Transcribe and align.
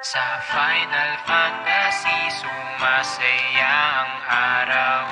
Sa 0.00 0.40
Final 0.48 1.12
Fantasy, 1.28 2.20
sumasaya 2.40 3.76
ang 4.00 4.12
araw. 4.28 5.04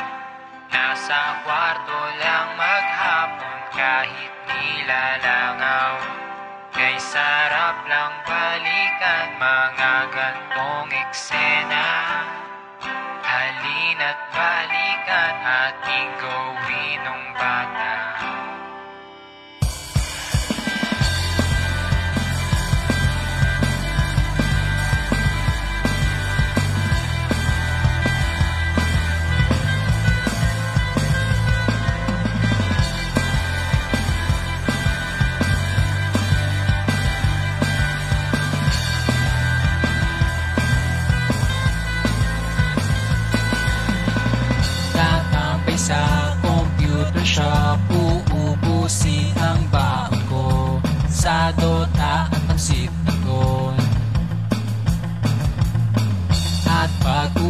Nasa 0.73 1.45
kwarto 1.45 2.01
lang 2.21 2.57
maghapon 2.57 3.59
kahit 3.73 4.33
nilalangaw. 4.49 6.01
Kay 6.73 6.97
sarap 7.01 7.85
lang 7.89 8.13
balikan 8.29 9.29
mga 9.41 9.93
gantong 10.13 10.93
eksena. 10.93 11.89
Halina't 13.25 14.21
balikan 14.33 15.35
ating 15.45 16.11
gawin 16.21 16.68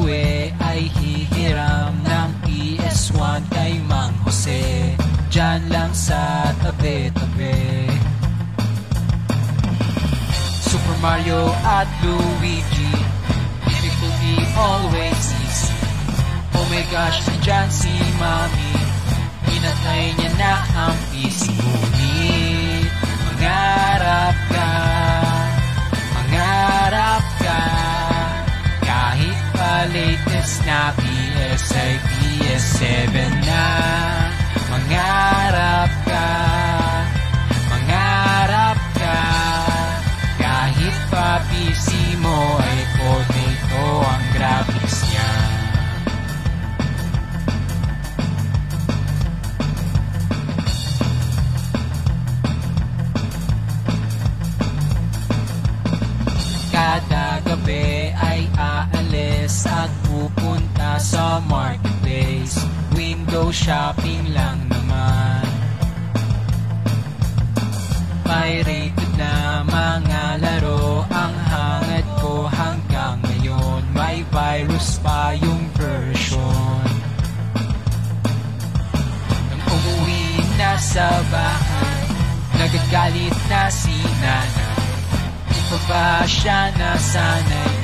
uwi 0.09 0.49
ay 0.65 0.89
hihiram 0.89 1.93
ng 2.01 2.31
PS1 2.49 3.45
kay 3.53 3.77
Mang 3.85 4.17
Jose. 4.25 4.97
Diyan 5.29 5.69
lang 5.69 5.93
sa 5.93 6.49
tabi-tabi 6.65 7.85
Super 10.65 10.97
Mario 11.05 11.53
at 11.69 11.85
Luigi 12.01 12.89
Difficulty 13.69 14.41
always 14.57 15.21
easy 15.45 15.77
Oh 16.57 16.65
my 16.73 16.81
gosh, 16.89 17.21
nandyan 17.29 17.69
si 17.69 17.93
Mami. 18.17 18.73
Pinatay 19.45 20.17
niya 20.17 20.31
na 20.41 20.53
ang 20.89 20.97
PC 21.13 21.53
Ngunit 21.53 22.89
Mangarap 23.29 24.37
ka 24.49 24.71
Mangarap 26.17 27.25
ka 27.45 27.78
latest 29.93 30.65
na 30.69 30.93
PS 30.97 31.65
ay 31.75 31.95
PS7 32.09 33.15
na. 33.45 33.65
Mangarap 34.69 35.93
ka 36.05 36.78
sa 60.99 61.39
marketplace. 61.47 62.59
Window 62.99 63.55
shopping 63.55 64.35
lang 64.35 64.59
naman. 64.67 65.47
Pirated 68.27 69.11
na 69.15 69.63
mga 69.63 70.23
laro. 70.43 71.07
Ang 71.07 71.35
hangad 71.49 72.07
ko 72.19 72.51
hanggang 72.51 73.23
ngayon. 73.23 73.83
May 73.95 74.27
virus 74.29 74.99
pa 74.99 75.39
yung 75.39 75.63
version. 75.79 76.83
Nang 79.55 79.63
umuwi 79.71 80.43
na 80.59 80.75
sa 80.77 81.09
bahay 81.31 81.99
Nagagalit 82.59 83.39
na 83.47 83.71
si 83.71 83.95
nanay. 84.19 84.83
Di 85.47 85.61
pa 85.71 85.79
ba 85.87 86.07
siya 86.27 86.75
nasanay? 86.75 87.75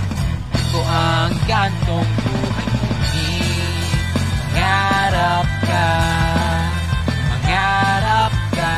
Ito 0.50 0.80
ang 0.82 1.32
gantong 1.46 2.10
buhay 2.26 2.53
Mangarap 4.74 5.50
ka. 5.70 5.88
Mangarap 7.30 8.34
ka. 8.58 8.74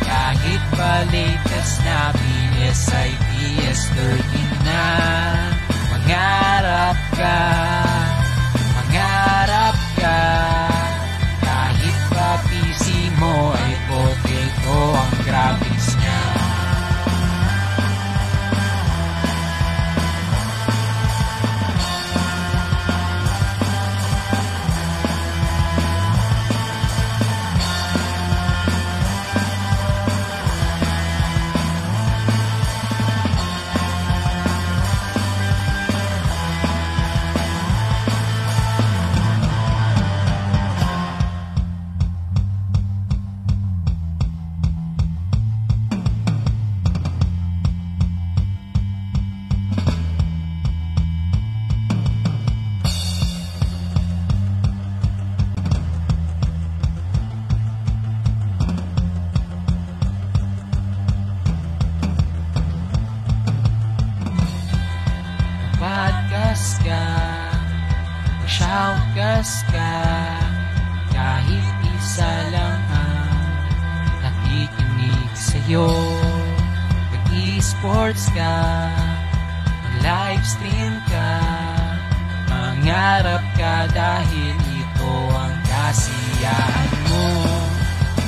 Kahit 0.00 0.62
pa 0.72 1.04
latest 1.12 1.84
na 1.84 2.16
PS 2.16 2.80
ay 2.96 3.12
PS13 3.28 4.24
na. 4.64 4.84
Mangarap 5.92 6.96
ka 7.12 7.36
Mangarap 82.90 83.46
ka 83.54 83.86
dahil 83.94 84.58
ito 84.66 85.14
ang 85.30 85.54
kasiyahan 85.62 86.90
mo. 87.06 87.30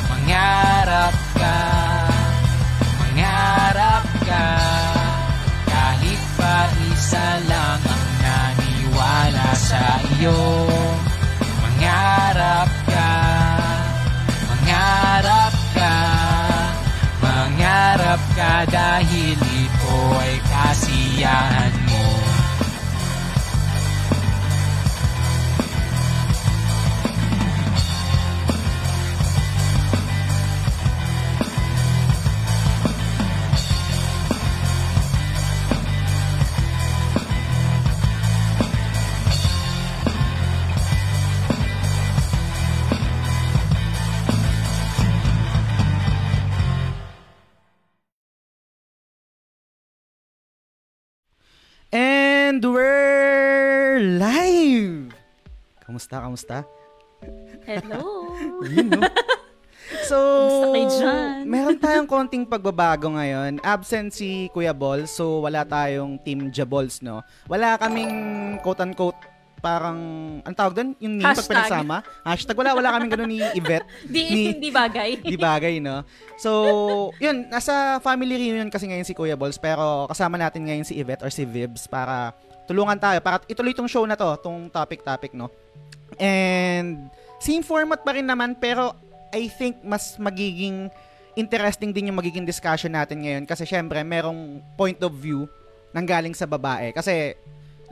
Mangarap 0.07 1.17
ka. 1.35 1.59
Mangarap 2.95 4.07
ka. 4.23 4.47
Kahit 5.67 6.23
pa 6.39 6.71
isa 6.79 7.43
lang 7.51 7.83
ang 7.83 8.07
naniwala 8.23 9.51
sa 9.59 9.99
iyo. 10.15 10.71
Mangarap 11.43 12.71
ka. 12.87 13.15
Mangarap 14.47 15.55
ka. 15.75 15.97
Mangarap 17.19 18.23
ka 18.39 18.55
dahil 18.71 19.39
ito 19.43 19.99
ay 20.23 20.39
kasiyahan 20.47 21.82
Kamusta, 56.03 56.19
kamusta? 56.19 56.59
Hello. 57.63 58.35
Yun, 58.75 58.91
no? 58.91 59.07
So, 60.11 60.19
meron 61.47 61.79
tayong 61.79 62.11
konting 62.11 62.43
pagbabago 62.43 63.07
ngayon. 63.15 63.63
Absent 63.63 64.11
si 64.11 64.51
Kuya 64.51 64.75
Ball, 64.75 65.07
so 65.07 65.47
wala 65.47 65.63
tayong 65.63 66.19
Team 66.27 66.51
Jabols, 66.51 66.99
no? 67.07 67.23
Wala 67.47 67.79
kaming 67.79 68.11
quote-unquote 68.67 69.15
parang, 69.63 69.99
ang 70.43 70.55
tawag 70.59 70.75
doon? 70.75 70.91
Yung 70.99 71.23
name 71.23 71.23
pag 71.23 71.39
Hashtag. 71.39 71.55
pinagsama? 71.55 71.97
Hashtag. 72.27 72.59
Wala, 72.59 72.75
wala 72.75 72.89
kaming 72.99 73.11
ganun 73.15 73.31
ni 73.31 73.39
Yvette. 73.55 73.87
Di, 74.11 74.23
Ni- 74.27 74.51
hindi 74.59 74.75
bagay. 74.75 75.23
Di 75.33 75.39
bagay, 75.39 75.79
no? 75.79 76.03
So, 76.35 76.51
yun, 77.23 77.47
nasa 77.47 78.03
family 78.03 78.35
reunion 78.43 78.67
kasi 78.75 78.91
ngayon 78.91 79.07
si 79.07 79.15
Kuya 79.15 79.39
Balls, 79.39 79.55
pero 79.55 80.11
kasama 80.11 80.35
natin 80.35 80.67
ngayon 80.67 80.83
si 80.83 80.99
Yvette 80.99 81.23
or 81.23 81.31
si 81.31 81.47
Vibs 81.47 81.87
para 81.87 82.35
tulungan 82.67 82.99
tayo, 82.99 83.23
para 83.23 83.39
ituloy 83.47 83.71
tong 83.71 83.87
show 83.87 84.03
na 84.03 84.19
to, 84.19 84.35
tong 84.43 84.67
topic-topic, 84.67 85.31
no? 85.31 85.47
And, 86.21 87.09
same 87.43 87.67
format 87.67 88.07
pa 88.07 88.15
rin 88.15 88.27
naman, 88.29 88.55
pero 88.55 88.95
I 89.35 89.51
think 89.51 89.83
mas 89.83 90.15
magiging 90.15 90.93
interesting 91.35 91.91
din 91.91 92.13
yung 92.13 92.21
magiging 92.21 92.45
discussion 92.45 92.93
natin 92.93 93.25
ngayon 93.25 93.45
kasi 93.49 93.65
syempre, 93.65 93.99
merong 94.05 94.61
point 94.77 95.01
of 95.03 95.11
view 95.17 95.49
nang 95.91 96.07
galing 96.07 96.37
sa 96.37 96.47
babae. 96.47 96.95
Kasi, 96.95 97.35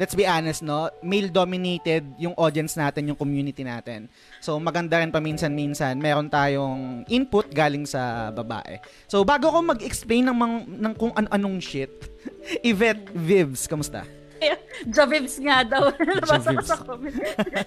let's 0.00 0.14
be 0.16 0.24
honest, 0.24 0.64
no? 0.64 0.88
Male-dominated 1.04 2.04
yung 2.16 2.32
audience 2.38 2.78
natin, 2.78 3.12
yung 3.12 3.18
community 3.18 3.60
natin. 3.66 4.08
So, 4.40 4.56
maganda 4.56 5.00
rin 5.00 5.12
paminsan-minsan, 5.12 5.98
meron 6.00 6.30
tayong 6.32 7.04
input 7.10 7.50
galing 7.52 7.84
sa 7.84 8.32
babae. 8.32 8.80
So, 9.10 9.24
bago 9.26 9.52
ko 9.52 9.60
mag-explain 9.60 10.30
ng, 10.30 10.36
mang, 10.36 10.56
ng 10.64 10.94
kung 10.96 11.12
an-anong 11.16 11.60
shit, 11.60 11.92
Yvette 12.70 13.12
Vibs, 13.12 13.68
kamusta? 13.68 14.19
Javibs 14.96 15.36
nga 15.40 15.62
daw. 15.64 15.92
Nabasa 16.20 16.50
ko 16.56 16.64
sa 16.64 16.78
comment. 16.80 17.16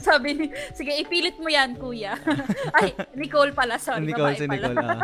Sabi 0.01 0.29
ni, 0.33 0.45
sige, 0.73 0.91
ipilit 0.99 1.37
mo 1.37 1.49
yan, 1.49 1.77
kuya. 1.77 2.17
Ay, 2.77 2.93
Nicole 3.13 3.53
pala. 3.53 3.77
Sorry, 3.77 4.03
Nicole, 4.03 4.35
si 4.37 4.45
pala. 4.49 4.69
Nicole, 4.69 4.77
ah. 4.81 5.01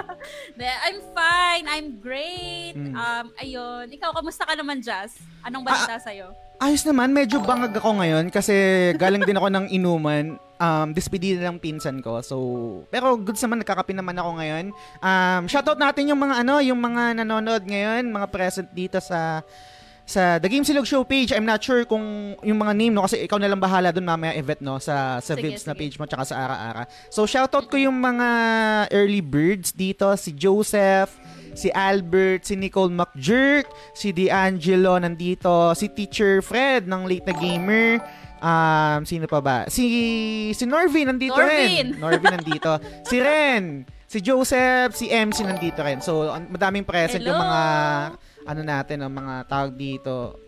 De, 0.58 0.68
I'm 0.68 1.00
fine. 1.14 1.66
I'm 1.70 1.88
great. 2.02 2.76
Mm. 2.76 2.94
Um, 2.94 3.26
ayun. 3.38 3.86
Ikaw, 3.94 4.10
kamusta 4.14 4.44
ka 4.46 4.54
naman, 4.58 4.82
Jazz? 4.82 5.18
Anong 5.46 5.64
balita 5.64 5.96
Ah, 5.96 6.02
sa'yo? 6.02 6.28
Ayos 6.60 6.84
naman, 6.84 7.16
medyo 7.16 7.40
bangag 7.40 7.80
ako 7.80 8.04
ngayon 8.04 8.28
kasi 8.28 8.52
galing 9.00 9.24
din 9.24 9.40
ako 9.40 9.48
ng 9.48 9.66
inuman. 9.72 10.36
Um, 10.60 10.92
despedida 10.92 11.40
ng 11.48 11.56
pinsan 11.56 12.04
ko. 12.04 12.20
So, 12.20 12.36
pero 12.92 13.16
goods 13.16 13.40
naman, 13.40 13.64
nagkakape 13.64 13.96
naman 13.96 14.20
ako 14.20 14.44
ngayon. 14.44 14.66
Um, 15.00 15.48
shoutout 15.48 15.80
natin 15.80 16.12
yung 16.12 16.20
mga 16.20 16.44
ano, 16.44 16.60
yung 16.60 16.76
mga 16.84 17.24
nanonood 17.24 17.64
ngayon, 17.64 18.12
mga 18.12 18.28
present 18.28 18.68
dito 18.76 19.00
sa 19.00 19.40
sa 20.10 20.42
The 20.42 20.50
Game 20.50 20.66
Silog 20.66 20.90
Show 20.90 21.06
page. 21.06 21.30
I'm 21.30 21.46
not 21.46 21.62
sure 21.62 21.86
kung 21.86 22.34
yung 22.42 22.58
mga 22.58 22.74
name, 22.74 22.98
no? 22.98 23.06
Kasi 23.06 23.22
ikaw 23.22 23.38
na 23.38 23.46
lang 23.46 23.62
bahala 23.62 23.94
dun 23.94 24.10
mamaya, 24.10 24.34
Yvette, 24.34 24.66
no? 24.66 24.82
Sa, 24.82 25.22
sa 25.22 25.38
Sige, 25.38 25.54
Vibs 25.54 25.70
na 25.70 25.78
sige. 25.78 25.86
page 25.86 25.96
mo, 26.02 26.10
tsaka 26.10 26.26
sa 26.26 26.50
Ara-Ara. 26.50 26.90
So, 27.14 27.30
shoutout 27.30 27.70
ko 27.70 27.78
yung 27.78 28.02
mga 28.02 28.28
early 28.90 29.22
birds 29.22 29.70
dito. 29.70 30.10
Si 30.18 30.34
Joseph, 30.34 31.14
si 31.54 31.70
Albert, 31.70 32.50
si 32.50 32.58
Nicole 32.58 32.90
McJerk, 32.90 33.70
si 33.94 34.10
D'Angelo 34.10 34.98
nandito, 34.98 35.78
si 35.78 35.86
Teacher 35.94 36.42
Fred 36.42 36.90
ng 36.90 37.06
Late 37.06 37.30
na 37.30 37.36
Gamer, 37.38 37.88
um, 38.42 39.06
sino 39.06 39.30
pa 39.30 39.40
ba? 39.46 39.58
Si, 39.70 39.86
si 40.58 40.66
Norvin 40.66 41.14
nandito 41.14 41.38
Norvin! 41.38 41.94
rin. 41.94 42.02
Norvin 42.02 42.34
nandito. 42.34 42.82
si 43.06 43.22
Ren, 43.22 43.86
si 44.10 44.26
Joseph, 44.26 44.98
si 44.98 45.14
MC 45.14 45.46
nandito 45.46 45.86
rin. 45.86 46.02
So, 46.02 46.34
madaming 46.50 46.82
present 46.82 47.22
yung 47.22 47.38
Hello! 47.38 47.46
mga 47.46 47.62
ano 48.50 48.62
natin, 48.66 49.06
ang 49.06 49.14
mga 49.14 49.46
tawag 49.46 49.78
dito. 49.78 50.42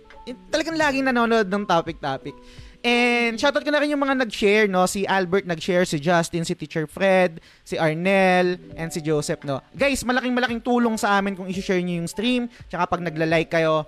Talagang 0.50 0.78
laging 0.78 1.06
nanonood 1.06 1.46
ng 1.46 1.64
topic-topic. 1.70 2.34
And 2.82 3.38
shoutout 3.38 3.62
ko 3.62 3.70
na 3.70 3.78
rin 3.78 3.94
yung 3.94 4.02
mga 4.02 4.26
nag-share, 4.26 4.66
no? 4.66 4.90
Si 4.90 5.06
Albert 5.06 5.46
nag-share, 5.46 5.86
si 5.86 6.02
Justin, 6.02 6.42
si 6.42 6.58
Teacher 6.58 6.90
Fred, 6.90 7.38
si 7.62 7.78
Arnel, 7.78 8.58
and 8.74 8.90
si 8.90 9.06
Joseph, 9.06 9.46
no? 9.46 9.62
Guys, 9.78 10.02
malaking 10.02 10.34
malaking 10.34 10.62
tulong 10.66 10.98
sa 10.98 11.22
amin 11.22 11.38
kung 11.38 11.46
i-share 11.46 11.78
nyo 11.78 12.02
yung 12.02 12.10
stream. 12.10 12.50
Tsaka 12.74 12.90
pag 12.90 13.06
nagla-like 13.06 13.54
kayo, 13.54 13.86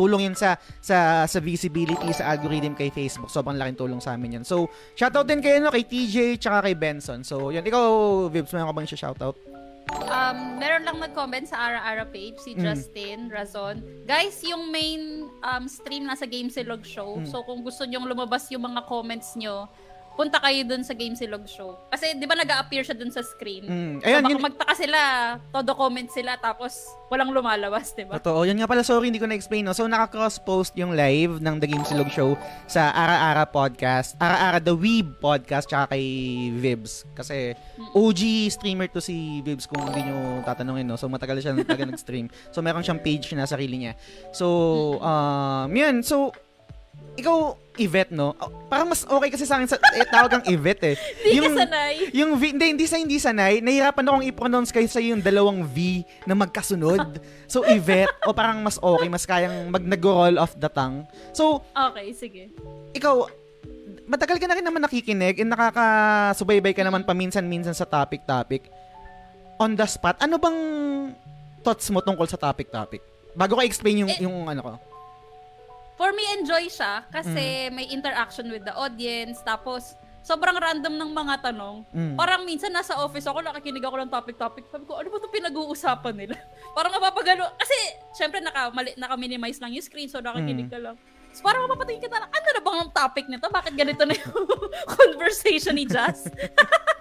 tulong 0.00 0.30
yun 0.30 0.36
sa 0.38 0.56
sa 0.80 1.28
sa 1.28 1.38
visibility 1.42 2.08
sa 2.16 2.32
algorithm 2.32 2.72
kay 2.72 2.88
Facebook. 2.88 3.28
Sobrang 3.28 3.60
laking 3.60 3.76
tulong 3.76 4.00
sa 4.00 4.16
amin 4.16 4.40
yan. 4.40 4.44
So, 4.48 4.72
shoutout 4.96 5.28
din 5.28 5.44
kayo 5.44 5.60
no 5.60 5.68
kay 5.68 5.84
TJ 5.84 6.40
tsaka 6.40 6.64
kay 6.64 6.78
Benson. 6.78 7.26
So, 7.28 7.52
yun. 7.52 7.66
Ikaw, 7.66 7.84
Vibs, 8.32 8.54
mayroon 8.56 8.72
ka 8.72 8.76
bang 8.78 8.88
shoutout? 8.88 9.36
Um, 9.88 10.60
meron 10.60 10.84
lang 10.84 11.00
nag-comment 11.00 11.48
sa 11.48 11.56
Ara-Ara 11.68 12.04
page, 12.08 12.36
si 12.40 12.52
Mm. 12.52 12.60
Justin 12.60 13.18
Razon. 13.32 13.80
Guys, 14.04 14.40
yung 14.44 14.68
main 14.68 15.26
um, 15.40 15.64
stream 15.64 16.04
nasa 16.04 16.28
Game 16.28 16.52
Silog 16.52 16.84
Show. 16.84 17.20
Mm. 17.20 17.26
So, 17.26 17.40
kung 17.44 17.64
gusto 17.64 17.88
nyong 17.88 18.04
lumabas 18.04 18.48
yung 18.52 18.68
mga 18.68 18.84
comments 18.84 19.32
nyo, 19.34 19.68
punta 20.18 20.42
kayo 20.42 20.66
dun 20.66 20.82
sa 20.82 20.98
Game 20.98 21.14
Silog 21.14 21.46
Show. 21.46 21.78
Kasi, 21.94 22.18
di 22.18 22.26
ba 22.26 22.34
nag-a-appear 22.34 22.82
siya 22.82 22.98
dun 22.98 23.14
sa 23.14 23.22
screen? 23.22 23.62
Mm. 23.70 23.94
So, 24.02 24.06
Ayun, 24.10 24.22
baka 24.26 24.32
yun, 24.34 24.42
magtaka 24.42 24.74
sila, 24.74 25.00
todo 25.54 25.70
comment 25.78 26.10
sila, 26.10 26.34
tapos 26.42 26.90
walang 27.06 27.30
lumalabas, 27.30 27.94
di 27.94 28.02
ba? 28.02 28.18
Totoo. 28.18 28.42
Yun 28.42 28.58
nga 28.58 28.66
pala, 28.66 28.82
sorry, 28.82 29.14
hindi 29.14 29.22
ko 29.22 29.30
na-explain. 29.30 29.62
No? 29.62 29.70
So, 29.70 29.86
naka-cross-post 29.86 30.74
yung 30.74 30.98
live 30.98 31.38
ng 31.38 31.62
The 31.62 31.70
Game 31.70 31.86
Silog 31.86 32.10
Show 32.10 32.34
sa 32.66 32.90
Ara-Ara 32.90 33.46
Podcast. 33.46 34.18
Ara-Ara 34.18 34.58
The 34.58 34.74
Weeb 34.74 35.22
Podcast 35.22 35.70
tsaka 35.70 35.94
kay 35.94 36.02
Vibs. 36.50 37.06
Kasi 37.14 37.54
OG 37.94 38.50
streamer 38.50 38.90
to 38.90 38.98
si 38.98 39.38
Vibs 39.46 39.70
kung 39.70 39.86
hindi 39.86 40.10
nyo 40.10 40.42
tatanungin. 40.42 40.82
No? 40.82 40.98
So, 40.98 41.06
matagal 41.06 41.46
siya 41.46 41.54
talaga 41.62 41.86
nag-stream. 41.94 42.26
So, 42.50 42.58
meron 42.58 42.82
siyang 42.82 42.98
page 43.06 43.30
na 43.38 43.46
sarili 43.46 43.86
niya. 43.86 43.94
So, 44.34 44.98
um, 44.98 45.70
yun. 45.70 46.02
So, 46.02 46.34
ikaw, 47.18 47.36
Yvette, 47.74 48.10
no? 48.10 48.34
Oh, 48.38 48.50
parang 48.66 48.90
mas 48.90 49.02
okay 49.02 49.30
kasi 49.30 49.42
sa 49.42 49.58
akin 49.58 49.66
sa, 49.66 49.78
eh, 49.94 50.06
tawag 50.06 50.30
kang 50.30 50.46
Yvette 50.46 50.94
eh. 50.94 50.96
Hindi 51.26 51.38
ka 51.42 51.50
sanay. 51.62 51.94
Yung 52.14 52.30
V, 52.34 52.42
hindi, 52.50 52.66
hindi 52.70 52.86
sa 52.86 52.96
hindi 52.96 53.16
sanay, 53.18 53.58
nahihirapan 53.58 54.06
akong 54.06 54.26
i-pronounce 54.26 54.70
kayo 54.70 54.86
sa 54.86 54.98
yung 54.98 55.18
dalawang 55.18 55.62
V 55.62 56.02
na 56.24 56.34
magkasunod. 56.34 57.18
So, 57.48 57.64
Yvette, 57.64 58.12
o 58.28 58.36
parang 58.36 58.60
mas 58.60 58.76
okay, 58.76 59.08
mas 59.08 59.24
kayang 59.24 59.72
mag 59.72 59.80
nag-roll 59.80 60.36
off 60.36 60.52
the 60.52 60.68
tongue. 60.68 61.08
So, 61.32 61.64
Okay, 61.72 62.12
sige. 62.12 62.52
ikaw, 62.92 63.24
matagal 64.04 64.36
ka 64.36 64.44
na 64.44 64.52
rin 64.52 64.66
naman 64.68 64.84
nakikinig 64.84 65.40
and 65.40 65.48
nakakasubaybay 65.48 66.76
ka 66.76 66.84
naman 66.84 67.08
paminsan-minsan 67.08 67.72
sa 67.72 67.88
topic-topic. 67.88 68.68
On 69.56 69.72
the 69.72 69.88
spot, 69.88 70.20
ano 70.20 70.36
bang 70.36 70.58
thoughts 71.64 71.88
mo 71.88 72.04
tungkol 72.04 72.28
sa 72.28 72.36
topic-topic? 72.36 73.00
Bago 73.32 73.56
ko 73.56 73.64
explain 73.64 74.04
yung, 74.04 74.12
Eh, 74.12 74.28
yung 74.28 74.44
ano 74.44 74.60
ko. 74.60 74.72
For 75.98 76.14
me, 76.14 76.22
enjoy 76.38 76.70
siya 76.70 77.02
Mm. 77.02 77.10
kasi 77.10 77.44
may 77.74 77.90
interaction 77.90 78.46
with 78.48 78.62
the 78.62 78.72
audience. 78.72 79.42
Tapos, 79.42 79.98
sobrang 80.22 80.54
random 80.54 80.94
ng 80.94 81.10
mga 81.10 81.50
tanong. 81.50 81.82
Mm. 81.90 82.14
Parang 82.14 82.46
minsan 82.46 82.70
nasa 82.70 82.94
office 83.02 83.26
ako, 83.26 83.42
nakikinig 83.42 83.82
ako 83.82 83.98
ng 83.98 84.10
topic-topic. 84.12 84.70
Sabi 84.70 84.86
ko, 84.86 84.94
ano 84.94 85.10
ba 85.10 85.18
ito 85.18 85.28
pinag-uusapan 85.28 86.14
nila? 86.14 86.36
Parang 86.78 86.94
napapagalo. 86.94 87.50
Kasi, 87.58 87.76
syempre, 88.14 88.38
naka, 88.38 88.70
mali, 88.70 88.94
naka-minimize 88.94 89.58
lang 89.58 89.74
yung 89.74 89.82
screen, 89.82 90.06
so 90.06 90.22
nakikinig 90.22 90.70
ka 90.70 90.78
lang. 90.78 90.94
So, 91.28 91.44
parang 91.44 91.68
mapapatingin 91.68 92.08
ka 92.08 92.08
na, 92.08 92.24
ano 92.24 92.48
na 92.50 92.62
bang 92.64 92.78
ang 92.82 92.90
topic 92.90 93.28
nito? 93.28 93.46
Bakit 93.46 93.74
ganito 93.76 94.02
na 94.02 94.16
yung 94.16 94.32
conversation 94.96 95.76
ni 95.76 95.84
Jazz? 95.84 96.24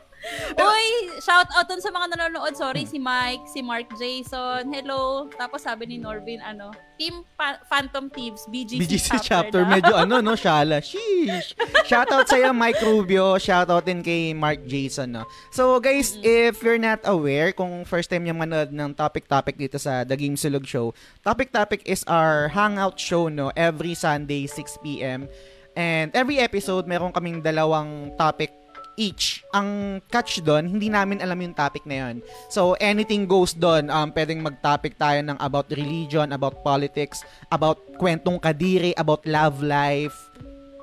Uy, 0.57 0.87
shout 1.21 1.47
out 1.55 1.67
dun 1.67 1.79
sa 1.79 1.91
mga 1.91 2.15
nanonood. 2.15 2.53
Sorry, 2.57 2.83
si 2.83 2.97
Mike, 2.99 3.45
si 3.47 3.61
Mark 3.61 3.87
Jason. 3.95 4.67
Hello. 4.71 5.27
Tapos 5.35 5.63
sabi 5.63 5.87
ni 5.87 5.97
Norvin, 5.99 6.41
ano, 6.41 6.71
Team 6.97 7.21
Pa- 7.37 7.61
Phantom 7.69 8.09
Thieves, 8.09 8.49
BGC, 8.49 8.81
BGC 8.81 9.07
chapter, 9.21 9.21
chapter, 9.23 9.61
medyo 9.69 9.93
ano, 9.93 10.19
no, 10.19 10.33
shala. 10.33 10.81
Sheesh. 10.81 11.53
Shoutout 11.85 12.25
sa'yo, 12.25 12.51
Mike 12.51 12.81
Rubio. 12.81 13.37
Shoutout 13.37 13.85
din 13.85 14.01
kay 14.01 14.33
Mark 14.33 14.65
Jason, 14.65 15.13
no. 15.13 15.23
So, 15.53 15.77
guys, 15.77 16.17
if 16.25 16.59
you're 16.65 16.81
not 16.81 17.05
aware, 17.05 17.53
kung 17.53 17.85
first 17.85 18.09
time 18.09 18.25
yung 18.25 18.41
manood 18.41 18.73
ng 18.73 18.97
topic-topic 18.97 19.55
dito 19.55 19.77
sa 19.77 20.01
The 20.03 20.17
Game 20.17 20.35
Sulog 20.35 20.65
Show, 20.65 20.97
topic-topic 21.21 21.85
is 21.85 22.01
our 22.09 22.49
hangout 22.49 22.97
show, 22.97 23.29
no, 23.29 23.53
every 23.53 23.93
Sunday, 23.93 24.49
6pm. 24.49 25.29
And 25.77 26.09
every 26.17 26.41
episode, 26.41 26.89
meron 26.89 27.13
kaming 27.13 27.45
dalawang 27.45 28.17
topic 28.17 28.49
each. 28.97 29.45
Ang 29.53 30.01
catch 30.09 30.41
doon, 30.41 30.67
hindi 30.67 30.89
namin 30.89 31.21
alam 31.21 31.37
yung 31.37 31.53
topic 31.53 31.85
na 31.85 32.03
yun. 32.03 32.15
So, 32.49 32.73
anything 32.77 33.23
goes 33.23 33.53
doon. 33.53 33.87
Um, 33.87 34.09
pwedeng 34.11 34.41
mag-topic 34.41 34.97
tayo 34.97 35.21
ng 35.21 35.37
about 35.37 35.69
religion, 35.69 36.33
about 36.33 36.59
politics, 36.59 37.21
about 37.47 37.77
kwentong 37.95 38.41
kadiri, 38.41 38.97
about 38.97 39.21
love 39.23 39.61
life. 39.61 40.17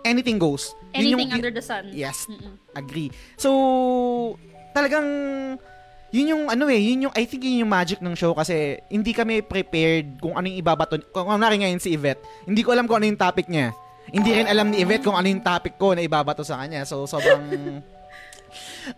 Anything 0.02 0.38
goes. 0.38 0.70
Yun 0.94 1.10
Anything 1.12 1.18
yung- 1.28 1.36
under 1.36 1.50
the 1.50 1.64
sun. 1.64 1.90
Yes, 1.90 2.24
Mm-mm. 2.24 2.54
agree. 2.72 3.10
So, 3.34 3.50
talagang 4.70 5.06
yun 6.14 6.30
yung 6.30 6.44
ano 6.46 6.70
eh, 6.70 6.78
yun 6.78 7.10
yung 7.10 7.14
I 7.18 7.26
think 7.26 7.42
yun 7.42 7.66
yung 7.66 7.72
magic 7.72 7.98
ng 7.98 8.14
show 8.14 8.30
kasi 8.30 8.78
hindi 8.86 9.10
kami 9.10 9.42
prepared 9.42 10.22
kung 10.22 10.38
ano 10.38 10.46
yung 10.46 10.62
ibabato. 10.62 10.94
Kung 11.10 11.26
ano 11.26 11.42
ngayon 11.42 11.82
si 11.82 11.90
Yvette, 11.90 12.22
hindi 12.46 12.62
ko 12.62 12.70
alam 12.70 12.86
kung 12.86 13.02
ano 13.02 13.10
yung 13.10 13.18
topic 13.18 13.50
niya. 13.50 13.74
Hindi 14.04 14.30
rin 14.30 14.46
alam 14.46 14.70
ni 14.70 14.78
Yvette 14.78 15.02
kung 15.02 15.16
ano 15.16 15.26
yung 15.26 15.42
topic 15.42 15.74
ko 15.74 15.96
na 15.96 16.04
ibabato 16.04 16.46
sa 16.46 16.62
kanya. 16.62 16.86
So, 16.86 17.08
sobrang 17.08 17.42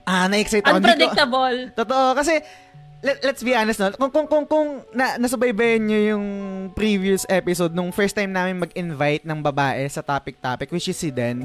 ah, 0.05 0.27
na-excite 0.27 0.63
ako. 0.63 0.77
Hindi 0.77 0.83
ko- 0.83 0.93
Unpredictable. 0.93 1.57
Totoo 1.75 2.07
kasi 2.13 2.35
let, 2.99 3.21
let's 3.23 3.41
be 3.41 3.53
honest 3.53 3.79
no. 3.79 3.93
Kung 3.93 4.11
kung 4.11 4.27
kung, 4.27 4.45
kung 4.45 4.69
na, 4.91 5.17
nasubaybayan 5.17 5.81
niyo 5.81 6.01
yung 6.13 6.25
previous 6.73 7.23
episode 7.27 7.71
nung 7.71 7.91
first 7.91 8.13
time 8.13 8.31
namin 8.31 8.59
mag-invite 8.59 9.23
ng 9.23 9.39
babae 9.39 9.85
sa 9.87 10.01
topic 10.01 10.37
topic 10.39 10.69
which 10.69 10.87
is 10.87 10.97
si 10.97 11.09
Den. 11.09 11.45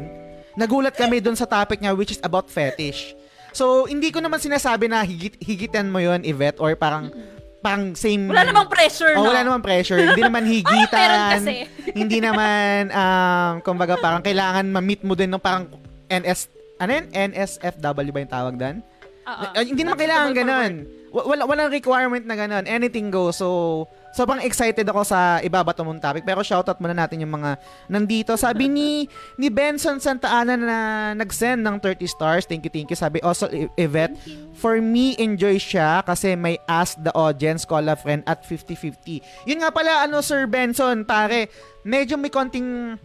nagulat 0.51 0.91
kami 0.91 1.19
dun 1.19 1.31
sa 1.31 1.45
topic 1.45 1.79
niya 1.79 1.91
which 1.91 2.11
is 2.11 2.21
about 2.21 2.47
fetish. 2.47 3.15
So, 3.51 3.83
hindi 3.83 4.11
ko 4.11 4.19
naman 4.19 4.35
sinasabi 4.37 4.87
na 4.87 4.99
higit, 5.01 5.35
higitan 5.37 5.87
mo 5.87 5.99
yon 5.99 6.23
Yvette, 6.23 6.55
or 6.57 6.71
parang, 6.73 7.11
parang 7.59 7.91
same... 7.93 8.31
Wala 8.31 8.47
namang 8.47 8.67
pressure, 8.67 9.11
Oh, 9.11 9.23
no? 9.23 9.27
wala 9.27 9.43
namang 9.43 9.59
pressure. 9.59 9.99
Hindi 10.01 10.23
naman 10.23 10.47
higitan. 10.53 11.43
hindi 11.91 12.17
naman, 12.17 12.87
um, 12.89 13.53
kumbaga, 13.59 13.95
parang 13.95 14.19
kailangan 14.19 14.63
ma-meet 14.65 15.03
mo 15.03 15.15
din 15.15 15.27
ng 15.27 15.35
parang 15.37 15.67
NS, 16.07 16.47
ano 16.81 16.91
yun? 16.91 17.05
NSFW 17.13 18.09
ba 18.09 18.19
yung 18.19 18.33
tawag 18.33 18.55
doon? 18.57 18.75
Oo. 19.21 19.43
Uh, 19.53 19.61
hindi 19.61 19.85
naman 19.85 20.01
kailangan 20.01 20.31
ganun. 20.33 20.73
Wa- 21.11 21.27
Wala, 21.27 21.43
walang 21.45 21.69
requirement 21.69 22.25
na 22.25 22.33
ganun. 22.33 22.65
Anything 22.65 23.13
goes. 23.13 23.37
So, 23.37 23.85
sobrang 24.11 24.41
excited 24.41 24.87
ako 24.87 25.05
sa 25.05 25.37
ibabato 25.39 25.85
mong 25.85 26.01
topic. 26.01 26.25
Pero 26.25 26.41
shoutout 26.41 26.81
muna 26.81 26.95
natin 26.95 27.21
yung 27.21 27.35
mga 27.35 27.59
nandito. 27.85 28.33
Sabi 28.33 28.65
ni 28.65 29.05
ni 29.37 29.47
Benson 29.51 30.01
Santa 30.01 30.31
Ana 30.31 30.57
na 30.57 30.77
nag-send 31.13 31.61
ng 31.61 31.77
30 31.77 32.01
stars. 32.07 32.43
Thank 32.49 32.65
you, 32.65 32.73
thank 32.73 32.89
you. 32.89 32.97
Sabi 32.97 33.21
also, 33.21 33.45
Yvette, 33.77 34.17
for 34.57 34.81
me, 34.81 35.13
enjoy 35.21 35.61
siya 35.61 36.01
kasi 36.01 36.33
may 36.33 36.57
ask 36.65 36.97
the 36.97 37.13
audience, 37.13 37.61
call 37.61 37.85
a 37.85 37.95
friend 37.95 38.25
at 38.25 38.41
50-50. 38.41 39.21
Yun 39.45 39.61
nga 39.61 39.69
pala, 39.69 40.07
ano, 40.07 40.23
Sir 40.23 40.47
Benson, 40.47 41.05
pare, 41.05 41.51
medyo 41.83 42.17
may 42.17 42.31
konting 42.31 42.95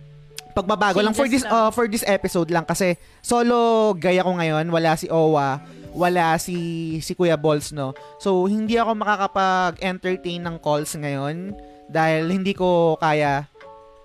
pagbabago 0.56 1.04
lang 1.04 1.12
for 1.12 1.28
this 1.28 1.44
uh, 1.44 1.68
for 1.68 1.84
this 1.84 2.00
episode 2.08 2.48
lang 2.48 2.64
kasi 2.64 2.96
solo 3.20 3.92
gaya 3.92 4.24
ko 4.24 4.32
ngayon 4.32 4.64
wala 4.72 4.96
si 4.96 5.06
Owa 5.12 5.60
wala 5.92 6.40
si 6.40 6.56
si 7.04 7.12
Kuya 7.12 7.36
Balls 7.36 7.76
no 7.76 7.92
so 8.16 8.48
hindi 8.48 8.80
ako 8.80 8.96
makakapag-entertain 8.96 10.40
ng 10.40 10.56
calls 10.64 10.96
ngayon 10.96 11.52
dahil 11.92 12.32
hindi 12.32 12.56
ko 12.56 12.96
kaya 12.96 13.44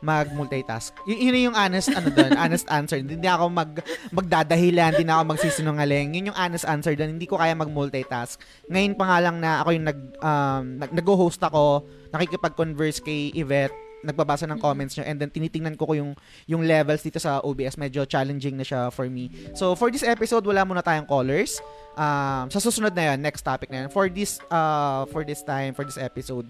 mag-multitask. 0.02 0.98
Y- 1.06 1.30
yun 1.30 1.54
yung 1.54 1.58
honest 1.58 1.94
ano 1.94 2.10
doon, 2.10 2.34
honest 2.42 2.66
answer. 2.74 2.98
Hindi 2.98 3.30
ako 3.30 3.54
mag 3.54 3.72
magdadahilan, 4.10 4.98
hindi 4.98 5.06
na 5.06 5.22
ako 5.22 5.38
magsisinungaling. 5.38 6.18
Yun 6.18 6.34
yung 6.34 6.38
honest 6.38 6.66
answer 6.66 6.98
doon. 6.98 7.16
Hindi 7.16 7.30
ko 7.30 7.38
kaya 7.38 7.54
mag-multitask. 7.54 8.42
Ngayon 8.68 8.98
pa 8.98 9.06
nga 9.08 9.18
lang 9.22 9.38
na 9.38 9.62
ako 9.62 9.70
yung 9.78 9.86
nag 9.86 10.00
um, 10.20 10.64
nag- 10.82 10.96
nag-host 10.98 11.42
ako, 11.46 11.86
nakikipag-converse 12.12 13.00
kay 13.06 13.30
Yvette, 13.38 13.78
nagbabasa 14.02 14.50
ng 14.50 14.58
comments 14.58 14.98
nyo 14.98 15.06
and 15.06 15.22
then 15.22 15.30
tinitingnan 15.30 15.78
ko 15.78 15.90
ko 15.90 15.94
yung 15.98 16.12
yung 16.50 16.66
levels 16.66 17.06
dito 17.06 17.22
sa 17.22 17.42
OBS 17.42 17.78
medyo 17.78 18.06
challenging 18.06 18.58
na 18.58 18.66
siya 18.66 18.90
for 18.90 19.06
me. 19.08 19.30
So 19.54 19.74
for 19.78 19.94
this 19.94 20.06
episode 20.06 20.46
wala 20.46 20.66
muna 20.66 20.82
tayong 20.82 21.06
callers. 21.06 21.62
Um, 21.94 22.48
sa 22.50 22.60
susunod 22.60 22.96
na 22.96 23.14
yan 23.14 23.22
next 23.22 23.46
topic 23.46 23.70
na 23.70 23.86
yan. 23.86 23.90
For 23.94 24.10
this 24.10 24.42
uh, 24.50 25.06
for 25.10 25.22
this 25.22 25.46
time 25.46 25.78
for 25.78 25.86
this 25.86 26.02
episode 26.02 26.50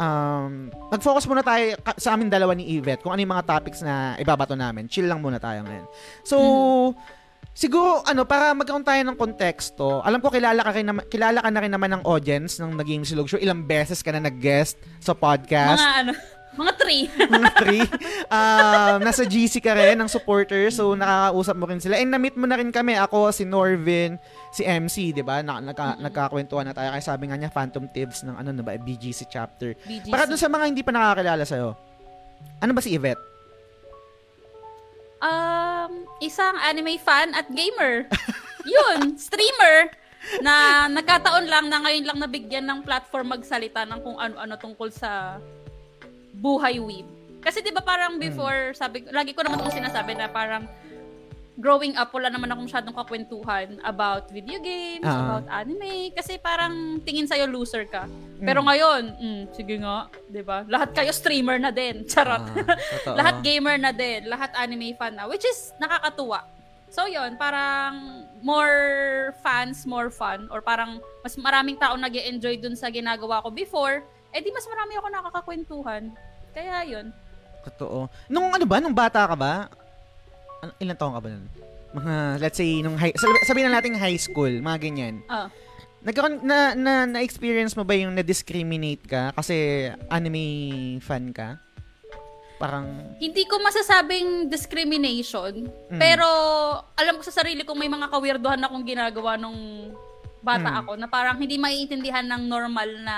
um, 0.00 0.72
nag-focus 0.88 1.28
muna 1.28 1.44
tayo 1.44 1.76
sa 2.00 2.16
amin 2.16 2.32
dalawa 2.32 2.56
ni 2.56 2.64
Yvette 2.80 3.04
kung 3.04 3.12
ano 3.12 3.20
yung 3.20 3.32
mga 3.36 3.46
topics 3.46 3.84
na 3.84 4.16
ibabato 4.16 4.56
namin. 4.56 4.88
Chill 4.88 5.06
lang 5.06 5.20
muna 5.20 5.36
tayo 5.36 5.60
ngayon. 5.64 5.86
So 6.24 6.36
Siguro 7.50 8.00
ano 8.06 8.22
para 8.24 8.54
magkaroon 8.54 8.86
tayo 8.86 9.02
ng 9.04 9.18
konteksto. 9.18 10.00
Alam 10.06 10.22
ko 10.22 10.30
kilala 10.30 10.62
ka 10.62 10.70
rin 10.70 10.86
naman, 10.86 11.02
kilala 11.10 11.42
ka 11.42 11.50
na 11.50 11.60
rin 11.60 11.72
naman 11.74 11.90
ng 11.98 12.02
audience 12.06 12.62
ng 12.62 12.78
naging 12.78 13.02
Silog 13.02 13.26
Show. 13.26 13.42
Ilang 13.42 13.66
beses 13.66 14.00
ka 14.06 14.14
na 14.14 14.22
nag-guest 14.22 14.78
sa 15.02 15.12
podcast. 15.12 15.82
Mga 15.82 15.98
ano, 16.06 16.12
mga 16.54 16.72
three. 16.76 17.02
mga 17.34 17.50
three. 17.62 17.84
Um, 18.26 18.98
nasa 19.06 19.22
GC 19.22 19.62
ka 19.62 19.74
rin 19.74 19.98
ng 19.98 20.10
supporter, 20.10 20.70
so 20.74 20.98
nakakausap 20.98 21.54
mo 21.54 21.64
rin 21.70 21.78
sila. 21.78 21.94
And 21.98 22.10
na-meet 22.10 22.34
mo 22.34 22.46
na 22.46 22.58
rin 22.58 22.74
kami, 22.74 22.98
ako, 22.98 23.30
si 23.30 23.46
Norvin, 23.46 24.18
si 24.50 24.66
MC, 24.66 25.14
di 25.14 25.22
ba? 25.22 25.40
Na, 25.46 25.62
nagka, 25.62 25.98
nagkakwentuhan 26.02 26.66
na 26.66 26.74
tayo. 26.74 26.90
Kaya 26.90 27.04
sabi 27.04 27.30
nga 27.30 27.38
niya, 27.38 27.54
Phantom 27.54 27.86
Tips 27.86 28.26
ng 28.26 28.34
ano 28.34 28.50
na 28.50 28.62
ba, 28.66 28.74
BGC 28.74 29.30
chapter. 29.30 29.78
BGC. 29.86 30.10
Para 30.10 30.26
dun 30.26 30.40
sa 30.40 30.50
mga 30.50 30.64
hindi 30.66 30.82
pa 30.82 30.90
nakakilala 30.90 31.44
sa'yo, 31.46 31.78
ano 32.58 32.70
ba 32.74 32.80
si 32.82 32.96
Yvette? 32.96 33.22
Um, 35.20 36.08
isang 36.24 36.56
anime 36.64 36.96
fan 36.96 37.36
at 37.36 37.46
gamer. 37.52 38.08
Yun, 38.74 39.16
streamer 39.20 39.92
na 40.44 40.84
nagkataon 40.92 41.48
lang 41.48 41.72
na 41.72 41.80
ngayon 41.80 42.04
lang 42.04 42.18
nabigyan 42.20 42.66
ng 42.68 42.84
platform 42.84 43.40
magsalita 43.40 43.88
ng 43.88 44.00
kung 44.04 44.20
ano-ano 44.20 44.54
tungkol 44.60 44.92
sa 44.92 45.40
buhay 46.32 46.78
weeb. 46.78 47.06
Kasi 47.40 47.60
'di 47.60 47.72
ba 47.72 47.80
parang 47.80 48.20
before, 48.20 48.72
sabi 48.72 49.02
lagi 49.08 49.32
ko 49.32 49.40
naman 49.40 49.58
'tong 49.58 49.72
sinasabi 49.72 50.12
na 50.14 50.28
parang 50.28 50.68
growing 51.60 51.92
up 51.92 52.08
wala 52.16 52.32
naman 52.32 52.48
ako 52.48 52.60
masyadong 52.64 52.96
kakwentuhan 52.96 53.68
about 53.84 54.32
video 54.32 54.56
games, 54.60 55.04
Ah. 55.04 55.28
about 55.28 55.44
anime 55.52 56.08
kasi 56.10 56.40
parang 56.40 57.04
tingin 57.04 57.28
sa'yo 57.28 57.44
loser 57.44 57.84
ka. 57.84 58.08
Pero 58.40 58.64
ngayon, 58.64 59.02
mm, 59.20 59.42
sige 59.52 59.76
nga, 59.76 60.08
'di 60.28 60.40
ba? 60.40 60.64
Lahat 60.64 60.96
kayo 60.96 61.12
streamer 61.12 61.60
na 61.60 61.68
din. 61.68 62.04
Charot. 62.10 62.44
Totoo. 62.48 63.12
lahat 63.12 63.44
gamer 63.44 63.76
na 63.76 63.92
din, 63.92 64.24
lahat 64.24 64.52
anime 64.56 64.96
fan 64.96 65.16
na, 65.16 65.28
which 65.28 65.44
is 65.44 65.72
nakakatuwa. 65.76 66.44
So 66.88 67.04
yon 67.06 67.36
parang 67.36 68.24
more 68.40 68.72
fans, 69.44 69.84
more 69.84 70.08
fun, 70.08 70.48
or 70.48 70.58
parang 70.58 70.98
mas 71.20 71.36
maraming 71.36 71.76
tao 71.76 71.94
nag 71.94 72.16
enjoy 72.16 72.56
dun 72.56 72.74
sa 72.74 72.88
ginagawa 72.88 73.44
ko 73.44 73.52
before, 73.52 74.00
eh 74.30 74.40
di 74.40 74.50
mas 74.50 74.66
marami 74.66 74.92
ako 74.94 75.06
nakakakwentuhan. 75.08 76.02
Kaya 76.50 76.82
yon 76.84 77.06
Totoo. 77.62 78.08
Nung 78.26 78.50
ano 78.50 78.64
ba, 78.64 78.80
nung 78.80 78.94
bata 78.94 79.26
ka 79.26 79.36
ba? 79.36 79.68
Ano, 80.60 80.72
ilan 80.76 80.96
taong 80.96 81.14
ka 81.14 81.22
ba 81.22 81.28
nun? 81.28 81.46
Mga, 81.90 82.14
let's 82.38 82.56
say, 82.56 82.80
nung 82.80 82.94
high, 82.94 83.12
sabi- 83.12 83.44
sabihin 83.44 83.66
na 83.68 83.76
natin 83.76 83.94
high 83.94 84.16
school, 84.16 84.50
mga 84.50 84.78
ganyan. 84.80 85.14
Ah. 85.26 85.50
Nagkaroon, 86.00 86.40
na, 86.40 86.72
na, 86.72 87.04
na-experience 87.04 87.76
mo 87.76 87.84
ba 87.84 87.92
yung 87.92 88.16
na-discriminate 88.16 89.04
ka 89.04 89.36
kasi 89.36 89.88
anime 90.08 90.40
fan 90.98 91.28
ka? 91.28 91.60
Parang, 92.56 93.16
Hindi 93.16 93.44
ko 93.44 93.56
masasabing 93.58 94.48
discrimination, 94.48 95.68
Mm. 95.88 95.96
pero 95.96 96.24
alam 96.92 97.16
ko 97.16 97.24
sa 97.24 97.32
sarili 97.34 97.64
kong 97.64 97.76
may 97.76 97.88
mga 97.88 98.08
kawirdohan 98.08 98.60
akong 98.60 98.84
ginagawa 98.84 99.36
nung 99.36 99.92
bata 100.40 100.68
Mm. 100.68 100.80
ako 100.80 100.90
na 100.96 101.06
parang 101.06 101.36
hindi 101.36 101.56
maiintindihan 101.56 102.24
ng 102.24 102.48
normal 102.48 102.88
na 103.00 103.16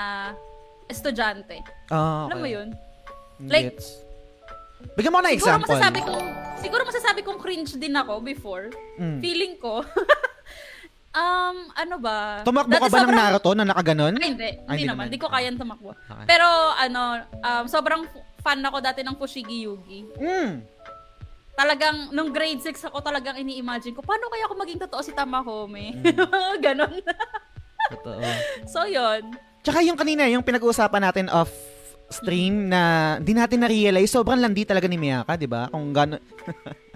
estudyante. 0.93 1.57
ah, 1.89 2.29
Alam 2.29 2.37
mo 2.37 2.45
okay. 2.45 2.55
yun? 2.55 2.67
like- 3.43 3.75
Gets. 3.75 3.87
Bigyan 4.93 5.11
mo 5.11 5.19
ng 5.19 5.31
Siguro 5.33 5.39
example. 5.39 5.71
masasabi 5.73 5.99
kong 6.03 6.25
siguro 6.59 6.81
masasabi 6.83 7.19
kong 7.23 7.39
cringe 7.39 7.71
din 7.75 7.95
ako 7.95 8.19
before. 8.19 8.67
Mm. 8.99 9.19
Feeling 9.19 9.53
ko. 9.57 9.79
um, 11.19 11.55
ano 11.71 11.95
ba? 11.99 12.43
Tumakbo 12.43 12.75
ka 12.77 12.87
ba 12.87 12.97
ng 12.99 13.07
sobrang- 13.07 13.19
Naruto 13.19 13.51
na 13.55 13.63
nakaganon? 13.63 14.13
Ay, 14.19 14.35
hindi. 14.35 14.49
Ay, 14.67 14.75
hindi 14.75 14.83
naman. 14.83 14.87
naman. 14.87 15.03
Hindi 15.07 15.19
ko 15.19 15.27
kayang 15.31 15.57
tumakbo. 15.57 15.91
Okay. 15.95 16.25
Pero, 16.27 16.47
ano, 16.75 17.01
um, 17.23 17.65
sobrang 17.65 18.03
fan 18.43 18.59
ako 18.59 18.77
dati 18.83 19.01
ng 19.07 19.15
Fushigi 19.15 19.63
Yugi. 19.63 20.03
Mm. 20.19 20.51
Talagang, 21.53 22.09
nung 22.11 22.33
grade 22.33 22.59
6 22.59 22.89
ako 22.89 22.97
talagang 22.99 23.37
ini-imagine 23.37 23.93
ko, 23.93 24.01
paano 24.03 24.27
kaya 24.27 24.49
ako 24.49 24.55
maging 24.57 24.83
totoo 24.83 24.99
si 24.99 25.15
Tamahome? 25.15 25.95
Mm. 25.95 26.59
Ganon. 26.65 26.95
Totoo. 27.93 28.19
so, 28.67 28.83
yon 28.83 29.31
Tsaka 29.63 29.79
yung 29.79 29.95
kanina, 29.95 30.27
yung 30.27 30.43
pinag-uusapan 30.43 31.01
natin 31.07 31.25
off 31.31 31.49
stream 32.11 32.67
na 32.67 33.15
di 33.17 33.31
natin 33.31 33.63
na-realize, 33.63 34.11
sobrang 34.11 34.37
landi 34.37 34.67
talaga 34.67 34.85
ni 34.85 34.99
Miyaka, 34.99 35.39
di 35.39 35.47
ba? 35.47 35.71
Kung 35.71 35.95
gano'n. 35.95 36.19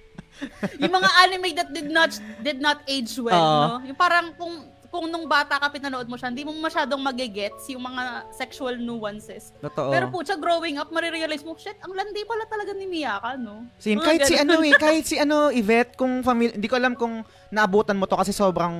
yung 0.83 0.93
mga 0.93 1.09
anime 1.25 1.49
that 1.57 1.69
did 1.73 1.89
not 1.89 2.11
did 2.45 2.59
not 2.61 2.83
age 2.85 3.09
well, 3.17 3.33
Oo. 3.33 3.63
no? 3.81 3.89
Yung 3.89 3.97
parang 3.97 4.35
kung 4.37 4.53
kung 4.87 5.11
nung 5.11 5.27
bata 5.27 5.59
ka 5.59 5.67
pinanood 5.67 6.07
mo 6.07 6.15
siya, 6.15 6.31
hindi 6.31 6.47
mo 6.47 6.55
masyadong 6.55 6.99
magigets 7.03 7.67
yung 7.69 7.83
mga 7.83 8.31
sexual 8.31 8.79
nuances. 8.79 9.51
Totoo. 9.59 9.91
Pero 9.91 10.07
pucha, 10.07 10.39
growing 10.39 10.79
up, 10.79 10.89
marirealize 10.89 11.43
mo, 11.43 11.59
shit, 11.59 11.75
ang 11.83 11.91
landi 11.91 12.23
pala 12.23 12.47
talaga 12.47 12.71
ni 12.71 12.87
Miyaka, 12.87 13.35
no? 13.35 13.67
Same. 13.77 13.99
Mga 13.99 14.05
Kahit 14.07 14.21
si 14.23 14.35
ganun. 14.39 14.47
ano 14.47 14.55
eh, 14.63 14.73
kahit 14.87 15.05
si 15.05 15.15
ano, 15.19 15.37
Yvette, 15.51 15.99
kung 15.99 16.23
family, 16.23 16.55
hindi 16.55 16.71
ko 16.71 16.75
alam 16.79 16.95
kung 16.95 17.21
naabutan 17.51 17.99
mo 17.99 18.07
to 18.07 18.15
kasi 18.15 18.31
sobrang, 18.31 18.73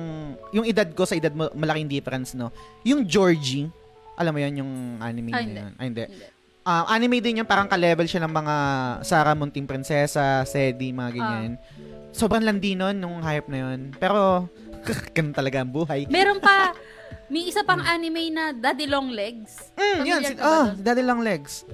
yung 0.50 0.64
edad 0.64 0.88
ko 0.96 1.04
sa 1.04 1.14
edad 1.14 1.30
mo, 1.36 1.52
malaking 1.52 1.92
difference, 1.92 2.32
no? 2.32 2.50
Yung 2.88 3.04
Georgie, 3.04 3.68
alam 4.18 4.34
mo 4.34 4.40
yun, 4.42 4.54
yung 4.66 4.72
anime 4.98 5.30
Ah, 5.30 5.38
na 5.38 5.46
hindi. 5.46 5.60
yun. 5.62 5.72
Ay, 5.78 5.86
hindi. 5.86 6.04
Hindi. 6.10 6.26
Um, 6.68 6.84
anime 6.84 7.16
din 7.24 7.40
yung 7.40 7.48
parang 7.48 7.64
ka-level 7.64 8.04
siya 8.04 8.28
ng 8.28 8.34
mga 8.34 8.54
Sarah 9.00 9.32
Munting 9.32 9.64
Prinsesa, 9.64 10.44
Sedi, 10.44 10.92
mga 10.92 11.10
ganyan. 11.16 11.56
Sobrang 12.12 12.44
landi 12.44 12.76
nun 12.76 12.98
nung 12.98 13.24
hype 13.24 13.48
na 13.48 13.58
yun. 13.64 13.94
Pero, 13.96 14.50
ganun 15.16 15.32
talaga 15.32 15.64
ang 15.64 15.70
buhay. 15.72 16.04
Meron 16.10 16.42
pa, 16.42 16.76
may 17.32 17.48
isa 17.48 17.64
pang 17.64 17.80
anime 17.80 18.28
na 18.28 18.52
Daddy 18.52 18.84
Long 18.84 19.08
Legs. 19.08 19.72
Mm, 19.80 20.00
yun. 20.04 20.20
Si, 20.20 20.34
ka 20.36 20.42
ba 20.42 20.44
ah, 20.44 20.66
dun? 20.74 20.84
daddy 20.84 21.04
lang 21.06 21.20
legs. 21.24 21.64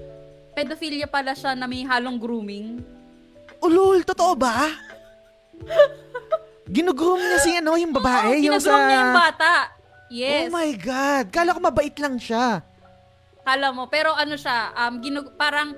Pedophilia 0.54 1.10
pala 1.10 1.34
siya 1.34 1.58
na 1.58 1.66
may 1.66 1.82
halong 1.82 2.14
grooming. 2.14 2.78
Oh, 3.58 3.66
lol, 3.66 4.06
totoo 4.06 4.38
ba? 4.38 4.70
Ginugroom 6.74 7.18
niya 7.18 7.38
si 7.42 7.50
ano, 7.58 7.74
yung 7.74 7.90
babae. 7.90 8.38
Oo, 8.38 8.46
yung 8.46 8.62
sa... 8.62 8.78
niya 8.78 8.98
yung 9.02 9.16
bata. 9.18 9.52
Yes. 10.08 10.46
Oh 10.46 10.52
my 10.52 10.70
God. 10.75 11.25
Kala 11.28 11.52
ko 11.52 11.61
mabait 11.61 11.96
lang 11.96 12.16
siya. 12.16 12.61
Kala 13.40 13.68
mo. 13.70 13.88
Pero 13.88 14.12
ano 14.12 14.34
siya, 14.34 14.56
um, 14.75 15.00
ginug- 15.00 15.34
parang 15.34 15.76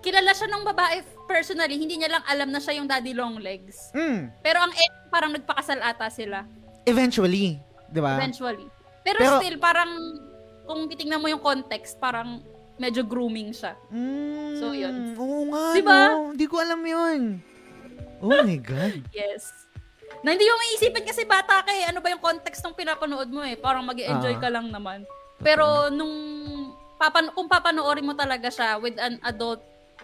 kilala 0.00 0.30
siya 0.30 0.48
ng 0.48 0.62
babae 0.64 0.96
personally. 1.24 1.74
Hindi 1.74 1.98
niya 1.98 2.18
lang 2.18 2.24
alam 2.24 2.48
na 2.48 2.58
siya 2.58 2.78
yung 2.78 2.86
daddy 2.86 3.12
long 3.12 3.38
legs. 3.38 3.90
Mm. 3.92 4.30
Pero 4.40 4.58
ang 4.60 4.70
end, 4.70 4.94
parang 5.08 5.30
nagpakasal 5.32 5.78
ata 5.78 6.06
sila. 6.08 6.46
Eventually. 6.84 7.58
Di 7.86 7.98
ba? 7.98 8.14
Eventually. 8.14 8.66
Pero, 9.02 9.18
Pero- 9.18 9.38
still, 9.38 9.58
parang 9.58 9.90
kung 10.66 10.86
titingnan 10.86 11.18
mo 11.18 11.26
yung 11.26 11.38
context, 11.40 11.98
parang 11.98 12.42
medyo 12.76 13.02
grooming 13.02 13.50
siya. 13.50 13.74
Mm, 13.88 14.58
So, 14.58 14.72
yun. 14.72 15.14
Oo 15.14 15.46
nga, 15.50 15.64
Di 15.72 15.82
ba? 15.82 15.98
no? 16.10 16.34
Hindi 16.34 16.46
ko 16.46 16.56
alam 16.58 16.80
yun. 16.80 17.20
Oh 18.18 18.32
my 18.32 18.58
God. 18.58 19.02
Yes. 19.14 19.65
Na 20.26 20.34
hindi 20.34 20.42
mo 20.42 20.58
maiisipin 20.58 21.06
kasi 21.06 21.22
bata 21.22 21.62
ka 21.62 21.70
eh. 21.70 21.86
Ano 21.86 22.02
ba 22.02 22.10
yung 22.10 22.18
context 22.18 22.58
ng 22.60 22.74
pinapanood 22.74 23.30
mo 23.30 23.40
eh. 23.40 23.54
Parang 23.54 23.86
mag 23.86 23.94
enjoy 23.94 24.34
Ah. 24.34 24.42
ka 24.42 24.50
lang 24.50 24.66
naman. 24.68 25.06
Pero 25.38 25.86
nung 25.88 26.10
papan 26.98 27.30
kung 27.30 27.46
papanoorin 27.46 28.02
mo 28.02 28.10
talaga 28.10 28.50
siya 28.50 28.74
with 28.74 28.98
an 28.98 29.22
adult 29.22 29.62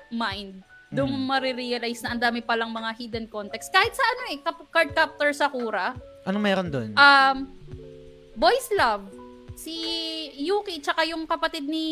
mind, 0.09 0.63
doon 0.89 1.09
mo 1.09 1.19
Mm. 1.19 1.27
marirealize 1.27 2.05
na 2.05 2.15
ang 2.15 2.23
dami 2.23 2.39
palang 2.39 2.71
mga 2.71 2.95
hidden 2.95 3.27
context. 3.27 3.73
Kahit 3.73 3.91
sa 3.91 4.05
ano 4.07 4.23
eh, 4.29 4.39
card 4.71 4.93
captor 4.93 5.33
Sakura, 5.33 5.97
Anong 6.23 6.45
meron 6.45 6.69
doon? 6.71 6.95
um, 6.95 7.37
Boys 8.35 8.71
Love, 8.71 9.09
si 9.55 9.75
Yuki, 10.39 10.79
tsaka 10.79 11.03
yung 11.03 11.27
kapatid 11.27 11.65
ni 11.65 11.89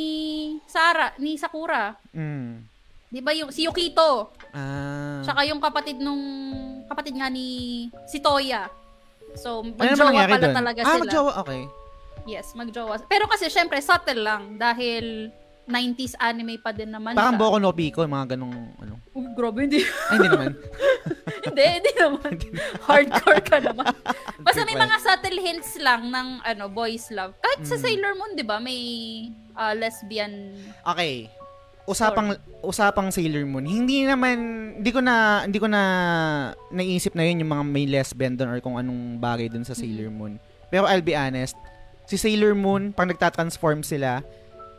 Sara, 0.64 1.16
ni 1.16 1.34
Sakura. 1.34 1.98
Mm. 2.12 2.62
Di 3.10 3.18
ba 3.18 3.34
yung, 3.34 3.50
si 3.50 3.66
Yukito, 3.66 4.30
Ah. 4.52 5.18
tsaka 5.20 5.42
yung 5.42 5.58
kapatid 5.58 5.98
nung, 5.98 6.22
kapatid 6.90 7.14
nga 7.14 7.30
ni, 7.30 7.86
si 8.10 8.18
Toya. 8.18 8.66
So, 9.38 9.62
ano 9.62 9.78
magjowa 9.78 10.10
nangyari 10.10 10.32
pala 10.34 10.42
doon? 10.42 10.56
talaga 10.58 10.80
ah, 10.82 10.86
sila. 10.90 11.02
magjowa. 11.06 11.32
Okay. 11.46 11.62
Yes, 12.26 12.46
magjowa. 12.58 12.94
Pero 13.06 13.30
kasi, 13.30 13.46
syempre, 13.46 13.78
subtle 13.78 14.26
lang. 14.26 14.58
Dahil 14.58 15.30
90s 15.70 16.18
anime 16.18 16.58
pa 16.58 16.74
din 16.74 16.90
naman 16.90 17.14
Parang 17.14 17.38
siya. 17.38 17.42
Boku 17.46 17.56
no 17.62 17.70
Pico, 17.70 18.02
mga 18.02 18.34
ganong, 18.34 18.74
ano. 18.82 18.98
Uy, 19.14 19.30
grabe, 19.38 19.70
hindi. 19.70 19.86
Ay, 20.10 20.18
hindi 20.18 20.28
naman. 20.28 20.50
hindi, 21.46 21.64
hindi 21.78 21.92
naman. 21.94 22.32
Hardcore 22.82 23.42
ka 23.46 23.58
naman. 23.62 23.94
Basta 24.46 24.66
may 24.66 24.74
mga 24.74 24.96
subtle 24.98 25.38
hints 25.38 25.78
lang 25.78 26.10
ng 26.10 26.28
ano 26.42 26.64
boys 26.66 27.06
love. 27.14 27.38
Kahit 27.38 27.62
sa 27.66 27.78
Mm. 27.78 27.82
Sailor 27.86 28.12
Moon, 28.18 28.32
'di 28.34 28.44
ba, 28.44 28.56
may 28.58 28.80
ah, 29.54 29.74
lesbian. 29.76 30.56
Okay. 30.84 31.30
Usapang 31.90 32.38
usapang 32.62 33.10
Sailor 33.10 33.42
Moon. 33.42 33.66
Hindi 33.66 34.06
naman 34.06 34.38
hindi 34.78 34.90
ko 34.94 35.02
na 35.02 35.42
hindi 35.42 35.58
ko 35.58 35.66
na 35.66 35.82
naisip 36.70 37.18
na 37.18 37.26
yun 37.26 37.42
yung 37.42 37.50
mga 37.50 37.64
may 37.66 37.90
lesbian 37.90 38.38
doon 38.38 38.54
or 38.54 38.62
kung 38.62 38.78
anong 38.78 39.18
bagay 39.18 39.50
doon 39.50 39.66
sa 39.66 39.74
Sailor 39.74 40.06
Moon. 40.06 40.38
Pero 40.70 40.86
I'll 40.86 41.02
be 41.02 41.18
honest, 41.18 41.58
si 42.06 42.14
Sailor 42.14 42.54
Moon 42.54 42.94
pag 42.94 43.10
nagta-transform 43.10 43.82
sila, 43.82 44.22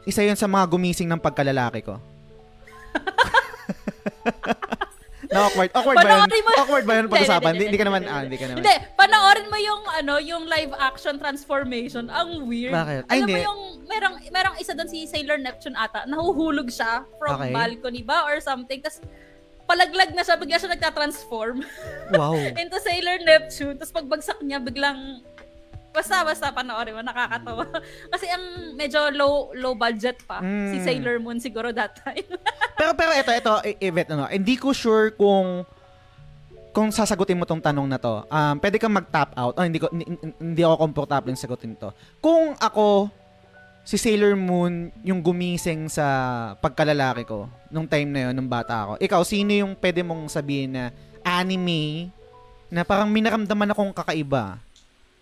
isa 0.07 0.23
yun 0.23 0.39
sa 0.39 0.47
mga 0.47 0.71
gumising 0.71 1.11
ng 1.11 1.19
pagkalalaki 1.19 1.83
ko. 1.83 1.99
na 5.31 5.39
awkward. 5.41 5.69
Awkward 5.71 5.95
ba 5.95 6.03
yun? 6.03 6.11
Panoorin 6.19 6.43
mo- 6.43 6.57
Awkward 6.59 6.85
ba 6.85 6.93
yun 6.93 7.05
pag-usapan? 7.07 7.51
hindi, 7.55 7.77
ka 7.77 7.85
naman, 7.85 7.99
hindi, 8.01 8.11
ah, 8.11 8.19
hindi. 8.19 8.27
hindi 8.27 8.37
ka 8.37 8.45
naman. 8.45 8.57
Hindi, 8.59 8.75
panoorin 8.93 9.47
mo 9.47 9.57
yung 9.57 9.81
ano, 9.89 10.13
yung 10.19 10.43
live 10.45 10.73
action 10.77 11.15
transformation. 11.15 12.05
Ang 12.07 12.45
weird. 12.45 12.73
Bakit? 12.73 13.03
Ay, 13.07 13.17
Alam 13.17 13.23
mo 13.23 13.29
hindi. 13.29 13.41
yung 13.41 13.61
merong 13.85 14.15
merong 14.27 14.55
isa 14.59 14.71
doon 14.71 14.87
si 14.87 15.03
Sailor 15.05 15.37
Neptune 15.37 15.73
ata. 15.73 16.03
Nahuhulog 16.05 16.67
siya 16.67 17.07
from 17.15 17.39
Okay. 17.39 17.51
balcony 17.51 18.01
ba 18.01 18.23
or 18.23 18.37
something. 18.39 18.79
Tapos 18.79 18.99
palaglag 19.63 20.11
na 20.11 20.19
siya, 20.21 20.35
bigla 20.35 20.59
siya 20.59 20.67
nagta-transform 20.69 21.63
Wow. 22.11 22.35
into 22.59 22.75
Sailor 22.77 23.23
Neptune. 23.23 23.79
Tapos 23.79 23.93
pagbagsak 23.93 24.43
niya, 24.43 24.59
biglang 24.59 25.23
Basta, 25.91 26.23
basta, 26.23 26.47
panoorin 26.49 26.95
mo, 26.95 27.01
nakakatawa. 27.01 27.67
Kasi 28.07 28.25
ang 28.25 28.43
medyo 28.73 29.11
low 29.11 29.51
low 29.51 29.75
budget 29.75 30.23
pa. 30.23 30.39
Si 30.39 30.79
Mm. 30.79 30.83
Sailor 30.83 31.17
Moon 31.19 31.35
siguro 31.37 31.69
that 31.69 31.95
time. 31.97 32.23
pero 32.79 32.95
pero 32.95 33.11
ito 33.11 33.29
ito 33.29 33.53
i- 33.65 33.79
Yvette 33.81 34.11
ano, 34.11 34.25
hindi 34.25 34.55
ko 34.55 34.71
sure 34.71 35.11
kung 35.11 35.67
kung 36.71 36.87
sasagutin 36.87 37.35
mo 37.35 37.43
tong 37.43 37.59
tanong 37.59 37.83
na 37.85 37.99
to. 37.99 38.23
Um, 38.25 38.55
pwede 38.57 38.79
kang 38.79 38.95
mag-tap 38.95 39.35
out. 39.35 39.53
Oh, 39.53 39.65
hindi 39.67 39.75
ko 39.75 39.91
hindi, 39.91 40.07
hindi 40.39 40.61
ako 40.63 40.79
komportable 40.79 41.35
sagutin 41.35 41.75
to. 41.75 41.91
Kung 42.17 42.55
ako 42.55 43.11
si 43.83 43.99
Sailor 43.99 44.39
Moon 44.39 44.95
yung 45.03 45.19
gumising 45.19 45.91
sa 45.91 46.05
pagkalalaki 46.55 47.27
ko 47.27 47.51
nung 47.67 47.83
time 47.83 48.07
na 48.07 48.19
yun, 48.25 48.33
nung 48.33 48.47
bata 48.47 48.87
ako. 48.87 48.93
Ikaw, 48.97 49.21
sino 49.21 49.51
yung 49.51 49.75
pwede 49.75 49.99
mong 49.99 50.31
sabihin 50.31 50.71
na 50.71 50.83
anime 51.21 52.07
na 52.71 52.81
parang 52.81 53.11
minaramdaman 53.11 53.67
akong 53.67 53.91
kakaiba? 53.91 54.55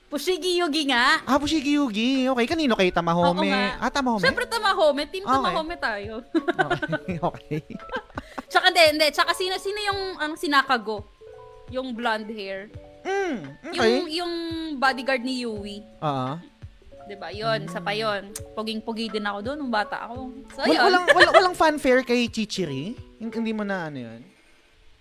Pushigi 0.09 0.57
Yugi 0.57 0.89
nga. 0.89 1.21
Ah, 1.21 1.37
Fushigi 1.37 1.77
Yugi. 1.77 2.25
Okay, 2.27 2.45
kanino 2.45 2.73
kay 2.73 2.89
Tamahome? 2.89 3.45
Oo 3.45 3.45
nga. 3.45 3.77
Ah, 3.77 3.93
Tamahome? 3.93 4.19
Siyempre 4.19 4.49
Tamahome. 4.49 5.05
Team 5.05 5.21
Okay. 5.21 5.33
Tamahome 5.37 5.75
tayo. 5.77 6.13
okay. 6.25 7.15
okay. 7.29 7.59
Tsaka 8.49 8.73
hindi, 8.73 8.83
hindi. 8.89 9.07
Tsaka 9.13 9.31
sino, 9.31 9.53
sino 9.61 9.77
yung 9.79 10.01
ang 10.17 10.33
sinakago? 10.33 11.05
Yung 11.69 11.93
blonde 11.93 12.33
hair. 12.33 12.73
Mm, 12.99 13.37
Yung, 13.69 13.77
okay. 13.77 13.93
yung 14.11 14.33
bodyguard 14.75 15.21
ni 15.21 15.45
Yui. 15.45 15.85
Oo. 16.01 16.33
'Di 17.05 17.15
ba? 17.15 17.29
Yun, 17.29 17.65
sa 17.65 17.79
pa 17.79 17.89
yun. 17.89 18.29
Puging-pugi 18.53 19.09
din 19.09 19.23
ako 19.23 19.39
doon 19.41 19.57
nung 19.57 19.73
bata 19.73 20.03
ako. 20.03 20.29
So, 20.51 20.61
Wal- 20.61 20.69
yun. 20.69 20.81
walang, 20.83 21.05
walang, 21.15 21.33
walang 21.33 21.55
fanfare 21.55 22.01
kay 22.01 22.25
Chichiri? 22.27 22.93
Hin- 23.17 23.31
Hindi 23.31 23.49
mo 23.49 23.61
na 23.61 23.87
ano 23.87 23.97
yun? 23.99 24.21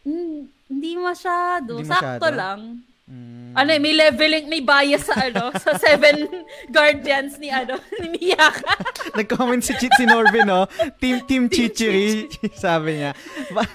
Hmm, 0.05 0.41
hindi 0.69 0.91
masyado. 0.95 1.77
Hindi 1.77 1.89
Sakto 1.89 2.17
masyado? 2.23 2.33
lang. 2.33 2.61
Mm. 3.09 3.57
Ano 3.57 3.71
eh, 3.73 3.81
may 3.81 3.97
leveling, 3.97 4.45
may 4.47 4.61
bias 4.61 5.09
sa 5.09 5.17
ano, 5.25 5.49
sa 5.65 5.75
seven 5.75 6.29
guardians 6.69 7.41
ni 7.41 7.49
ano, 7.49 7.81
ni 8.05 8.09
Miyaka. 8.13 8.77
Nag-comment 9.19 9.65
si, 9.65 9.73
Chi- 9.75 9.91
si 9.91 10.05
Norvin, 10.05 10.45
no? 10.45 10.69
Team, 11.01 11.25
team 11.25 11.49
Chichiri. 11.49 12.29
Sabi 12.55 13.01
niya. 13.01 13.17
Ba- 13.51 13.67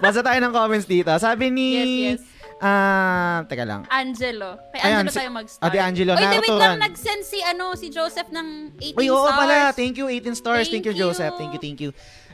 Basa 0.00 0.24
tayo 0.24 0.40
ng 0.40 0.50
comments 0.50 0.88
dito. 0.88 1.12
Sabi 1.14 1.52
ni... 1.52 1.66
yes, 1.76 1.88
yes. 2.16 2.22
Ah, 2.60 3.40
teka 3.48 3.64
lang. 3.64 3.88
Angelo. 3.88 4.60
Kay 4.68 4.80
Ayan, 4.84 5.00
Angelo 5.00 5.12
si- 5.12 5.18
tayo 5.18 5.30
mag-start. 5.32 5.64
Ah, 5.64 5.68
di 5.68 5.78
Angelo, 5.80 6.12
Oy, 6.12 6.24
wait 6.40 6.52
lang, 6.52 6.76
nag-send 6.76 7.22
si, 7.24 7.40
ano, 7.40 7.72
si 7.72 7.88
Joseph 7.88 8.28
ng 8.28 8.76
18 8.76 9.00
Uy, 9.00 9.08
oo 9.08 9.24
stars. 9.24 9.36
pala. 9.36 9.56
Thank 9.72 9.96
you, 9.96 10.12
18 10.12 10.36
stars. 10.36 10.68
Thank, 10.68 10.84
Thank 10.84 10.86
you, 10.88 10.94
Joseph. 10.94 11.32
Thank 11.40 11.56
you, 11.56 11.60
thank 11.60 11.80
you. 11.80 11.90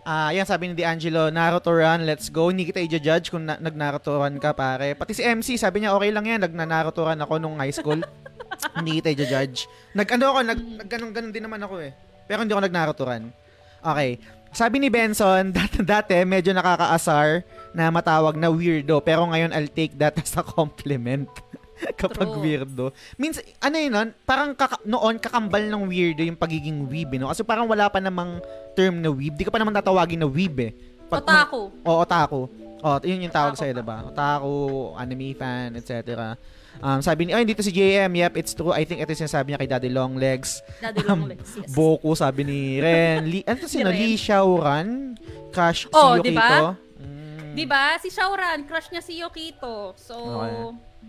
Ah, 0.07 0.31
yan 0.31 0.47
sabi 0.47 0.71
ni 0.71 0.79
D'Angelo, 0.79 1.35
Naruto 1.35 1.75
run, 1.75 2.07
let's 2.07 2.31
go. 2.31 2.55
Hindi 2.55 2.71
kita 2.71 2.79
i-judge 2.79 3.27
kung 3.27 3.43
na- 3.43 3.59
nag-Naruto 3.59 4.15
run 4.15 4.39
ka, 4.39 4.55
pare. 4.55 4.95
Pati 4.95 5.19
si 5.19 5.27
MC, 5.27 5.59
sabi 5.59 5.83
niya, 5.83 5.99
okay 5.99 6.15
lang 6.15 6.23
yan. 6.31 6.47
Nag-Naruto 6.47 7.03
run 7.03 7.19
ako 7.19 7.43
nung 7.43 7.59
high 7.59 7.75
school. 7.75 7.99
hindi 8.79 9.03
kita 9.03 9.11
i-judge. 9.19 9.67
Nag-ano 9.99 10.31
ako, 10.31 10.39
nag, 10.47 10.61
nag-ganun-ganun 10.87 11.35
din 11.35 11.43
naman 11.43 11.59
ako 11.59 11.83
eh. 11.83 11.91
Pero 12.31 12.47
hindi 12.47 12.55
ako 12.55 12.63
nag-Naruto 12.71 13.03
run. 13.03 13.35
Okay. 13.83 14.23
Sabi 14.55 14.79
ni 14.79 14.95
Benson, 14.95 15.51
dati, 15.59 15.83
dati 15.83 16.23
medyo 16.23 16.55
nakakaasar 16.55 17.43
na 17.75 17.91
matawag 17.91 18.39
na 18.39 18.47
weirdo. 18.47 19.03
Pero 19.03 19.27
ngayon, 19.27 19.51
I'll 19.59 19.75
take 19.75 19.99
that 19.99 20.15
as 20.23 20.39
a 20.39 20.47
compliment. 20.47 21.27
Kapag 22.01 22.27
True. 22.27 22.41
weirdo. 22.41 22.85
Means, 23.15 23.37
ano 23.59 23.77
yun, 23.77 23.91
nun? 23.91 24.09
parang 24.23 24.53
kaka- 24.53 24.81
noon, 24.83 25.17
kakambal 25.17 25.61
ng 25.61 25.85
weirdo 25.85 26.21
yung 26.21 26.35
pagiging 26.35 26.85
weeb, 26.85 27.13
eh, 27.13 27.19
no? 27.19 27.29
Kasi 27.29 27.43
parang 27.43 27.65
wala 27.65 27.87
pa 27.87 27.99
namang 27.99 28.41
term 28.73 28.99
na 28.99 29.09
weeb. 29.09 29.33
Di 29.33 29.43
ka 29.43 29.51
pa 29.51 29.57
naman 29.57 29.73
tatawagin 29.73 30.19
na 30.19 30.27
weeb, 30.27 30.57
eh. 30.59 30.73
Pag- 31.07 31.23
Otaku. 31.23 31.63
O, 31.81 31.91
otaku. 32.01 32.41
O, 32.77 32.89
yun 33.01 33.21
yung 33.21 33.31
tawag 33.31 33.55
sa'yo, 33.55 33.73
diba? 33.73 34.05
Otaku, 34.05 34.55
anime 34.95 35.33
fan, 35.33 35.75
etc. 35.75 36.35
Um, 36.77 37.01
sabi 37.01 37.25
ni, 37.25 37.33
oh, 37.33 37.41
dito 37.41 37.61
si 37.61 37.73
JM, 37.73 38.13
yep, 38.15 38.37
it's 38.37 38.53
true. 38.53 38.69
I 38.69 38.85
think 38.85 39.01
ito 39.01 39.09
yung 39.09 39.23
sinasabi 39.25 39.49
niya 39.49 39.59
kay 39.59 39.71
Daddy 39.71 39.89
Longlegs. 39.89 40.61
Daddy 40.79 41.01
Um, 41.03 41.25
long 41.25 41.25
legs, 41.27 41.57
yes. 41.57 41.73
Boku, 41.73 42.13
sabi 42.13 42.45
ni 42.45 42.61
Ren. 42.79 43.25
Li, 43.25 43.41
ano 43.43 43.57
to 43.57 43.65
sino? 43.67 43.89
Lee 43.89 44.13
Xiaoran? 44.15 45.17
Crush 45.49 45.89
si 45.89 45.95
Oh, 45.95 46.21
Yukito? 46.21 46.29
diba? 46.29 46.77
Mm. 47.01 47.53
'Di 47.57 47.65
ba? 47.65 47.97
Si 47.97 48.13
Shauran, 48.13 48.69
crush 48.69 48.93
niya 48.93 49.01
si 49.01 49.17
Yukito. 49.17 49.97
So 49.97 50.13
Okay. 50.13 50.53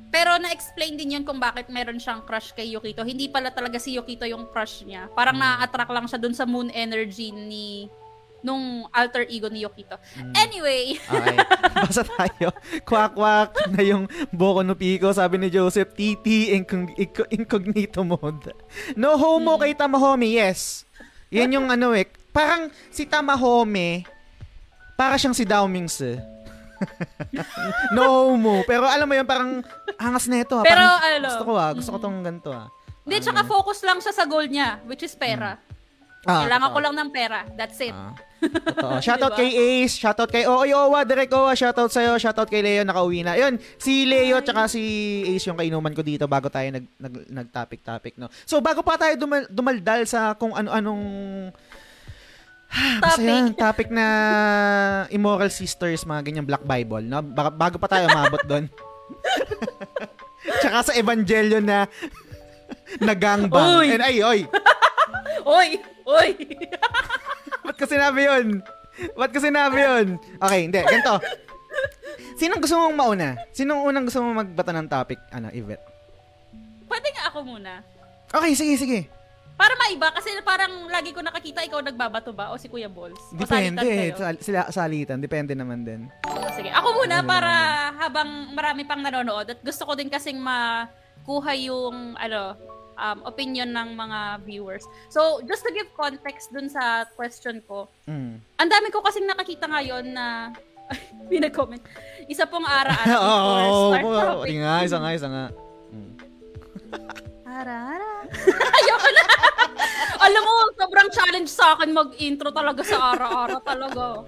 Pero 0.08 0.36
na-explain 0.36 0.93
din 0.93 1.13
'yun 1.13 1.24
kung 1.24 1.38
bakit 1.38 1.67
meron 1.67 1.98
siyang 1.98 2.22
crush 2.22 2.52
kay 2.52 2.70
Yukito. 2.70 3.02
Hindi 3.02 3.28
pala 3.28 3.50
talaga 3.50 3.76
si 3.76 3.93
Yukito 3.93 4.24
yung 4.24 4.48
crush 4.48 4.82
niya. 4.82 5.12
Parang 5.12 5.34
Hmm. 5.34 5.43
na-attract 5.43 5.89
lang 5.89 6.06
siya 6.06 6.17
dun 6.17 6.32
sa 6.32 6.43
moon 6.43 6.70
energy 6.70 7.30
ni 7.30 7.91
nung 8.39 8.86
alter 8.89 9.26
ego 9.26 9.50
ni 9.50 9.62
Yukito. 9.62 9.98
Hmm. 10.13 10.32
Anyway, 10.34 10.96
Okay. 11.02 11.38
Basta 11.84 12.06
tayo. 12.06 12.54
Kwak-kwak 12.82 13.52
na 13.67 13.82
yung 13.82 14.06
Boku 14.30 14.62
no 14.62 14.74
Pico. 14.74 15.10
Sabi 15.10 15.38
ni 15.38 15.50
Joseph, 15.50 15.91
TT 15.91 16.26
incog- 16.54 16.96
inco- 16.96 17.30
incognito 17.30 18.02
mode. 18.02 18.54
No 18.93 19.17
homo 19.17 19.58
kay 19.58 19.74
Tamahome, 19.74 20.30
yes. 20.30 20.86
Yan 21.28 21.52
yung 21.52 21.67
ano 21.67 21.91
eh. 21.91 22.08
Parang 22.30 22.70
si 22.88 23.04
Tamahome, 23.04 24.06
para 24.93 25.17
siyang 25.17 25.36
si 25.36 25.43
Dao 25.43 25.65
Mings 25.65 26.00
eh. 26.00 26.15
no 27.96 28.32
homo. 28.32 28.63
Pero 28.63 28.86
alam 28.86 29.06
mo 29.06 29.13
yun, 29.13 29.28
parang 29.28 29.62
angas 29.96 30.26
na 30.28 30.42
ito. 30.42 30.56
ah. 30.56 30.66
Pero, 30.66 30.84
Parang 30.84 31.00
ano, 31.00 31.28
gusto 31.28 31.44
ko 31.44 31.54
ah. 31.56 31.72
Gusto 31.74 31.90
ko 31.94 32.00
tong 32.00 32.20
ganito 32.22 32.52
ah. 32.52 32.68
hindi 33.04 33.24
tsaka 33.24 33.48
focus 33.48 33.88
lang 33.88 34.04
siya 34.04 34.12
sa 34.12 34.28
goal 34.28 34.46
niya, 34.46 34.84
which 34.84 35.00
is 35.00 35.16
pera. 35.16 35.56
Ah, 36.28 36.44
Kailangan 36.44 36.76
ko 36.76 36.80
lang 36.84 36.96
ng 36.98 37.10
pera. 37.10 37.48
That's 37.56 37.80
it. 37.80 37.96
Ah, 37.96 38.12
totoo. 38.44 39.00
Shoutout 39.00 39.32
Diba? 39.32 39.40
kay 39.40 39.50
Ace, 39.56 39.96
shoutout 39.96 40.28
kay 40.28 40.44
Oy 40.44 40.76
Owa, 40.76 41.08
Direk 41.08 41.32
Owa, 41.32 41.56
shoutout 41.56 41.88
sa'yo, 41.88 42.20
shoutout 42.20 42.52
kay 42.52 42.60
Leo, 42.60 42.84
nakauwi 42.84 43.24
na. 43.24 43.40
Yun, 43.40 43.56
si 43.80 44.04
Leo 44.04 44.44
tsaka 44.44 44.68
si 44.68 44.84
Ace 45.24 45.48
yung 45.48 45.56
kainuman 45.56 45.96
ko 45.96 46.04
dito 46.04 46.28
bago 46.28 46.52
tayo 46.52 46.68
nag, 46.68 46.84
nag, 47.00 47.13
nag-topic-topic, 47.32 48.20
no? 48.20 48.28
So, 48.44 48.60
bago 48.60 48.84
pa 48.84 49.00
tayo 49.00 49.16
dumal, 49.16 49.48
dumaldal 49.48 50.04
sa 50.04 50.36
kung 50.36 50.52
ano-anong 50.52 51.00
Basta 52.68 53.22
Topic. 53.24 53.32
yan, 53.32 53.46
topic 53.56 53.88
na 53.90 54.06
immoral 55.10 55.50
sisters, 55.50 56.04
mga 56.04 56.22
ganyang 56.28 56.48
Black 56.48 56.64
Bible, 56.68 57.02
no? 57.02 57.24
Bago, 57.24 57.50
bago 57.56 57.76
pa 57.80 57.88
tayo 57.88 58.12
umabot 58.12 58.44
doon. 58.44 58.68
Tsaka 60.62 60.92
sa 60.92 60.94
Evangelion 61.00 61.64
na 61.64 61.88
nagangbang. 63.00 63.82
Uy! 63.82 63.88
And 63.96 64.04
ay, 64.04 64.20
oy! 64.22 64.40
Oy! 65.48 65.80
Oy! 66.04 66.30
Ba't 67.66 67.76
ko 67.80 67.88
sinabi 67.88 68.28
yun? 68.28 68.60
Ba't 69.16 69.32
ko 69.32 69.40
sinabi 69.40 69.80
yun? 69.80 70.08
Okay, 70.44 70.60
hindi. 70.68 70.82
Ganito. 70.84 71.24
Sinong 72.36 72.60
gusto 72.60 72.76
mong 72.76 72.96
mauna? 72.96 73.30
Sinong 73.56 73.88
unang 73.88 74.06
gusto 74.08 74.20
mong 74.20 74.44
magbato 74.44 74.72
ng 74.76 74.88
topic? 74.92 75.20
Ano, 75.32 75.48
Yvette? 75.52 75.84
Pwede 76.88 77.08
nga 77.16 77.32
ako 77.32 77.48
muna. 77.48 77.84
Okay, 78.32 78.52
sige, 78.56 78.76
sige. 78.76 79.00
Para 79.58 79.74
maiba, 79.76 80.13
kasi 80.13 80.30
parang 80.46 80.86
lagi 80.86 81.10
ko 81.10 81.20
nakakita 81.20 81.65
ikaw 81.65 81.82
nagbabato 81.82 82.30
ba 82.30 82.54
o 82.54 82.62
si 82.62 82.70
Kuya 82.70 82.86
Balls. 82.86 83.17
Depende. 83.34 84.13
Sal- 84.13 84.38
sila, 84.38 84.70
salitan. 84.70 85.17
Depende 85.17 85.58
naman 85.58 85.82
din. 85.82 86.06
O, 86.30 86.46
sige, 86.54 86.70
ako 86.70 86.88
muna 86.96 87.20
Ano 87.20 87.28
para 87.28 87.54
habang 87.98 88.30
marami 88.54 88.86
pang 88.86 89.02
nanonood 89.02 89.50
at 89.50 89.60
gusto 89.60 89.82
ko 89.84 89.98
din 89.98 90.13
kasing 90.13 90.38
makuha 90.38 91.58
yung 91.58 92.13
ano, 92.15 92.54
um, 92.93 93.17
opinion 93.26 93.70
ng 93.70 93.93
mga 93.93 94.20
viewers. 94.43 94.86
So, 95.10 95.41
just 95.46 95.62
to 95.63 95.74
give 95.74 95.89
context 95.93 96.54
dun 96.54 96.70
sa 96.70 97.10
question 97.13 97.62
ko, 97.65 97.89
Mm. 98.06 98.38
ang 98.38 98.70
dami 98.70 98.89
ko 98.89 99.02
kasing 99.02 99.26
nakakita 99.26 99.65
ngayon 99.65 100.06
na 100.12 100.54
may 101.30 101.41
nag-comment. 101.41 101.82
Isa 102.30 102.46
pong 102.46 102.63
ara-ara 102.63 103.10
Oo, 103.17 103.98
oh, 103.98 104.46
topic. 104.46 104.54
nga, 104.56 104.86
isa 104.86 104.98
nga, 104.98 105.12
isa 105.12 105.28
nga. 105.28 105.46
Mm. 105.89 106.13
Ara-ara. 107.48 108.12
Ayoko 108.78 109.10
na. 109.10 109.24
Alam 110.28 110.42
mo, 110.44 110.54
sobrang 110.76 111.08
challenge 111.10 111.48
sa 111.48 111.74
akin 111.74 111.96
mag-intro 111.96 112.52
talaga 112.52 112.84
sa 112.84 113.16
ara-ara 113.16 113.58
talaga. 113.63 114.28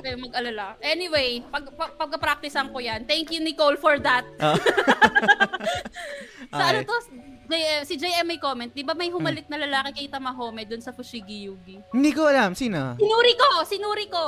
Okay, 0.00 0.16
mag-alala. 0.16 0.76
Anyway, 0.80 1.44
pag, 1.48 1.68
pag, 1.72 1.92
pagka-practicean 1.96 2.72
ko 2.72 2.80
yan. 2.80 3.04
Thank 3.04 3.32
you, 3.32 3.40
Nicole, 3.40 3.76
for 3.76 4.00
that. 4.00 4.24
Ah. 4.38 4.56
Sa 6.54 6.64
ano 6.70 6.80
Okay. 6.80 6.86
to, 6.86 6.96
J- 7.44 7.84
si 7.84 7.94
JM 7.96 8.24
may 8.24 8.40
comment, 8.40 8.68
di 8.68 8.80
ba 8.80 8.96
may 8.96 9.12
humalik 9.12 9.44
na 9.48 9.60
lalaki 9.60 9.92
kay 9.92 10.08
Tamahome 10.08 10.64
dun 10.64 10.80
sa 10.80 10.96
Fushigi 10.96 11.44
Yugi? 11.44 11.76
Hindi 11.92 12.10
ko 12.12 12.24
alam. 12.24 12.56
Sino? 12.56 12.96
Sinuri 12.96 13.34
ko! 13.36 13.48
Sinuri 13.68 14.06
ko! 14.08 14.24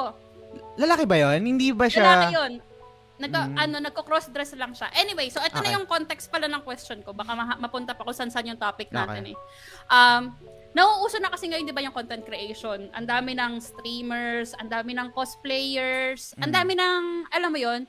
Lalaki 0.77 1.09
ba 1.09 1.17
yon? 1.17 1.41
Hindi 1.41 1.73
ba 1.73 1.89
siya... 1.89 2.05
Lalaki 2.05 2.35
yun. 2.35 2.53
Nagka, 3.17 3.49
Mm. 3.49 3.57
ano, 3.57 3.77
nagko-cross-dress 3.81 4.53
lang 4.61 4.77
siya. 4.77 4.93
Anyway, 4.93 5.33
so 5.33 5.41
ito 5.41 5.57
Okay. 5.57 5.73
na 5.73 5.81
yung 5.81 5.89
context 5.89 6.29
pala 6.29 6.45
ng 6.47 6.61
question 6.61 7.01
ko. 7.01 7.17
Baka 7.17 7.33
ma- 7.33 7.57
mapunta 7.57 7.97
pa 7.97 8.05
kung 8.05 8.13
saan-saan 8.13 8.45
yung 8.45 8.61
topic 8.61 8.93
Okay. 8.93 8.97
natin 8.97 9.25
eh. 9.33 9.37
Um, 9.89 10.37
nauuso 10.77 11.17
na 11.17 11.33
kasi 11.33 11.49
ngayon, 11.49 11.65
di 11.65 11.73
ba, 11.73 11.81
yung 11.81 11.97
content 11.97 12.21
creation. 12.21 12.93
Ang 12.93 13.09
dami 13.09 13.33
ng 13.33 13.57
streamers, 13.57 14.53
ang 14.61 14.69
dami 14.69 14.93
ng 14.93 15.09
cosplayers, 15.17 16.37
ang 16.37 16.53
Mm. 16.53 16.57
dami 16.61 16.73
ng, 16.77 17.03
alam 17.33 17.49
mo 17.49 17.59
yon 17.59 17.83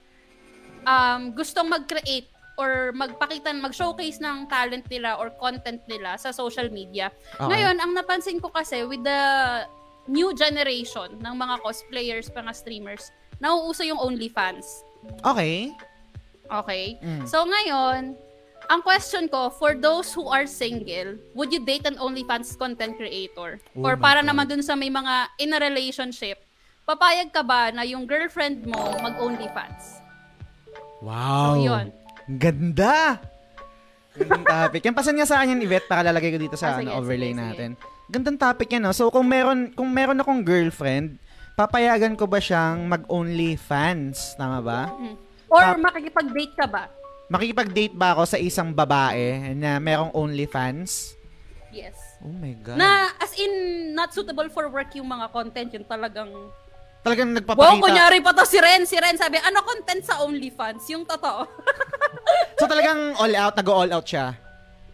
um, 0.87 1.35
gustong 1.35 1.67
mag-create 1.67 2.31
or 2.55 2.95
magpakita, 2.95 3.51
mag-showcase 3.51 4.17
ng 4.17 4.47
talent 4.47 4.87
nila 4.87 5.19
or 5.19 5.29
content 5.35 5.83
nila 5.85 6.15
sa 6.15 6.31
social 6.31 6.71
media. 6.71 7.11
Okay. 7.35 7.51
Ngayon, 7.51 7.75
ang 7.77 7.91
napansin 7.93 8.39
ko 8.39 8.47
kasi 8.49 8.81
with 8.87 9.03
the 9.03 9.21
new 10.07 10.31
generation 10.33 11.19
ng 11.19 11.33
mga 11.35 11.55
cosplayers, 11.61 12.31
mga 12.31 12.55
streamers, 12.55 13.11
nauuso 13.37 13.83
yung 13.83 13.99
OnlyFans. 13.99 14.87
Okay. 15.23 15.71
Okay? 16.47 16.85
Mm. 16.97 17.23
So 17.25 17.43
ngayon, 17.43 18.15
ang 18.67 18.81
question 18.81 19.27
ko, 19.27 19.47
for 19.49 19.73
those 19.73 20.11
who 20.11 20.27
are 20.27 20.43
single, 20.43 21.15
would 21.33 21.51
you 21.51 21.59
date 21.59 21.83
an 21.83 21.95
OnlyFans 21.97 22.55
content 22.55 22.95
creator? 22.95 23.59
Oh 23.73 23.83
Or 23.83 23.95
para 23.95 24.19
God. 24.19 24.27
naman 24.27 24.45
dun 24.47 24.61
sa 24.61 24.75
may 24.75 24.89
mga 24.89 25.13
in 25.37 25.51
a 25.51 25.59
relationship, 25.59 26.39
papayag 26.83 27.31
ka 27.31 27.43
ba 27.43 27.71
na 27.71 27.83
yung 27.83 28.03
girlfriend 28.03 28.63
mo 28.63 28.95
mag-OnlyFans? 28.97 30.03
Wow. 30.99 31.55
So 31.55 31.63
yun. 31.63 31.85
Ganda! 32.27 33.23
Gandang 34.17 34.45
topic. 34.67 34.81
Yan, 34.83 34.95
pasan 34.95 35.15
nga 35.15 35.23
sa 35.23 35.39
akin 35.39 35.55
yan, 35.55 35.63
Yvette, 35.63 35.87
para 35.87 36.01
lalagay 36.01 36.33
ko 36.33 36.39
dito 36.41 36.57
sa 36.57 36.73
Ah, 36.73 36.81
sige, 36.81 36.89
ano, 36.89 36.99
overlay 36.99 37.31
sige, 37.31 37.37
sige. 37.37 37.43
natin. 37.43 37.69
Gandang 38.07 38.37
topic 38.37 38.67
yan, 38.67 38.83
no? 38.83 38.91
So, 38.91 39.07
kung 39.07 39.27
meron, 39.27 39.71
kung 39.71 39.87
meron 39.87 40.17
akong 40.17 40.41
girlfriend, 40.41 41.21
papayagan 41.57 42.13
ko 42.13 42.29
ba 42.29 42.37
siyang 42.37 42.85
mag-only 42.85 43.57
fans? 43.57 44.37
Tama 44.37 44.61
ba? 44.61 44.93
Mm. 44.93 45.15
Or 45.49 45.61
Tap- 45.65 45.81
makikipag-date 45.81 46.53
ka 46.53 46.69
ba? 46.69 46.85
Makikipag-date 47.27 47.97
ba 47.97 48.13
ako 48.13 48.23
sa 48.29 48.37
isang 48.37 48.71
babae 48.71 49.57
na 49.57 49.81
merong 49.81 50.13
only 50.13 50.45
fans? 50.45 51.17
Yes. 51.73 51.97
Oh 52.21 52.31
my 52.31 52.53
God. 52.61 52.77
Na, 52.77 53.09
as 53.17 53.33
in, 53.35 53.51
not 53.91 54.13
suitable 54.13 54.47
for 54.47 54.69
work 54.69 54.93
yung 54.93 55.09
mga 55.09 55.33
content, 55.33 55.69
yung 55.73 55.83
talagang 55.83 56.29
Talagang 56.97 57.31
Wow, 57.31 57.37
nagpapakita. 57.39 57.83
kunyari 57.87 58.17
pa 58.19 58.35
to 58.35 58.43
si 58.43 58.59
Ren. 58.59 58.83
Si 58.83 58.97
Ren 58.99 59.15
sabi, 59.15 59.39
ano 59.39 59.63
content 59.63 60.03
sa 60.03 60.19
OnlyFans? 60.21 60.83
Yung 60.93 61.03
totoo. 61.03 61.41
So, 62.57 62.65
talagang 62.65 63.13
all 63.15 63.31
out, 63.37 63.53
nag-all 63.53 63.87
out 63.93 64.03
siya. 64.03 64.33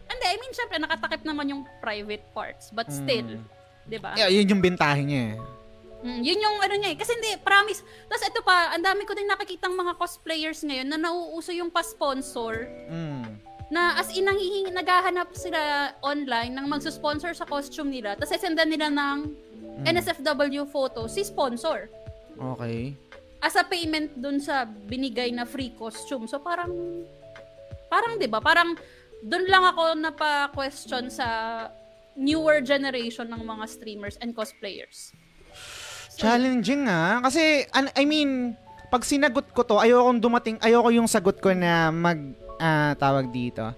Hindi, 0.04 0.26
I 0.28 0.36
mean, 0.36 0.52
syempre, 0.52 0.76
nakatakip 0.76 1.24
naman 1.24 1.48
yung 1.48 1.64
private 1.80 2.22
parts. 2.30 2.68
But 2.70 2.92
still, 2.92 3.40
di 3.88 3.96
ba? 3.96 4.12
Yeah, 4.14 4.28
yun 4.28 4.52
yung 4.52 4.60
bintahe 4.60 5.00
niya 5.00 5.22
eh. 5.32 5.36
Mm, 6.04 6.20
yun 6.20 6.36
yung 6.36 6.56
ano 6.60 6.74
niya 6.76 6.92
eh. 6.92 6.98
Kasi 7.00 7.16
hindi, 7.16 7.32
promise. 7.40 7.80
Tapos 8.06 8.24
ito 8.28 8.40
pa, 8.44 8.76
ang 8.76 8.84
dami 8.84 9.08
ko 9.08 9.16
din 9.16 9.24
nakikitang 9.24 9.72
mga 9.72 9.96
cosplayers 9.96 10.60
ngayon 10.60 10.92
na 10.92 11.00
nauuso 11.00 11.48
yung 11.50 11.72
pa-sponsor 11.72 12.68
Mm. 12.92 13.40
na 13.72 13.96
as 13.96 14.12
in 14.12 14.28
nanghihingi, 14.28 14.68
naghahanap 14.68 15.32
sila 15.32 15.90
online 16.04 16.52
ng 16.52 16.68
magsusponsor 16.68 17.32
sa 17.32 17.48
costume 17.48 17.88
nila. 17.88 18.12
Tapos 18.20 18.36
isendan 18.36 18.68
nila 18.68 18.92
ng 18.92 19.32
NSFW 19.88 20.68
photo 20.68 21.08
si 21.08 21.24
sponsor. 21.24 21.88
Okay. 22.36 22.92
As 23.40 23.56
a 23.56 23.64
payment 23.64 24.12
dun 24.14 24.38
sa 24.38 24.68
binigay 24.68 25.32
na 25.32 25.48
free 25.48 25.72
costume. 25.72 26.28
So 26.28 26.38
parang, 26.38 26.70
parang 27.88 28.20
'di 28.20 28.28
ba 28.28 28.38
Parang 28.44 28.76
dun 29.24 29.48
lang 29.48 29.64
ako 29.64 29.96
napa-question 29.96 31.08
sa 31.08 31.26
newer 32.14 32.60
generation 32.60 33.26
ng 33.26 33.42
mga 33.42 33.64
streamers 33.66 34.20
and 34.20 34.36
cosplayers. 34.36 35.10
Challenging 36.16 36.86
ah. 36.86 37.20
Kasi, 37.20 37.66
an- 37.70 37.94
I 37.94 38.04
mean, 38.04 38.54
pag 38.88 39.02
sinagot 39.02 39.50
ko 39.50 39.66
to, 39.66 39.78
ayokong 39.78 40.22
dumating, 40.22 40.56
ayoko 40.62 40.90
yung 40.94 41.10
sagot 41.10 41.38
ko 41.38 41.50
na 41.50 41.90
mag, 41.90 42.18
ah, 42.58 42.94
tawag 42.94 43.30
dito. 43.30 43.74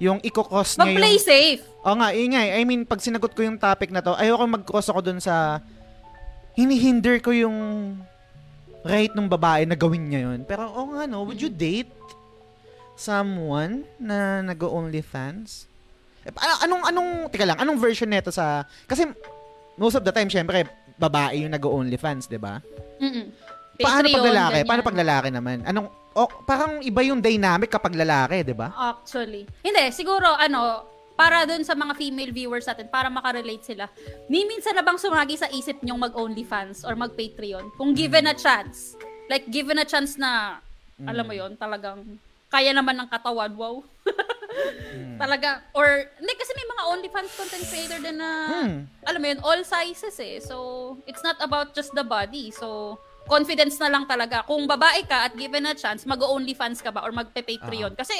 Yung 0.00 0.20
iko-cost 0.20 0.80
niya 0.80 0.96
Mag-play 0.96 1.16
yung... 1.16 1.24
safe. 1.24 1.62
Oo 1.84 1.96
nga, 1.96 2.08
yun 2.12 2.32
nga. 2.32 2.42
eh. 2.44 2.60
I 2.60 2.64
mean, 2.64 2.84
pag 2.84 3.00
sinagot 3.00 3.32
ko 3.32 3.40
yung 3.40 3.56
topic 3.56 3.88
na 3.88 4.00
to, 4.00 4.16
ayoko 4.16 4.44
mag-cross 4.48 4.88
ako 4.88 5.00
dun 5.00 5.20
sa... 5.20 5.60
Hinihinder 6.56 7.22
ko 7.24 7.30
yung 7.32 7.56
right 8.84 9.12
ng 9.12 9.28
babae 9.28 9.64
na 9.64 9.76
gawin 9.76 10.08
niya 10.08 10.28
yun. 10.28 10.40
Pero, 10.44 10.68
oo 10.68 10.92
nga 10.92 11.04
no, 11.04 11.24
would 11.24 11.40
you 11.40 11.52
date 11.52 11.88
someone 12.96 13.84
na 13.96 14.40
nag-OnlyFans? 14.44 15.68
Eh, 16.20 16.32
pa- 16.32 16.60
anong, 16.64 16.84
anong, 16.84 17.10
tika 17.32 17.48
lang, 17.48 17.56
anong 17.60 17.80
version 17.80 18.08
nito 18.08 18.28
sa... 18.28 18.68
Kasi, 18.84 19.08
most 19.80 19.96
of 19.96 20.04
the 20.04 20.12
time, 20.12 20.28
syempre, 20.28 20.68
babae 21.00 21.48
yung 21.48 21.56
nag-OnlyFans, 21.56 22.28
di 22.28 22.36
ba? 22.36 22.60
Mm-mm. 23.00 23.32
Paano 23.80 24.06
pag 24.12 24.26
lalaki? 24.28 24.52
ganyan. 24.60 24.68
Paano 24.68 24.82
pag 24.84 24.98
lalaki 25.00 25.28
naman? 25.32 25.56
Anong, 25.64 25.88
oh, 26.12 26.28
parang 26.44 26.84
iba 26.84 27.00
yung 27.00 27.24
dynamic 27.24 27.72
kapag 27.72 27.96
lalaki, 27.96 28.44
di 28.44 28.52
ba? 28.52 28.68
Actually. 28.76 29.48
Hindi, 29.64 29.84
siguro, 29.96 30.28
ano, 30.36 30.84
para 31.16 31.48
dun 31.48 31.64
sa 31.64 31.72
mga 31.72 31.96
female 31.96 32.32
viewers 32.32 32.68
natin, 32.68 32.92
para 32.92 33.08
makarelate 33.08 33.64
sila, 33.64 33.88
ni 34.28 34.44
minsan 34.44 34.76
na 34.76 34.84
bang 34.84 35.00
sumagi 35.00 35.40
sa 35.40 35.48
isip 35.48 35.80
nyong 35.80 36.12
mag-OnlyFans 36.12 36.84
or 36.84 36.92
mag-Patreon? 36.92 37.72
Kung 37.80 37.96
given 37.96 38.28
a 38.28 38.36
chance. 38.36 39.00
Like, 39.32 39.48
given 39.48 39.80
a 39.80 39.88
chance 39.88 40.20
na, 40.20 40.60
alam 41.00 41.24
mo 41.24 41.32
yon 41.32 41.56
talagang, 41.56 42.04
kaya 42.52 42.76
naman 42.76 43.00
ng 43.00 43.08
katawan, 43.08 43.52
wow. 43.56 43.80
Talaga, 45.16 45.62
or, 45.76 45.86
hindi, 46.16 46.32
kasi 46.34 46.52
may 46.56 46.66
mga 46.66 46.82
OnlyFans 46.88 47.32
content 47.36 47.66
creator 47.68 47.98
din 48.00 48.16
na, 48.16 48.30
Hmm. 48.48 48.78
alam 49.04 49.20
mo 49.20 49.26
yun, 49.28 49.40
all 49.44 49.60
sizes 49.62 50.16
eh. 50.18 50.40
So, 50.40 50.56
it's 51.04 51.20
not 51.20 51.36
about 51.40 51.76
just 51.76 51.92
the 51.92 52.02
body. 52.02 52.50
So, 52.50 52.98
confidence 53.28 53.78
na 53.78 53.92
lang 53.92 54.08
talaga. 54.08 54.42
Kung 54.42 54.66
babae 54.66 55.06
ka 55.06 55.28
at 55.28 55.36
given 55.36 55.68
a 55.68 55.74
chance, 55.76 56.02
mag-OnlyFans 56.02 56.82
ka 56.82 56.90
ba 56.90 57.04
or 57.04 57.12
magpe-Patreon? 57.12 57.94
Kasi, 57.94 58.16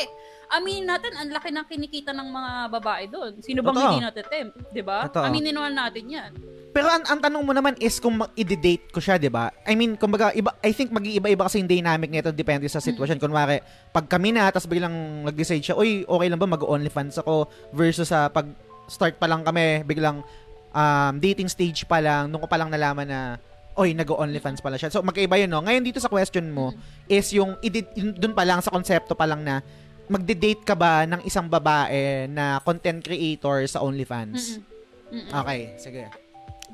aminin 0.51 0.87
natin, 0.87 1.15
ang 1.15 1.31
laki 1.31 1.51
ng 1.55 1.67
kinikita 1.67 2.11
ng 2.11 2.29
mga 2.29 2.53
babae 2.75 3.05
doon. 3.07 3.33
Sino 3.39 3.63
bang 3.63 3.75
Totoo. 3.75 3.87
hindi 3.87 4.03
natin 4.03 4.25
tempt? 4.27 4.55
Di 4.75 4.83
ba? 4.83 5.07
Totoo. 5.07 5.25
Aminin 5.31 5.55
naman 5.55 5.75
natin 5.75 6.05
yan. 6.11 6.31
Pero 6.71 6.87
ang, 6.87 7.03
ang 7.03 7.19
tanong 7.19 7.43
mo 7.43 7.51
naman 7.51 7.75
is 7.83 7.99
kung 7.99 8.15
i-date 8.39 8.95
ko 8.95 9.03
siya, 9.03 9.19
'di 9.19 9.27
ba? 9.27 9.51
I 9.67 9.75
mean, 9.75 9.99
kumbaga 9.99 10.31
iba 10.31 10.55
I 10.63 10.71
think 10.71 10.95
mag-iiba-iba 10.95 11.43
kasi 11.43 11.59
yung 11.59 11.67
dynamic 11.67 12.15
nito 12.15 12.31
depende 12.31 12.71
sa 12.71 12.79
sitwasyon. 12.79 13.19
Kunwari, 13.19 13.59
pag 13.91 14.07
kami 14.07 14.31
na 14.31 14.47
tapos 14.55 14.71
biglang 14.71 15.27
nag-decide 15.27 15.67
siya, 15.67 15.75
"Uy, 15.75 16.07
okay 16.07 16.31
lang 16.31 16.39
ba 16.39 16.47
mag-OnlyFans 16.47 17.19
ako?" 17.27 17.51
versus 17.75 18.07
sa 18.07 18.31
pag 18.31 18.47
start 18.87 19.19
pa 19.19 19.27
lang 19.27 19.43
kami, 19.43 19.83
biglang 19.83 20.23
um, 20.71 21.15
dating 21.19 21.51
stage 21.51 21.87
pa 21.91 21.99
lang, 21.99 22.31
nung 22.31 22.43
ko 22.43 22.47
pa 22.47 22.59
lang 22.59 22.71
nalaman 22.71 23.07
na 23.07 23.21
oy, 23.79 23.95
nag-OnlyFans 23.95 24.61
pala 24.61 24.77
siya. 24.77 24.93
So, 24.93 25.01
magkaiba 25.01 25.41
yun, 25.41 25.49
no? 25.49 25.63
Ngayon, 25.65 25.81
dito 25.87 26.03
sa 26.03 26.11
question 26.11 26.53
mo, 26.53 26.75
is 27.09 27.33
yung, 27.33 27.57
dun 28.19 28.37
pa 28.37 28.45
lang, 28.45 28.61
sa 28.61 28.69
konsepto 28.69 29.17
pa 29.17 29.25
lang 29.25 29.41
na, 29.41 29.65
magde-date 30.11 30.67
ka 30.67 30.75
ba 30.75 31.07
ng 31.07 31.23
isang 31.23 31.47
babae 31.47 32.27
na 32.27 32.59
content 32.67 32.99
creator 32.99 33.63
sa 33.71 33.79
OnlyFans? 33.79 34.59
Mm-mm. 34.59 35.23
Mm-mm. 35.23 35.41
Okay, 35.43 35.61
sige. 35.79 36.11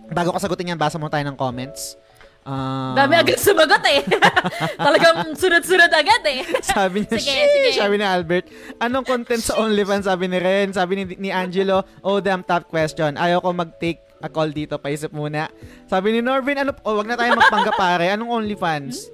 Bago 0.08 0.32
ko 0.32 0.40
sagutin 0.40 0.72
yan, 0.72 0.80
basa 0.80 0.96
mo 0.96 1.12
tayo 1.12 1.28
ng 1.28 1.36
comments. 1.36 2.00
Ah, 2.46 2.94
Dami 2.94 3.18
agad 3.18 3.42
sumagot 3.42 3.82
eh. 3.90 4.06
Talagang 4.86 5.34
sunod-sunod 5.34 5.90
agad 5.90 6.22
eh. 6.30 6.46
sabi 6.62 7.02
niya, 7.02 7.18
Sige, 7.18 7.42
sige. 7.42 7.68
sabi 7.74 7.98
ni 7.98 8.06
Albert, 8.06 8.46
anong 8.78 9.02
content 9.02 9.42
sa 9.42 9.58
OnlyFans? 9.58 10.06
Sabi 10.06 10.30
ni 10.30 10.38
Ren, 10.38 10.70
sabi 10.70 10.92
ni, 10.94 11.04
ni 11.18 11.34
Angelo, 11.34 11.82
oh 12.06 12.22
damn 12.22 12.46
top 12.46 12.70
question. 12.70 13.18
Ayaw 13.18 13.42
ko 13.42 13.50
mag-take 13.50 13.98
a 14.22 14.30
call 14.30 14.54
dito, 14.54 14.78
paisip 14.78 15.10
muna. 15.10 15.50
Sabi 15.90 16.14
ni 16.14 16.20
Norvin, 16.22 16.62
ano, 16.62 16.70
oh, 16.86 17.02
wag 17.02 17.10
na 17.10 17.18
tayo 17.18 17.34
magpangga 17.34 17.74
pare. 17.74 18.14
Anong 18.14 18.30
OnlyFans? 18.30 19.10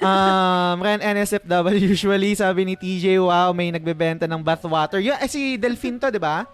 Um, 0.00 0.76
Ren 0.82 0.98
NSFW 0.98 1.78
usually, 1.78 2.34
sabi 2.34 2.64
ni 2.66 2.74
TJ, 2.74 3.20
wow, 3.20 3.52
may 3.52 3.70
nagbebenta 3.70 4.24
ng 4.24 4.40
bathwater. 4.40 4.98
Yun, 4.98 5.18
eh, 5.20 5.28
si 5.28 5.60
Delphine 5.60 5.98
to, 6.00 6.08
di 6.10 6.22
ba? 6.22 6.48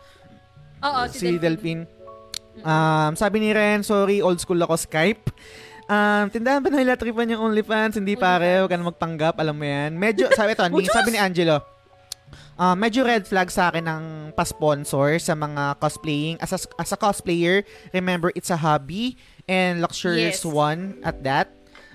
Oo, 0.83 1.00
si, 1.09 1.18
si, 1.20 1.26
Delphine. 1.38 1.85
Delphine. 1.87 2.00
Um, 2.61 3.12
sabi 3.16 3.40
ni 3.40 3.55
Ren, 3.55 3.81
sorry, 3.87 4.20
old 4.20 4.40
school 4.40 4.61
ako 4.61 4.76
Skype. 4.76 5.33
Um, 5.90 6.31
tindahan 6.31 6.62
ba 6.62 6.70
nila 6.70 6.94
tripan 6.94 7.31
yung 7.35 7.50
OnlyFans? 7.50 7.98
Hindi 7.98 8.14
pare, 8.14 8.62
huwag 8.62 8.70
ka 8.70 8.79
na 8.79 8.87
magpanggap, 8.90 9.35
alam 9.42 9.57
mo 9.59 9.66
yan. 9.66 9.96
Medyo, 9.98 10.31
sabi 10.35 10.55
ito, 10.55 10.62
ni, 10.70 10.87
sabi 10.87 11.09
ni 11.14 11.18
Angelo, 11.18 11.59
uh, 12.55 12.76
medyo 12.79 13.03
red 13.03 13.26
flag 13.26 13.50
sa 13.50 13.72
akin 13.72 13.85
ng 13.88 14.05
pa-sponsor 14.38 15.18
sa 15.18 15.35
mga 15.35 15.81
cosplaying. 15.83 16.37
As 16.38 16.55
a, 16.55 16.59
as 16.79 16.90
a 16.94 16.98
cosplayer, 17.00 17.66
remember, 17.90 18.31
it's 18.37 18.55
a 18.55 18.59
hobby 18.61 19.18
and 19.50 19.83
luxurious 19.83 20.44
Yes. 20.44 20.46
one 20.46 21.03
at 21.03 21.26
that. 21.26 21.50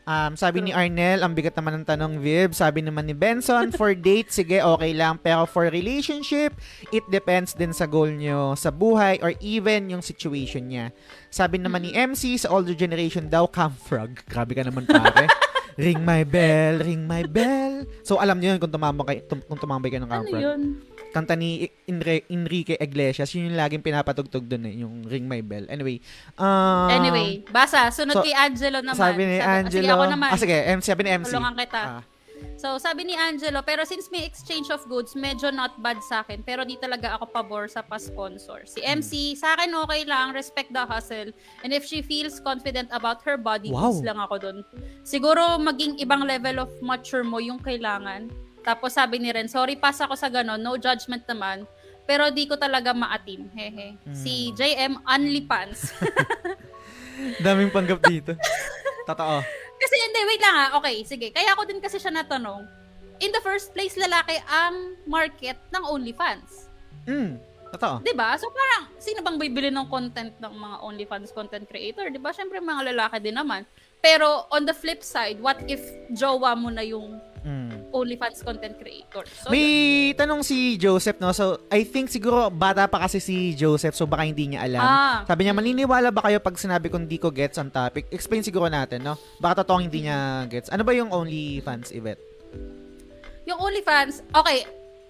Um, 0.05 0.37
sabi 0.37 0.61
ni 0.61 0.69
Arnel, 0.69 1.25
ang 1.25 1.33
bigat 1.33 1.57
naman 1.57 1.81
ng 1.81 1.85
tanong, 1.85 2.21
Viv. 2.21 2.53
Sabi 2.53 2.85
naman 2.85 3.09
ni 3.09 3.17
Benson, 3.17 3.73
for 3.73 3.97
date, 3.97 4.29
sige, 4.29 4.61
okay 4.61 4.93
lang. 4.93 5.17
Pero 5.17 5.49
for 5.49 5.65
relationship, 5.65 6.53
it 6.93 7.01
depends 7.09 7.57
din 7.57 7.73
sa 7.73 7.89
goal 7.89 8.13
nyo, 8.13 8.53
sa 8.53 8.69
buhay, 8.69 9.17
or 9.19 9.33
even 9.41 9.89
yung 9.89 10.05
situation 10.05 10.69
niya. 10.69 10.93
Sabi 11.33 11.57
naman 11.57 11.81
ni 11.81 11.91
MC, 11.91 12.37
sa 12.37 12.53
older 12.53 12.77
generation 12.77 13.25
daw, 13.25 13.49
camfrog. 13.49 14.21
Grabe 14.29 14.53
ka 14.53 14.61
naman, 14.61 14.85
pare. 14.85 15.25
ring 15.81 16.05
my 16.05 16.21
bell, 16.23 16.79
ring 16.79 17.03
my 17.03 17.25
bell. 17.25 17.83
So, 18.05 18.21
alam 18.21 18.39
niyo 18.39 18.55
yun 18.55 18.61
kung 18.61 18.71
tumambay, 18.71 19.25
tum- 19.25 19.43
kung 19.43 19.59
tumambay 19.59 19.89
ka 19.89 19.99
ng 19.99 20.07
Ano 20.07 20.13
camfrog. 20.21 20.41
yun? 20.41 20.61
Kanta 21.15 21.39
ni 21.39 21.71
Enri- 21.87 22.27
Enrique 22.27 22.75
Iglesias, 22.75 23.31
yun 23.31 23.47
yung 23.47 23.55
laging 23.55 23.79
pinapatugtog 23.79 24.43
dun 24.43 24.67
eh, 24.67 24.83
yung 24.83 25.07
ring 25.07 25.23
my 25.31 25.39
bell. 25.39 25.63
Anyway. 25.71 26.03
um, 26.35 26.91
Anyway, 26.91 27.39
basa. 27.47 27.87
Sunod 27.87 28.19
so, 28.19 28.23
kay 28.27 28.35
Angelo 28.35 28.83
naman. 28.83 28.99
Sabi 28.99 29.23
ni 29.23 29.39
ah, 29.39 29.63
Angelo. 29.63 29.79
Sige, 29.79 29.95
ako 29.95 30.05
naman. 30.11 30.29
Ah, 30.35 30.39
sige, 30.43 30.57
M- 30.67 30.83
sabi 30.83 31.01
ni 31.07 31.15
MC. 31.15 31.31
Tulungan 31.31 31.55
kita. 31.55 31.81
Ah. 31.87 32.03
So, 32.59 32.75
sabi 32.79 33.07
ni 33.07 33.15
Angelo, 33.15 33.63
pero 33.63 33.87
since 33.87 34.11
may 34.11 34.27
exchange 34.27 34.67
of 34.67 34.83
goods, 34.91 35.15
medyo 35.15 35.55
not 35.55 35.79
bad 35.79 36.03
sa 36.03 36.19
akin. 36.19 36.43
Pero 36.43 36.67
di 36.67 36.75
talaga 36.75 37.15
ako 37.15 37.31
pabor 37.31 37.71
sa 37.71 37.79
pa-sponsor. 37.79 38.67
Si 38.67 38.83
MC, 38.83 39.39
sa 39.39 39.55
akin 39.55 39.71
okay 39.87 40.03
lang, 40.03 40.35
respect 40.35 40.75
the 40.75 40.83
hustle. 40.83 41.31
And 41.63 41.71
if 41.71 41.87
she 41.87 42.03
feels 42.03 42.43
confident 42.43 42.91
about 42.91 43.23
her 43.23 43.39
body, 43.39 43.71
Wow. 43.71 44.03
lang 44.03 44.19
ako 44.19 44.35
dun. 44.39 44.57
Siguro 45.07 45.55
maging 45.63 45.95
ibang 46.03 46.27
level 46.27 46.67
of 46.67 46.71
mature 46.83 47.23
mo 47.23 47.39
yung 47.39 47.59
kailangan. 47.59 48.27
Tapos 48.65 48.97
sabi 48.97 49.21
ni 49.21 49.29
Ren, 49.29 49.45
sorry, 49.45 49.77
pass 49.77 50.01
ako 50.01 50.17
sa 50.17 50.25
ganon, 50.25 50.57
no 50.57 50.73
judgment 50.73 51.21
naman. 51.29 51.69
Pero 52.09 52.33
di 52.33 52.49
ko 52.49 52.57
talaga 52.57 52.97
maatim. 52.97 53.45
Hehe. 53.53 53.93
Si 54.09 54.49
JM, 54.57 55.05
only 55.05 55.45
pants. 55.45 55.93
Daming 57.45 57.69
panggap 57.69 58.01
dito. 58.05 58.33
Totoo. 59.05 59.41
Kasi 59.77 59.95
hindi, 60.01 60.19
wait 60.25 60.41
lang 60.41 60.55
ah. 60.57 60.69
Okay, 60.81 61.05
sige. 61.05 61.29
Kaya 61.29 61.53
ako 61.53 61.69
din 61.69 61.77
kasi 61.77 62.01
siya 62.01 62.09
natanong. 62.13 62.65
In 63.21 63.29
the 63.31 63.41
first 63.41 63.69
place, 63.71 63.93
lalaki 63.95 64.37
ang 64.49 64.97
market 65.05 65.57
ng 65.71 65.83
OnlyFans. 65.85 66.67
Mm, 67.05 67.37
totoo. 67.71 68.01
'Di 68.01 68.11
ba? 68.11 68.33
So 68.35 68.49
parang 68.51 68.91
sino 68.99 69.21
bang 69.23 69.37
bibili 69.39 69.69
ng 69.71 69.87
content 69.87 70.33
ng 70.41 70.51
mga 70.51 70.77
OnlyFans 70.83 71.31
content 71.31 71.63
creator? 71.69 72.11
'Di 72.11 72.19
ba? 72.19 72.35
Syempre 72.35 72.59
mga 72.59 72.91
lalaki 72.91 73.23
din 73.23 73.37
naman. 73.37 73.63
Pero 74.03 74.49
on 74.51 74.67
the 74.67 74.75
flip 74.75 74.99
side, 74.99 75.39
what 75.39 75.55
if 75.69 75.79
jowa 76.11 76.57
mo 76.57 76.67
na 76.73 76.83
yung 76.83 77.21
Mm. 77.45 77.84
OnlyFans 77.95 78.43
content 78.43 78.75
creator? 78.75 79.23
So, 79.23 79.47
May 79.47 80.11
yun. 80.11 80.19
tanong 80.19 80.43
si 80.43 80.75
Joseph, 80.75 81.23
no? 81.23 81.31
So, 81.31 81.63
I 81.71 81.87
think 81.87 82.11
siguro 82.11 82.51
bata 82.51 82.91
pa 82.91 83.07
kasi 83.07 83.23
si 83.23 83.55
Joseph, 83.55 83.95
so 83.95 84.03
baka 84.03 84.27
hindi 84.27 84.51
niya 84.51 84.67
alam. 84.67 84.83
Ah. 84.83 85.15
Sabi 85.23 85.47
niya, 85.47 85.55
maniniwala 85.55 86.11
ba 86.11 86.27
kayo 86.27 86.43
pag 86.43 86.59
sinabi 86.59 86.91
kong 86.91 87.07
di 87.07 87.15
ko 87.15 87.31
gets 87.31 87.55
ang 87.55 87.71
topic? 87.71 88.11
Explain 88.11 88.43
siguro 88.43 88.67
natin, 88.67 88.99
no? 88.99 89.15
Baka 89.39 89.63
totoong 89.63 89.87
hindi 89.87 90.11
niya 90.11 90.43
gets. 90.51 90.67
Ano 90.67 90.83
ba 90.83 90.91
yung 90.91 91.15
OnlyFans 91.15 91.95
event? 91.95 92.19
yung 93.45 93.61
OnlyFans, 93.61 94.25
okay, 94.33 94.65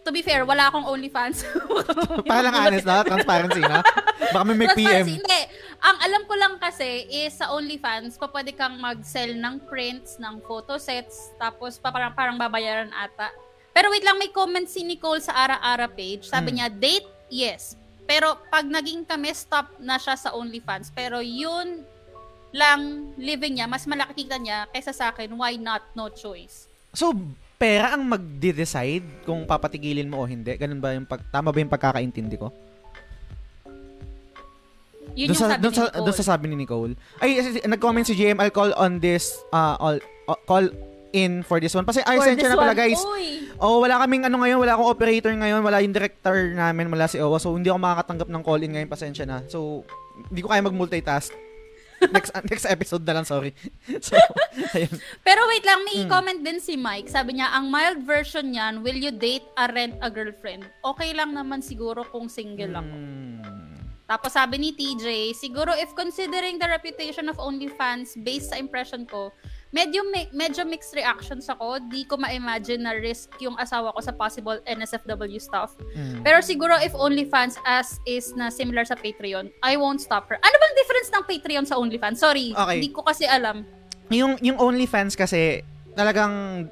to 0.05 0.13
be 0.13 0.21
fair, 0.21 0.45
wala 0.45 0.69
akong 0.69 0.85
OnlyFans. 0.85 1.41
Para 2.29 2.45
lang 2.45 2.53
honest, 2.53 2.85
no? 2.85 3.01
Transparency, 3.01 3.61
no? 3.65 3.81
Baka 4.29 4.43
may, 4.45 4.53
may 4.53 4.69
PM. 4.77 5.05
Hindi. 5.17 5.41
Ang 5.81 5.97
alam 5.97 6.21
ko 6.29 6.33
lang 6.37 6.53
kasi 6.61 7.09
is 7.09 7.33
sa 7.33 7.49
OnlyFans, 7.49 8.21
pa 8.21 8.29
pwede 8.29 8.53
kang 8.53 8.77
mag-sell 8.77 9.33
ng 9.33 9.65
prints, 9.65 10.21
ng 10.21 10.45
photo 10.45 10.77
sets, 10.77 11.33
tapos 11.41 11.81
pa 11.81 11.89
parang, 11.89 12.13
parang 12.13 12.37
babayaran 12.37 12.93
ata. 12.93 13.33
Pero 13.73 13.89
wait 13.89 14.05
lang, 14.05 14.21
may 14.21 14.29
comment 14.29 14.69
si 14.69 14.85
Nicole 14.85 15.19
sa 15.19 15.33
Ara-Ara 15.35 15.89
page. 15.89 16.29
Sabi 16.29 16.53
Hmm. 16.53 16.57
niya, 16.61 16.67
date, 16.69 17.09
yes. 17.27 17.75
Pero 18.05 18.37
pag 18.53 18.63
naging 18.63 19.03
kami, 19.03 19.33
stop 19.33 19.73
na 19.81 19.97
siya 19.97 20.13
sa 20.13 20.29
OnlyFans. 20.37 20.93
Pero 20.93 21.19
yun 21.19 21.81
lang 22.53 23.11
living 23.17 23.59
niya, 23.59 23.67
mas 23.67 23.83
malaki 23.83 24.23
kita 24.23 24.37
niya 24.39 24.69
kaysa 24.69 24.93
sa 24.93 25.11
akin, 25.11 25.33
why 25.35 25.57
not? 25.57 25.81
No 25.91 26.07
choice. 26.07 26.69
So, 26.95 27.11
pera 27.55 27.95
ang 27.95 28.03
magde-decide 28.03 29.23
kung 29.23 29.47
papatigilin 29.47 30.07
mo 30.07 30.23
o 30.23 30.27
hindi? 30.27 30.53
Ganun 30.55 30.79
ba 30.79 30.91
yung 30.91 31.07
pag, 31.07 31.23
tama 31.31 31.49
ba 31.49 31.57
yung 31.57 31.71
pagkakaintindi 31.71 32.35
ko? 32.35 32.51
Yun 35.15 35.31
Doon 35.31 35.35
yung 35.35 35.39
sa, 35.39 35.47
sabi 35.47 35.61
doon 35.63 35.71
ni 35.71 35.77
sa, 35.79 35.83
Nicole. 35.87 36.03
doon 36.03 36.15
sa 36.15 36.25
sabi 36.27 36.45
ni 36.51 36.55
Nicole. 36.59 36.93
Ay, 37.23 37.29
nag-comment 37.63 38.05
si 38.05 38.13
JM, 38.13 38.37
I'll 38.43 38.51
call 38.51 38.75
on 38.75 38.99
this, 38.99 39.31
uh, 39.55 39.79
all, 39.79 39.97
uh, 40.27 40.39
call 40.43 40.67
in 41.15 41.39
for 41.47 41.63
this 41.63 41.71
one. 41.71 41.87
Kasi 41.87 42.03
ay, 42.03 42.19
For 42.19 42.35
na 42.35 42.59
pala 42.59 42.75
one, 42.75 42.81
guys. 42.83 42.99
uy. 42.99 43.47
Oh, 43.55 43.79
wala 43.79 44.03
kaming 44.03 44.27
ano 44.27 44.35
ngayon, 44.43 44.59
wala 44.59 44.75
akong 44.75 44.91
operator 44.91 45.31
ngayon, 45.31 45.63
wala 45.63 45.79
yung 45.79 45.95
director 45.95 46.35
namin, 46.51 46.91
wala 46.91 47.07
si 47.07 47.15
Owa. 47.23 47.39
So, 47.39 47.55
hindi 47.55 47.71
ako 47.71 47.79
makakatanggap 47.79 48.27
ng 48.27 48.43
call-in 48.43 48.71
ngayon, 48.75 48.89
pasensya 48.91 49.23
na. 49.23 49.39
So, 49.47 49.87
hindi 50.27 50.43
ko 50.43 50.51
kaya 50.51 50.59
mag-multitask. 50.59 51.31
Next 52.11 52.31
next 52.45 52.65
episode 52.65 53.03
na 53.05 53.17
lang, 53.17 53.25
sorry. 53.25 53.53
so, 54.05 54.17
ayun. 54.73 54.91
Pero 55.21 55.41
wait 55.47 55.65
lang, 55.65 55.81
Hmm. 55.81 55.87
may 55.87 55.97
comment 56.05 56.39
din 56.41 56.59
si 56.59 56.75
Mike. 56.75 57.07
Sabi 57.07 57.37
niya, 57.37 57.53
ang 57.53 57.69
mild 57.69 58.03
version 58.03 58.49
niyan, 58.49 58.81
will 58.81 58.97
you 58.97 59.13
date 59.13 59.45
a 59.55 59.69
rent 59.71 59.95
a 60.01 60.09
girlfriend? 60.09 60.65
Okay 60.83 61.13
lang 61.13 61.33
naman 61.33 61.61
siguro 61.61 62.03
kung 62.05 62.27
single 62.27 62.75
ako. 62.75 62.93
Hmm. 62.93 63.55
Tapos 64.05 64.37
sabi 64.37 64.61
ni 64.61 64.69
TJ, 64.69 65.33
siguro 65.33 65.73
if 65.73 65.89
considering 65.97 66.61
the 66.61 66.69
reputation 66.69 67.25
of 67.25 67.41
OnlyFans 67.41 68.13
based 68.21 68.53
sa 68.53 68.61
impression 68.61 69.09
ko, 69.09 69.33
medyo 69.75 70.07
mi- 70.07 70.31
medyo 70.31 70.63
mixed 70.63 70.95
reactions 70.95 71.51
ako. 71.51 71.83
Di 71.85 72.07
ko 72.07 72.15
ma-imagine 72.15 72.79
na 72.79 72.95
risk 72.95 73.35
yung 73.37 73.59
asawa 73.59 73.91
ko 73.91 73.99
sa 73.99 74.15
possible 74.15 74.63
NSFW 74.63 75.35
stuff. 75.35 75.75
Hmm. 75.91 76.23
Pero 76.23 76.39
siguro 76.39 76.79
if 76.79 76.95
OnlyFans 76.95 77.59
as 77.67 77.99
is 78.07 78.31
na 78.33 78.47
similar 78.47 78.87
sa 78.87 78.95
Patreon, 78.95 79.51
I 79.59 79.75
won't 79.75 79.99
stop 79.99 80.31
her. 80.31 80.39
Ano 80.39 80.55
bang 80.55 80.73
difference 80.79 81.11
ng 81.11 81.23
Patreon 81.27 81.65
sa 81.67 81.75
OnlyFans? 81.75 82.23
Sorry, 82.23 82.55
Okay. 82.55 82.79
di 82.79 82.89
ko 82.89 83.03
kasi 83.03 83.27
alam. 83.27 83.67
yung 84.07 84.39
yung 84.39 84.55
OnlyFans 84.55 85.17
kasi 85.17 85.59
talagang 85.91 86.65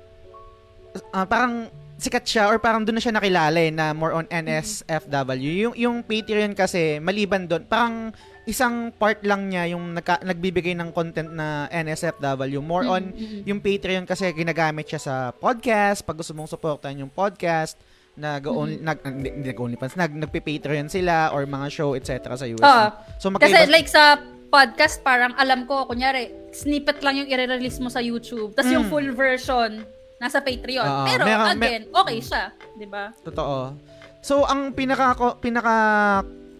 ah, 1.11 1.25
parang 1.25 1.67
sikat 1.97 2.23
siya 2.23 2.47
or 2.47 2.59
parang 2.59 2.83
doon 2.83 2.99
na 2.99 3.03
siya 3.03 3.15
nakilala 3.15 3.57
eh, 3.57 3.71
na 3.71 3.91
more 3.91 4.13
on 4.13 4.27
NSFW. 4.29 5.51
Yung 5.65 5.75
yung 5.75 5.97
Patreon 6.03 6.53
kasi 6.53 6.99
maliban 6.99 7.47
doon, 7.47 7.63
parang 7.65 8.11
isang 8.43 8.91
part 8.91 9.23
lang 9.23 9.47
niya 9.47 9.71
yung 9.71 9.93
nagka, 9.93 10.19
nagbibigay 10.19 10.75
ng 10.75 10.91
content 10.91 11.31
na 11.31 11.65
NSFW. 11.69 12.59
More 12.59 12.85
on 12.85 13.03
Mm-mm. 13.09 13.43
yung 13.43 13.59
Patreon 13.59 14.03
kasi 14.03 14.27
ginagamit 14.31 14.85
siya 14.85 14.99
sa 14.99 15.15
podcast, 15.31 16.03
pag 16.03 16.15
gusto 16.15 16.33
mong 16.33 16.49
supportan 16.49 16.99
yung 16.99 17.07
podcast, 17.07 17.79
nag 18.13 18.45
only 18.45 18.77
nag 18.77 19.01
hindi 19.01 19.31
hindi 19.31 19.49
nag-OnlyFans, 19.49 19.97
nag 19.97 20.13
nagpe-Patreon 20.13 20.85
sila 20.85 21.33
or 21.33 21.49
mga 21.49 21.67
show 21.67 21.97
etc 21.97 22.35
sa 22.35 22.45
US. 22.45 22.61
Oo. 22.61 22.85
So 23.17 23.27
Kasi 23.31 23.49
magkaiba 23.49 23.71
like 23.71 23.89
sa 23.89 24.21
podcast, 24.47 25.01
parang 25.01 25.33
alam 25.33 25.65
ko, 25.65 25.89
kunyari, 25.89 26.29
snippet 26.53 27.01
lang 27.01 27.17
yung 27.17 27.25
i-release 27.25 27.81
mo 27.81 27.89
sa 27.89 27.97
YouTube. 27.97 28.53
Tapos 28.53 28.69
yung 28.69 28.85
Mm. 28.85 28.91
full 28.91 29.09
version, 29.09 29.81
nasa 30.21 30.37
Patreon. 30.39 30.85
Oo, 30.85 31.05
Pero 31.09 31.23
meron- 31.25 31.57
again, 31.57 31.83
okay 31.89 32.19
siya. 32.21 32.53
'di 32.77 32.85
ba? 32.85 33.09
Totoo. 33.23 33.73
So, 34.21 34.45
ang 34.45 34.71
pinaka, 34.71 35.17
pinaka 35.35 35.75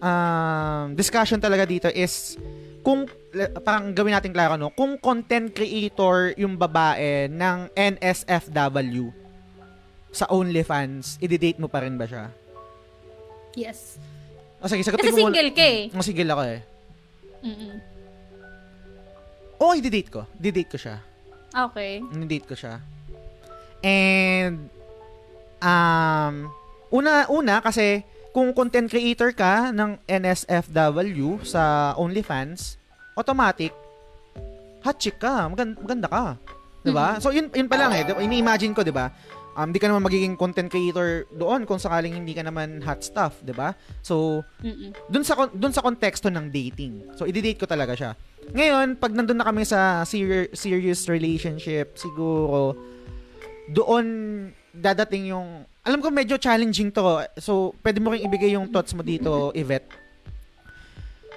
um, 0.04 0.92
discussion 0.92 1.40
talaga 1.40 1.64
dito 1.64 1.88
is 1.88 2.36
kung 2.84 3.08
parang 3.64 3.96
gawin 3.96 4.12
natin 4.12 4.30
klaro 4.36 4.60
no, 4.60 4.68
kung 4.76 5.00
content 5.00 5.48
creator 5.56 6.36
yung 6.36 6.60
babae 6.60 7.32
ng 7.32 7.72
NSFW 7.72 9.08
sa 10.14 10.30
OnlyFans, 10.30 11.18
i-date 11.18 11.58
mo 11.58 11.66
pa 11.66 11.82
rin 11.82 11.98
ba 11.98 12.06
siya? 12.06 12.30
Yes. 13.58 13.98
O 14.62 14.70
sige, 14.70 14.86
sagutin 14.86 15.10
mo 15.10 15.26
muna. 15.26 15.34
single 15.34 15.50
ka 15.50 15.64
eh. 15.66 15.82
O 15.90 16.04
single 16.04 16.30
ako 16.30 16.42
eh. 16.46 16.60
Mm-mm. 17.42 17.74
Oo, 19.58 19.72
i-date 19.74 20.10
ko. 20.12 20.22
Di-date 20.38 20.70
ko 20.70 20.78
siya. 20.78 20.96
Okay. 21.50 21.98
I-date 21.98 22.46
ko 22.46 22.54
siya. 22.54 22.78
And, 23.82 24.70
um, 25.58 26.34
una, 26.94 27.26
una 27.26 27.58
kasi, 27.58 28.06
kung 28.34 28.50
content 28.50 28.90
creator 28.90 29.30
ka 29.30 29.70
ng 29.70 29.94
NSFW 30.10 31.38
sa 31.46 31.94
OnlyFans, 31.94 32.74
automatic, 33.14 33.70
hot 34.82 34.98
chick 34.98 35.22
ka. 35.22 35.46
Maganda, 35.46 35.78
maganda 35.78 36.08
ka. 36.10 36.24
'Di 36.82 36.90
ba? 36.90 37.16
So, 37.22 37.30
yun, 37.30 37.48
yun 37.54 37.70
pa 37.70 37.78
lang 37.78 37.94
eh. 37.94 38.02
Ini-imagine 38.04 38.74
ko, 38.74 38.82
'di 38.82 38.90
ba? 38.90 39.14
Um, 39.54 39.70
di 39.70 39.78
ka 39.78 39.86
naman 39.86 40.02
magiging 40.02 40.34
content 40.34 40.66
creator 40.66 41.30
doon 41.30 41.62
kung 41.62 41.78
sakaling 41.78 42.10
hindi 42.10 42.34
ka 42.34 42.42
naman 42.42 42.82
hot 42.82 43.06
stuff, 43.06 43.38
'di 43.46 43.54
ba? 43.54 43.70
So, 44.02 44.42
Mm-mm. 44.60 44.90
dun 45.06 45.22
sa 45.22 45.38
dun 45.54 45.70
sa 45.70 45.80
konteksto 45.80 46.26
ng 46.26 46.50
dating. 46.50 47.14
So, 47.14 47.24
i-date 47.30 47.62
ko 47.62 47.70
talaga 47.70 47.94
siya. 47.94 48.18
Ngayon, 48.50 48.98
pag 48.98 49.14
nandun 49.14 49.38
na 49.38 49.46
kami 49.46 49.62
sa 49.62 50.02
ser- 50.02 50.50
serious 50.52 51.06
relationship, 51.06 51.94
siguro 51.94 52.74
doon 53.70 54.06
dadating 54.74 55.30
yung 55.30 55.64
alam 55.84 56.00
ko 56.00 56.08
medyo 56.08 56.40
challenging 56.40 56.88
to. 56.88 57.20
So, 57.36 57.76
pwede 57.84 58.00
mo 58.00 58.08
ring 58.10 58.24
ibigay 58.24 58.56
yung 58.56 58.72
thoughts 58.72 58.96
mo 58.96 59.04
dito, 59.04 59.52
Yvette. 59.52 59.92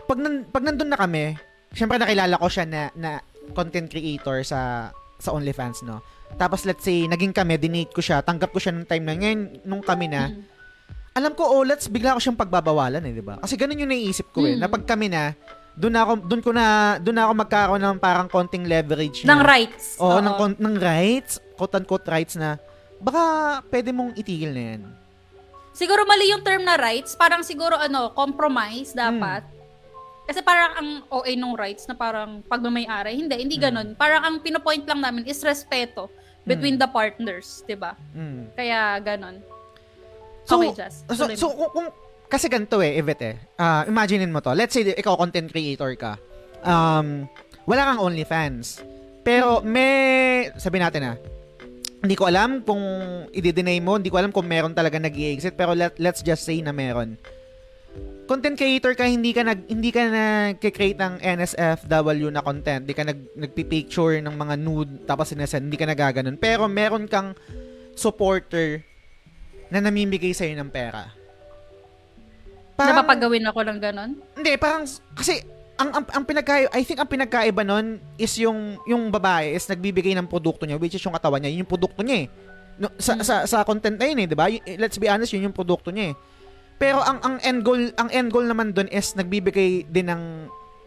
Pag, 0.08 0.18
nan- 0.24 0.48
pag 0.48 0.64
nandun 0.64 0.88
na 0.88 0.96
kami, 0.96 1.36
syempre 1.76 2.00
nakilala 2.00 2.40
ko 2.40 2.48
siya 2.48 2.64
na, 2.64 2.88
na 2.96 3.20
content 3.52 3.92
creator 3.92 4.40
sa 4.48 4.92
sa 5.18 5.34
OnlyFans, 5.34 5.84
no? 5.84 6.00
Tapos 6.38 6.64
let's 6.64 6.86
say, 6.86 7.10
naging 7.10 7.34
kami, 7.34 7.58
dinate 7.58 7.92
ko 7.92 8.00
siya, 8.00 8.22
tanggap 8.22 8.54
ko 8.54 8.60
siya 8.62 8.72
nung 8.72 8.88
time 8.88 9.04
na. 9.04 9.14
Ngayon, 9.18 9.40
nung 9.66 9.84
kami 9.84 10.08
na, 10.08 10.32
alam 11.18 11.34
ko, 11.34 11.44
oh, 11.50 11.66
let's 11.66 11.90
bigla 11.90 12.14
ko 12.14 12.22
siyang 12.22 12.38
pagbabawalan 12.38 13.02
eh, 13.02 13.14
di 13.16 13.26
ba? 13.26 13.42
Kasi 13.42 13.58
ganun 13.58 13.82
yung 13.82 13.90
naiisip 13.90 14.30
ko 14.30 14.46
eh. 14.46 14.54
Mm. 14.54 14.60
Na 14.62 14.70
pag 14.70 14.86
kami 14.86 15.10
na, 15.10 15.34
doon 15.74 15.98
ako, 15.98 16.12
doon 16.30 16.42
ko 16.46 16.52
na, 16.54 16.98
doon 17.02 17.16
na 17.18 17.24
ako 17.26 17.34
magkakaroon 17.42 17.82
ng 17.82 17.98
parang 17.98 18.28
konting 18.30 18.70
leverage. 18.70 19.26
Ng 19.26 19.34
na- 19.34 19.42
rights. 19.42 19.98
Oo, 19.98 20.14
Oo. 20.14 20.22
ng, 20.22 20.34
kon- 20.38 20.60
ng 20.62 20.76
rights, 20.78 21.42
quote-unquote 21.58 22.06
rights 22.06 22.38
na, 22.38 22.62
baka 23.00 23.24
pwede 23.68 23.90
mong 23.92 24.16
itigil 24.16 24.52
na 24.52 24.64
yan. 24.74 24.82
Siguro 25.72 26.04
mali 26.04 26.34
yung 26.34 26.42
term 26.42 26.66
na 26.66 26.74
rights. 26.74 27.14
Parang 27.14 27.46
siguro 27.46 27.78
ano, 27.78 28.10
compromise 28.12 28.92
dapat. 28.92 29.46
Hmm. 29.46 29.56
Kasi 30.26 30.42
parang 30.42 30.72
ang 30.76 30.90
OA 31.08 31.38
nung 31.38 31.54
rights 31.54 31.86
na 31.86 31.94
parang 31.94 32.42
pagmamayari. 32.44 33.16
Hindi, 33.16 33.36
hindi 33.38 33.56
Hmm. 33.56 33.64
ganun. 33.64 33.88
Parang 33.94 34.22
ang 34.22 34.36
pinopoint 34.42 34.84
lang 34.84 35.00
namin 35.00 35.24
is 35.24 35.40
respeto 35.40 36.10
between 36.44 36.76
Hmm. 36.76 36.84
the 36.84 36.90
partners, 36.90 37.62
'di 37.64 37.76
ba? 37.76 37.94
Mm. 38.12 38.52
Kaya 38.52 38.80
ganun. 39.00 39.36
So, 40.44 40.58
okay, 40.58 40.72
Jazz. 40.74 41.04
So, 41.12 41.28
so 41.36 41.52
kung, 41.52 41.72
kung- 41.72 41.96
kasi 42.28 42.48
ganito 42.48 42.80
eh, 42.80 42.96
Yvette 42.96 43.26
eh. 43.26 43.36
Ah, 43.56 43.84
imaginein 43.84 44.32
mo 44.32 44.40
to. 44.40 44.52
Let's 44.52 44.72
say, 44.72 44.84
ikaw 44.84 45.16
content 45.16 45.48
creator 45.48 45.92
ka. 45.96 46.16
Um, 46.60 47.28
wala 47.64 47.84
kang 47.86 48.00
OnlyFans. 48.02 48.80
Pero 49.22 49.60
may, 49.60 50.48
sabi 50.56 50.80
natin 50.80 51.04
ah, 51.06 51.16
hindi 52.08 52.16
ko 52.16 52.32
alam 52.32 52.64
kung 52.64 52.80
i-deny 53.36 53.84
mo, 53.84 54.00
hindi 54.00 54.08
ko 54.08 54.16
alam 54.16 54.32
kung 54.32 54.48
meron 54.48 54.72
talaga 54.72 54.96
nag 54.96 55.12
exit 55.12 55.60
pero 55.60 55.76
let, 55.76 55.92
let's 56.00 56.24
just 56.24 56.48
say 56.48 56.64
na 56.64 56.72
meron. 56.72 57.20
Content 58.32 58.56
creator 58.56 58.96
ka, 58.96 59.04
hindi 59.04 59.36
ka 59.36 59.44
nag 59.44 59.68
hindi 59.68 59.92
ka 59.92 60.08
nag-create 60.08 60.96
ng 60.96 61.20
NSFW 61.20 62.32
na 62.32 62.40
content, 62.40 62.88
hindi 62.88 62.96
ka 62.96 63.04
nag 63.04 63.20
nagpi-picture 63.36 64.24
ng 64.24 64.36
mga 64.40 64.56
nude 64.56 65.04
tapos 65.04 65.36
sinesend, 65.36 65.68
hindi 65.68 65.76
ka 65.76 65.88
nagaganon. 65.88 66.40
Pero 66.40 66.72
meron 66.72 67.12
kang 67.12 67.36
supporter 67.92 68.88
na 69.68 69.84
namimigay 69.84 70.32
sa'yo 70.32 70.56
ng 70.56 70.72
pera. 70.72 71.12
Napapagawin 72.80 73.44
ako 73.50 73.60
ng 73.68 73.80
ganun. 73.82 74.12
Hindi, 74.38 74.54
parang, 74.56 74.86
kasi, 75.18 75.42
ang, 75.78 75.90
ang, 75.94 76.06
ang 76.10 76.24
pinagka, 76.26 76.66
I 76.74 76.82
think 76.82 76.98
ang 76.98 77.10
pinagkaiba 77.10 77.62
nun 77.62 78.02
is 78.18 78.34
yung, 78.42 78.82
yung 78.90 79.14
babae 79.14 79.54
is 79.54 79.70
nagbibigay 79.70 80.18
ng 80.18 80.26
produkto 80.26 80.66
niya, 80.66 80.82
which 80.82 80.98
is 80.98 81.04
yung 81.06 81.14
katawan 81.14 81.38
niya, 81.40 81.54
yun 81.54 81.64
yung 81.64 81.72
produkto 81.72 82.02
niya 82.02 82.26
eh. 82.26 82.28
No, 82.78 82.94
sa, 83.02 83.18
Mm. 83.18 83.24
sa, 83.26 83.36
sa 83.50 83.58
content 83.66 83.98
na 83.98 84.06
yun 84.06 84.22
eh, 84.22 84.28
di 84.30 84.38
ba? 84.38 84.50
Let's 84.78 85.02
be 85.02 85.10
honest, 85.10 85.34
yun 85.34 85.50
yung 85.50 85.56
produkto 85.56 85.90
niya 85.90 86.14
eh. 86.14 86.16
Pero 86.78 87.02
ang, 87.02 87.18
ang 87.26 87.36
end 87.42 87.66
goal, 87.66 87.90
ang 87.98 88.10
end 88.14 88.30
goal 88.30 88.46
naman 88.46 88.70
dun 88.70 88.86
is 88.94 89.18
nagbibigay 89.18 89.90
din 89.90 90.06
ng, 90.14 90.24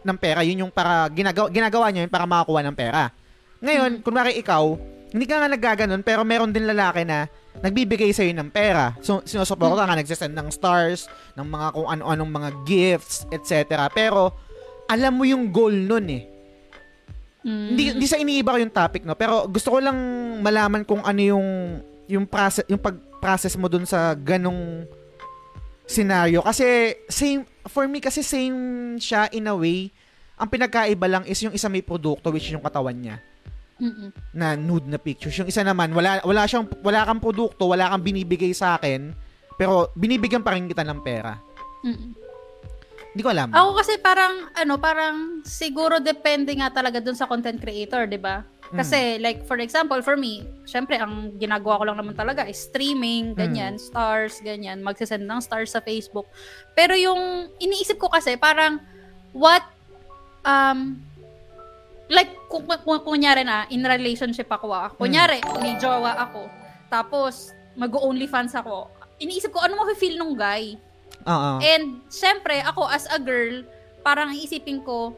ng 0.07 0.17
pera. 0.19 0.39
Yun 0.39 0.67
yung 0.67 0.71
para, 0.71 1.11
ginagawa, 1.11 1.51
ginagawa 1.51 1.91
niya 1.91 2.07
yun 2.07 2.11
para 2.11 2.23
makakuha 2.23 2.63
ng 2.63 2.75
pera. 2.75 3.11
Ngayon, 3.59 3.99
kunwari 3.99 4.39
ikaw, 4.39 4.63
hindi 5.11 5.27
ka 5.27 5.43
nga 5.43 5.51
naggaganon, 5.51 5.99
pero 6.07 6.23
meron 6.23 6.55
din 6.55 6.63
lalaki 6.63 7.03
na 7.03 7.27
nagbibigay 7.59 8.15
sa'yo 8.15 8.31
ng 8.31 8.47
pera. 8.47 8.95
So, 9.03 9.19
sinusuporta 9.27 9.83
ka, 9.83 9.99
nagsisend 9.99 10.31
ng 10.31 10.47
stars, 10.47 11.11
ng 11.35 11.43
mga 11.43 11.67
kung 11.75 11.87
ano-anong 11.91 12.31
mga 12.31 12.49
gifts, 12.63 13.27
etc. 13.27 13.91
Pero, 13.91 14.31
alam 14.91 15.15
mo 15.15 15.23
yung 15.23 15.47
goal 15.47 15.71
nun 15.71 16.05
eh. 16.11 16.23
Mm. 17.47 17.67
Hindi, 17.73 17.83
hindi 17.95 18.07
sa 18.11 18.19
iniiba 18.19 18.53
ko 18.53 18.59
yung 18.59 18.75
topic, 18.75 19.01
no? 19.07 19.15
Pero 19.15 19.47
gusto 19.47 19.71
ko 19.71 19.79
lang 19.79 19.95
malaman 20.43 20.83
kung 20.83 20.99
ano 21.01 21.21
yung, 21.23 21.47
yung, 22.11 22.27
process, 22.27 22.67
yung 22.67 22.77
pag-process 22.77 23.55
mo 23.55 23.71
dun 23.71 23.87
sa 23.87 24.11
ganong 24.13 24.83
scenario. 25.87 26.43
Kasi, 26.43 26.99
same, 27.07 27.47
for 27.71 27.87
me 27.87 28.03
kasi 28.03 28.21
same 28.21 28.99
siya 28.99 29.31
in 29.31 29.47
a 29.47 29.55
way. 29.55 29.89
Ang 30.37 30.49
pinagkaiba 30.51 31.07
lang 31.07 31.23
is 31.23 31.39
yung 31.41 31.55
isa 31.55 31.71
may 31.71 31.81
produkto, 31.81 32.29
which 32.29 32.51
yung 32.51 32.65
katawan 32.65 32.97
niya 32.97 33.21
Mm-mm. 33.81 34.09
na 34.33 34.53
nude 34.57 34.89
na 34.89 34.97
pictures. 35.01 35.33
Yung 35.37 35.49
isa 35.49 35.65
naman, 35.65 35.93
wala, 35.93 36.21
wala 36.21 36.45
siyang, 36.45 36.69
wala 36.81 37.05
kang 37.05 37.21
produkto, 37.21 37.69
wala 37.69 37.89
kang 37.89 38.01
binibigay 38.05 38.53
sa 38.53 38.77
akin, 38.77 39.13
pero 39.57 39.89
binibigyan 39.93 40.41
pa 40.41 40.53
rin 40.57 40.69
kita 40.69 40.81
ng 40.85 40.99
pera. 41.01 41.37
Mm-mm. 41.85 42.20
Hindi 43.11 43.21
ko 43.27 43.29
alam. 43.35 43.51
Ako 43.51 43.69
kasi 43.75 43.99
parang, 43.99 44.47
ano, 44.55 44.79
parang 44.79 45.15
siguro 45.43 45.99
depende 45.99 46.55
nga 46.55 46.71
talaga 46.71 47.03
dun 47.03 47.15
sa 47.15 47.27
content 47.27 47.59
creator, 47.59 48.07
di 48.07 48.15
ba? 48.15 48.47
Kasi, 48.71 49.19
like, 49.19 49.43
for 49.43 49.59
example, 49.59 49.99
for 49.99 50.15
me, 50.15 50.47
syempre, 50.63 50.95
ang 50.95 51.35
ginagawa 51.35 51.75
ko 51.75 51.83
lang 51.91 51.99
naman 51.99 52.15
talaga 52.15 52.47
is 52.47 52.55
streaming, 52.55 53.35
ganyan, 53.35 53.75
stars, 53.75 54.39
ganyan, 54.39 54.79
magsasend 54.79 55.27
ng 55.27 55.43
stars 55.43 55.75
sa 55.75 55.83
Facebook. 55.83 56.23
Pero 56.71 56.95
yung 56.95 57.51
iniisip 57.59 57.99
ko 57.99 58.07
kasi, 58.07 58.39
parang, 58.39 58.79
what, 59.35 59.59
um, 60.47 61.03
like, 62.07 62.31
kung, 62.47 62.63
kung, 62.63 62.79
kung 62.79 63.03
kunyari 63.03 63.43
na, 63.43 63.67
in 63.67 63.83
relationship 63.83 64.47
ako, 64.47 64.71
ah, 64.71 64.87
kunyari, 64.87 65.43
may 65.59 65.75
jowa 65.75 66.15
ako, 66.15 66.47
tapos, 66.87 67.51
mag-onlyfans 67.75 68.55
ako, 68.55 68.87
iniisip 69.19 69.51
ko, 69.51 69.59
ano 69.59 69.83
mo-feel 69.83 70.15
nung 70.15 70.31
guy? 70.31 70.79
Oo. 71.27 71.51
And, 71.61 72.01
syempre, 72.09 72.59
ako 72.63 72.87
as 72.89 73.05
a 73.11 73.19
girl, 73.21 73.63
parang 74.01 74.33
iisipin 74.33 74.81
ko, 74.81 75.13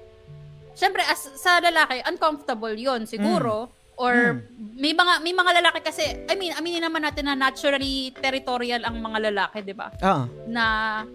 syempre, 0.75 1.01
as 1.07 1.29
sa 1.39 1.59
lalaki, 1.63 2.03
uncomfortable 2.07 2.75
yon 2.75 3.07
siguro. 3.07 3.71
Or, 3.93 4.41
may 4.57 4.89
mga 4.89 5.21
may 5.21 5.37
mga 5.37 5.61
lalaki 5.61 5.85
kasi, 5.85 6.25
I 6.25 6.33
mean, 6.33 6.49
aminin 6.57 6.81
naman 6.81 7.05
natin 7.05 7.29
na 7.29 7.37
naturally 7.37 8.09
territorial 8.17 8.81
ang 8.89 8.97
mga 8.97 9.29
lalaki, 9.29 9.61
di 9.61 9.77
ba? 9.77 9.93
Oo. 10.01 10.25
Na 10.49 10.65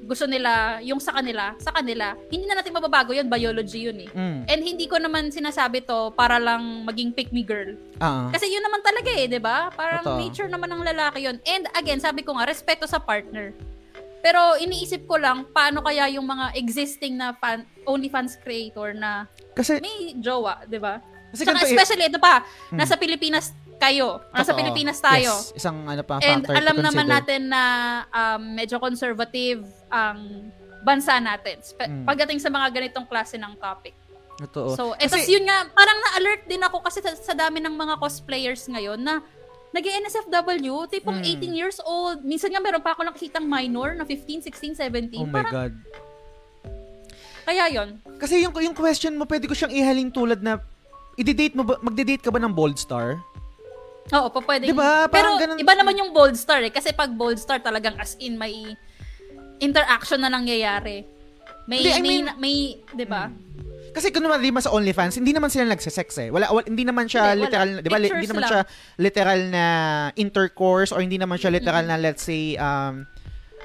gusto 0.06 0.30
nila, 0.30 0.78
yung 0.86 1.02
sa 1.02 1.10
kanila, 1.18 1.58
sa 1.58 1.74
kanila, 1.74 2.14
hindi 2.30 2.46
na 2.46 2.62
natin 2.62 2.70
mababago 2.70 3.10
yun, 3.10 3.26
biology 3.26 3.90
yun 3.90 3.98
eh. 4.06 4.10
Mm. 4.14 4.40
And 4.46 4.60
hindi 4.62 4.86
ko 4.86 4.94
naman 5.02 5.34
sinasabi 5.34 5.90
to 5.90 6.14
para 6.14 6.38
lang 6.38 6.86
maging 6.86 7.18
pick 7.18 7.34
me 7.34 7.42
girl. 7.42 7.74
Oo. 7.98 8.30
Kasi 8.30 8.46
yun 8.46 8.62
naman 8.62 8.78
talaga 8.78 9.10
eh, 9.10 9.26
'di 9.26 9.42
ba? 9.42 9.74
Parang 9.74 10.06
Totoo. 10.06 10.22
nature 10.22 10.46
naman 10.46 10.70
ng 10.70 10.86
lalaki 10.94 11.26
yun. 11.26 11.42
And 11.50 11.66
again, 11.74 11.98
sabi 11.98 12.22
ko 12.22 12.38
nga, 12.38 12.46
respeto 12.46 12.86
sa 12.86 13.02
partner. 13.02 13.50
Pero 14.20 14.56
iniisip 14.56 15.04
ko 15.04 15.14
lang, 15.14 15.46
paano 15.48 15.78
kaya 15.78 16.10
yung 16.10 16.24
mga 16.24 16.54
existing 16.54 17.14
na 17.14 17.32
fan, 17.32 17.62
OnlyFans 17.84 18.36
creator 18.36 18.92
na 18.92 19.24
Kasi, 19.52 19.78
may 19.78 20.14
jowa, 20.16 20.62
'di 20.64 20.78
ba? 20.78 20.98
kasi 21.28 21.42
Saka 21.42 21.54
ganito 21.54 21.64
eh- 21.64 21.72
especially 21.72 22.04
ito 22.06 22.18
pa, 22.18 22.40
Hmm. 22.68 22.76
nasa 22.76 22.94
Pilipinas 22.94 23.46
kayo, 23.76 24.18
nasa 24.28 24.50
Totoo. 24.50 24.58
Pilipinas 24.58 24.98
tayo. 24.98 25.30
Yes, 25.30 25.54
isang 25.54 25.84
ano 25.84 26.02
pa, 26.02 26.18
And 26.18 26.40
factor 26.40 26.50
to 26.50 26.58
alam 26.58 26.76
naman 26.78 27.06
natin 27.06 27.46
na 27.46 27.62
um, 28.08 28.42
medyo 28.52 28.76
conservative 28.76 29.62
ang 29.88 30.50
bansa 30.80 31.18
natin 31.18 31.58
spe- 31.60 31.86
Mm. 31.86 32.02
pagdating 32.04 32.38
sa 32.38 32.48
mga 32.48 32.70
ganitong 32.72 33.04
klase 33.04 33.34
ng 33.34 33.54
topic. 33.56 33.94
Totoo. 34.36 34.70
So, 34.72 34.82
Kasi- 34.94 35.04
etos 35.20 35.26
yun 35.28 35.42
nga, 35.42 35.66
parang 35.68 35.98
na-alert 36.00 36.46
din 36.46 36.58
ako 36.60 36.78
kasi 36.80 36.98
sa, 36.98 37.10
sa 37.12 37.34
dami 37.34 37.58
ng 37.58 37.74
mga 37.76 37.98
cosplayers 37.98 38.62
ngayon 38.64 38.96
na 38.96 39.18
nag 39.68 39.84
nsfw 39.84 40.48
tipong 40.88 41.20
Hmm. 41.20 41.40
18 41.44 41.52
years 41.52 41.78
old. 41.82 42.24
Minsan 42.24 42.48
nga 42.48 42.58
meron 42.58 42.80
pa 42.80 42.92
ako 42.92 43.04
nakikitang 43.04 43.44
minor 43.44 43.92
na 43.92 44.02
15, 44.02 44.40
16, 44.40 44.74
17. 44.74 45.20
oh 45.20 45.28
my 45.28 45.32
parang, 45.34 45.52
God. 45.52 45.72
Kaya 47.44 47.64
yon 47.70 47.88
Kasi 48.16 48.44
yung, 48.44 48.52
yung 48.54 48.76
question 48.76 49.16
mo, 49.16 49.24
pwede 49.24 49.48
ko 49.48 49.52
siyang 49.52 49.72
ihalin 49.72 50.08
tulad 50.08 50.40
na, 50.40 50.60
i-date 51.16 51.52
mo 51.52 51.64
ba, 51.64 51.80
magde-date 51.80 52.20
ka 52.20 52.28
ba 52.28 52.36
ng 52.36 52.52
bold 52.52 52.76
star? 52.76 53.16
Oo, 54.08 54.28
pa 54.28 54.40
pwede. 54.40 54.68
Diba? 54.68 55.04
Pero 55.08 55.36
ganun- 55.36 55.60
iba 55.60 55.72
naman 55.72 55.96
yung 55.96 56.12
bold 56.12 56.36
star 56.36 56.60
eh. 56.60 56.72
Kasi 56.72 56.92
pag 56.92 57.12
bold 57.12 57.36
star 57.36 57.60
talagang 57.60 57.96
as 57.96 58.16
in 58.16 58.36
may 58.36 58.72
interaction 59.58 60.20
na 60.20 60.28
nangyayari. 60.28 61.04
May, 61.68 61.84
Hindi, 61.84 61.90
I 61.90 62.00
may, 62.00 62.08
mean- 62.08 62.28
Hmm. 62.28 62.40
may, 62.40 62.56
di 62.88 63.04
ba? 63.04 63.28
Kasi 63.98 64.14
kung 64.14 64.22
naman, 64.22 64.38
di 64.38 64.54
ba 64.54 64.62
sa 64.62 64.70
OnlyFans, 64.70 65.18
hindi 65.18 65.34
naman 65.34 65.50
sila 65.50 65.66
nagsisex 65.66 66.22
eh. 66.22 66.28
Wala, 66.30 66.54
wala 66.54 66.62
hindi 66.70 66.86
naman 66.86 67.10
siya 67.10 67.34
Hindi, 67.34 67.50
literal, 67.50 67.68
na- 67.68 67.82
di 67.82 67.88
ba? 67.90 67.98
Hindi 67.98 68.30
naman 68.30 68.42
lang. 68.46 68.50
siya 68.54 68.60
literal 68.94 69.40
na 69.50 69.64
intercourse 70.14 70.94
or 70.94 71.02
hindi 71.02 71.18
naman 71.18 71.34
siya 71.34 71.50
literal 71.50 71.82
na, 71.82 71.98
let's 71.98 72.22
say, 72.22 72.54
um, 72.54 73.02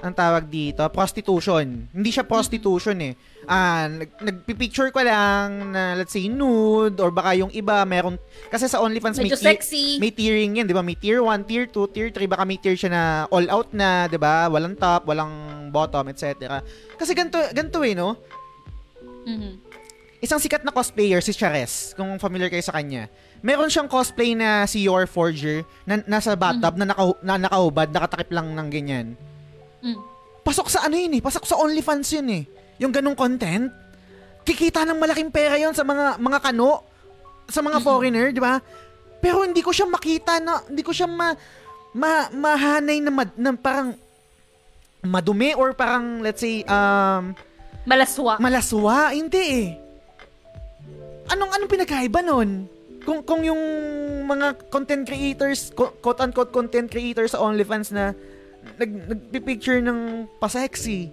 ang 0.01 0.11
tawag 0.11 0.49
dito, 0.49 0.81
prostitution. 0.89 1.85
Hindi 1.93 2.09
siya 2.09 2.25
prostitution 2.25 2.97
eh. 2.99 3.13
Ah, 3.45 3.85
nag, 3.85 4.09
nagpipicture 4.19 4.89
ko 4.89 5.05
lang 5.05 5.69
na, 5.69 5.93
let's 5.93 6.17
say, 6.17 6.25
nude 6.25 6.97
or 6.97 7.13
baka 7.13 7.37
yung 7.37 7.53
iba, 7.53 7.85
meron, 7.85 8.17
kasi 8.49 8.65
sa 8.65 8.81
OnlyFans 8.81 9.21
may, 9.21 9.29
tier- 9.37 9.61
may 10.01 10.09
tiering 10.09 10.57
yan, 10.57 10.65
di 10.65 10.73
ba? 10.73 10.81
May 10.81 10.97
tier 10.97 11.21
1, 11.21 11.45
tier 11.45 11.69
2, 11.69 11.93
tier 11.93 12.09
3, 12.09 12.25
baka 12.25 12.41
may 12.41 12.57
tier 12.57 12.73
siya 12.73 12.89
na 12.89 13.01
all 13.29 13.45
out 13.53 13.69
na, 13.69 14.09
di 14.09 14.17
ba? 14.17 14.49
Walang 14.49 14.81
top, 14.81 15.05
walang 15.05 15.29
bottom, 15.69 16.09
etc. 16.09 16.57
Kasi 16.97 17.13
ganito, 17.13 17.37
ganito 17.53 17.85
eh, 17.85 17.93
no? 17.93 18.17
Mhm. 19.29 19.72
Isang 20.23 20.39
sikat 20.39 20.63
na 20.63 20.71
cosplayer, 20.71 21.19
si 21.19 21.35
Chares, 21.35 21.91
kung 21.99 22.15
familiar 22.15 22.47
kayo 22.47 22.63
sa 22.63 22.79
kanya. 22.79 23.11
Meron 23.43 23.67
siyang 23.67 23.91
cosplay 23.91 24.31
na 24.31 24.63
si 24.63 24.87
Your 24.87 25.03
Forger 25.03 25.67
na 25.83 25.99
nasa 26.07 26.31
bathtub 26.39 26.79
na, 26.79 26.87
naka, 26.87 27.11
na 27.19 27.35
nakahubad, 27.35 27.91
nakatakip 27.91 28.31
lang 28.31 28.55
ng 28.55 28.67
ganyan. 28.71 29.07
Mm. 29.83 29.99
Pasok 30.47 30.71
sa 30.71 30.87
ano 30.87 30.95
yun 30.95 31.19
eh, 31.19 31.21
pasok 31.21 31.43
sa 31.43 31.59
OnlyFans 31.59 32.07
yun 32.15 32.27
eh. 32.31 32.43
Yung 32.79 32.95
ganong 32.95 33.19
content. 33.19 33.67
Kikita 34.47 34.87
ng 34.87 34.95
malaking 34.95 35.27
pera 35.27 35.59
yon 35.59 35.75
sa 35.75 35.83
mga 35.83 36.15
mga 36.23 36.39
kano, 36.39 36.87
sa 37.51 37.59
mga 37.59 37.83
foreigner, 37.83 38.31
di 38.31 38.39
ba? 38.39 38.63
Pero 39.19 39.43
hindi 39.43 39.59
ko 39.59 39.75
siya 39.75 39.91
makita 39.91 40.39
na, 40.39 40.63
hindi 40.63 40.83
ko 40.83 40.95
siya 40.95 41.07
ma, 41.07 41.35
ma 41.91 42.31
mahanay 42.31 43.03
na, 43.03 43.11
mad, 43.11 43.31
na 43.35 43.51
parang 43.59 43.91
madumi 45.03 45.51
or 45.51 45.75
parang 45.75 46.23
let's 46.23 46.39
say 46.39 46.63
um 46.63 47.35
Malaswa. 47.83 48.39
malaswa, 48.39 49.11
hindi 49.11 49.43
eh. 49.43 49.82
Anong 51.31 51.51
anong 51.55 51.71
pinagkaiba 51.71 52.19
nun? 52.25 52.67
Kung 53.03 53.19
kung 53.23 53.43
yung 53.43 53.59
mga 54.27 54.71
content 54.71 55.03
creators, 55.03 55.71
quote 55.75 56.19
unquote 56.23 56.55
content 56.55 56.87
creators 56.87 57.35
sa 57.35 57.43
OnlyFans 57.43 57.91
na 57.91 58.15
nag 58.79 58.91
nagpi-picture 59.11 59.83
ng 59.83 60.27
pa-sexy 60.39 61.11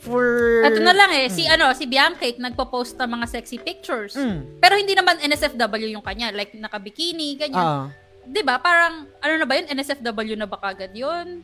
for 0.00 0.24
Ito 0.64 0.80
na 0.80 0.94
lang 0.94 1.10
eh, 1.12 1.28
si 1.28 1.44
ano, 1.44 1.74
si 1.74 1.84
Biancate 1.84 2.40
nagpo-post 2.40 2.96
ng 2.96 3.10
mga 3.18 3.26
sexy 3.28 3.58
pictures. 3.60 4.16
Mm. 4.16 4.62
Pero 4.62 4.74
hindi 4.78 4.94
naman 4.94 5.20
NSFW 5.20 5.92
yung 5.92 6.04
kanya, 6.04 6.32
like 6.32 6.54
naka-bikini, 6.56 7.36
ganyan. 7.36 7.60
Ah. 7.60 7.86
'Di 8.28 8.42
ba? 8.44 8.60
Parang 8.60 9.08
ano 9.08 9.32
na 9.40 9.46
ba 9.48 9.56
'yun? 9.56 9.66
NSFW 9.72 10.36
na 10.36 10.48
ba 10.48 10.56
kagad 10.60 10.92
'yun? 10.92 11.42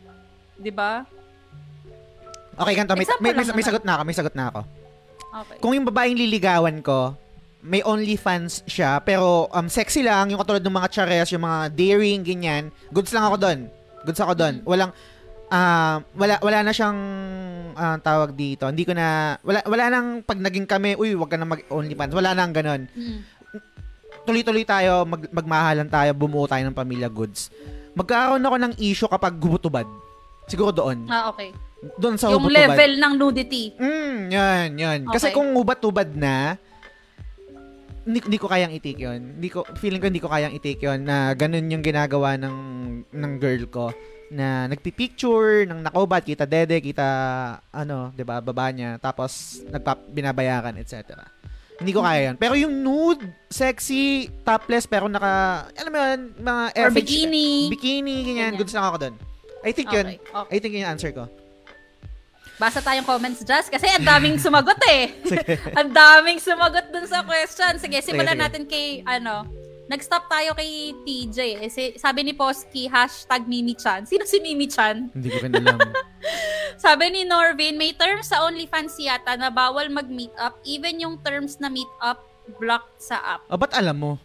'Di 0.61 0.73
ba? 0.73 1.05
okay, 2.55 2.75
ganito. 2.79 2.95
May, 2.95 3.03
Example 3.03 3.25
may, 3.25 3.33
may, 3.35 3.47
may 3.51 3.67
sagot 3.67 3.83
na 3.83 3.93
ako. 3.99 4.03
May 4.07 4.17
sagot 4.17 4.37
na 4.37 4.45
ako. 4.53 4.61
Okay. 5.35 5.59
Kung 5.59 5.73
yung 5.75 5.87
babaeng 5.91 6.15
liligawan 6.15 6.79
ko, 6.79 7.19
may 7.65 7.81
OnlyFans 7.81 8.61
siya, 8.69 9.01
pero 9.01 9.49
um, 9.49 9.67
sexy 9.73 10.05
lang, 10.05 10.29
yung 10.29 10.37
katulad 10.37 10.61
ng 10.61 10.77
mga 10.77 10.93
chares, 10.93 11.33
yung 11.33 11.49
mga 11.49 11.73
daring, 11.73 12.21
ganyan, 12.21 12.69
goods 12.93 13.09
lang 13.17 13.25
ako 13.25 13.41
doon. 13.41 13.59
Goods 14.05 14.21
ako 14.21 14.33
doon. 14.37 14.55
Walang, 14.69 14.93
ah, 15.49 16.05
wala, 16.13 16.37
wala 16.45 16.59
na 16.61 16.77
siyang 16.77 17.01
ah, 17.73 17.97
tawag 17.97 18.37
dito. 18.37 18.69
Hindi 18.69 18.85
ko 18.85 18.93
na, 18.93 19.41
wala, 19.41 19.65
wala 19.65 19.85
nang 19.89 20.21
pag 20.21 20.37
naging 20.37 20.69
kami, 20.69 20.93
uy, 21.01 21.17
wag 21.17 21.33
ka 21.33 21.41
na 21.41 21.49
mag-OnlyFans. 21.49 22.13
Wala 22.13 22.37
nang 22.37 22.53
ganun. 22.53 22.85
Mm. 22.93 23.21
Tuloy-tuloy 24.29 24.69
tayo, 24.69 25.09
mag, 25.09 25.25
magmahalan 25.33 25.89
tayo, 25.89 26.13
bumuo 26.13 26.45
tayo 26.45 26.69
ng 26.69 26.77
pamilya 26.77 27.09
goods. 27.09 27.49
Magkakaroon 27.97 28.45
ako 28.45 28.57
ng 28.61 28.75
issue 28.77 29.09
kapag 29.09 29.41
gubutubad. 29.41 29.89
Siguro 30.45 30.69
doon. 30.69 31.09
Ah, 31.09 31.33
okay. 31.33 31.49
Doon 31.97 32.21
sa 32.21 32.29
yung 32.29 32.45
level 32.49 33.01
ng 33.01 33.15
nudity. 33.17 33.73
Mm, 33.81 34.21
yan, 34.29 34.69
yan. 34.77 35.01
Kasi 35.09 35.33
Okay. 35.33 35.37
kung 35.37 35.49
hubat-tubad 35.57 36.13
na, 36.13 36.61
hindi, 38.05 38.19
hindi 38.21 38.39
ko 38.39 38.47
kayang 38.49 38.73
itik 38.77 39.01
yun. 39.01 39.41
Hindi 39.41 39.49
ko, 39.49 39.65
feeling 39.81 40.01
ko 40.01 40.07
hindi 40.13 40.23
ko 40.23 40.29
kayang 40.29 40.55
itik 40.55 40.81
yun 40.85 41.05
na 41.09 41.33
ganun 41.33 41.73
yung 41.73 41.85
ginagawa 41.85 42.37
ng, 42.37 42.57
ng 43.13 43.33
girl 43.41 43.65
ko 43.73 43.87
na 44.33 44.67
nagpipicture 44.67 45.69
ng 45.69 45.85
nakaubat, 45.85 46.25
kita 46.25 46.49
dede, 46.49 46.81
kita 46.81 47.07
ano, 47.71 48.11
'di 48.17 48.25
ba, 48.25 48.41
baba 48.41 48.73
niya, 48.73 48.97
tapos 48.99 49.63
nagpa 49.69 49.95
binabayaran, 50.11 50.75
etc. 50.81 51.23
Hindi 51.79 51.91
ko 51.91 52.07
kaya 52.07 52.31
yun. 52.33 52.37
Pero 52.39 52.55
yung 52.55 52.75
nude, 52.83 53.23
sexy, 53.51 54.31
topless, 54.47 54.87
pero 54.87 55.11
naka, 55.11 55.67
alam 55.75 55.91
mo 55.91 55.99
yun, 55.99 56.21
mga 56.39 56.63
Or 56.79 56.91
FH 56.95 56.99
bikini. 57.03 57.49
Bikini, 57.67 58.15
ganyan. 58.23 58.55
Ganyan. 58.55 58.61
Goods 58.63 58.75
lang 58.75 58.87
ako 58.87 58.97
doon. 59.03 59.15
I 59.67 59.71
think 59.75 59.89
yun. 59.91 60.07
Okay, 60.07 60.19
okay. 60.23 60.51
I 60.55 60.57
think 60.63 60.73
yun 60.79 60.83
yung 60.87 60.93
answer 60.95 61.11
ko. 61.11 61.27
Basa 62.55 62.79
tayong 62.79 63.03
comments, 63.03 63.43
Jazz, 63.43 63.67
kasi 63.67 63.91
ang 63.91 64.07
daming 64.07 64.39
sumagot 64.45 64.79
eh. 64.87 65.11
ang 65.75 65.91
daming 65.91 66.39
sumagot 66.39 66.87
dun 66.95 67.07
sa 67.07 67.27
question. 67.27 67.83
Sige, 67.83 67.99
simulan 67.99 68.39
sige. 68.39 68.43
natin 68.47 68.63
kay, 68.65 69.03
ano, 69.03 69.43
nag-stop 69.91 70.31
tayo 70.31 70.55
kay 70.55 70.95
TJ. 71.03 71.39
Eh, 71.61 71.71
sabi 71.99 72.23
ni 72.23 72.33
Posky, 72.33 72.87
hashtag 72.87 73.45
Mimi-chan. 73.45 74.07
Sino 74.07 74.23
si 74.23 74.39
Mimi-chan? 74.39 75.11
Hindi 75.11 75.29
ko 75.29 75.45
alam. 75.45 75.79
Sabi 76.75 77.07
ni 77.07 77.23
Norvin, 77.23 77.79
may 77.79 77.95
terms 77.95 78.35
sa 78.35 78.43
OnlyFans 78.43 78.99
yata 78.99 79.39
na 79.39 79.47
bawal 79.47 79.87
mag-meet 79.95 80.35
up. 80.35 80.59
Even 80.67 80.99
yung 80.99 81.23
terms 81.23 81.63
na 81.63 81.71
meet 81.71 81.87
up, 82.03 82.27
blocked 82.59 82.99
sa 82.99 83.39
app. 83.39 83.47
oh, 83.47 83.55
ba't 83.55 83.71
alam 83.79 83.95
mo? 83.95 84.13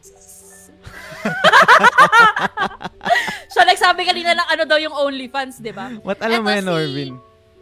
So, 3.49 3.65
nagsabi 3.65 4.05
kanina 4.05 4.37
lang 4.37 4.47
ano 4.47 4.63
daw 4.63 4.77
yung 4.77 4.93
OnlyFans, 4.93 5.59
di 5.59 5.73
ba? 5.73 5.89
What 6.05 6.21
alam 6.21 6.45
mo 6.45 6.49
Eto 6.49 6.55
yan, 6.55 6.63
si- 6.63 6.69
Norvin? 6.69 7.13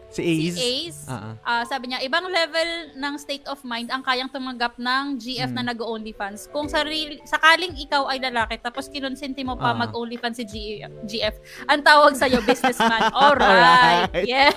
Si 0.08 0.24
Ace? 0.24 0.56
Si 0.56 0.62
Ace, 0.88 1.02
ah. 1.08 1.36
ah, 1.42 1.64
sabi 1.64 1.88
niya, 1.88 2.00
ibang 2.00 2.24
level 2.26 2.70
ng 2.96 3.14
state 3.18 3.44
of 3.46 3.60
mind 3.62 3.88
ang 3.88 4.00
kayang 4.00 4.28
tumanggap 4.28 4.76
ng 4.76 5.18
GF 5.18 5.50
Hmm. 5.50 5.60
na 5.60 5.68
nag-OnlyFans. 5.68 6.48
Kung 6.48 6.66
sarili, 6.66 7.20
sakaling 7.24 7.76
ikaw 7.78 8.08
ay 8.08 8.18
lalaki 8.18 8.56
tapos 8.58 8.88
kinonsente 8.88 9.44
mo 9.44 9.54
pa 9.54 9.72
Ah. 9.72 9.78
mag-OnlyFans 9.78 10.38
si 10.38 10.46
G- 10.46 10.80
GF, 11.04 11.36
ang 11.66 11.82
tawag 11.82 12.14
sa'yo, 12.14 12.40
businessman. 12.42 13.04
Alright. 13.14 14.08
Alright. 14.08 14.24
Yes. 14.24 14.56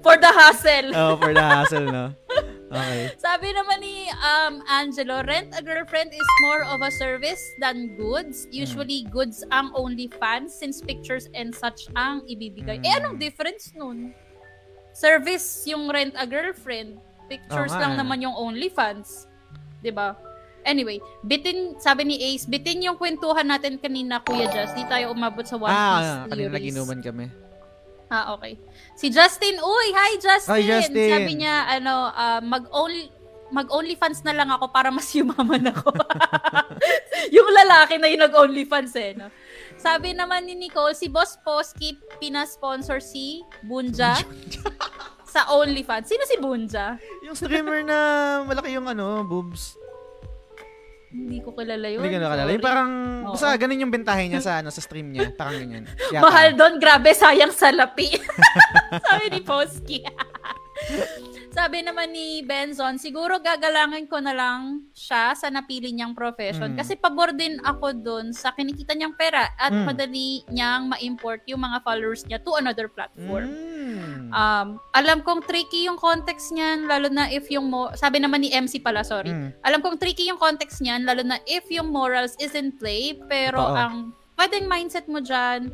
For 0.00 0.16
the 0.16 0.28
hustle. 0.28 0.90
Oh, 0.98 1.14
for 1.16 1.30
the 1.30 1.40
hassle, 1.40 1.86
no? 1.86 2.12
Okay. 2.70 3.10
Sabi 3.18 3.50
naman 3.50 3.80
ni 3.80 4.06
um, 4.12 4.62
Angelo, 4.68 5.22
rent 5.24 5.50
a 5.52 5.60
girlfriend 5.60 6.10
is 6.10 6.28
more 6.40 6.62
of 6.64 6.78
a 6.78 6.90
service 6.92 7.42
than 7.58 7.94
goods. 7.94 8.46
Usually, 8.48 9.02
Hmm. 9.02 9.10
goods 9.12 9.42
ang 9.48 9.70
OnlyFans 9.72 10.50
since 10.52 10.78
pictures 10.78 11.26
and 11.32 11.50
such 11.50 11.86
ang 11.94 12.22
ibibigay. 12.24 12.78
Eh, 12.78 12.88
Hmm. 12.88 12.98
anong 13.00 13.16
difference 13.16 13.70
nun? 13.72 14.14
Service 15.00 15.64
yung 15.64 15.88
rent 15.88 16.12
a 16.12 16.28
girlfriend. 16.28 17.00
Pictures 17.24 17.72
nga 17.72 17.88
lang 17.88 17.96
naman 17.96 18.20
yung 18.20 18.36
OnlyFans. 18.36 19.24
'Di 19.80 19.88
ba? 19.88 20.12
Anyway, 20.60 21.00
bitin, 21.24 21.80
sabi 21.80 22.04
ni 22.04 22.16
Ace, 22.20 22.44
bitin 22.44 22.84
yung 22.84 23.00
kwentuhan 23.00 23.48
natin 23.48 23.80
kanina, 23.80 24.20
Kuya 24.20 24.44
Jazz. 24.52 24.76
Di 24.76 24.84
tayo 24.84 25.08
umabot 25.08 25.40
sa 25.40 25.56
One 25.56 25.72
Piece 25.72 25.80
Ah, 26.04 26.28
kanina 26.28 26.52
theories. 26.52 26.56
naginuman 26.76 27.00
kami. 27.00 27.26
Ah, 28.12 28.36
okay. 28.36 28.60
Si 28.92 29.08
Justin, 29.08 29.56
uy, 29.56 29.86
hi 29.96 30.12
Justin. 30.20 30.52
Hi, 30.52 30.60
Justin. 30.60 31.10
Sabi 31.16 31.32
niya, 31.40 31.64
ano, 31.64 32.12
ah, 32.12 32.44
mag-only 32.44 33.08
mag-OnlyFans 33.50 34.22
na 34.22 34.30
lang 34.30 34.46
ako 34.46 34.70
para 34.70 34.92
mas 34.94 35.10
yumaman 35.18 35.64
ako. 35.64 35.90
yung 37.36 37.50
lalaki 37.50 37.98
na 37.98 38.06
yung 38.06 38.22
nag-OnlyFans 38.22 38.92
eh, 38.94 39.10
no? 39.18 39.26
Sabi 39.80 40.12
naman 40.12 40.44
ni 40.44 40.52
Nicole, 40.52 40.92
si 40.92 41.08
Boss 41.08 41.40
Posky 41.40 41.96
pina-sponsor 42.20 43.00
si 43.00 43.40
Bunja 43.64 44.20
sa 45.32 45.48
OnlyFans. 45.56 46.04
Sino 46.04 46.22
si 46.28 46.36
Bunja? 46.36 47.00
Yung 47.24 47.32
streamer 47.32 47.80
na 47.80 47.98
malaki 48.44 48.76
yung 48.76 48.84
ano, 48.84 49.24
boobs. 49.24 49.80
Hindi 51.10 51.42
ko 51.42 51.56
kilala 51.56 51.90
yun. 51.90 52.04
Hindi 52.04 52.22
nakalala. 52.22 52.46
Sorry. 52.46 52.54
Yung 52.54 52.66
parang, 52.68 52.90
Oo. 53.26 53.34
basta 53.34 53.56
ganun 53.56 53.82
yung 53.82 53.90
bentahe 53.90 54.30
niya 54.30 54.44
sa, 54.44 54.52
ano, 54.62 54.68
sa 54.70 54.84
stream 54.84 55.10
niya. 55.10 55.32
Parang 55.34 55.58
ganyan. 55.58 55.88
Yata. 56.12 56.22
Mahal 56.22 56.48
doon, 56.54 56.78
grabe, 56.78 57.10
sayang 57.16 57.50
sa 57.50 57.72
lapi. 57.74 58.14
Sabi 59.08 59.26
ni 59.32 59.40
Posky. 59.42 60.04
Sabi 61.50 61.82
naman 61.82 62.14
ni 62.14 62.46
Benson, 62.46 62.94
siguro 62.94 63.42
gagalangin 63.42 64.06
ko 64.06 64.22
na 64.22 64.30
lang 64.30 64.86
siya 64.94 65.34
sa 65.34 65.50
napili 65.50 65.90
niyang 65.90 66.14
profession. 66.14 66.72
Mm. 66.72 66.78
Kasi 66.78 66.94
pabor 66.94 67.34
din 67.34 67.58
ako 67.60 67.90
doon 67.90 68.30
sa 68.30 68.54
kinikita 68.54 68.94
niyang 68.94 69.18
pera 69.18 69.50
at 69.58 69.74
Mm. 69.74 69.82
madali 69.82 70.46
niyang 70.46 70.86
ma-import 70.86 71.42
yung 71.50 71.58
mga 71.58 71.82
followers 71.82 72.22
niya 72.22 72.38
to 72.38 72.54
another 72.54 72.86
platform. 72.86 73.50
Mm. 73.50 74.30
Um, 74.30 74.78
alam 74.94 75.26
kong 75.26 75.42
tricky 75.42 75.90
yung 75.90 75.98
context 75.98 76.54
niyan, 76.54 76.86
lalo 76.86 77.10
na 77.10 77.26
if 77.26 77.50
yung, 77.50 77.66
mo- 77.66 77.90
sabi 77.98 78.22
naman 78.22 78.46
ni 78.46 78.54
MC 78.54 78.78
pala, 78.78 79.02
sorry. 79.02 79.34
Mm. 79.34 79.50
Alam 79.66 79.82
kong 79.82 79.98
tricky 79.98 80.30
yung 80.30 80.38
context 80.38 80.78
niyan, 80.78 81.02
lalo 81.02 81.26
na 81.26 81.42
if 81.50 81.66
yung 81.66 81.90
morals 81.90 82.38
is 82.38 82.54
in 82.54 82.70
play, 82.70 83.18
pero 83.26 83.58
Totoo. 83.58 83.74
ang 83.74 83.94
pwedeng 84.38 84.70
mindset 84.70 85.10
mo 85.10 85.18
dyan, 85.18 85.66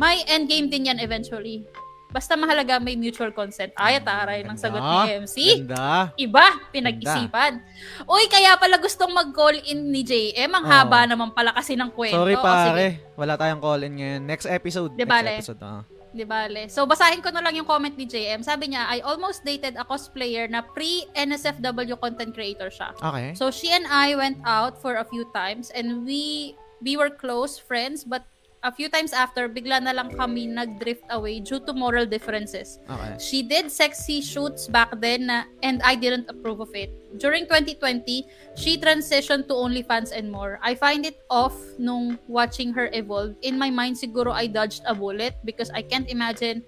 may 0.00 0.24
endgame 0.24 0.72
din 0.72 0.88
yan 0.88 0.96
eventually. 0.96 1.68
Basta 2.12 2.36
mahalaga 2.36 2.76
may 2.76 2.92
mutual 2.94 3.32
consent. 3.32 3.72
Ay, 3.72 3.96
taray 4.04 4.44
ng 4.44 4.56
sagot 4.60 4.78
ni 4.78 5.24
MC. 5.24 5.36
Ganda. 5.64 6.12
Iba, 6.14 6.46
pinag-isipan. 6.68 7.64
Uy, 8.04 8.28
kaya 8.28 8.52
pala 8.60 8.76
gustong 8.76 9.10
mag-call 9.10 9.56
in 9.64 9.88
ni 9.88 10.04
JM. 10.04 10.52
Ang 10.52 10.64
Oo. 10.68 10.70
haba 10.70 11.08
naman 11.08 11.32
pala 11.32 11.56
kasi 11.56 11.72
ng 11.72 11.88
kwento. 11.88 12.20
Sorry 12.20 12.36
O, 12.36 12.44
pare. 12.44 13.00
Wala 13.16 13.40
tayong 13.40 13.64
call-in 13.64 13.96
ngayon. 13.96 14.22
Next 14.28 14.44
episode. 14.44 14.92
Di 14.92 15.08
Next 15.08 15.10
bale. 15.10 15.32
episode, 15.40 15.62
ah. 15.64 15.80
Di 16.12 16.28
bale. 16.28 16.68
So, 16.68 16.84
basahin 16.84 17.24
ko 17.24 17.32
na 17.32 17.40
lang 17.40 17.56
yung 17.56 17.64
comment 17.64 17.96
ni 17.96 18.04
JM. 18.04 18.44
Sabi 18.44 18.76
niya, 18.76 18.84
I 18.84 19.00
almost 19.00 19.48
dated 19.48 19.80
a 19.80 19.84
cosplayer 19.88 20.44
na 20.44 20.60
pre-NSFW 20.60 21.96
content 21.96 22.36
creator 22.36 22.68
siya. 22.68 22.92
Okay. 23.00 23.32
So 23.32 23.48
she 23.48 23.72
and 23.72 23.88
I 23.88 24.12
went 24.12 24.36
out 24.44 24.76
for 24.76 25.00
a 25.00 25.04
few 25.08 25.24
times 25.32 25.72
and 25.72 26.04
we 26.04 26.52
we 26.82 26.98
were 27.00 27.08
close 27.08 27.56
friends 27.56 28.04
but 28.04 28.26
a 28.62 28.70
few 28.70 28.88
times 28.88 29.12
after, 29.12 29.48
bigla 29.48 29.82
na 29.82 29.92
lang 29.92 30.14
kami 30.14 30.46
nag-drift 30.46 31.02
away 31.10 31.40
due 31.42 31.58
to 31.66 31.74
moral 31.74 32.06
differences. 32.06 32.78
Okay. 32.88 33.18
She 33.18 33.42
did 33.42 33.70
sexy 33.70 34.22
shoots 34.22 34.70
back 34.70 34.94
then 35.02 35.26
na, 35.26 35.44
and 35.62 35.82
I 35.82 35.94
didn't 35.94 36.30
approve 36.30 36.60
of 36.60 36.70
it. 36.74 36.94
During 37.18 37.44
2020, 37.44 38.24
she 38.56 38.78
transitioned 38.78 39.48
to 39.48 39.54
OnlyFans 39.54 40.14
and 40.14 40.30
more. 40.30 40.58
I 40.62 40.74
find 40.74 41.04
it 41.04 41.18
off 41.28 41.54
nung 41.78 42.18
watching 42.28 42.72
her 42.72 42.88
evolve. 42.94 43.34
In 43.42 43.58
my 43.58 43.68
mind, 43.68 43.98
siguro 43.98 44.32
I 44.32 44.46
dodged 44.46 44.82
a 44.86 44.94
bullet 44.94 45.34
because 45.44 45.68
I 45.70 45.82
can't 45.82 46.08
imagine 46.08 46.62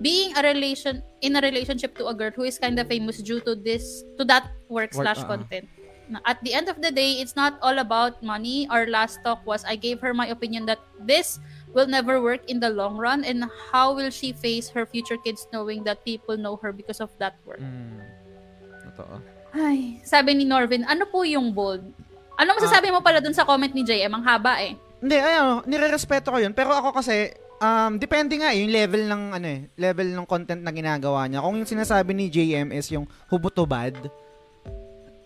being 0.00 0.32
a 0.38 0.42
relation 0.42 1.02
in 1.20 1.36
a 1.36 1.40
relationship 1.40 1.98
to 1.98 2.06
a 2.06 2.14
girl 2.14 2.30
who 2.30 2.44
is 2.44 2.58
kind 2.58 2.78
of 2.78 2.86
famous 2.86 3.18
due 3.18 3.40
to 3.42 3.54
this 3.54 4.04
to 4.16 4.24
that 4.26 4.48
work 4.70 4.94
Work, 4.94 4.94
slash 4.94 5.18
uh-uh. 5.18 5.36
content. 5.36 5.68
At 6.24 6.42
the 6.44 6.52
end 6.52 6.68
of 6.68 6.80
the 6.80 6.90
day, 6.90 7.20
it's 7.20 7.36
not 7.36 7.56
all 7.62 7.78
about 7.78 8.22
money. 8.22 8.68
Our 8.68 8.86
last 8.86 9.20
talk 9.24 9.40
was 9.46 9.64
I 9.64 9.76
gave 9.76 10.00
her 10.00 10.12
my 10.12 10.28
opinion 10.28 10.66
that 10.66 10.80
this 11.00 11.40
will 11.72 11.88
never 11.88 12.20
work 12.20 12.44
in 12.48 12.60
the 12.60 12.68
long 12.68 12.96
run 12.96 13.24
and 13.24 13.48
how 13.72 13.96
will 13.96 14.12
she 14.12 14.32
face 14.32 14.68
her 14.70 14.84
future 14.84 15.16
kids 15.16 15.48
knowing 15.52 15.84
that 15.84 16.04
people 16.04 16.36
know 16.36 16.56
her 16.60 16.72
because 16.72 17.00
of 17.00 17.08
that 17.16 17.36
work. 17.48 17.60
Mm. 17.60 18.00
Totoo. 18.92 19.16
Ay, 19.52 20.00
sabi 20.04 20.32
ni 20.32 20.44
Norvin, 20.48 20.84
ano 20.88 21.04
po 21.04 21.24
yung 21.24 21.52
bold? 21.52 21.84
Ano 22.40 22.56
masasabi 22.56 22.88
mo 22.88 23.04
pala 23.04 23.20
dun 23.20 23.36
sa 23.36 23.44
comment 23.44 23.72
ni 23.72 23.84
JM? 23.84 24.12
Ang 24.12 24.24
haba 24.24 24.64
eh. 24.64 24.72
Hindi, 25.02 25.16
ayun, 25.18 25.66
nire-respeto 25.68 26.32
ko 26.32 26.38
yun. 26.40 26.56
Pero 26.56 26.72
ako 26.72 26.96
kasi, 26.96 27.36
um, 27.60 28.00
depende 28.00 28.40
nga 28.40 28.54
eh, 28.54 28.64
yung 28.64 28.72
level 28.72 29.02
ng, 29.04 29.22
ano 29.36 29.46
eh, 29.46 29.60
level 29.76 30.08
ng 30.14 30.26
content 30.26 30.62
na 30.64 30.72
ginagawa 30.72 31.28
niya. 31.28 31.44
Kung 31.44 31.60
yung 31.60 31.68
sinasabi 31.68 32.16
ni 32.16 32.32
JM 32.32 32.72
is 32.72 32.88
yung 32.88 33.04
hubutubad, 33.28 33.92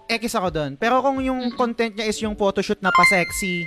ekis 0.07 0.35
ako 0.35 0.49
doon. 0.49 0.73
Pero 0.75 0.99
kung 0.99 1.19
yung 1.19 1.51
content 1.53 1.93
niya 1.93 2.07
is 2.07 2.19
yung 2.19 2.35
photoshoot 2.35 2.79
na 2.79 2.91
pa-sexy, 2.91 3.67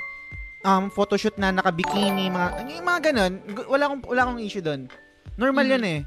um, 0.63 0.87
photoshoot 0.87 1.35
na 1.35 1.51
naka-bikini, 1.51 2.27
mga, 2.27 2.47
yung 2.69 2.87
mga 2.87 3.01
ganun, 3.11 3.33
wala 3.65 3.83
akong, 3.85 4.01
wala 4.05 4.21
akong 4.25 4.39
issue 4.39 4.63
doon. 4.63 4.87
Normal 5.35 5.65
Mm. 5.65 5.73
yun 5.73 5.85
eh. 5.85 5.99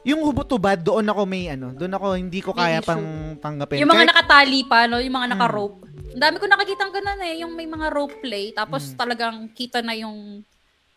Yung 0.00 0.24
hubutubad, 0.24 0.80
doon 0.80 1.04
ako 1.04 1.22
may 1.24 1.44
ano, 1.46 1.76
doon 1.76 1.92
ako 1.92 2.16
hindi 2.16 2.40
ko 2.40 2.56
kaya 2.56 2.80
pang 2.80 3.04
tanggapin. 3.36 3.84
Yung 3.84 3.90
mga 3.90 4.00
Kahit- 4.00 4.10
nakatali 4.10 4.60
pa, 4.64 4.88
no? 4.88 4.96
Yung 4.96 5.12
mga 5.12 5.28
Mm. 5.28 5.32
naka-rope. 5.36 5.78
Ang 6.10 6.22
dami 6.22 6.36
ko 6.40 6.46
nakikita 6.48 6.84
ganun 6.88 7.20
eh. 7.20 7.34
Yung 7.44 7.52
may 7.52 7.68
mga 7.68 7.86
rope 7.92 8.16
play. 8.18 8.50
Tapos 8.50 8.90
Mm. 8.90 8.96
talagang 8.96 9.36
kita 9.52 9.78
na 9.78 9.92
yung 9.92 10.42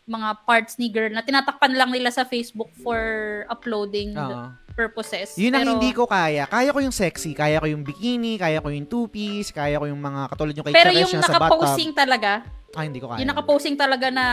mga 0.04 0.44
parts 0.44 0.76
ni 0.76 0.88
girl 0.88 1.08
na 1.08 1.20
tinatakpan 1.20 1.72
lang 1.72 1.88
nila 1.88 2.08
sa 2.08 2.24
Facebook 2.24 2.68
for 2.80 2.98
uploading 3.46 4.12
Oo. 4.12 4.52
Purposes. 4.74 5.34
Yun 5.34 5.50
ang 5.50 5.60
Pero- 5.60 5.70
hindi 5.72 5.90
ko 5.90 6.04
kaya. 6.04 6.44
Kaya 6.44 6.68
ko 6.68 6.78
yung 6.78 6.92
sexy, 6.92 7.32
kaya 7.32 7.56
ko 7.56 7.64
yung 7.64 7.80
bikini, 7.80 8.34
kaya 8.34 8.58
ko 8.58 8.68
yung 8.68 8.84
two-piece, 8.84 9.50
kaya 9.50 9.76
ko 9.76 9.86
yung 9.86 9.98
mga 9.98 10.20
katulad 10.28 10.52
yung 10.52 10.64
kay 10.66 10.74
Pero 10.74 10.90
yung 10.90 11.10
nakaposing 11.14 11.90
talaga, 11.92 12.44
Ah, 12.74 12.82
hindi 12.82 12.98
ko 12.98 13.06
kaya. 13.06 13.22
yung 13.22 13.30
nakaposing 13.30 13.74
talaga 13.74 14.06
na 14.10 14.24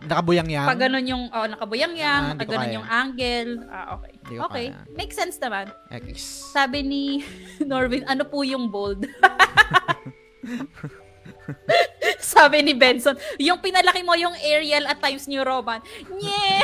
Nakabuyang 0.00 0.48
yan. 0.48 0.64
pag 0.64 0.80
ganun 0.80 1.04
yung, 1.04 1.22
oh, 1.28 1.46
nakabuyang-yang, 1.46 2.22
Ah, 2.26 2.34
pag 2.34 2.48
ganun 2.48 2.64
kaya. 2.64 2.74
yung 2.74 2.86
angle. 2.88 3.50
Ah, 3.68 3.86
okay. 3.94 4.10
Hindi 4.16 4.34
ko 4.34 4.42
Okay. 4.42 4.66
kaya. 4.72 4.96
Makes 4.96 5.14
sense 5.14 5.36
naman. 5.36 5.64
X. 5.92 6.16
Sabi 6.48 6.78
ni 6.80 7.02
Norvin, 7.62 8.02
ano 8.08 8.24
po 8.24 8.40
yung 8.40 8.66
bold? 8.66 9.04
Sabi 12.34 12.64
ni 12.64 12.72
Benson, 12.74 13.16
yung 13.36 13.60
pinalaki 13.60 14.00
mo 14.00 14.16
yung 14.16 14.34
Ariel 14.40 14.88
at 14.88 14.98
Times 15.00 15.28
New 15.28 15.44
Roman. 15.44 15.80
Nye! 16.08 16.60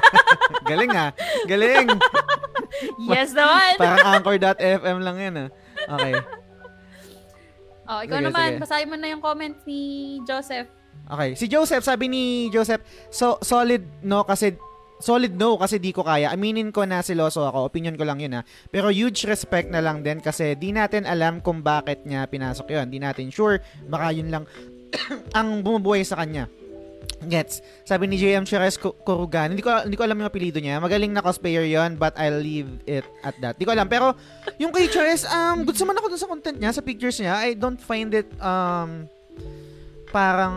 Galing 0.70 0.92
ah. 0.94 1.10
Galing. 1.48 1.88
yes 3.10 3.32
naman. 3.32 3.74
Parang 3.80 4.20
anchor.fm 4.20 4.98
lang 5.00 5.16
yan 5.16 5.34
ah. 5.36 5.48
Okay. 5.96 6.14
Oh, 7.90 8.00
ikaw 8.06 8.18
Sige, 8.22 8.26
naman, 8.30 8.48
sige. 8.54 8.60
basahin 8.62 8.86
mo 8.86 8.94
na 8.94 9.08
yung 9.10 9.22
comment 9.24 9.56
ni 9.66 9.82
Joseph. 10.22 10.70
Okay. 11.10 11.34
Si 11.34 11.50
Joseph, 11.50 11.82
sabi 11.82 12.06
ni 12.06 12.46
Joseph, 12.54 12.86
so 13.10 13.34
solid 13.42 13.82
no 14.06 14.22
kasi 14.22 14.54
solid 15.00 15.34
no 15.34 15.56
kasi 15.56 15.80
di 15.80 15.90
ko 15.90 16.04
kaya. 16.04 16.30
Aminin 16.30 16.70
ko 16.70 16.84
na 16.84 17.00
siloso 17.00 17.42
ako. 17.42 17.66
Opinion 17.72 17.96
ko 17.96 18.04
lang 18.06 18.20
yun 18.20 18.38
ha. 18.38 18.42
Pero 18.68 18.92
huge 18.92 19.26
respect 19.26 19.72
na 19.72 19.80
lang 19.80 20.04
din 20.04 20.20
kasi 20.20 20.54
di 20.54 20.70
natin 20.70 21.08
alam 21.08 21.40
kung 21.40 21.64
bakit 21.64 22.04
niya 22.06 22.28
pinasok 22.28 22.70
yun. 22.70 22.86
Di 22.92 23.00
natin 23.00 23.32
sure. 23.32 23.58
Baka 23.88 24.12
yun 24.14 24.28
lang 24.30 24.44
ang 25.38 25.64
bumubuhay 25.64 26.04
sa 26.04 26.20
kanya. 26.20 26.46
Gets. 27.20 27.60
Sabi 27.84 28.08
ni 28.08 28.16
JM 28.16 28.48
Cheres 28.48 28.80
Kurugan, 28.80 29.52
hindi 29.52 29.60
ko 29.60 29.68
hindi 29.84 29.96
ko 29.96 30.08
alam 30.08 30.16
yung 30.20 30.28
apelyido 30.28 30.56
niya. 30.56 30.80
Magaling 30.80 31.12
na 31.12 31.20
cosplayer 31.20 31.68
'yon, 31.68 32.00
but 32.00 32.16
I'll 32.16 32.40
leave 32.40 32.80
it 32.88 33.04
at 33.20 33.36
that. 33.44 33.60
Hindi 33.60 33.68
ko 33.68 33.72
alam 33.76 33.88
pero 33.92 34.16
yung 34.56 34.72
kay 34.72 34.88
Cheres, 34.88 35.28
um 35.28 35.68
good 35.68 35.76
naman 35.76 36.00
ako 36.00 36.06
dun 36.12 36.20
sa 36.20 36.28
content 36.28 36.56
niya, 36.56 36.72
sa 36.72 36.80
pictures 36.80 37.20
niya. 37.20 37.44
I 37.44 37.52
don't 37.52 37.80
find 37.80 38.12
it 38.16 38.28
um 38.40 39.04
parang 40.08 40.56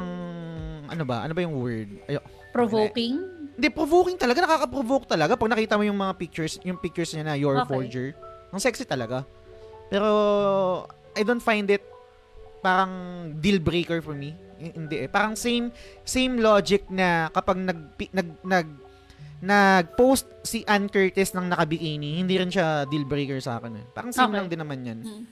ano 0.88 1.04
ba? 1.04 1.28
Ano 1.28 1.36
ba 1.36 1.42
yung 1.44 1.60
word? 1.60 1.90
Ayo. 2.08 2.24
Provoking. 2.56 3.33
Hindi 3.54 3.68
provoking 3.70 4.18
talaga, 4.18 4.42
nakaka-provoke 4.42 5.06
talaga 5.06 5.34
pag 5.34 5.50
nakita 5.50 5.78
mo 5.78 5.84
yung 5.84 5.96
mga 5.96 6.14
pictures, 6.16 6.58
yung 6.62 6.78
pictures 6.78 7.14
niya 7.14 7.24
na 7.24 7.36
your 7.36 7.62
Okay. 7.62 7.70
forger. 7.70 8.08
Ang 8.50 8.58
sexy 8.58 8.82
talaga. 8.84 9.22
Pero 9.88 10.10
I 11.14 11.22
don't 11.22 11.42
find 11.42 11.70
it 11.70 11.86
parang 12.60 12.92
deal 13.38 13.60
breaker 13.60 14.02
for 14.02 14.16
me. 14.16 14.34
Hindi 14.58 15.06
eh. 15.06 15.10
Parang 15.12 15.36
same 15.36 15.70
same 16.02 16.40
logic 16.40 16.88
na 16.88 17.30
kapag 17.30 17.60
nag 17.60 17.80
nag 18.10 18.30
nag 18.42 18.68
nag-post 19.44 20.24
si 20.42 20.64
Ann 20.64 20.88
Curtis 20.88 21.36
ng 21.36 21.52
nakabikini, 21.52 22.16
hindi 22.16 22.40
rin 22.40 22.48
siya 22.48 22.88
deal 22.88 23.04
breaker 23.04 23.38
sa 23.38 23.60
akin 23.60 23.74
eh. 23.76 23.86
Parang 23.92 24.10
same 24.10 24.32
Okay. 24.32 24.38
lang 24.40 24.48
din 24.48 24.60
naman 24.60 24.80
'yan. 24.82 25.00
Mm. 25.04 25.24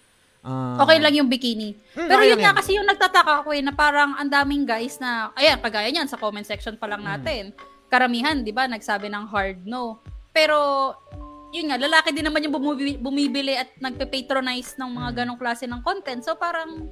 Ah, 0.41 0.81
Okay 0.81 0.97
lang 0.97 1.13
yung 1.13 1.29
bikini. 1.29 1.77
mm, 1.93 2.09
Pero 2.09 2.17
okay 2.19 2.29
yun 2.29 2.41
nga, 2.41 2.51
kasi 2.51 2.73
yung 2.73 2.83
nagtataka 2.83 3.45
ako 3.45 3.53
eh, 3.53 3.61
na 3.61 3.71
parang 3.71 4.17
ang 4.17 4.25
daming 4.25 4.65
guys 4.65 4.97
na, 4.97 5.29
ayan, 5.33 5.61
kagaya 5.61 5.85
niyan, 5.87 6.09
sa 6.09 6.17
comment 6.17 6.41
section 6.41 6.73
pa 6.75 6.85
Mm. 6.85 6.91
lang 6.91 7.03
natin. 7.05 7.43
Karamihan, 7.91 8.39
di 8.39 8.55
ba, 8.55 8.71
nagsabi 8.71 9.11
ng 9.11 9.27
hard 9.27 9.67
no. 9.67 9.99
Pero, 10.31 10.95
yun 11.51 11.67
nga, 11.67 11.75
lalaki 11.75 12.15
din 12.15 12.23
naman 12.23 12.47
yung 12.47 12.55
bumibili, 12.55 12.95
bumibili 12.95 13.53
at 13.59 13.67
nagpe-patronize 13.83 14.79
ng 14.79 14.87
mga 14.87 15.09
Mm. 15.11 15.17
ganong 15.19 15.39
klase 15.39 15.67
ng 15.67 15.83
content. 15.83 16.23
So, 16.23 16.39
parang, 16.39 16.87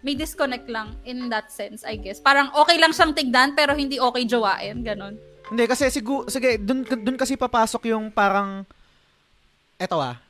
may 0.00 0.16
disconnect 0.16 0.68
lang 0.68 0.96
in 1.04 1.28
that 1.28 1.52
sense, 1.52 1.84
I 1.84 2.00
guess. 2.00 2.20
Parang 2.20 2.52
okay 2.56 2.76
lang 2.80 2.92
siyang 2.92 3.12
tignan, 3.12 3.52
pero 3.52 3.76
hindi 3.76 4.00
okay 4.00 4.24
jowain, 4.24 4.80
ganon. 4.84 5.16
Hindi 5.44 5.64
kasi 5.68 5.92
siguro 5.92 6.24
sige 6.32 6.56
dun 6.56 6.88
dun 6.88 7.20
kasi 7.20 7.36
papasok 7.36 7.92
yung 7.92 8.08
parang 8.08 8.64
eto 9.76 10.00
ah. 10.00 10.23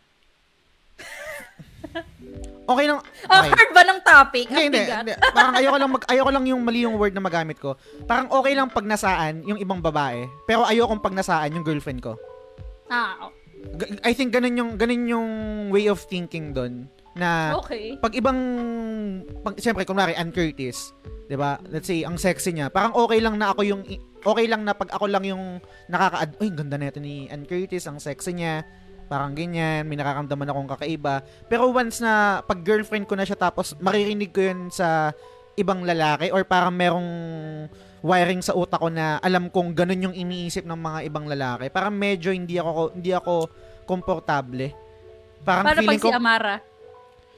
Okay 2.64 2.84
lang. 2.88 2.98
Ang 3.28 3.42
Okay. 3.44 3.50
hard 3.52 3.70
ba 3.76 3.82
ng 3.84 4.00
topic? 4.00 4.46
Hindi, 4.48 4.62
hindi, 4.72 4.80
hindi. 4.88 5.14
Parang 5.36 5.54
ayoko 5.54 5.76
lang 5.76 5.90
mag 5.92 6.04
ayoko 6.08 6.30
lang 6.32 6.44
yung 6.48 6.60
mali 6.64 6.80
yung 6.82 6.96
word 6.96 7.12
na 7.12 7.20
magamit 7.20 7.60
ko. 7.60 7.76
Parang 8.08 8.32
okay 8.32 8.56
lang 8.56 8.72
pag 8.72 8.88
nasaan 8.88 9.44
yung 9.44 9.60
ibang 9.60 9.84
babae, 9.84 10.24
pero 10.48 10.64
ayoko 10.64 10.96
pag 10.96 11.12
nasaan 11.12 11.52
yung 11.52 11.64
girlfriend 11.64 12.00
ko. 12.00 12.16
Ah, 12.88 13.28
G- 13.76 14.00
I 14.04 14.12
think 14.12 14.32
ganun 14.32 14.56
yung 14.56 14.70
ganun 14.76 15.04
yung 15.08 15.28
way 15.72 15.88
of 15.88 16.00
thinking 16.04 16.52
doon 16.52 16.84
na 17.14 17.54
okay. 17.56 17.94
pag 18.02 18.12
ibang 18.12 18.36
pag 19.40 19.54
siyempre 19.56 19.86
kunwari 19.86 20.12
Ann 20.18 20.34
Curtis, 20.34 20.90
'di 21.30 21.36
ba? 21.38 21.56
Let's 21.70 21.86
say 21.86 22.02
ang 22.02 22.18
sexy 22.18 22.52
niya. 22.52 22.68
Parang 22.68 22.92
okay 22.92 23.22
lang 23.22 23.38
na 23.38 23.54
ako 23.54 23.62
yung 23.62 23.82
okay 24.24 24.46
lang 24.50 24.66
na 24.66 24.74
pag 24.74 24.90
ako 24.90 25.06
lang 25.06 25.24
yung 25.24 25.60
nakaka 25.86 26.28
Uy, 26.42 26.50
ganda 26.50 26.76
nito 26.76 26.98
ni 26.98 27.28
Ann 27.30 27.46
Curtis, 27.46 27.86
ang 27.86 28.00
sexy 28.02 28.34
niya. 28.36 28.64
Parang 29.14 29.30
ganyan, 29.30 29.86
may 29.86 29.94
nakakamdaman 29.94 30.50
akong 30.50 30.70
kakaiba. 30.74 31.22
Pero 31.46 31.70
once 31.70 32.02
na 32.02 32.42
pag 32.42 32.66
girlfriend 32.66 33.06
ko 33.06 33.14
na 33.14 33.22
siya 33.22 33.38
tapos 33.38 33.78
maririnig 33.78 34.34
ko 34.34 34.42
'yun 34.42 34.74
sa 34.74 35.14
ibang 35.54 35.86
lalaki 35.86 36.34
or 36.34 36.42
parang 36.42 36.74
merong 36.74 37.06
wiring 38.02 38.42
sa 38.42 38.58
utak 38.58 38.82
ko 38.82 38.90
na 38.90 39.22
alam 39.22 39.46
kong 39.54 39.70
ganun 39.70 40.10
yung 40.10 40.16
iniisip 40.18 40.66
ng 40.66 40.74
mga 40.74 40.98
ibang 41.06 41.30
lalaki. 41.30 41.70
Parang 41.70 41.94
medyo 41.94 42.34
hindi 42.34 42.58
ako 42.58 42.90
hindi 42.90 43.14
ako 43.14 43.46
komportable. 43.86 44.74
Parang 45.46 45.62
Paano 45.62 45.78
feeling 45.78 45.94
pag 45.94 46.02
ko 46.02 46.10
si 46.10 46.18
Amara? 46.18 46.56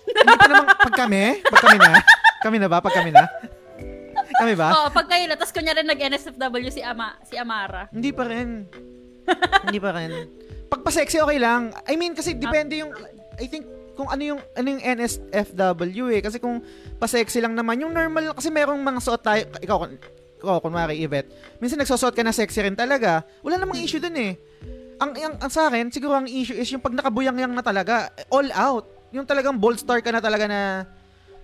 hindi 0.07 0.37
pa 0.39 0.47
naman, 0.49 0.67
pag 0.71 0.95
kami, 0.97 1.23
pag 1.45 1.61
kami 1.61 1.77
na, 1.77 1.93
kami 2.41 2.57
na 2.63 2.69
ba, 2.71 2.79
pag 2.79 2.95
kami 2.95 3.11
na? 3.11 3.27
Kami 4.39 4.55
ba? 4.55 4.69
Oo, 4.71 4.89
pag 4.95 5.07
kayo 5.11 5.27
na, 5.27 5.35
tapos 5.35 5.51
kunyari 5.51 5.83
nag-NSFW 5.83 6.71
si, 6.71 6.79
Ama, 6.79 7.19
si 7.27 7.35
Amara. 7.35 7.91
Hindi 7.91 8.15
pa 8.15 8.23
rin. 8.23 8.71
hindi 9.67 9.79
pa 9.83 9.91
rin. 9.99 10.13
Pag 10.67 10.81
pa-sexy, 10.83 11.23
okay 11.23 11.39
lang. 11.39 11.71
I 11.87 11.95
mean, 11.95 12.15
kasi 12.15 12.35
depende 12.35 12.83
yung, 12.83 12.91
I 13.39 13.47
think, 13.47 13.67
kung 13.97 14.13
ano 14.13 14.23
yung, 14.23 14.41
ano 14.55 14.67
yung 14.67 14.83
NSFW 14.83 16.05
eh. 16.13 16.21
Kasi 16.21 16.37
kung 16.43 16.61
pa-sexy 17.01 17.41
lang 17.41 17.57
naman, 17.57 17.81
yung 17.81 17.95
normal, 17.95 18.35
kasi 18.35 18.53
merong 18.53 18.83
mga 18.83 19.01
suot 19.01 19.23
tayo, 19.23 19.43
ikaw, 19.63 19.89
ikaw, 20.43 20.61
kunwari, 20.61 21.01
Yvette, 21.01 21.33
minsan 21.63 21.81
nagsusuot 21.81 22.13
ka 22.13 22.23
na 22.27 22.35
sexy 22.35 22.61
rin 22.61 22.77
talaga. 22.77 23.25
Wala 23.41 23.57
namang 23.57 23.81
issue 23.81 24.03
dun 24.03 24.15
eh. 24.21 24.37
Ang, 25.01 25.13
ang, 25.17 25.35
ang 25.41 25.53
sa 25.53 25.69
akin, 25.69 25.89
siguro 25.93 26.17
ang 26.17 26.29
issue 26.29 26.57
is 26.57 26.69
yung 26.73 26.85
pag 26.85 26.93
nakabuyang-yang 26.93 27.53
na 27.53 27.65
talaga, 27.65 28.13
all 28.29 28.49
out. 28.53 28.85
Yung 29.13 29.25
talagang 29.25 29.57
bold 29.57 29.81
star 29.81 30.05
ka 30.05 30.13
na 30.13 30.21
talaga 30.21 30.45
na, 30.45 30.61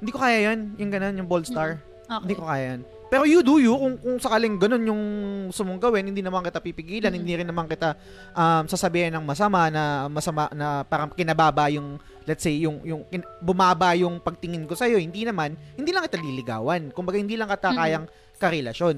hindi 0.03 0.11
ko 0.13 0.19
kaya 0.21 0.53
yan, 0.53 0.77
yung 0.77 0.91
ganun, 0.93 1.15
yung 1.15 1.29
bold 1.29 1.49
star. 1.49 1.81
Okay. 2.05 2.21
Hindi 2.29 2.35
ko 2.37 2.45
kaya 2.45 2.65
yan. 2.77 2.81
Pero 3.13 3.29
you 3.29 3.45
do 3.45 3.61
you, 3.61 3.77
kung, 3.77 4.01
kung 4.01 4.17
sakaling 4.17 4.57
ganun 4.57 4.89
yung 4.89 5.03
gusto 5.47 5.69
mong 5.69 5.77
gawin, 5.79 6.09
hindi 6.09 6.25
naman 6.25 6.41
kita 6.41 6.59
pipigilan, 6.59 7.13
Mm. 7.13 7.19
hindi 7.21 7.33
rin 7.37 7.45
naman 7.45 7.69
kita 7.69 7.93
um, 8.33 8.65
sasabihin 8.65 9.13
ng 9.13 9.21
masama 9.21 9.69
na 9.69 9.83
masama 10.09 10.49
na 10.51 10.81
parang 10.83 11.13
kinababa 11.13 11.69
yung 11.69 12.01
let's 12.25 12.41
say 12.41 12.57
yung 12.57 12.81
yung 12.81 13.05
kin- 13.05 13.29
bumaba 13.39 13.93
yung 13.93 14.17
pagtingin 14.17 14.65
ko 14.65 14.73
sa 14.73 14.89
hindi 14.89 15.29
naman 15.29 15.53
hindi 15.75 15.93
lang 15.93 16.07
kita 16.07 16.17
liligawan 16.17 16.89
kumbaga 16.89 17.21
hindi 17.21 17.37
lang 17.37 17.53
kita 17.53 17.69
Mm. 17.69 17.77
kayang 17.77 18.07
karelasyon 18.39 18.97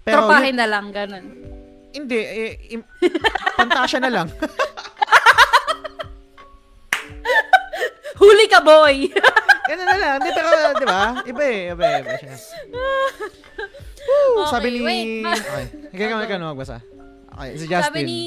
Pero 0.00 0.24
Tropahin 0.24 0.48
yun- 0.48 0.56
na 0.56 0.66
lang, 0.66 0.84
ganun. 0.88 1.24
hindi, 1.90 2.16
eh, 2.16 2.56
im- 2.70 2.88
pantasya 3.60 4.00
na 4.00 4.08
lang. 4.08 4.28
Huli 8.20 8.46
ka, 8.48 8.60
boy! 8.62 9.12
Ganun 9.68 9.84
na 9.84 9.96
lang. 10.00 10.16
Hindi, 10.22 10.30
pero, 10.32 10.48
di 10.74 10.86
ba? 10.88 11.02
Iba 11.22 11.42
eh, 11.44 11.60
iba 11.76 11.84
eh, 11.84 12.00
iba 12.00 12.12
siya. 12.16 12.34
Woo, 14.08 14.40
Okay, 14.40 14.50
sabi 14.50 14.68
ni... 14.72 14.80
wait. 14.80 15.08
Okay. 15.28 15.64
Ikaw, 15.94 16.18
ikaw 16.24 16.36
na 16.40 16.52
magbasa. 16.56 16.80
Okay, 17.38 17.54
si 17.54 17.64
Justin. 17.70 17.86
Sabi 17.86 18.00
ni 18.02 18.20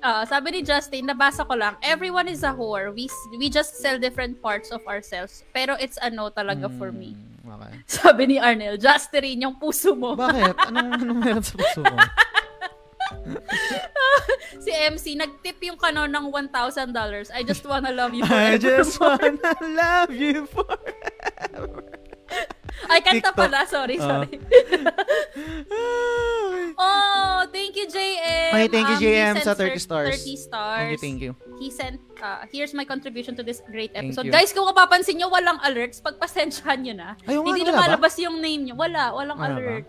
ah, 0.00 0.24
sabi 0.24 0.48
ni 0.54 0.60
Justin, 0.64 1.04
nabasa 1.04 1.44
ko 1.44 1.52
lang, 1.52 1.76
everyone 1.84 2.24
is 2.24 2.40
a 2.40 2.54
whore. 2.56 2.88
We 2.88 3.04
we 3.36 3.52
just 3.52 3.76
sell 3.76 4.00
different 4.00 4.40
parts 4.40 4.72
of 4.72 4.80
ourselves. 4.88 5.44
Pero 5.52 5.76
it's 5.76 6.00
a 6.00 6.08
no 6.08 6.32
talaga 6.32 6.70
for 6.78 6.88
me. 6.88 7.12
Hmm, 7.12 7.34
Okay. 7.46 7.72
Sabi 7.86 8.22
ni 8.26 8.36
Arnel, 8.42 8.74
Justin 8.74 9.38
yung 9.38 9.54
puso 9.54 9.94
mo. 9.94 10.18
Bakit? 10.18 10.66
Anong, 10.66 10.98
anong 10.98 11.20
meron 11.22 11.44
sa 11.46 11.54
puso 11.54 11.78
ko? 11.78 11.94
si 14.64 14.70
MC, 14.72 15.14
nag-tip 15.14 15.58
yung 15.62 15.76
kanon 15.76 16.08
ng 16.08 16.26
$1,000. 16.28 16.52
I 17.30 17.42
just 17.42 17.62
wanna 17.62 17.92
love 17.92 18.12
you 18.12 18.24
I 18.28 18.28
forever. 18.28 18.58
just 18.58 18.98
wanna 18.98 19.52
love 19.62 20.10
you 20.10 20.46
forever. 20.46 21.82
Ay, 22.86 23.00
kanta 23.00 23.32
TikTok. 23.32 23.36
pala. 23.38 23.64
Sorry, 23.64 23.96
Ah. 23.96 24.26
sorry. 24.26 24.36
oh, 26.76 27.38
thank 27.48 27.72
you, 27.74 27.86
JM. 27.88 28.50
Okay, 28.52 28.68
thank 28.68 28.88
you, 28.90 28.98
Um, 28.98 29.02
JM, 29.02 29.32
sent 29.34 29.46
sa 29.46 29.54
30 29.54 29.56
thir- 29.56 29.78
stars. 29.80 30.10
30 30.20 30.36
stars. 30.36 30.76
Thank 30.76 30.92
you, 30.92 30.98
thank 31.00 31.18
you. 31.22 31.32
He 31.56 31.68
sent, 31.70 31.96
uh, 32.20 32.44
here's 32.52 32.74
my 32.74 32.84
contribution 32.84 33.32
to 33.36 33.42
this 33.42 33.62
great 33.64 33.92
episode. 33.94 34.28
Guys, 34.28 34.52
kung 34.52 34.66
mapapansin 34.66 35.16
nyo, 35.16 35.30
walang 35.30 35.56
alerts. 35.62 36.02
Pagpasensyahan 36.02 36.78
nyo 36.82 36.94
na. 36.94 37.08
Ay, 37.24 37.38
hindi 37.38 37.64
lumalabas 37.64 38.12
yung 38.20 38.42
name 38.42 38.68
nyo. 38.68 38.74
Wala, 38.76 39.14
walang 39.14 39.38
Wala 39.38 39.56
ba? 39.56 39.80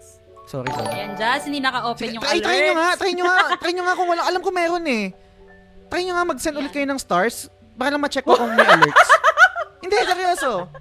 Sorry, 0.48 0.72
sorry. 0.72 0.88
Ayan, 0.96 1.12
Jazz, 1.14 1.44
hindi 1.44 1.60
naka-open 1.60 2.08
yung 2.16 2.24
try, 2.24 2.40
alerts. 2.40 2.48
try 2.48 2.60
nyo 2.64 2.74
nga, 2.74 2.90
try 2.96 3.12
nyo 3.12 3.24
nga, 3.26 3.38
try 3.60 3.72
nyo 3.76 3.84
nga 3.84 3.96
kung 3.96 4.08
wala. 4.08 4.24
Alam 4.24 4.40
ko 4.40 4.50
meron 4.50 4.86
eh. 4.88 5.12
Try 5.88 6.02
nyo 6.02 6.14
nga 6.16 6.24
mag-send 6.26 6.56
ulit 6.56 6.72
kayo 6.72 6.88
ng 6.88 6.96
stars 6.98 7.52
para 7.76 7.92
lang 7.92 8.00
ma-check 8.00 8.24
ko 8.24 8.32
kung 8.34 8.56
may 8.56 8.64
alerts. 8.64 9.10
Hindi, 9.84 9.98
seryoso. 10.00 10.72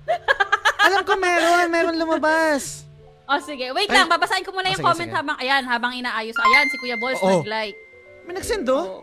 Alam 0.78 1.02
ko 1.02 1.18
meron, 1.18 1.66
meron 1.66 1.98
lumabas. 1.98 2.86
Oh, 3.26 3.42
sige. 3.42 3.74
Wait 3.74 3.90
Ay. 3.90 3.94
lang, 3.96 4.06
babasahin 4.06 4.46
ko 4.46 4.54
muna 4.54 4.70
Ah, 4.70 4.72
yung 4.72 4.78
sige, 4.78 4.86
comment 4.86 5.10
sige. 5.10 5.18
habang, 5.18 5.36
ayan, 5.36 5.62
habang 5.66 5.92
inaayos. 5.92 6.38
Ayan, 6.38 6.70
si 6.70 6.78
Kuya 6.78 6.94
Balls 6.94 7.18
Oo. 7.18 7.42
nag-like. 7.42 7.74
May 8.22 8.38
nag-send 8.38 8.62
do? 8.62 8.78
Oh. 8.78 9.02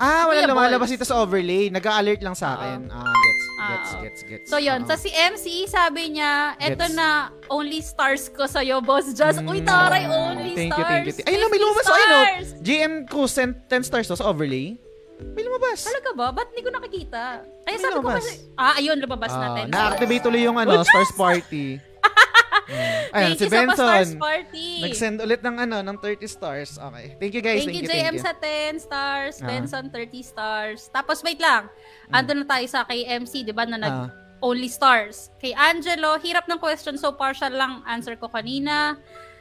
Ah, 0.00 0.24
wala 0.24 0.48
lumalabas 0.48 0.88
dito 0.88 1.04
sa 1.04 1.20
overlay. 1.20 1.68
Nag-alert 1.68 2.18
lang 2.18 2.32
sa 2.32 2.56
akin. 2.56 2.88
Ah, 2.88 3.04
gets, 3.04 3.44
Ah, 3.52 3.68
gets, 3.68 3.90
oo. 3.90 4.00
gets, 4.00 4.20
gets. 4.24 4.46
So, 4.48 4.56
yun. 4.56 4.80
Oo. 4.80 4.88
Sa 4.88 4.96
si 4.96 5.12
MC, 5.12 5.44
sabi 5.68 6.16
niya, 6.16 6.56
eto 6.56 6.88
na, 6.90 7.28
only 7.46 7.78
stars 7.78 8.26
ko 8.26 8.48
sa'yo, 8.48 8.80
boss. 8.80 9.12
Just, 9.12 9.44
uy, 9.44 9.60
taray, 9.60 10.08
only 10.08 10.56
Mm, 10.56 10.58
Thank 10.58 10.72
stars. 10.72 10.88
thank 10.88 11.04
you. 11.04 11.12
thank 11.12 11.20
you. 11.20 11.28
Ayun 11.28 11.40
may 11.44 11.52
50 11.52 11.62
lumabas. 11.62 11.86
Ayun 11.86 12.08
no. 12.08 12.20
GM 12.58 12.92
Cruz 13.04 13.30
sent 13.30 13.52
10 13.68 13.84
stars 13.84 14.08
to 14.08 14.16
sa 14.16 14.24
overlay. 14.24 14.80
May 15.20 15.44
lumabas. 15.44 15.84
Talaga 15.84 16.10
ba? 16.16 16.26
Ba't 16.32 16.48
hindi 16.48 16.64
ko 16.64 16.72
nakikita? 16.72 17.44
Ay, 17.68 17.76
May 17.76 17.84
sabi 17.84 17.92
ko 17.92 18.00
lumabas. 18.00 18.24
kasi, 18.24 18.32
ah, 18.56 18.74
ayun, 18.74 18.96
lumabas 18.96 19.30
Ah, 19.30 19.40
natin. 19.42 19.64
na-activate 19.68 20.22
tuloy 20.24 20.40
yung 20.40 20.56
ano, 20.56 20.80
Stars 20.80 21.12
Party. 21.12 21.76
Mm. 22.70 23.02
Ayan, 23.10 23.10
Thank 23.10 23.34
si 23.34 23.42
you 23.42 23.50
sa 23.50 23.58
pa-stars 23.66 24.08
Benson. 24.14 24.20
party. 24.22 24.68
Nag-send 24.80 25.16
ulit 25.18 25.40
ng 25.42 25.56
ano, 25.58 25.76
ng 25.82 25.96
30 25.98 26.22
stars. 26.24 26.70
Okay. 26.78 27.06
Thank 27.18 27.34
you 27.34 27.42
guys. 27.42 27.66
Thank, 27.66 27.74
Thank, 27.74 27.82
you, 27.82 27.90
JM 27.90 28.14
thank 28.14 28.14
you. 28.14 28.22
sa 28.22 28.32
10 28.32 28.78
stars, 28.78 29.34
Ah. 29.42 29.46
Benson 29.50 29.84
30 29.90 30.22
stars. 30.22 30.80
Tapos 30.88 31.18
wait 31.20 31.42
lang. 31.42 31.66
Ando 32.08 32.30
na 32.32 32.46
tayo 32.46 32.62
sa 32.64 32.86
kay 32.86 33.02
MC, 33.04 33.42
'di 33.42 33.50
ba, 33.50 33.66
na 33.66 33.76
nag 33.76 33.90
Ah. 33.90 34.08
only 34.40 34.70
stars. 34.70 35.34
Kay 35.36 35.50
Angelo, 35.52 36.14
hirap 36.16 36.46
ng 36.46 36.56
question 36.56 36.94
so 36.94 37.10
partial 37.10 37.50
lang 37.50 37.82
answer 37.84 38.14
ko 38.14 38.30
kanina. 38.30 38.96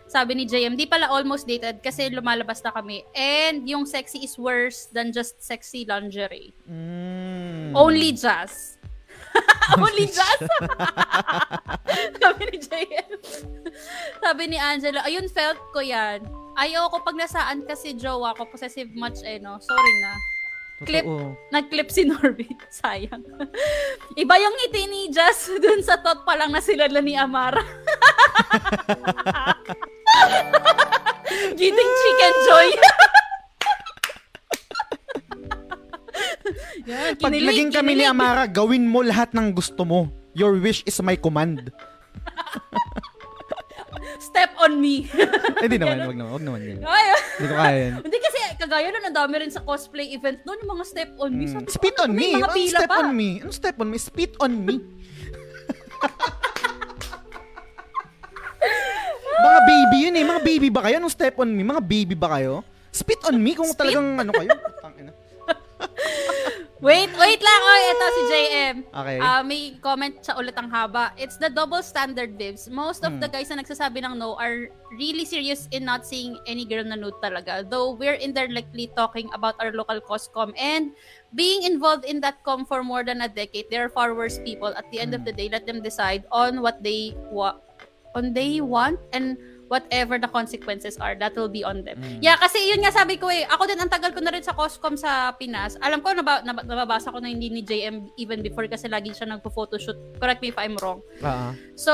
Sabi 0.09 0.33
ni 0.33 0.43
JM, 0.43 0.73
di 0.73 0.89
pala 0.89 1.05
almost 1.05 1.45
dated 1.45 1.85
kasi 1.85 2.09
lumalabas 2.09 2.65
na 2.65 2.73
kami. 2.73 3.05
And 3.13 3.61
yung 3.63 3.85
sexy 3.85 4.25
is 4.25 4.41
worse 4.41 4.89
than 4.89 5.13
just 5.13 5.37
sexy 5.37 5.85
lingerie. 5.85 6.49
Mm. 6.65 7.77
Only 7.77 8.17
jazz. 8.17 8.78
Only 9.77 10.09
jazz? 10.17 10.41
Sabi 12.17 12.43
ni 12.49 12.57
JM. 12.57 13.09
Sabi 14.23 14.43
ni 14.49 14.57
Angelo, 14.57 14.99
ayun, 15.05 15.29
felt 15.29 15.61
ko 15.71 15.79
yan. 15.81 16.25
Ayaw 16.59 16.89
ko 16.91 16.99
pag 17.05 17.15
nasaan 17.15 17.63
kasi 17.63 17.95
jowa 17.95 18.35
ko, 18.35 18.49
possessive 18.49 18.91
much 18.97 19.21
eh, 19.23 19.39
no? 19.39 19.61
Sorry 19.61 19.93
na. 20.03 20.13
Clip. 20.79 21.03
Totoo. 21.03 21.35
Nag-clip 21.51 21.91
si 21.91 22.07
Norby. 22.07 22.47
Sayang. 22.71 23.23
Iba 24.15 24.35
yung 24.39 24.55
ngiti 24.55 24.87
ni 24.87 25.01
Jazz 25.11 25.51
dun 25.59 25.83
sa 25.83 25.99
tot 25.99 26.23
pa 26.23 26.39
lang 26.39 26.55
na 26.55 26.63
sila 26.63 26.87
ni 26.87 27.19
Amara. 27.19 27.59
Giting 31.59 31.91
chicken 31.99 32.35
joy. 32.47 32.69
Yan, 36.89 37.13
Pag 37.15 37.29
kinilig, 37.29 37.47
naging 37.47 37.71
kami 37.71 37.91
ni. 37.93 38.03
Amara, 38.03 38.45
gawin 38.45 38.85
mo 38.85 39.01
lahat 39.01 39.31
ng 39.31 39.51
gusto 39.51 39.83
mo. 39.83 39.99
Your 40.31 40.55
wish 40.55 40.81
is 40.83 40.97
my 40.99 41.13
command. 41.13 41.69
Step 44.19 44.51
on 44.57 44.77
me. 44.77 45.07
Eh, 45.59 45.67
di 45.67 45.75
naman. 45.75 46.05
Wag 46.05 46.15
naman. 46.15 46.31
Wag 46.33 46.43
naman 46.43 46.59
yun. 46.61 46.79
Ay, 46.81 47.03
Hindi 47.35 47.47
ko 47.47 47.55
kaya 47.55 47.77
yun. 47.79 47.93
Hindi 48.05 48.17
kasi 48.19 48.39
kagaya 48.55 48.87
nun, 48.89 49.05
ang 49.05 49.17
dami 49.17 49.33
rin 49.37 49.51
sa 49.51 49.61
cosplay 49.61 50.11
event 50.11 50.39
noon, 50.43 50.59
yung 50.59 50.71
mga 50.73 50.85
step 50.85 51.11
on 51.17 51.31
me. 51.31 51.45
Mm. 51.45 51.51
Sabi 51.51 51.65
ko, 51.65 51.71
Spit 51.71 51.97
on 51.99 52.11
may 52.11 52.31
me. 52.31 52.37
mga 52.37 52.49
pila 52.51 52.79
step 52.79 52.89
pa. 52.89 52.97
on 52.97 53.09
me? 53.11 53.29
Anong 53.39 53.55
step 53.55 53.75
on 53.75 53.89
me? 53.89 53.97
Spit 53.97 54.33
on 54.39 54.53
me. 54.55 54.75
mga 59.39 59.59
baby 59.63 59.97
yun 60.03 60.15
eh. 60.15 60.25
Mga 60.25 60.41
baby 60.43 60.67
ba 60.69 60.81
kayo? 60.83 60.95
Anong 60.99 61.13
step 61.13 61.35
on 61.37 61.49
me? 61.49 61.61
Mga 61.61 61.81
baby 61.81 62.15
ba 62.15 62.29
kayo? 62.37 62.61
Spit 62.89 63.21
on 63.23 63.37
me 63.37 63.51
kung 63.53 63.69
Spit? 63.69 63.79
talagang 63.79 64.07
ano 64.17 64.31
kayo. 64.33 64.51
Wait, 66.79 67.11
wait 67.11 67.41
lang. 67.43 67.59
Oh, 67.59 67.79
ito 67.91 68.05
si 68.07 68.21
JM. 68.31 68.75
Okay. 68.87 69.19
Ah, 69.19 69.43
may 69.43 69.75
comment 69.83 70.15
siya 70.15 70.39
ulit 70.39 70.55
ang 70.55 70.71
haba. 70.71 71.11
It's 71.19 71.35
the 71.35 71.51
double 71.51 71.83
standard, 71.83 72.39
Bibs. 72.39 72.71
Most 72.71 73.03
of 73.03 73.11
Hmm. 73.11 73.19
the 73.19 73.27
guys 73.27 73.51
na 73.51 73.59
nagsasabi 73.59 73.99
ng 73.99 74.15
no 74.15 74.39
are 74.39 74.71
really 74.95 75.27
serious 75.27 75.67
in 75.75 75.83
not 75.83 76.07
seeing 76.07 76.39
any 76.47 76.63
girl 76.63 76.87
na 76.87 76.95
nude 76.95 77.19
talaga. 77.19 77.67
Though 77.67 77.99
we're 77.99 78.15
indirectly 78.15 78.87
talking 78.95 79.27
about 79.35 79.59
our 79.59 79.75
local 79.75 79.99
coscom 79.99 80.55
and 80.55 80.95
being 81.35 81.67
involved 81.67 82.07
in 82.07 82.23
that 82.23 82.39
com 82.47 82.63
for 82.63 82.79
more 82.79 83.03
than 83.03 83.19
a 83.19 83.27
decade, 83.27 83.67
they're 83.67 83.91
far 83.91 84.15
worse 84.15 84.39
people. 84.39 84.71
At 84.71 84.87
the 84.87 85.03
end 85.03 85.11
of 85.11 85.27
Hmm. 85.27 85.27
the 85.27 85.35
day, 85.35 85.51
let 85.51 85.67
them 85.67 85.83
decide 85.83 86.23
on 86.31 86.63
what 86.63 86.79
they 86.79 87.11
wa- 87.27 87.59
on 88.15 88.31
they 88.31 88.63
want 88.63 89.03
and 89.11 89.35
whatever 89.69 90.17
the 90.17 90.27
consequences 90.27 90.97
are, 90.97 91.13
that 91.15 91.37
will 91.37 91.47
be 91.47 91.61
on 91.61 91.85
them. 91.85 92.01
Mm. 92.01 92.19
Yeah, 92.19 92.35
kasi 92.35 92.57
yun 92.67 92.81
nga 92.81 92.91
sabi 92.91 93.15
ko 93.15 93.29
eh, 93.29 93.45
ako 93.45 93.69
din 93.69 93.77
ang 93.77 93.87
tagal 93.87 94.11
ko 94.11 94.19
na 94.19 94.33
rin 94.33 94.41
sa 94.41 94.51
Coscom 94.51 94.97
sa 94.97 95.31
Pinas. 95.37 95.77
Alam 95.79 96.01
ko, 96.01 96.11
naba, 96.11 96.41
nab- 96.41 96.65
nababasa 96.65 97.13
ko 97.13 97.21
na 97.21 97.29
hindi 97.29 97.47
ni 97.47 97.61
JM 97.61 98.17
even 98.17 98.41
before 98.41 98.65
kasi 98.65 98.89
lagi 98.89 99.13
siya 99.13 99.29
nagpo-photoshoot. 99.29 100.17
Correct 100.17 100.41
me 100.41 100.49
if 100.49 100.57
I'm 100.57 100.75
wrong. 100.81 100.99
Ah. 101.21 101.53
So, 101.77 101.93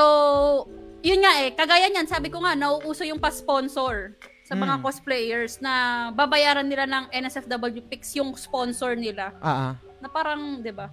yun 1.04 1.20
nga 1.20 1.44
eh, 1.44 1.52
kagaya 1.52 1.86
niyan, 1.86 2.08
sabi 2.08 2.32
ko 2.32 2.40
nga, 2.40 2.56
nauuso 2.56 3.04
yung 3.04 3.20
pa-sponsor 3.20 4.16
sa 4.42 4.54
mga 4.56 4.78
Mm. 4.78 4.82
cosplayers 4.82 5.60
na 5.60 5.72
babayaran 6.10 6.64
nila 6.64 6.88
ng 6.88 7.12
NSFW 7.12 7.84
Pix 7.86 8.16
yung 8.16 8.32
sponsor 8.34 8.96
nila. 8.96 9.36
Ah. 9.38 9.76
Na 10.00 10.08
parang, 10.08 10.64
di 10.64 10.72
ba? 10.72 10.88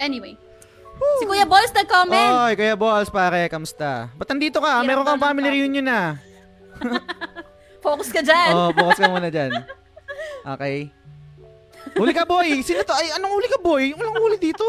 Anyway. 0.00 0.34
Si 1.18 1.24
Kuya 1.24 1.46
Balls 1.46 1.72
nag-comment. 1.72 2.30
Oy, 2.46 2.52
Kuya 2.54 2.76
Balls, 2.76 3.08
pare, 3.08 3.46
kamusta? 3.46 4.10
Ba't 4.14 4.28
nandito 4.28 4.58
ka? 4.58 4.80
Hirap 4.80 4.86
Meron 4.86 5.04
kang 5.04 5.20
family 5.20 5.48
topic. 5.48 5.58
reunion 5.58 5.84
na. 5.84 6.00
Focus 7.84 8.08
ka 8.10 8.22
dyan. 8.22 8.50
Oh, 8.54 8.70
focus 8.70 8.98
ka 8.98 9.10
muna 9.10 9.26
dyan. 9.26 9.50
Okay. 10.46 10.86
Huli 11.98 12.14
ka, 12.14 12.22
boy! 12.22 12.62
Sino 12.62 12.86
to? 12.86 12.94
Ay, 12.94 13.10
anong 13.10 13.34
huli 13.34 13.48
ka, 13.50 13.58
boy? 13.58 13.90
Walang 13.98 14.14
huli 14.18 14.38
dito. 14.38 14.62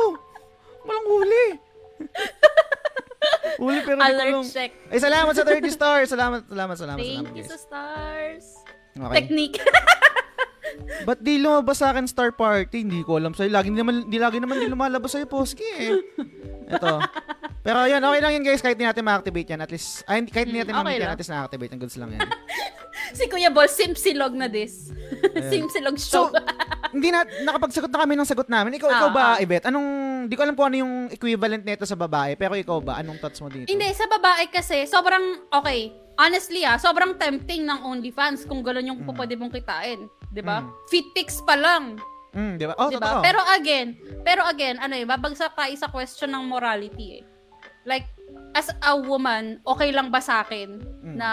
Walang 0.81 1.05
huli. 1.05 1.45
huli 3.61 3.79
pero 3.86 4.01
di 4.01 4.01
ko 4.01 4.09
Alert 4.09 4.34
lang. 4.34 4.45
check. 4.49 4.71
Ay, 4.89 4.97
salamat 4.97 5.34
sa 5.38 5.45
30 5.45 5.69
stars. 5.69 6.07
Salamat, 6.09 6.41
salamat, 6.49 6.75
salamat, 6.75 6.99
Thank 6.99 7.21
salamat, 7.21 7.38
you 7.38 7.45
guys. 7.45 7.49
sa 7.53 7.57
stars. 7.61 8.45
Okay. 8.93 9.13
Technique. 9.21 9.57
Ba't 11.03 11.19
di 11.19 11.38
lumabas 11.38 11.78
sa 11.78 11.89
akin 11.89 12.05
star 12.05 12.32
party? 12.32 12.82
Hindi 12.82 13.01
ko 13.01 13.17
alam 13.17 13.32
sa'yo. 13.32 13.49
Lagi 13.49 13.69
naman, 13.69 14.07
di 14.07 14.17
lagi 14.17 14.38
naman 14.38 14.57
di 14.57 14.67
lumalabas 14.67 15.11
sa'yo, 15.11 15.26
Poski 15.26 15.65
eh. 15.80 15.99
Ito. 16.67 16.99
Pero 17.61 17.86
yun, 17.86 17.99
okay 17.99 18.19
lang 18.19 18.32
yun 18.34 18.43
guys. 18.43 18.59
Kahit 18.59 18.76
hindi 18.76 18.86
natin 18.86 19.03
ma-activate 19.03 19.49
yan. 19.49 19.61
At 19.61 19.71
least, 19.71 20.03
ay, 20.05 20.24
kahit 20.26 20.47
hindi 20.47 20.59
natin 20.59 20.74
Mm, 20.74 20.82
okay 20.82 20.93
yan, 20.93 21.01
lang. 21.01 21.11
at 21.11 21.19
least 21.19 21.32
na-activate. 21.32 21.71
Ang 21.71 21.82
goods 21.82 21.97
lang 21.97 22.09
yan. 22.11 22.21
si 23.18 23.24
Kuya 23.26 23.49
Balls, 23.49 23.74
simpsilog 23.74 24.34
na 24.34 24.47
this. 24.47 24.89
simpsilog 25.51 25.97
show. 25.97 26.28
So, 26.28 26.36
hindi 26.95 27.10
na, 27.10 27.24
nakapagsagot 27.24 27.89
na 27.89 27.99
kami 28.01 28.14
ng 28.14 28.26
sagot 28.26 28.47
namin. 28.47 28.78
Ikaw, 28.78 28.88
Ah, 28.88 28.95
ikaw 28.95 29.10
ba, 29.10 29.24
ah. 29.26 29.38
Yvette? 29.38 29.68
Anong, 29.68 29.88
di 30.26 30.36
ko 30.36 30.41
alam 30.41 30.54
kung 30.54 30.68
ano 30.68 30.78
yung 30.80 30.93
equivalent 31.10 31.62
nito 31.62 31.84
sa 31.84 31.95
babae. 31.95 32.34
Pero 32.34 32.54
ikaw 32.54 32.80
ba, 32.80 32.97
anong 32.97 33.18
thoughts 33.18 33.39
mo 33.39 33.49
dito? 33.49 33.66
Hindi, 33.66 33.89
sa 33.91 34.06
babae 34.06 34.47
kasi, 34.47 34.86
sobrang, 34.86 35.49
okay, 35.49 35.89
honestly 36.14 36.62
ah, 36.62 36.78
sobrang 36.78 37.18
tempting 37.18 37.66
ng 37.66 37.82
OnlyFans 37.82 38.45
kung 38.45 38.62
gano'n 38.62 38.86
yung 38.86 39.01
Mm. 39.01 39.18
pwede 39.18 39.34
mong 39.34 39.49
kitain. 39.51 40.06
'di 40.30 40.45
ba? 40.45 40.62
Mm. 40.62 40.70
Fit 40.86 41.08
pics 41.12 41.41
pa 41.41 41.58
lang, 41.58 41.97
Mm, 42.34 42.58
di 42.58 42.66
ba? 42.66 42.74
Oh, 42.78 42.89
'di 42.89 42.97
totoo. 42.97 43.18
ba? 43.18 43.22
Pero 43.22 43.41
again, 43.49 43.97
pero 44.22 44.41
again, 44.43 44.78
ano 44.78 44.93
eh, 44.93 45.06
babagsak 45.06 45.54
tayo 45.54 45.74
sa 45.74 45.89
question 45.89 46.30
ng 46.30 46.45
morality 46.45 47.18
eh. 47.18 47.24
Like, 47.84 48.06
as 48.54 48.70
a 48.72 48.93
woman, 48.93 49.60
okay 49.64 49.89
lang 49.89 50.08
ba 50.08 50.18
sa 50.18 50.41
akin 50.41 50.78
na 51.04 51.28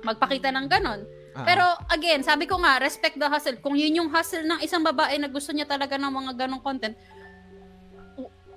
magpakita 0.00 0.48
ng 0.48 0.66
ganon. 0.66 1.02
Ah. 1.30 1.42
Pero 1.42 1.62
again, 1.88 2.22
sabi 2.22 2.44
ko 2.44 2.58
nga, 2.58 2.78
respect 2.78 3.14
the 3.14 3.26
hustle. 3.26 3.54
Kung 3.56 3.74
yun 3.74 3.94
yung 3.96 4.08
hustle 4.08 4.42
ng 4.42 4.60
isang 4.60 4.80
babae 4.80 5.14
na 5.14 5.26
gusto 5.26 5.50
niya 5.50 5.64
talaga 5.64 5.94
ng 5.94 6.10
mga 6.10 6.32
ganong 6.36 6.58
content, 6.60 6.94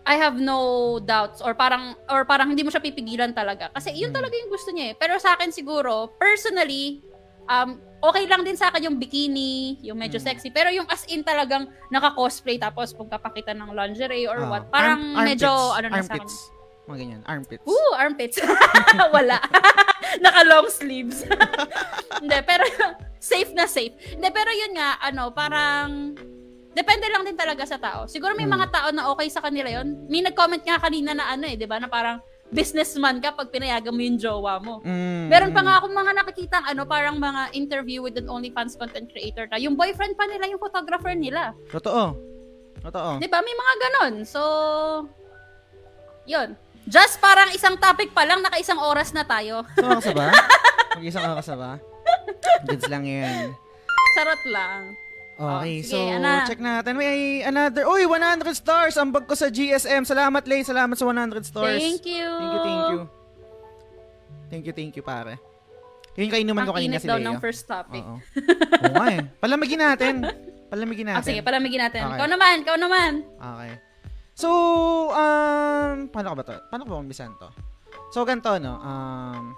I 0.03 0.15
have 0.15 0.35
no 0.35 0.59
doubts 0.99 1.39
or 1.39 1.55
parang 1.55 1.95
or 2.07 2.21
parang 2.23 2.51
hindi 2.51 2.59
mo 2.59 2.67
siya 2.67 2.83
pipigilan 2.83 3.31
talaga 3.31 3.71
kasi 3.71 3.95
yun 3.95 4.11
Hmm. 4.11 4.19
talaga 4.19 4.35
yung 4.35 4.51
gusto 4.51 4.69
niya 4.69 4.91
eh. 4.91 4.93
Pero 4.93 5.15
sa 5.15 5.31
akin 5.33 5.47
siguro, 5.49 6.11
personally, 6.17 6.99
um 7.45 7.79
okay 8.03 8.27
lang 8.27 8.43
din 8.43 8.59
sa 8.59 8.67
akin 8.67 8.83
yung 8.83 8.97
bikini, 8.99 9.79
yung 9.79 9.95
medyo 9.95 10.19
Hmm. 10.19 10.27
sexy, 10.27 10.51
pero 10.51 10.67
yung 10.69 10.83
as 10.91 11.07
in 11.07 11.23
talagang 11.23 11.71
naka-cosplay 11.87 12.59
tapos 12.59 12.91
pagpapakita 12.91 13.55
ng 13.55 13.71
lingerie 13.71 14.27
or 14.27 14.43
Ah. 14.43 14.49
what, 14.49 14.63
parang 14.67 15.15
Arm- 15.15 15.23
medyo 15.23 15.47
armpits. 15.47 15.79
ano 15.79 15.87
na 15.87 16.01
sa 16.01 16.13
akin. 16.13 16.27
Mga 16.83 16.97
ganyan, 16.97 17.21
armpits. 17.23 17.63
Ooh, 17.63 17.91
armpits. 17.95 18.37
Wala. 19.15 19.39
Naka 20.23 20.41
long 20.43 20.67
sleeves. 20.67 21.23
Hindi, 22.21 22.37
pero 22.43 22.67
safe 23.17 23.51
na 23.51 23.63
safe. 23.65 23.95
Hindi, 24.11 24.27
pero 24.29 24.51
yun 24.51 24.75
nga, 24.75 24.99
ano, 24.99 25.31
parang 25.31 26.11
depende 26.69 27.07
lang 27.07 27.23
din 27.23 27.33
talaga 27.33 27.63
sa 27.63 27.77
tao. 27.77 28.03
Siguro 28.05 28.33
may 28.33 28.43
Hmm. 28.43 28.59
mga 28.59 28.67
tao 28.69 28.87
na 28.91 29.07
okay 29.09 29.27
sa 29.27 29.39
kanila 29.39 29.71
yon. 29.71 30.07
May 30.07 30.21
nag-comment 30.21 30.59
nga 30.59 30.75
kanina 30.77 31.13
na 31.13 31.29
ano 31.29 31.45
eh, 31.45 31.53
'di 31.53 31.63
ba? 31.63 31.77
Na 31.77 31.87
parang 31.87 32.19
businessman 32.49 33.17
ka 33.17 33.31
pag 33.31 33.47
pinayagan 33.47 33.89
mo 33.89 34.01
yung 34.03 34.17
jowa 34.17 34.59
mo. 34.59 34.77
Mm, 34.81 35.25
Meron 35.25 35.51
pa 35.51 35.61
nga 35.61 35.79
akong 35.79 35.89
mga 35.91 36.11
nakikita 36.13 36.57
ano, 36.61 36.83
parang 36.83 37.17
mga 37.17 37.53
interview 37.53 38.01
with 38.01 38.13
an 38.15 38.27
OnlyFans 38.27 38.75
content 38.75 39.07
creator 39.07 39.47
na 39.47 39.57
yung 39.57 39.73
boyfriend 39.73 40.13
pa 40.13 40.25
nila 40.25 40.45
yung 40.47 40.59
photographer 40.59 41.13
nila. 41.13 41.53
Totoo. 41.69 42.13
Totoo. 42.83 43.09
'Di 43.17 43.27
ba? 43.27 43.39
May 43.39 43.55
mga 43.55 43.73
ganon. 43.79 44.13
So, 44.23 44.41
yun. 46.25 46.57
Just 46.85 47.17
parang 47.17 47.47
isang 47.49 47.75
topic 47.75 48.11
pa 48.11 48.23
lang, 48.23 48.39
naka-isang 48.39 48.77
oras 48.77 49.11
na 49.11 49.23
tayo. 49.23 49.63
Isang 49.73 49.87
oras 49.89 50.05
na 50.05 50.13
ba? 50.13 50.27
Mag-isang 50.93 51.25
oras 51.25 51.47
na 51.47 51.55
ba? 51.55 51.71
Goods 52.63 52.87
lang 52.87 53.03
yan. 53.03 53.55
Charot 54.13 54.43
lang. 54.45 54.79
Okay, 55.33 55.73
Oh, 55.75 55.81
so 55.81 55.97
sige, 55.97 56.11
Ana. 56.13 56.45
check 56.45 56.61
natin. 56.61 56.93
May 56.93 57.41
another, 57.41 57.87
uy, 57.87 58.05
100 58.05 58.45
stars! 58.53 58.93
Ang 58.95 59.09
bag 59.09 59.25
ko 59.25 59.33
sa 59.33 59.47
GSM. 59.47 60.03
Salamat, 60.03 60.45
Lay. 60.45 60.61
Salamat 60.61 60.93
sa 60.93 61.03
100 61.03 61.41
stars. 61.41 61.73
Thank 61.73 62.05
you. 62.05 62.27
Thank 62.29 62.53
you, 62.53 62.61
thank 62.61 62.85
you. 62.85 63.01
Thank 64.45 64.63
you, 64.63 64.73
thank 64.73 64.93
you, 64.93 65.03
pare. 65.03 65.41
Yun 66.13 66.29
yung 66.29 66.33
kainuman 66.35 66.61
ko 66.61 66.69
Ang 66.69 66.77
kanina 66.77 66.93
init 66.93 67.01
si 67.01 67.09
daw 67.09 67.17
Leo. 67.17 67.25
ng 67.25 67.37
first 67.41 67.65
topic. 67.65 68.05
Oo. 68.05 68.21
Oo 68.21 68.93
nga 68.93 69.07
eh. 69.09 69.21
Palamigin 69.41 69.81
natin. 69.81 70.13
Palamigin 70.71 71.05
Ah, 71.07 71.17
natin. 71.17 71.25
sige, 71.25 71.41
palamigin 71.41 71.81
natin. 71.81 72.01
Okay. 72.03 72.13
Ikaw 72.13 72.27
naman, 72.27 72.55
ikaw 72.61 72.77
naman. 72.77 73.11
Okay. 73.33 73.71
So, 74.33 74.49
um, 75.13 76.09
paano 76.09 76.33
ko 76.33 76.35
ba 76.41 76.43
to? 76.45 76.57
Paano 76.73 76.81
ko 76.85 76.89
ba 76.89 77.01
umbisan 77.01 77.37
to? 77.37 77.49
So, 78.09 78.25
ganito, 78.25 78.49
no? 78.57 78.81
Um, 78.81 79.53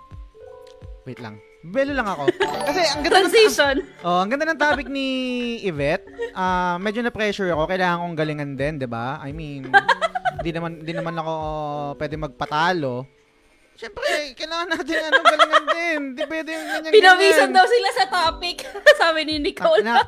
wait 1.07 1.19
lang. 1.23 1.39
Belo 1.65 1.97
lang 1.97 2.05
ako. 2.05 2.29
Kasi, 2.37 2.81
ang 2.93 3.01
ganda 3.01 3.25
ng, 3.25 3.31
Transition. 3.31 3.75
oh, 4.05 4.21
ang 4.21 4.29
ganda 4.29 4.45
ng 4.45 4.59
topic 4.59 4.87
ni 4.91 5.07
Yvette. 5.65 6.05
Ah, 6.35 6.77
medyo 6.77 7.01
na-pressure 7.01 7.49
ako. 7.55 7.65
Kailangan 7.65 8.03
kong 8.03 8.17
galingan 8.19 8.51
din, 8.53 8.77
di 8.77 8.85
ba? 8.85 9.17
I 9.23 9.33
mean, 9.33 9.71
hindi 10.39 10.51
naman, 10.51 10.83
hindi 10.83 10.93
naman 10.93 11.15
ako 11.17 11.33
pwede 11.97 12.15
magpatalo. 12.19 13.07
Siyempre, 13.75 14.07
kailangan 14.39 14.67
natin 14.71 14.97
ano, 15.03 15.19
galingan 15.19 15.65
din. 15.67 15.99
Di 16.15 16.23
pwede 16.23 16.49
yung 16.55 16.67
ganyan 16.67 16.91
Pinawisan 16.95 17.51
daw 17.51 17.65
sila 17.67 17.89
sa 17.91 18.05
topic. 18.07 18.63
Sabi 19.01 19.27
ni 19.27 19.35
Nicole. 19.39 19.83
na, 19.83 19.99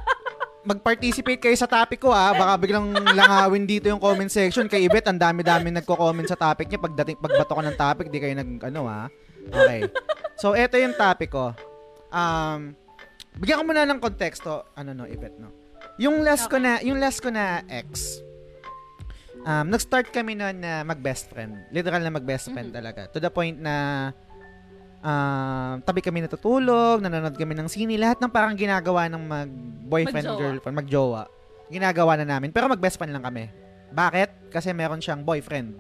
mag-participate 0.68 1.39
kayo 1.39 1.55
sa 1.55 1.63
topic 1.65 2.03
ko 2.03 2.11
ha. 2.11 2.36
Baka 2.36 2.51
biglang 2.59 2.91
langawin 2.91 3.63
dito 3.63 3.88
yung 3.88 4.03
comment 4.03 4.28
section. 4.28 4.68
Kay 4.68 4.91
Ibet, 4.91 5.07
ang 5.07 5.15
dami-dami 5.15 5.72
nagko-comment 5.72 6.28
sa 6.28 6.36
topic 6.36 6.68
niya. 6.68 6.84
Pagdating, 6.84 7.15
pagbato 7.15 7.55
ko 7.55 7.61
ng 7.63 7.78
topic, 7.80 8.11
di 8.11 8.20
kayo 8.20 8.36
nag, 8.36 8.59
ano 8.68 8.84
ha. 8.91 9.07
Okay. 9.47 9.88
So, 10.36 10.51
eto 10.51 10.76
yung 10.76 10.91
topic 10.93 11.32
ko. 11.32 11.55
Um, 12.11 12.76
bigyan 13.39 13.57
ko 13.57 13.63
muna 13.63 13.88
ng 13.88 14.03
konteksto. 14.03 14.68
Ano 14.76 14.91
no, 14.91 15.07
Ibet, 15.07 15.39
no? 15.39 15.55
Yung 15.97 16.20
last 16.22 16.51
ko 16.51 16.59
na, 16.59 16.84
yung 16.84 16.99
last 16.99 17.24
ko 17.24 17.32
na 17.32 17.63
ex, 17.72 18.20
um, 19.47 19.72
nag-start 19.72 20.11
kami 20.11 20.36
noon 20.36 20.59
na 20.59 20.84
mag-best 20.84 21.32
friend. 21.32 21.55
Literal 21.72 22.03
na 22.03 22.11
mag-best 22.11 22.51
friend 22.51 22.70
Mhm. 22.70 22.76
talaga. 22.76 23.01
To 23.15 23.24
the 23.24 23.32
point 23.32 23.55
na 23.55 24.11
um, 25.02 25.74
tabi 25.84 26.00
kami 26.02 26.26
natutulog, 26.26 27.02
nanonood 27.02 27.38
kami 27.38 27.54
ng 27.58 27.70
sine, 27.70 27.98
lahat 27.98 28.18
ng 28.22 28.32
parang 28.32 28.54
ginagawa 28.58 29.10
ng 29.12 29.24
mag-boyfriend, 29.24 30.26
Magjowa. 30.28 30.39
girlfriend, 30.39 30.76
magjowa. 30.78 31.24
Ginagawa 31.68 32.14
na 32.20 32.26
namin. 32.26 32.50
Pero 32.56 32.72
mag-best 32.72 32.95
friend 32.95 33.12
lang 33.12 33.26
kami. 33.26 33.52
Bakit? 33.91 34.52
Kasi 34.52 34.72
meron 34.72 35.04
siyang 35.04 35.24
boyfriend. 35.24 35.76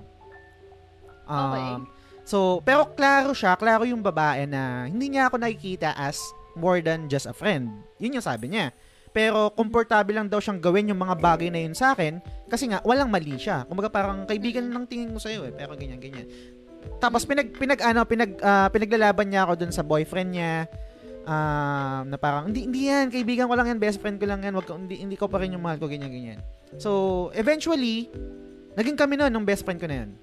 Um, 1.27 1.51
Okay. 1.53 1.71
So, 2.27 2.59
pero 2.59 2.83
klaro 2.91 3.31
siya, 3.31 3.55
klaro 3.55 3.87
yung 3.87 4.03
babae 4.03 4.43
na 4.43 4.83
hindi 4.83 5.15
niya 5.15 5.31
ako 5.31 5.39
nakikita 5.39 5.95
as 5.95 6.19
more 6.59 6.83
than 6.83 7.07
just 7.07 7.23
a 7.23 7.31
friend. 7.31 7.71
Yun 8.03 8.19
yung 8.19 8.25
sabi 8.25 8.51
niya. 8.51 8.75
Pero 9.15 9.47
komportable 9.55 10.11
lang 10.11 10.27
daw 10.27 10.43
siyang 10.43 10.59
gawin 10.59 10.91
yung 10.91 10.99
mga 10.99 11.15
bagay 11.23 11.47
na 11.47 11.63
yun 11.63 11.71
sa 11.71 11.95
akin 11.95 12.19
kasi 12.51 12.67
nga 12.67 12.83
walang 12.83 13.07
mali 13.07 13.39
siya. 13.39 13.63
Kumbaga 13.63 13.87
parang 13.87 14.27
kaibigan 14.27 14.67
lang 14.75 14.83
tingin 14.91 15.15
ko 15.15 15.23
sa 15.23 15.31
iyo 15.31 15.47
eh, 15.47 15.55
pero 15.55 15.79
ganyan 15.79 16.03
ganyan. 16.03 16.27
Tapos 16.97 17.27
pinag 17.27 17.51
pinag 17.55 17.79
ano, 17.83 18.01
pinag 18.07 18.39
ah, 18.39 18.67
pinaglalaban 18.71 19.27
niya 19.29 19.45
ako 19.45 19.53
dun 19.59 19.73
sa 19.73 19.83
boyfriend 19.83 20.31
niya. 20.33 20.65
Um, 21.27 22.07
na 22.07 22.15
parang 22.15 22.47
hindi 22.47 22.63
hindi 22.63 22.87
yan, 22.87 23.11
kaibigan 23.11 23.51
ko 23.51 23.53
lang 23.59 23.67
yan, 23.67 23.83
best 23.83 23.99
friend 23.99 24.15
ko 24.15 24.23
lang 24.23 24.47
yan, 24.47 24.55
wag 24.55 24.63
ka, 24.63 24.79
hindi, 24.79 24.95
hindi 24.95 25.19
ko 25.19 25.27
pa 25.27 25.43
rin 25.43 25.51
yung 25.51 25.59
mahal 25.59 25.75
ko 25.75 25.91
ganyan 25.91 26.07
ganyan. 26.07 26.39
So, 26.79 27.27
eventually, 27.35 28.07
naging 28.79 28.95
kami 28.95 29.19
noon 29.19 29.35
nung 29.35 29.43
best 29.43 29.67
friend 29.67 29.75
ko 29.75 29.91
na 29.91 30.07
yun. 30.07 30.15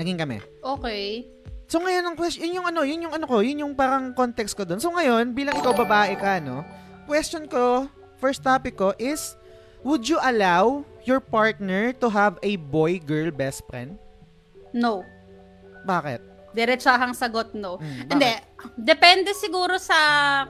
Naging 0.00 0.16
kami. 0.16 0.40
Okay. 0.64 1.28
So 1.70 1.78
ngayon 1.78 2.02
ang 2.02 2.16
question, 2.18 2.50
yun 2.50 2.58
yung 2.58 2.66
ano, 2.66 2.80
yun 2.82 3.06
yung 3.06 3.14
ano 3.14 3.30
ko, 3.30 3.46
yun 3.46 3.62
yung 3.62 3.78
parang 3.78 4.10
context 4.10 4.58
ko 4.58 4.66
doon. 4.66 4.82
So 4.82 4.90
ngayon, 4.90 5.36
bilang 5.36 5.54
ikaw 5.54 5.70
babae 5.70 6.18
ka, 6.18 6.42
no? 6.42 6.66
Question 7.06 7.46
ko, 7.46 7.86
first 8.18 8.42
topic 8.42 8.74
ko 8.74 8.90
is, 8.98 9.38
would 9.86 10.02
you 10.02 10.18
allow 10.18 10.82
your 11.06 11.22
partner 11.22 11.94
to 11.94 12.10
have 12.10 12.42
a 12.42 12.58
boy-girl 12.58 13.30
best 13.30 13.62
friend? 13.70 14.00
No. 14.74 15.06
Bakit? 15.84 16.20
Diretsahang 16.50 17.14
sagot 17.14 17.54
no. 17.54 17.78
Hmm, 17.78 18.10
Hindi. 18.10 18.32
Depende 18.74 19.30
siguro 19.32 19.78
sa 19.78 19.96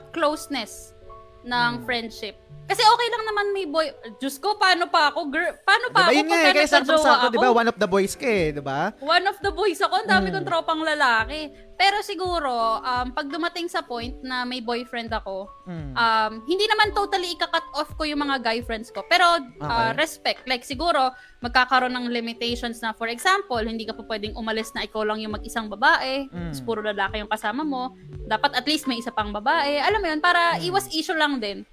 closeness 0.09 0.97
ng 1.43 1.71
Hmm. 1.75 1.83
friendship. 1.83 2.35
Kasi 2.61 2.79
okay 2.79 3.07
lang 3.11 3.23
naman 3.25 3.45
may 3.51 3.65
boy. 3.65 3.83
Diyos 4.15 4.39
ko, 4.39 4.55
paano 4.55 4.87
pa 4.87 5.11
ako? 5.11 5.27
Girl, 5.27 5.51
paano 5.61 5.91
pa 5.91 6.07
Diba 6.07 6.07
ako 6.07 6.15
yun 6.15 6.23
nga 6.23 6.31
eh, 6.31 6.43
kaya 6.45 6.53
nagka-jowa 6.55 6.71
sakto-sakto, 6.71 7.25
ako? 7.27 7.27
di 7.27 7.37
ba? 7.37 7.49
One 7.51 7.67
of 7.67 7.75
the 7.75 7.89
boys 7.89 8.13
ka 8.15 8.23
eh, 8.23 8.47
di 8.49 8.63
ba? 8.63 8.79
One 8.97 9.25
of 9.27 9.37
the 9.39 9.51
boys 9.51 9.79
ako, 9.81 9.93
ang 9.97 10.07
dami 10.07 10.27
Mm. 10.27 10.33
kong 10.33 10.47
tropang 10.47 10.81
lalaki. 10.81 11.41
Pero 11.75 11.97
siguro, 11.99 12.53
um, 12.79 13.09
pag 13.09 13.25
dumating 13.25 13.65
sa 13.65 13.81
point 13.81 14.13
na 14.21 14.45
may 14.45 14.61
boyfriend 14.61 15.09
ako, 15.09 15.49
Mm. 15.65 15.91
um, 15.91 16.31
hindi 16.45 16.63
naman 16.63 16.93
totally 16.93 17.33
ika-cut 17.33 17.65
off 17.73 17.91
ko 17.91 18.05
yung 18.05 18.21
mga 18.21 18.39
guy 18.39 18.61
friends 18.61 18.87
ko. 18.87 19.03
Pero 19.03 19.25
uh, 19.25 19.41
Okay. 19.59 19.91
respect. 19.97 20.45
Like 20.45 20.61
siguro, 20.61 21.11
magkakaroon 21.41 21.91
ng 21.91 22.07
limitations 22.07 22.79
na 22.79 22.93
for 22.93 23.09
example, 23.09 23.57
hindi 23.57 23.83
ka 23.83 23.97
pa 23.97 24.05
pwedeng 24.05 24.37
umalis 24.37 24.71
na 24.71 24.85
ikaw 24.85 25.01
lang 25.01 25.19
yung 25.19 25.33
mag-isang 25.33 25.67
babae. 25.67 26.29
Mm. 26.29 26.53
tapos 26.53 26.61
puro 26.61 26.79
lalaki 26.81 27.17
yung 27.17 27.27
kasama 27.27 27.65
mo. 27.65 27.97
Dapat 28.23 28.53
at 28.53 28.63
least 28.63 28.85
may 28.85 28.95
isa 28.95 29.09
pang 29.09 29.33
babae. 29.33 29.81
Alam 29.81 29.99
mo 29.99 30.07
yun, 30.07 30.21
para 30.21 30.55
Mm. 30.55 30.69
iwas 30.69 30.87
issue 30.87 31.17
lang 31.17 31.30
din. 31.37 31.63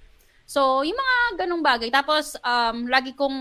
So, 0.48 0.84
yung 0.86 0.96
mga 0.96 1.44
ganong 1.44 1.64
bagay. 1.64 1.90
Tapos, 1.90 2.38
um, 2.40 2.88
lagi 2.88 3.12
kong 3.12 3.36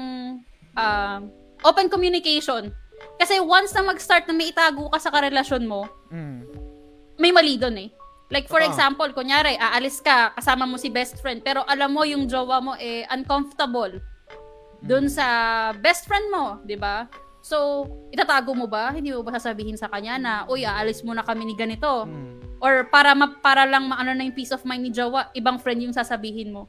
um, 0.76 1.22
open 1.63 1.88
communication. 1.88 2.74
Kasi 3.22 3.38
once 3.41 3.72
na 3.74 3.86
mag-start 3.86 4.26
na 4.26 4.34
may 4.34 4.49
itago 4.49 4.89
ka 4.89 4.97
sa 4.97 5.13
karelasyon 5.13 5.63
mo, 5.70 5.86
Mm. 6.09 6.41
may 7.22 7.32
mali 7.32 7.57
doon 7.57 7.78
eh. 7.78 7.89
Like 8.28 8.51
for 8.51 8.59
Oo. 8.59 8.68
example, 8.68 9.07
kunyari, 9.15 9.55
aalis 9.55 10.03
ka, 10.03 10.36
kasama 10.36 10.68
mo 10.68 10.76
si 10.76 10.91
best 10.91 11.24
friend, 11.24 11.39
pero 11.47 11.63
alam 11.63 11.95
mo 11.95 12.03
yung 12.03 12.28
jowa 12.28 12.59
mo 12.59 12.76
eh 12.76 13.07
uncomfortable 13.07 14.03
doon 14.84 15.07
sa 15.07 15.26
best 15.80 16.05
friend 16.05 16.28
mo, 16.30 16.59
'di 16.61 16.76
ba? 16.78 17.07
So, 17.39 17.88
itatago 18.11 18.51
mo 18.51 18.68
ba? 18.68 18.91
Hindi 18.91 19.15
mo 19.15 19.24
ba 19.24 19.32
sasabihin 19.39 19.80
sa 19.80 19.88
kanya 19.88 20.20
na, 20.20 20.34
"Uy, 20.51 20.68
aalis 20.68 21.01
muna 21.01 21.24
kami 21.24 21.47
ni 21.47 21.55
ganito." 21.55 22.03
Mm. 22.03 22.38
Or 22.57 22.89
para 22.89 23.13
ma- 23.13 23.37
para 23.37 23.63
lang 23.63 23.85
maano 23.85 24.11
na 24.11 24.25
yung 24.25 24.33
peace 24.33 24.51
of 24.51 24.65
mind 24.65 24.81
ni 24.81 24.91
jowa, 24.91 25.29
ibang 25.33 25.57
friend 25.57 25.83
yung 25.83 25.93
sasabihin 25.93 26.49
mo. 26.49 26.65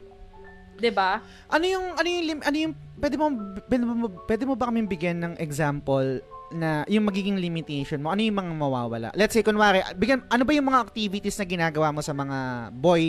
'Di 0.79 0.95
ba? 0.95 1.19
Ano 1.51 1.65
yung, 1.65 1.97
ano 1.97 2.07
yung, 2.07 2.25
lim- 2.25 2.45
ano 2.45 2.57
yung, 2.57 2.73
pwede 2.97 3.17
mo, 3.19 3.27
pwede 3.67 3.83
mo, 3.83 3.93
pwede 4.25 4.43
mo 4.47 4.55
ba 4.55 4.71
kami 4.71 4.87
bigyan 4.87 5.19
ng 5.19 5.35
example 5.41 6.23
na 6.49 6.87
yung 6.87 7.05
magiging 7.05 7.37
limitation 7.37 7.99
mo? 7.99 8.15
Ano 8.15 8.23
yung 8.23 8.39
mga 8.39 8.53
mawawala? 8.55 9.09
Let's 9.13 9.35
say, 9.35 9.43
kunwari, 9.43 9.83
bigyan, 9.99 10.25
ano 10.31 10.43
ba 10.47 10.53
yung 10.55 10.71
mga 10.71 10.81
activities 10.81 11.37
na 11.37 11.45
ginagawa 11.45 11.91
mo 11.91 12.01
sa 12.01 12.15
mga 12.15 12.71
boy 12.73 13.03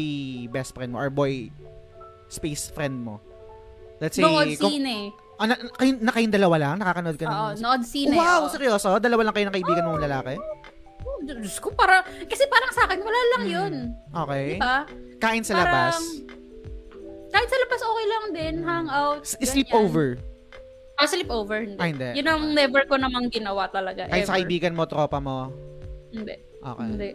best 0.50 0.74
friend 0.74 0.92
mo 0.92 1.00
or 1.00 1.14
boy 1.14 1.48
space 2.28 2.74
friend 2.74 3.00
mo? 3.00 3.22
Let's 4.02 4.18
say, 4.18 4.24
Nood 4.26 4.56
kung, 4.58 4.72
sine. 4.80 5.12
ah, 5.38 5.46
na, 5.46 5.56
kayo, 5.56 5.92
na 6.00 6.12
kayong 6.12 6.34
dalawa 6.34 6.56
lang? 6.58 6.76
Nakakanood 6.80 7.18
ka 7.20 7.26
Oo, 7.28 7.50
ng... 7.54 7.60
nood 7.60 7.84
sine. 7.86 8.16
wow, 8.16 8.44
oo. 8.44 8.52
seryoso? 8.52 8.98
Dalawa 8.98 9.30
lang 9.30 9.34
kayo 9.36 9.46
ng 9.48 9.56
kaibigan 9.56 9.84
mong 9.86 10.04
lalaki? 10.04 10.36
Diyos 11.22 11.58
ko, 11.58 11.72
para, 11.72 12.00
kasi 12.04 12.44
parang 12.46 12.72
sa 12.72 12.84
akin, 12.86 13.00
wala 13.00 13.22
lang 13.30 13.44
Hmm. 13.44 13.52
yun. 13.52 13.74
Okay. 14.10 14.46
Di 14.50 14.60
ba? 14.60 14.78
Kain 15.18 15.44
sa 15.44 15.54
Parang, 15.54 15.68
labas? 15.92 15.96
Kahit 17.30 17.48
sa 17.48 17.58
labas, 17.60 17.80
okay 17.80 18.06
lang 18.08 18.26
din. 18.32 18.56
Hangout. 18.62 19.22
S-. 19.22 19.38
Sleepover? 19.44 20.18
Ah, 20.96 21.08
sleepover. 21.08 21.64
Hindi. 21.64 21.80
Ah, 21.80 21.88
hindi. 21.88 22.10
Yun 22.20 22.28
ang 22.28 22.42
never 22.52 22.84
ko 22.84 22.96
namang 22.96 23.30
ginawa 23.30 23.68
talaga. 23.68 24.04
Kahit 24.06 24.26
sa 24.26 24.36
ever. 24.36 24.44
kaibigan 24.44 24.74
mo, 24.74 24.84
tropa 24.84 25.18
mo? 25.18 25.54
Hindi. 26.10 26.36
Okay. 26.60 26.88
Hindi. 26.90 27.10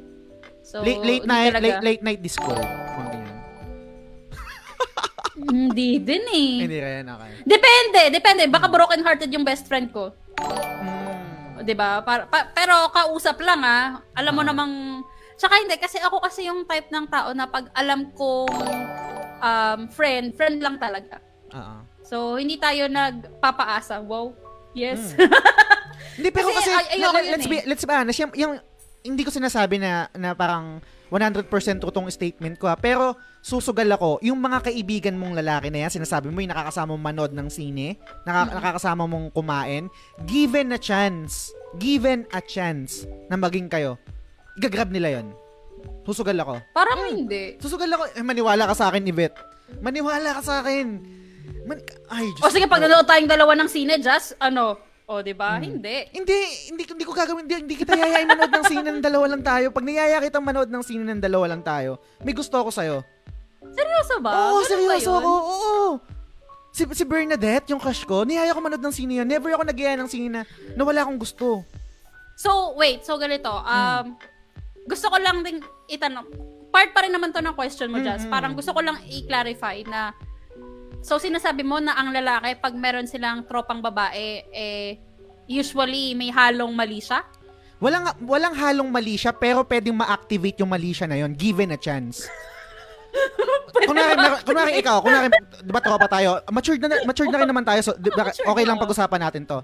So, 0.65 0.81
late, 0.81 1.05
late 1.05 1.27
night, 1.27 1.53
talaga. 1.53 1.65
late, 1.67 1.83
late 1.83 2.03
night 2.03 2.21
Discord. 2.21 2.57
Mga 2.57 3.09
ganyan. 3.11 3.37
Hindi 5.53 5.91
din 5.99 6.25
eh. 6.25 6.53
Hindi 6.63 6.79
rin, 6.79 7.05
okay. 7.05 7.31
Depende, 7.45 8.01
depende. 8.09 8.43
Baka 8.49 8.67
broken 8.69 9.03
hearted 9.03 9.29
yung 9.29 9.45
best 9.45 9.67
friend 9.67 9.91
ko. 9.91 10.15
Mm. 10.41 11.14
'Di 11.65 11.75
ba? 11.75 12.05
Para, 12.05 12.29
pa- 12.29 12.53
pero 12.53 12.93
kausap 12.93 13.41
lang 13.41 13.61
ah. 13.61 14.05
Alam 14.15 14.33
mo 14.37 14.43
Ah. 14.45 14.49
namang 14.53 14.73
Tsaka 15.35 15.59
hindi 15.59 15.75
kasi 15.75 15.99
ako 15.99 16.23
kasi 16.23 16.47
yung 16.47 16.63
type 16.63 16.95
ng 16.95 17.11
tao 17.11 17.35
na 17.35 17.51
pag 17.51 17.67
alam 17.75 18.07
kong 18.15 18.55
um, 19.43 19.81
friend, 19.91 20.31
friend 20.31 20.63
lang 20.63 20.79
talaga. 20.79 21.19
Oo. 21.51 21.77
So 22.07 22.17
hindi 22.39 22.55
tayo 22.55 22.87
nagpapaasa. 22.87 23.99
Wow. 23.99 24.31
Yes. 24.75 25.15
Hindi, 26.15 26.31
pero 26.31 26.47
Kasi, 26.47 26.71
kasi, 26.71 26.71
ay- 26.71 27.03
yun 27.03 27.11
let's, 27.11 27.47
eh. 27.47 27.51
be, 27.51 27.59
let's 27.67 27.83
be 27.83 27.91
honest, 27.91 28.19
yung, 28.23 28.33
yung, 28.35 28.53
hindi 29.03 29.23
ko 29.27 29.31
sinasabi 29.31 29.83
na, 29.83 30.07
na 30.15 30.31
parang 30.31 30.79
100% 31.11 31.47
totong 31.79 32.07
statement 32.07 32.55
ko 32.55 32.71
ha, 32.71 32.79
pero 32.79 33.19
susugal 33.45 33.85
ako, 33.93 34.25
yung 34.25 34.41
mga 34.41 34.73
kaibigan 34.73 35.21
mong 35.21 35.37
lalaki 35.37 35.69
na 35.69 35.85
yan, 35.85 35.93
sinasabi 35.93 36.33
mo 36.33 36.41
yung 36.41 36.49
nakakasama 36.49 36.97
mong 36.97 37.05
manood 37.05 37.33
ng 37.37 37.53
sine, 37.53 38.01
naka, 38.25 38.49
Mm-hmm. 38.49 38.57
nakakasama 38.57 39.05
mong 39.05 39.29
kumain, 39.37 39.85
given 40.25 40.73
a 40.73 40.81
chance, 40.81 41.53
given 41.77 42.25
a 42.33 42.41
chance 42.41 43.05
na 43.29 43.37
maging 43.37 43.69
kayo, 43.69 44.01
igagrab 44.57 44.89
nila 44.89 45.21
yon 45.21 45.29
Susugal 46.09 46.41
ako. 46.41 46.57
Parang 46.73 47.05
hindi. 47.13 47.61
Susugal 47.61 47.93
ako. 47.93 48.17
Eh, 48.17 48.25
maniwala 48.25 48.65
ka 48.65 48.73
sa 48.73 48.89
akin, 48.89 49.05
Yvette. 49.05 49.37
Maniwala 49.85 50.41
ka 50.41 50.41
sa 50.41 50.55
akin. 50.65 50.87
Man, 51.69 51.77
ay, 52.09 52.25
Diyos 52.33 52.45
O 52.45 52.49
sige, 52.49 52.65
pag 52.65 52.81
nanood 52.81 53.05
tayong 53.05 53.29
dalawa 53.29 53.53
ng 53.61 53.69
sine, 53.69 54.01
just 54.01 54.33
ano, 54.41 54.81
o 55.05 55.21
di 55.21 55.37
ba? 55.37 55.61
Hmm. 55.61 55.69
Hindi. 55.69 56.09
Hindi, 56.17 56.39
hindi, 56.73 56.83
hindi 56.89 57.05
ko 57.05 57.13
gagawin. 57.13 57.45
Hindi, 57.45 57.57
hindi 57.69 57.75
kita 57.77 57.93
yayain 57.93 58.25
manood 58.25 58.53
ng 58.53 58.65
sine 58.65 58.85
ng 58.85 59.05
dalawa 59.05 59.37
lang 59.37 59.45
tayo. 59.45 59.69
Pag 59.69 59.85
niyaya 59.85 60.17
kitang 60.25 60.45
manood 60.45 60.73
ng 60.73 60.81
sine 60.81 61.05
ng 61.05 61.21
dalawa 61.21 61.53
lang 61.53 61.61
tayo, 61.61 62.01
may 62.25 62.33
gusto 62.33 62.57
ako 62.57 62.73
sa'yo. 62.73 63.05
Seryoso 63.73 64.15
ba? 64.21 64.33
Oo, 64.33 64.61
Ganun 64.61 64.69
seryoso 64.69 65.11
ba 65.11 65.17
yun? 65.17 65.23
ako. 65.25 65.31
Oo. 65.33 65.87
Si, 66.75 66.83
si 66.91 67.05
Bernadette, 67.07 67.71
yung 67.71 67.79
crush 67.79 68.03
ko, 68.03 68.27
niyaya 68.27 68.51
ko 68.51 68.61
manood 68.61 68.83
ng 68.83 68.93
sine 68.93 69.23
yun. 69.23 69.29
Never 69.31 69.49
ako 69.55 69.63
nag 69.63 69.79
ng 69.79 70.11
sine 70.11 70.29
na, 70.29 70.41
na 70.75 70.83
wala 70.83 71.07
akong 71.07 71.23
gusto. 71.23 71.63
So, 72.35 72.75
wait. 72.75 73.07
So, 73.07 73.15
ganito. 73.15 73.49
Um, 73.49 74.19
Gusto 74.85 75.09
ko 75.09 75.17
lang 75.17 75.41
din 75.41 75.65
itanong. 75.89 76.29
Part 76.69 76.93
pa 76.93 77.07
rin 77.07 77.15
naman 77.15 77.33
to 77.33 77.41
ng 77.41 77.55
question 77.57 77.89
mo, 77.89 78.03
Jazz. 78.03 78.27
Mm, 78.27 78.29
mm. 78.29 78.35
Parang 78.35 78.53
gusto 78.59 78.75
ko 78.75 78.83
lang 78.83 78.99
i-clarify 79.07 79.87
na 79.87 80.13
So, 81.05 81.21
sinasabi 81.21 81.61
mo 81.61 81.85
na 81.85 81.93
ang 82.01 82.17
lalaki, 82.17 82.57
pag 82.57 82.73
meron 82.73 83.05
silang 83.05 83.45
tropang 83.45 83.85
babae, 83.85 84.41
eh, 84.49 84.97
usually 85.45 86.17
may 86.17 86.33
halong 86.33 86.73
mali 86.73 86.97
siya? 86.97 87.21
Walang, 87.77 88.17
walang 88.25 88.57
halong 88.57 88.89
mali 88.89 89.21
siya, 89.21 89.37
pero 89.37 89.69
pwedeng 89.69 90.01
ma-activate 90.01 90.65
yung 90.65 90.73
mali 90.73 90.97
siya 90.97 91.05
na 91.05 91.21
yun, 91.21 91.37
given 91.37 91.77
a 91.77 91.79
chance. 91.79 92.25
Kunwari, 93.85 94.15
mer- 94.17 94.43
kunwari 94.43 94.73
ikaw, 94.79 94.99
kunwari, 95.01 95.29
di 95.63 95.73
ba 95.73 95.81
tropa 95.81 96.07
tayo, 96.07 96.41
matured 96.51 96.81
na, 96.83 97.03
matured 97.05 97.31
na 97.31 97.39
rin 97.43 97.49
naman 97.49 97.65
tayo, 97.67 97.81
so, 97.83 97.93
di 97.95 98.11
ba, 98.11 98.29
matured 98.29 98.47
okay 98.47 98.65
lang 98.65 98.79
pag-usapan 98.79 99.21
natin 99.23 99.43
to. 99.47 99.59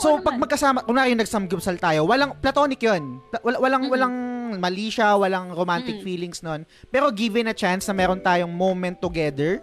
So, 0.00 0.16
ano 0.16 0.24
pag 0.24 0.34
naman. 0.36 0.42
magkasama, 0.48 0.78
kunwari 0.84 1.12
nagsamgupsal 1.14 1.76
tayo, 1.76 2.08
walang, 2.08 2.36
platonic 2.40 2.80
yun. 2.80 3.20
Wala- 3.42 3.60
walang, 3.60 3.84
Mhm. 3.86 3.92
walang 3.92 4.14
mali 4.58 4.88
siya, 4.88 5.14
walang 5.14 5.52
romantic 5.52 6.00
Mhm. 6.00 6.04
feelings 6.04 6.40
nun. 6.42 6.64
Pero 6.88 7.12
given 7.12 7.46
a 7.46 7.54
chance 7.54 7.86
na 7.86 7.94
meron 7.94 8.18
tayong 8.18 8.50
moment 8.50 8.98
together, 8.98 9.62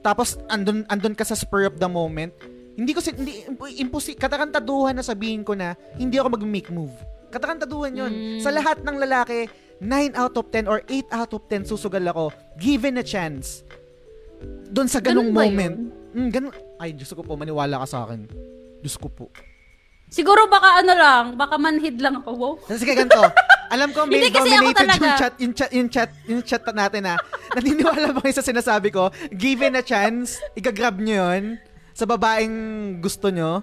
tapos 0.00 0.40
andun, 0.48 0.86
andun 0.88 1.12
ka 1.12 1.26
sa 1.26 1.36
spur 1.36 1.68
of 1.68 1.76
the 1.76 1.90
moment, 1.90 2.32
hindi 2.74 2.96
ko, 2.96 3.00
si- 3.04 3.12
hindi, 3.12 3.44
imposi, 3.76 4.16
katakantaduhan 4.16 4.96
na 4.96 5.04
sabihin 5.04 5.44
ko 5.44 5.52
na, 5.52 5.76
hindi 6.00 6.16
ako 6.16 6.40
mag-make 6.40 6.72
move. 6.72 6.94
Katakantaduhan 7.28 7.92
yun. 7.94 8.10
Mm. 8.10 8.40
Sa 8.40 8.50
lahat 8.50 8.80
ng 8.82 8.96
lalaki, 8.96 9.46
9 9.80 10.12
out 10.14 10.36
of 10.36 10.46
10 10.52 10.68
or 10.68 10.84
8 10.84 11.08
out 11.10 11.32
of 11.32 11.42
10 11.48 11.64
susugal 11.64 12.04
ako, 12.04 12.36
given 12.60 13.00
a 13.00 13.04
chance. 13.04 13.64
Doon 14.70 14.88
sa 14.88 15.00
ganung 15.00 15.32
Ganun 15.32 15.40
moment. 15.40 15.76
Mm, 16.12 16.28
ganun. 16.28 16.52
Ay, 16.80 16.92
Diyos 16.92 17.12
ko 17.12 17.24
po, 17.24 17.36
maniwala 17.36 17.80
ka 17.84 17.86
sa 17.88 17.98
akin. 18.04 18.28
Diyos 18.80 18.96
ko 19.00 19.08
po. 19.08 19.28
Siguro 20.10 20.50
baka 20.50 20.82
ano 20.82 20.92
lang, 20.92 21.24
baka 21.38 21.54
manhid 21.54 22.02
lang 22.02 22.18
ako. 22.18 22.30
Wow. 22.34 22.54
Sige, 22.80 22.98
ganito. 22.98 23.22
Alam 23.70 23.94
ko 23.94 24.02
ako 24.02 24.10
dominated 24.10 24.90
yung 24.98 25.14
chat, 25.14 25.34
yung 25.38 25.54
chat, 25.54 25.70
yung 25.70 25.88
chat, 25.88 26.10
yung 26.26 26.42
chat 26.42 26.62
natin 26.74 27.06
ha. 27.06 27.16
Naniniwala 27.54 28.10
ba 28.10 28.18
kayo 28.18 28.34
sa 28.34 28.42
sinasabi 28.42 28.90
ko? 28.90 29.14
Given 29.30 29.78
a 29.78 29.84
chance, 29.86 30.42
igagrab 30.58 30.98
nyo 30.98 31.30
yun 31.30 31.44
sa 31.94 32.08
babaeng 32.10 32.56
gusto 32.98 33.30
nyo, 33.30 33.62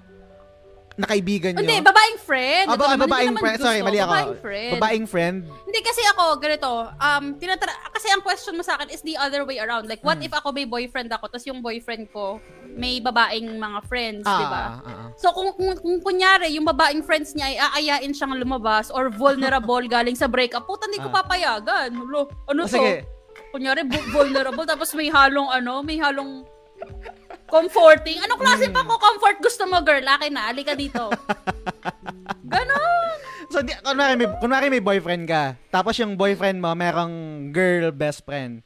na 0.97 1.05
kaibigan 1.05 1.53
nyo. 1.53 1.61
Hindi, 1.61 1.77
babaeng 1.79 2.17
friend. 2.17 2.65
Ah, 2.65 2.73
Ito 2.73 2.79
ba- 2.79 2.83
naman, 2.83 2.97
hindi 2.97 3.05
babaeng 3.05 3.35
friend. 3.35 3.53
gusto. 3.53 3.65
Sorry, 3.67 3.79
mali 3.79 3.97
ako. 3.97 4.09
Babaeng 4.09 4.35
friend. 4.35 4.71
Babaeng 4.73 5.05
friend. 5.05 5.37
Hindi 5.63 5.79
kasi 5.79 6.01
ako, 6.07 6.23
ganito, 6.37 6.69
um, 6.89 7.23
tinatara, 7.35 7.73
kasi 7.87 8.07
ang 8.09 8.19
question 8.19 8.53
mo 8.53 8.61
sa 8.61 8.73
akin 8.75 8.89
is 8.89 9.01
the 9.01 9.13
other 9.15 9.41
way 9.43 9.57
around. 9.57 9.85
Like, 9.85 10.01
what 10.01 10.17
Hmm. 10.17 10.25
if 10.25 10.33
ako 10.33 10.49
may 10.51 10.65
boyfriend 10.65 11.07
ako, 11.07 11.29
tapos 11.29 11.45
yung 11.45 11.61
boyfriend 11.61 12.09
ko, 12.09 12.41
may 12.67 12.97
babaeng 12.97 13.45
mga 13.55 13.79
friends, 13.85 14.25
Ah, 14.25 14.35
di 14.35 14.45
ba? 14.47 14.57
ah, 14.57 14.73
ah, 14.75 14.89
ah. 14.89 15.07
So, 15.15 15.29
kung, 15.31 15.53
kung, 15.53 15.77
kung 15.77 15.97
kunyari, 16.03 16.49
yung 16.51 16.65
babaeng 16.65 17.01
friends 17.01 17.31
niya 17.31 17.45
ay 17.47 17.57
aayain 17.59 18.09
siyang 18.09 18.33
lumabas 18.33 18.89
or 18.89 19.07
vulnerable 19.07 19.85
galing 19.91 20.13
sa 20.13 20.25
breakup, 20.25 20.65
puta, 20.65 20.85
hindi 20.85 20.97
ko 20.97 21.09
Ah. 21.09 21.21
papayagan. 21.21 21.93
Lo, 21.95 22.25
ano 22.43 22.59
Oh, 22.59 22.65
to? 22.65 22.73
sige. 22.73 23.05
Kunyari, 23.49 23.81
bu- 23.81 24.09
vulnerable, 24.11 24.65
tapos 24.65 24.89
may 24.91 25.07
halong, 25.07 25.45
ano, 25.47 25.79
may 25.79 25.95
halong 25.95 26.41
comforting. 27.47 28.19
Ano 28.19 28.35
klase 28.35 28.67
Hmm. 28.67 28.75
pa 28.75 28.83
ko 28.83 28.95
comfort 28.95 29.37
gusto 29.39 29.63
mo, 29.63 29.79
girl? 29.79 30.03
Akin 30.03 30.31
na, 30.31 30.47
alika 30.47 30.73
dito. 30.73 31.07
Ganon. 32.45 33.17
So, 33.47 33.61
di, 33.61 33.71
kunwari, 33.77 34.13
may, 34.15 34.27
kunwari 34.37 34.67
may 34.67 34.83
boyfriend 34.83 35.23
ka, 35.25 35.43
tapos 35.69 35.95
yung 35.95 36.13
boyfriend 36.13 36.59
mo, 36.59 36.71
merong 36.73 37.13
girl 37.49 37.89
best 37.89 38.21
friend. 38.21 38.59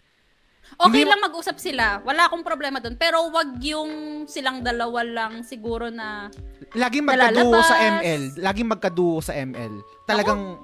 Okay 0.73 0.87
Hindi 0.97 1.05
lang 1.05 1.21
mag-usap 1.21 1.57
sila. 1.57 2.01
Wala 2.01 2.25
akong 2.25 2.41
problema 2.41 2.81
doon. 2.81 2.95
Pero 2.95 3.29
wag 3.29 3.59
yung 3.61 3.91
silang 4.25 4.63
dalawa 4.63 5.03
lang 5.03 5.43
siguro 5.43 5.87
na 5.87 6.31
Laging 6.73 7.05
magkaduo 7.05 7.53
Nalalabas. 7.53 7.67
sa 7.67 7.75
ML. 7.77 8.21
Laging 8.39 8.69
magkaduo 8.71 9.17
sa 9.19 9.33
ML. 9.35 9.73
Talagang 10.03 10.57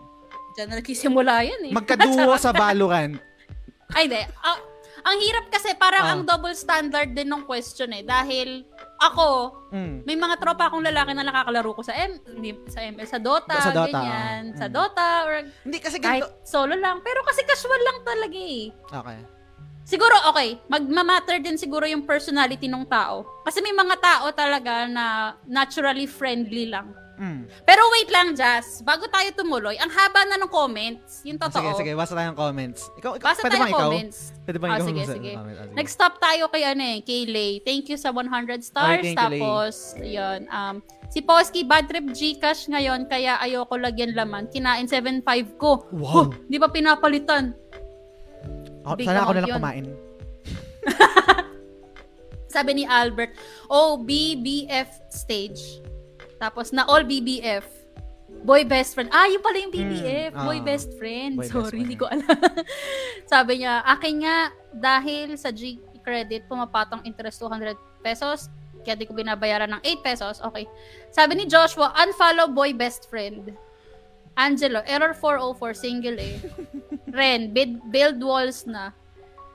dyan 0.55 0.67
na 0.67 0.75
nagsisimula 0.75 1.33
yan 1.43 1.61
eh. 1.69 1.73
magkaduo 1.75 2.33
sa 2.33 2.49
Valorant. 2.57 3.19
Ay, 3.93 4.09
di. 4.09 4.17
Ah, 4.41 4.57
ang 5.07 5.17
hirap 5.17 5.47
kasi 5.47 5.71
parang 5.73 6.03
Ah. 6.03 6.11
ang 6.11 6.21
double 6.21 6.51
standard 6.51 7.09
din 7.09 7.25
ng 7.25 7.43
question 7.43 7.87
eh. 7.89 8.03
Dahil 8.03 8.67
ako, 8.99 9.27
Mm. 9.69 10.03
may 10.03 10.15
mga 10.15 10.35
tropa 10.35 10.67
akong 10.67 10.83
lalaki 10.83 11.13
na 11.13 11.23
nakakalaro 11.23 11.71
ko 11.71 11.81
sa 11.81 11.93
M, 11.93 12.19
hindi, 12.27 12.51
sa 12.67 12.83
ML, 12.83 13.07
sa 13.07 13.15
Dota, 13.17 13.55
Sa 13.57 13.71
Dota, 13.71 13.87
ganyan. 13.89 14.43
ah. 14.51 14.57
Sa 14.57 14.67
Mm. 14.67 14.73
Dota, 14.73 15.07
or 15.23 15.33
Hindi 15.63 15.77
kasi 15.79 15.97
kahit 15.97 16.23
ganito. 16.23 16.43
solo 16.43 16.75
lang. 16.75 16.99
Pero 16.99 17.23
kasi 17.23 17.41
casual 17.41 17.79
lang 17.79 17.97
talaga 18.03 18.35
eh. 18.35 18.67
Okay. 18.85 19.19
Siguro, 19.87 20.11
okay, 20.27 20.59
magmamatter 20.67 21.39
din 21.39 21.55
siguro 21.55 21.87
yung 21.87 22.03
personality 22.03 22.67
ng 22.67 22.83
tao. 22.91 23.23
Kasi 23.47 23.63
may 23.63 23.71
mga 23.71 23.95
tao 24.03 24.25
talaga 24.35 24.83
na 24.83 25.05
naturally 25.47 26.03
friendly 26.03 26.67
lang. 26.67 26.91
Mm. 27.17 27.49
Pero 27.65 27.81
wait 27.95 28.11
lang, 28.13 28.37
Jazz. 28.37 28.85
Bago 28.85 29.09
tayo 29.09 29.25
tumuloy, 29.33 29.73
ang 29.81 29.89
haba 29.89 30.21
na 30.29 30.37
ng 30.37 30.51
comments. 30.51 31.25
Yung 31.25 31.41
Ah, 31.41 31.49
totoo. 31.49 31.73
Sige, 31.73 31.81
sige. 31.81 31.91
Basa 31.97 32.13
tayo 32.13 32.29
ng 32.29 32.37
comments. 32.37 32.93
Ikaw, 32.93 33.11
ikaw 33.17 33.27
Basa 33.33 33.41
pwede 33.41 33.57
tayo 33.57 33.71
ikaw? 33.73 33.81
comments. 33.89 34.17
Pwede 34.45 34.57
bang 34.61 34.69
Ah, 34.69 34.77
ikaw? 34.77 34.87
sige, 34.87 35.01
sige. 35.01 35.31
comment? 35.33 35.57
Ah, 35.57 35.65
sige. 35.65 35.75
Nag-stop 35.81 36.13
tayo 36.21 36.43
kay 36.53 36.63
ano 36.67 36.83
eh, 36.85 36.97
kay 37.01 37.21
Lay. 37.25 37.51
Thank 37.65 37.89
you 37.89 37.97
sa 37.97 38.13
100 38.13 38.61
stars. 38.61 39.01
Ay, 39.01 39.01
you, 39.01 39.03
Lay. 39.09 39.17
Tapos, 39.17 39.75
yun. 39.97 40.39
Um, 40.45 40.75
si 41.09 41.19
Posky, 41.25 41.65
bad 41.65 41.89
trip 41.89 42.05
Gcash 42.05 42.69
ngayon, 42.69 43.09
kaya 43.09 43.41
ayoko 43.41 43.81
lagyan 43.81 44.13
laman. 44.13 44.45
Kinain 44.53 44.85
7.5 44.85 45.57
ko. 45.57 45.89
Wow. 45.89 46.13
Huh, 46.13 46.27
di 46.45 46.61
ba 46.61 46.69
pinapalitan? 46.69 47.57
Ako, 48.87 48.95
big 48.95 49.07
sana 49.07 49.19
ako 49.27 49.31
na 49.35 49.41
lang 49.43 49.51
yun. 49.51 49.57
kumain. 49.59 49.85
Sabi 52.55 52.71
ni 52.79 52.83
Albert, 52.87 53.35
oh, 53.67 53.99
BBF 53.99 54.87
stage. 55.11 55.83
Tapos 56.39 56.71
na 56.71 56.87
all 56.87 57.03
BBF. 57.03 57.67
Boy 58.47 58.63
best 58.63 58.95
friend. 58.95 59.11
Ah, 59.11 59.27
yun 59.27 59.43
pala 59.43 59.59
yung 59.59 59.73
BBF. 59.73 60.31
Mm, 60.31 60.45
boy 60.47 60.59
ah. 60.61 60.65
best 60.65 60.89
friend. 60.95 61.33
Boy 61.35 61.43
best 61.43 61.53
Sorry, 61.53 61.69
friend. 61.73 61.83
hindi 61.83 61.97
ko 61.99 62.05
alam. 62.07 62.27
Sabi 63.31 63.63
niya, 63.63 63.83
akin 63.83 64.13
nga, 64.23 64.37
dahil 64.71 65.35
sa 65.35 65.51
G 65.51 65.81
credit, 66.07 66.47
pumapatong 66.47 67.03
interest 67.03 67.43
200 67.43 67.75
pesos. 67.99 68.47
Kaya 68.87 68.95
di 68.95 69.03
ko 69.03 69.11
binabayaran 69.11 69.67
ng 69.67 69.83
8 69.83 70.07
pesos. 70.07 70.39
Okay. 70.39 70.63
Sabi 71.11 71.35
ni 71.35 71.43
Joshua, 71.43 71.91
unfollow 71.99 72.47
boy 72.55 72.71
best 72.71 73.11
friend. 73.11 73.51
Angelo, 74.37 74.85
error 74.85 75.17
404, 75.17 75.73
single 75.73 76.17
eh. 76.21 76.37
Ren, 77.09 77.49
build, 77.49 77.81
build 77.89 78.21
walls 78.21 78.69
na. 78.69 78.93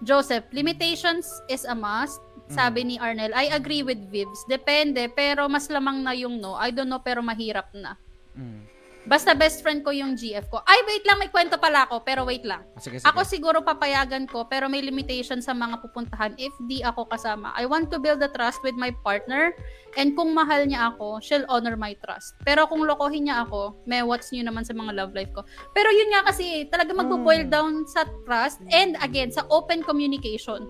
Joseph, 0.02 0.42
limitations 0.50 1.30
is 1.46 1.62
a 1.62 1.74
must. 1.74 2.18
Sabi 2.50 2.84
ni 2.84 2.96
Arnel, 2.98 3.32
I 3.32 3.54
agree 3.54 3.86
with 3.86 4.10
Vibs. 4.10 4.44
Depende, 4.50 5.08
pero 5.08 5.46
mas 5.48 5.70
lamang 5.70 6.02
na 6.02 6.12
yung 6.12 6.42
no. 6.42 6.58
I 6.58 6.74
don't 6.74 6.90
know, 6.90 7.00
pero 7.00 7.22
mahirap 7.22 7.70
na. 7.72 7.96
Mm. 8.36 8.60
Basta 9.02 9.34
best 9.34 9.66
friend 9.66 9.82
ko 9.82 9.90
yung 9.90 10.14
GF 10.14 10.46
ko. 10.46 10.62
Ay, 10.62 10.78
wait 10.86 11.02
lang, 11.02 11.18
may 11.18 11.26
kwento 11.26 11.58
pala 11.58 11.90
ako, 11.90 12.06
pero 12.06 12.22
wait 12.22 12.46
lang. 12.46 12.62
Ah, 12.74 12.80
sige, 12.80 13.02
sige. 13.02 13.06
Ako 13.10 13.26
siguro 13.26 13.58
papayagan 13.58 14.30
ko, 14.30 14.46
pero 14.46 14.70
may 14.70 14.78
limitation 14.78 15.42
sa 15.42 15.50
mga 15.50 15.82
pupuntahan 15.82 16.30
if 16.38 16.54
di 16.70 16.86
ako 16.86 17.10
kasama. 17.10 17.50
I 17.58 17.66
want 17.66 17.90
to 17.90 17.98
build 17.98 18.22
the 18.22 18.30
trust 18.30 18.62
with 18.62 18.78
my 18.78 18.94
partner, 19.02 19.50
and 19.98 20.14
kung 20.14 20.30
mahal 20.30 20.62
niya 20.62 20.94
ako, 20.94 21.18
she'll 21.18 21.46
honor 21.50 21.74
my 21.74 21.98
trust. 21.98 22.38
Pero 22.46 22.70
kung 22.70 22.86
lokohin 22.86 23.26
niya 23.26 23.42
ako, 23.42 23.74
may 23.90 24.06
what's 24.06 24.30
new 24.30 24.46
naman 24.46 24.62
sa 24.62 24.70
mga 24.70 24.94
love 24.94 25.12
life 25.18 25.34
ko. 25.34 25.42
Pero 25.74 25.90
yun 25.90 26.14
nga 26.14 26.30
kasi, 26.30 26.70
talaga 26.70 26.94
magbo-boil 26.94 27.42
Mm. 27.46 27.50
down 27.50 27.72
sa 27.90 28.06
trust, 28.22 28.62
and 28.70 28.94
again, 29.02 29.34
sa 29.34 29.42
open 29.50 29.82
communication. 29.82 30.62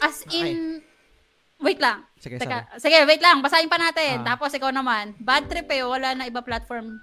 As 0.00 0.24
in, 0.32 0.80
wait 1.60 1.76
lang. 1.76 2.08
sige, 2.16 2.40
Teka, 2.40 2.80
sige, 2.80 3.04
wait 3.04 3.20
lang. 3.20 3.44
Basahin 3.44 3.68
pa 3.68 3.76
natin. 3.76 4.24
Ah. 4.24 4.34
Tapos 4.34 4.52
ikaw 4.52 4.72
naman. 4.72 5.12
Bad 5.20 5.44
trip 5.48 5.68
eh. 5.68 5.84
Wala 5.84 6.16
na 6.16 6.24
iba 6.24 6.40
platform 6.40 6.96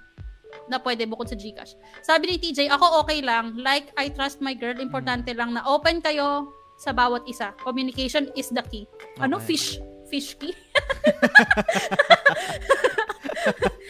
na 0.68 0.80
pwede 0.80 1.06
bukod 1.08 1.28
sa 1.28 1.36
Gcash. 1.36 1.76
Sabi 2.04 2.32
ni 2.32 2.36
TJ, 2.38 2.72
ako 2.72 3.06
okay 3.06 3.20
lang. 3.20 3.56
Like, 3.58 3.92
I 3.98 4.12
trust 4.12 4.40
my 4.40 4.54
girl. 4.56 4.78
Importante 4.78 5.34
lang 5.36 5.56
na 5.56 5.64
open 5.66 6.00
kayo 6.00 6.52
sa 6.78 6.90
bawat 6.90 7.22
isa. 7.28 7.54
Communication 7.62 8.28
is 8.34 8.50
the 8.50 8.62
key. 8.66 8.88
Ano? 9.22 9.38
Okay. 9.38 9.54
Fish? 9.54 9.78
Fish 10.08 10.34
key? 10.36 10.52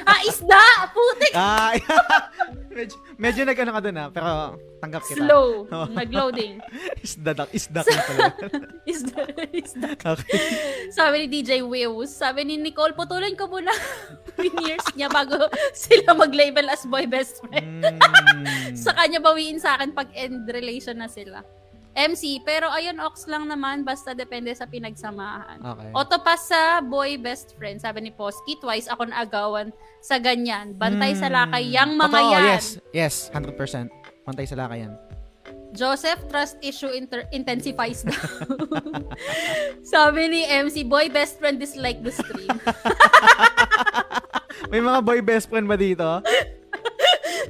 ah, 0.09 0.21
isda! 0.27 0.65
Putik! 0.93 1.33
Ah, 1.35 1.73
medyo, 2.77 2.97
medyo 3.21 3.43
nag-ano 3.45 3.71
ka 3.73 3.81
dun 3.81 3.97
ah, 3.99 4.09
pero 4.09 4.31
tanggap 4.83 5.03
kita. 5.07 5.23
Slow. 5.23 5.49
Oh. 5.73 5.89
Nag-loading. 5.89 6.61
Isda, 7.01 7.49
isda 7.51 7.81
ka 7.83 8.01
pala. 8.07 8.25
Isda. 8.93 9.23
Isda. 9.51 9.89
okay. 9.99 10.41
Sabi 10.93 11.25
ni 11.25 11.27
DJ 11.41 11.65
Wills, 11.65 12.13
sabi 12.13 12.45
ni 12.45 12.61
Nicole, 12.61 12.93
putulin 12.93 13.35
ko 13.35 13.49
muna 13.49 13.73
years 14.63 14.85
niya 14.95 15.09
bago 15.09 15.49
sila 15.73 16.13
mag-label 16.13 16.69
as 16.69 16.85
boy 16.85 17.09
best 17.09 17.41
friend. 17.41 17.83
Mm. 17.83 18.77
Sa 18.77 18.93
kanya 18.93 19.19
bawiin 19.23 19.59
sa 19.59 19.81
akin 19.81 19.97
pag 19.97 20.13
end 20.13 20.45
relation 20.51 20.99
na 21.01 21.09
sila. 21.09 21.41
MC, 21.93 22.41
pero 22.41 22.67
ayun, 22.67 22.97
ox 22.99 23.25
lang 23.27 23.45
naman, 23.45 23.83
basta 23.83 24.13
depende 24.13 24.49
sa 24.51 24.65
pinagsamahan. 24.65 25.61
Okay. 25.61 25.91
Oto 25.93 26.17
pa 26.19 26.35
sa 26.35 26.81
boy 26.81 27.17
best 27.17 27.53
friend, 27.55 27.77
sabi 27.79 28.01
ni 28.01 28.11
Posky, 28.11 28.57
twice 28.57 28.89
ako 28.89 29.07
naagawan 29.07 29.69
sa 30.01 30.17
ganyan. 30.17 30.73
Bantay 30.73 31.13
sa 31.13 31.29
lakay, 31.29 31.69
yang 31.69 31.93
mga 31.93 32.09
Hmm. 32.09 32.17
Totoo, 32.19 32.33
yan. 32.33 32.45
yes. 32.49 32.67
Yes, 32.93 33.15
100%. 33.29 33.93
Bantay 34.23 34.45
sa 34.45 34.57
lakay 34.57 34.83
yan. 34.83 34.95
Joseph, 35.73 36.21
trust 36.29 36.61
issue 36.61 36.89
inter- 36.89 37.25
intensifies 37.31 38.05
daw. 38.05 38.13
sabi 39.85 40.29
ni 40.29 40.41
MC, 40.45 40.85
boy 40.85 41.09
best 41.09 41.37
friend 41.37 41.57
dislike 41.57 42.01
the 42.01 42.13
stream. 42.13 42.49
May 44.69 44.81
mga 44.81 45.01
boy 45.01 45.21
best 45.21 45.49
friend 45.49 45.65
ba 45.65 45.77
dito? 45.77 46.05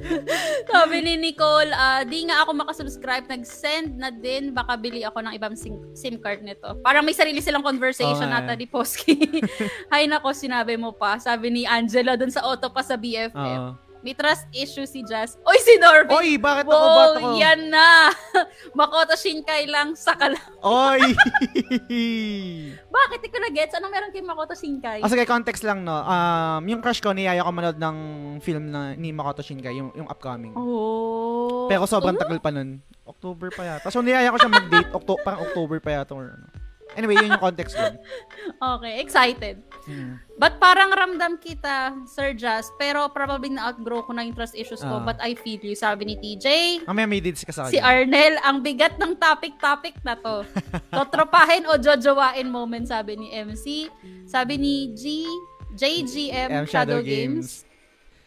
Sabi 0.73 0.97
ni 1.03 1.13
Nicole, 1.19 1.71
ah, 1.73 2.01
di 2.03 2.25
nga 2.27 2.43
ako 2.43 2.51
makasubscribe, 2.65 3.25
nag-send 3.29 3.97
na 3.97 4.09
din, 4.09 4.51
baka 4.51 4.77
bili 4.77 5.05
ako 5.05 5.23
ng 5.23 5.33
ibang 5.37 5.55
SIM, 5.55 5.77
SIM 5.93 6.17
card 6.19 6.41
nito. 6.41 6.65
Parang 6.81 7.05
may 7.05 7.15
sarili 7.15 7.39
silang 7.39 7.65
conversation 7.65 8.27
nga 8.29 8.41
nata 8.41 8.53
ni 8.57 8.65
Posky. 8.65 9.15
Hay 9.93 10.09
nako, 10.09 10.33
sinabi 10.33 10.75
mo 10.75 10.91
pa. 10.91 11.17
Sabi 11.21 11.53
ni 11.53 11.63
Angela 11.63 12.17
dun 12.17 12.33
sa 12.33 12.43
auto 12.43 12.69
pa 12.73 12.81
sa 12.81 12.97
BFF. 12.97 13.35
Oo. 13.37 13.92
May 14.03 14.11
trust 14.11 14.43
issue 14.51 14.83
si 14.83 14.99
Jazz. 15.01 15.39
Oy, 15.41 15.55
si 15.63 15.79
Norby! 15.79 16.11
Oy, 16.11 16.29
bakit 16.35 16.67
ako? 16.67 16.75
Wow, 16.75 16.91
Bakit 16.91 17.15
ako? 17.15 17.27
yan 17.39 17.59
na! 17.71 18.11
Makoto 18.77 19.15
Shinkai 19.15 19.63
lang, 19.65 19.95
saka 19.95 20.27
lang. 20.27 20.49
Oy! 20.59 20.99
Bakit? 22.93 23.19
Di 23.23 23.29
ko 23.31 23.37
na 23.39 23.49
gets. 23.49 23.71
Anong 23.73 23.89
meron 23.89 24.11
kay 24.11 24.19
Makoto 24.19 24.51
Shinkai? 24.53 24.99
Ah, 24.99 25.07
sige, 25.07 25.23
context 25.23 25.63
lang, 25.63 25.81
no. 25.81 25.95
Um, 25.95 26.67
yung 26.67 26.83
crush 26.83 26.99
ko, 26.99 27.15
niyaya 27.15 27.41
ko 27.41 27.49
manood 27.49 27.79
ng 27.79 27.97
film 28.39 28.69
na 28.69 28.91
ni 28.93 29.15
Makoto 29.15 29.39
Shinkai, 29.39 29.71
yung, 29.73 29.95
yung 29.95 30.11
upcoming. 30.11 30.51
oh. 30.51 31.71
Pero 31.71 31.87
sobrang 31.87 32.19
tagal 32.19 32.43
pa 32.43 32.51
nun. 32.51 32.83
October 33.03 33.51
pa 33.51 33.63
yata. 33.65 33.87
So, 33.87 34.03
niyaya 34.03 34.31
ko 34.31 34.37
siya 34.37 34.51
mag-date. 34.51 34.91
Octo- 34.91 35.23
parang 35.23 35.47
October 35.47 35.79
pa 35.79 35.95
yata. 35.95 36.11
Or, 36.11 36.35
ano. 36.35 36.47
Anyway, 36.93 37.15
yun 37.15 37.29
yung 37.29 37.41
context 37.41 37.73
dun. 37.73 37.97
Okay, 38.75 38.99
excited. 38.99 39.59
Hmm. 39.83 40.19
But 40.33 40.57
parang 40.57 40.89
ramdam 40.89 41.37
kita, 41.37 41.93
Sir 42.05 42.31
Jazz, 42.31 42.69
pero 42.75 43.07
probably 43.07 43.49
na-outgrow 43.49 44.03
ko 44.03 44.11
na 44.11 44.21
yung 44.21 44.31
trust 44.31 44.53
issues 44.53 44.79
ko, 44.79 44.97
Ah. 44.97 45.03
but 45.03 45.17
I 45.19 45.33
feel 45.33 45.59
you. 45.59 45.73
Sabi 45.73 46.05
ni 46.05 46.15
TJ, 46.15 46.45
Mamaya 46.83 47.05
may 47.05 47.19
deeds 47.19 47.41
ka 47.41 47.51
sa 47.51 47.67
si. 47.67 47.77
Arnel, 47.77 48.39
ang 48.39 48.59
bigat 48.59 48.95
ng 48.95 49.15
topic-topic 49.15 49.99
na 50.01 50.15
to. 50.15 50.47
Totropahin 50.95 51.65
o 51.65 51.75
jojowain 51.75 52.45
moment, 52.45 52.85
sabi 52.85 53.15
ni 53.15 53.31
MC. 53.31 53.89
Sabi 54.25 54.55
ni 54.55 54.73
G, 54.93 55.27
JGM 55.73 56.49
M 56.53 56.65
Shadow, 56.65 56.99
Games. 56.99 57.67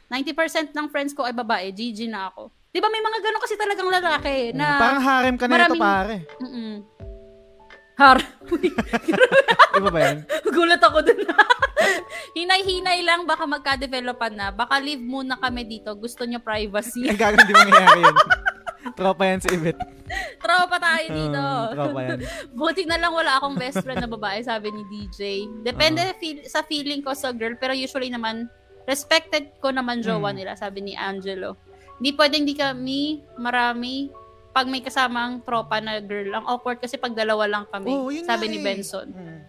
90% 0.07 0.71
ng 0.71 0.87
friends 0.87 1.11
ko 1.11 1.23
ay 1.23 1.35
babae, 1.35 1.71
GG 1.71 2.07
na 2.07 2.31
ako. 2.31 2.51
Di 2.69 2.79
ba 2.79 2.87
may 2.87 3.01
mga 3.01 3.19
gano'n 3.21 3.43
kasi 3.43 3.55
talagang 3.57 3.89
lalaki 3.89 4.53
na... 4.53 4.67
Hmm, 4.69 4.79
parang 4.79 5.03
harem 5.03 5.35
ka 5.35 5.45
na 5.45 5.49
ito, 5.49 5.55
maraming- 5.73 5.81
pare. 5.83 6.17
Mm-mm. 6.39 6.75
Har. 7.97 8.21
Iba 9.79 9.89
ba 9.89 10.01
yan? 10.01 10.19
Gulat 10.45 10.83
ako 10.85 11.01
dun. 11.01 11.25
Hinay-hinay 12.37 13.01
lang, 13.01 13.25
baka 13.25 13.49
magka-developan 13.49 14.37
na. 14.37 14.47
Baka 14.53 14.77
leave 14.77 15.01
muna 15.01 15.41
kami 15.41 15.65
dito. 15.65 15.97
Gusto 15.97 16.29
nyo 16.29 16.37
privacy. 16.39 17.09
Ang 17.09 17.17
gagawin, 17.17 17.49
di 17.49 17.55
mangyayari 17.57 18.01
yun. 18.05 18.17
Tropa 18.93 19.25
yan 19.25 19.41
si 19.41 19.49
Ibet. 19.51 19.77
Tropa 20.39 20.77
tayo 20.77 21.07
dito. 21.09 21.41
Uh, 21.41 21.73
tropa 21.73 22.01
yan. 22.05 22.19
Buti 22.53 22.83
na 22.85 23.01
lang 23.01 23.13
wala 23.13 23.41
akong 23.41 23.57
best 23.57 23.81
friend 23.81 23.99
na 23.99 24.09
babae, 24.09 24.45
sabi 24.45 24.69
ni 24.71 24.83
DJ. 24.87 25.49
Depende 25.65 26.05
Ah. 26.05 26.17
feel, 26.17 26.45
sa 26.45 26.61
feeling 26.63 27.01
ko 27.01 27.17
sa 27.17 27.33
girl, 27.33 27.57
pero 27.57 27.73
usually 27.73 28.13
naman, 28.13 28.47
respected 28.85 29.57
ko 29.59 29.73
naman 29.73 30.05
jowa 30.05 30.31
Mm. 30.31 30.37
nila, 30.37 30.53
sabi 30.55 30.85
ni 30.85 30.95
Angelo. 30.95 31.57
Hindi 31.97 32.13
pwedeng 32.13 32.45
di 32.45 32.55
kami, 32.55 33.03
marami, 33.41 34.13
pag 34.57 34.73
may 34.73 34.81
kasamang 34.81 35.45
tropa 35.45 35.85
na 35.85 36.01
girl. 36.01 36.33
Ang 36.33 36.49
awkward 36.49 36.81
kasi 36.81 36.97
pag 36.97 37.13
dalawa 37.13 37.45
lang 37.45 37.69
kami, 37.69 37.93
Oh, 37.93 38.09
yun 38.09 38.25
sabi 38.25 38.49
nga 38.49 38.53
ni 38.57 38.59
eh. 38.59 38.65
Benson. 38.65 39.09
Hmm. 39.13 39.41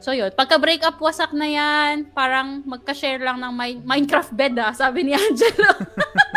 So 0.00 0.16
yun, 0.16 0.32
pagka 0.32 0.56
break 0.56 0.80
up 0.80 0.96
wasak 0.96 1.36
na 1.36 1.44
yan, 1.44 2.08
parang 2.16 2.64
magka-share 2.64 3.20
lang 3.20 3.36
ng 3.36 3.52
Mi- 3.52 3.84
Minecraft 3.84 4.32
bed 4.32 4.56
ah, 4.56 4.72
sabi 4.72 5.04
ni 5.04 5.12
Angelo. 5.12 5.68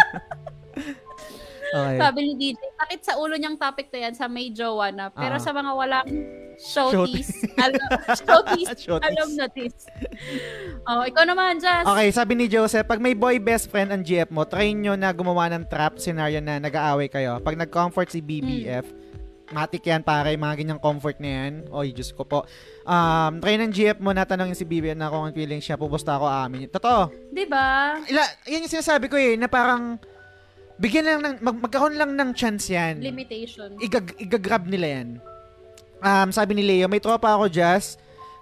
Okay. 1.76 1.97
sabi 1.97 2.19
ni 2.21 2.34
DJ, 2.36 2.59
sakit 2.78 2.99
sa 3.01 3.13
ulo 3.15 3.34
niyang 3.34 3.55
topic 3.55 3.89
to 3.89 3.97
yan 3.97 4.11
sa 4.11 4.26
may 4.26 4.49
jowa 4.49 4.89
na. 4.89 5.09
Pero 5.09 5.36
Ah. 5.36 5.41
sa 5.41 5.49
mga 5.49 5.71
walang 5.71 6.07
showties, 6.55 7.34
alam, 7.59 7.82
showties, 8.13 8.69
Showties. 8.86 9.01
alam 9.03 9.30
na 9.34 9.45
this. 9.49 9.74
Oh, 10.84 11.01
ikaw 11.01 11.24
naman, 11.24 11.57
Jazz. 11.57 11.82
Okay, 11.84 12.07
sabi 12.09 12.34
ni 12.36 12.45
Joseph, 12.45 12.86
pag 12.86 12.99
may 12.99 13.13
boy 13.13 13.38
best 13.38 13.67
friend 13.67 13.89
ang 13.89 14.01
GF 14.01 14.30
mo, 14.30 14.43
try 14.43 14.69
nyo 14.69 14.93
na 14.93 15.09
gumawa 15.09 15.49
ng 15.49 15.65
trap 15.65 15.97
scenario 15.97 16.38
na 16.38 16.57
nag-aaway 16.57 17.07
kayo. 17.07 17.39
Pag 17.39 17.57
nag-comfort 17.57 18.07
si 18.07 18.19
BBF, 18.19 18.86
matik 19.49 19.82
yan 19.84 20.01
pare, 20.01 20.34
mga 20.34 20.55
ganyang 20.55 20.80
comfort 20.80 21.17
na 21.17 21.30
yan. 21.41 21.53
Oy, 21.69 21.89
Diyos 21.89 22.09
ko 22.09 22.21
po. 22.21 22.45
Um, 22.84 23.38
try 23.39 23.53
ng 23.55 23.69
GF 23.69 23.97
mo 23.97 24.09
na 24.09 24.24
tanongin 24.24 24.53
si 24.53 24.63
BBF 24.63 24.93
na 24.93 25.07
kung 25.07 25.24
ang 25.24 25.34
feeling 25.34 25.59
siya, 25.59 25.74
pupusta 25.74 26.15
ako 26.15 26.26
amin. 26.26 26.67
Totoo. 26.67 27.09
Di 27.30 27.45
ba? 27.45 27.97
Ila, 28.03 28.21
yan 28.45 28.61
yung 28.61 28.71
sinasabi 28.71 29.07
ko 29.07 29.15
eh, 29.15 29.34
na 29.34 29.45
parang 29.45 29.97
bigyan 30.78 31.05
lang 31.05 31.19
ng, 31.21 31.36
mag, 31.41 31.57
magkaroon 31.59 31.95
lang 31.97 32.11
ng 32.17 32.30
chance 32.34 32.69
yan. 32.69 33.01
Limitation. 33.01 33.78
Igag, 33.78 34.17
igagrab 34.17 34.65
nila 34.65 35.01
yan. 35.01 35.09
Um, 36.03 36.30
sabi 36.36 36.57
ni 36.57 36.63
Leo, 36.65 36.91
may 36.91 36.99
tropa 36.99 37.32
ako, 37.32 37.47
Jazz. 37.47 37.95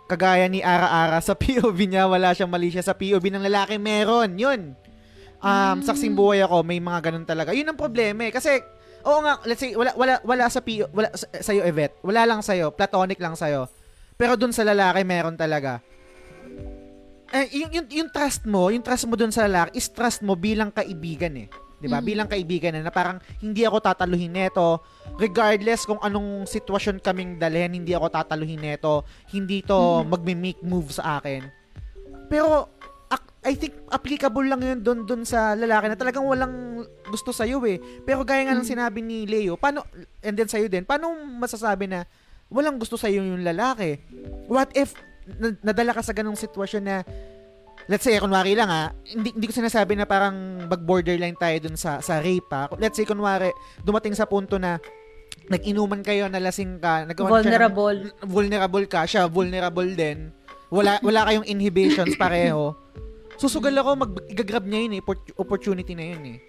Kagaya 0.09 0.49
ni 0.49 0.59
Ara-Ara, 0.59 1.21
sa 1.21 1.37
POV 1.41 1.77
niya, 1.87 2.09
wala 2.09 2.33
siyang 2.33 2.49
mali 2.51 2.73
siya. 2.73 2.83
Sa 2.83 2.97
POV 2.97 3.21
ng 3.21 3.45
lalaki, 3.45 3.77
meron. 3.77 4.35
Yun. 4.35 4.73
Um, 5.41 5.81
Mm. 5.81 5.81
Saksing 5.81 6.13
buhay 6.13 6.45
ako, 6.45 6.61
may 6.61 6.77
mga 6.77 7.09
ganun 7.09 7.25
talaga. 7.25 7.49
Yun 7.49 7.65
ang 7.73 7.79
problema 7.79 8.29
eh. 8.29 8.33
Kasi, 8.33 8.61
oo 9.01 9.19
nga, 9.25 9.41
let's 9.49 9.57
say, 9.57 9.73
wala, 9.73 9.89
wala, 9.97 10.21
wala 10.21 10.45
sa 10.53 10.61
PO, 10.61 10.93
wala 10.93 11.09
sa, 11.17 11.25
sa'yo, 11.33 11.65
Yvette. 11.65 11.97
Wala 12.05 12.29
lang 12.29 12.45
sa'yo. 12.45 12.69
Platonic 12.77 13.17
lang 13.17 13.33
sa'yo. 13.33 13.65
Pero 14.21 14.37
dun 14.37 14.53
sa 14.53 14.61
lalaki, 14.61 15.01
meron 15.01 15.33
talaga. 15.33 15.81
Eh, 17.31 17.47
yung, 17.57 17.71
yung, 17.73 17.87
yung 17.89 18.09
trust 18.11 18.43
mo, 18.45 18.69
yung 18.69 18.83
trust 18.83 19.07
mo 19.07 19.15
dun 19.17 19.33
sa 19.33 19.47
lalaki, 19.49 19.79
is 19.79 19.89
trust 19.89 20.21
mo 20.21 20.37
bilang 20.37 20.69
kaibigan 20.69 21.33
eh. 21.39 21.47
'Di 21.81 21.89
ba? 21.89 21.97
Mm. 21.99 22.05
Bilang 22.05 22.29
kaibigan 22.29 22.71
na, 22.77 22.87
na 22.87 22.93
parang 22.93 23.17
hindi 23.41 23.65
ako 23.65 23.81
tataluhin 23.81 24.29
neto 24.31 24.79
regardless 25.17 25.89
kung 25.89 25.97
anong 25.99 26.45
sitwasyon 26.45 27.01
kaming 27.01 27.41
dalhin, 27.41 27.73
hindi 27.73 27.97
ako 27.97 28.13
tataluhin 28.13 28.61
neto, 28.61 29.01
hindi 29.33 29.65
to 29.65 30.05
Mm. 30.05 30.07
magme-make 30.13 30.61
move 30.61 30.93
sa 30.93 31.17
akin. 31.17 31.49
Pero 32.29 32.69
I 33.41 33.57
think 33.57 33.73
applicable 33.89 34.45
lang 34.45 34.61
yun 34.61 34.79
doon 34.85 34.99
doon 35.09 35.21
sa 35.25 35.57
lalaki 35.57 35.89
na 35.89 35.97
talagang 35.97 36.21
walang 36.21 36.85
gusto 37.09 37.33
sa 37.33 37.41
eh. 37.41 37.81
Pero 38.05 38.21
gaya 38.21 38.45
nga 38.45 38.53
ng 38.53 38.61
Mm. 38.61 38.71
sinabi 38.77 38.99
ni 39.01 39.25
Leo, 39.25 39.57
paano 39.57 39.81
and 40.21 40.37
then 40.37 40.45
sa'yo 40.45 40.69
din, 40.69 40.85
paano 40.85 41.09
masasabi 41.25 41.89
na 41.89 42.05
walang 42.53 42.77
gusto 42.77 43.01
sa 43.01 43.09
yung 43.09 43.41
lalaki? 43.41 43.97
What 44.45 44.69
if 44.77 44.93
na- 45.25 45.57
nadala 45.65 45.97
ka 45.97 46.05
sa 46.05 46.13
ganong 46.13 46.37
sitwasyon 46.37 46.83
na 46.85 47.01
let's 47.91 48.07
say 48.07 48.15
kunwari 48.15 48.55
lang 48.55 48.71
ha, 48.71 48.95
hindi, 49.03 49.35
hindi 49.35 49.45
ko 49.45 49.53
sinasabi 49.53 49.99
na 49.99 50.07
parang 50.07 50.63
mag-borderline 50.63 51.35
tayo 51.35 51.67
dun 51.67 51.75
sa 51.75 51.99
sa 51.99 52.23
rape 52.23 52.47
ha. 52.47 52.71
Let's 52.79 52.95
say 52.95 53.03
kunwari 53.03 53.51
dumating 53.83 54.15
sa 54.15 54.23
punto 54.23 54.55
na 54.55 54.79
nag-inuman 55.51 55.99
kayo, 55.99 56.31
nalasing 56.31 56.79
ka, 56.79 57.03
nagkaroon 57.03 57.43
siya 57.43 57.59
ng- 57.59 57.75
Vulnerable. 57.75 57.99
vulnerable 58.23 58.85
ka, 58.87 59.03
siya 59.03 59.27
vulnerable 59.27 59.91
din. 59.91 60.31
Wala 60.71 61.03
wala 61.03 61.27
kayong 61.27 61.43
inhibitions 61.45 62.15
pareho. 62.15 62.71
susugal 63.35 63.73
ako, 63.73 63.89
mag 63.97 64.11
igagrab 64.29 64.63
niya 64.63 64.85
yun 64.85 64.93
eh, 64.95 65.01
oppor- 65.01 65.33
opportunity 65.35 65.97
na 65.97 66.13
yun 66.13 66.23
eh. 66.29 66.39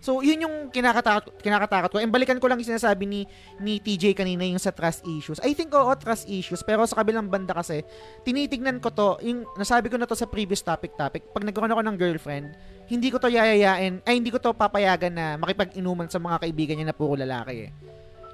So, 0.00 0.24
yun 0.24 0.48
yung 0.48 0.56
kinakatakot, 0.72 1.44
kinakatakot 1.44 1.90
ko. 1.92 1.98
And 2.00 2.08
balikan 2.08 2.40
ko 2.40 2.48
lang 2.48 2.56
yung 2.56 2.72
sinasabi 2.72 3.04
ni, 3.04 3.28
ni 3.60 3.76
TJ 3.76 4.16
kanina 4.16 4.48
yung 4.48 4.56
sa 4.56 4.72
trust 4.72 5.04
issues. 5.04 5.36
I 5.44 5.52
think, 5.52 5.68
oo, 5.76 5.92
trust 5.92 6.24
issues. 6.24 6.64
Pero 6.64 6.88
sa 6.88 7.04
kabilang 7.04 7.28
banda 7.28 7.52
kasi, 7.52 7.84
tinitignan 8.24 8.80
ko 8.80 8.88
to, 8.88 9.20
yung 9.20 9.44
nasabi 9.60 9.92
ko 9.92 10.00
na 10.00 10.08
to 10.08 10.16
sa 10.16 10.24
previous 10.24 10.64
topic-topic, 10.64 11.28
pag 11.36 11.44
nagkaroon 11.44 11.76
ako 11.76 11.82
ng 11.84 11.96
girlfriend, 12.00 12.56
hindi 12.88 13.12
ko 13.12 13.20
to 13.20 13.28
yayayain, 13.28 14.00
ay 14.08 14.14
hindi 14.16 14.32
ko 14.32 14.40
to 14.40 14.56
papayagan 14.56 15.12
na 15.12 15.36
makipag-inuman 15.36 16.08
sa 16.08 16.16
mga 16.16 16.48
kaibigan 16.48 16.80
niya 16.80 16.88
na 16.90 16.96
puro 16.96 17.12
lalaki 17.14 17.68
eh. 17.68 17.70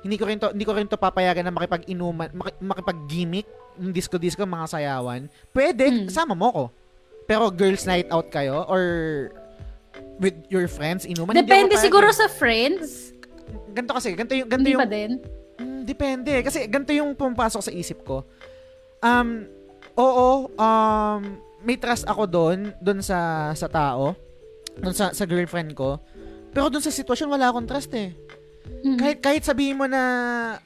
Hindi 0.06 0.16
ko 0.22 0.24
rin 0.30 0.38
to, 0.38 0.54
hindi 0.54 0.62
ko 0.62 0.70
rin 0.70 0.86
to 0.86 0.94
papayagan 0.94 1.42
na 1.42 1.50
makipag-inuman, 1.50 2.30
maki- 2.30 2.62
makipag-gimmick, 2.62 3.50
yung 3.82 3.90
disco-disco, 3.90 4.46
mga 4.46 4.70
sayawan. 4.70 5.26
Pwede, 5.50 5.90
Mm. 5.90 6.14
sama 6.14 6.38
mo 6.38 6.48
ko. 6.54 6.64
Pero 7.26 7.50
girls 7.50 7.82
night 7.90 8.06
out 8.06 8.30
kayo 8.30 8.62
or 8.70 8.82
with 10.20 10.36
your 10.48 10.66
friends, 10.66 11.04
inuman. 11.04 11.36
Depende 11.36 11.76
siguro 11.76 12.08
sa 12.12 12.28
friends. 12.28 13.12
Ganito 13.72 13.92
kasi, 13.92 14.16
ganito 14.16 14.34
yung, 14.34 14.48
Hindi 14.48 14.72
yung, 14.72 14.80
ba 14.80 14.88
din? 14.88 15.12
Mm, 15.60 15.80
depende. 15.84 16.32
Kasi 16.40 16.64
ganito 16.66 16.92
yung 16.96 17.12
pumapasok 17.12 17.60
sa 17.60 17.72
isip 17.72 18.04
ko. 18.04 18.24
Um, 19.04 19.44
oo, 19.96 20.50
um, 20.56 21.20
may 21.60 21.76
trust 21.76 22.08
ako 22.08 22.24
doon, 22.24 22.72
doon 22.80 23.00
sa, 23.04 23.50
sa 23.52 23.68
tao, 23.68 24.16
doon 24.80 24.94
sa, 24.96 25.12
sa 25.12 25.24
girlfriend 25.28 25.76
ko. 25.76 26.00
Pero 26.52 26.72
doon 26.72 26.84
sa 26.84 26.92
sitwasyon, 26.92 27.28
wala 27.28 27.52
akong 27.52 27.68
trust 27.68 27.92
eh. 27.92 28.16
Mm. 28.82 28.96
Kahit, 28.98 29.18
kahit 29.22 29.42
sabihin 29.44 29.78
mo 29.78 29.86
na 29.86 30.02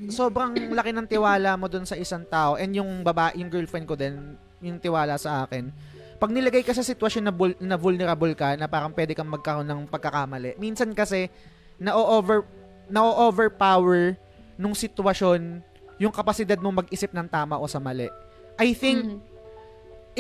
sobrang 0.09 0.55
laki 0.73 0.95
ng 0.95 1.07
tiwala 1.09 1.59
mo 1.59 1.67
doon 1.67 1.85
sa 1.85 1.99
isang 1.99 2.25
tao 2.25 2.57
and 2.57 2.73
yung 2.73 3.03
baba, 3.03 3.35
yung 3.37 3.51
girlfriend 3.51 3.87
ko 3.91 3.99
din, 3.99 4.39
yung 4.63 4.79
tiwala 4.79 5.19
sa 5.19 5.45
akin. 5.45 5.73
Pag 6.21 6.37
nilagay 6.37 6.61
ka 6.61 6.77
sa 6.77 6.85
sitwasyon 6.85 7.25
na, 7.25 7.33
bul- 7.33 7.57
na 7.57 7.81
vulnerable 7.81 8.37
ka, 8.37 8.53
na 8.55 8.68
parang 8.68 8.93
pwede 8.93 9.16
kang 9.16 9.33
magkaroon 9.33 9.64
ng 9.64 9.89
pagkakamali, 9.89 10.61
minsan 10.61 10.93
kasi, 10.93 11.33
na-over, 11.81 12.45
na-overpower 12.93 14.21
nung 14.61 14.77
sitwasyon 14.77 15.64
yung 15.97 16.12
kapasidad 16.12 16.61
mong 16.61 16.85
mag-isip 16.85 17.09
ng 17.09 17.25
tama 17.25 17.57
o 17.57 17.64
sa 17.64 17.81
mali. 17.81 18.12
I 18.61 18.77
think, 18.77 19.01
Mm. 19.01 19.18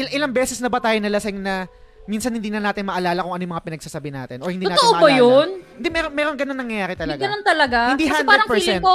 il- 0.00 0.12
ilang 0.16 0.32
beses 0.32 0.56
na 0.56 0.72
ba 0.72 0.80
tayo 0.80 0.96
nalasing 0.96 1.36
na 1.36 1.68
minsan 2.10 2.34
hindi 2.34 2.50
na 2.50 2.58
natin 2.58 2.82
maalala 2.82 3.22
kung 3.22 3.30
ano 3.30 3.38
yung 3.40 3.54
mga 3.54 3.64
pinagsasabi 3.64 4.10
natin 4.10 4.42
or 4.42 4.50
hindi 4.50 4.66
natin 4.66 4.82
Totoo 4.82 4.98
maalala. 4.98 5.06
ba 5.06 5.20
yun? 5.22 5.48
Hindi, 5.78 5.88
meron, 5.88 6.12
meron 6.12 6.34
ganun 6.34 6.58
nangyayari 6.58 6.92
Hindi 6.92 7.02
talaga. 7.06 7.22
ganun 7.22 7.44
talaga. 7.46 7.78
Hindi 7.94 8.04
Kasi 8.04 8.22
parang 8.26 8.48
100%. 8.48 8.52
feeling 8.52 8.82
ko, 8.82 8.94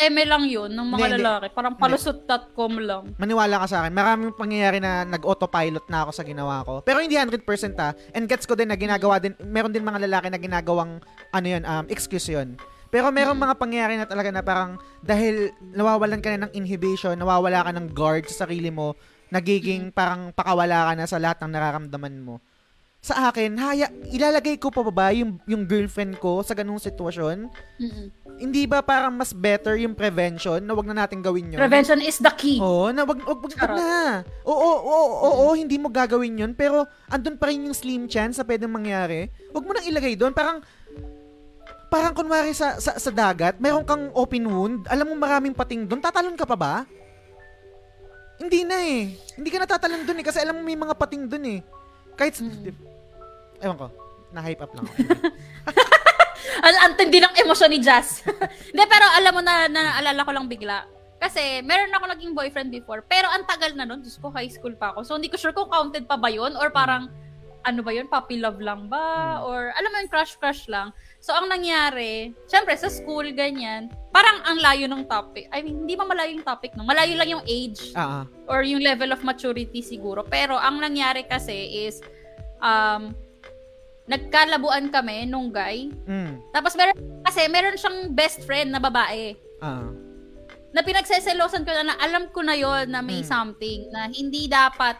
eme 0.00 0.22
lang 0.24 0.42
yun, 0.42 0.70
ng 0.72 0.86
mga 0.86 0.96
Hindi, 0.96 1.06
hindi. 1.06 1.22
lalaki. 1.22 1.46
Parang 1.52 1.74
palusot.com 1.76 2.72
lang. 2.80 3.02
Maniwala 3.14 3.54
ka 3.58 3.66
sa 3.66 3.76
akin. 3.78 3.92
Maraming 3.92 4.32
pangyayari 4.32 4.78
na 4.78 5.04
nag-autopilot 5.04 5.84
na 5.86 5.98
ako 6.02 6.10
sa 6.10 6.24
ginawa 6.24 6.62
ko. 6.62 6.80
Pero 6.80 6.98
hindi 6.98 7.14
100% 7.14 7.44
ha. 7.76 7.92
And 8.10 8.24
gets 8.24 8.42
ko 8.42 8.54
din 8.54 8.66
na 8.66 8.74
ginagawa 8.74 9.18
din, 9.18 9.36
meron 9.44 9.70
din 9.70 9.82
mga 9.82 10.02
lalaki 10.02 10.26
na 10.28 10.40
ginagawang, 10.40 10.98
ano 11.30 11.46
yun, 11.46 11.62
um, 11.62 11.84
excuse 11.86 12.26
yun. 12.26 12.56
Pero 12.86 13.10
meron 13.10 13.34
Mm. 13.34 13.42
mga 13.42 13.54
pangyayari 13.56 13.94
na 13.94 14.06
talaga 14.06 14.30
na 14.30 14.40
parang 14.40 14.70
dahil 14.98 15.50
nawawalan 15.68 16.18
ka 16.18 16.32
na 16.32 16.46
ng 16.46 16.52
inhibition, 16.54 17.12
nawawala 17.12 17.62
ka 17.62 17.70
ng 17.70 17.86
guard 17.92 18.24
sa 18.26 18.46
sarili 18.46 18.70
mo, 18.70 18.94
nagiging 19.30 19.90
parang 19.90 20.30
pakawala 20.30 20.90
ka 20.90 20.92
na 20.94 21.06
sa 21.06 21.18
lahat 21.18 21.42
ng 21.42 21.50
nararamdaman 21.50 22.16
mo. 22.22 22.38
Sa 23.06 23.30
akin, 23.30 23.54
haya, 23.60 23.86
ilalagay 24.10 24.58
ko 24.58 24.74
pa 24.74 24.82
ba 24.90 25.14
yung, 25.14 25.38
yung 25.46 25.62
girlfriend 25.62 26.18
ko 26.18 26.42
sa 26.42 26.58
ganung 26.58 26.82
sitwasyon? 26.82 27.46
Mm-mm. 27.78 28.06
Hindi 28.36 28.66
ba 28.66 28.82
parang 28.82 29.14
mas 29.14 29.30
better 29.30 29.78
yung 29.78 29.94
prevention 29.94 30.58
na 30.60 30.74
wag 30.74 30.90
na 30.90 31.06
natin 31.06 31.22
gawin 31.22 31.54
yun? 31.54 31.60
Prevention 31.62 32.02
is 32.02 32.18
the 32.18 32.32
key. 32.34 32.58
Oo, 32.58 32.90
na 32.90 33.06
wag, 33.06 33.22
wag, 33.22 33.40
wag, 33.40 33.54
wag 33.54 33.72
na. 33.78 34.26
Oo, 34.42 34.52
oo, 34.52 34.80
oo, 34.90 35.28
oo, 35.46 35.54
hindi 35.54 35.78
mo 35.78 35.88
gagawin 35.88 36.42
yun, 36.44 36.52
pero 36.52 36.84
andun 37.06 37.38
pa 37.38 37.48
rin 37.48 37.64
yung 37.64 37.78
slim 37.78 38.10
chance 38.10 38.36
na 38.36 38.44
pwedeng 38.44 38.74
mangyari. 38.74 39.30
Wag 39.54 39.64
mo 39.64 39.70
nang 39.70 39.86
ilagay 39.86 40.18
doon. 40.18 40.34
Parang, 40.34 40.60
parang 41.88 42.12
kunwari 42.12 42.52
sa, 42.52 42.76
sa, 42.82 42.98
sa 42.98 43.10
dagat, 43.14 43.62
meron 43.62 43.86
kang 43.86 44.10
open 44.12 44.44
wound, 44.50 44.78
alam 44.90 45.06
mo 45.06 45.14
maraming 45.14 45.54
pating 45.54 45.86
doon, 45.86 46.02
tatalon 46.02 46.34
ka 46.34 46.44
pa 46.44 46.58
ba? 46.58 46.74
Hindi 48.36 48.60
na 48.68 48.76
eh. 48.76 49.16
Hindi 49.36 49.48
ka 49.48 49.58
natatalon 49.64 50.04
doon 50.04 50.20
eh, 50.20 50.26
kasi 50.26 50.38
alam 50.44 50.60
mo 50.60 50.62
may 50.62 50.76
mga 50.76 50.94
pating 50.96 51.24
doon 51.24 51.44
eh. 51.56 51.60
Kahit, 52.16 52.40
ewan 53.60 53.76
ko, 53.76 53.86
na-hype 54.32 54.60
up 54.60 54.72
lang 54.76 54.84
ako. 54.84 54.96
Ang 56.66 56.76
antindi 56.92 57.18
ng 57.20 57.34
emosyon 57.36 57.70
ni 57.72 57.80
Jazz. 57.80 58.24
Hindi, 58.72 58.84
pero 58.88 59.06
alam 59.12 59.32
mo 59.32 59.42
na, 59.44 59.68
naalala 59.68 60.24
ko 60.24 60.32
lang 60.32 60.46
bigla. 60.48 60.88
Kasi, 61.16 61.64
meron 61.64 61.92
ako 61.96 62.04
naging 62.12 62.32
boyfriend 62.36 62.68
before. 62.68 63.00
Pero 63.08 63.24
ang 63.32 63.48
tagal 63.48 63.72
na 63.72 63.88
nun. 63.88 64.04
Diyos 64.04 64.20
ko, 64.20 64.28
high 64.28 64.52
school 64.52 64.76
pa 64.76 64.92
ako. 64.92 65.00
So, 65.04 65.12
hindi 65.16 65.32
ko 65.32 65.40
sure 65.40 65.56
kung 65.56 65.72
counted 65.72 66.04
pa 66.04 66.20
ba 66.20 66.28
yun 66.28 66.52
or 66.60 66.68
parang, 66.68 67.08
ano 67.64 67.80
ba 67.80 67.90
yun, 67.90 68.04
puppy 68.06 68.36
love 68.36 68.60
lang 68.60 68.86
ba? 68.92 69.40
Or, 69.40 69.72
alam 69.72 69.90
mo 69.90 69.96
yun, 69.96 70.12
crush-crush 70.12 70.68
lang. 70.68 70.92
So, 71.20 71.34
ang 71.34 71.50
nangyari, 71.50 72.30
syempre, 72.46 72.76
sa 72.78 72.86
school, 72.86 73.34
ganyan, 73.34 73.90
parang 74.14 74.46
ang 74.46 74.62
layo 74.62 74.86
ng 74.86 75.10
topic. 75.10 75.50
I 75.50 75.60
mean, 75.60 75.82
hindi 75.82 75.98
pa 75.98 76.06
malayo 76.06 76.30
yung 76.30 76.46
topic, 76.46 76.78
no? 76.78 76.86
Malayo 76.86 77.18
lang 77.18 77.28
yung 77.28 77.44
age 77.44 77.90
ah. 77.98 78.22
or 78.46 78.62
yung 78.62 78.78
level 78.78 79.10
of 79.10 79.26
maturity 79.26 79.82
siguro. 79.82 80.22
Pero 80.22 80.54
ang 80.54 80.78
nangyari 80.78 81.26
kasi 81.26 81.86
is, 81.88 81.98
um, 82.62 83.10
nagkalabuan 84.06 84.86
kami 84.88 85.26
nung 85.26 85.50
guy. 85.50 85.90
Mm. 86.06 86.38
Tapos 86.54 86.78
meron, 86.78 86.94
kasi 87.26 87.50
meron 87.50 87.74
siyang 87.74 88.14
best 88.14 88.46
friend 88.46 88.70
na 88.70 88.78
babae. 88.78 89.34
Ah. 89.58 89.90
Na 90.70 90.86
pinagseselosan 90.86 91.66
ko 91.66 91.70
na, 91.74 91.90
na 91.90 91.96
alam 91.98 92.30
ko 92.30 92.40
na 92.46 92.54
yon 92.54 92.86
na 92.86 93.02
may 93.02 93.26
Mm. 93.26 93.28
something 93.28 93.90
na 93.90 94.06
hindi 94.06 94.46
dapat 94.46 94.94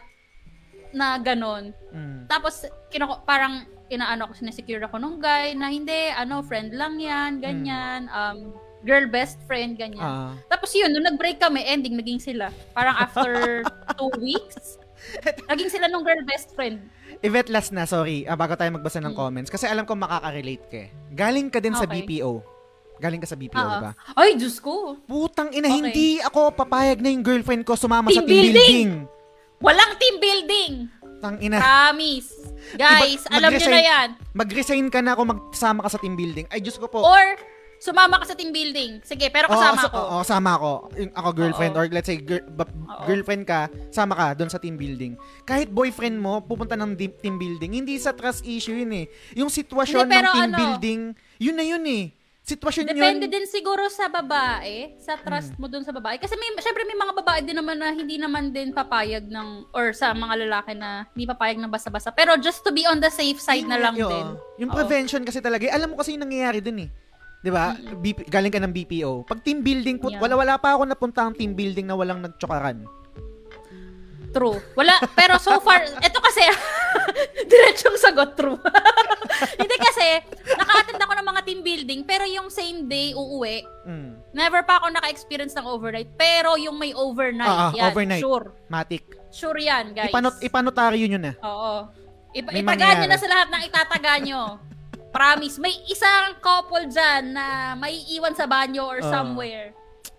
na 0.91 1.15
ganon. 1.23 1.71
Mm. 1.95 2.27
Tapos, 2.27 2.67
kinako, 2.91 3.23
parang 3.23 3.63
inaano 3.89 4.27
ko, 4.27 4.33
sinesecure 4.33 4.81
ako 4.81 4.97
nung 4.97 5.17
guy 5.17 5.51
na 5.51 5.67
hindi, 5.67 6.11
ano, 6.11 6.41
friend 6.41 6.71
lang 6.71 6.97
yan, 6.97 7.39
ganyan, 7.39 8.07
um, 8.09 8.51
girl 8.81 9.05
best 9.05 9.39
friend, 9.43 9.75
ganyan. 9.75 9.99
Ah. 9.99 10.31
Tapos 10.47 10.71
yun, 10.71 10.89
nung 10.89 11.03
nag-break 11.03 11.37
kami, 11.37 11.63
ending, 11.63 11.95
naging 11.95 12.19
sila. 12.19 12.47
Parang 12.71 12.95
after 12.95 13.63
two 13.97 14.11
weeks, 14.17 14.77
naging 15.47 15.69
sila 15.69 15.87
nung 15.87 16.03
girl 16.03 16.19
best 16.23 16.53
friend. 16.53 16.79
Yvette, 17.19 17.49
last 17.49 17.71
na, 17.71 17.83
sorry, 17.83 18.23
ah, 18.23 18.35
bago 18.35 18.53
tayo 18.53 18.69
magbasa 18.69 18.99
ng 18.99 19.11
Mm. 19.11 19.17
comments. 19.17 19.49
Kasi 19.49 19.65
alam 19.65 19.83
ko 19.83 19.95
makaka-relate 19.95 20.65
ka 20.67 20.77
eh. 20.77 20.89
Galing 21.11 21.47
ka 21.47 21.57
din 21.57 21.73
sa 21.73 21.83
Okay. 21.83 22.05
BPO. 22.05 22.43
Galing 22.97 23.21
ka 23.21 23.25
sa 23.25 23.35
BPO, 23.35 23.57
Oo. 23.57 23.71
di 23.71 23.83
ba? 23.83 23.91
Ay, 24.13 24.33
Diyos 24.33 24.57
ko. 24.57 24.97
Putang 25.03 25.49
ina, 25.49 25.67
Okay. 25.67 25.77
hindi 25.79 26.07
ako 26.19 26.49
papayag 26.51 26.97
na 26.97 27.09
yung 27.09 27.21
girlfriend 27.21 27.61
ko 27.61 27.73
sumama 27.73 28.09
sa 28.09 28.19
Team 28.19 28.25
team 28.25 28.33
building. 28.51 28.53
building! 28.53 28.89
Walang 29.57 29.91
team 29.97 30.15
building! 30.17 30.73
Tang 31.17 31.37
ina. 31.39 31.57
Promise. 31.57 32.29
Guys, 32.75 33.25
Iba- 33.25 33.33
alam 33.33 33.49
nyo 33.51 33.69
na 33.69 33.81
yan. 33.81 34.07
Mag-resign 34.33 34.87
ka 34.87 34.99
na 35.01 35.17
kung 35.17 35.27
magsama 35.27 35.81
ka 35.81 35.89
sa 35.89 35.99
team 35.99 36.13
building. 36.13 36.45
Ay, 36.47 36.61
Diyos 36.61 36.77
ko 36.77 36.85
po. 36.85 37.01
Or, 37.01 37.25
sumama 37.77 38.17
ka 38.17 38.25
sa 38.25 38.35
team 38.35 38.49
building. 38.49 39.01
Sige, 39.01 39.29
pero 39.29 39.45
kasama 39.47 39.81
Oo, 39.81 39.89
ko. 39.89 39.97
Oo, 39.99 40.17
sama 40.21 40.49
ako. 40.57 40.71
Yung 40.97 41.13
ako 41.13 41.29
girlfriend 41.31 41.73
Oo. 41.73 41.79
or 41.79 41.85
let's 41.89 42.05
say 42.05 42.17
gir- 42.17 42.45
Oo. 42.45 43.03
girlfriend 43.05 43.45
ka, 43.45 43.65
sama 43.89 44.13
ka 44.13 44.33
doon 44.33 44.49
sa 44.49 44.57
team 44.57 44.75
building. 44.75 45.13
Kahit 45.41 45.69
boyfriend 45.69 46.17
mo 46.17 46.41
pupunta 46.41 46.73
ng 46.73 46.93
team 46.97 47.37
building, 47.37 47.77
hindi 47.77 47.97
sa 47.97 48.13
trust 48.13 48.43
issue 48.43 48.73
yun 48.75 48.93
eh. 48.93 49.05
Yung 49.33 49.49
sitwasyon 49.49 50.05
Hindi, 50.05 50.17
ng 50.17 50.25
team 50.27 50.43
ano, 50.43 50.57
building, 50.57 50.99
yun 51.37 51.55
na 51.55 51.65
yun 51.65 51.85
eh. 51.85 52.16
Sitwasyon 52.47 52.87
Depende 52.87 53.27
yun. 53.27 53.33
din 53.35 53.43
siguro 53.43 53.91
sa 53.91 54.07
babae, 54.07 54.95
sa 55.03 55.19
trust 55.19 55.51
mo 55.59 55.67
dun 55.67 55.83
sa 55.83 55.91
babae. 55.91 56.15
Kasi 56.15 56.31
may, 56.39 56.55
syempre 56.63 56.87
may 56.87 56.95
mga 56.95 57.13
babae 57.19 57.39
din 57.43 57.59
naman 57.59 57.75
na 57.75 57.91
hindi 57.91 58.15
naman 58.15 58.55
din 58.55 58.71
papayag 58.71 59.27
ng, 59.27 59.75
or 59.75 59.91
sa 59.91 60.15
mga 60.15 60.47
lalaki 60.47 60.71
na 60.71 61.03
hindi 61.11 61.27
papayag 61.27 61.59
ng 61.59 61.67
basa-basa. 61.67 62.07
Pero 62.09 62.39
just 62.39 62.63
to 62.63 62.71
be 62.71 62.87
on 62.87 63.03
the 63.03 63.11
safe 63.11 63.35
side 63.37 63.67
na 63.67 63.75
Yun 63.75 63.83
lang 63.83 63.95
yun. 63.99 64.07
din. 64.07 64.27
Yung 64.63 64.71
Oo. 64.71 64.79
prevention 64.79 65.27
kasi 65.27 65.43
talaga, 65.43 65.67
eh, 65.67 65.75
alam 65.75 65.91
mo 65.91 65.99
kasi 65.99 66.15
yung 66.15 66.23
nangyayari 66.23 66.63
dun 66.63 66.87
eh. 66.87 66.89
'Di 67.37 67.51
ba? 67.51 67.75
BP 67.75 68.31
galing 68.31 68.49
ka 68.49 68.57
ng 68.57 68.73
BPO. 68.73 69.27
Pag 69.27 69.43
team 69.43 69.59
building, 69.59 69.99
put, 69.99 70.15
Yeah. 70.15 70.23
wala 70.23 70.39
wala 70.39 70.55
pa 70.55 70.73
ako 70.73 70.87
napunta 70.87 71.21
ang 71.21 71.35
team 71.35 71.51
building 71.51 71.85
na 71.85 71.93
walang 71.93 72.23
nagtsokaran. 72.23 72.81
True. 74.37 74.61
Wala, 74.73 75.01
pero 75.11 75.35
so 75.37 75.57
far, 75.57 75.81
eto 75.97 76.21
kasi, 76.21 76.45
diretsong 77.49 77.97
sagot, 77.97 78.37
true. 78.37 78.61
hindi 79.61 79.75
kasi, 79.75 80.21
naka-attend 80.47 81.01
ako 81.01 81.13
ng 81.15 81.27
mga 81.27 81.41
team 81.41 81.59
building, 81.59 81.99
pero 82.03 82.21
yung 82.23 82.47
same 82.47 82.85
day 82.85 83.11
uuwi, 83.11 83.65
Mm. 83.83 84.19
never 84.29 84.61
pa 84.61 84.77
ako 84.77 84.91
naka-experience 84.91 85.55
ng 85.55 85.65
overnight, 85.65 86.11
pero 86.13 86.53
yung 86.55 86.75
may 86.75 86.91
overnight, 86.91 87.49
Ah, 87.49 87.67
ah, 87.67 87.71
yan, 87.73 87.89
overnight. 87.89 88.21
sure. 88.21 88.51
Matik. 88.67 89.03
Sure 89.29 89.57
yan, 89.57 89.91
guys. 89.91 90.07
Ipanot 90.07 90.37
ipanotaryo 90.37 91.07
yun 91.07 91.23
na. 91.23 91.33
Oo. 91.39 91.87
Ipa- 92.29 92.51
May 92.51 92.61
itaga 92.61 92.93
nyo 92.93 93.07
na 93.07 93.17
sa 93.17 93.27
lahat 93.27 93.47
ng 93.49 93.63
itataga 93.63 94.13
nyo. 94.19 94.41
Promise. 95.09 95.57
May 95.57 95.73
isang 95.87 96.37
couple 96.37 96.85
dyan 96.85 97.31
na 97.31 97.45
may 97.73 97.95
iwan 98.13 98.35
sa 98.35 98.45
banyo 98.45 98.83
or 98.83 98.99
Oo. 98.99 99.07
somewhere 99.07 99.71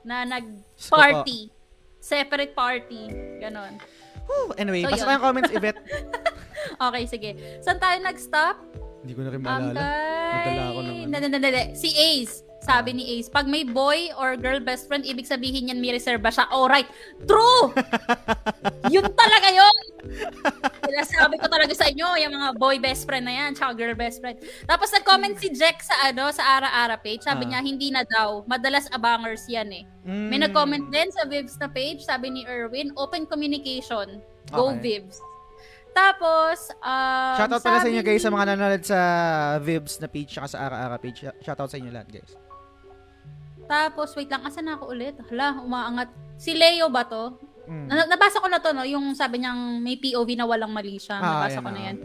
na 0.02 0.24
nag-party. 0.24 1.52
Separate 2.00 2.56
party. 2.56 3.12
Ganon. 3.38 3.76
Whew, 4.28 4.52
anyway, 4.54 4.84
So, 4.84 4.92
basta 4.92 5.00
yun. 5.00 5.08
tayong 5.08 5.24
comments, 5.24 5.50
Yvette. 5.50 5.80
Okay, 6.78 7.04
sige. 7.08 7.30
Saan 7.64 7.78
tayo 7.80 7.96
nag-stop? 8.02 8.56
Hindi 9.00 9.12
ko 9.14 9.20
na 9.24 9.30
rin 9.32 9.40
maalala. 9.40 9.72
Nadala 9.72 10.62
ako 10.68 10.80
ng 10.84 10.96
ano. 11.06 11.10
Hindi. 11.10 11.62
Si 11.74 11.88
Ace. 11.90 12.44
Sabi 12.68 12.92
ni 12.92 13.16
Ace, 13.16 13.32
pag 13.32 13.48
may 13.48 13.64
boy 13.64 14.12
or 14.20 14.36
girl 14.36 14.60
best 14.60 14.84
friend, 14.84 15.00
ibig 15.08 15.24
sabihin 15.24 15.72
yan 15.72 15.80
may 15.80 15.88
reserva 15.88 16.28
siya. 16.28 16.44
Alright. 16.52 16.84
True! 17.24 17.72
yun 18.92 19.08
talaga 19.16 19.48
yun! 19.48 19.76
Sinasabi 20.84 21.40
ko 21.40 21.48
talaga 21.48 21.72
sa 21.72 21.88
inyo, 21.88 22.04
yung 22.20 22.36
mga 22.36 22.60
boy 22.60 22.76
best 22.76 23.08
friend 23.08 23.24
na 23.24 23.32
yan, 23.32 23.56
tsaka 23.56 23.72
girl 23.72 23.96
best 23.96 24.20
friend. 24.20 24.36
Tapos 24.68 24.92
nag-comment 24.92 25.40
si 25.40 25.48
Jack 25.48 25.80
sa 25.80 26.12
ano, 26.12 26.28
sa 26.28 26.60
Ara-Ara 26.60 27.00
page. 27.00 27.24
Sabi 27.24 27.48
Ah. 27.48 27.56
niya, 27.56 27.60
hindi 27.64 27.88
na 27.88 28.04
daw. 28.04 28.44
Madalas 28.44 28.84
abangers 28.92 29.48
yan 29.48 29.72
eh. 29.72 29.84
Mm. 30.04 30.28
May 30.28 30.38
nag-comment 30.44 30.92
din 30.92 31.08
sa 31.08 31.24
Vibs 31.24 31.56
na 31.56 31.72
page, 31.72 32.04
sabi 32.04 32.28
ni 32.28 32.44
Erwin, 32.44 32.92
open 33.00 33.24
communication. 33.24 34.20
Go 34.52 34.76
Okay. 34.76 35.00
Vibs. 35.00 35.24
Tapos, 35.96 36.68
um, 36.78 37.36
Shoutout 37.40 37.64
pala 37.64 37.80
sa 37.80 37.88
inyo 37.88 38.04
guys 38.04 38.20
sa 38.20 38.28
mga 38.28 38.44
nanonood 38.54 38.84
sa 38.84 39.00
Vibs 39.58 39.96
na 39.98 40.06
page 40.06 40.36
tsaka 40.36 40.52
sa 40.52 40.68
Ara-Ara 40.68 41.00
page. 41.00 41.24
Shoutout 41.40 41.72
sa 41.72 41.80
inyo 41.80 41.88
lahat 41.88 42.12
guys. 42.12 42.36
Tapos, 43.68 44.16
wait 44.16 44.26
lang, 44.26 44.42
asa 44.42 44.58
na 44.58 44.74
ako 44.74 44.90
ulit? 44.90 45.14
Hala, 45.28 45.60
umaangat. 45.60 46.08
Si 46.34 46.56
Leo 46.56 46.88
ba 46.88 47.04
to? 47.04 47.36
Mm. 47.68 47.84
Na- 47.84 48.08
nabasa 48.08 48.40
ko 48.40 48.48
na 48.48 48.58
to, 48.58 48.72
no? 48.72 48.80
Yung 48.82 49.12
sabi 49.12 49.38
niyang 49.38 49.78
may 49.78 50.00
POV 50.00 50.34
na 50.34 50.48
walang 50.48 50.72
mali 50.72 50.96
siya. 50.96 51.20
Ah, 51.20 51.44
nabasa 51.44 51.60
ko 51.60 51.68
na 51.68 51.80
yan. 51.84 51.96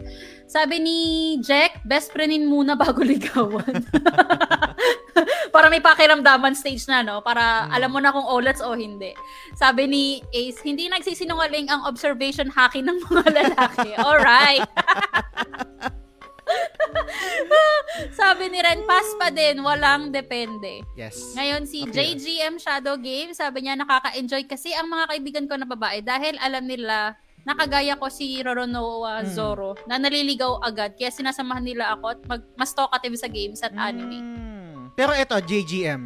Sabi 0.44 0.76
ni 0.76 0.98
Jack, 1.40 1.80
best 1.82 2.12
friendin 2.12 2.44
muna 2.44 2.76
bago 2.76 3.00
ligawan. 3.00 3.64
Para 5.54 5.70
may 5.70 5.80
pakiramdaman 5.80 6.52
stage 6.52 6.84
na, 6.84 7.00
no? 7.00 7.24
Para 7.24 7.64
Hmm. 7.64 7.72
alam 7.72 7.90
mo 7.90 7.98
na 7.98 8.12
kung 8.12 8.26
olats 8.26 8.60
o 8.60 8.76
hindi. 8.76 9.16
Sabi 9.56 9.88
ni 9.88 10.04
Ace, 10.34 10.60
hindi 10.60 10.90
nagsisinungaling 10.90 11.72
ang 11.72 11.88
observation 11.88 12.50
hacking 12.50 12.84
ng 12.84 13.00
mga 13.00 13.24
lalaki. 13.32 13.88
Alright. 14.04 14.68
Sabi 18.18 18.50
ni 18.50 18.58
Ren, 18.60 18.84
pass 18.84 19.06
pa 19.16 19.30
din, 19.30 19.60
walang 19.60 20.10
depende. 20.10 20.82
Yes. 20.94 21.34
Ngayon 21.34 21.62
si 21.64 21.84
Okay. 21.84 22.14
JGM 22.16 22.58
Shadow 22.58 22.96
Game, 22.96 23.32
sabi 23.32 23.64
niya 23.64 23.76
nakaka-enjoy 23.76 24.48
kasi 24.48 24.72
ang 24.72 24.88
mga 24.88 25.04
kaibigan 25.10 25.46
ko 25.46 25.54
na 25.56 25.68
babae 25.68 26.00
dahil 26.00 26.36
alam 26.40 26.64
nila 26.64 27.14
nakagaya 27.44 28.00
ko 28.00 28.08
si 28.08 28.40
Roronoa 28.40 29.20
Hmm. 29.20 29.28
Zoro 29.28 29.76
na 29.84 30.00
naliligaw 30.00 30.64
agad 30.64 30.96
kaya 30.96 31.12
sinasamahan 31.12 31.64
nila 31.64 31.92
ako 31.92 32.04
at 32.16 32.20
mag, 32.24 32.42
mas 32.56 32.72
talkative 32.72 33.20
sa 33.20 33.28
games 33.28 33.60
at 33.60 33.76
anime. 33.76 34.16
Mm. 34.16 34.96
Pero 34.96 35.12
ito, 35.12 35.36
JGM. 35.36 36.02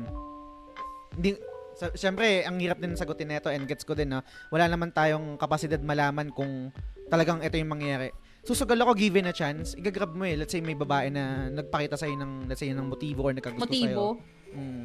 Hindi, 1.14 1.38
sa, 1.78 1.94
syempre, 1.94 2.42
ang 2.42 2.58
hirap 2.58 2.82
din 2.82 2.98
sagutin 2.98 3.30
nito 3.30 3.46
and 3.54 3.70
gets 3.70 3.86
ko 3.86 3.94
din 3.94 4.10
na 4.10 4.26
wala 4.50 4.66
naman 4.66 4.90
tayong 4.90 5.38
kapasidad 5.38 5.78
malaman 5.78 6.34
kung 6.34 6.74
talagang 7.06 7.38
ito 7.38 7.54
yung 7.54 7.70
mangyayari. 7.70 8.10
Susugal 8.48 8.80
ako 8.80 8.96
given 8.96 9.28
a 9.28 9.34
chance, 9.36 9.76
igagrab 9.76 10.16
mo 10.16 10.24
eh. 10.24 10.32
Let's 10.32 10.56
say 10.56 10.64
may 10.64 10.72
babae 10.72 11.12
na 11.12 11.52
nagpakita 11.52 12.00
sa'yo 12.00 12.16
ng, 12.16 12.48
let's 12.48 12.64
say, 12.64 12.72
ng 12.72 12.88
motibo 12.88 13.28
or 13.28 13.36
nagkagusto 13.36 13.68
Motibo. 13.68 14.16
sa'yo. 14.16 14.56
Mm. 14.56 14.84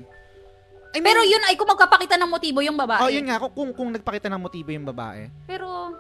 I 0.94 0.98
mean, 1.00 1.08
Pero 1.08 1.22
yun 1.24 1.44
ay 1.48 1.56
kung 1.56 1.72
magpapakita 1.72 2.20
ng 2.20 2.28
motibo 2.28 2.60
yung 2.60 2.76
babae. 2.76 3.00
Oh, 3.00 3.08
yun 3.08 3.24
nga, 3.24 3.40
kung, 3.40 3.56
kung, 3.56 3.72
kung 3.72 3.90
nagpakita 3.96 4.28
ng 4.28 4.42
motibo 4.44 4.70
yung 4.76 4.84
babae. 4.84 5.32
Pero 5.48 5.96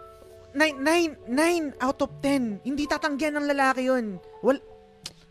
9, 0.52 0.76
9, 0.76 1.32
9 1.32 1.88
out 1.88 2.00
of 2.04 2.12
10. 2.20 2.68
Hindi 2.68 2.84
tatanggihan 2.84 3.40
ng 3.40 3.48
lalaki 3.48 3.88
yun. 3.88 4.20
Wal, 4.44 4.60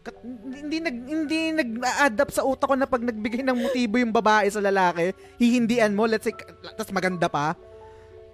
kat- 0.02 0.18
hindi 0.50 0.82
nag 0.82 0.96
hindi 1.06 1.40
nag-add 1.54 2.16
up 2.18 2.30
sa 2.34 2.42
utak 2.42 2.66
ko 2.66 2.74
na 2.74 2.90
pag 2.90 3.06
nagbigay 3.06 3.46
ng 3.46 3.54
motibo 3.54 4.02
yung 4.02 4.10
babae 4.10 4.50
sa 4.50 4.58
lalaki, 4.58 5.14
hihindian 5.38 5.94
mo, 5.94 6.10
let's 6.10 6.26
say, 6.26 6.34
tapos 6.74 6.90
maganda 6.90 7.30
pa. 7.30 7.54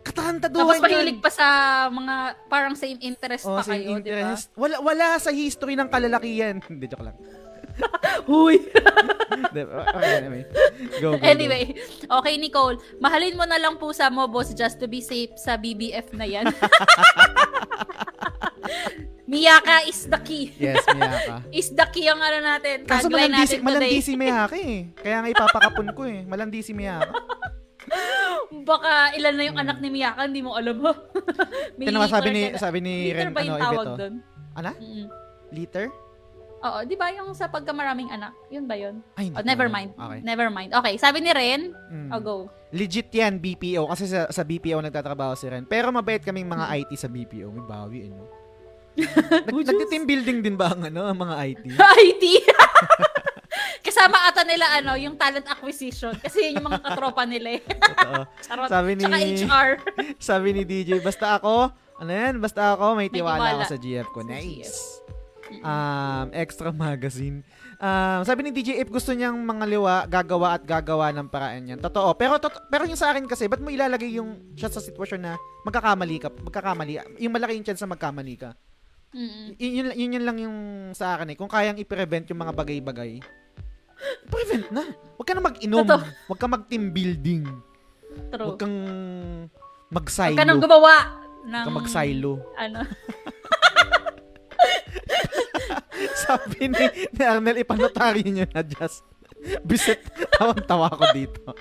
Katarantaduhan 0.09 0.65
tapos 0.65 0.81
mahilig 0.81 1.19
pa 1.21 1.31
sa 1.31 1.47
mga 1.93 2.15
parang 2.49 2.73
same 2.73 2.97
interest 3.05 3.45
Oh, 3.45 3.61
pa 3.61 3.63
same 3.63 3.85
kayo, 3.85 4.01
di 4.01 4.11
ba? 4.11 4.33
Wala, 4.57 4.77
wala 4.81 5.07
sa 5.21 5.29
history 5.29 5.77
ng 5.77 5.89
kalalakihan. 5.89 6.57
Hindi, 6.69 6.89
joke 6.89 7.05
lang. 7.05 7.17
Huy. 8.29 8.59
Okay, 9.39 10.13
anyway. 10.19 10.43
Go, 10.99 11.15
go, 11.15 11.19
go. 11.21 11.25
Anyway, 11.25 11.65
okay 12.03 12.35
Nicole, 12.37 12.77
mahalin 12.99 13.39
mo 13.39 13.45
na 13.47 13.61
lang 13.61 13.79
pusa 13.79 14.11
mo 14.11 14.27
boss 14.27 14.51
just 14.51 14.81
to 14.81 14.89
be 14.91 14.99
safe 14.99 15.31
sa 15.39 15.55
BBF 15.55 16.11
na 16.17 16.27
yan. 16.27 16.49
Miyaka 19.29 19.85
is 19.85 20.09
the 20.09 20.19
key. 20.25 20.57
Yes, 20.57 20.81
Miyaka. 20.89 21.45
Is 21.53 21.69
the 21.71 21.87
key 21.93 22.09
ang 22.09 22.17
ano 22.19 22.41
natin. 22.41 22.89
Kaso 22.89 23.13
Tagline 23.13 23.29
malandi 23.31 23.45
si, 23.45 23.57
natin 23.61 23.77
today. 23.77 23.95
si 24.01 24.13
Miyaka 24.17 24.57
eh. 24.57 24.79
Kaya 24.97 25.17
nga 25.21 25.29
ipapakapon 25.29 25.89
ko 25.93 26.03
eh. 26.09 26.25
Malandi 26.25 26.65
si 26.65 26.73
Miyaka. 26.73 27.13
Baka 28.63 28.93
ilan 29.13 29.35
na 29.35 29.45
yung 29.45 29.59
anak 29.59 29.79
ni 29.79 29.89
Miyaka, 29.89 30.25
hindi 30.25 30.41
mo 30.41 30.55
alam 30.55 30.77
mo. 30.79 30.93
May 31.79 31.87
Tinawa 31.87 32.07
sabi 32.07 32.29
ni, 32.31 32.43
sabi 32.55 32.79
ni 32.81 32.95
liter 33.09 33.29
Ren, 33.29 33.33
ba 33.33 33.41
ano, 33.41 33.47
yung 33.47 33.59
tawag 33.59 33.77
Iveto. 33.79 33.97
doon? 33.97 34.15
Ano? 34.55 34.71
Mm. 34.75 35.07
Liter? 35.51 35.87
Oo, 36.59 36.79
di 36.83 36.95
ba 36.95 37.07
yung 37.15 37.31
sa 37.33 37.47
pagkamaraming 37.47 38.11
anak? 38.11 38.35
Yun 38.49 38.67
ba 38.67 38.75
yun? 38.75 38.99
Ay, 39.15 39.31
Oh, 39.31 39.47
never 39.47 39.71
mind. 39.71 39.95
Okay. 39.95 40.21
Never 40.21 40.49
mind. 40.49 40.75
Okay, 40.75 40.99
sabi 40.99 41.23
ni 41.23 41.31
Ren, 41.31 41.71
Mm. 41.71 42.11
oh, 42.11 42.21
go. 42.21 42.37
Legit 42.69 43.09
yan, 43.09 43.39
BPO. 43.39 43.87
Kasi 43.87 44.05
sa, 44.05 44.27
sa 44.27 44.43
BPO 44.43 44.83
nagtatrabaho 44.83 45.33
si 45.33 45.47
Ren. 45.47 45.65
Pero 45.65 45.89
mabait 45.89 46.21
kaming 46.21 46.45
mga 46.45 46.67
Hmm. 46.67 46.79
IT 46.79 46.91
sa 46.95 47.09
BPO. 47.09 47.49
May 47.49 47.65
bawi, 47.65 47.99
ano? 48.07 48.27
Nag, 49.47 49.55
nagti-team 49.55 50.05
building 50.05 50.39
din 50.43 50.53
ba 50.53 50.75
ang, 50.75 50.83
ano, 50.85 51.07
ang 51.07 51.17
mga 51.17 51.35
IT? 51.47 51.65
IT! 52.05 52.25
Kasama 53.99 54.31
ata 54.31 54.47
nila 54.47 54.79
ano, 54.79 54.95
yung 54.95 55.19
talent 55.19 55.43
acquisition. 55.43 56.15
Kasi 56.15 56.39
yun 56.47 56.63
yung 56.63 56.71
mga 56.71 56.87
katropa 56.87 57.27
nila 57.27 57.59
eh. 57.59 57.63
Charot. 58.47 58.71
Sabi 58.71 58.95
ni, 58.95 59.03
Tsaka 59.03 59.19
HR. 59.19 59.69
sabi 60.31 60.49
ni 60.55 60.63
DJ, 60.63 61.03
basta 61.03 61.35
ako, 61.35 61.75
ano 61.99 62.11
yan, 62.15 62.39
basta 62.39 62.79
ako, 62.79 62.95
may 62.95 63.11
May 63.11 63.19
tiwala, 63.19 63.35
tiwala. 63.43 63.51
ako 63.59 63.63
sa 63.67 63.79
GF 63.83 64.09
ko. 64.15 64.23
Sa 64.23 64.31
Nice. 64.31 64.79
Um, 65.59 66.31
extra 66.31 66.71
magazine. 66.71 67.43
Um, 67.83 68.23
sabi 68.23 68.47
ni 68.47 68.55
DJ, 68.55 68.79
if 68.79 68.87
gusto 68.87 69.11
niyang 69.11 69.35
mga 69.35 69.67
liwa, 69.67 70.07
gagawa 70.07 70.55
at 70.55 70.63
gagawa 70.63 71.11
ng 71.11 71.27
paraan 71.27 71.75
yan. 71.75 71.81
Totoo. 71.83 72.15
Pero, 72.15 72.39
tot- 72.39 72.71
pero 72.71 72.87
yung 72.87 72.95
sa 72.95 73.11
akin 73.11 73.27
kasi, 73.27 73.51
ba't 73.51 73.59
mo 73.59 73.67
ilalagay 73.67 74.15
yung 74.15 74.55
siya 74.55 74.71
sa 74.71 74.79
sitwasyon 74.79 75.27
na 75.27 75.35
magkakamali 75.67 76.23
ka, 76.23 76.31
magkakamali, 76.31 77.19
yung 77.19 77.35
malaki 77.35 77.59
yung 77.59 77.67
chance 77.67 77.83
na 77.83 77.91
magkamali 77.91 78.39
ka. 78.39 78.55
Mm-mm. 79.11 79.59
Y- 79.59 79.75
yun, 79.75 79.91
yun, 79.91 80.11
yun 80.15 80.25
lang 80.25 80.39
yung 80.39 80.57
sa 80.95 81.19
akin 81.19 81.35
eh. 81.35 81.37
Kung 81.37 81.51
kayang 81.51 81.83
i-prevent 81.83 82.31
yung 82.31 82.39
mga 82.39 82.55
bagay-bagay, 82.55 83.19
prevent 84.27 84.67
na. 84.71 84.83
Huwag 85.15 85.27
ka 85.27 85.35
na 85.35 85.43
mag-inom. 85.43 85.83
Totoo. 85.83 86.01
Huwag 86.27 86.39
ka 86.39 86.47
mag-team 86.47 86.85
building. 86.91 87.43
True. 88.29 88.47
Huwag 88.47 88.59
kang 88.59 88.77
Huwag 89.89 90.05
mag-silo. 90.05 90.37
ka 90.37 90.45
nang 90.45 90.61
gumawa 90.61 90.95
ng... 91.43 91.53
Huwag 91.53 91.65
kang 91.65 91.79
mag-silo. 91.79 92.33
Ano? 92.55 92.81
Sabi 96.19 96.69
ni, 96.69 96.85
ni 97.11 97.23
Arnel, 97.23 97.59
ipanotaryo 97.59 98.23
nyo 98.25 98.47
na 98.49 98.63
just. 98.63 99.03
Bisit, 99.63 100.03
tawang-tawa 100.35 100.91
ko 100.91 101.05
dito. 101.15 101.41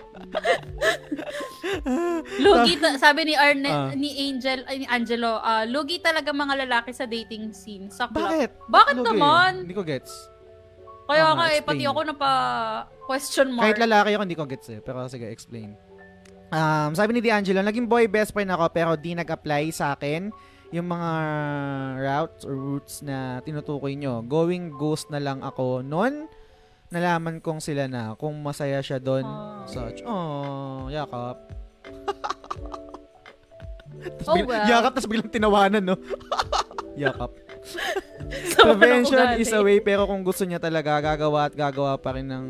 Lugi, 2.39 2.73
ta- 2.75 2.97
sabi 2.97 3.21
ni 3.23 3.35
Arne, 3.37 3.69
Ah. 3.69 3.93
ni 3.93 4.09
Angel, 4.27 4.65
ay, 4.65 4.81
ni 4.81 4.87
Angelo, 4.87 5.37
ah, 5.37 5.61
lugi 5.63 6.01
talaga 6.01 6.33
mga 6.33 6.65
lalaki 6.65 6.89
sa 6.89 7.05
dating 7.05 7.53
scene. 7.53 7.87
Sa 7.87 8.09
club. 8.09 8.17
Bakit? 8.27 8.51
Bakit 8.65 8.95
Lugi. 8.97 9.07
naman? 9.07 9.51
Hindi 9.61 9.75
ko 9.77 9.85
gets. 9.85 10.09
Kaya 11.07 11.25
nga 11.39 11.45
eh, 11.55 11.63
pati 11.63 11.83
ako 11.87 11.99
na 12.03 12.15
pa 12.15 12.31
question 13.07 13.47
mark. 13.55 13.63
Kahit 13.63 13.79
lalaki 13.79 14.11
ako, 14.13 14.23
hindi 14.27 14.37
ko 14.37 14.45
gets 14.45 14.67
eh. 14.67 14.79
Pero 14.83 15.07
sige, 15.07 15.31
explain. 15.31 15.79
Um, 16.51 16.91
sabi 16.95 17.15
ni 17.15 17.23
D'Angelo, 17.23 17.63
naging 17.63 17.87
boy 17.87 18.07
best 18.07 18.31
friend 18.31 18.51
ako 18.51 18.71
pero 18.71 18.95
di 18.95 19.11
nag-apply 19.15 19.67
sa 19.71 19.95
akin 19.95 20.31
yung 20.71 20.87
mga 20.87 21.11
routes 21.99 22.43
or 22.43 22.55
routes 22.55 22.99
na 23.03 23.39
tinutukoy 23.43 23.95
nyo. 23.95 24.19
Going 24.23 24.75
ghost 24.75 25.07
na 25.07 25.23
lang 25.23 25.39
ako 25.43 25.79
noon. 25.79 26.27
Nalaman 26.87 27.43
kong 27.43 27.59
sila 27.59 27.87
na 27.87 28.15
kung 28.15 28.35
masaya 28.39 28.79
siya 28.79 28.99
doon. 28.99 29.27
Ah. 29.27 29.63
Such, 29.67 30.03
oh, 30.03 30.91
yakap. 30.91 31.37
Oh, 34.29 34.37
well. 34.45 34.61
Yakap, 34.69 34.93
tapos 34.93 35.09
biglang 35.09 35.33
tinawanan, 35.33 35.81
no? 35.81 35.97
yakap. 37.01 37.33
Ng 38.57 38.75
Prevention 38.75 39.39
is 39.39 39.51
a 39.51 39.61
way 39.61 39.79
pero 39.79 40.03
kung 40.03 40.19
gusto 40.19 40.43
niya 40.43 40.59
talaga 40.59 40.99
gagawa 40.99 41.47
at 41.47 41.53
gagawa 41.55 41.95
pa 41.95 42.11
rin 42.11 42.27
ng 42.27 42.45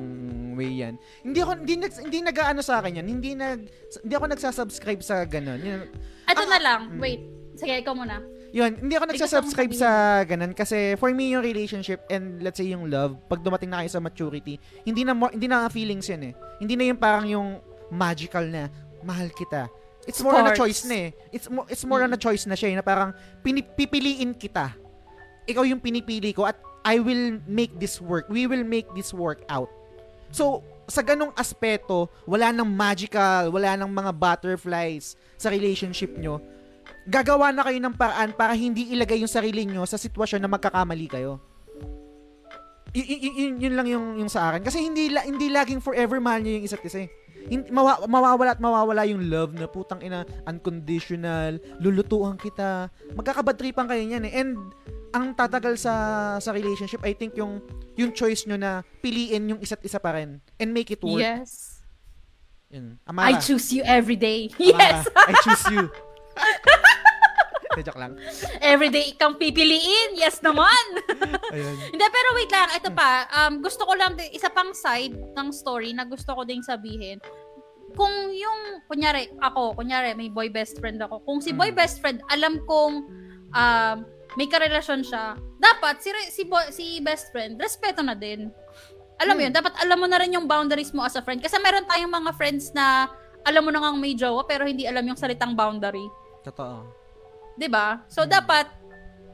way 0.58 0.82
yan. 0.82 0.98
Hindi 1.22 1.38
ako 1.38 1.52
hindi 1.62 1.76
nag, 1.78 1.92
hindi 2.02 2.20
nag-aano 2.24 2.62
sa 2.62 2.82
akin 2.82 2.98
yan. 3.04 3.08
Hindi 3.08 3.32
nag 3.34 3.60
hindi 4.02 4.14
ako 4.14 4.26
nagsasubscribe 4.28 5.02
sa 5.02 5.22
ganun. 5.24 5.62
Yun, 5.62 5.82
Ito 6.26 6.44
Ah, 6.44 6.50
na 6.50 6.60
lang. 6.60 6.82
mm. 6.92 7.00
Wait. 7.00 7.22
Sige, 7.54 7.74
ikaw 7.74 7.94
muna. 7.94 8.22
yun, 8.48 8.74
hindi 8.80 8.96
ako 8.96 9.06
nagsasubscribe 9.12 9.74
sa 9.76 9.90
ganun 10.24 10.56
kasi 10.56 10.96
for 10.96 11.12
me 11.12 11.36
yung 11.36 11.44
relationship 11.44 12.02
and 12.08 12.42
let's 12.42 12.58
say 12.58 12.66
yung 12.66 12.88
love, 12.88 13.14
pag 13.28 13.44
dumating 13.44 13.70
na 13.70 13.84
kayo 13.84 13.92
sa 13.92 14.02
maturity, 14.02 14.58
hindi 14.82 15.04
na 15.04 15.14
hindi 15.14 15.46
na 15.46 15.68
feelings 15.68 16.08
yan 16.08 16.32
eh. 16.32 16.34
Hindi 16.58 16.74
na 16.74 16.84
yung 16.90 16.98
parang 16.98 17.26
yung 17.28 17.48
magical 17.90 18.48
na 18.48 18.72
mahal 19.04 19.30
kita. 19.30 19.68
It's 20.08 20.24
more 20.24 20.34
on 20.34 20.48
a 20.48 20.56
choice 20.56 20.88
na 20.88 21.12
eh. 21.12 21.36
It's 21.36 21.52
more, 21.52 21.68
it's 21.68 21.84
more 21.84 22.00
on 22.00 22.10
a 22.10 22.18
choice 22.18 22.48
na 22.48 22.56
siya 22.56 22.72
eh, 22.72 22.76
na 22.80 22.84
parang 22.84 23.12
pinipiliin 23.44 24.32
kita. 24.34 24.72
Ikaw 25.48 25.64
yung 25.64 25.80
pinipili 25.80 26.36
ko 26.36 26.46
at 26.46 26.60
I 26.84 27.00
will 27.00 27.40
make 27.48 27.76
this 27.80 28.00
work. 28.00 28.28
We 28.32 28.48
will 28.48 28.64
make 28.64 28.88
this 28.96 29.12
work 29.12 29.44
out. 29.48 29.68
So, 30.32 30.64
sa 30.88 31.04
ganong 31.04 31.36
aspeto, 31.36 32.08
wala 32.24 32.52
nang 32.56 32.72
magical, 32.72 33.52
wala 33.52 33.76
nang 33.76 33.92
mga 33.92 34.12
butterflies 34.16 35.20
sa 35.36 35.52
relationship 35.52 36.16
nyo. 36.16 36.40
Gagawa 37.08 37.52
na 37.52 37.64
kayo 37.68 37.80
ng 37.80 37.96
paraan 37.96 38.32
para 38.32 38.56
hindi 38.56 38.92
ilagay 38.96 39.20
yung 39.20 39.32
sarili 39.32 39.68
nyo 39.68 39.84
sa 39.84 40.00
sitwasyon 40.00 40.44
na 40.44 40.52
magkakamali 40.52 41.08
kayo. 41.08 41.40
Y- 42.96 43.04
y- 43.04 43.36
yun, 43.36 43.60
yun 43.60 43.74
lang 43.76 43.88
yung, 43.88 44.06
yung 44.24 44.32
sa 44.32 44.52
akin. 44.52 44.64
Kasi 44.64 44.80
hindi, 44.80 45.12
la- 45.12 45.28
hindi 45.28 45.52
laging 45.52 45.84
forever 45.84 46.24
mahal 46.24 46.40
nyo 46.40 46.56
yung 46.56 46.66
isa't 46.68 46.84
isa 46.88 47.04
eh. 47.04 47.10
Hindi, 47.48 47.72
mawa, 47.72 48.04
mawawala 48.06 48.52
at 48.54 48.62
mawawala 48.62 49.08
yung 49.08 49.32
love 49.32 49.56
na 49.56 49.66
putang 49.66 50.04
ina, 50.04 50.28
unconditional, 50.44 51.58
lulutuan 51.80 52.36
kita. 52.36 52.92
Magkakabadtripan 53.16 53.88
kayo 53.88 54.04
niyan 54.04 54.28
eh. 54.28 54.34
And 54.36 54.52
ang 55.16 55.32
tatagal 55.34 55.80
sa 55.80 55.94
sa 56.38 56.52
relationship, 56.52 57.00
I 57.08 57.16
think 57.16 57.40
yung 57.40 57.64
yung 57.96 58.12
choice 58.12 58.44
nyo 58.46 58.60
na 58.60 58.84
piliin 59.00 59.56
yung 59.56 59.60
isa't 59.64 59.80
isa 59.82 59.98
pa 59.98 60.14
rin 60.14 60.44
and 60.60 60.70
make 60.76 60.92
it 60.92 61.00
work. 61.00 61.24
Yes. 61.24 61.80
Yun. 62.68 63.00
I 63.08 63.10
Amara. 63.10 63.40
choose 63.40 63.72
you 63.72 63.82
every 63.88 64.20
day. 64.20 64.52
Amara, 64.60 65.02
Yes. 65.02 65.08
I 65.16 65.34
choose 65.42 65.66
you. 65.72 65.84
Joke 67.78 68.00
lang. 68.00 68.16
every 68.60 68.88
day 68.88 69.12
kang 69.14 69.36
pipiliin. 69.36 70.16
Yes 70.16 70.40
naman. 70.40 70.84
Ayun. 71.54 71.76
Hindi, 71.90 72.06
pero 72.08 72.28
wait 72.34 72.50
lang. 72.50 72.70
Ito 72.74 72.90
pa. 72.90 73.12
Um, 73.30 73.60
gusto 73.60 73.84
ko 73.84 73.94
lang, 73.94 74.16
isa 74.30 74.48
pang 74.48 74.72
side 74.72 75.14
ng 75.14 75.48
story 75.52 75.92
na 75.92 76.04
gusto 76.04 76.32
ko 76.32 76.42
ding 76.42 76.62
sabihin. 76.62 77.20
Kung 77.94 78.12
yung, 78.30 78.84
kunyari, 78.86 79.32
ako, 79.38 79.74
kunyari, 79.74 80.14
may 80.14 80.28
boy 80.28 80.48
best 80.48 80.78
friend 80.78 81.00
ako. 81.00 81.24
Kung 81.24 81.40
si 81.40 81.52
boy 81.52 81.70
Mm. 81.70 81.76
best 81.76 81.98
friend, 81.98 82.20
alam 82.28 82.62
kong 82.64 82.94
um, 83.50 83.98
may 84.36 84.46
karelasyon 84.46 85.02
siya, 85.02 85.34
dapat 85.58 85.98
si, 85.98 86.10
si, 86.30 86.44
boy, 86.44 86.70
si 86.70 87.00
best 87.00 87.32
friend, 87.32 87.58
respeto 87.58 88.02
na 88.02 88.14
din. 88.14 88.54
Alam 89.18 89.34
mo 89.34 89.42
Hmm. 89.42 89.50
yun, 89.50 89.54
dapat 89.56 89.74
alam 89.82 89.98
mo 89.98 90.06
na 90.06 90.22
rin 90.22 90.30
yung 90.30 90.46
boundaries 90.46 90.94
mo 90.94 91.02
as 91.02 91.18
a 91.18 91.22
friend. 91.22 91.42
Kasi 91.42 91.58
meron 91.58 91.90
tayong 91.90 92.12
mga 92.12 92.32
friends 92.32 92.70
na 92.70 93.10
alam 93.42 93.66
mo 93.66 93.74
na 93.74 93.82
ngang 93.82 93.98
may 93.98 94.14
jowa, 94.14 94.46
pero 94.46 94.62
hindi 94.62 94.86
alam 94.86 95.02
yung 95.02 95.18
salitang 95.18 95.58
boundary. 95.58 96.06
Totoo. 96.44 96.86
'Di 97.58 97.68
ba? 97.68 98.02
So 98.08 98.24
Mm. 98.24 98.32
dapat 98.32 98.66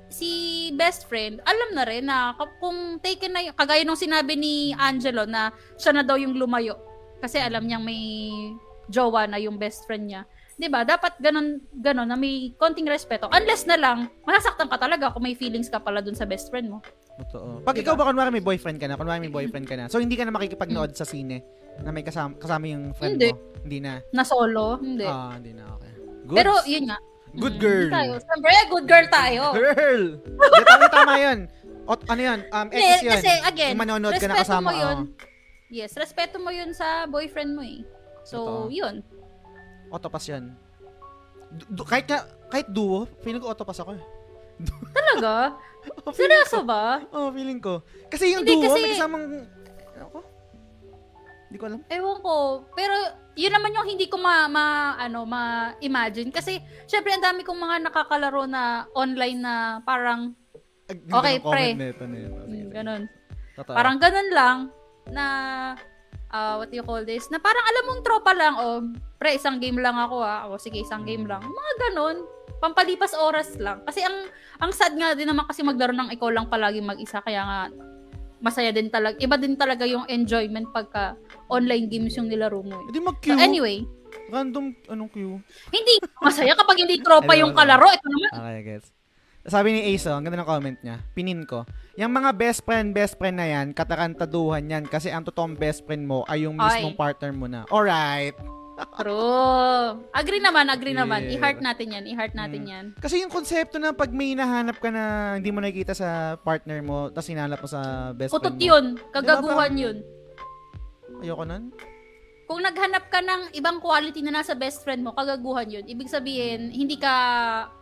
si 0.08 0.30
best 0.74 1.10
friend, 1.10 1.41
alam 1.41 1.70
na 1.74 1.84
rin 1.84 2.06
na 2.06 2.32
kung 2.62 3.02
taken 3.02 3.34
na 3.34 3.41
yung, 3.41 3.58
kagaya 3.58 3.82
nung 3.82 3.98
sinabi 3.98 4.38
ni 4.38 4.54
Angelo 4.74 5.26
na 5.26 5.50
siya 5.76 5.90
na 5.91 6.06
daw 6.06 6.16
yung 6.16 6.38
lumayo 6.38 6.78
kasi 7.18 7.41
alam 7.41 7.66
niyang 7.66 7.82
may 7.82 7.98
jowa 8.88 9.26
na 9.26 9.41
yung 9.41 9.58
best 9.58 9.84
friend 9.84 10.06
niya. 10.06 10.22
'Di 10.54 10.70
ba? 10.70 10.86
Dapat 10.86 11.18
ganun 11.18 11.58
ganun 11.74 12.06
na 12.06 12.14
may 12.14 12.54
konting 12.56 12.86
respeto. 12.86 13.26
Unless 13.34 13.66
na 13.66 13.74
lang 13.74 14.06
masasaktan 14.22 14.70
ka 14.70 14.78
talaga 14.78 15.10
kung 15.10 15.26
may 15.26 15.34
feelings 15.34 15.66
ka 15.66 15.82
pala 15.82 15.98
dun 15.98 16.14
sa 16.14 16.30
best 16.30 16.54
friend 16.54 16.70
mo. 16.70 16.80
Totoo. 17.26 17.62
Pag 17.66 17.78
Diba? 17.78 17.84
ikaw 17.90 17.94
ba 17.98 18.06
kunwari 18.06 18.30
may 18.30 18.41
boyfriend 18.41 18.78
ka 18.78 18.86
na, 18.86 18.98
kunwari 18.98 19.22
may 19.22 19.34
boyfriend 19.34 19.66
ka 19.66 19.78
na, 19.78 19.86
so 19.90 19.98
hindi 19.98 20.14
ka 20.14 20.26
na 20.26 20.34
makikipagnood 20.34 20.94
sa 20.94 21.06
sine 21.06 21.41
na 21.82 21.90
may 21.90 22.02
kasama, 22.02 22.38
kasama 22.38 22.70
yung 22.70 22.94
friend 22.94 23.18
Hindi. 23.18 23.30
mo? 23.34 23.38
Hindi 23.66 23.78
na. 23.82 23.94
Na 24.14 24.22
solo, 24.26 24.78
hindi. 24.78 25.06
Ah, 25.06 25.34
hindi 25.38 25.54
na. 25.58 25.74
Okay. 25.78 25.94
Good. 26.26 26.38
Pero 26.38 26.52
yun 26.66 26.86
nga. 26.90 26.98
Good 27.34 27.58
girl. 27.58 27.88
hindi 27.88 27.98
Tayo. 27.98 28.14
Siyempre, 28.20 28.52
good 28.70 28.86
girl 28.86 29.08
tayo. 29.10 29.44
Girl! 29.52 30.04
Tama, 30.70 30.86
tama 30.88 31.14
yun. 31.18 31.40
O, 31.84 31.92
ano 31.98 32.22
yun? 32.22 32.40
Um, 32.48 32.68
X 32.70 32.78
Hindi, 32.78 32.88
yun. 33.02 33.12
kasi 33.12 33.30
again, 33.44 33.74
Yung 33.74 33.82
manonood 33.82 34.14
ka 34.14 34.24
na 34.24 34.36
respeto 34.36 34.46
kasama. 34.48 34.64
mo 34.64 34.72
yun. 34.72 34.98
oh. 35.04 35.08
Yes, 35.68 35.92
respeto 35.94 36.38
mo 36.38 36.50
yun 36.50 36.70
sa 36.72 37.04
boyfriend 37.06 37.52
mo 37.52 37.62
eh. 37.62 37.82
So, 38.24 38.38
Totoo. 38.40 38.70
yun. 38.70 39.02
Autopass 39.90 40.26
yun. 40.28 40.54
Du- 41.68 41.84
kahit 41.84 42.06
nga, 42.06 42.24
kahit 42.48 42.70
duo, 42.70 43.10
feeling 43.20 43.38
ko 43.38 43.50
autopass 43.50 43.82
ako 43.82 43.98
eh. 43.98 44.04
Talaga? 44.96 45.58
Oh, 46.02 46.14
Seryoso 46.14 46.62
ba? 46.62 47.02
ko. 47.04 47.18
Oh, 47.20 47.30
feeling 47.30 47.60
ko. 47.60 47.82
Kasi 48.08 48.32
yung 48.32 48.46
Hindi, 48.46 48.56
duo, 48.56 48.70
kasi- 48.70 48.80
may 48.80 48.94
kasamang... 48.94 49.26
Ako? 50.00 50.18
Hindi 51.54 51.62
ko 51.62 51.70
alam. 51.70 51.86
Ewan 51.86 52.18
ko. 52.26 52.36
Pero, 52.74 52.98
yun 53.38 53.54
naman 53.54 53.78
yung 53.78 53.86
hindi 53.86 54.10
ko 54.10 54.18
ma, 54.18 54.50
ma 54.50 54.98
ano, 54.98 55.22
ma-imagine. 55.22 56.34
Kasi, 56.34 56.58
syempre, 56.90 57.14
ang 57.14 57.22
dami 57.22 57.46
kong 57.46 57.62
mga 57.62 57.78
nakakalaro 57.86 58.50
na 58.50 58.90
online 58.98 59.38
na 59.38 59.78
parang, 59.86 60.34
ganda 60.90 61.14
Okay, 61.22 61.38
ng 61.38 61.46
comment 61.46 61.54
pre. 61.54 61.78
nito 61.78 62.04
na 62.10 62.18
yun. 62.18 62.32
Oh, 62.34 62.42
sige, 62.42 62.50
mm, 62.50 62.58
sige. 62.58 62.74
ganun. 62.74 63.02
Totoo. 63.54 63.76
Parang 63.78 63.98
ganun 64.02 64.30
lang, 64.34 64.58
na, 65.14 65.26
ah, 66.34 66.58
what 66.58 66.74
do 66.74 66.76
you 66.82 66.82
call 66.82 67.06
this? 67.06 67.30
Na 67.30 67.38
parang 67.38 67.62
alam 67.62 67.84
mong 67.86 68.02
tropa 68.02 68.34
lang, 68.34 68.54
o, 68.58 68.66
pre, 69.22 69.38
isang 69.38 69.62
game 69.62 69.78
lang 69.78 69.94
ako 69.94 70.26
ah. 70.26 70.50
O, 70.50 70.58
sige, 70.58 70.82
isang 70.82 71.06
game 71.06 71.30
lang. 71.30 71.46
Mga 71.46 71.74
ganun. 71.86 72.26
Pampalipas 72.58 73.14
oras 73.14 73.62
lang. 73.62 73.86
Kasi 73.86 74.02
ang, 74.02 74.26
ang 74.58 74.74
sad 74.74 74.98
nga 74.98 75.14
din 75.14 75.30
naman 75.30 75.46
kasi 75.46 75.62
maglaro 75.62 75.94
ng 75.94 76.10
ikaw 76.18 76.34
lang 76.34 76.50
palagi 76.50 76.82
mag-isa. 76.82 77.22
Kaya 77.22 77.46
nga, 77.46 77.60
masaya 78.44 78.76
din 78.76 78.91
talaga. 78.91 79.15
Iba 79.18 79.40
din 79.40 79.56
talaga 79.56 79.88
yung 79.88 80.03
enjoyment 80.06 80.68
pagka 80.70 81.15
online 81.48 81.88
games 81.88 82.14
yung 82.14 82.28
nilaro 82.28 82.60
mo. 82.60 82.76
eh. 82.76 82.86
Hindi 82.91 82.99
mag-queue. 82.99 83.34
So, 83.34 83.41
anyway, 83.41 83.78
Random, 84.30 84.76
anong 84.86 85.10
queue? 85.10 85.40
hindi 85.72 85.94
masaya 86.20 86.53
kapag 86.53 86.84
hindi 86.84 86.99
tropa 86.99 87.34
yung 87.34 87.56
kalaro. 87.56 87.88
Ito 87.88 88.06
naman, 88.06 88.30
Okay, 88.36 88.61
gets. 88.61 88.88
Sabi 89.44 89.76
ni 89.76 89.82
Ace, 89.91 90.07
oh, 90.07 90.15
ang 90.15 90.24
ganda 90.24 90.40
ng 90.40 90.48
comment 90.48 90.80
niya. 90.80 91.03
Pinin 91.11 91.44
ko. 91.44 91.68
Yung 91.99 92.15
mga 92.15 92.32
best 92.32 92.64
friend, 92.64 92.95
best 92.95 93.20
friend 93.20 93.36
na 93.36 93.48
yan, 93.49 93.76
katarantaduhan 93.76 94.64
yan 94.64 94.88
kasi 94.88 95.11
ang 95.11 95.28
totoong 95.28 95.60
best 95.60 95.84
friend 95.84 96.07
mo 96.07 96.24
ay 96.32 96.48
yung 96.48 96.56
mismong 96.56 96.95
Ay. 96.95 96.99
partner 96.99 97.32
mo 97.36 97.48
na. 97.52 97.68
Alright. 97.68 98.40
True. 98.98 100.02
Agree 100.12 100.41
naman, 100.41 100.66
agree 100.68 100.94
naman. 100.94 101.26
Yeah. 101.26 101.38
I-heart 101.38 101.60
natin 101.60 101.88
yan, 101.94 102.04
i-heart 102.10 102.34
natin 102.34 102.62
Mm. 102.64 102.72
yan. 102.72 102.86
Kasi 102.98 103.22
yung 103.22 103.30
konsepto 103.30 103.78
na 103.78 103.91
pag 103.91 104.10
may 104.10 104.34
hinahanap 104.34 104.78
ka 104.78 104.90
na 104.90 105.36
hindi 105.38 105.50
mo 105.50 105.62
nakikita 105.62 105.94
sa 105.94 106.10
partner 106.38 106.82
mo, 106.82 107.10
tapos 107.10 107.30
hinanap 107.30 107.60
mo 107.60 107.68
sa 107.68 107.82
best 108.12 108.34
Putot 108.34 108.54
friend 108.54 108.60
mo. 108.60 108.70
yun. 108.70 108.86
Kagaguhan 109.12 109.72
Diba, 109.72 109.84
yun. 109.86 109.98
Ayoko 111.22 111.44
nun. 111.45 111.64
Kung 112.44 112.60
naghanap 112.60 113.08
ka 113.08 113.24
ng 113.24 113.56
ibang 113.56 113.80
quality 113.80 114.20
na 114.20 114.36
nasa 114.36 114.52
best 114.52 114.84
friend 114.84 115.00
mo, 115.00 115.16
kagaguhan 115.16 115.70
yun. 115.70 115.86
Ibig 115.88 116.12
sabihin, 116.12 116.70
hindi 116.70 117.00
ka 117.00 117.14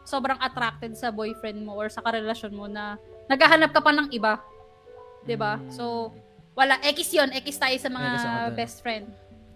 sobrang 0.05 0.37
attracted 0.37 0.93
sa 0.93 1.09
boyfriend 1.09 1.65
mo 1.65 1.73
or 1.73 1.89
sa 1.89 1.99
karelasyon 1.99 2.53
mo 2.53 2.69
na 2.69 2.95
naghahanap 3.25 3.73
ka 3.73 3.81
pa 3.81 3.89
ng 3.89 4.13
iba. 4.13 4.37
'Di 5.25 5.33
ba? 5.33 5.57
Mm. 5.57 5.69
So, 5.73 6.13
wala. 6.53 6.77
X 6.83 7.09
yun. 7.09 7.33
X 7.33 7.57
tayo 7.57 7.73
sa 7.77 7.89
mga 7.89 8.09
best 8.53 8.85
friend. 8.85 9.09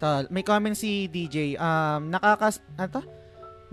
Tol, 0.06 0.30
may 0.30 0.46
comment 0.46 0.78
si 0.78 1.10
DJ. 1.10 1.58
Um, 1.58 2.14
nakakas... 2.14 2.62
Ano? 2.78 3.02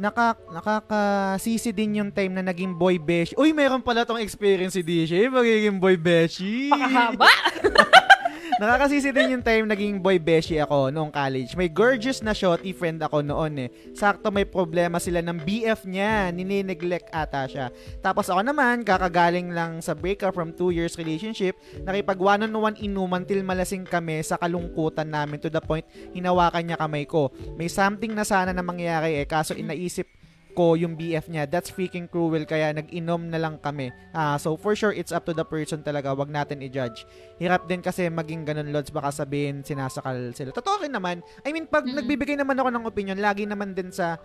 Naka, 0.00 0.32
nakakasisi 0.48 1.76
din 1.76 2.00
yung 2.00 2.08
time 2.08 2.40
na 2.40 2.48
naging 2.48 2.72
boy 2.72 2.96
beshi. 2.96 3.36
Uy, 3.36 3.52
meron 3.52 3.84
pala 3.84 4.08
tong 4.08 4.16
experience 4.16 4.72
si 4.72 4.80
DJ. 4.80 5.28
Magiging 5.28 5.76
boy 5.76 6.00
beshi. 6.00 6.72
Pakahaba. 6.72 7.28
Nakakasisi 8.60 9.16
din 9.16 9.38
yung 9.38 9.44
time 9.44 9.64
naging 9.64 9.96
boy 9.96 10.20
beshi 10.20 10.60
ako 10.60 10.92
noong 10.92 11.08
college. 11.08 11.56
May 11.56 11.72
gorgeous 11.72 12.20
na 12.20 12.36
shorty 12.36 12.76
friend 12.76 13.00
ako 13.00 13.24
noon 13.24 13.64
eh. 13.64 13.68
Sakto 13.96 14.28
may 14.28 14.44
problema 14.44 15.00
sila 15.00 15.24
ng 15.24 15.40
BF 15.40 15.88
niya. 15.88 16.28
Ninineglect 16.28 17.08
ata 17.08 17.48
siya. 17.48 17.72
Tapos 18.04 18.28
ako 18.28 18.44
naman, 18.44 18.84
kakagaling 18.84 19.56
lang 19.56 19.80
sa 19.80 19.96
breakup 19.96 20.36
from 20.36 20.52
2 20.52 20.68
years 20.76 21.00
relationship. 21.00 21.56
Nakipag 21.80 22.20
one 22.20 22.44
on 22.44 22.52
one 22.52 22.76
inuman 22.80 23.24
till 23.24 23.40
malasing 23.40 23.88
kami 23.88 24.20
sa 24.20 24.36
kalungkutan 24.36 25.08
namin 25.08 25.40
to 25.40 25.48
the 25.48 25.60
point 25.60 25.88
hinawakan 26.12 26.68
niya 26.68 26.76
kamay 26.76 27.08
ko. 27.08 27.32
May 27.56 27.72
something 27.72 28.12
na 28.12 28.28
sana 28.28 28.52
na 28.52 28.60
mangyari 28.60 29.16
eh. 29.16 29.24
Kaso 29.24 29.56
inaisip 29.56 30.21
ko 30.52 30.72
yung 30.72 30.94
BF 30.94 31.26
niya. 31.26 31.44
That's 31.44 31.68
freaking 31.68 32.04
cruel 32.04 32.44
kaya 32.44 32.70
nag-inom 32.70 33.26
na 33.26 33.36
lang 33.36 33.58
kami. 33.58 33.88
Ah, 34.10 34.36
so 34.36 34.54
for 34.54 34.72
sure 34.72 34.90
it's 34.90 35.10
up 35.10 35.24
to 35.24 35.32
the 35.32 35.42
person 35.42 35.80
talaga. 35.80 36.12
Wag 36.12 36.28
natin 36.28 36.60
i-judge. 36.60 37.04
Hirap 37.36 37.66
din 37.66 37.80
kasi 37.80 38.06
maging 38.06 38.44
ganun 38.44 38.70
lods 38.70 38.88
baka 38.88 39.10
sabihin 39.10 39.60
sinasakal 39.60 40.30
sila. 40.30 40.50
Totoo 40.50 40.80
rin 40.80 40.92
naman. 40.92 41.20
I 41.40 41.50
mean 41.50 41.64
pag 41.64 41.82
Mm-mm. 41.82 41.98
nagbibigay 41.98 42.36
naman 42.36 42.54
ako 42.54 42.68
ng 42.70 42.84
opinion, 42.84 43.18
lagi 43.18 43.44
naman 43.44 43.72
din 43.72 43.88
sa 43.88 44.16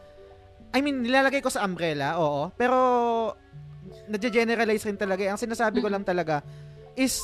I 0.69 0.79
mean 0.79 0.99
nilalagay 0.99 1.39
ko 1.39 1.47
sa 1.47 1.63
umbrella, 1.63 2.19
oo. 2.19 2.51
Pero 2.53 2.77
nadje-generalize 4.05 4.83
rin 4.83 4.99
talaga. 4.99 5.23
eh. 5.23 5.31
Ang 5.31 5.39
sinasabi 5.39 5.79
ko 5.79 5.87
lang 5.87 6.03
talaga 6.03 6.43
is 6.93 7.23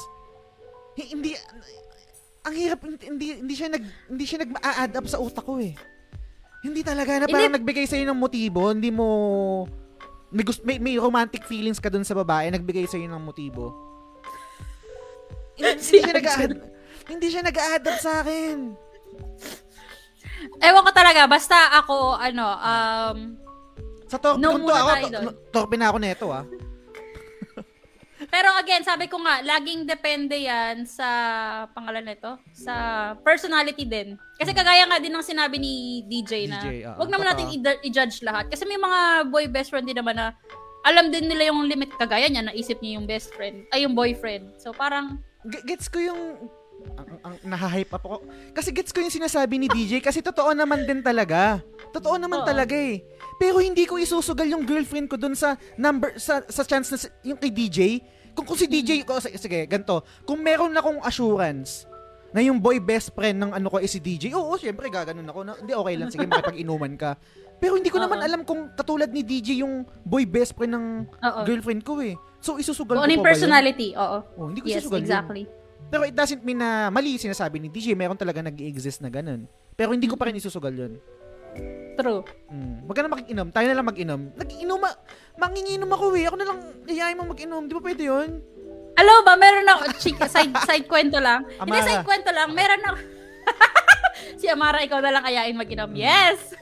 hi- 0.96 1.12
hindi 1.12 1.36
ang 2.44 2.56
hirap 2.56 2.84
hindi 2.84 3.40
hindi 3.40 3.54
siya 3.54 3.72
nag 3.72 3.84
hindi 4.08 4.26
siya 4.28 4.44
nag-add 4.44 4.94
up 4.96 5.08
sa 5.08 5.20
utak 5.20 5.44
ko 5.44 5.60
eh. 5.60 5.74
Hindi 6.64 6.82
talaga 6.82 7.20
na 7.20 7.28
parang 7.28 7.54
nagbigay 7.54 7.84
sa'yo 7.84 8.08
ng 8.08 8.18
motibo, 8.18 8.72
hindi 8.72 8.88
mo 8.88 9.08
may, 10.34 10.42
gust- 10.42 10.66
may, 10.66 10.80
may 10.80 10.96
romantic 10.98 11.46
feelings 11.46 11.78
ka 11.78 11.92
dun 11.92 12.08
sa 12.08 12.18
babae, 12.18 12.50
nagbigay 12.50 12.90
sa'yo 12.90 13.06
ng 13.06 13.22
motibo. 13.22 13.70
Hindi, 15.54 15.78
hindi 15.78 16.00
siya 16.02 16.14
nag-add 16.16 16.52
hindi 17.04 17.28
siya 17.30 17.44
nag-add 17.44 17.84
up 17.84 18.00
sa 18.00 18.24
akin. 18.24 18.74
Ewan 20.60 20.84
ko 20.84 20.92
talaga. 20.92 21.28
Basta 21.28 21.56
ako, 21.78 22.16
ano, 22.16 22.46
um, 22.48 23.18
Sa 24.08 24.18
tor- 24.18 24.40
No 24.40 24.56
kung 24.56 24.66
to 24.66 24.74
ako, 24.74 24.94
torpe 25.52 25.76
na 25.76 25.92
ako 25.92 25.98
neto 26.00 26.28
ah. 26.32 26.46
Pero 28.34 28.50
again, 28.58 28.82
sabi 28.82 29.06
ko 29.06 29.22
nga, 29.22 29.46
laging 29.46 29.86
depende 29.86 30.34
yan 30.34 30.90
sa 30.90 31.06
pangalan 31.70 32.02
nito, 32.02 32.42
sa 32.50 32.74
personality 33.22 33.86
din. 33.86 34.18
Kasi 34.42 34.58
kagaya 34.58 34.90
nga 34.90 34.98
din 34.98 35.14
ng 35.14 35.22
sinabi 35.22 35.62
ni 35.62 36.02
DJ 36.10 36.50
na, 36.50 36.58
DJ, 36.66 36.90
oo. 36.90 36.98
wag 36.98 37.14
naman 37.14 37.30
natin 37.30 37.54
i- 37.54 37.82
i-judge 37.86 38.26
lahat. 38.26 38.50
Kasi 38.50 38.66
may 38.66 38.82
mga 38.82 39.30
boy 39.30 39.46
best 39.46 39.70
friend 39.70 39.86
din 39.86 40.02
naman 40.02 40.18
na 40.18 40.34
alam 40.82 41.14
din 41.14 41.30
nila 41.30 41.54
yung 41.54 41.64
limit 41.70 41.94
kagaya 41.94 42.26
niya, 42.26 42.50
naisip 42.50 42.82
niya 42.82 42.98
yung 42.98 43.06
best 43.06 43.32
friend, 43.38 43.70
ay 43.70 43.86
yung 43.86 43.94
boyfriend. 43.94 44.50
So 44.58 44.74
parang, 44.74 45.22
G- 45.46 45.64
gets 45.70 45.86
ko 45.88 46.02
yung 46.02 46.50
ang, 47.00 47.10
ang 47.24 47.36
nahahype 47.48 47.96
up 47.96 48.04
ako. 48.04 48.18
Kasi 48.52 48.76
gets 48.76 48.92
ko 48.92 49.00
yung 49.00 49.14
sinasabi 49.14 49.56
ni 49.56 49.72
DJ 49.72 50.04
kasi 50.04 50.20
totoo 50.20 50.52
naman 50.52 50.84
din 50.84 51.00
talaga. 51.00 51.64
Totoo 51.96 52.20
naman 52.20 52.44
Oo. 52.44 52.48
talaga 52.48 52.76
eh. 52.76 53.00
Pero 53.40 53.64
hindi 53.64 53.88
ko 53.88 53.96
isusugal 53.96 54.50
yung 54.50 54.68
girlfriend 54.68 55.08
ko 55.08 55.16
dun 55.16 55.38
sa 55.38 55.56
number 55.80 56.18
sa 56.20 56.44
sa 56.44 56.68
chance 56.68 56.92
na 56.92 56.98
yung 57.24 57.40
kay 57.40 57.54
DJ. 57.54 58.04
Kung 58.34 58.46
kung 58.46 58.58
si 58.58 58.66
DJ 58.66 59.06
ko 59.06 59.22
sige, 59.22 59.38
sige 59.38 59.66
ganto. 59.66 60.02
Kung 60.26 60.42
meron 60.42 60.74
akong 60.74 61.00
assurance 61.02 61.86
na 62.34 62.42
yung 62.42 62.58
boy 62.58 62.82
best 62.82 63.14
friend 63.14 63.38
ng 63.38 63.52
ano 63.54 63.70
ko 63.70 63.78
is 63.78 63.94
si 63.94 64.02
DJ, 64.02 64.34
oo, 64.34 64.58
syempre 64.58 64.90
gaganon 64.90 65.30
ako. 65.30 65.40
Na, 65.46 65.54
hindi, 65.54 65.72
okay 65.72 65.96
lang. 65.96 66.10
Sige, 66.10 66.26
makipag-inuman 66.34 66.98
ka. 66.98 67.14
Pero 67.62 67.78
hindi 67.78 67.94
ko 67.94 68.02
naman 68.02 68.20
Oo. 68.20 68.26
alam 68.26 68.42
kung 68.42 68.74
katulad 68.74 69.08
ni 69.08 69.22
DJ 69.22 69.62
yung 69.62 69.86
boy 70.04 70.26
best 70.26 70.58
friend 70.58 70.74
ng 70.74 70.86
Oo. 71.08 71.40
girlfriend 71.46 71.86
ko 71.86 72.02
eh. 72.02 72.18
So, 72.42 72.58
isusugal 72.58 73.00
ko 73.00 73.06
ano 73.06 73.14
pa 73.14 73.22
ba 73.22 73.22
yun? 73.22 73.24
personality, 73.24 73.88
oo. 73.96 74.18
Oh, 74.36 74.50
hindi 74.50 74.60
ko 74.60 74.68
Yes, 74.68 74.82
isusugal 74.84 75.00
yun. 75.00 75.08
exactly. 75.08 75.44
Pero 75.88 76.04
it 76.04 76.18
doesn't 76.18 76.42
mean 76.42 76.58
na 76.58 76.90
mali 76.90 77.22
sinasabi 77.22 77.62
ni 77.62 77.70
DJ. 77.70 77.94
Meron 77.94 78.18
talaga 78.18 78.42
nag-exist 78.42 79.00
na 79.00 79.14
ganun. 79.14 79.46
Pero 79.78 79.94
hindi 79.94 80.10
ko 80.10 80.18
pa 80.18 80.26
rin 80.26 80.36
isusugal 80.36 80.74
yun. 80.74 80.98
True. 81.94 82.22
Mm. 82.50 82.90
Wag 82.90 82.96
ka 82.96 83.02
na 83.02 83.12
mag-inom. 83.12 83.48
Tayo 83.50 83.66
na 83.68 83.78
lang 83.78 83.86
mag-inom. 83.86 84.22
Nag-inom, 84.34 84.80
ma- 84.82 85.00
manginginom 85.38 85.90
ako 85.90 86.06
eh. 86.14 86.26
Ako 86.26 86.36
na 86.36 86.48
lang, 86.48 86.58
iyayin 86.84 87.16
mo 87.16 87.30
mag-inom. 87.30 87.64
Di 87.64 87.74
ba 87.74 87.82
pwede 87.82 88.04
yun? 88.04 88.30
Alam 88.94 89.22
ba, 89.22 89.34
meron 89.36 89.66
ako, 89.68 89.82
chika, 89.98 90.26
side, 90.26 90.54
side 90.70 90.86
kwento 90.86 91.18
lang. 91.18 91.46
Hindi, 91.48 91.70
Amara. 91.72 91.86
side 91.86 92.04
kwento 92.04 92.30
lang. 92.30 92.50
Meron 92.52 92.82
ako, 92.84 92.98
si 94.40 94.46
Amara, 94.48 94.82
ikaw 94.82 95.00
na 95.00 95.12
lang 95.12 95.24
ayain 95.24 95.54
mag-inom. 95.54 95.94
Yes! 95.94 96.54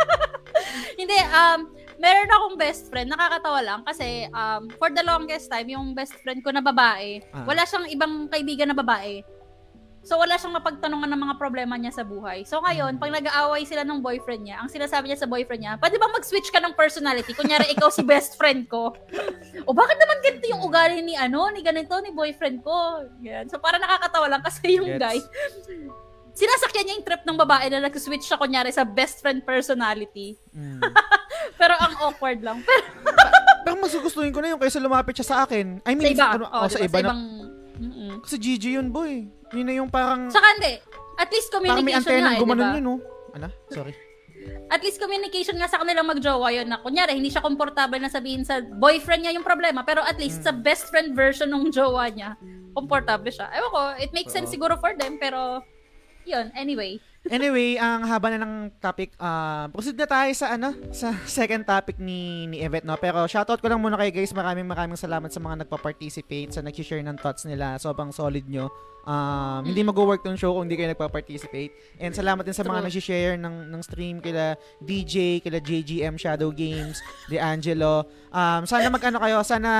Hindi, 1.00 1.16
um, 1.26 1.60
meron 1.96 2.28
akong 2.30 2.56
best 2.56 2.88
friend. 2.88 3.08
Nakakatawa 3.08 3.60
lang 3.60 3.80
kasi 3.82 4.28
um, 4.30 4.68
for 4.76 4.88
the 4.88 5.00
longest 5.02 5.48
time, 5.48 5.68
yung 5.68 5.92
best 5.92 6.16
friend 6.20 6.40
ko 6.40 6.52
na 6.52 6.60
babae, 6.60 7.24
Ah. 7.32 7.44
wala 7.44 7.64
siyang 7.64 7.88
ibang 7.88 8.28
kaibigan 8.28 8.68
na 8.68 8.76
babae. 8.76 9.24
So, 10.00 10.16
wala 10.16 10.40
siyang 10.40 10.56
mapagtanungan 10.56 11.12
ng 11.12 11.20
mga 11.28 11.34
problema 11.36 11.76
niya 11.76 11.92
sa 11.92 12.04
buhay. 12.08 12.48
So, 12.48 12.64
ngayon, 12.64 12.96
pag 12.96 13.12
nag-aaway 13.12 13.68
sila 13.68 13.84
ng 13.84 14.00
boyfriend 14.00 14.48
niya, 14.48 14.56
ang 14.64 14.72
sinasabi 14.72 15.12
niya 15.12 15.20
sa 15.20 15.28
boyfriend 15.28 15.60
niya, 15.60 15.72
pwede 15.76 16.00
bang 16.00 16.14
mag-switch 16.16 16.48
ka 16.48 16.56
ng 16.56 16.72
personality? 16.72 17.36
Kunyari, 17.36 17.68
ikaw 17.76 17.92
si 17.92 18.00
best 18.00 18.40
friend 18.40 18.64
ko. 18.72 18.96
o 19.68 19.76
bakit 19.76 20.00
naman 20.00 20.24
ganito 20.24 20.46
yung 20.48 20.64
ugali 20.64 21.04
ni 21.04 21.20
ano, 21.20 21.52
ni 21.52 21.60
ganito, 21.60 21.92
ni 22.00 22.16
boyfriend 22.16 22.64
ko? 22.64 23.04
Yan. 23.20 23.52
So, 23.52 23.60
para 23.60 23.76
nakakatawa 23.76 24.32
lang 24.32 24.42
kasi 24.42 24.80
yung 24.80 24.96
Gets. 24.96 25.04
guy, 25.04 25.18
sinasakyan 26.32 26.84
niya 26.88 26.94
yung 26.96 27.06
trip 27.06 27.22
ng 27.28 27.36
babae 27.36 27.66
na 27.68 27.84
nag-switch 27.84 28.24
siya 28.24 28.40
kunyari 28.40 28.72
sa 28.72 28.88
best 28.88 29.20
friend 29.20 29.44
personality. 29.44 30.40
Mm. 30.56 30.80
Pero 31.60 31.76
ang 31.76 31.94
awkward 32.08 32.40
lang. 32.40 32.64
Pero 32.64 32.88
Pero 33.64 33.76
mas 33.76 33.92
gugustuhin 33.92 34.32
ko 34.32 34.40
na 34.40 34.56
yun 34.56 34.60
kaysa 34.60 34.80
lumapit 34.80 35.20
siya 35.20 35.28
sa 35.28 35.36
akin. 35.44 35.84
I 35.84 35.92
sa 35.92 35.98
mean, 36.00 36.16
iba, 36.16 36.26
ano, 36.40 36.48
oh, 36.48 36.64
oh, 36.64 36.68
sa 36.72 36.80
diba? 36.80 36.88
iba 36.88 36.96
sa 36.96 36.96
na. 36.96 37.04
ibang, 37.04 37.22
Mm-mm. 37.80 38.12
Kasi 38.24 38.36
GG 38.40 38.64
yun, 38.80 38.88
boy. 38.88 39.28
Yun 39.50 39.66
na 39.66 39.74
yung 39.74 39.90
parang, 39.90 40.30
Saka 40.30 40.46
hindi, 40.58 40.74
at 41.18 41.28
least 41.30 41.50
parang 41.50 41.62
may 41.62 41.70
communication 41.74 42.12
antenna 42.16 42.30
nga 42.30 42.36
eh, 42.36 42.40
gumanon 42.40 42.64
diba? 42.64 42.78
yun, 42.78 42.86
oh. 42.86 43.00
Ano? 43.30 43.48
Sorry. 43.70 43.94
At 44.70 44.80
least 44.80 45.02
communication 45.02 45.56
nga 45.60 45.68
sa 45.68 45.82
kanilang 45.82 46.08
magjowa 46.08 46.48
yun 46.54 46.64
na 46.70 46.80
kunyari 46.80 47.12
hindi 47.12 47.28
siya 47.28 47.44
komportable 47.44 48.00
na 48.00 48.08
sabihin 48.08 48.40
sa 48.46 48.62
boyfriend 48.62 49.26
niya 49.26 49.36
yung 49.36 49.44
problema 49.44 49.84
pero 49.84 50.00
at 50.00 50.16
least 50.16 50.40
sa 50.40 50.54
best 50.54 50.88
friend 50.88 51.12
version 51.12 51.52
ng 51.52 51.68
jowa 51.68 52.08
niya 52.08 52.38
komportable 52.72 53.28
siya. 53.28 53.50
Ewan 53.52 53.70
ko, 53.74 53.80
it 53.98 54.10
makes 54.14 54.32
sense 54.32 54.48
siguro 54.48 54.78
for 54.78 54.94
them 54.96 55.18
pero 55.20 55.60
yun, 56.24 56.48
anyway. 56.54 56.96
Anyway, 57.28 57.76
ang 57.76 58.08
haba 58.08 58.32
na 58.32 58.40
ng 58.40 58.72
topic, 58.80 59.12
ah 59.20 59.68
proceed 59.68 59.92
na 59.92 60.08
tayo 60.08 60.32
sa 60.32 60.56
ano, 60.56 60.72
sa 60.88 61.12
second 61.28 61.68
topic 61.68 62.00
ni 62.00 62.48
ni 62.48 62.64
Yvette, 62.64 62.88
no? 62.88 62.96
Pero 62.96 63.28
shoutout 63.28 63.60
ko 63.60 63.68
lang 63.68 63.76
muna 63.76 64.00
kay 64.00 64.08
guys. 64.08 64.32
Maraming 64.32 64.64
maraming 64.64 64.96
salamat 64.96 65.28
sa 65.28 65.36
mga 65.36 65.68
nagpa-participate, 65.68 66.56
sa 66.56 66.64
nag-share 66.64 67.04
ng 67.04 67.20
thoughts 67.20 67.44
nila. 67.44 67.76
Sobrang 67.76 68.08
solid 68.08 68.48
nyo. 68.48 68.72
Um, 69.04 69.64
Hindi 69.64 69.80
mag-work 69.84 70.20
tong 70.20 70.36
show 70.36 70.52
kung 70.56 70.68
hindi 70.68 70.80
kayo 70.80 70.92
nagpa-participate. 70.96 72.00
And 72.00 72.12
salamat 72.16 72.40
din 72.40 72.56
sa 72.56 72.64
mga 72.64 72.88
nag-share 72.88 73.36
ng, 73.36 73.68
ng 73.68 73.80
stream 73.84 74.16
kila 74.24 74.56
DJ, 74.80 75.44
kila 75.44 75.60
JGM 75.60 76.16
Shadow 76.16 76.48
Games, 76.52 77.00
De 77.28 77.36
Angelo. 77.36 78.08
Um, 78.32 78.64
sana 78.64 78.88
mag-ano 78.88 79.20
kayo, 79.20 79.44
sana 79.44 79.70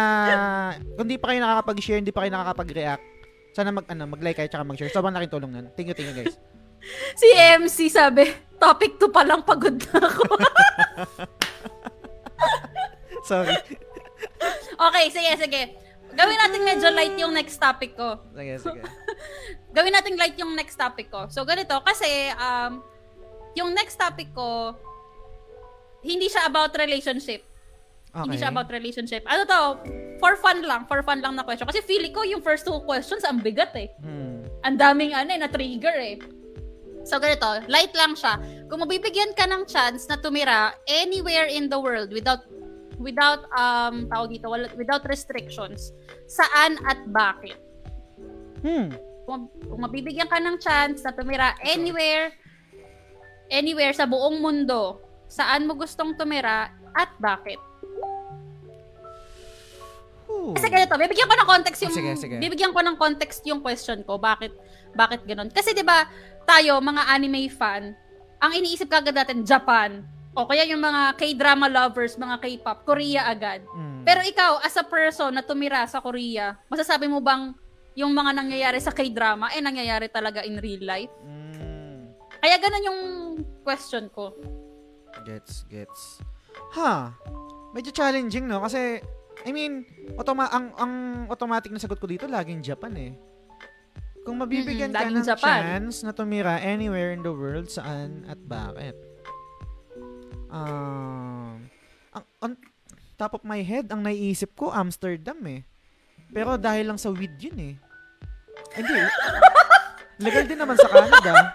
kung 0.97 1.09
di 1.09 1.17
pa 1.17 1.33
kayo 1.33 1.41
nakakapag-share, 1.41 2.01
hindi 2.01 2.13
pa 2.13 2.25
kayo 2.25 2.33
nakakapag-react, 2.33 3.05
sana 3.53 3.73
mag 3.73 3.85
ano, 3.89 4.09
mag-like 4.09 4.37
kayo 4.41 4.49
tsaka 4.49 4.65
mag-share. 4.65 4.93
Sobrang 4.93 5.13
laking 5.13 5.33
tulong 5.37 5.51
nun. 5.53 5.67
Thank 5.77 5.93
you, 5.93 5.97
thank 5.97 6.13
you 6.13 6.17
guys. 6.25 6.50
Si 7.21 7.29
MC 7.37 7.93
sabi, 7.93 8.25
topic 8.61 9.01
2 9.01 9.13
pa 9.13 9.23
lang 9.25 9.41
pagod 9.45 9.77
na 9.77 9.99
ako. 10.05 10.25
Sorry. 13.31 13.57
okay, 14.77 15.05
sige, 15.13 15.31
sige. 15.39 15.63
Gawin 16.11 16.39
natin 16.41 16.61
medyo 16.67 16.89
light 16.91 17.15
yung 17.15 17.31
next 17.31 17.63
topic 17.63 17.95
ko. 17.95 18.19
Sige, 18.35 18.59
sige. 18.59 18.81
Gawin 19.77 19.95
natin 19.95 20.19
light 20.19 20.35
yung 20.35 20.53
next 20.59 20.75
topic 20.75 21.07
ko. 21.09 21.31
So, 21.31 21.47
ganito, 21.47 21.79
kasi, 21.87 22.35
um, 22.35 22.83
yung 23.55 23.71
next 23.71 23.95
topic 23.95 24.35
ko, 24.35 24.75
hindi 26.03 26.27
siya 26.27 26.51
about 26.51 26.75
relationship. 26.75 27.47
Okay. 28.11 28.27
Hindi 28.27 28.37
siya 28.43 28.51
about 28.51 28.67
relationship. 28.67 29.23
Ano 29.31 29.47
to? 29.47 29.63
For 30.19 30.35
fun 30.35 30.67
lang. 30.67 30.91
For 30.91 31.07
fun 31.07 31.23
lang 31.23 31.39
na 31.39 31.47
question. 31.47 31.71
Kasi 31.71 31.87
feeling 31.87 32.11
ko 32.11 32.27
yung 32.27 32.43
first 32.43 32.67
two 32.67 32.83
questions 32.83 33.23
ang 33.23 33.39
bigat 33.39 33.71
eh. 33.79 33.87
Hmm. 34.03 34.43
Ang 34.67 34.77
daming 34.77 35.15
ano 35.15 35.31
eh, 35.31 35.39
na-trigger 35.39 35.97
eh. 36.03 36.19
So 37.05 37.17
ganito, 37.17 37.65
light 37.67 37.93
lang 37.97 38.13
siya. 38.13 38.37
Kung 38.69 38.85
mabibigyan 38.85 39.33
ka 39.33 39.49
ng 39.49 39.65
chance 39.65 40.05
na 40.07 40.21
tumira 40.21 40.77
anywhere 40.85 41.49
in 41.49 41.73
the 41.73 41.79
world 41.81 42.13
without 42.13 42.45
without 43.01 43.49
um 43.57 44.05
tawag 44.13 44.37
dito, 44.37 44.53
without 44.77 45.03
restrictions, 45.09 45.97
saan 46.29 46.77
at 46.85 47.01
bakit? 47.09 47.57
Hmm. 48.61 48.93
Kung, 49.25 49.49
kung 49.65 49.81
mabibigyan 49.81 50.29
ka 50.29 50.37
ng 50.43 50.61
chance 50.61 51.01
na 51.01 51.15
tumira 51.15 51.57
anywhere 51.65 52.35
anywhere 53.49 53.97
sa 53.97 54.05
buong 54.05 54.39
mundo, 54.39 55.01
saan 55.27 55.65
mo 55.65 55.75
gustong 55.75 56.15
tumira 56.15 56.69
at 56.93 57.11
bakit? 57.17 57.59
Ooh. 60.31 60.55
Kasi 60.55 60.71
ganito, 60.71 60.95
bibigyan 60.95 61.27
ko 61.27 61.35
ng 61.35 61.49
context 61.49 61.81
yung 61.83 61.95
sige, 61.95 62.13
sige. 62.15 62.37
bibigyan 62.39 62.71
ko 62.71 62.81
ng 62.81 62.97
context 62.97 63.43
yung 63.51 63.59
question 63.59 64.07
ko. 64.07 64.15
Bakit 64.17 64.55
bakit 64.95 65.25
ganun? 65.27 65.49
Kasi 65.51 65.73
'di 65.73 65.85
ba, 65.87 66.07
tayo 66.45 66.79
mga 66.83 67.03
anime 67.11 67.47
fan, 67.51 67.95
ang 68.41 68.53
iniisip 68.57 68.89
kagad 68.89 69.15
natin 69.15 69.45
Japan. 69.45 70.03
O 70.31 70.47
kaya 70.47 70.63
yung 70.63 70.79
mga 70.79 71.19
K-drama 71.19 71.67
lovers, 71.67 72.15
mga 72.15 72.39
K-pop, 72.39 72.87
Korea 72.87 73.27
agad. 73.27 73.67
Hmm. 73.67 74.07
Pero 74.07 74.23
ikaw 74.23 74.63
as 74.63 74.79
a 74.79 74.87
person 74.87 75.35
na 75.35 75.43
tumira 75.43 75.83
sa 75.91 75.99
Korea, 75.99 76.55
masasabi 76.71 77.11
mo 77.11 77.19
bang 77.19 77.51
yung 77.99 78.15
mga 78.15 78.39
nangyayari 78.39 78.79
sa 78.79 78.95
K-drama 78.95 79.51
eh 79.51 79.59
nangyayari 79.59 80.07
talaga 80.07 80.47
in 80.47 80.63
real 80.63 80.87
life? 80.87 81.11
Hmm. 81.27 82.15
Kaya 82.41 82.57
ganun 82.63 82.87
yung 82.87 83.01
question 83.67 84.07
ko. 84.09 84.33
Gets, 85.27 85.67
gets. 85.67 86.23
Ha. 86.79 87.13
Medyo 87.75 87.91
challenging, 87.93 88.47
no? 88.47 88.63
Kasi, 88.63 89.03
I 89.45 89.51
mean, 89.51 89.85
automa- 90.17 90.51
ang, 90.51 90.73
ang 90.79 90.93
automatic 91.29 91.75
na 91.75 91.83
sagot 91.83 91.99
ko 91.99 92.07
dito, 92.07 92.25
laging 92.31 92.65
Japan 92.65 92.95
eh. 92.97 93.13
Kung 94.21 94.37
mabibigyan 94.37 94.93
Mm-mm, 94.93 95.01
ka 95.01 95.09
ng 95.09 95.25
Japan. 95.25 95.61
chance 95.65 96.05
na 96.05 96.13
tumira 96.13 96.61
anywhere 96.61 97.17
in 97.17 97.25
the 97.25 97.33
world, 97.33 97.73
saan 97.73 98.29
at 98.29 98.37
bakit? 98.45 98.93
Um, 100.51 101.71
ang, 102.13 102.25
on 102.43 102.51
top 103.17 103.33
of 103.33 103.43
my 103.47 103.63
head, 103.63 103.89
ang 103.89 104.05
naiisip 104.05 104.53
ko, 104.53 104.69
Amsterdam 104.69 105.41
eh. 105.49 105.65
Pero 106.31 106.61
dahil 106.61 106.87
lang 106.87 107.01
sa 107.01 107.11
weed 107.11 107.33
yun 107.41 107.59
eh. 107.59 107.75
Hindi. 108.77 108.99
Legal 110.25 110.45
din 110.45 110.61
naman 110.61 110.77
sa 110.77 110.89
Canada. 110.91 111.33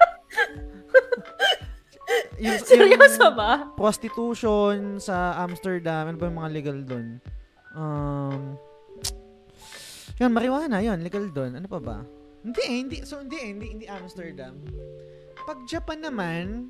yung, 2.44 2.58
Seryoso 2.60 3.30
ba? 3.32 3.72
prostitution 3.78 4.98
sa 4.98 5.38
Amsterdam, 5.38 6.10
ano 6.10 6.18
ba 6.18 6.28
yung 6.28 6.40
mga 6.42 6.52
legal 6.52 6.78
doon? 6.82 7.08
Um, 7.78 8.58
yun, 10.20 10.34
marijuana, 10.34 10.82
yun, 10.82 10.98
legal 11.00 11.30
doon. 11.30 11.62
Ano 11.62 11.68
pa 11.70 11.78
ba? 11.78 11.98
Hindi 12.46 12.62
hindi, 12.70 13.02
so 13.02 13.26
hindi 13.26 13.42
hindi, 13.42 13.66
hindi 13.74 13.86
Amsterdam. 13.90 14.62
Pag 15.50 15.66
Japan 15.66 16.06
naman, 16.06 16.70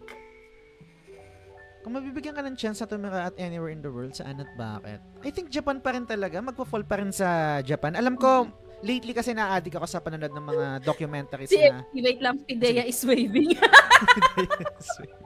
kung 1.84 2.00
mabibigyan 2.00 2.32
ka 2.32 2.40
ng 2.48 2.56
chance 2.56 2.80
na 2.80 2.88
tumira 2.88 3.28
at 3.28 3.36
anywhere 3.36 3.76
in 3.76 3.84
the 3.84 3.92
world, 3.92 4.16
saan 4.16 4.40
at 4.40 4.48
bakit? 4.56 5.04
I 5.20 5.36
think 5.36 5.52
Japan 5.52 5.84
pa 5.84 5.92
rin 5.92 6.08
talaga, 6.08 6.40
magpa-fall 6.40 6.88
pa 6.88 7.04
rin 7.04 7.12
sa 7.12 7.60
Japan. 7.60 8.00
Alam 8.00 8.16
ko, 8.16 8.48
lately 8.88 9.12
kasi 9.12 9.36
na-addict 9.36 9.76
ako 9.76 9.84
sa 9.84 10.00
panonood 10.00 10.32
ng 10.32 10.48
mga 10.48 10.66
documentaries 10.88 11.52
Si 11.52 11.60
na 11.60 11.84
MC, 11.84 12.00
wait 12.00 12.24
lang, 12.24 12.40
Pidea 12.40 12.88
is 12.88 13.04
waving. 13.04 13.52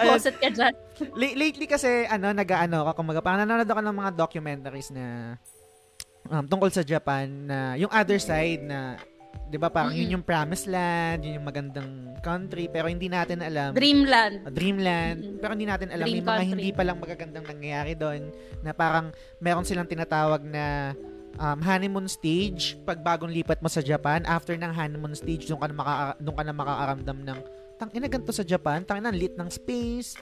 Ayun. 0.00 0.16
Boset 0.16 0.36
ka 0.38 0.48
dyan. 0.50 0.74
La- 1.14 1.36
lately 1.38 1.66
kasi 1.70 2.04
ano 2.08 2.34
nag-aano 2.34 2.84
ako 2.84 3.00
kumaga 3.00 3.20
parang 3.22 3.46
nanonood 3.46 3.70
ako 3.70 3.82
ng 3.84 3.96
mga 3.96 4.10
documentaries 4.18 4.90
na 4.92 5.36
um, 6.26 6.44
tungkol 6.44 6.68
sa 6.68 6.82
Japan 6.82 7.26
na 7.46 7.58
yung 7.74 7.88
other 7.88 8.18
side 8.18 8.60
na 8.60 9.00
'di 9.46 9.56
ba 9.56 9.66
parang 9.66 9.90
yun 9.90 10.06
Mm-mm. 10.06 10.14
yung 10.14 10.24
promised 10.24 10.66
land, 10.66 11.22
yun 11.22 11.38
yung 11.38 11.46
magandang 11.46 11.90
country 12.20 12.66
pero 12.66 12.86
hindi 12.86 13.06
natin 13.06 13.40
alam 13.40 13.72
Dreamland. 13.72 14.44
uh, 14.44 14.50
dreamland 14.50 15.18
Mm-mm. 15.18 15.38
pero 15.38 15.50
hindi 15.54 15.66
natin 15.66 15.88
alam 15.88 16.04
Dream 16.04 16.16
may 16.16 16.22
mga 16.22 16.30
country. 16.36 16.50
hindi 16.52 16.70
pa 16.70 16.82
lang 16.84 16.98
magagandang 16.98 17.46
nangyayari 17.46 17.92
doon 17.94 18.20
na 18.60 18.70
parang 18.70 19.10
meron 19.38 19.64
silang 19.64 19.86
tinatawag 19.86 20.42
na 20.44 20.94
um, 21.34 21.58
honeymoon 21.58 22.06
stage 22.06 22.78
pag 22.84 23.00
bagong 23.00 23.32
lipat 23.32 23.58
mo 23.58 23.66
sa 23.66 23.80
Japan 23.80 24.22
after 24.24 24.54
ng 24.54 24.70
honeymoon 24.70 25.14
stage 25.14 25.46
doon 25.46 25.58
ka 25.58 25.66
na 25.66 25.74
maka 25.74 25.92
doon 26.18 26.36
ka 26.36 26.44
na 26.44 26.54
makakaramdam 26.54 27.18
ng 27.24 27.38
tang 27.74 27.90
ina 27.90 28.06
ganito 28.06 28.30
sa 28.30 28.44
Japan 28.44 28.84
tang 28.84 28.98
ina 28.98 29.10
lit 29.10 29.34
ng 29.34 29.48
space 29.48 30.14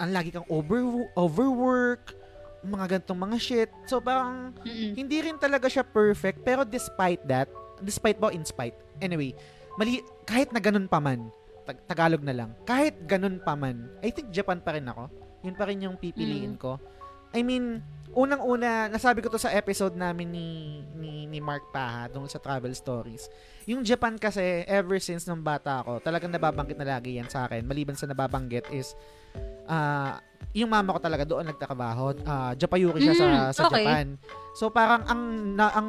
ang 0.00 0.10
lagi 0.10 0.32
kang 0.32 0.46
over 0.48 0.82
overwork 1.14 2.16
mga 2.62 2.98
gantong 2.98 3.20
mga 3.20 3.36
shit. 3.38 3.70
So, 3.84 3.98
parang, 3.98 4.54
Mm-mm. 4.62 4.94
hindi 4.94 5.18
rin 5.20 5.36
talaga 5.36 5.66
siya 5.66 5.82
perfect, 5.82 6.46
pero 6.46 6.62
despite 6.62 7.22
that, 7.26 7.50
despite 7.82 8.16
ba, 8.16 8.30
in 8.30 8.46
spite, 8.46 8.74
anyway, 9.02 9.34
mali, 9.74 10.00
kahit 10.22 10.54
na 10.54 10.62
ganun 10.62 10.86
pa 10.86 11.02
man, 11.02 11.28
Tag- 11.62 11.82
Tagalog 11.86 12.22
na 12.22 12.34
lang, 12.34 12.50
kahit 12.66 13.06
ganun 13.06 13.38
pa 13.38 13.54
man, 13.54 13.86
I 14.02 14.10
think 14.10 14.30
Japan 14.30 14.58
pa 14.58 14.74
rin 14.74 14.86
ako. 14.86 15.06
Yun 15.42 15.54
pa 15.54 15.64
rin 15.66 15.82
yung 15.82 15.94
pipiliin 15.98 16.54
ko. 16.58 16.78
I 17.34 17.42
mean, 17.42 17.82
unang-una, 18.12 18.92
nasabi 18.92 19.24
ko 19.24 19.32
to 19.32 19.40
sa 19.40 19.52
episode 19.52 19.96
namin 19.96 20.28
ni, 20.28 20.48
ni, 20.96 21.12
ni 21.24 21.38
Mark 21.40 21.72
Paha 21.72 22.12
tungkol 22.12 22.28
sa 22.28 22.40
travel 22.40 22.72
stories. 22.76 23.32
Yung 23.64 23.80
Japan 23.80 24.20
kasi, 24.20 24.66
ever 24.68 25.00
since 25.00 25.24
nung 25.24 25.40
bata 25.40 25.80
ako, 25.80 26.04
talagang 26.04 26.28
nababanggit 26.28 26.76
na 26.76 26.98
lagi 26.98 27.16
yan 27.16 27.28
sa 27.32 27.48
akin. 27.48 27.64
Maliban 27.64 27.96
sa 27.96 28.04
nababanggit 28.04 28.68
is, 28.68 28.92
ah, 29.64 30.20
yung 30.52 30.68
mama 30.68 30.92
ko 30.92 31.00
talaga 31.00 31.24
doon 31.24 31.48
nagtatrabaho. 31.48 32.12
Ah, 32.28 32.52
Japayuri 32.52 33.00
siya 33.00 33.16
sa, 33.16 33.26
Mm, 33.26 33.52
sa 33.56 33.62
okay. 33.68 33.84
Japan. 33.86 34.06
So 34.52 34.68
parang 34.68 35.02
ang 35.08 35.22
na, 35.56 35.72
ang 35.72 35.88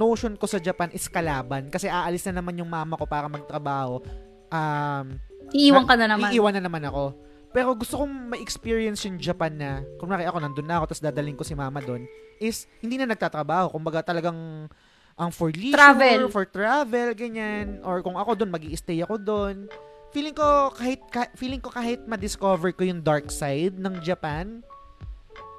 notion 0.00 0.32
ko 0.40 0.48
sa 0.48 0.56
Japan 0.56 0.88
is 0.96 1.04
kalaban 1.12 1.68
kasi 1.68 1.92
aalis 1.92 2.24
na 2.32 2.40
naman 2.40 2.56
yung 2.56 2.70
mama 2.72 2.96
ko 2.96 3.04
para 3.04 3.28
magtrabaho. 3.28 4.00
Um, 4.48 5.20
Iiwan 5.52 5.84
ka 5.84 6.00
na 6.00 6.08
naman. 6.08 6.32
Iiwan 6.32 6.56
na 6.56 6.64
naman 6.64 6.80
ako. 6.88 7.12
Pero 7.52 7.76
gusto 7.76 8.00
kong 8.00 8.32
ma-experience 8.32 9.04
yung 9.04 9.20
Japan 9.20 9.52
na, 9.52 9.70
kunwari 10.00 10.24
ako 10.24 10.40
nandun 10.40 10.64
na 10.64 10.80
ako, 10.80 10.92
tapos 10.92 11.04
dadaling 11.04 11.36
ko 11.36 11.44
si 11.44 11.52
mama 11.52 11.84
doon, 11.84 12.08
is 12.40 12.64
hindi 12.80 12.96
na 12.96 13.04
nagtatrabaho. 13.04 13.68
Kumbaga 13.68 14.00
talagang 14.00 14.66
ang 15.12 15.30
for 15.30 15.52
leisure, 15.52 15.76
Travel. 15.76 16.32
for 16.32 16.48
travel, 16.48 17.12
ganyan. 17.12 17.84
Or 17.84 18.00
kung 18.00 18.16
ako 18.16 18.40
doon, 18.40 18.50
mag 18.50 18.64
stay 18.72 19.04
ako 19.04 19.20
doon. 19.20 19.68
Feeling 20.16 20.32
ko 20.32 20.72
kahit 20.72 21.00
ka- 21.12 21.32
feeling 21.36 21.60
ko 21.60 21.68
kahit 21.68 22.00
ma-discover 22.08 22.72
ko 22.72 22.88
yung 22.88 23.04
dark 23.04 23.28
side 23.28 23.76
ng 23.76 24.00
Japan, 24.00 24.64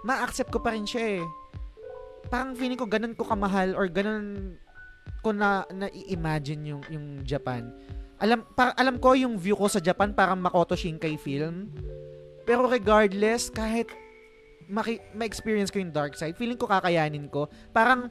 ma-accept 0.01 0.49
ko 0.49 0.57
pa 0.61 0.73
rin 0.73 0.85
siya 0.85 1.21
eh. 1.21 1.23
Parang 2.33 2.57
feeling 2.57 2.77
ko 2.77 2.89
ganun 2.89 3.13
ko 3.13 3.25
kamahal 3.25 3.77
or 3.77 3.85
ganun 3.85 4.57
ko 5.21 5.29
na 5.29 5.63
na-imagine 5.69 6.73
yung 6.73 6.81
yung 6.89 7.05
Japan 7.21 7.69
alam 8.23 8.39
para, 8.55 8.71
alam 8.79 8.95
ko 9.03 9.11
yung 9.19 9.35
view 9.35 9.59
ko 9.59 9.67
sa 9.67 9.83
Japan 9.83 10.15
parang 10.15 10.39
Makoto 10.39 10.79
Shinkai 10.79 11.19
film. 11.19 11.67
Pero 12.47 12.71
regardless, 12.71 13.51
kahit 13.51 13.91
maki, 14.71 15.03
ma-experience 15.11 15.67
ko 15.67 15.83
yung 15.83 15.91
dark 15.91 16.15
side, 16.15 16.39
feeling 16.39 16.55
ko 16.55 16.63
kakayanin 16.71 17.27
ko. 17.27 17.51
Parang 17.75 18.07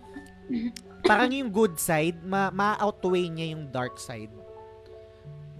parang 1.09 1.33
yung 1.33 1.49
good 1.49 1.81
side, 1.81 2.21
ma, 2.21 2.53
ma-outweigh 2.53 3.33
niya 3.33 3.57
yung 3.57 3.73
dark 3.73 3.97
side. 3.97 4.29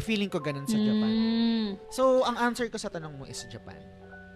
Feeling 0.05 0.29
ko 0.29 0.37
ganun 0.37 0.69
sa 0.69 0.77
Japan. 0.77 1.13
Mm. 1.13 1.69
So, 1.89 2.27
ang 2.27 2.37
answer 2.37 2.69
ko 2.69 2.77
sa 2.77 2.93
tanong 2.93 3.13
mo 3.17 3.25
is 3.25 3.45
Japan. 3.49 3.79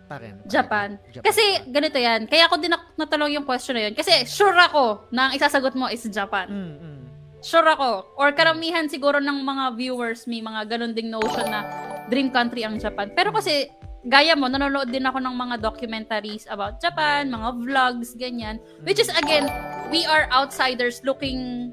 Pa 0.06 0.22
rin. 0.22 0.38
Japan. 0.46 0.94
Japan. 1.10 1.26
Kasi 1.26 1.42
ganito 1.66 1.98
yan. 1.98 2.30
Kaya 2.30 2.46
ako 2.46 2.62
din 2.62 2.70
nak- 2.70 2.94
natanong 2.94 3.34
yung 3.34 3.42
question 3.42 3.74
na 3.74 3.90
yun. 3.90 3.94
Kasi 3.96 4.22
sure 4.30 4.54
ako 4.54 5.10
na 5.10 5.28
ang 5.28 5.32
isasagot 5.34 5.74
mo 5.74 5.90
is 5.90 6.06
Japan. 6.06 6.46
Mm, 6.46 6.74
mm. 6.78 6.95
Sure 7.46 7.62
ako. 7.62 8.18
Or 8.18 8.34
karamihan 8.34 8.90
siguro 8.90 9.22
ng 9.22 9.46
mga 9.46 9.78
viewers 9.78 10.26
may 10.26 10.42
mga 10.42 10.66
ganun 10.66 10.98
ding 10.98 11.14
notion 11.14 11.46
na 11.46 11.62
dream 12.10 12.34
country 12.34 12.66
ang 12.66 12.74
Japan. 12.82 13.14
Pero 13.14 13.30
kasi 13.30 13.70
gaya 14.02 14.34
mo, 14.34 14.50
nanonood 14.50 14.90
din 14.90 15.06
ako 15.06 15.22
ng 15.22 15.34
mga 15.34 15.54
documentaries 15.62 16.50
about 16.50 16.82
Japan, 16.82 17.30
mga 17.30 17.62
vlogs, 17.62 18.18
ganyan. 18.18 18.58
Which 18.82 18.98
is 18.98 19.06
again, 19.14 19.46
we 19.94 20.02
are 20.10 20.26
outsiders 20.34 21.06
looking 21.06 21.70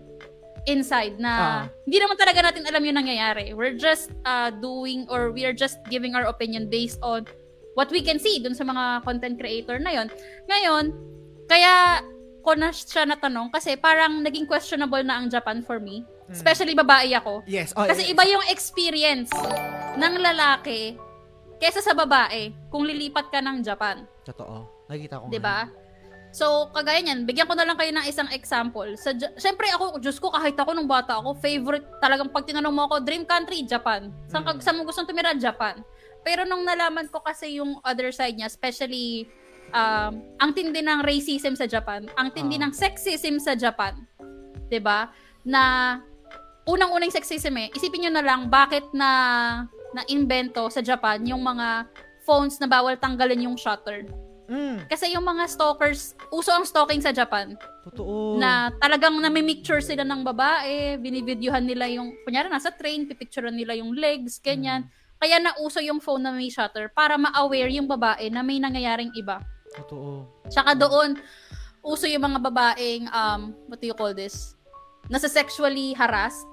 inside 0.70 1.18
na 1.18 1.34
Ah. 1.34 1.64
hindi 1.84 1.98
naman 2.00 2.16
talaga 2.22 2.40
natin 2.46 2.70
alam 2.70 2.86
yung 2.86 2.98
nangyayari. 3.02 3.58
We're 3.58 3.76
just 3.76 4.14
uh, 4.30 4.54
doing 4.54 5.10
or 5.10 5.34
we 5.34 5.42
are 5.44 5.58
just 5.58 5.82
giving 5.90 6.14
our 6.14 6.30
opinion 6.30 6.70
based 6.70 7.02
on 7.02 7.26
what 7.74 7.90
we 7.90 8.06
can 8.06 8.22
see 8.22 8.38
dun 8.38 8.54
sa 8.54 8.64
mga 8.64 9.02
content 9.04 9.42
creator 9.42 9.82
na 9.82 9.92
yon. 9.92 10.08
Ngayon, 10.46 10.94
kaya 11.50 12.00
ko 12.44 12.54
na 12.54 12.70
siya 12.70 13.08
natanong 13.08 13.48
kasi 13.50 13.74
parang 13.74 14.20
naging 14.20 14.44
questionable 14.44 15.00
na 15.02 15.18
ang 15.18 15.32
Japan 15.32 15.64
for 15.64 15.80
me. 15.80 16.04
Especially 16.28 16.76
babae 16.76 17.16
ako. 17.16 17.42
Yes. 17.48 17.72
Oh, 17.74 17.88
Kasi 17.88 18.04
yes. 18.04 18.12
iba 18.12 18.24
yung 18.26 18.46
experience 18.48 19.32
ng 19.96 20.14
lalaki 20.20 21.00
kesa 21.58 21.80
sa 21.80 21.96
babae 21.96 22.52
kung 22.68 22.84
lilipat 22.84 23.32
ka 23.32 23.40
ng 23.40 23.64
Japan. 23.64 24.04
Totoo. 24.24 24.68
Nakikita 24.88 25.24
ko 25.24 25.26
'Di 25.32 25.40
ba? 25.40 25.72
So, 26.34 26.74
kagaya 26.74 26.98
niyan, 26.98 27.30
bigyan 27.30 27.46
ko 27.46 27.54
na 27.54 27.62
lang 27.62 27.78
kayo 27.78 27.94
ng 27.94 28.10
isang 28.10 28.26
example. 28.34 28.90
Sa 28.98 29.14
Siyempre 29.38 29.70
ako, 29.70 30.02
Diyos 30.02 30.18
ko, 30.18 30.34
kahit 30.34 30.58
ako 30.58 30.74
nung 30.74 30.90
bata 30.90 31.22
ako, 31.22 31.38
favorite 31.38 31.86
talagang 32.02 32.34
pag 32.34 32.42
tinanong 32.42 32.74
mo 32.74 32.90
ako, 32.90 33.06
dream 33.06 33.22
country, 33.22 33.62
Japan. 33.62 34.10
Saan, 34.26 34.42
Mm. 34.42 34.58
saan 34.58 34.76
mo 34.76 34.84
gustong 34.84 35.06
tumira? 35.06 35.38
Japan. 35.38 35.86
Pero 36.26 36.42
nung 36.42 36.66
nalaman 36.66 37.06
ko 37.06 37.22
kasi 37.22 37.62
yung 37.62 37.78
other 37.86 38.10
side 38.10 38.34
niya, 38.34 38.50
especially 38.50 39.30
um, 39.74 40.12
ang 40.38 40.52
tindi 40.54 40.80
ng 40.80 41.02
racism 41.02 41.58
sa 41.58 41.66
Japan, 41.66 42.06
ang 42.16 42.30
tindi 42.30 42.56
Ah. 42.56 42.70
ng 42.70 42.74
sexism 42.74 43.42
sa 43.42 43.54
Japan, 43.54 43.98
'di 44.70 44.80
ba? 44.80 45.10
Na 45.44 45.98
unang-unang 46.64 47.12
sexism 47.12 47.52
eh, 47.60 47.68
isipin 47.76 48.08
nyo 48.08 48.12
na 48.14 48.24
lang 48.24 48.48
bakit 48.48 48.88
na 48.96 49.10
na-invento 49.92 50.72
sa 50.72 50.80
Japan 50.80 51.20
yung 51.28 51.44
mga 51.44 51.86
phones 52.24 52.56
na 52.58 52.66
bawal 52.66 52.96
tanggalin 52.96 53.46
yung 53.46 53.58
shutter. 53.60 54.08
Mm, 54.44 54.88
Kasi 54.88 55.12
yung 55.12 55.24
mga 55.24 55.48
stalkers, 55.48 56.16
uso 56.30 56.52
ang 56.52 56.64
stalking 56.64 57.00
sa 57.00 57.12
Japan. 57.12 57.56
totoo. 57.84 58.40
Na 58.40 58.72
talagang 58.80 59.16
namimicture 59.20 59.84
sila 59.84 60.04
ng 60.04 60.24
babae, 60.24 60.96
binivideohan 61.00 61.64
nila 61.64 61.88
yung, 61.92 62.16
kunyari 62.24 62.48
nasa 62.48 62.72
train, 62.72 63.04
pipicturean 63.04 63.56
nila 63.56 63.76
yung 63.76 63.92
legs, 63.92 64.40
ganyan. 64.40 64.88
Kaya 65.20 65.40
nauso 65.40 65.80
yung 65.80 66.00
phone 66.00 66.24
na 66.24 66.32
may 66.32 66.48
shutter 66.48 66.88
para 66.92 67.16
ma-aware 67.16 67.72
yung 67.72 67.88
babae 67.88 68.28
na 68.28 68.40
may 68.40 68.60
nangyayaring 68.60 69.12
iba. 69.16 69.40
Totoo. 69.74 70.30
Tsaka 70.48 70.78
doon, 70.78 71.18
uso 71.84 72.08
yung 72.08 72.24
mga 72.24 72.40
babaeng, 72.40 73.10
um, 73.12 73.52
what 73.68 73.78
do 73.82 73.86
you 73.90 73.98
call 73.98 74.16
this? 74.16 74.56
Nasa 75.12 75.28
sexually 75.28 75.92
harassed. 75.98 76.48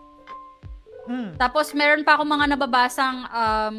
Mm. 1.06 1.38
Tapos 1.38 1.72
meron 1.72 2.02
pa 2.02 2.18
akong 2.18 2.28
mga 2.28 2.47
nababasang 2.55 3.24
um, 3.30 3.74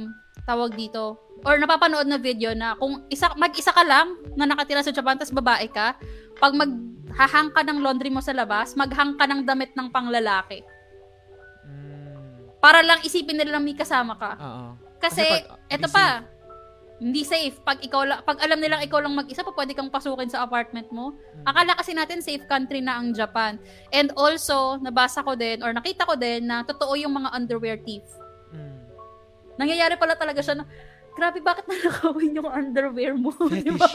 tawag 0.47 0.73
dito 0.73 1.19
or 1.45 1.57
napapanood 1.57 2.07
na 2.07 2.17
video 2.17 2.53
na 2.53 2.73
kung 2.77 3.05
isa 3.09 3.29
mag-isa 3.37 3.73
ka 3.73 3.81
lang 3.85 4.17
na 4.37 4.45
nakatira 4.45 4.81
sa 4.81 4.93
Japan 4.93 5.17
tapos 5.17 5.33
babae 5.33 5.67
ka, 5.69 5.97
pag 6.37 6.53
maghahang 6.53 7.49
ka 7.53 7.61
ng 7.65 7.79
laundry 7.81 8.09
mo 8.09 8.23
sa 8.23 8.33
labas, 8.33 8.73
maghang 8.77 9.17
ka 9.19 9.25
ng 9.27 9.45
damit 9.45 9.73
ng 9.75 9.87
panglalaki. 9.91 10.63
Mm. 11.67 12.57
Para 12.61 12.81
lang 12.81 13.01
isipin 13.03 13.37
nila 13.37 13.57
na 13.57 13.61
may 13.63 13.75
kasama 13.77 14.15
ka. 14.17 14.31
Oo. 14.37 14.65
Kasi, 15.01 15.25
Kasi 15.25 15.33
pag- 15.33 15.49
eto 15.65 15.87
hindi 15.89 15.93
pa, 15.93 16.05
hindi 17.01 17.25
safe. 17.25 17.57
Pag 17.65 17.81
ikaw 17.81 18.05
la- 18.05 18.21
pag 18.21 18.37
alam 18.45 18.61
nilang 18.61 18.85
ikaw 18.85 19.01
lang 19.01 19.17
mag-isa, 19.17 19.41
pa 19.41 19.49
pwede 19.57 19.73
kang 19.73 19.89
pasukin 19.89 20.29
sa 20.29 20.45
apartment 20.45 20.85
mo. 20.93 21.17
Mm. 21.17 21.49
Akala 21.49 21.73
kasi 21.73 21.97
natin 21.97 22.21
safe 22.21 22.45
country 22.45 22.77
na 22.77 23.01
ang 23.01 23.09
Japan. 23.09 23.57
And 23.89 24.13
also, 24.13 24.77
nabasa 24.77 25.25
ko 25.25 25.33
din 25.33 25.65
or 25.65 25.73
nakita 25.73 26.05
ko 26.05 26.13
din 26.13 26.45
na 26.45 26.61
totoo 26.61 26.93
yung 26.93 27.17
mga 27.17 27.33
underwear 27.33 27.81
thief. 27.81 28.05
Mm. 28.53 28.85
Nangyayari 29.57 29.97
pala 29.97 30.13
talaga 30.13 30.45
siya 30.45 30.61
na, 30.61 30.69
grabe, 31.17 31.41
bakit 31.41 31.65
nanakawin 31.65 32.37
yung 32.37 32.45
underwear 32.45 33.17
mo? 33.17 33.33
Fetish. 33.49 33.81
ba? 33.81 33.89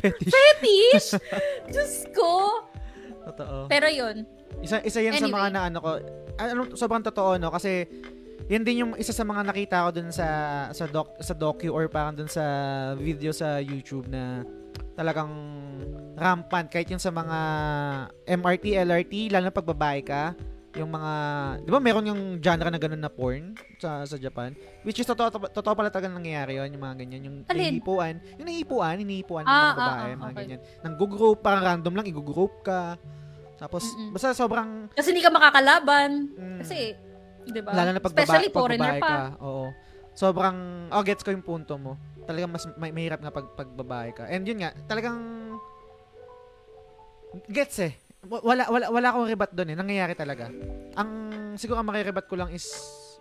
Fetish. 0.00 0.32
Fetish! 0.32 1.08
Diyos 1.76 1.94
ko! 2.16 2.64
Totoo. 3.28 3.68
Pero 3.68 3.86
yun, 3.92 4.24
Isa 4.64 4.80
isa 4.80 5.04
'yan 5.04 5.20
sa 5.20 5.28
Anyway. 5.28 5.36
mga 5.36 5.48
na 5.52 5.60
ano 5.68 5.78
ko. 5.84 5.90
Ano 6.40 6.72
sobrang 6.72 7.04
totoo 7.04 7.36
no 7.36 7.52
kasi 7.52 7.84
yan 8.46 8.62
din 8.62 8.86
yung 8.86 8.92
isa 8.94 9.10
sa 9.10 9.26
mga 9.26 9.42
nakita 9.42 9.86
ko 9.86 9.90
dun 9.90 10.10
sa 10.14 10.26
sa 10.70 10.86
doc 10.86 11.18
sa 11.18 11.34
docu 11.34 11.66
or 11.70 11.90
parang 11.90 12.14
dun 12.14 12.30
sa 12.30 12.44
video 12.94 13.34
sa 13.34 13.58
YouTube 13.58 14.06
na 14.06 14.46
talagang 14.94 15.28
rampant 16.16 16.70
kahit 16.70 16.88
yung 16.88 17.02
sa 17.02 17.12
mga 17.12 17.38
MRT, 18.24 18.80
LRT, 18.80 19.14
lalo 19.28 19.50
na 19.50 19.52
pag 19.52 19.68
babae 19.68 20.00
ka, 20.00 20.32
yung 20.76 20.88
mga 20.88 21.12
'di 21.64 21.70
ba 21.72 21.80
meron 21.80 22.08
yung 22.08 22.22
genre 22.38 22.68
na 22.68 22.80
ganun 22.80 23.00
na 23.00 23.08
porn 23.08 23.56
sa 23.80 24.04
sa 24.04 24.20
Japan 24.20 24.52
which 24.84 25.00
is 25.00 25.08
totoo 25.08 25.32
totoo 25.48 25.72
pala 25.72 25.88
talaga 25.88 26.12
nangyayari 26.12 26.60
yun 26.60 26.68
yung 26.68 26.84
mga 26.84 26.96
ganyan 27.00 27.22
yung 27.24 27.36
Alin? 27.48 27.80
yung 27.80 28.46
nahihipuan 28.46 28.96
hinihipuan 29.00 29.44
ng 29.44 29.48
Ah, 29.48 29.56
mga 29.56 29.72
babae 29.72 29.88
ah, 29.88 30.04
ah, 30.04 30.20
mga 30.20 30.28
okay. 30.28 30.40
ganyan 30.44 30.60
nang 30.84 30.94
group 31.00 31.38
parang 31.40 31.62
random 31.64 31.92
lang 31.96 32.06
i-group 32.12 32.60
ka 32.60 33.00
tapos 33.56 33.88
Mm-mm. 33.96 34.12
basta 34.12 34.36
sobrang 34.36 34.92
kasi 34.92 35.16
hindi 35.16 35.24
ka 35.24 35.32
makakalaban. 35.32 36.28
Mm. 36.36 36.58
Kasi, 36.60 36.92
di 37.48 37.62
ba? 37.62 37.70
Lalo 37.72 37.90
na 37.94 38.00
pag, 38.00 38.12
Especially 38.12 38.50
baba- 38.50 38.58
foreigner 38.60 38.94
pa. 38.98 39.08
ka. 39.08 39.18
Oo. 39.42 39.66
Sobrang, 40.16 40.56
oh, 40.88 41.02
gets 41.04 41.20
ko 41.20 41.30
yung 41.30 41.44
punto 41.44 41.76
mo. 41.76 42.00
Talagang 42.24 42.48
mas 42.48 42.64
may, 42.80 42.90
mahirap 42.90 43.20
nga 43.20 43.30
pag, 43.30 43.46
pag 43.52 43.68
babae 43.68 44.10
ka. 44.10 44.24
And 44.26 44.48
yun 44.48 44.64
nga, 44.64 44.72
talagang, 44.88 45.18
gets 47.52 47.78
eh. 47.84 47.92
Wala, 48.26 48.66
wala, 48.66 48.90
wala 48.90 49.08
akong 49.12 49.28
rebat 49.28 49.52
doon 49.52 49.70
eh. 49.70 49.76
Nangyayari 49.76 50.14
talaga. 50.16 50.50
Ang, 50.96 51.10
siguro 51.60 51.78
ang 51.78 51.88
makirebat 51.92 52.26
ko 52.26 52.34
lang 52.34 52.50
is, 52.50 52.64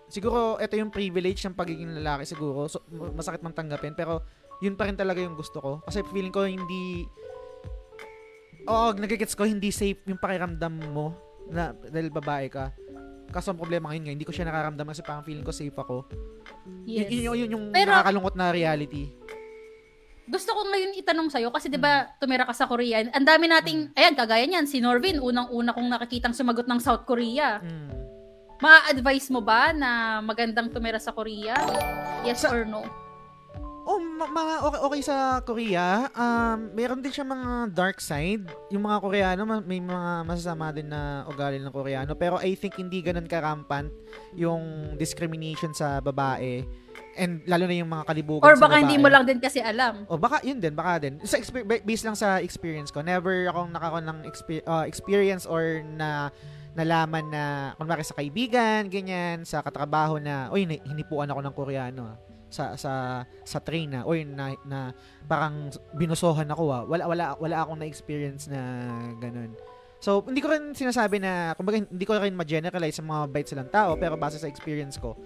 siguro 0.08 0.58
ito 0.58 0.74
yung 0.74 0.90
privilege 0.90 1.44
ng 1.46 1.54
pagiging 1.54 2.00
lalaki 2.02 2.26
siguro. 2.26 2.66
So, 2.66 2.82
masakit 2.90 3.44
man 3.44 3.54
tanggapin. 3.54 3.94
Pero, 3.94 4.24
yun 4.64 4.80
pa 4.80 4.88
rin 4.88 4.96
talaga 4.96 5.20
yung 5.20 5.36
gusto 5.36 5.60
ko. 5.60 5.72
Kasi 5.84 6.00
feeling 6.10 6.32
ko 6.32 6.48
hindi, 6.48 7.04
oo, 8.66 8.88
nagigets 8.96 9.36
ko, 9.36 9.44
hindi 9.44 9.70
safe 9.70 10.00
yung 10.08 10.18
pakiramdam 10.18 10.74
mo 10.96 11.12
na 11.52 11.76
dahil 11.76 12.10
babae 12.10 12.48
ka. 12.50 12.72
Kaso 13.30 13.52
ang 13.52 13.60
problema 13.60 13.90
ngayon 13.90 14.04
nga, 14.04 14.14
hindi 14.16 14.24
ko 14.24 14.32
siya 14.32 14.48
nakaramdam 14.48 14.88
kasi 14.88 15.02
parang 15.02 15.24
feeling 15.24 15.44
ko 15.44 15.52
safe 15.52 15.76
ako. 15.76 16.08
Yes. 16.88 17.10
Yun, 17.10 17.22
yun, 17.22 17.36
yun 17.36 17.50
yung 17.54 17.66
Pero- 17.72 17.92
nakakalungkot 17.94 18.36
na 18.36 18.50
reality. 18.50 19.12
gusto 20.26 20.58
ko 20.58 20.66
ngayon 20.66 20.98
itanong 20.98 21.30
sa'yo 21.30 21.54
kasi 21.54 21.70
'di 21.70 21.78
ba 21.78 22.10
tumira 22.18 22.50
ka 22.50 22.54
sa 22.56 22.66
Korea. 22.66 22.98
Ang 23.14 23.22
dami 23.22 23.46
nating 23.46 23.94
ayan 23.94 24.18
kagaya 24.18 24.42
niyan 24.42 24.66
si 24.66 24.82
Norvin 24.82 25.22
unang-una 25.22 25.70
kong 25.70 25.86
nakikitang 25.86 26.34
sumagot 26.34 26.66
ng 26.66 26.82
South 26.82 27.06
Korea. 27.06 27.62
Mm. 27.62 27.94
Ma-advise 28.58 29.30
mo 29.30 29.46
ba 29.46 29.70
na 29.70 30.18
magandang 30.26 30.74
tumira 30.74 30.98
sa 30.98 31.14
Korea? 31.14 31.54
Yes 32.26 32.42
Sa- 32.42 32.50
or 32.50 32.66
no? 32.66 32.82
Oh, 33.86 34.02
ma- 34.02 34.26
mga 34.26 34.54
okay, 34.66 34.80
okay 34.82 35.02
sa 35.06 35.16
Korea. 35.46 36.10
Um, 36.18 36.74
meron 36.74 37.06
din 37.06 37.14
siya 37.14 37.22
mga 37.22 37.70
dark 37.70 38.02
side. 38.02 38.50
Yung 38.74 38.82
mga 38.82 38.98
Koreano, 38.98 39.46
ma- 39.46 39.62
may 39.62 39.78
mga 39.78 40.26
masasama 40.26 40.74
din 40.74 40.90
na 40.90 41.22
ugali 41.30 41.62
ng 41.62 41.70
Koreano. 41.70 42.18
Pero 42.18 42.42
I 42.42 42.58
think 42.58 42.82
hindi 42.82 43.06
ganun 43.06 43.30
karampant 43.30 43.94
yung 44.34 44.98
discrimination 44.98 45.70
sa 45.70 46.02
babae. 46.02 46.66
And 47.16 47.46
lalo 47.46 47.70
na 47.70 47.78
yung 47.78 47.88
mga 47.88 48.10
kalibugan 48.10 48.44
Or 48.44 48.58
baka 48.58 48.82
hindi 48.82 48.98
mo 48.98 49.08
lang 49.08 49.24
din 49.24 49.38
kasi 49.38 49.62
alam. 49.62 50.04
O 50.10 50.18
baka 50.18 50.42
yun 50.42 50.58
din, 50.58 50.74
baka 50.74 51.06
din. 51.06 51.22
Sa 51.22 51.38
exper- 51.38 51.64
ba- 51.64 51.86
based 51.86 52.10
lang 52.10 52.18
sa 52.18 52.42
experience 52.42 52.90
ko, 52.90 53.06
never 53.06 53.48
akong 53.54 53.70
nakakuha 53.70 54.02
ng 54.02 54.20
exper- 54.26 54.66
uh, 54.66 54.84
experience 54.84 55.46
or 55.46 55.86
na 55.86 56.34
nalaman 56.76 57.24
na 57.32 57.44
kunwari 57.80 58.04
sa 58.04 58.18
kaibigan, 58.20 58.92
ganyan, 58.92 59.48
sa 59.48 59.64
katrabaho 59.64 60.20
na, 60.20 60.52
ni- 60.52 60.84
hinipuan 60.84 61.32
ako 61.32 61.40
ng 61.40 61.56
Koreano 61.56 62.02
ah, 62.12 62.18
sa 62.56 62.80
sa 62.80 62.92
sa 63.44 63.60
train 63.60 63.92
na, 63.92 64.08
oy, 64.08 64.24
na, 64.24 64.56
na 64.64 64.96
parang 65.28 65.68
binusohan 65.92 66.48
ako 66.48 66.64
ah. 66.72 66.84
Wala 66.88 67.04
wala 67.12 67.26
wala 67.36 67.56
akong 67.68 67.84
na-experience 67.84 68.48
na 68.48 68.88
ganun. 69.20 69.52
So, 70.00 70.22
hindi 70.22 70.38
ko 70.38 70.54
rin 70.54 70.72
sinasabi 70.72 71.18
na, 71.18 71.58
kumbaga, 71.58 71.82
hindi 71.82 72.06
ko 72.06 72.14
rin 72.16 72.36
ma-generalize 72.38 73.00
sa 73.00 73.04
mga 73.04 73.26
bait 73.26 73.48
silang 73.50 73.72
tao, 73.74 73.98
pero 73.98 74.14
base 74.14 74.38
sa 74.38 74.46
experience 74.46 75.02
ko, 75.02 75.18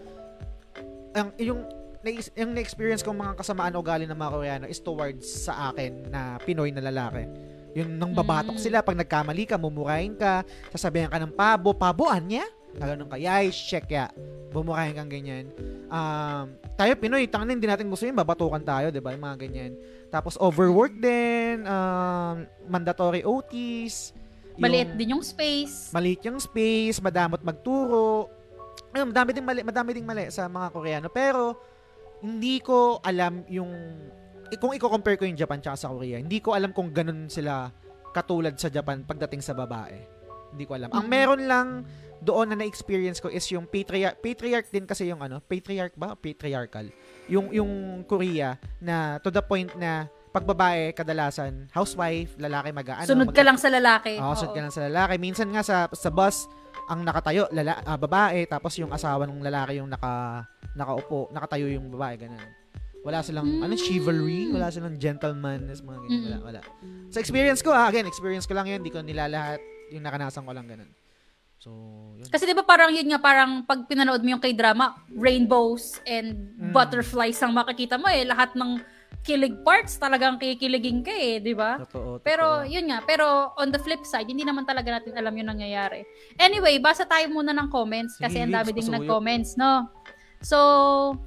ang, 1.12 1.36
yung, 1.36 1.68
na- 2.00 2.32
yung 2.38 2.56
na-experience 2.56 3.04
kong 3.04 3.18
mga 3.18 3.34
kasamaan 3.36 3.76
o 3.76 3.84
ugali 3.84 4.08
ng 4.08 4.16
mga 4.16 4.32
Koreano 4.32 4.66
is 4.72 4.80
towards 4.80 5.26
sa 5.28 5.74
akin 5.74 6.08
na 6.08 6.40
Pinoy 6.40 6.72
na 6.72 6.86
lalaki. 6.86 7.28
Yung 7.76 8.00
nang 8.00 8.16
babatok 8.16 8.56
Mm. 8.56 8.64
sila, 8.64 8.78
pag 8.80 8.96
nagkamali 8.96 9.44
ka, 9.46 9.60
mumurahin 9.60 10.16
ka, 10.16 10.48
sasabihan 10.72 11.12
ka 11.12 11.20
ng 11.20 11.34
pabo, 11.36 11.76
paboan 11.76 12.24
niya? 12.24 12.46
Gano'n 12.78 13.10
ka, 13.10 13.18
yay, 13.18 13.50
check 13.50 13.90
ya. 13.90 14.14
Bumurahin 14.54 14.94
kang 14.94 15.10
ganyan. 15.10 15.50
Um, 15.90 16.54
tayo 16.78 16.94
Pinoy, 16.96 17.26
tangin 17.26 17.58
hindi 17.58 17.66
natin 17.66 17.90
gusto 17.90 18.06
yun, 18.06 18.14
babatukan 18.14 18.62
tayo, 18.62 18.94
di 18.94 19.02
ba? 19.02 19.14
Yung 19.14 19.26
mga 19.26 19.38
ganyan. 19.42 19.74
Tapos 20.14 20.38
overwork 20.38 20.94
din, 20.98 21.66
um, 21.66 22.46
mandatory 22.70 23.26
OTs. 23.26 24.14
Maliit 24.60 24.92
din 25.00 25.16
yung 25.16 25.24
space. 25.24 25.90
maliit 25.96 26.20
yung 26.28 26.38
space, 26.38 27.00
madamot 27.00 27.40
magturo. 27.42 28.28
Ayun, 28.92 29.16
madami 29.16 29.30
ding 29.32 29.48
mali, 29.48 29.62
madami 29.64 29.90
ding 29.96 30.04
mali 30.08 30.28
sa 30.30 30.52
mga 30.52 30.68
Koreano. 30.74 31.08
Pero, 31.08 31.56
hindi 32.20 32.60
ko 32.60 33.00
alam 33.00 33.48
yung, 33.48 33.72
eh, 34.52 34.58
kung 34.60 34.76
i-compare 34.76 35.16
ko 35.16 35.24
yung 35.24 35.40
Japan 35.40 35.64
tsaka 35.64 35.78
sa 35.80 35.88
Korea, 35.88 36.20
hindi 36.20 36.44
ko 36.44 36.52
alam 36.52 36.76
kung 36.76 36.92
ganun 36.92 37.32
sila 37.32 37.72
katulad 38.12 38.58
sa 38.60 38.68
Japan 38.68 39.06
pagdating 39.08 39.40
sa 39.40 39.56
babae. 39.56 39.96
Hindi 40.52 40.66
ko 40.66 40.74
alam. 40.76 40.90
Ang 40.92 41.06
Mhm. 41.06 41.12
meron 41.12 41.42
lang 41.46 41.68
doon 42.20 42.52
na 42.52 42.56
na-experience 42.56 43.20
ko 43.20 43.32
is 43.32 43.48
yung 43.50 43.64
patriarch, 43.64 44.20
patriarch 44.20 44.68
din 44.68 44.84
kasi 44.84 45.08
yung 45.08 45.24
ano, 45.24 45.40
patriarch 45.40 45.96
ba? 45.96 46.14
Patriarchal. 46.14 46.92
Yung, 47.32 47.50
yung 47.50 47.72
Korea 48.04 48.60
na 48.80 49.20
to 49.20 49.32
the 49.32 49.40
point 49.40 49.72
na 49.76 50.06
pag 50.30 50.46
babae, 50.46 50.94
kadalasan, 50.94 51.66
housewife, 51.74 52.38
lalaki 52.38 52.70
mag-ano. 52.70 53.08
Sunod 53.08 53.34
ka 53.34 53.42
lang 53.42 53.58
sa 53.58 53.72
lalaki. 53.72 54.22
Oo, 54.22 54.38
sunod 54.38 54.54
ka 54.54 54.62
lang 54.62 54.74
sa 54.74 54.86
lalaki. 54.86 55.18
Minsan 55.18 55.50
nga 55.50 55.66
sa 55.66 55.90
sa 55.90 56.10
bus, 56.14 56.46
ang 56.86 57.02
nakatayo, 57.02 57.50
lala, 57.50 57.82
ah, 57.82 57.98
babae, 57.98 58.46
tapos 58.46 58.78
yung 58.78 58.94
asawa 58.94 59.26
ng 59.26 59.42
lalaki 59.42 59.82
yung 59.82 59.90
naka, 59.90 60.46
nakaupo, 60.78 61.30
nakatayo 61.34 61.66
yung 61.70 61.90
babae, 61.90 62.18
ganun. 62.18 62.46
Wala 63.02 63.24
silang, 63.24 63.48
Mm. 63.48 63.64
ano, 63.64 63.74
chivalry, 63.80 64.52
wala 64.52 64.68
silang 64.70 64.98
gentleman, 65.00 65.66
mga 65.66 65.98
ganyan, 66.04 66.22
wala, 66.26 66.38
Mm-mm. 66.38 66.48
wala. 66.50 66.62
Sa 67.10 67.22
experience 67.24 67.62
ko, 67.64 67.72
ah, 67.72 67.88
again, 67.90 68.06
experience 68.06 68.46
ko 68.46 68.54
lang 68.54 68.68
yun, 68.68 68.82
hindi 68.84 68.92
ko 68.92 69.02
nilalahat, 69.02 69.62
yung 69.90 70.04
nakanasan 70.04 70.46
ko 70.46 70.52
lang 70.52 70.68
ganun. 70.68 70.90
So, 71.70 72.18
yun. 72.18 72.28
Kasi 72.28 72.44
'di 72.44 72.58
ba 72.58 72.66
parang 72.66 72.90
yun 72.90 73.06
nga 73.06 73.22
parang 73.22 73.62
pag 73.62 73.86
pinanood 73.86 74.26
mo 74.26 74.34
yung 74.34 74.42
K-drama, 74.42 74.98
rainbows 75.14 76.02
and 76.04 76.58
Mm. 76.58 76.74
butterflies 76.74 77.38
ang 77.40 77.54
makikita 77.54 77.96
mo 77.96 78.10
eh. 78.10 78.26
Lahat 78.26 78.58
ng 78.58 78.82
kilig 79.20 79.62
parts 79.62 80.00
talagang 80.00 80.40
kikiligin 80.40 81.06
ka 81.06 81.12
eh, 81.12 81.38
'di 81.38 81.54
ba? 81.54 81.78
Totoo, 81.86 82.24
Pero 82.26 82.64
yun 82.64 82.90
nga, 82.90 83.04
pero 83.04 83.54
on 83.56 83.70
the 83.70 83.78
flip 83.78 84.02
side, 84.02 84.26
hindi 84.26 84.42
naman 84.42 84.66
talaga 84.66 84.98
natin 84.98 85.14
alam 85.14 85.36
yung 85.36 85.50
nangyayari. 85.54 86.02
Anyway, 86.36 86.80
basa 86.80 87.06
tayo 87.06 87.30
muna 87.30 87.54
ng 87.54 87.70
comments 87.70 88.18
kasi 88.18 88.42
ang 88.42 88.50
dami 88.50 88.74
ding 88.74 88.90
nag-comments, 88.90 89.54
no? 89.54 89.86
So, 90.40 90.58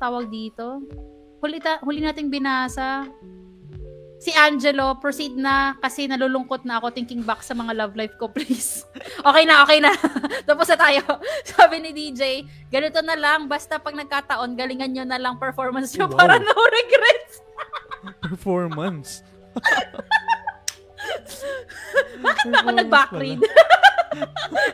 tawag 0.00 0.32
dito. 0.32 0.80
Huli, 1.44 1.60
ta- 1.60 1.82
huli 1.84 2.00
nating 2.00 2.32
binasa. 2.32 3.04
Si 4.22 4.30
Angelo, 4.30 4.94
proceed 5.02 5.34
na 5.34 5.74
kasi 5.82 6.06
nalulungkot 6.06 6.62
na 6.62 6.78
ako 6.78 6.94
thinking 6.94 7.26
back 7.26 7.42
sa 7.42 7.58
mga 7.58 7.74
love 7.74 7.98
life 7.98 8.14
ko, 8.14 8.30
please. 8.34 8.86
okay 9.18 9.42
na, 9.42 9.66
okay 9.66 9.82
na. 9.82 9.90
Tapos 10.48 10.70
na 10.70 10.78
tayo. 10.78 11.02
Sabi 11.50 11.82
ni 11.82 11.90
DJ, 11.90 12.46
ganito 12.70 13.02
na 13.02 13.18
lang, 13.18 13.50
basta 13.50 13.82
pag 13.82 13.98
nagkataon, 13.98 14.54
galingan 14.54 14.94
nyo 14.94 15.02
na 15.02 15.18
lang 15.18 15.42
performance 15.42 15.90
nyo 15.98 16.06
Wow. 16.06 16.14
para 16.14 16.38
no 16.38 16.54
regrets. 16.54 17.34
performance. 18.22 19.26
Bakit 22.22 22.46
ba 22.46 22.58
ako 22.62 22.70
nag-backread? 22.72 23.40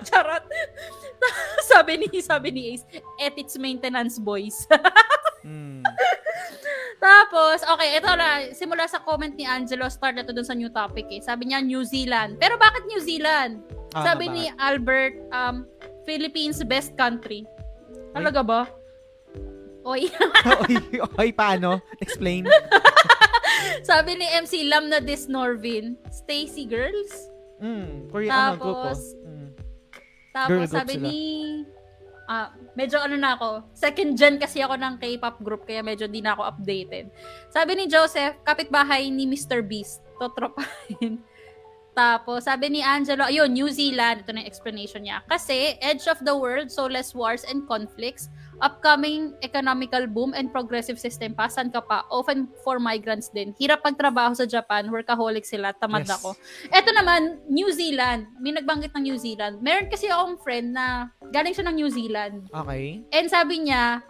Charot. 0.05 0.45
sabi 1.65 1.93
ni 1.99 2.09
sabi 2.21 2.49
ni 2.51 2.63
Ace, 2.73 2.85
ethics 3.19 3.57
maintenance 3.57 4.21
boys. 4.21 4.69
Mm. 5.45 5.83
Tapos, 6.99 7.63
okay, 7.63 7.95
ito 7.95 8.11
na, 8.11 8.51
simula 8.51 8.91
sa 8.91 8.99
comment 8.99 9.31
ni 9.31 9.47
Angelo, 9.47 9.87
start 9.87 10.19
na 10.19 10.27
to 10.27 10.35
dun 10.35 10.43
sa 10.43 10.55
new 10.55 10.67
topic 10.69 11.07
eh. 11.15 11.23
Sabi 11.23 11.51
niya, 11.51 11.63
New 11.63 11.87
Zealand. 11.87 12.43
Pero 12.43 12.59
bakit 12.59 12.83
New 12.91 12.99
Zealand? 12.99 13.63
Ah, 13.95 14.13
Sabi 14.13 14.27
bakit? 14.27 14.35
ni 14.35 14.45
Albert, 14.59 15.15
um, 15.31 15.63
Philippines 16.03 16.59
best 16.67 16.99
country. 16.99 17.47
Talaga 18.13 18.43
ba? 18.43 18.61
Oy. 19.87 20.11
oy, 20.67 20.75
oy, 21.17 21.29
paano? 21.31 21.79
Explain. 22.03 22.45
Sabi 23.89 24.19
ni 24.19 24.27
MC 24.27 24.67
Lam 24.67 24.91
na 24.91 24.99
this 24.99 25.31
Norvin, 25.31 25.95
Stacy 26.11 26.67
Girls. 26.67 27.31
Mm, 27.63 28.11
Korea, 28.11 28.53
ano, 28.53 28.59
grupo. 28.59 28.91
Tapos, 28.91 29.03
Mm. 29.23 29.49
Tapos 30.29 30.51
Girl 30.51 30.67
sabi 30.71 30.95
sila. 30.95 31.05
ni 31.09 31.19
ah, 32.29 32.53
medyo 32.77 33.01
ano 33.01 33.17
na 33.17 33.35
ako, 33.35 33.65
second 33.73 34.15
gen 34.15 34.37
kasi 34.37 34.61
ako 34.61 34.77
ng 34.77 35.01
K-pop 35.01 35.41
group 35.41 35.65
kaya 35.65 35.81
medyo 35.81 36.05
di 36.05 36.21
na 36.21 36.37
ako 36.37 36.45
updated. 36.45 37.09
Sabi 37.49 37.73
ni 37.75 37.85
Joseph, 37.89 38.37
kapitbahay 38.45 39.09
ni 39.09 39.25
Mr. 39.25 39.65
Beast, 39.65 40.05
totropahin. 40.21 41.19
Tapos, 41.99 42.47
sabi 42.47 42.71
ni 42.71 42.79
Angelo, 42.79 43.27
ayun, 43.27 43.51
New 43.51 43.67
Zealand, 43.75 44.23
ito 44.23 44.31
na 44.31 44.47
yung 44.47 44.47
explanation 44.47 45.03
niya. 45.03 45.19
Kasi, 45.27 45.75
edge 45.83 46.07
of 46.07 46.23
the 46.23 46.31
world, 46.31 46.71
so 46.71 46.87
less 46.87 47.11
wars 47.11 47.43
and 47.43 47.67
conflicts, 47.67 48.31
upcoming 48.59 49.35
economical 49.41 50.07
boom 50.07 50.33
and 50.33 50.49
progressive 50.49 50.97
system 50.97 51.33
pa, 51.33 51.47
saan 51.47 51.69
ka 51.69 51.79
pa? 51.79 52.03
Often 52.09 52.51
for 52.61 52.79
migrants 52.79 53.29
din. 53.29 53.55
Hirap 53.55 53.81
pagtrabaho 53.81 54.33
sa 54.33 54.45
Japan, 54.45 54.89
workaholic 54.89 55.43
sila, 55.43 55.73
tamad 55.73 56.05
Yes. 56.05 56.15
ako. 56.15 56.35
Eto 56.69 56.91
naman, 56.91 57.43
New 57.47 57.71
Zealand. 57.71 58.27
May 58.37 58.53
nagbanggit 58.53 58.93
ng 58.93 59.05
New 59.05 59.17
Zealand. 59.17 59.61
Meron 59.61 59.87
kasi 59.87 60.07
akong 60.07 60.39
friend 60.39 60.73
na 60.73 60.87
galing 61.31 61.53
siya 61.53 61.67
ng 61.67 61.77
New 61.77 61.89
Zealand. 61.89 62.47
Okay. 62.49 63.03
And 63.11 63.27
sabi 63.27 63.65
niya, 63.65 64.03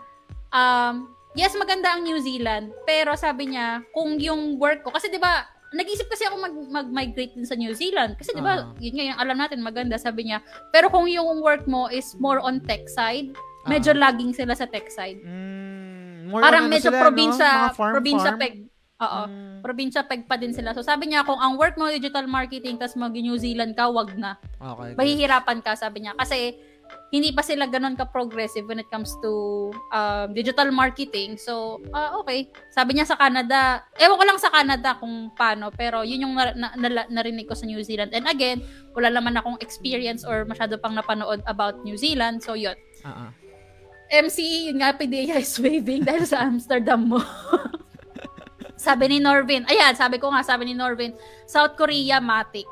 um, 0.51 1.09
yes, 1.35 1.55
maganda 1.55 1.93
ang 1.93 2.03
New 2.03 2.19
Zealand. 2.19 2.73
Pero 2.85 3.15
sabi 3.15 3.53
niya, 3.53 3.85
kung 3.91 4.17
yung 4.17 4.57
work 4.57 4.83
ko, 4.83 4.91
kasi 4.91 5.09
di 5.09 5.19
ba 5.19 5.45
nag-isip 5.69 6.09
kasi 6.09 6.25
ako 6.25 6.41
mag- 6.41 6.71
mag-migrate 6.81 7.37
din 7.37 7.45
sa 7.45 7.53
New 7.53 7.77
Zealand. 7.77 8.17
Kasi 8.17 8.33
di 8.33 8.41
ba 8.41 8.65
Ah. 8.65 8.73
yun 8.81 8.95
nga 8.95 9.05
yung 9.07 9.21
alam 9.21 9.37
natin, 9.37 9.61
maganda, 9.61 10.01
sabi 10.01 10.25
niya. 10.25 10.41
Pero 10.73 10.89
kung 10.89 11.05
yung 11.05 11.45
work 11.45 11.69
mo 11.69 11.87
is 11.87 12.17
more 12.17 12.41
on 12.41 12.57
tech 12.59 12.89
side, 12.89 13.37
medyo 13.69 13.93
Ah. 13.93 14.01
lagging 14.01 14.33
sila 14.33 14.53
sa 14.53 14.65
tech 14.65 14.89
side. 14.89 15.21
Mm, 15.21 16.29
more 16.29 16.43
Parang 16.43 16.67
ano 16.67 16.73
medyo 16.73 16.91
sila, 16.91 17.01
probinsya, 17.01 17.49
no? 17.49 17.73
Farm, 17.73 17.95
probinsya 17.95 18.31
farm. 18.33 18.41
peg. 18.41 18.55
Oo. 18.99 19.23
Mm, 19.25 19.47
Probinsya 19.59 20.03
peg 20.03 20.23
pa 20.25 20.35
din 20.35 20.51
sila. 20.51 20.71
So 20.71 20.83
sabi 20.83 21.07
niya, 21.07 21.23
kung 21.23 21.39
ang 21.39 21.55
work 21.55 21.75
mo 21.75 21.87
digital 21.87 22.27
marketing, 22.27 22.79
tas 22.79 22.95
mag 22.95 23.11
New 23.11 23.39
Zealand 23.39 23.75
ka, 23.75 23.87
wag 23.87 24.15
na. 24.15 24.35
okay. 24.57 24.95
mahihirapan 24.95 25.63
ka, 25.63 25.75
sabi 25.75 26.03
niya. 26.03 26.15
Kasi, 26.15 26.55
hindi 27.09 27.33
pa 27.33 27.41
sila 27.41 27.65
ganun 27.65 27.97
ka-progressive 27.97 28.65
when 28.65 28.77
it 28.77 28.89
comes 28.89 29.13
to 29.19 29.31
um, 29.91 30.33
digital 30.33 30.69
marketing. 30.71 31.37
So, 31.37 31.81
ah, 31.91 32.17
okay. 32.17 32.49
Sabi 32.71 32.97
niya 32.97 33.05
sa 33.05 33.17
Canada, 33.17 33.81
ewan 33.97 34.17
ko 34.17 34.25
lang 34.25 34.39
sa 34.39 34.49
Canada 34.49 34.97
kung 34.97 35.33
paano, 35.33 35.69
pero 35.69 36.05
yun 36.05 36.25
yung 36.25 36.35
na, 36.37 36.53
na, 36.55 36.69
na- 36.77 37.09
narinig 37.09 37.45
ko 37.45 37.57
sa 37.57 37.65
New 37.65 37.81
Zealand. 37.81 38.13
And 38.13 38.25
again, 38.25 38.61
wala 38.93 39.09
naman 39.09 39.37
akong 39.37 39.57
experience 39.61 40.21
or 40.21 40.45
masyado 40.45 40.77
pang 40.77 40.93
napanood 40.93 41.41
about 41.45 41.81
New 41.83 41.97
Zealand. 41.97 42.41
So, 42.41 42.53
yun. 42.53 42.77
Ah. 43.03 43.33
MC, 44.09 44.69
yun 44.73 44.81
nga, 44.81 44.97
PDEA 44.97 45.37
is 45.41 45.53
waving 45.61 46.05
dahil 46.05 46.25
sa 46.25 46.49
Amsterdam 46.49 47.13
mo. 47.13 47.21
sabi 48.89 49.05
ni 49.13 49.19
Norvin, 49.21 49.69
ayan, 49.69 49.93
sabi 49.93 50.17
ko 50.17 50.33
nga, 50.33 50.41
sabi 50.41 50.73
ni 50.73 50.75
Norvin, 50.75 51.13
South 51.45 51.77
Korea, 51.77 52.17
Matic. 52.17 52.65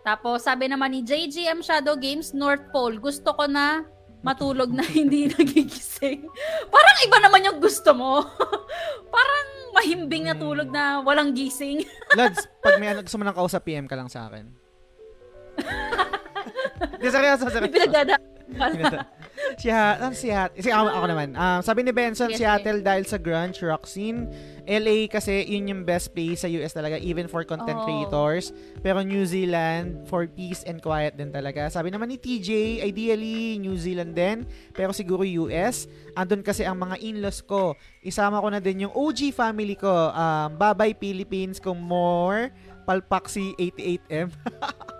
Tapos, 0.00 0.48
sabi 0.48 0.72
naman 0.72 0.96
ni 0.96 1.04
JGM 1.04 1.60
Shadow 1.60 1.92
Games, 1.92 2.32
North 2.32 2.72
Pole, 2.72 2.96
gusto 2.96 3.36
ko 3.36 3.44
na 3.44 3.84
matulog 4.24 4.72
na 4.72 4.84
hindi 4.96 5.28
nagigising. 5.28 6.24
Parang 6.72 6.96
iba 7.04 7.18
naman 7.20 7.44
yung 7.44 7.58
gusto 7.60 7.92
mo. 7.92 8.24
Parang 9.14 9.46
mahimbing 9.76 10.24
na 10.28 10.36
tulog 10.36 10.72
na 10.72 11.04
walang 11.04 11.36
gising. 11.36 11.84
Lods, 12.16 12.48
pag 12.64 12.80
may 12.80 12.90
ano, 12.90 13.04
gusto 13.04 13.20
mo 13.20 13.24
nang 13.28 13.36
kausap, 13.36 13.60
PM 13.64 13.84
ka 13.84 13.96
lang 13.96 14.08
sa 14.08 14.28
akin. 14.32 14.48
Di, 17.00 17.06
seryoso, 17.12 17.48
seryoso. 17.48 17.76
pinagdadaan. 17.76 18.20
Si 19.56 19.68
ha, 19.72 19.98
ano 19.98 20.14
si 20.14 20.30
ako, 20.30 20.86
ako 20.92 21.06
naman. 21.08 21.28
Um, 21.32 21.60
sabi 21.60 21.82
ni 21.82 21.90
Benson, 21.90 22.30
Yes, 22.30 22.38
Seattle 22.38 22.84
dahil 22.84 23.02
sa 23.02 23.16
grunge 23.16 23.58
rock 23.64 23.88
scene. 23.88 24.28
LA 24.70 25.10
kasi 25.10 25.42
yun 25.48 25.66
yung 25.66 25.82
best 25.82 26.14
place 26.14 26.44
sa 26.44 26.48
US 26.52 26.70
talaga 26.70 26.94
even 26.96 27.26
for 27.26 27.42
content 27.42 27.74
Oh. 27.74 27.82
creators. 27.82 28.54
Pero 28.78 29.02
New 29.02 29.26
Zealand 29.26 30.06
for 30.06 30.30
peace 30.30 30.62
and 30.62 30.78
quiet 30.78 31.16
din 31.16 31.34
talaga. 31.34 31.66
Sabi 31.66 31.90
naman 31.90 32.06
ni 32.06 32.20
TJ, 32.20 32.82
ideally 32.84 33.58
New 33.58 33.74
Zealand 33.74 34.14
din, 34.14 34.46
pero 34.70 34.94
siguro 34.94 35.24
US. 35.24 35.90
Andun 36.14 36.44
kasi 36.44 36.62
ang 36.62 36.78
mga 36.78 37.02
in-laws 37.02 37.42
ko. 37.42 37.74
Isama 38.00 38.38
ko 38.38 38.46
na 38.46 38.60
din 38.60 38.86
yung 38.86 38.94
OG 38.94 39.32
family 39.32 39.74
ko. 39.74 39.90
Um, 40.12 40.54
bye-bye 40.54 40.94
Philippines 40.94 41.58
kung 41.58 41.80
more 41.80 42.52
palpak 42.84 43.26
si 43.26 43.54
88M. 43.58 44.30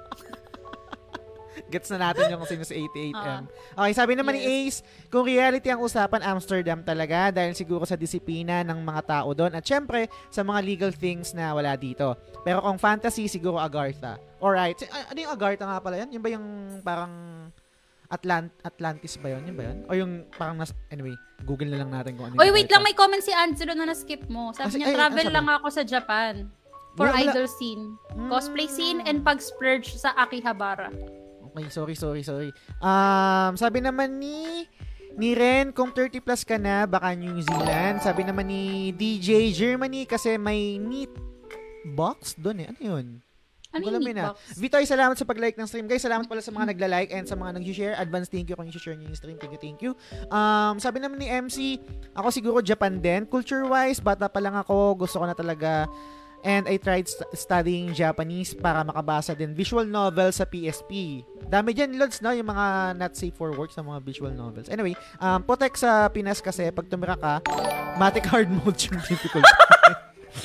Gets 1.70 1.88
na 1.90 1.98
natin 2.04 2.26
yung 2.28 2.38
kung 2.38 2.50
sino 2.50 2.62
si 2.62 2.74
88M. 2.84 3.46
Okay, 3.72 3.92
sabi 3.94 4.12
naman 4.12 4.34
ni 4.34 4.42
Ace, 4.42 4.82
kung 5.06 5.22
reality 5.22 5.66
ang 5.66 5.78
usapan, 5.78 6.18
Amsterdam 6.20 6.82
talaga 6.82 7.30
dahil 7.30 7.54
siguro 7.54 7.82
sa 7.82 7.94
disiplina 7.94 8.60
ng 8.60 8.76
mga 8.76 9.02
tao 9.04 9.30
doon 9.30 9.52
at 9.52 9.62
syempre 9.62 10.04
sa 10.26 10.42
mga 10.42 10.60
legal 10.60 10.90
things 10.90 11.30
na 11.30 11.50
wala 11.50 11.72
dito. 11.72 12.12
Pero 12.40 12.58
kung 12.58 12.76
fantasy, 12.76 13.24
siguro 13.24 13.56
Agartha. 13.56 14.18
Alright. 14.36 14.74
Si- 14.76 14.88
a- 14.88 15.06
Ano 15.06 15.18
yung 15.20 15.30
Agartha 15.30 15.64
nga 15.64 15.78
pala 15.78 15.96
yan? 15.96 16.10
Yung 16.10 16.20
ba 16.20 16.28
yung 16.28 16.46
parang 16.80 17.12
Atlant 18.06 18.50
Atlantis 18.60 19.14
ba 19.14 19.30
yun? 19.30 19.46
Yun 19.46 19.54
ba 19.54 19.64
yun? 19.64 19.78
O 19.86 19.94
yung 19.94 20.12
parang 20.34 20.58
nas... 20.58 20.74
Anyway, 20.88 21.14
Google 21.46 21.70
na 21.70 21.78
lang 21.78 21.94
natin 21.94 22.18
kung 22.18 22.26
ano 22.26 22.34
yung 22.34 22.42
Oy, 22.42 22.50
wait 22.50 22.66
lang, 22.66 22.82
may 22.82 22.90
comment 22.92 23.22
si 23.22 23.30
Angelo 23.30 23.70
na 23.70 23.86
na-skip 23.86 24.26
mo. 24.26 24.50
Ah, 24.50 24.66
Sabi 24.66 24.82
niya, 24.82 24.90
ay, 24.90 24.96
travel 24.98 25.24
sabi? 25.24 25.36
lang 25.38 25.46
ako 25.48 25.66
sa 25.70 25.82
Japan. 25.84 26.50
For 26.90 27.06
Wala- 27.06 27.14
wala- 27.14 27.30
idol 27.30 27.46
scene. 27.46 27.94
Cosplay 28.26 28.66
scene 28.66 28.98
and 29.00 29.22
pag-splurge 29.22 29.94
sa 29.94 30.10
Akihabara. 30.16 30.90
Okay, 31.50 31.66
sorry, 31.70 31.94
sorry, 31.98 32.22
sorry. 32.22 32.50
Um, 32.78 33.58
sabi 33.58 33.82
naman 33.82 34.22
ni 34.22 34.70
ni 35.18 35.34
Ren, 35.34 35.74
kung 35.74 35.90
30 35.90 36.22
plus 36.22 36.46
ka 36.46 36.54
na, 36.54 36.86
baka 36.86 37.12
New 37.18 37.42
Zealand. 37.42 37.98
Sabi 37.98 38.22
naman 38.22 38.46
ni 38.46 38.94
DJ, 38.94 39.50
Germany, 39.50 40.06
kasi 40.06 40.38
may 40.38 40.78
neat 40.78 41.10
box 41.98 42.38
doon 42.38 42.62
eh. 42.62 42.66
Ano 42.70 42.80
yun? 42.80 43.06
Ano 43.70 43.86
yung 43.86 44.02
may 44.02 44.14
na. 44.14 44.34
meatbox? 44.34 44.58
Vitoy, 44.58 44.84
salamat 44.86 45.14
sa 45.14 45.22
pag-like 45.22 45.54
ng 45.54 45.66
stream. 45.66 45.86
Guys, 45.86 46.02
salamat 46.02 46.26
pala 46.26 46.42
sa 46.42 46.50
mga 46.50 46.74
nagla-like 46.74 47.10
and 47.14 47.26
sa 47.26 47.38
mga 47.38 47.58
nag-share. 47.58 47.94
Advance 47.98 48.26
thank 48.26 48.50
you 48.50 48.58
kung 48.58 48.66
i-share 48.66 48.98
niyo 48.98 49.10
yung 49.10 49.18
stream. 49.18 49.38
Thank 49.38 49.54
you, 49.54 49.62
thank 49.62 49.78
you. 49.78 49.92
Um, 50.26 50.82
sabi 50.82 50.98
naman 50.98 51.22
ni 51.22 51.30
MC, 51.30 51.78
ako 52.14 52.34
siguro 52.34 52.58
Japan 52.66 52.98
din. 52.98 53.30
Culture-wise, 53.30 54.02
bata 54.02 54.26
pa 54.26 54.42
lang 54.42 54.58
ako. 54.58 55.06
Gusto 55.06 55.22
ko 55.22 55.24
na 55.26 55.38
talaga 55.38 55.86
And 56.40 56.64
I 56.64 56.80
tried 56.80 57.04
st- 57.04 57.28
studying 57.36 57.92
Japanese 57.92 58.56
para 58.56 58.80
makabasa 58.80 59.36
din 59.36 59.52
visual 59.52 59.84
novel 59.84 60.32
sa 60.32 60.48
PSP. 60.48 61.20
Dami 61.50 61.76
dyan, 61.76 61.98
Lods, 62.00 62.24
no? 62.24 62.32
Yung 62.32 62.48
mga 62.48 62.96
not 62.96 63.12
safe 63.18 63.34
for 63.36 63.52
work 63.52 63.74
sa 63.74 63.84
mga 63.84 64.00
visual 64.06 64.32
novels. 64.32 64.70
Anyway, 64.72 64.96
um, 65.20 65.42
Potek 65.44 65.76
sa 65.76 66.08
Pinas 66.08 66.40
kasi, 66.40 66.70
pag 66.72 66.86
tumira 66.88 67.18
ka, 67.18 67.44
Matic 68.00 68.24
hard 68.24 68.48
mode 68.48 68.78
yung 68.88 69.02
difficult. 69.04 69.44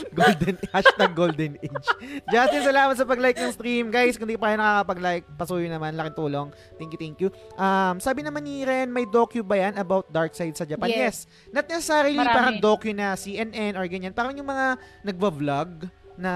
golden, 0.20 0.56
hashtag 0.74 1.12
golden 1.16 1.54
age. 1.62 1.88
Justin, 2.30 2.62
salamat 2.66 2.96
sa 2.98 3.06
pag-like 3.06 3.38
ng 3.38 3.54
stream. 3.54 3.94
Guys, 3.94 4.16
kung 4.16 4.28
di 4.28 4.40
pa 4.40 4.52
kayo 4.52 4.58
nakakapag-like, 4.60 5.26
pasuyo 5.36 5.68
naman. 5.68 5.96
Laking 5.96 6.18
tulong. 6.18 6.48
Thank 6.78 6.96
you, 6.96 7.00
thank 7.00 7.18
you. 7.22 7.30
Um, 7.56 8.00
sabi 8.02 8.26
naman 8.26 8.44
ni 8.44 8.66
Ren, 8.66 8.92
may 8.92 9.08
docu 9.08 9.42
ba 9.46 9.60
yan 9.60 9.78
about 9.80 10.08
dark 10.10 10.36
side 10.36 10.56
sa 10.56 10.66
Japan? 10.68 10.92
Yes. 10.92 10.98
Yes. 10.98 11.18
Not 11.54 11.66
necessarily 11.70 12.18
Marami. 12.18 12.36
parang 12.36 12.58
docu 12.60 12.90
na 12.92 13.14
CNN 13.14 13.78
or 13.78 13.86
ganyan. 13.86 14.12
Parang 14.12 14.34
yung 14.36 14.48
mga 14.48 14.80
nagva-vlog 15.06 15.88
na 16.16 16.32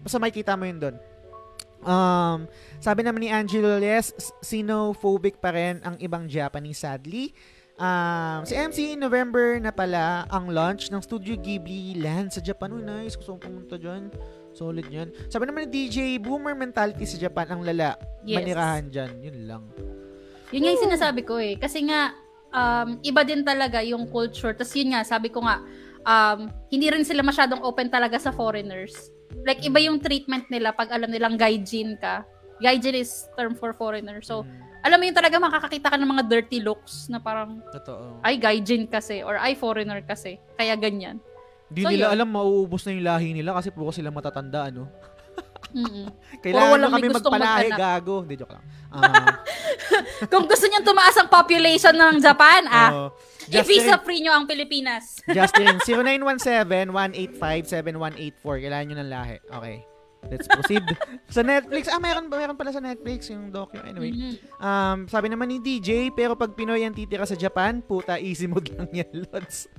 basta 0.00 0.16
makikita 0.16 0.56
mo 0.56 0.64
yun 0.64 0.80
doon. 0.80 0.96
Um, 1.86 2.50
sabi 2.82 3.06
naman 3.06 3.22
ni 3.22 3.30
Angelo, 3.30 3.78
yes, 3.78 4.10
xenophobic 4.42 5.38
pa 5.38 5.54
rin 5.54 5.78
ang 5.86 5.94
ibang 6.02 6.26
Japanese 6.26 6.82
sadly. 6.82 7.30
Um, 7.76 8.40
si 8.48 8.56
MC 8.56 8.78
November 8.96 9.60
na 9.60 9.68
pala 9.68 10.24
ang 10.32 10.48
launch 10.48 10.88
ng 10.88 10.96
Studio 11.04 11.36
Ghibli 11.36 12.00
Land 12.00 12.32
sa 12.32 12.40
Japan. 12.40 12.72
Uy, 12.72 12.80
nice. 12.80 13.20
Gusto 13.20 13.36
kong 13.36 13.44
pumunta 13.44 13.76
dyan. 13.76 14.08
Solid 14.56 14.88
yan. 14.88 15.12
Sabi 15.28 15.44
naman 15.44 15.68
ni 15.68 15.84
DJ, 15.84 16.16
boomer 16.16 16.56
mentality 16.56 17.04
sa 17.04 17.20
Japan 17.20 17.52
ang 17.52 17.60
lala. 17.60 18.00
Yes. 18.24 18.40
Manirahan 18.40 18.88
dyan. 18.88 19.10
Yun 19.20 19.38
lang. 19.44 19.62
Yun 20.56 20.60
nga 20.64 20.72
yung 20.72 20.84
sinasabi 20.88 21.20
ko 21.28 21.36
eh. 21.36 21.60
Kasi 21.60 21.84
nga, 21.84 22.16
um, 22.48 22.96
iba 23.04 23.20
din 23.28 23.44
talaga 23.44 23.84
yung 23.84 24.08
culture. 24.08 24.56
Tapos 24.56 24.72
yun 24.72 24.96
nga, 24.96 25.04
sabi 25.04 25.28
ko 25.28 25.44
nga, 25.44 25.60
um, 26.08 26.48
hindi 26.72 26.88
rin 26.88 27.04
sila 27.04 27.20
masyadong 27.20 27.60
open 27.60 27.92
talaga 27.92 28.16
sa 28.16 28.32
foreigners. 28.32 29.12
Like, 29.44 29.60
iba 29.60 29.84
yung 29.84 30.00
treatment 30.00 30.48
nila 30.48 30.72
pag 30.72 30.88
alam 30.96 31.12
nilang 31.12 31.36
gaijin 31.36 32.00
ka. 32.00 32.24
Gaijin 32.64 32.96
is 32.96 33.28
term 33.36 33.52
for 33.52 33.76
foreigner. 33.76 34.24
So, 34.24 34.48
Mm, 34.48 34.65
alam 34.84 35.00
mo 35.00 35.04
yung 35.06 35.18
talaga 35.18 35.36
makakakita 35.40 35.90
ka 35.92 35.96
ng 35.96 36.10
mga 36.10 36.22
dirty 36.28 36.60
looks 36.60 37.08
na 37.08 37.18
parang, 37.18 37.62
totoo. 37.72 38.20
ay, 38.22 38.36
gaijin 38.36 38.86
kasi 38.86 39.22
or 39.22 39.36
ay, 39.36 39.56
foreigner 39.56 40.02
kasi. 40.04 40.38
Kaya 40.56 40.76
ganyan. 40.76 41.20
Hindi 41.66 41.82
So, 41.82 41.88
nila 41.90 42.06
yun. 42.10 42.14
alam 42.14 42.28
mauubos 42.30 42.86
na 42.86 42.90
yung 42.94 43.06
lahi 43.06 43.34
nila 43.34 43.50
kasi 43.58 43.74
puro 43.74 43.90
sila 43.90 44.14
matatanda, 44.14 44.70
ano? 44.70 44.86
Mm-mm. 45.74 46.06
Kailangan 46.44 46.78
mo 46.78 46.88
kami 46.94 47.08
magpalahi, 47.10 47.68
gago. 47.74 48.22
Hindi, 48.22 48.38
joke 48.38 48.54
lang. 48.54 48.64
Ah, 48.94 49.42
Kung 50.32 50.46
gusto 50.46 50.64
niyang 50.70 50.86
tumaas 50.86 51.16
ang 51.18 51.28
population 51.28 51.92
ng 51.92 52.22
Japan, 52.22 52.62
ah, 52.70 53.10
oh. 53.10 53.12
i-visa 53.50 53.98
free 54.00 54.22
nyo 54.22 54.32
ang 54.32 54.46
Pilipinas. 54.46 55.18
Justin, 55.26 55.82
0917-185-7184. 55.82 58.46
Kailangan 58.62 58.86
nyo 58.86 58.96
ng 59.02 59.10
lahi. 59.10 59.36
Okay. 59.42 59.76
Let's 60.26 60.46
proceed. 60.46 60.82
sa 61.28 61.40
Netflix, 61.40 61.86
ah, 61.86 61.96
mayroon, 61.96 62.26
mayroon 62.26 62.54
pala 62.54 62.70
sa 62.70 62.78
Netflix 62.78 63.28
yung 63.28 63.48
docu. 63.48 63.78
Anyway, 63.80 64.10
Mhm. 64.10 64.34
um, 64.58 64.98
sabi 65.06 65.26
naman 65.26 65.46
ni 65.46 65.58
DJ, 65.58 66.10
pero 66.10 66.34
pag 66.34 66.52
Pinoy 66.52 66.82
ang 66.82 66.92
titira 66.92 67.22
sa 67.22 67.34
Japan, 67.34 67.80
puta, 67.80 68.16
easy 68.16 68.44
mode 68.44 68.70
lang 68.70 68.90
yan, 68.92 69.10
Lods. 69.26 69.66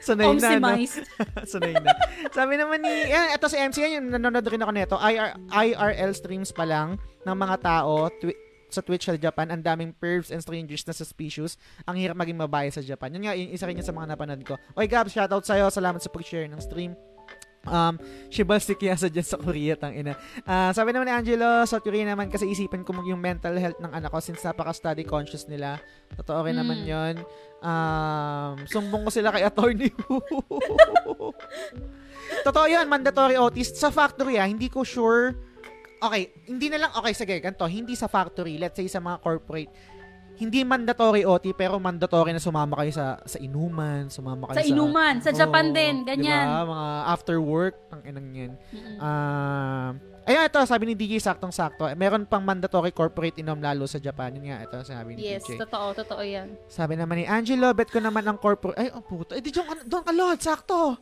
Sanay 0.00 0.26
na, 0.34 0.58
no? 0.58 0.74
Sanay 1.52 1.74
na. 1.76 1.92
Sabi 2.30 2.56
naman 2.56 2.80
ni, 2.80 2.90
yan, 3.06 3.30
ito 3.30 3.46
si 3.46 3.54
MC, 3.54 3.78
yung 3.94 4.10
nanonood 4.10 4.42
rin 4.44 4.58
ako 4.58 4.72
nito. 4.72 4.96
IR, 4.96 5.38
IRL 5.46 6.12
streams 6.12 6.50
pa 6.50 6.64
lang 6.64 6.96
ng 7.22 7.36
mga 7.36 7.56
tao 7.62 8.10
twi- 8.12 8.34
sa 8.66 8.82
Twitch 8.82 9.06
sa 9.06 9.14
Japan, 9.14 9.54
ang 9.54 9.62
daming 9.62 9.94
pervs 9.94 10.34
and 10.34 10.42
strangers 10.42 10.82
na 10.82 10.90
suspicious. 10.90 11.54
Ang 11.86 11.94
hirap 11.94 12.18
maging 12.18 12.34
babae 12.40 12.74
sa 12.74 12.82
Japan. 12.82 13.14
Yun 13.14 13.22
nga, 13.22 13.38
yung 13.38 13.54
isa 13.54 13.64
rin 13.64 13.78
yun 13.78 13.86
sa 13.86 13.94
mga 13.94 14.10
napanood 14.10 14.42
ko. 14.42 14.58
Oy, 14.74 14.90
Gab, 14.90 15.06
shoutout 15.06 15.46
sa'yo. 15.46 15.70
Salamat 15.70 16.02
sa 16.02 16.10
pag-share 16.10 16.50
ng 16.50 16.58
stream. 16.58 16.98
Um, 17.64 17.96
Shibal 18.28 18.60
si 18.60 18.74
Kiasa 18.74 19.08
dyan 19.08 19.24
sa 19.24 19.40
Korea, 19.40 19.74
tang 19.74 19.90
ina. 19.90 20.14
Ah, 20.44 20.70
sabi 20.70 20.92
naman 20.92 21.08
ni 21.08 21.14
Angelo, 21.16 21.64
sa 21.64 21.80
Korea 21.80 22.04
naman 22.04 22.28
kasi 22.28 22.44
isipan 22.44 22.84
ko 22.84 22.92
yung 23.00 23.18
mental 23.18 23.56
health 23.56 23.80
ng 23.80 23.88
anak 23.88 24.12
ko 24.12 24.20
since 24.20 24.44
napaka-study 24.44 25.02
conscious 25.02 25.48
nila. 25.48 25.80
Totoo 26.14 26.44
rin 26.44 26.54
Mm. 26.54 26.60
naman 26.60 26.78
yon 26.84 27.14
Um, 27.64 28.68
sumbong 28.68 29.08
ko 29.08 29.10
sila 29.10 29.32
kay 29.32 29.40
attorney. 29.40 29.88
Totoo 32.44 32.66
yun, 32.68 32.84
mandatory 32.84 33.40
OT. 33.40 33.64
Sa 33.64 33.88
factory 33.88 34.36
ah, 34.36 34.44
hindi 34.44 34.68
ko 34.68 34.84
sure. 34.84 35.32
Okay, 36.04 36.28
hindi 36.44 36.68
na 36.68 36.84
lang, 36.84 36.90
okay, 36.92 37.16
sige, 37.16 37.40
ganito. 37.40 37.64
Hindi 37.64 37.96
sa 37.96 38.04
factory, 38.04 38.60
let's 38.60 38.76
say 38.76 38.84
sa 38.84 39.00
mga 39.00 39.24
corporate, 39.24 39.72
hindi 40.34 40.66
mandatory 40.66 41.22
OT, 41.22 41.54
pero 41.54 41.78
mandatory 41.78 42.34
na 42.34 42.42
sumama 42.42 42.82
kayo 42.82 42.90
sa 42.90 43.22
sa 43.22 43.38
inuman, 43.38 44.10
sumama 44.10 44.50
kayo 44.50 44.58
Sa 44.58 44.66
inuman. 44.66 45.14
Sa 45.22 45.30
Japan 45.30 45.70
Oo, 45.70 45.74
din. 45.74 45.94
Ganyan. 46.02 46.46
Diba? 46.46 46.66
Mga 46.66 46.88
after 47.06 47.36
work, 47.38 47.74
ang 47.88 48.02
inang 48.02 48.26
yan. 48.34 48.52
Mm-mm. 48.70 48.96
Ah, 48.98 49.90
ayun, 50.26 50.42
ito, 50.44 50.58
sabi 50.66 50.84
ni 50.86 50.94
DJ, 50.94 51.22
saktong-sakto. 51.22 51.86
Meron 51.94 52.26
pang 52.26 52.42
mandatory 52.42 52.90
corporate 52.90 53.38
inom 53.38 53.62
lalo 53.62 53.86
sa 53.86 54.02
Japan. 54.02 54.34
Yun 54.34 54.50
nga, 54.50 54.58
ito, 54.62 54.76
sabi 54.82 55.14
ni 55.14 55.22
yes, 55.22 55.46
DJ. 55.46 55.62
totoo. 55.62 55.94
Totoo 55.94 56.22
yan. 56.26 56.58
Sabi 56.66 56.98
naman 56.98 57.22
ni 57.22 57.24
Angelo, 57.24 57.70
bet 57.70 57.88
ko 57.88 58.02
naman 58.02 58.26
ang 58.26 58.36
corporate... 58.36 58.74
Ay, 58.74 58.90
oh 58.90 59.00
puto. 59.00 59.32
Eh, 59.32 59.42
di 59.42 59.54
ka- 59.54 59.86
doon 59.86 60.02
ka, 60.02 60.10
Lord. 60.10 60.40
Sakto. 60.42 60.98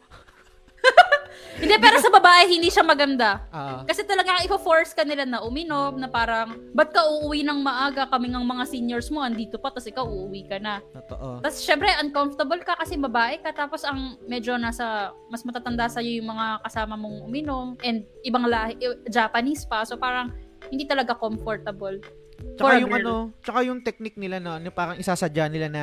Hindi, 1.62 1.78
pero 1.78 1.94
sa 2.02 2.10
babae, 2.10 2.50
hindi 2.50 2.74
siya 2.74 2.82
maganda. 2.82 3.46
Ah, 3.54 3.86
Kasi 3.86 4.02
talagang 4.02 4.42
ifo-force 4.42 4.96
ka 4.98 5.06
nila 5.06 5.22
na 5.22 5.38
uminom, 5.46 5.94
na 5.94 6.10
parang, 6.10 6.58
ba't 6.74 6.90
ka 6.90 7.06
uuwi 7.06 7.46
ng 7.46 7.60
maaga? 7.62 8.08
Kami 8.10 8.26
ng 8.26 8.42
mga 8.42 8.64
seniors 8.66 9.12
mo, 9.14 9.22
andito 9.22 9.62
pa, 9.62 9.70
tapos 9.70 9.86
ikaw 9.86 10.02
uuwi 10.02 10.48
ka 10.50 10.58
na. 10.58 10.82
totoo. 10.90 11.38
Tapos 11.38 11.62
syempre, 11.62 11.86
uncomfortable 12.02 12.58
ka 12.66 12.74
kasi 12.74 12.98
babae 12.98 13.38
ka, 13.38 13.54
tapos 13.54 13.86
ang 13.86 14.18
medyo 14.26 14.58
nasa, 14.58 15.14
mas 15.30 15.46
matatanda 15.46 15.86
sa'yo 15.86 16.18
yung 16.18 16.34
mga 16.34 16.66
kasama 16.66 16.98
mong 16.98 17.30
uminom, 17.30 17.78
and 17.86 18.02
ibang 18.26 18.42
lahi, 18.48 18.74
eh, 18.82 18.98
Japanese 19.06 19.62
pa, 19.62 19.86
so 19.86 19.94
parang, 19.94 20.34
hindi 20.66 20.82
talaga 20.82 21.14
comfortable. 21.14 22.02
for 22.02 22.54
Tsaka 22.58 22.80
yung 22.82 22.90
girl. 22.90 22.98
ano, 22.98 23.14
tsaka 23.38 23.58
yung 23.62 23.80
technique 23.86 24.18
nila 24.18 24.42
no, 24.42 24.58
parang 24.74 24.98
isasadya 24.98 25.46
nila 25.46 25.68
na 25.70 25.82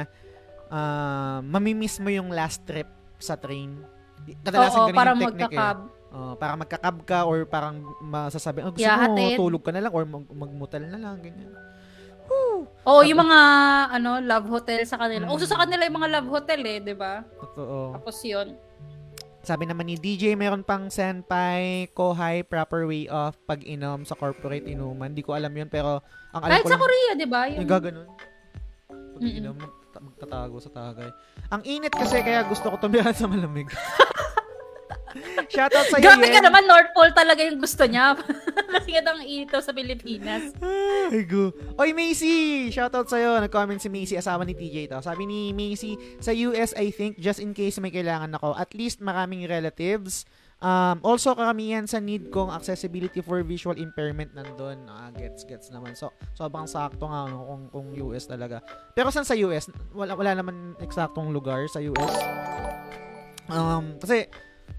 ah, 0.67 1.39
mamimiss 1.39 2.03
mo 2.03 2.11
yung 2.11 2.31
last 2.31 2.67
trip 2.67 2.87
sa 3.19 3.35
train. 3.39 3.79
Kadalasan 4.41 4.77
Oo, 4.77 4.87
ganun 4.87 4.97
parang 4.97 5.17
yung 5.17 5.25
technique 5.27 5.51
magkakab. 5.51 5.77
eh. 5.79 5.97
Oh, 6.09 6.33
para 6.33 6.53
magkakab 6.57 6.97
ka 7.05 7.19
or 7.21 7.37
parang 7.45 7.75
masasabi, 8.01 8.65
oh, 8.65 8.73
gusto 8.73 8.81
Yeah, 8.81 9.05
mo 9.05 9.13
tulog 9.37 9.61
ka 9.61 9.69
na 9.69 9.77
lang 9.79 9.93
or 9.93 10.03
mag- 10.03 10.25
magmutal 10.27 10.81
na 10.81 10.97
lang, 10.97 11.21
ganyan. 11.21 11.53
Oo, 12.79 13.01
yung 13.05 13.21
mga, 13.21 13.39
ano, 13.93 14.17
love 14.17 14.47
hotel 14.49 14.81
sa 14.83 14.97
kanila. 14.97 15.29
Mm. 15.29 15.33
Uso 15.33 15.45
sa 15.45 15.61
kanila 15.61 15.85
yung 15.85 15.97
mga 15.97 16.09
love 16.09 16.29
hotel 16.29 16.61
eh, 16.65 16.77
di 16.81 16.95
ba? 16.97 17.21
Totoo. 17.21 17.93
Tapos 17.93 18.17
yun. 18.23 18.57
Sabi 19.39 19.63
naman 19.63 19.85
ni 19.85 19.95
DJ, 19.95 20.33
meron 20.33 20.65
pang 20.65 20.89
senpai, 20.89 21.87
kohai, 21.93 22.41
proper 22.41 22.85
way 22.85 23.05
of 23.05 23.37
pag-inom 23.45 24.03
sa 24.03 24.13
corporate 24.13 24.65
inuman. 24.65 25.13
Di 25.13 25.21
ko 25.21 25.33
alam 25.33 25.51
yun, 25.51 25.69
pero 25.69 26.01
ang 26.31 26.41
alam 26.43 26.51
Kahit 26.51 26.65
ko 26.65 26.69
sa 26.69 26.73
lang, 26.73 26.83
Korea, 26.83 27.11
di 27.13 27.27
ba? 27.27 27.41
yung 27.45 27.61
Yung, 27.61 27.69
gaganon. 27.69 28.07
Pag-inom, 29.15 29.55
magtatago 30.01 30.57
sa 30.63 30.71
tagay. 30.71 31.11
Ang 31.51 31.61
init 31.67 31.93
kasi, 31.93 32.23
kaya 32.23 32.43
gusto 32.47 32.71
ko 32.71 32.75
tumira 32.79 33.11
sa 33.11 33.27
malamig. 33.27 33.69
Shoutout 35.49 35.89
sa'yo, 35.89 36.05
Grabe 36.05 36.27
ka 36.29 36.41
naman, 36.45 36.69
North 36.69 36.93
Pole 36.93 37.13
talaga 37.17 37.41
yung 37.41 37.57
gusto 37.57 37.81
niya. 37.89 38.13
Kasi 38.73 38.93
nga 38.93 39.01
ang 39.09 39.25
ito 39.25 39.57
sa 39.57 39.73
Pilipinas. 39.73 40.53
Ay, 40.61 41.25
go. 41.25 41.49
Oy, 41.81 41.97
Macy! 41.97 42.69
Shoutout 42.69 43.09
sa'yo. 43.09 43.41
Nag-comment 43.41 43.81
si 43.81 43.89
Macy, 43.89 44.13
asawa 44.21 44.45
ni 44.45 44.53
TJ 44.53 44.93
to. 44.93 45.01
Sabi 45.01 45.25
ni 45.25 45.49
Macy, 45.49 45.97
sa 46.21 46.29
US, 46.29 46.77
I 46.77 46.93
think, 46.93 47.17
just 47.17 47.41
in 47.41 47.57
case 47.57 47.81
may 47.81 47.89
kailangan 47.89 48.37
ako, 48.37 48.53
at 48.53 48.69
least 48.77 49.01
maraming 49.01 49.49
relatives. 49.49 50.29
Um, 50.59 50.99
also, 51.01 51.31
karamihan 51.31 51.87
sa 51.87 51.97
need 51.97 52.27
kong 52.27 52.51
accessibility 52.51 53.23
for 53.23 53.39
visual 53.41 53.73
impairment 53.73 54.35
nandun. 54.35 54.83
Ah, 54.85 55.07
gets, 55.09 55.47
gets 55.47 55.71
naman. 55.71 55.95
So, 55.95 56.11
sobrang 56.35 56.67
sakto 56.67 57.07
nga 57.07 57.25
no, 57.25 57.47
kung, 57.47 57.63
kung 57.71 57.87
US 58.05 58.27
talaga. 58.27 58.59
Pero 58.91 59.07
saan 59.07 59.23
sa 59.23 59.39
US? 59.39 59.71
Wala, 59.89 60.19
wala 60.19 60.35
naman 60.35 60.55
eksaktong 60.77 61.31
lugar 61.31 61.63
sa 61.65 61.79
US. 61.79 62.13
Um, 63.47 63.95
kasi, 63.97 64.27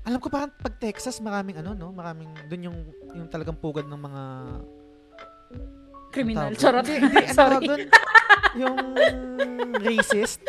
alam 0.05 0.21
ko 0.21 0.29
parang 0.29 0.53
pag 0.53 0.77
Texas, 0.77 1.17
maraming 1.19 1.57
ano, 1.57 1.73
no? 1.73 1.89
Maraming, 1.91 2.29
dun 2.47 2.61
yung, 2.63 2.79
yung 3.11 3.27
talagang 3.27 3.57
pugad 3.57 3.89
ng 3.89 3.97
mga 3.99 4.23
Criminal. 6.11 6.53
Charot. 6.55 6.85
Ano 6.85 7.09
Sorry. 7.39 7.57
doon? 7.63 7.81
Yung 8.59 8.77
racist. 9.79 10.43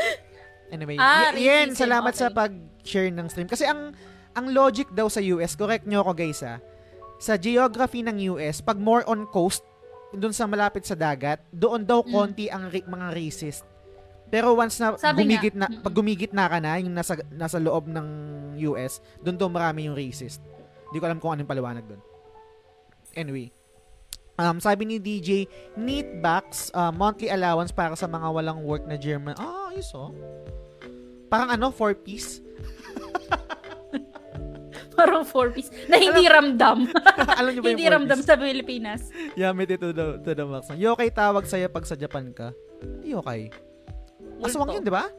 Anyway, 0.68 0.98
Ah, 0.98 1.30
y- 1.32 1.45
yan, 1.45 1.72
salamat 1.72 2.12
okay. 2.12 2.20
sa 2.20 2.28
pag-share 2.28 3.14
ng 3.14 3.28
stream. 3.30 3.45
Kasi 3.45 3.64
ang 3.64 3.94
ang 4.34 4.52
logic 4.52 4.91
daw 4.91 5.08
sa 5.08 5.20
US, 5.20 5.53
correct 5.53 5.86
nyo 5.86 6.02
ako 6.02 6.12
guys 6.16 6.41
ha, 6.41 6.58
sa 7.22 7.38
geography 7.38 8.02
ng 8.02 8.34
US, 8.34 8.60
pag 8.60 8.82
more 8.82 9.06
on 9.06 9.30
coast, 9.30 9.62
doon 10.12 10.34
sa 10.34 10.44
malapit 10.44 10.84
sa 10.84 10.98
dagat, 10.98 11.40
doon 11.53 11.86
daw 11.86 12.03
Mm. 12.03 12.12
konti 12.12 12.45
ang 12.52 12.68
ra- 12.68 12.90
mga 12.90 13.08
racist. 13.16 13.64
Pero 14.28 14.56
once 14.56 14.80
na 14.80 14.95
Sabi 14.95 15.24
gumigit 15.24 15.56
nga, 15.56 15.68
na, 15.68 15.80
pag 15.80 15.94
gumigit 15.94 16.32
na 16.32 16.48
ka 16.48 16.58
na, 16.60 16.80
yung 16.80 16.95
nasa, 16.95 17.20
nasa 17.30 17.60
loob 17.60 17.88
ng 17.88 18.08
US, 18.72 18.99
doon 19.20 19.36
daw 19.36 19.48
marami 19.48 19.88
yung 19.88 19.95
racist. 19.95 20.40
Hindi 20.88 20.98
ko 20.98 21.06
alam 21.06 21.20
kung 21.20 21.36
anong 21.36 21.48
paliwanag 21.48 21.84
doon. 21.88 22.02
Anyway. 23.14 23.52
Um, 24.40 24.58
sabi 24.58 24.88
ni 24.88 24.98
DJ, 24.98 25.45
neat 25.76 26.24
backs, 26.24 26.72
uh, 26.74 26.90
monthly 26.90 27.30
allowance 27.30 27.70
para 27.70 27.94
sa 27.94 28.08
mga 28.08 28.28
walang 28.32 28.64
work 28.64 28.88
na 28.88 28.95
German. 28.95 29.36
Ah, 29.38 29.70
ayos 29.70 29.91
oh. 29.94 30.16
Parang 31.30 31.52
ano, 31.52 31.70
four 31.70 31.94
piece. 31.94 32.40
Parang 35.02 35.26
four 35.26 35.49
piece. 35.49 35.73
Na 35.90 35.98
hindi 35.98 36.30
ramdam. 36.30 36.86
alam 37.40 37.52
niyo 37.52 37.61
ba 37.61 37.68
yung 37.69 37.73
hindi 37.73 37.90
ramdam 37.90 38.18
piece? 38.22 38.30
sa 38.30 38.38
Pilipinas. 38.38 39.02
Yamit 39.34 39.73
ito 39.73 39.90
to 39.90 39.95
the, 39.95 40.06
to 40.22 40.32
the 40.32 40.45
max. 40.45 40.69
Yokai 40.72 41.10
tawag 41.10 41.49
sa'yo 41.49 41.68
pag 41.68 41.90
sa 41.90 41.98
Japan 41.98 42.30
ka. 42.30 42.53
Yokai. 43.02 43.49
Aswang 44.41 44.78
yun, 44.78 44.86
di 44.86 44.94
ba? 44.94 45.10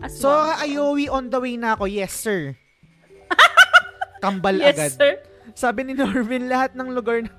Aswang. 0.00 0.20
So, 0.20 0.28
Ayowi 0.60 1.08
on 1.08 1.28
the 1.28 1.36
way 1.36 1.56
na 1.56 1.76
ako. 1.76 1.84
Yes, 1.84 2.16
sir. 2.16 2.56
Kambal 4.24 4.56
yes, 4.56 4.72
agad. 4.76 4.92
sir. 4.96 5.12
Sabi 5.52 5.84
ni 5.84 5.92
Norvin, 5.92 6.48
lahat 6.48 6.72
ng 6.72 6.92
lugar 6.92 7.24
na- 7.24 7.36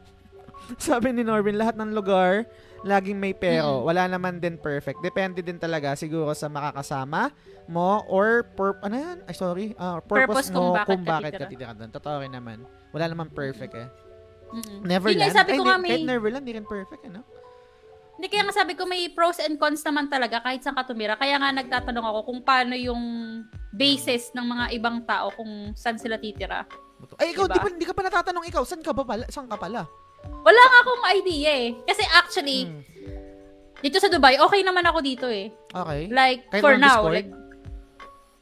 Sabi 0.78 1.14
ni 1.14 1.24
Norvin, 1.24 1.56
lahat 1.56 1.78
ng 1.78 1.94
lugar 1.94 2.46
laging 2.84 3.16
may 3.16 3.32
pero. 3.32 3.82
Mm. 3.82 3.86
Wala 3.86 4.04
naman 4.08 4.34
din 4.38 4.56
perfect. 4.56 5.00
Depende 5.00 5.40
din 5.40 5.56
talaga 5.56 5.94
siguro 5.94 6.30
sa 6.32 6.46
makakasama 6.46 7.34
mo 7.66 8.06
or 8.06 8.46
pur- 8.54 8.78
ano 8.80 8.96
yan? 8.96 9.18
Ay, 9.24 9.34
sorry. 9.34 9.66
Ah, 9.76 9.98
purpose, 9.98 10.48
Purpose 10.48 10.50
mo 10.52 10.78
kung 10.78 10.86
kung 10.86 11.04
bakit 11.04 11.34
ka 11.34 11.46
titira 11.46 11.74
doon. 11.74 11.90
Totoo 11.90 12.16
rin 12.20 12.32
naman. 12.32 12.62
Wala 12.92 13.06
naman 13.08 13.28
perfect 13.30 13.74
eh. 13.74 13.88
Mm-mm. 14.48 14.80
Neverland. 14.82 15.34
Sabi 15.34 15.52
Ay, 15.54 15.58
ko 15.58 15.64
hindi- 15.64 15.70
nga 15.70 15.78
may- 15.78 15.92
Kahit 15.92 16.08
Neverland, 16.08 16.46
di 16.46 16.54
rin 16.56 16.64
perfect, 16.64 17.04
ano? 17.06 17.22
Hindi 18.18 18.28
kaya 18.28 18.50
nga 18.50 18.56
sabi 18.56 18.74
ko 18.74 18.90
may 18.90 19.14
pros 19.14 19.38
and 19.38 19.62
cons 19.62 19.86
naman 19.86 20.10
talaga 20.10 20.42
kahit 20.42 20.66
saan 20.66 20.74
ka 20.74 20.90
tumira. 20.90 21.14
Kaya 21.14 21.38
nga 21.38 21.54
nagtatanong 21.54 22.02
ako 22.02 22.20
kung 22.26 22.40
paano 22.42 22.74
yung 22.74 22.98
basis 23.70 24.34
ng 24.34 24.42
mga 24.44 24.66
ibang 24.74 25.06
tao 25.06 25.30
kung 25.36 25.70
saan 25.74 26.02
sila 26.02 26.18
titira. 26.18 26.66
Ay, 27.22 27.30
ikaw, 27.30 27.46
Diba? 27.46 27.54
di, 27.54 27.60
pa, 27.62 27.70
di 27.78 27.86
ka 27.86 27.94
pa 27.94 28.02
natatanong 28.02 28.46
ikaw. 28.48 28.66
Saan 28.66 28.82
ka 28.82 28.90
ba 28.90 29.06
pala? 29.06 29.30
Saan 29.30 29.46
ka 29.46 29.54
pala? 29.54 29.86
Wala 30.24 30.62
nga 30.64 30.80
akong 30.80 31.04
idea 31.14 31.52
eh. 31.52 31.70
Kasi 31.84 32.04
actually, 32.10 32.60
Hmm. 32.66 32.82
dito 33.78 33.98
sa 34.00 34.08
Dubai, 34.08 34.40
okay 34.40 34.64
naman 34.64 34.84
ako 34.84 35.00
dito 35.02 35.28
eh. 35.28 35.52
Okay. 35.70 36.08
Like, 36.08 36.48
Kahit 36.50 36.64
for 36.64 36.76
now. 36.76 37.04
Discord? 37.04 37.14
Like, 37.14 37.32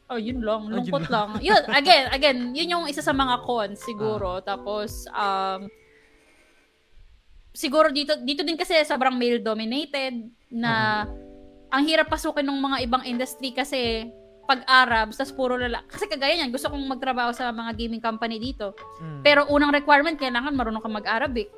oh, 0.07 0.19
yun 0.21 0.39
lang. 0.39 0.61
Ah, 0.61 0.69
yun 0.69 0.75
Lungkot 0.79 1.05
lang. 1.09 1.29
lang. 1.33 1.41
Yun, 1.41 1.61
again, 1.81 2.05
again, 2.09 2.37
yun 2.53 2.71
yung 2.71 2.85
isa 2.85 3.01
sa 3.01 3.11
mga 3.11 3.41
cons 3.41 3.81
siguro. 3.81 4.37
Tapos, 4.39 5.09
um, 5.09 5.65
siguro 7.51 7.89
dito, 7.89 8.15
dito 8.21 8.43
din 8.43 8.55
kasi 8.55 8.75
sobrang 8.83 9.15
male-dominated 9.15 10.13
na 10.51 11.03
ang 11.67 11.83
hirap 11.83 12.07
pasukin 12.07 12.45
ng 12.45 12.59
mga 12.61 12.77
ibang 12.85 13.03
industry 13.03 13.51
kasi 13.51 14.07
pag 14.45 14.61
Arabs, 14.69 15.17
tas 15.17 15.33
puro 15.33 15.57
lalaki. 15.57 15.89
Kasi 15.89 16.05
kagaya 16.05 16.37
niyan, 16.37 16.53
gusto 16.53 16.69
kong 16.69 16.85
magtrabaho 16.85 17.33
sa 17.33 17.49
mga 17.49 17.73
gaming 17.73 18.01
company 18.01 18.37
dito. 18.37 18.77
Mm. 19.01 19.21
Pero 19.25 19.41
unang 19.49 19.73
requirement, 19.73 20.17
kailangan 20.17 20.53
marunong 20.53 20.85
ka 20.85 20.89
mag-Arabic. 20.89 21.49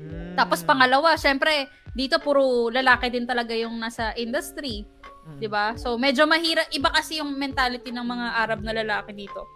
Mm. 0.00 0.34
Tapos 0.34 0.64
pangalawa, 0.64 1.14
syempre, 1.20 1.68
dito 1.94 2.18
puro 2.18 2.72
lalaki 2.72 3.12
din 3.12 3.28
talaga 3.28 3.54
yung 3.54 3.76
nasa 3.78 4.16
industry. 4.18 4.82
Mm. 5.24 5.38
'di 5.40 5.48
ba? 5.48 5.72
So 5.80 5.96
medyo 5.96 6.28
mahirap 6.28 6.68
iba 6.74 6.92
kasi 6.92 7.22
yung 7.22 7.32
mentality 7.36 7.88
ng 7.88 8.04
mga 8.04 8.26
Arab 8.44 8.60
na 8.60 8.76
lalaki 8.76 9.16
dito. 9.16 9.48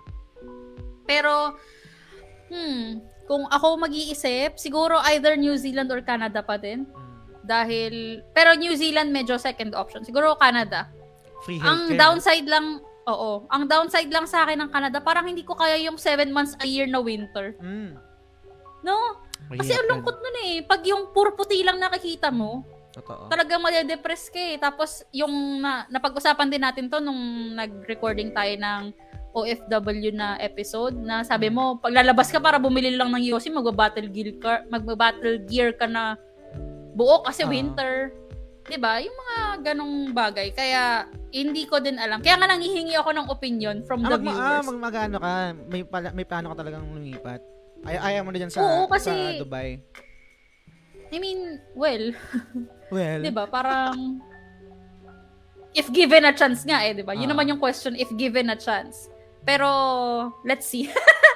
Pero 1.04 1.56
hmm, 2.48 3.04
kung 3.28 3.44
ako 3.48 3.76
mag-iisip, 3.84 4.56
siguro 4.56 4.96
either 5.12 5.36
New 5.36 5.56
Zealand 5.60 5.92
or 5.92 6.00
Canada 6.00 6.40
pa 6.40 6.56
din. 6.56 6.88
Mm. 6.88 7.08
Dahil 7.44 7.94
pero 8.32 8.56
New 8.56 8.72
Zealand 8.76 9.12
medyo 9.12 9.36
second 9.36 9.76
option. 9.76 10.04
Siguro 10.04 10.36
Canada. 10.40 10.88
Free 11.48 11.64
Ang 11.64 11.96
downside 11.96 12.44
lang, 12.44 12.84
oo, 13.08 13.48
ang 13.48 13.64
downside 13.64 14.12
lang 14.12 14.28
sa 14.28 14.44
akin 14.44 14.60
ng 14.60 14.70
Canada, 14.70 15.00
parang 15.00 15.24
hindi 15.24 15.40
ko 15.40 15.56
kaya 15.56 15.80
yung 15.80 15.96
7 15.96 16.28
months 16.28 16.52
a 16.60 16.68
year 16.68 16.84
na 16.84 17.00
winter. 17.00 17.56
Mm. 17.56 17.96
No? 18.84 19.16
Kasi 19.48 19.72
ang 19.72 19.88
lungkot 19.88 20.20
nun 20.20 20.36
eh. 20.44 20.60
Pag 20.60 20.84
yung 20.84 21.08
puro 21.16 21.32
puti 21.32 21.64
lang 21.64 21.80
nakikita 21.80 22.28
mo, 22.28 22.68
Totoo. 22.92 23.32
talagang 23.32 23.64
madedepress 23.64 24.28
ka 24.28 24.36
eh. 24.36 24.60
Tapos, 24.60 25.08
yung 25.08 25.64
na, 25.64 25.88
napag-usapan 25.88 26.52
din 26.52 26.60
natin 26.60 26.92
to 26.92 27.00
nung 27.00 27.56
nag-recording 27.56 28.36
tayo 28.36 28.52
ng 28.52 28.92
OFW 29.32 30.12
na 30.12 30.36
episode 30.36 31.00
na 31.00 31.24
sabi 31.24 31.48
mo, 31.48 31.80
pag 31.80 31.96
lalabas 31.96 32.28
ka 32.28 32.36
para 32.36 32.60
bumili 32.60 32.92
lang 32.92 33.08
ng 33.08 33.24
Yossi, 33.24 33.48
magba-battle 33.48 34.12
gear 34.12 34.36
ka, 34.36 34.68
magba-battle 34.68 35.48
gear 35.48 35.72
ka 35.72 35.88
na 35.88 36.20
buo 36.92 37.24
kasi 37.24 37.40
Ah. 37.40 37.48
winter. 37.48 38.12
'Di 38.68 38.76
ba 38.76 39.00
Yung 39.00 39.16
mga 39.16 39.36
ganong 39.64 39.96
bagay. 40.12 40.52
Kaya, 40.52 41.04
hindi 41.28 41.64
ko 41.64 41.80
din 41.80 41.96
alam. 41.96 42.20
Kaya 42.20 42.36
nga 42.36 42.46
nanghihingi 42.46 42.94
ako 42.94 43.10
ng 43.10 43.26
opinion 43.28 43.76
from 43.84 44.04
Ah, 44.04 44.12
the 44.12 44.18
mag, 44.18 44.28
ah, 44.28 44.36
viewers. 44.60 44.66
mag, 44.66 44.78
mag-ano 44.80 45.16
ka, 45.18 45.32
may, 45.66 45.82
pala, 45.82 46.08
may 46.12 46.24
plano 46.24 46.52
ka 46.52 46.56
talagang 46.58 46.84
lumipat. 46.86 47.40
Ay, 47.82 47.96
ayaw 47.96 48.22
mo 48.22 48.30
na 48.30 48.38
dyan 48.38 48.50
sa, 48.50 48.60
Oo, 48.60 48.84
kasi- 48.86 49.12
sa 49.12 49.40
Dubai. 49.40 49.80
I 51.08 51.16
mean, 51.16 51.40
well, 51.72 52.12
Well, 52.92 53.20
'di 53.20 53.32
ba 53.32 53.44
Parang 53.44 54.20
if 55.72 55.88
given 55.88 56.24
a 56.24 56.32
chance 56.32 56.64
nga 56.64 56.80
eh, 56.82 56.92
'di 56.92 57.04
ba? 57.04 57.12
Yun 57.12 57.28
Ah. 57.28 57.32
naman 57.32 57.48
yung 57.48 57.60
question 57.60 57.92
if 57.94 58.08
given 58.14 58.48
a 58.48 58.56
chance. 58.56 59.08
Pero 59.42 59.68
let's 60.42 60.64
see. 60.64 60.88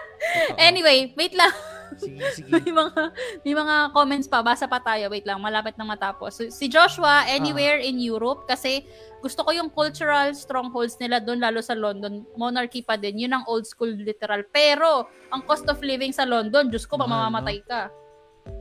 anyway, 0.58 1.12
wait 1.12 1.32
lang. 1.32 1.52
Sige, 1.98 2.20
sige. 2.36 2.50
may 2.50 2.70
mga 2.70 3.02
may 3.42 3.54
mga 3.56 3.76
comments 3.92 4.28
pa. 4.28 4.44
Basa 4.44 4.68
pa 4.68 4.78
tayo. 4.78 5.10
Wait 5.10 5.24
lang, 5.24 5.40
malapit 5.40 5.74
na 5.76 5.84
matapos. 5.84 6.38
So, 6.38 6.42
si 6.48 6.68
Joshua, 6.68 7.24
anywhere 7.28 7.80
in 7.80 7.98
Europe 7.98 8.44
kasi 8.46 8.86
gusto 9.22 9.46
ko 9.46 9.54
yung 9.54 9.70
cultural 9.70 10.34
strongholds 10.34 10.98
nila 10.98 11.22
doon 11.22 11.38
lalo 11.38 11.62
sa 11.62 11.78
London. 11.78 12.26
Monarchy 12.34 12.82
pa 12.82 12.98
din. 12.98 13.22
Yun 13.22 13.38
ang 13.38 13.44
old 13.46 13.64
school 13.64 13.90
literal. 13.90 14.42
Pero 14.50 15.06
ang 15.30 15.42
cost 15.46 15.68
of 15.70 15.78
living 15.80 16.10
sa 16.10 16.26
London, 16.26 16.68
Diyos 16.68 16.84
ko, 16.84 16.98
mamamatay 16.98 17.62
ka. 17.64 17.88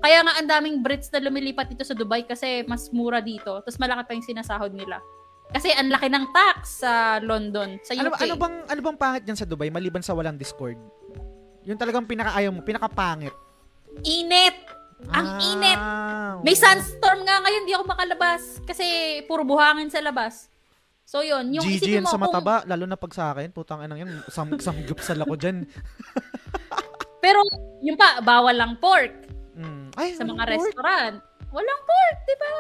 Kaya 0.02 0.22
nga 0.22 0.34
ang 0.38 0.48
daming 0.50 0.86
Brits 0.86 1.10
na 1.10 1.22
lumilipat 1.22 1.74
dito 1.74 1.82
sa 1.82 1.98
Dubai 1.98 2.26
kasi 2.26 2.62
mas 2.70 2.94
mura 2.94 3.18
dito. 3.18 3.62
Tapos 3.66 3.82
malaki 3.82 4.02
pa 4.06 4.14
yung 4.14 4.26
sinasahod 4.26 4.74
nila. 4.74 5.02
Kasi 5.52 5.68
ang 5.76 5.92
laki 5.92 6.08
ng 6.08 6.26
tax 6.32 6.80
sa 6.80 7.20
London, 7.20 7.76
sa 7.84 7.92
ano, 7.92 8.16
UK. 8.16 8.24
ano 8.24 8.36
bang 8.40 8.56
ano 8.72 8.80
bang 8.80 8.98
pangit 8.98 9.24
dyan 9.28 9.36
sa 9.36 9.44
Dubai 9.44 9.68
maliban 9.68 10.00
sa 10.00 10.16
walang 10.16 10.40
Discord? 10.40 10.80
Yung 11.64 11.76
talagang 11.76 12.04
pinakaayaw 12.04 12.50
mo, 12.50 12.62
pinakapangit. 12.62 13.34
Init! 14.02 14.58
Ang 15.10 15.28
Ah, 15.28 15.42
init! 15.44 15.80
May 16.42 16.54
sunstorm 16.54 17.22
nga 17.22 17.38
ngayon, 17.40 17.66
di 17.66 17.74
ako 17.74 17.86
makalabas. 17.86 18.42
Kasi 18.62 18.86
puro 19.26 19.42
buhangin 19.42 19.88
sa 19.88 20.00
labas. 20.00 20.50
So 21.04 21.22
yun, 21.22 21.52
yung 21.52 21.62
GG 21.62 21.76
isipin 21.76 22.02
mo 22.02 22.08
sa 22.08 22.16
kung- 22.16 22.24
mataba, 22.24 22.64
lalo 22.64 22.86
na 22.86 22.96
pag 22.96 23.12
sa 23.12 23.32
akin, 23.32 23.52
putang 23.52 23.82
inang 23.82 24.00
yan, 24.00 24.12
sam 24.28 24.48
samgyup 24.64 25.00
sa 25.00 25.14
lako 25.14 25.36
dyan. 25.36 25.66
Pero 27.24 27.42
yung 27.80 27.94
pa, 27.96 28.18
bawal 28.20 28.56
lang 28.56 28.78
pork 28.78 29.12
Mm. 29.52 29.92
Ay, 29.94 30.16
sa 30.16 30.24
mga 30.24 30.48
pork. 30.48 30.54
restaurant. 30.56 31.16
Walang 31.52 31.82
pork, 31.84 32.18
di 32.24 32.36
ba? 32.40 32.54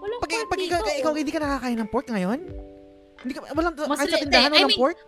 Walang 0.00 0.18
Pag, 0.18 0.30
pork 0.32 0.48
pag 0.48 0.58
ikaw, 0.58 0.80
dito. 0.80 0.96
ikaw, 0.96 1.12
hindi 1.12 1.28
ka 1.28 1.38
nakakain 1.38 1.76
ng 1.76 1.90
pork 1.92 2.06
ngayon? 2.08 2.40
Hindi 3.20 3.32
ka, 3.36 3.40
walang, 3.52 3.74
kahit 3.76 3.84
sa 3.84 3.92
Muslim- 4.00 4.22
tindahan, 4.24 4.48
hindi, 4.48 4.56
I 4.56 4.58
walang 4.58 4.70
mean, 4.72 4.80
pork? 4.80 4.98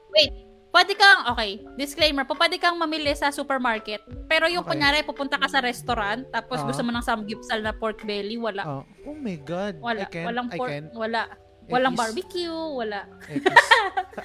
Pwede 0.73 0.97
kang, 0.97 1.29
okay, 1.29 1.61
disclaimer, 1.77 2.25
po, 2.25 2.35
pwede 2.35 2.57
kang 2.57 2.75
mamili 2.75 3.13
sa 3.13 3.29
supermarket. 3.29 4.01
Pero 4.27 4.49
yung 4.49 4.65
Okay. 4.65 4.75
kunyari, 4.75 4.99
pupunta 5.05 5.37
ka 5.37 5.47
sa 5.47 5.61
restaurant, 5.61 6.25
tapos 6.33 6.59
Ah. 6.59 6.67
gusto 6.67 6.81
mo 6.81 6.91
ng 6.91 7.05
samgyeopsal 7.05 7.61
na 7.61 7.71
pork 7.71 8.03
belly, 8.03 8.35
wala. 8.35 8.65
Oh, 8.65 8.83
oh 9.07 9.15
my 9.15 9.37
God. 9.39 9.77
Wala. 9.79 10.03
I 10.03 10.09
can't. 10.09 10.27
Walang 10.27 10.49
I 10.51 10.57
pork, 10.57 10.71
can't. 10.73 10.91
wala. 10.93 11.23
Walang 11.63 11.95
Ekis. 11.95 12.01
barbecue, 12.03 12.59
wala. 12.75 13.01
Ekis. 13.31 13.55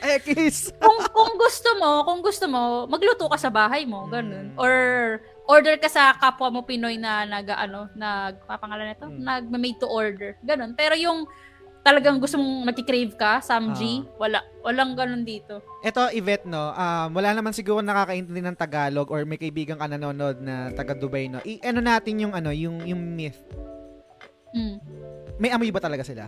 Ekis. 0.18 0.58
kung 0.82 0.98
kung 1.08 1.34
gusto 1.38 1.70
mo, 1.78 2.02
kung 2.02 2.20
gusto 2.20 2.46
mo, 2.50 2.62
magluto 2.90 3.30
ka 3.30 3.38
sa 3.38 3.54
bahay 3.54 3.86
mo, 3.86 4.10
ganun. 4.10 4.52
Mm. 4.52 4.58
Or 4.58 4.74
order 5.46 5.78
ka 5.78 5.86
sa 5.86 6.18
kapwa 6.18 6.50
mo 6.50 6.66
Pinoy 6.66 6.98
na 6.98 7.24
nag 7.24 7.46
ano, 7.48 7.94
nagpapangalan 7.94 8.90
nito, 8.90 9.06
Mm. 9.06 9.22
nag-made 9.22 9.78
to 9.78 9.86
order. 9.86 10.34
Ganun. 10.42 10.74
Pero 10.74 10.98
yung 10.98 11.30
talagang 11.82 12.20
gusto 12.20 12.36
mong 12.36 12.70
nagki-crave 12.70 13.14
ka, 13.16 13.40
Samji, 13.40 14.04
Ah. 14.04 14.08
wala. 14.20 14.40
Walang 14.62 15.00
ganun 15.00 15.24
dito. 15.24 15.64
Ito, 15.80 16.12
Yvette, 16.12 16.44
no, 16.44 16.76
um, 16.76 17.08
wala 17.16 17.32
naman 17.32 17.56
siguro 17.56 17.80
nakakaintindi 17.80 18.44
ng 18.44 18.60
Tagalog 18.60 19.08
or 19.08 19.24
may 19.24 19.40
kaibigan 19.40 19.80
ka 19.80 19.88
nanonood 19.88 20.44
na 20.44 20.76
taga 20.76 20.92
Dubai, 20.92 21.32
no. 21.32 21.40
I, 21.48 21.64
ano 21.64 21.80
natin 21.80 22.20
yung 22.20 22.34
ano, 22.36 22.52
yung 22.52 22.84
yung 22.84 23.00
myth. 23.00 23.40
Mm. 24.52 24.78
May 25.40 25.52
amoy 25.54 25.72
ba 25.72 25.80
talaga 25.80 26.04
sila? 26.04 26.28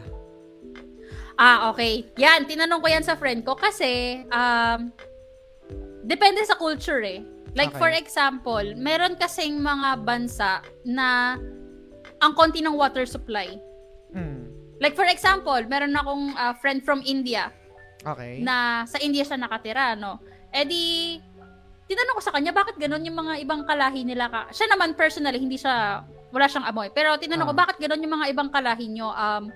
Ah, 1.35 1.71
okay. 1.71 2.07
Yan, 2.19 2.43
tinanong 2.43 2.83
ko 2.83 2.87
yan 2.91 3.03
sa 3.03 3.15
friend 3.15 3.47
ko 3.47 3.55
kasi 3.55 4.23
um, 4.27 4.91
depende 6.03 6.43
sa 6.43 6.55
culture 6.55 6.99
eh. 6.99 7.23
Like 7.55 7.73
Okay. 7.73 7.81
for 7.81 7.91
example, 7.91 8.65
meron 8.77 9.17
kasing 9.17 9.57
mga 9.57 10.03
bansa 10.05 10.61
na 10.85 11.39
ang 12.19 12.35
konti 12.35 12.59
ng 12.59 12.75
water 12.75 13.07
supply. 13.07 13.55
Like 14.79 14.95
for 14.95 15.05
example, 15.05 15.59
meron 15.67 15.93
akong 15.93 16.33
ah, 16.33 16.55
friend 16.55 16.81
from 16.81 17.03
India 17.03 17.51
Okay. 17.99 18.39
na 18.39 18.87
sa 18.87 18.95
India 18.99 19.27
siya 19.27 19.35
nakatira, 19.35 19.91
no? 19.93 20.23
Eh 20.55 20.63
di, 20.63 20.83
tinanong 21.83 22.15
ko 22.15 22.23
sa 22.23 22.31
kanya, 22.31 22.55
bakit 22.55 22.79
ganun 22.79 23.03
yung 23.03 23.19
mga 23.19 23.43
ibang 23.43 23.67
kalahi 23.67 24.07
nila 24.07 24.31
ka? 24.31 24.41
Siya 24.55 24.71
naman 24.71 24.95
personally, 24.95 25.35
hindi 25.35 25.59
siya, 25.59 25.99
wala 26.31 26.47
siyang 26.47 26.63
amoy. 26.63 26.87
Pero 26.95 27.19
tinanong 27.19 27.51
ko, 27.51 27.53
Ah. 27.53 27.61
bakit 27.67 27.75
ganun 27.77 27.99
yung 27.99 28.15
mga 28.15 28.27
ibang 28.31 28.47
kalahi 28.47 28.87
nyo? 28.87 29.11
Um, 29.11 29.51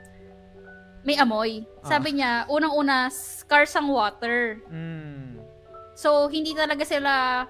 may 1.03 1.15
amoy. 1.15 1.63
Sabi 1.83 2.19
niya, 2.19 2.47
unang-una, 2.47 3.07
scarce 3.11 3.75
ang 3.75 3.91
water. 3.91 4.59
Mm. 4.67 5.39
So, 5.95 6.27
hindi 6.27 6.51
talaga 6.51 6.83
sila, 6.83 7.43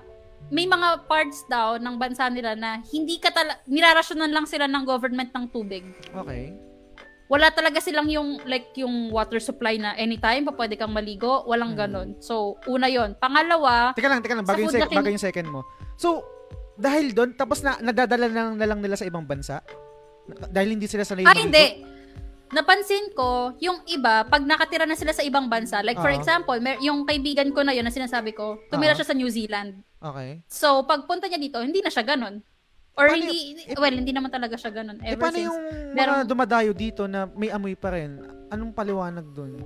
may 0.50 0.66
mga 0.66 1.06
parts 1.06 1.42
daw 1.48 1.78
ng 1.78 1.96
bansa 1.96 2.30
nila 2.30 2.54
na 2.54 2.82
hindi 2.90 3.18
ka 3.18 3.30
tala, 3.30 3.62
nirarasyonan 3.66 4.30
lang 4.30 4.46
sila 4.46 4.66
ng 4.66 4.84
government 4.84 5.30
ng 5.32 5.46
tubig. 5.50 5.86
Okay. 6.12 6.54
Wala 7.34 7.50
talaga 7.50 7.82
silang 7.82 8.06
yung, 8.06 8.38
like, 8.46 8.78
yung 8.78 9.10
water 9.10 9.42
supply 9.42 9.82
na 9.82 9.98
anytime, 9.98 10.46
pa 10.46 10.54
pwede 10.54 10.78
kang 10.78 10.94
maligo, 10.94 11.42
walang 11.44 11.74
Hmm. 11.74 11.82
ganon. 11.82 12.10
So, 12.22 12.62
una 12.70 12.86
yon 12.86 13.18
Pangalawa, 13.18 13.98
Teka 13.98 14.06
lang, 14.06 14.22
teka 14.22 14.38
lang, 14.38 14.46
bago, 14.46 14.62
yung, 14.62 14.70
sec- 14.70 14.94
bago 14.94 15.10
yung 15.10 15.18
second 15.18 15.48
mo. 15.50 15.66
So, 15.98 16.22
dahil 16.76 17.10
doon, 17.10 17.34
tapos 17.34 17.66
na, 17.66 17.82
nadadala 17.82 18.30
na 18.30 18.36
lang, 18.36 18.50
na 18.54 18.68
lang 18.70 18.80
nila 18.80 18.94
sa 18.94 19.10
ibang 19.10 19.26
bansa? 19.26 19.66
Na- 20.30 20.46
Dahil 20.48 20.78
hindi 20.78 20.86
sila 20.86 21.02
sanay 21.02 21.26
ah, 21.26 21.34
hindi. 21.34 21.82
Napansin 22.54 23.10
ko, 23.12 23.58
yung 23.58 23.82
iba, 23.88 24.30
pag 24.30 24.46
nakatira 24.46 24.86
na 24.86 24.94
sila 24.94 25.10
sa 25.10 25.26
ibang 25.26 25.50
bansa, 25.50 25.82
like 25.82 25.98
for 25.98 26.14
Ah. 26.14 26.16
example, 26.16 26.62
mer- 26.62 26.78
yung 26.80 27.02
kaibigan 27.02 27.50
ko 27.50 27.66
na 27.66 27.74
yun 27.74 27.82
na 27.82 27.90
sinasabi 27.90 28.30
ko, 28.30 28.62
tumira 28.70 28.94
Ah. 28.94 28.98
siya 29.02 29.10
sa 29.10 29.18
New 29.18 29.26
Zealand. 29.28 29.82
Okay. 29.98 30.46
So, 30.46 30.86
pagpunta 30.86 31.26
niya 31.26 31.42
dito, 31.42 31.58
hindi 31.58 31.82
na 31.82 31.90
siya 31.90 32.06
ganon. 32.06 32.46
Or 32.94 33.10
Paano 33.10 33.26
hindi, 33.26 33.58
eh, 33.60 33.74
well, 33.74 33.96
hindi 33.96 34.14
naman 34.14 34.30
talaga 34.30 34.54
siya 34.54 34.70
ganon. 34.70 35.02
Eh, 35.02 35.18
Ever 35.18 35.22
paano 35.24 35.36
since. 35.36 35.48
yung 35.50 35.58
mga 35.58 35.94
merong- 35.98 36.30
dumadayo 36.30 36.72
dito 36.72 37.10
na 37.10 37.26
may 37.28 37.50
amoy 37.50 37.74
pa 37.74 37.90
rin? 37.90 38.22
Anong 38.48 38.70
paliwanag 38.70 39.26
doon? 39.34 39.58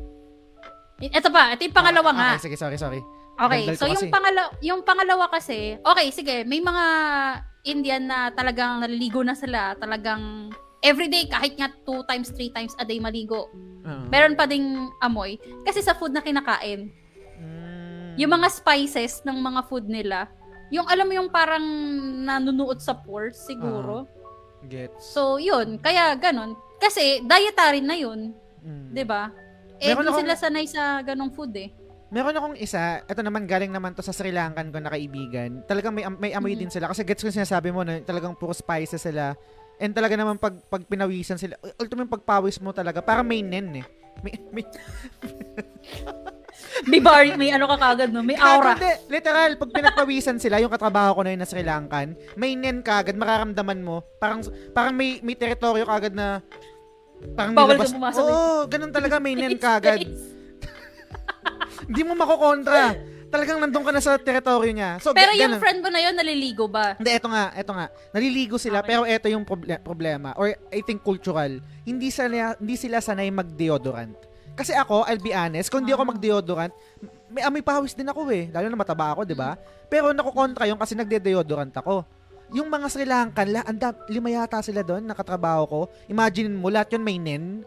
Ito 0.97 1.27
pa, 1.27 1.51
ito 1.51 1.61
yung 1.61 1.75
pangalawa 1.75 2.09
nga. 2.09 2.29
Okay, 2.33 2.47
sige, 2.47 2.55
sorry, 2.55 2.79
sorry. 2.79 3.01
Okay, 3.37 3.69
Daldal 3.69 3.77
so 3.77 3.85
yung 3.85 4.01
kasi. 4.01 4.09
pangalawa, 4.09 4.49
yung 4.63 4.81
pangalawa 4.81 5.25
kasi, 5.29 5.77
okay, 5.77 6.07
sige, 6.09 6.41
may 6.41 6.57
mga 6.57 6.85
Indian 7.65 8.03
na 8.07 8.19
talagang 8.31 8.79
naliligo 8.79 9.21
na 9.21 9.35
sila, 9.35 9.75
talagang 9.75 10.49
everyday, 10.79 11.27
kahit 11.27 11.53
nga 11.53 11.69
two 11.83 12.01
times, 12.07 12.31
three 12.31 12.49
times 12.49 12.73
a 12.79 12.85
day 12.85 12.97
maligo. 12.97 13.51
Ah. 13.83 14.07
Meron 14.07 14.33
pa 14.33 14.47
ding 14.47 14.65
amoy. 14.99 15.35
Kasi 15.61 15.83
sa 15.83 15.93
food 15.93 16.15
na 16.15 16.23
kinakain, 16.23 16.89
Mm. 17.37 18.15
yung 18.15 18.31
mga 18.31 18.47
spices 18.49 19.21
ng 19.21 19.35
mga 19.35 19.67
food 19.67 19.85
nila, 19.85 20.31
yung 20.69 20.85
alam 20.85 21.05
mo 21.05 21.13
yung 21.15 21.29
parang 21.29 21.63
nanunuot 22.21 22.77
sa 22.77 22.93
pores 22.93 23.39
siguro. 23.39 24.05
Gets. 24.63 25.13
So, 25.13 25.37
yun, 25.37 25.77
kaya 25.77 26.11
ganun. 26.13 26.53
Kasi 26.75 27.21
dietary 27.21 27.79
na 27.79 27.93
yun, 27.93 28.33
Mm. 28.59 28.91
'di 28.91 29.03
ba? 29.03 29.31
Eh, 29.77 29.93
Meron 29.93 30.09
akong- 30.09 30.19
sila 30.21 30.33
sanay 30.33 30.65
sa 30.65 30.99
ganong 31.01 31.31
food 31.31 31.53
eh. 31.55 31.69
Meron 32.07 32.33
akong 32.33 32.55
isa, 32.55 32.99
ito 33.01 33.19
naman 33.19 33.43
galing 33.43 33.69
naman 33.69 33.91
to 33.91 34.01
sa 34.01 34.11
Sri 34.11 34.31
Lankan 34.31 34.71
ko 34.71 34.79
na 34.79 34.89
kaibigan. 34.89 35.61
Talagang 35.63 35.91
may, 35.91 36.07
may 36.17 36.31
amoy 36.31 36.55
Mhm. 36.55 36.59
din 36.59 36.71
sila. 36.71 36.87
Kasi 36.87 37.03
gets 37.03 37.19
ko 37.19 37.29
sinasabi 37.29 37.69
mo 37.69 37.83
na 37.83 37.99
talagang 37.99 38.31
puro 38.33 38.51
spices 38.51 39.03
sila. 39.03 39.35
And 39.77 39.91
talaga 39.91 40.15
naman 40.15 40.35
pag, 40.37 40.57
pag 40.65 40.81
pinawisan 40.81 41.37
sila, 41.37 41.53
ultimate 41.77 42.07
yung 42.07 42.15
pagpawis 42.15 42.57
mo 42.57 42.71
talaga, 42.71 42.97
parang 42.99 43.27
may 43.27 43.43
nen 43.43 43.83
eh. 43.83 43.85
May, 44.19 44.33
may, 44.49 44.63
May 46.83 46.99
bar, 46.99 47.25
may 47.35 47.49
ano 47.49 47.65
ka 47.65 47.75
kagad, 47.75 48.09
no? 48.09 48.21
May 48.21 48.35
aura. 48.35 48.73
Hindi, 48.73 48.91
literal, 49.09 49.55
pag 49.55 49.71
pinagpawisan 49.71 50.37
sila, 50.37 50.57
yung 50.57 50.69
katrabaho 50.69 51.13
ko 51.13 51.21
na 51.21 51.31
yun 51.31 51.41
na 51.41 51.45
Sri 51.45 51.61
Lankan, 51.61 52.13
may 52.33 52.53
nen 52.53 52.81
kagad, 52.81 53.13
mararamdaman 53.13 53.79
mo. 53.79 54.01
Parang, 54.17 54.41
parang 54.71 54.93
may, 54.93 55.17
may 55.19 55.33
teritoryo 55.33 55.83
kagad 55.83 56.13
na, 56.13 56.41
parang 57.33 57.53
Bawal 57.53 57.75
nilabas. 57.75 57.91
pumasok 57.91 58.19
eh. 58.19 58.29
Oo, 58.29 58.61
ganun 58.65 58.91
talaga, 58.91 59.17
may 59.17 59.33
nen 59.33 59.55
kagad. 59.55 60.05
Hindi 61.87 62.01
mo 62.03 62.13
makokontra. 62.13 62.93
Talagang 63.27 63.59
nandun 63.59 63.83
ka 63.83 63.91
na 63.91 63.99
sa 63.99 64.15
teritoryo 64.15 64.71
niya. 64.71 64.91
So, 64.99 65.11
Pero 65.11 65.31
ga- 65.31 65.37
yung 65.37 65.51
ganun. 65.51 65.61
friend 65.61 65.79
mo 65.81 65.89
na 65.89 65.99
yun, 65.99 66.15
naliligo 66.15 66.65
ba? 66.65 66.95
Hindi, 66.95 67.11
eto 67.11 67.27
nga, 67.27 67.51
eto 67.53 67.71
nga. 67.71 67.85
Naliligo 68.11 68.55
sila, 68.55 68.79
Okay. 68.79 68.87
pero 68.87 69.01
eto 69.03 69.27
yung 69.27 69.43
proble- 69.43 69.81
problema. 69.81 70.31
Or 70.35 70.47
I 70.69 70.79
think 70.79 71.01
cultural. 71.01 71.59
Hindi 71.83 72.07
sila, 72.07 72.55
hindi 72.55 72.75
sila 72.75 73.03
sanay 73.03 73.27
mag-deodorant. 73.27 74.15
Kasi 74.57 74.73
ako, 74.73 75.05
I'll 75.05 75.21
be 75.21 75.31
honest, 75.31 75.69
kung 75.69 75.85
hindi 75.85 75.93
ako 75.93 76.01
Ah. 76.01 76.09
mag-deodorant, 76.09 76.73
may 77.29 77.41
amoy 77.41 77.61
pawis 77.61 77.93
din 77.93 78.03
ako 78.03 78.25
eh. 78.27 78.49
Lalo 78.49 78.65
na 78.65 78.75
mataba 78.75 79.13
ako, 79.13 79.21
di 79.21 79.37
ba? 79.37 79.53
Pero 79.85 80.09
nakukontra 80.09 80.65
yung 80.65 80.75
kasi 80.75 80.91
nagde-deodorant 80.91 81.71
ako. 81.71 82.01
Yung 82.49 82.65
mga 82.65 82.87
Sri 82.87 83.03
Lankan, 83.03 83.47
la, 83.47 83.61
anda, 83.61 83.93
lima 84.07 84.27
yata 84.27 84.59
sila 84.59 84.81
doon, 84.81 85.03
nakatrabaho 85.03 85.61
ko. 85.67 85.79
Imagine 86.07 86.49
mo, 86.49 86.67
lahat 86.67 86.89
yun 86.89 87.03
may 87.03 87.15
nen. 87.15 87.61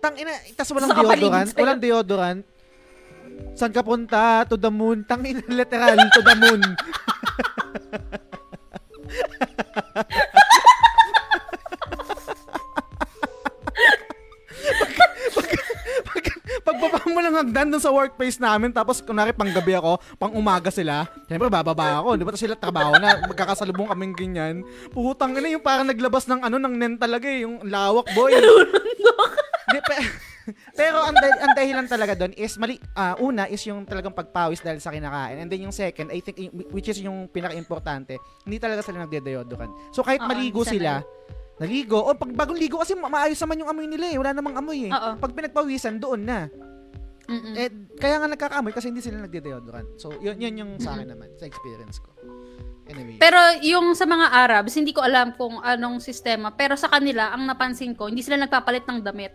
Tang 0.00 0.14
ina, 0.16 0.32
tas 0.54 0.70
walang 0.70 0.88
Sa 0.88 0.96
kapaligid 0.96 1.20
deodorant, 1.20 1.46
sa'yo. 1.46 1.60
walang 1.60 1.78
deodorant. 1.78 2.40
Saan 3.52 3.70
ka 3.70 3.82
punta? 3.82 4.42
To 4.46 4.56
the 4.56 4.66
moon. 4.66 5.02
Tang 5.04 5.20
ina, 5.20 5.42
literal, 5.44 5.94
to 6.08 6.20
the 6.22 6.36
moon. 6.36 6.60
Pagbaba 16.72 16.98
mo 17.04 17.20
ng 17.20 17.36
hagdan 17.36 17.68
dun 17.68 17.82
sa 17.82 17.92
workplace 17.92 18.40
namin, 18.40 18.72
tapos 18.72 19.04
kunwari 19.04 19.36
panggabi 19.36 19.76
ako, 19.76 20.00
pang 20.16 20.32
umaga 20.32 20.72
sila, 20.72 21.04
siyempre 21.28 21.52
bababa 21.52 22.00
ako, 22.00 22.16
di 22.16 22.24
ba? 22.24 22.32
Tapos 22.32 22.42
sila 22.42 22.56
trabaho 22.56 22.96
na, 22.96 23.20
magkakasalubong 23.28 23.92
kaming 23.92 24.14
ganyan. 24.16 24.54
Putang 24.88 25.36
ina 25.36 25.52
yung 25.52 25.60
parang 25.60 25.84
naglabas 25.84 26.24
ng 26.24 26.40
ano, 26.40 26.56
ng 26.56 26.74
nen 26.74 26.94
talaga 26.96 27.28
eh, 27.28 27.44
yung 27.44 27.60
lawak 27.68 28.08
boy. 28.16 28.32
Di, 29.72 29.78
pe- 29.84 30.30
pero 30.80 30.98
ang, 31.06 31.14
dah- 31.14 31.40
ang 31.46 31.54
dahilan 31.54 31.86
talaga 31.86 32.18
doon 32.18 32.34
is 32.34 32.58
mali 32.58 32.74
ah, 32.98 33.14
una 33.22 33.46
is 33.46 33.62
yung 33.62 33.86
talagang 33.86 34.10
pagpawis 34.10 34.58
dahil 34.58 34.82
sa 34.82 34.90
kinakain 34.90 35.38
and 35.38 35.46
then 35.46 35.62
yung 35.62 35.74
second 35.74 36.10
I 36.10 36.18
think 36.18 36.50
which 36.74 36.90
is 36.90 36.98
yung 36.98 37.30
pinaka-importante 37.30 38.18
hindi 38.42 38.58
talaga 38.58 38.82
sila 38.82 39.06
nagde-deodorant 39.06 39.94
so 39.94 40.02
kahit 40.02 40.18
maligo 40.18 40.66
sila 40.66 41.06
naligo 41.62 41.98
o 41.98 42.10
pag 42.12 42.30
bagong 42.34 42.58
ligo 42.58 42.76
kasi 42.76 42.92
ma- 42.92 43.08
maayos 43.08 43.38
naman 43.38 43.62
yung 43.62 43.70
amoy 43.70 43.86
nila 43.86 44.10
eh 44.10 44.18
wala 44.18 44.34
namang 44.34 44.58
amoy 44.58 44.90
eh 44.90 44.92
Oo. 44.92 45.10
pag 45.16 45.30
pinagpawisan 45.30 45.96
doon 45.96 46.26
na 46.26 46.50
Mm-mm. 47.24 47.54
eh 47.54 47.70
kaya 47.96 48.18
nga 48.18 48.26
nagkakaamoy 48.26 48.74
kasi 48.74 48.90
hindi 48.90 48.98
sila 48.98 49.22
nagde-deodorant 49.22 49.94
so 49.94 50.10
yun, 50.18 50.34
yun 50.36 50.54
yung 50.58 50.70
sa 50.76 50.92
akin 50.92 51.06
naman 51.08 51.30
sa 51.38 51.46
experience 51.46 52.02
ko 52.02 52.10
anyway 52.84 53.16
Pero 53.16 53.38
yung 53.62 53.94
sa 53.94 54.04
mga 54.04 54.26
Arabs, 54.34 54.74
hindi 54.74 54.90
ko 54.90 55.00
alam 55.00 55.32
kung 55.32 55.62
anong 55.62 56.02
sistema. 56.02 56.50
Pero 56.50 56.74
sa 56.74 56.90
kanila, 56.90 57.30
ang 57.30 57.46
napansin 57.46 57.94
ko, 57.94 58.10
hindi 58.10 58.20
sila 58.20 58.36
nagpapalit 58.36 58.82
ng 58.84 59.00
damit. 59.00 59.30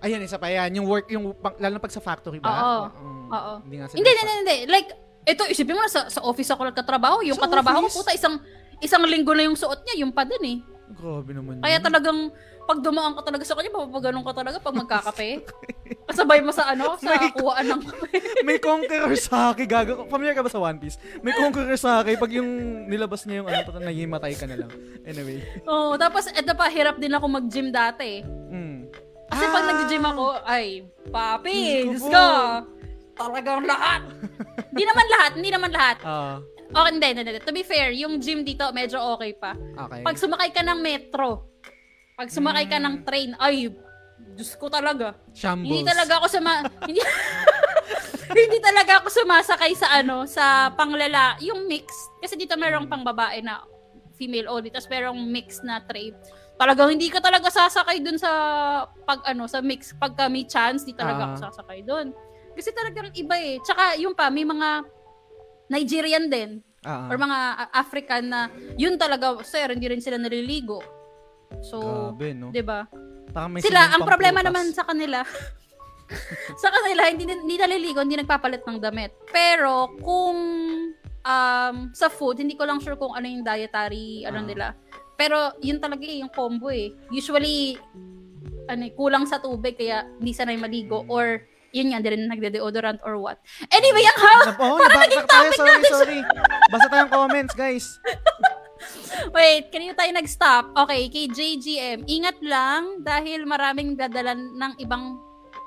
Ayan, 0.00 0.22
isa 0.22 0.38
pa 0.38 0.48
yan. 0.48 0.78
Yung 0.78 0.86
work, 0.86 1.10
yung, 1.10 1.34
pang, 1.34 1.52
lalo 1.58 1.76
na 1.76 1.82
pag 1.82 1.92
sa 1.92 2.00
factory 2.00 2.38
ba? 2.38 2.48
Oo. 2.48 2.84
Mm, 2.88 3.28
Oo. 3.28 3.52
Hindi 3.66 3.76
nga 3.76 3.86
sila 3.90 3.96
Hindi, 4.00 4.10
hindi, 4.14 4.32
hindi. 4.38 4.56
Like, 4.70 4.88
ito, 5.26 5.42
isipin 5.50 5.76
mo 5.76 5.82
na, 5.84 5.90
sa, 5.90 6.06
sa 6.08 6.22
office 6.22 6.48
ako 6.48 6.72
nagkatrabaho. 6.72 7.20
Yung 7.26 7.36
Sa 7.36 7.44
katrabaho 7.44 7.84
ko, 7.84 7.88
office? 7.90 7.98
puta, 8.00 8.12
isang, 8.14 8.38
isang 8.80 9.02
linggo 9.04 9.34
na 9.34 9.44
yung 9.44 9.58
suot 9.58 9.84
niya, 9.84 10.06
yung 10.06 10.14
pa 10.14 10.24
din 10.24 10.40
eh. 10.46 10.56
Grabe 10.90 11.30
naman 11.30 11.62
Kaya 11.62 11.78
yun. 11.78 11.84
talagang, 11.86 12.18
pag 12.66 12.78
dumaan 12.82 13.14
ka 13.14 13.22
talaga 13.22 13.44
sa 13.46 13.54
kanya, 13.54 13.70
papapaganon 13.70 14.26
ka 14.26 14.34
talaga 14.34 14.56
pag 14.58 14.76
magkakape. 14.78 15.30
Kasabay 16.10 16.42
mo 16.42 16.50
sa 16.50 16.70
ano, 16.70 16.98
sa 16.98 17.14
May- 17.14 17.34
kuhaan 17.34 17.66
ng 17.66 17.82
kape. 17.82 18.08
May 18.46 18.58
conqueror 18.58 19.14
sake, 19.14 19.66
gago. 19.66 20.06
Familiar 20.06 20.34
ka 20.34 20.42
ba 20.42 20.50
sa 20.50 20.58
One 20.58 20.78
Piece? 20.78 20.98
May 21.22 21.34
conqueror 21.34 21.74
sake, 21.74 22.18
pag 22.18 22.30
yung 22.30 22.50
nilabas 22.86 23.26
niya 23.26 23.42
yung 23.42 23.48
ano, 23.48 23.62
patang 23.62 23.86
nahimatay 23.86 24.32
ka 24.34 24.46
na 24.46 24.66
lang. 24.66 24.70
Anyway. 25.06 25.42
Oo, 25.66 25.94
tapos 25.94 26.26
eto 26.30 26.54
pa, 26.54 26.66
hirap 26.70 26.98
din 26.98 27.14
ako 27.14 27.26
mag-gym 27.26 27.70
dati. 27.70 28.22
Mm. 28.26 28.90
Kasi 29.30 29.44
pag 29.46 29.64
nag-gym 29.66 30.04
ako, 30.04 30.26
ay, 30.42 30.64
papi, 31.06 31.86
Diyos 31.86 32.02
ko 32.02 32.26
talagang 33.14 33.62
lahat. 33.68 34.00
Hindi 34.72 34.84
naman 34.88 35.06
lahat, 35.06 35.30
hindi 35.36 35.50
naman 35.52 35.70
lahat. 35.70 35.96
Oo. 36.02 36.34
Okay, 36.70 36.90
hindi, 36.90 37.06
hindi, 37.10 37.22
hindi. 37.26 37.42
To 37.42 37.52
be 37.52 37.64
fair, 37.64 37.90
yung 37.90 38.22
gym 38.22 38.46
dito 38.46 38.62
medyo 38.70 39.02
okay 39.14 39.34
pa. 39.34 39.54
okay. 39.56 40.06
Pag 40.06 40.16
sumakay 40.16 40.50
ka 40.50 40.62
ng 40.62 40.78
metro, 40.78 41.50
pag 42.14 42.30
sumakay 42.30 42.66
ka 42.66 42.78
ng 42.78 43.02
train, 43.02 43.34
ay, 43.36 43.74
Diyos 44.36 44.54
ko 44.54 44.70
talaga. 44.70 45.16
Shambles. 45.34 45.66
Hindi 45.66 45.82
talaga 45.82 46.20
ako 46.20 46.26
suma... 46.30 46.62
hindi, 46.88 47.00
hindi 48.46 48.60
talaga 48.62 49.02
ako 49.02 49.08
sumasakay 49.10 49.72
sa 49.74 49.88
ano, 49.98 50.22
sa 50.24 50.70
panglala, 50.70 51.34
yung 51.42 51.66
mix. 51.66 51.90
Kasi 52.22 52.38
dito 52.38 52.54
merong 52.54 52.86
pang 52.86 53.02
babae 53.02 53.42
na 53.42 53.64
female 54.14 54.46
only, 54.46 54.70
tapos 54.70 54.86
merong 54.86 55.18
mix 55.26 55.64
na 55.64 55.82
train. 55.82 56.14
Talagang 56.54 56.92
hindi 56.92 57.08
ka 57.08 57.18
talaga 57.18 57.48
sasakay 57.48 58.04
dun 58.04 58.20
sa 58.20 58.30
pag 59.02 59.24
ano, 59.24 59.48
sa 59.48 59.64
mix. 59.64 59.96
Pagka 59.96 60.28
may 60.28 60.44
chance, 60.44 60.84
di 60.84 60.92
talaga 60.92 61.24
Ah. 61.24 61.28
ako 61.32 61.50
sasakay 61.50 61.80
dun. 61.82 62.12
Kasi 62.52 62.68
talagang 62.70 63.08
iba 63.16 63.34
eh. 63.34 63.56
Tsaka 63.64 63.96
yung 63.96 64.12
pa, 64.12 64.28
may 64.28 64.44
mga 64.44 64.84
Nigerian 65.70 66.26
din 66.26 66.58
Oo. 66.82 67.06
or 67.08 67.16
mga 67.16 67.38
African 67.70 68.24
na 68.26 68.40
yun 68.74 68.98
talaga, 68.98 69.38
sir, 69.46 69.70
hindi 69.70 69.86
rin 69.86 70.02
sila 70.02 70.18
naliligo. 70.18 70.82
So, 71.62 71.78
Grabe, 72.14 72.34
no? 72.34 72.50
'di 72.50 72.62
ba? 72.62 72.90
Sila, 73.62 73.94
ang 73.94 74.02
problema 74.02 74.42
naman 74.42 74.74
sa 74.74 74.82
kanila, 74.82 75.22
sa 76.62 76.68
kanila, 76.74 77.06
hindi, 77.06 77.22
hindi 77.30 77.54
naliligo, 77.54 78.02
hindi 78.02 78.18
nagpapalit 78.18 78.66
ng 78.66 78.82
damit. 78.82 79.14
Pero, 79.30 79.94
kung 80.02 80.38
um, 81.22 81.76
sa 81.94 82.10
food, 82.10 82.42
hindi 82.42 82.58
ko 82.58 82.66
lang 82.66 82.82
sure 82.82 82.98
kung 82.98 83.14
ano 83.14 83.30
yung 83.30 83.46
dietary, 83.46 84.26
ano 84.26 84.42
Ah. 84.42 84.46
nila. 84.46 84.66
Pero, 85.14 85.54
yun 85.62 85.78
talaga 85.78 86.02
eh, 86.02 86.18
yung 86.26 86.32
combo 86.34 86.74
eh. 86.74 86.90
Usually, 87.14 87.78
ano, 88.66 88.82
eh, 88.82 88.92
kulang 88.98 89.30
sa 89.30 89.38
tubig, 89.38 89.78
kaya 89.78 90.02
hindi 90.18 90.34
sanay 90.34 90.58
maligo. 90.58 91.06
Or, 91.06 91.46
yun 91.70 91.94
nga, 91.94 92.02
rin 92.02 92.26
nagde-deodorant 92.26 93.00
or 93.06 93.18
what. 93.18 93.38
Anyway, 93.70 94.02
ang 94.02 94.18
ha! 94.18 94.34
Nap- 94.50 94.60
oh, 94.60 94.78
nabaktak 94.78 95.26
tayo. 95.26 95.48
Sorry, 95.54 95.82
sorry. 95.86 96.20
Basta 96.70 96.86
tayong 96.90 97.12
comments, 97.12 97.54
guys. 97.54 97.86
Wait, 99.36 99.68
kanina 99.68 99.92
tayo 99.92 100.10
nag-stop. 100.16 100.72
Okay, 100.86 101.12
kay 101.12 101.26
JGM, 101.28 102.08
ingat 102.08 102.38
lang 102.40 103.04
dahil 103.04 103.44
maraming 103.44 103.94
dadalan 103.94 104.56
ng 104.56 104.72
ibang 104.80 105.20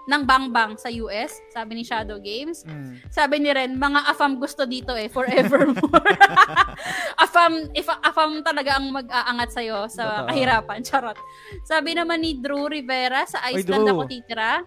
ng 0.03 0.27
bangbang 0.27 0.75
sa 0.75 0.91
US, 0.91 1.39
sabi 1.55 1.79
ni 1.79 1.83
Shadow 1.87 2.19
Games. 2.19 2.67
Mm. 2.67 2.99
Sabi 3.07 3.39
ni 3.39 3.55
Ren, 3.55 3.79
mga 3.79 4.11
afam 4.11 4.35
gusto 4.35 4.67
dito 4.67 4.91
eh, 4.91 5.07
forevermore. 5.07 6.19
afam, 7.23 7.71
if 7.71 7.87
afam 7.87 8.43
talaga 8.43 8.75
ang 8.75 8.91
mag-aangat 8.91 9.55
sa'yo 9.55 9.87
sa 9.87 10.03
Totoo. 10.03 10.27
kahirapan. 10.27 10.79
Charot. 10.83 11.15
Sabi 11.63 11.95
naman 11.95 12.19
ni 12.19 12.35
Drew 12.35 12.67
Rivera, 12.67 13.23
sa 13.23 13.47
Oy, 13.47 13.63
Iceland 13.63 13.87
Drew. 13.87 13.95
ako 13.95 14.03
titira. 14.11 14.59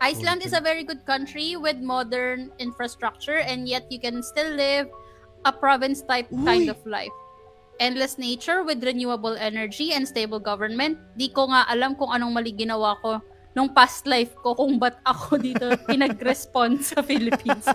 Iceland 0.00 0.40
is 0.40 0.56
a 0.56 0.64
very 0.64 0.80
good 0.82 1.04
country 1.04 1.60
with 1.60 1.76
modern 1.84 2.52
infrastructure 2.56 3.44
and 3.44 3.68
yet 3.68 3.84
you 3.92 4.00
can 4.00 4.24
still 4.24 4.56
live 4.56 4.88
a 5.44 5.52
province 5.52 6.00
type 6.00 6.28
kind 6.44 6.68
Uy. 6.68 6.72
of 6.72 6.80
life. 6.88 7.12
Endless 7.80 8.16
nature 8.16 8.64
with 8.64 8.84
renewable 8.84 9.36
energy 9.36 9.92
and 9.92 10.08
stable 10.08 10.40
government. 10.40 10.96
Di 11.20 11.28
ko 11.28 11.52
nga 11.52 11.68
alam 11.68 11.96
kung 12.00 12.12
anong 12.12 12.32
mali 12.32 12.52
ginawa 12.52 12.96
ko 13.04 13.20
nung 13.50 13.68
past 13.68 14.06
life 14.06 14.30
ko 14.36 14.54
kung 14.54 14.76
ba't 14.76 15.02
ako 15.02 15.34
dito 15.36 15.66
pinag-respond 15.90 16.80
sa 16.80 17.00
Philippines. 17.00 17.66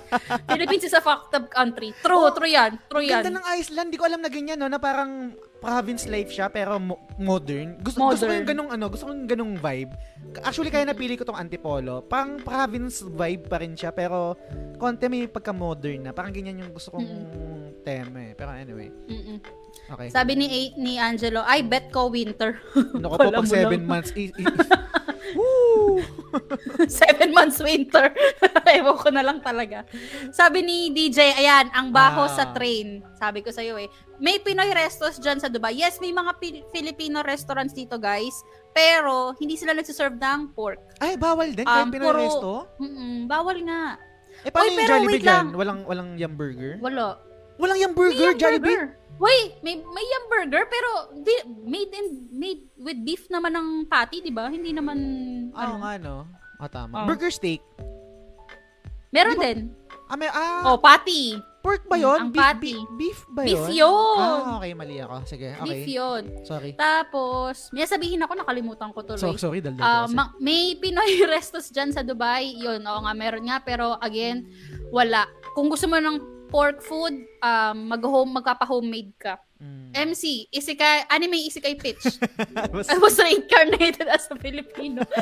Philippines 0.46 0.84
is 0.84 0.94
a 0.94 1.00
fucked 1.00 1.32
up 1.32 1.48
country. 1.48 1.92
True, 2.00 2.32
true 2.32 2.48
yan. 2.48 2.80
True 2.88 3.04
yan. 3.04 3.22
Ganda 3.22 3.40
ng 3.40 3.48
Iceland. 3.54 3.90
Di 3.90 3.98
ko 3.98 4.04
alam 4.04 4.20
na 4.20 4.30
ganyan, 4.30 4.56
no? 4.56 4.68
Na 4.68 4.78
parang 4.78 5.36
province 5.58 6.06
life 6.06 6.30
siya, 6.30 6.48
pero 6.48 6.78
mo- 6.78 7.02
modern. 7.18 7.76
Gusto, 7.82 8.00
gusto 8.00 8.24
ko 8.24 8.30
Modern. 8.30 8.38
yung 8.38 8.48
ganung, 8.48 8.70
ano, 8.70 8.86
gusto 8.88 9.04
ko 9.04 9.12
yung 9.12 9.26
ganung 9.26 9.54
vibe. 9.56 9.92
Actually, 10.42 10.70
kaya 10.70 10.86
napili 10.86 11.16
ko 11.16 11.24
tong 11.24 11.36
Antipolo. 11.36 12.00
Parang 12.02 12.40
province 12.40 13.02
vibe 13.02 13.50
pa 13.50 13.58
rin 13.58 13.74
siya, 13.74 13.90
pero 13.90 14.38
konti 14.78 15.08
may 15.08 15.26
pagka-modern 15.26 16.08
na. 16.08 16.12
Parang 16.12 16.32
ganyan 16.32 16.62
yung 16.62 16.72
gusto 16.72 16.94
kong 16.94 17.08
tema 17.82 18.22
eh. 18.22 18.34
Pero 18.34 18.50
anyway, 18.52 18.90
Mm-mm. 19.10 19.38
Okay. 19.88 20.08
Sabi 20.10 20.34
ni 20.34 20.46
A- 20.46 20.76
ni 20.76 20.94
Angelo, 20.96 21.42
I 21.42 21.62
bet 21.62 21.90
ko 21.90 22.08
winter. 22.08 22.58
Ano 22.74 23.08
ko 23.08 23.16
po, 23.16 23.30
pag 23.30 23.36
mo 23.38 23.46
seven 23.46 23.80
lang. 23.80 23.90
months, 23.90 24.12
i- 24.14 24.32
i- 24.32 24.46
Woo! 25.36 26.00
Seven 26.88 27.32
months 27.32 27.60
winter. 27.60 28.14
Ewan 28.70 28.96
ko 28.96 29.10
na 29.10 29.20
lang 29.22 29.40
talaga. 29.42 29.84
Sabi 30.30 30.62
ni 30.62 30.78
DJ, 30.90 31.34
ayan, 31.34 31.68
ang 31.72 31.90
baho 31.90 32.24
Ah. 32.24 32.32
sa 32.32 32.44
train. 32.52 33.04
Sabi 33.16 33.40
ko 33.40 33.50
sa'yo 33.50 33.76
eh. 33.78 33.90
May 34.18 34.40
Pinoy 34.40 34.70
restos 34.72 35.18
dyan 35.18 35.40
sa 35.40 35.50
Dubai. 35.50 35.74
Yes, 35.74 35.98
may 35.98 36.12
mga 36.12 36.32
Pi- 36.38 36.64
Filipino 36.70 37.20
restaurants 37.22 37.74
dito, 37.74 37.98
guys. 37.98 38.36
Pero, 38.72 39.34
hindi 39.36 39.56
sila 39.56 39.74
nagsiserve 39.74 40.16
ng 40.16 40.54
pork. 40.54 40.80
Ay, 41.00 41.16
bawal 41.16 41.52
din. 41.52 41.64
Um, 41.64 41.72
Kahit 41.74 41.90
Pinoy 41.90 42.06
puro- 42.06 42.22
resto. 42.22 42.52
Mm-mm, 42.78 43.16
bawal 43.26 43.58
nga. 43.62 43.84
Eh, 44.38 44.52
paano 44.52 44.62
Oy, 44.62 44.70
yung 44.70 44.78
pero 44.78 44.92
Jollibee 44.94 45.20
dyan? 45.20 45.26
lang. 45.26 45.48
Walang, 45.54 45.80
walang 45.84 46.10
yum 46.16 46.34
burger? 46.34 46.78
Wala. 46.78 47.18
Walang 47.56 47.80
May 47.80 47.88
burger, 47.90 48.32
yum 48.32 48.38
Jollibee? 48.38 48.68
burger. 48.70 48.90
Wait, 49.16 49.52
may 49.62 49.80
may 49.80 50.06
yum 50.06 50.24
burger 50.28 50.68
pero 50.68 50.90
di, 51.16 51.32
made 51.64 51.88
in 51.90 52.08
made 52.30 52.62
with 52.76 53.00
beef 53.00 53.24
naman 53.28 53.56
ng 53.56 53.68
patty, 53.86 54.20
'di 54.20 54.30
ba? 54.30 54.48
Hindi 54.48 54.72
naman 54.72 54.98
Oo 55.50 55.58
ano. 55.58 55.76
nga, 55.80 55.92
no? 55.96 56.16
Ah, 56.58 56.68
tama. 56.68 57.04
Oh. 57.04 57.08
Burger 57.08 57.32
steak. 57.32 57.64
Meron 59.10 59.40
din. 59.40 59.60
Ah, 60.06 60.16
may, 60.16 60.28
ah, 60.28 60.68
Oh, 60.68 60.78
patty. 60.78 61.40
pork 61.64 61.82
ba 61.90 61.98
yun? 61.98 62.20
ang 62.20 62.30
beef, 62.30 62.38
patty. 62.38 62.76
beef, 62.78 62.86
beef 62.94 63.20
ba 63.28 63.42
yun? 63.42 63.48
Beef 63.48 63.66
yun. 63.74 64.20
Ah, 64.22 64.60
okay, 64.60 64.72
mali 64.76 65.02
ako. 65.02 65.16
Sige, 65.26 65.50
okay. 65.50 65.66
Beef 65.66 65.88
'yun. 65.90 66.24
Sorry. 66.44 66.72
Tapos, 66.76 67.72
may 67.72 67.88
sabihin 67.88 68.22
ako 68.22 68.38
nakalimutan 68.38 68.92
ko 68.92 69.02
tuloy. 69.02 69.18
So, 69.18 69.34
sorry, 69.40 69.64
daldal 69.64 69.80
ko 69.80 69.88
Ah, 69.88 70.06
ma- 70.06 70.36
may 70.38 70.76
Pinoy 70.76 71.24
restos 71.26 71.72
dyan 71.72 71.90
sa 71.90 72.04
Dubai. 72.04 72.54
Yun, 72.54 72.84
oo 72.84 73.00
nga, 73.02 73.14
meron 73.14 73.48
nga. 73.48 73.58
Pero 73.60 73.96
again, 73.98 74.46
wala. 74.92 75.26
Kung 75.56 75.72
gusto 75.72 75.88
mo 75.88 75.98
ng 75.98 76.35
pork 76.56 76.80
food, 76.80 77.12
um, 77.44 77.92
mag-home, 77.92 78.32
magpapa-homemade 78.32 79.12
ka. 79.20 79.36
Mm. 79.60 79.92
MC, 79.92 80.48
isekai, 80.48 81.04
anime 81.12 81.36
isekai 81.44 81.76
pitch. 81.76 82.16
Was- 82.76 82.88
I 82.88 82.96
was 82.96 83.20
reincarnated 83.20 84.08
as 84.08 84.24
a 84.32 84.40
Filipino. 84.40 85.04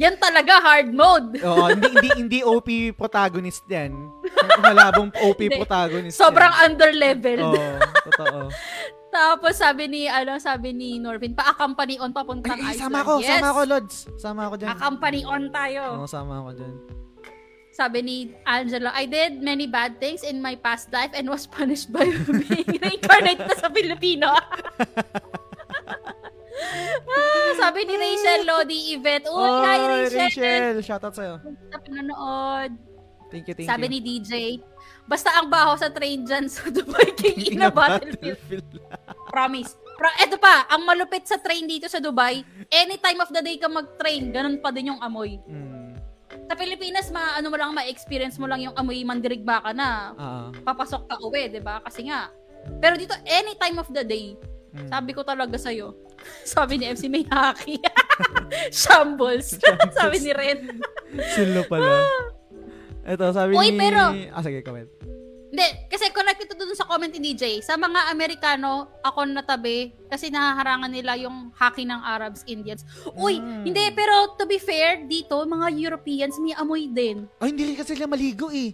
Yan 0.00 0.16
talaga, 0.16 0.64
hard 0.64 0.96
mode. 0.96 1.44
Oo, 1.44 1.68
hindi, 1.68 1.92
hindi, 1.92 2.10
hindi 2.16 2.38
OP 2.40 2.68
protagonist 2.96 3.68
yan. 3.68 3.92
Malabong 4.64 5.12
OP 5.28 5.40
protagonist 5.52 6.16
Sobrang 6.16 6.48
yan. 6.48 6.64
under-leveled. 6.72 7.44
Oo, 7.44 7.76
totoo. 8.08 8.48
Tapos 9.14 9.56
sabi 9.56 9.88
ni, 9.88 10.02
ano, 10.08 10.36
sabi 10.40 10.72
ni 10.72 10.96
Norvin, 10.96 11.32
pa-accompany 11.32 12.00
on 12.00 12.12
papuntang 12.12 12.60
Ay, 12.60 12.76
Iceland. 12.76 12.92
sama 12.92 12.98
ko, 13.04 13.12
yes. 13.20 13.28
sama 13.28 13.48
ko, 13.52 13.60
Lods. 13.64 13.96
Sama 14.16 14.40
ako 14.48 14.54
dyan. 14.56 14.68
Accompany 14.72 15.20
on 15.24 15.42
tayo. 15.52 15.82
Oo, 16.00 16.06
sama 16.08 16.44
ako 16.44 16.50
dyan. 16.56 16.74
Sabi 17.78 18.02
ni 18.02 18.34
Angelo, 18.42 18.90
I 18.90 19.06
did 19.06 19.38
many 19.38 19.70
bad 19.70 20.02
things 20.02 20.26
in 20.26 20.42
my 20.42 20.58
past 20.58 20.90
life 20.90 21.14
and 21.14 21.30
was 21.30 21.46
punished 21.46 21.94
by 21.94 22.10
being 22.42 22.66
reincarnated 22.74 23.46
na 23.46 23.54
sa 23.54 23.70
Filipino. 23.70 24.34
ah, 27.06 27.50
sabi 27.54 27.86
ni 27.86 27.94
Rachel 27.94 28.42
Lodi 28.42 28.98
Yvette, 28.98 29.30
Uy, 29.30 29.46
hi 29.62 29.78
Oy, 29.78 30.10
Rachel! 30.10 30.26
Rachel, 30.26 30.82
shoutout 30.82 31.14
sa'yo. 31.14 31.38
Sa 31.70 31.78
pinanood. 31.78 32.74
Thank 33.30 33.46
you, 33.46 33.54
thank 33.54 33.70
Sabi 33.70 33.86
you. 33.86 33.94
ni 33.94 33.98
DJ, 34.02 34.58
basta 35.06 35.38
ang 35.38 35.46
baho 35.46 35.78
sa 35.78 35.86
train 35.94 36.26
dyan 36.26 36.50
sa 36.50 36.66
Dubai 36.74 37.14
King 37.14 37.54
in 37.54 37.62
a 37.62 37.70
battlefield. 37.70 38.42
Promise. 39.30 39.78
Pro, 39.94 40.10
eto 40.18 40.34
pa, 40.34 40.66
ang 40.66 40.82
malupit 40.82 41.30
sa 41.30 41.38
train 41.38 41.62
dito 41.62 41.86
sa 41.86 42.02
Dubai, 42.02 42.42
any 42.74 42.98
time 42.98 43.22
of 43.22 43.30
the 43.30 43.38
day 43.38 43.54
ka 43.54 43.70
mag-train, 43.70 44.34
ganun 44.34 44.58
pa 44.58 44.74
din 44.74 44.90
yung 44.90 44.98
amoy. 44.98 45.38
Mm. 45.46 45.97
Sa 46.48 46.56
Pilipinas, 46.56 47.12
ma, 47.12 47.36
ano 47.36 47.52
mo 47.52 47.56
lang, 47.60 47.76
ma-experience 47.76 48.40
mo 48.40 48.48
lang 48.48 48.64
yung 48.64 48.72
amoy 48.72 49.04
mandirigba 49.04 49.60
ka 49.60 49.76
na. 49.76 50.16
Ah, 50.16 50.48
Papasok 50.64 51.04
ka 51.04 51.20
uwi, 51.20 51.52
di 51.52 51.60
ba? 51.60 51.84
Kasi 51.84 52.08
nga. 52.08 52.32
Pero 52.80 52.96
dito, 52.96 53.12
any 53.28 53.52
time 53.60 53.76
of 53.76 53.88
the 53.92 54.00
day, 54.00 54.32
mm. 54.72 54.88
sabi 54.88 55.12
ko 55.12 55.20
talaga 55.20 55.60
sa'yo, 55.60 55.92
sabi 56.48 56.80
ni 56.80 56.88
MC, 56.88 57.12
may 57.12 57.28
haki. 57.28 57.76
Shambles. 58.74 59.60
sabi 59.92 60.16
ni 60.24 60.32
Ren. 60.32 60.80
Sila 61.36 61.62
pala. 61.68 62.08
Ito, 63.04 63.24
sabi 63.36 63.52
Uy, 63.52 63.72
ni... 63.72 63.78
pero- 63.78 64.12
Ah, 64.32 64.40
sige, 64.40 64.64
comment. 64.64 64.88
Hindi, 65.58 65.90
kasi 65.90 66.14
connected 66.14 66.46
to 66.46 66.54
dun 66.54 66.70
sa 66.70 66.86
comment 66.86 67.10
ni 67.10 67.34
DJ. 67.34 67.58
Sa 67.66 67.74
mga 67.74 68.14
Amerikano, 68.14 68.94
ako 69.02 69.26
natabi 69.26 69.90
kasi 70.06 70.30
nahaharangan 70.30 70.86
nila 70.86 71.18
yung 71.18 71.50
haki 71.50 71.82
ng 71.82 71.98
Arabs, 71.98 72.46
Indians. 72.46 72.86
Uy, 73.18 73.42
Mm. 73.42 73.66
hindi, 73.66 73.84
pero 73.90 74.38
to 74.38 74.46
be 74.46 74.62
fair, 74.62 75.02
dito, 75.10 75.34
mga 75.34 75.74
Europeans, 75.74 76.38
may 76.38 76.54
amoy 76.54 76.86
din. 76.86 77.26
Ay, 77.42 77.50
hindi 77.50 77.74
rin 77.74 77.74
kasi 77.74 77.98
sila 77.98 78.06
maligo 78.06 78.54
eh. 78.54 78.70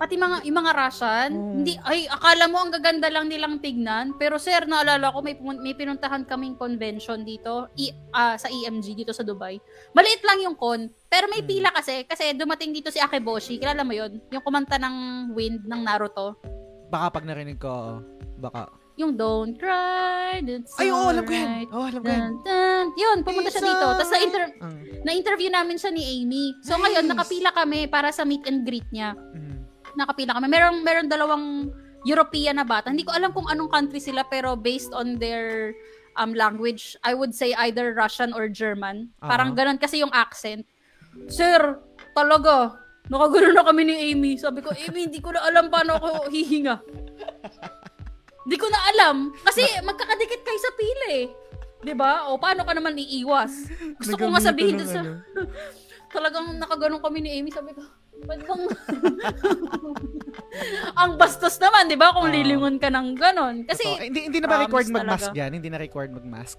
Pati 0.00 0.16
mga, 0.16 0.48
yung 0.48 0.58
mga 0.64 0.72
Russian, 0.72 1.30
Mm. 1.36 1.54
hindi, 1.60 1.74
ay, 1.84 2.08
akala 2.08 2.48
mo 2.48 2.56
ang 2.56 2.72
gaganda 2.72 3.12
lang 3.12 3.28
nilang 3.28 3.60
tignan. 3.60 4.16
Pero 4.16 4.40
sir, 4.40 4.64
naalala 4.64 5.12
ko, 5.12 5.20
may, 5.20 5.36
may 5.60 5.76
pinuntahan 5.76 6.24
kaming 6.24 6.56
convention 6.56 7.20
dito, 7.20 7.68
i, 7.76 7.92
ah, 8.16 8.32
sa 8.40 8.48
EMG 8.48 8.96
dito 8.96 9.12
sa 9.12 9.20
Dubai. 9.20 9.60
Maliit 9.92 10.24
lang 10.24 10.40
yung 10.40 10.56
con, 10.56 10.88
pero 11.08 11.24
may 11.26 11.40
Mm. 11.40 11.48
pila 11.48 11.70
kasi, 11.70 12.04
kasi 12.04 12.32
dumating 12.32 12.70
dito 12.70 12.88
si 12.88 12.96
Akeboshi, 12.96 13.56
kilala 13.56 13.80
mo 13.80 13.92
yon 13.92 14.20
Yung 14.28 14.40
kumanta 14.40 14.76
ng 14.76 14.94
Wind 15.32 15.64
ng 15.64 15.80
Naruto. 15.80 16.36
Baka 16.86 17.06
pag 17.10 17.24
narinig 17.24 17.56
ko, 17.56 18.00
baka. 18.36 18.68
Yung 18.94 19.14
Don't 19.14 19.54
Cry, 19.54 20.40
That's 20.40 20.74
Ay, 20.74 20.90
oo, 20.90 21.06
alam 21.06 21.22
ko 21.22 21.30
yan. 21.30 21.46
Alright. 21.46 21.70
Oo, 21.70 21.84
alam 21.86 22.00
ko 22.00 22.08
yan. 22.08 22.20
Dun, 22.20 22.34
dun. 22.42 22.86
Yun, 22.94 23.18
pumunta 23.22 23.48
siya 23.48 23.62
It's 23.62 23.70
dito. 23.70 23.86
Tapos 23.88 24.04
na, 24.04 24.12
alright. 24.12 24.26
inter- 24.26 24.54
Ang, 24.58 24.74
na-interview 25.00 25.48
namin 25.48 25.76
siya 25.76 25.90
ni 25.90 26.02
Amy. 26.02 26.44
So 26.60 26.74
Nice. 26.74 26.82
ngayon, 26.84 27.04
nakapila 27.06 27.50
kami 27.52 27.80
para 27.86 28.08
sa 28.10 28.22
meet 28.22 28.44
and 28.44 28.62
greet 28.62 28.86
niya. 28.90 29.14
mm. 29.14 29.56
Nakapila 29.94 30.34
kami. 30.34 30.46
Meron, 30.46 30.74
meron 30.82 31.06
dalawang 31.06 31.70
European 32.02 32.54
na 32.54 32.64
bata. 32.64 32.88
Hindi 32.88 33.02
ko 33.02 33.10
alam 33.10 33.30
kung 33.30 33.46
anong 33.46 33.66
country 33.68 33.98
sila, 33.98 34.22
pero 34.22 34.54
based 34.54 34.90
on 34.90 35.16
their 35.16 35.72
um, 36.14 36.30
language, 36.32 36.92
I 37.00 37.14
would 37.14 37.32
say 37.32 37.54
either 37.56 37.90
Russian 37.92 38.30
or 38.32 38.46
German. 38.46 39.14
Parang 39.16 39.50
Ah. 39.50 39.56
ganun 39.56 39.78
kasi 39.78 39.98
yung 39.98 40.10
accent. 40.10 40.66
Sir, 41.26 41.82
talaga, 42.14 42.78
nakagano 43.08 43.50
na 43.50 43.66
kami 43.66 43.82
ni 43.82 43.94
Amy. 44.10 44.38
Sabi 44.38 44.62
ko, 44.62 44.70
Amy, 44.70 45.10
hindi 45.10 45.18
ko 45.18 45.34
na 45.34 45.42
alam 45.42 45.66
paano 45.66 45.98
ako 45.98 46.30
hihinga. 46.30 46.78
Hindi 48.44 48.56
ko 48.56 48.66
na 48.68 48.80
alam. 48.94 49.16
Kasi 49.42 49.60
magkakadikit 49.82 50.40
kayo 50.40 50.56
sa 50.56 50.72
pila 50.72 51.06
eh. 51.12 51.26
'Di 51.78 51.92
ba? 51.92 52.26
O 52.26 52.40
paano 52.40 52.64
ka 52.64 52.72
naman 52.72 52.96
iiwas? 52.96 53.68
Gusto 54.00 54.16
ko 54.16 54.32
nga 54.32 54.40
sabihin 54.40 54.80
dun 54.80 54.88
sa... 54.88 55.04
ano. 55.04 55.20
Talagang 56.16 56.56
nakaganon 56.56 57.04
kami 57.04 57.20
ni 57.20 57.36
Amy. 57.36 57.52
Sabi 57.52 57.76
ko, 57.76 57.84
bang... 58.24 58.40
Ang 61.00 61.20
bastos 61.20 61.60
naman, 61.60 61.86
di 61.86 61.94
ba? 61.94 62.16
Kung 62.16 62.26
Ah. 62.26 62.32
lilingon 62.32 62.80
ka 62.80 62.88
ng 62.88 63.12
ganon. 63.12 63.68
Kasi. 63.68 63.84
Eh, 63.84 64.08
hindi, 64.08 64.32
hindi 64.32 64.38
na 64.40 64.48
ba 64.48 64.56
record 64.58 64.88
promise 64.88 64.96
mag-mask 64.96 65.30
yan? 65.36 65.50
Hindi 65.52 65.68
na 65.68 65.78
record 65.78 66.08
mag-mask? 66.10 66.56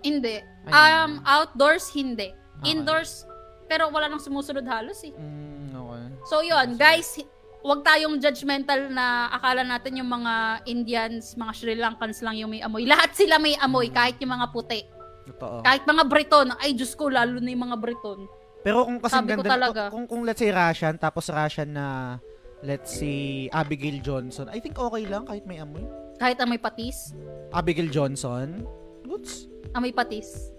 hindi. 0.00 0.40
Ay, 0.66 0.90
Um, 0.96 1.20
outdoors, 1.22 1.92
hindi. 1.92 2.32
Okay. 2.60 2.72
Indoors, 2.74 3.29
pero 3.70 3.86
wala 3.94 4.10
nang 4.10 4.18
sumusunod 4.18 4.66
halos 4.66 4.98
eh. 5.06 5.14
Mm, 5.14 5.70
okay. 5.78 6.02
So 6.26 6.42
yun, 6.42 6.74
guys, 6.74 7.22
wag 7.62 7.86
tayong 7.86 8.18
judgmental 8.18 8.90
na 8.90 9.30
akala 9.30 9.62
natin 9.62 10.02
yung 10.02 10.10
mga 10.10 10.66
Indians, 10.66 11.38
mga 11.38 11.52
Sri 11.54 11.78
Lankans 11.78 12.18
lang 12.26 12.34
yung 12.34 12.50
may 12.50 12.66
amoy. 12.66 12.82
Lahat 12.90 13.14
sila 13.14 13.38
may 13.38 13.54
amoy, 13.62 13.94
kahit 13.94 14.18
yung 14.18 14.34
mga 14.34 14.50
puti. 14.50 14.82
Totoo. 15.30 15.62
Kahit 15.62 15.86
mga 15.86 16.02
Breton. 16.10 16.50
Ay, 16.58 16.74
Diyos 16.74 16.98
ko, 16.98 17.06
lalo 17.06 17.38
na 17.38 17.46
yung 17.54 17.70
mga 17.70 17.78
Breton. 17.78 18.26
Pero 18.66 18.82
kung 18.82 18.98
kasi 18.98 19.14
Sabi 19.14 19.38
ko 19.38 19.46
ganda, 19.46 19.54
talaga. 19.54 19.82
Kung, 19.88 20.04
kung 20.10 20.26
let's 20.26 20.42
say 20.42 20.50
Russian, 20.50 20.98
tapos 20.98 21.30
Russian 21.30 21.70
na 21.70 22.18
let's 22.66 22.98
say 22.98 23.46
Abigail 23.54 24.02
Johnson, 24.02 24.50
I 24.50 24.58
think 24.58 24.74
okay 24.76 25.06
lang 25.06 25.24
kahit 25.24 25.46
may 25.46 25.62
amoy. 25.62 25.86
Kahit 26.18 26.36
amoy 26.42 26.58
patis. 26.58 27.14
Abigail 27.54 27.88
Johnson, 27.88 28.66
goods. 29.06 29.46
Amoy 29.72 29.94
patis. 29.94 30.52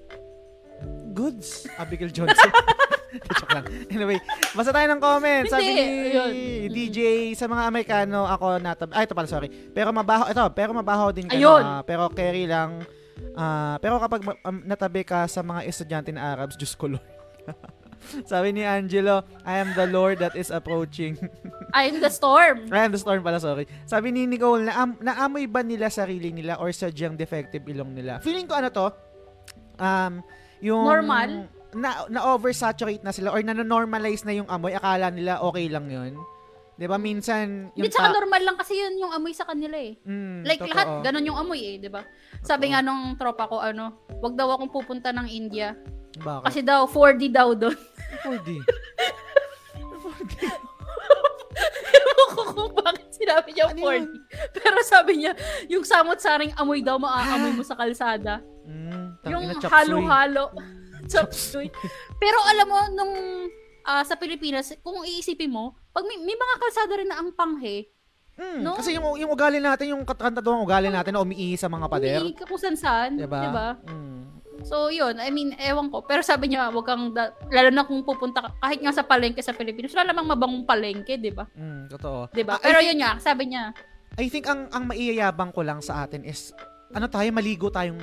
Goods. 1.13 1.67
Abigail 1.77 2.09
Johnson. 2.09 2.49
Joke 3.39 3.51
lang. 3.51 3.65
Anyway, 3.91 4.17
basta 4.55 4.71
tayo 4.71 4.87
ng 4.87 5.01
comment. 5.03 5.45
Sabi 5.51 5.67
ni 5.75 5.83
yun. 6.15 6.31
DJ, 6.71 6.99
sa 7.35 7.45
mga 7.47 7.63
Amerikano, 7.67 8.23
ako 8.23 8.59
natab... 8.63 8.89
Ay, 8.95 9.03
ito 9.03 9.15
pala, 9.15 9.27
sorry. 9.27 9.51
Pero 9.75 9.91
mabaho, 9.91 10.31
ito, 10.31 10.43
pero 10.55 10.71
mabaho 10.71 11.11
din 11.11 11.27
ka 11.27 11.35
Ayun. 11.35 11.63
na, 11.63 11.83
pero 11.83 12.07
carry 12.07 12.47
lang. 12.47 12.87
Ah, 13.35 13.75
pero 13.83 13.99
kapag 13.99 14.23
ma- 14.23 14.39
um, 14.47 14.63
natabi 14.63 15.03
ka 15.03 15.27
sa 15.27 15.43
mga 15.43 15.67
estudyante 15.67 16.09
na 16.11 16.35
Arabs, 16.35 16.55
Diyos 16.55 16.73
ko 16.75 16.95
Lord. 16.95 17.05
Sabi 18.31 18.49
ni 18.49 18.65
Angelo, 18.65 19.21
I 19.45 19.61
am 19.61 19.77
the 19.77 19.85
Lord 19.85 20.17
that 20.25 20.33
is 20.33 20.49
approaching. 20.49 21.21
I'm 21.77 22.01
the 22.01 22.09
storm. 22.09 22.65
I 22.73 22.81
am 22.81 22.91
the 22.91 22.97
storm 22.97 23.21
pala, 23.21 23.37
sorry. 23.37 23.69
Sabi 23.85 24.09
ni 24.09 24.25
Nicole, 24.25 24.65
na 24.65 24.89
naamoy 24.89 25.45
ba 25.45 25.61
nila 25.61 25.87
sarili 25.93 26.33
nila 26.33 26.57
or 26.57 26.73
sadyang 26.73 27.13
defective 27.13 27.61
ilong 27.69 27.93
nila? 27.93 28.17
Feeling 28.25 28.49
ko 28.49 28.57
ano 28.57 28.73
to, 28.73 28.87
um, 29.77 30.25
yung... 30.59 30.81
Normal? 30.81 31.60
Na, 31.71 32.03
na-oversaturate 32.11 32.99
na 32.99 33.15
sila 33.15 33.31
or 33.31 33.39
na-normalize 33.39 34.27
na 34.27 34.35
yung 34.35 34.49
amoy. 34.51 34.75
Akala 34.75 35.07
nila 35.07 35.39
okay 35.39 35.71
lang 35.71 35.87
yun. 35.87 36.19
'Di 36.81 36.89
ba 36.89 36.97
Minsan, 36.97 37.69
yung 37.77 37.85
Hindi, 37.85 37.93
ta- 37.93 38.09
normal 38.09 38.41
lang 38.41 38.57
kasi 38.57 38.73
yun 38.73 38.97
yung 38.97 39.13
amoy 39.13 39.37
sa 39.37 39.45
kanila 39.45 39.77
eh. 39.77 40.01
Mm, 40.01 40.41
Like 40.41 40.65
totoo. 40.65 40.71
lahat, 40.73 40.87
ganun 41.05 41.29
yung 41.29 41.37
amoy 41.37 41.61
eh, 41.61 41.75
di 41.77 41.93
ba? 41.93 42.01
Sabi 42.41 42.73
nga 42.73 42.81
nung 42.81 43.13
tropa 43.21 43.45
ko, 43.45 43.61
ano, 43.61 44.01
wag 44.17 44.33
daw 44.33 44.49
akong 44.57 44.73
pupunta 44.73 45.13
ng 45.13 45.29
India. 45.29 45.77
Bakit? 46.17 46.43
Kasi 46.43 46.59
daw, 46.65 46.89
4D 46.89 47.29
daw 47.29 47.53
doon. 47.53 47.77
4D. 48.25 48.49
Ewan 51.91 52.29
ko 52.33 52.41
kung 52.49 52.73
bakit 52.73 53.07
sinabi 53.13 53.49
niya 53.53 53.69
Ano 53.69 53.77
4D. 53.77 54.09
Pero 54.57 54.77
sabi 54.81 55.11
niya, 55.21 55.37
yung 55.69 55.85
samot-saring 55.85 56.55
amoy 56.57 56.81
daw 56.81 56.97
maaamoy 56.97 57.53
mo 57.53 57.61
sa 57.61 57.77
kalsada. 57.77 58.41
Mm, 58.65 59.21
yung 59.29 59.45
halo-halo. 59.69 60.49
Chop 61.11 61.31
suey. 61.31 61.67
Pero 62.15 62.37
alam 62.45 62.67
mo, 62.67 62.79
nung 62.91 63.13
ah, 63.83 64.01
sa 64.01 64.15
Pilipinas, 64.15 64.71
kung 64.79 65.03
iisipin 65.03 65.49
mo, 65.49 65.75
pag 65.89 66.03
may, 66.03 66.17
may 66.17 66.33
mga 66.33 66.55
kalsada 66.57 66.93
rin 66.95 67.07
na 67.07 67.19
ang 67.19 67.31
panghe, 67.31 67.91
Mm, 68.31 68.63
No? 68.63 68.73
Kasi 68.73 68.95
yung, 68.95 69.05
yung 69.19 69.29
ugali 69.29 69.59
natin, 69.59 69.91
yung 69.91 70.01
katantaduang 70.01 70.63
ugali 70.63 70.87
natin 70.87 71.13
na 71.13 71.21
umiihi 71.21 71.53
sa 71.53 71.67
mga 71.67 71.85
pader. 71.85 72.17
umiinig 72.17 72.39
ka 72.39 72.47
kung 72.47 72.57
saan-saan. 72.57 73.19
Diba? 73.19 73.37
Diba? 73.43 73.67
Mm. 73.85 74.19
So, 74.63 74.87
yun. 74.87 75.19
I 75.19 75.29
mean, 75.29 75.51
ewan 75.59 75.91
ko. 75.91 76.01
Pero 76.01 76.23
sabi 76.23 76.47
niya, 76.47 76.71
wag 76.71 76.87
kang, 76.87 77.11
da- 77.11 77.35
lalo 77.51 77.69
na 77.69 77.83
kung 77.83 78.01
pupunta 78.01 78.39
ka, 78.39 78.49
kahit 78.57 78.79
nga 78.79 78.95
sa 78.95 79.03
palengke 79.03 79.43
sa 79.43 79.51
Pilipinas, 79.51 79.91
wala 79.91 80.09
namang 80.09 80.31
mabangong 80.31 80.63
palengke, 80.63 81.19
di 81.19 81.29
ba? 81.29 81.43
Mm, 81.51 81.91
totoo. 81.91 82.31
Di 82.31 82.41
ba? 82.41 82.55
Ah, 82.55 82.59
I 82.59 82.65
Pero 82.65 82.79
think- 82.79 82.87
yun 82.87 82.99
nga, 83.03 83.11
sabi 83.19 83.43
niya, 83.51 83.63
I 84.11 84.25
think 84.27 84.45
ang 84.45 84.67
ang 84.69 84.83
maiyayabang 84.85 85.51
ko 85.51 85.61
lang 85.61 85.79
sa 85.79 86.03
atin 86.03 86.23
is 86.23 86.51
ano 86.91 87.07
tayo 87.07 87.31
maligo 87.31 87.67
tayong 87.67 87.99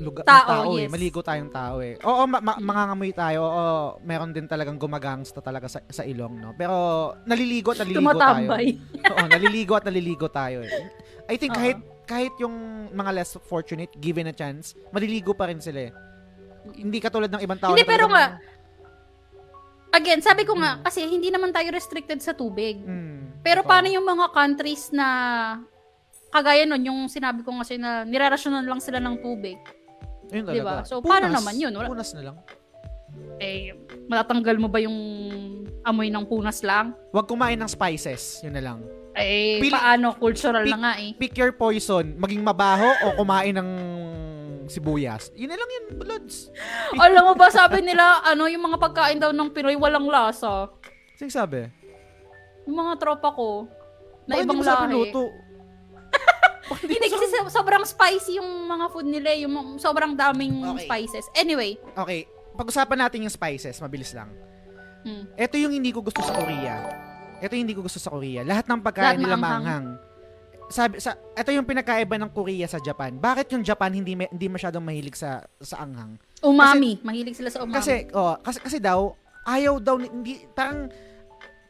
lugar 0.00 0.24
Tao, 0.24 0.74
eh. 0.74 0.84
yes. 0.84 0.90
Maligo 0.90 1.20
tayong 1.20 1.52
tao 1.52 1.78
eh. 1.78 1.94
Oo, 2.00 2.24
ma- 2.24 2.40
ma- 2.40 2.58
mangangamoy 2.58 3.12
tayo. 3.12 3.40
Oo, 3.42 3.68
meron 4.02 4.32
din 4.32 4.44
talagang 4.44 4.76
gumagangsta 4.76 5.38
talaga 5.38 5.68
sa, 5.68 5.84
sa 5.86 6.02
ilong, 6.02 6.34
no. 6.34 6.50
Pero 6.56 6.74
naliligo 7.24 7.70
at 7.70 7.84
naliligo 7.84 8.00
tumatambay. 8.10 8.48
tayo. 8.48 9.10
Oo, 9.12 9.24
naliligo 9.28 9.72
at 9.76 9.84
naliligo 9.84 10.26
tayo 10.26 10.64
eh. 10.64 10.72
I 11.28 11.36
think 11.36 11.52
kahit 11.52 11.78
kahit 12.04 12.34
yung 12.40 12.52
mga 12.90 13.10
less 13.14 13.38
fortunate 13.44 13.92
given 13.96 14.26
a 14.26 14.34
chance, 14.34 14.74
maliligo 14.90 15.30
pa 15.30 15.46
rin 15.46 15.62
sila 15.62 15.86
eh. 15.86 15.92
Hindi 16.74 16.98
katulad 16.98 17.30
ng 17.30 17.40
ibang 17.40 17.60
tao. 17.60 17.70
Hindi, 17.70 17.86
pero 17.86 18.08
talagang- 18.08 18.40
Again, 19.90 20.22
sabi 20.22 20.46
ko 20.46 20.54
nga, 20.54 20.78
kasi 20.86 21.02
hindi 21.02 21.34
naman 21.34 21.50
tayo 21.50 21.66
restricted 21.74 22.22
sa 22.22 22.30
tubig. 22.30 22.78
Mm, 22.78 23.42
Pero 23.42 23.66
paano 23.66 23.90
yung 23.90 24.06
mga 24.06 24.30
countries 24.30 24.94
na 24.94 25.06
kagaya 26.30 26.62
nun, 26.62 26.86
yung 26.86 27.00
sinabi 27.10 27.42
ko 27.42 27.50
kasi 27.58 27.74
na 27.74 28.06
nirarasyonan 28.06 28.62
lang 28.62 28.78
sila 28.78 29.02
ng 29.02 29.18
tubig. 29.18 29.58
Yun 30.30 30.42
Di 30.42 30.48
talaga. 30.48 30.64
ba? 30.64 30.76
So, 30.82 30.98
paano 30.98 31.26
Punas. 31.26 31.36
naman 31.36 31.54
yun? 31.56 31.72
Wala- 31.72 31.88
Punas 31.88 32.10
na 32.12 32.22
lang. 32.22 32.36
Eh, 33.36 33.74
matatanggal 34.06 34.56
mo 34.56 34.68
ba 34.68 34.78
yung 34.78 34.96
amoy 35.82 36.08
ng 36.08 36.24
punas 36.24 36.60
lang? 36.60 36.94
Huwag 37.10 37.26
kumain 37.26 37.56
ng 37.56 37.66
spices. 37.66 38.38
Yun 38.40 38.54
na 38.54 38.62
lang. 38.62 38.78
Eh, 39.12 39.58
Pili- 39.58 39.72
paano? 39.72 40.14
Cultural 40.14 40.62
pi- 40.62 40.70
na 40.70 40.78
nga 40.78 40.92
eh. 40.96 41.10
pick 41.14 41.34
your 41.34 41.50
poison, 41.50 42.14
maging 42.16 42.40
mabaho 42.40 42.86
o 43.02 43.18
kumain 43.18 43.50
ng 43.52 43.70
sibuyas. 44.66 45.34
Yun 45.34 45.50
na 45.50 45.58
lang 45.58 45.66
yun, 45.68 45.84
bloods. 45.96 46.54
Alam 47.02 47.22
mo 47.24 47.34
ba, 47.34 47.50
sabi 47.50 47.82
nila, 47.82 48.22
ano, 48.22 48.46
yung 48.46 48.62
mga 48.62 48.78
pagkain 48.78 49.18
daw 49.18 49.34
ng 49.34 49.50
Pinoy 49.50 49.74
walang 49.74 50.06
lasa. 50.06 50.70
Sing 51.16 51.26
sabi? 51.26 51.66
Yung 52.64 52.78
mga 52.78 52.94
tropa 52.96 53.34
ko, 53.34 53.66
na 54.24 54.38
Bakit 54.38 54.46
ibang 54.46 54.62
sabi 54.62 54.84
lahi. 54.86 54.94
luto? 54.94 55.22
Hindi 56.82 57.08
kasi 57.08 57.26
so- 57.26 57.50
sobrang 57.50 57.82
spicy 57.82 58.38
yung 58.38 58.46
mga 58.64 58.84
food 58.88 59.06
nila, 59.06 59.28
eh, 59.30 59.44
yung 59.44 59.54
sobrang 59.76 60.14
daming 60.14 60.62
Okay. 60.74 60.86
spices. 60.86 61.26
Anyway, 61.32 61.76
Okay, 61.92 62.24
pag-usapan 62.52 62.98
natin 63.00 63.26
yung 63.26 63.32
spices, 63.32 63.78
mabilis 63.78 64.12
lang. 64.12 64.30
hmm. 65.02 65.34
Ito 65.34 65.56
yung 65.56 65.72
hindi 65.72 65.90
ko 65.90 66.00
gusto 66.00 66.20
sa 66.20 66.32
Korea. 66.32 66.76
Ito 67.40 67.52
yung 67.52 67.64
hindi 67.64 67.72
ko 67.72 67.82
gusto 67.82 67.96
sa 67.96 68.10
Korea. 68.10 68.44
Lahat 68.44 68.68
ng 68.68 68.80
pagkain 68.80 69.16
Lahat 69.16 69.18
nila 69.18 69.36
maanghang. 69.36 69.86
Sabi 70.68 71.02
sa 71.02 71.18
ito 71.34 71.50
yung 71.50 71.66
pinakaiba 71.66 72.14
ng 72.14 72.30
Korea 72.30 72.68
sa 72.68 72.78
Japan. 72.78 73.18
Bakit 73.18 73.50
yung 73.50 73.66
Japan 73.66 73.90
hindi 73.90 74.14
hindi 74.14 74.46
masyadong 74.46 74.84
mahilig 74.84 75.16
sa 75.16 75.42
sa 75.58 75.82
anghang? 75.82 76.14
umami. 76.40 77.02
Mahilig 77.02 77.34
sila 77.34 77.50
sa 77.50 77.64
umami. 77.64 77.74
Kasi 77.74 78.06
oh, 78.12 78.38
kasi 78.38 78.58
kasi 78.60 78.76
daw 78.78 79.10
ayaw 79.42 79.82
daw 79.82 79.98
hindi 79.98 80.46
parang 80.52 80.86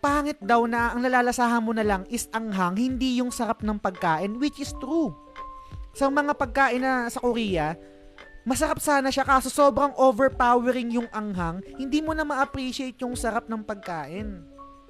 pangit 0.01 0.40
daw 0.40 0.64
na 0.64 0.90
ang 0.97 1.05
lalalasahan 1.05 1.60
mo 1.60 1.77
na 1.77 1.85
lang 1.85 2.02
is 2.09 2.27
anghang, 2.32 2.74
hindi 2.74 3.20
yung 3.20 3.28
sarap 3.28 3.60
ng 3.60 3.77
pagkain, 3.78 4.40
which 4.40 4.59
is 4.59 4.72
true. 4.81 5.12
Sa 5.93 6.09
mga 6.09 6.32
pagkain 6.35 6.81
na 6.81 7.06
sa 7.12 7.20
Korea, 7.20 7.77
masarap 8.48 8.81
sana 8.81 9.12
siya 9.12 9.28
kaso 9.28 9.52
sobrang 9.52 9.93
overpowering 10.01 10.90
yung 10.97 11.09
anghang, 11.12 11.60
hindi 11.77 12.01
mo 12.01 12.16
na 12.16 12.24
ma-appreciate 12.24 12.97
yung 13.05 13.14
sarap 13.14 13.47
ng 13.47 13.62
pagkain. 13.62 14.48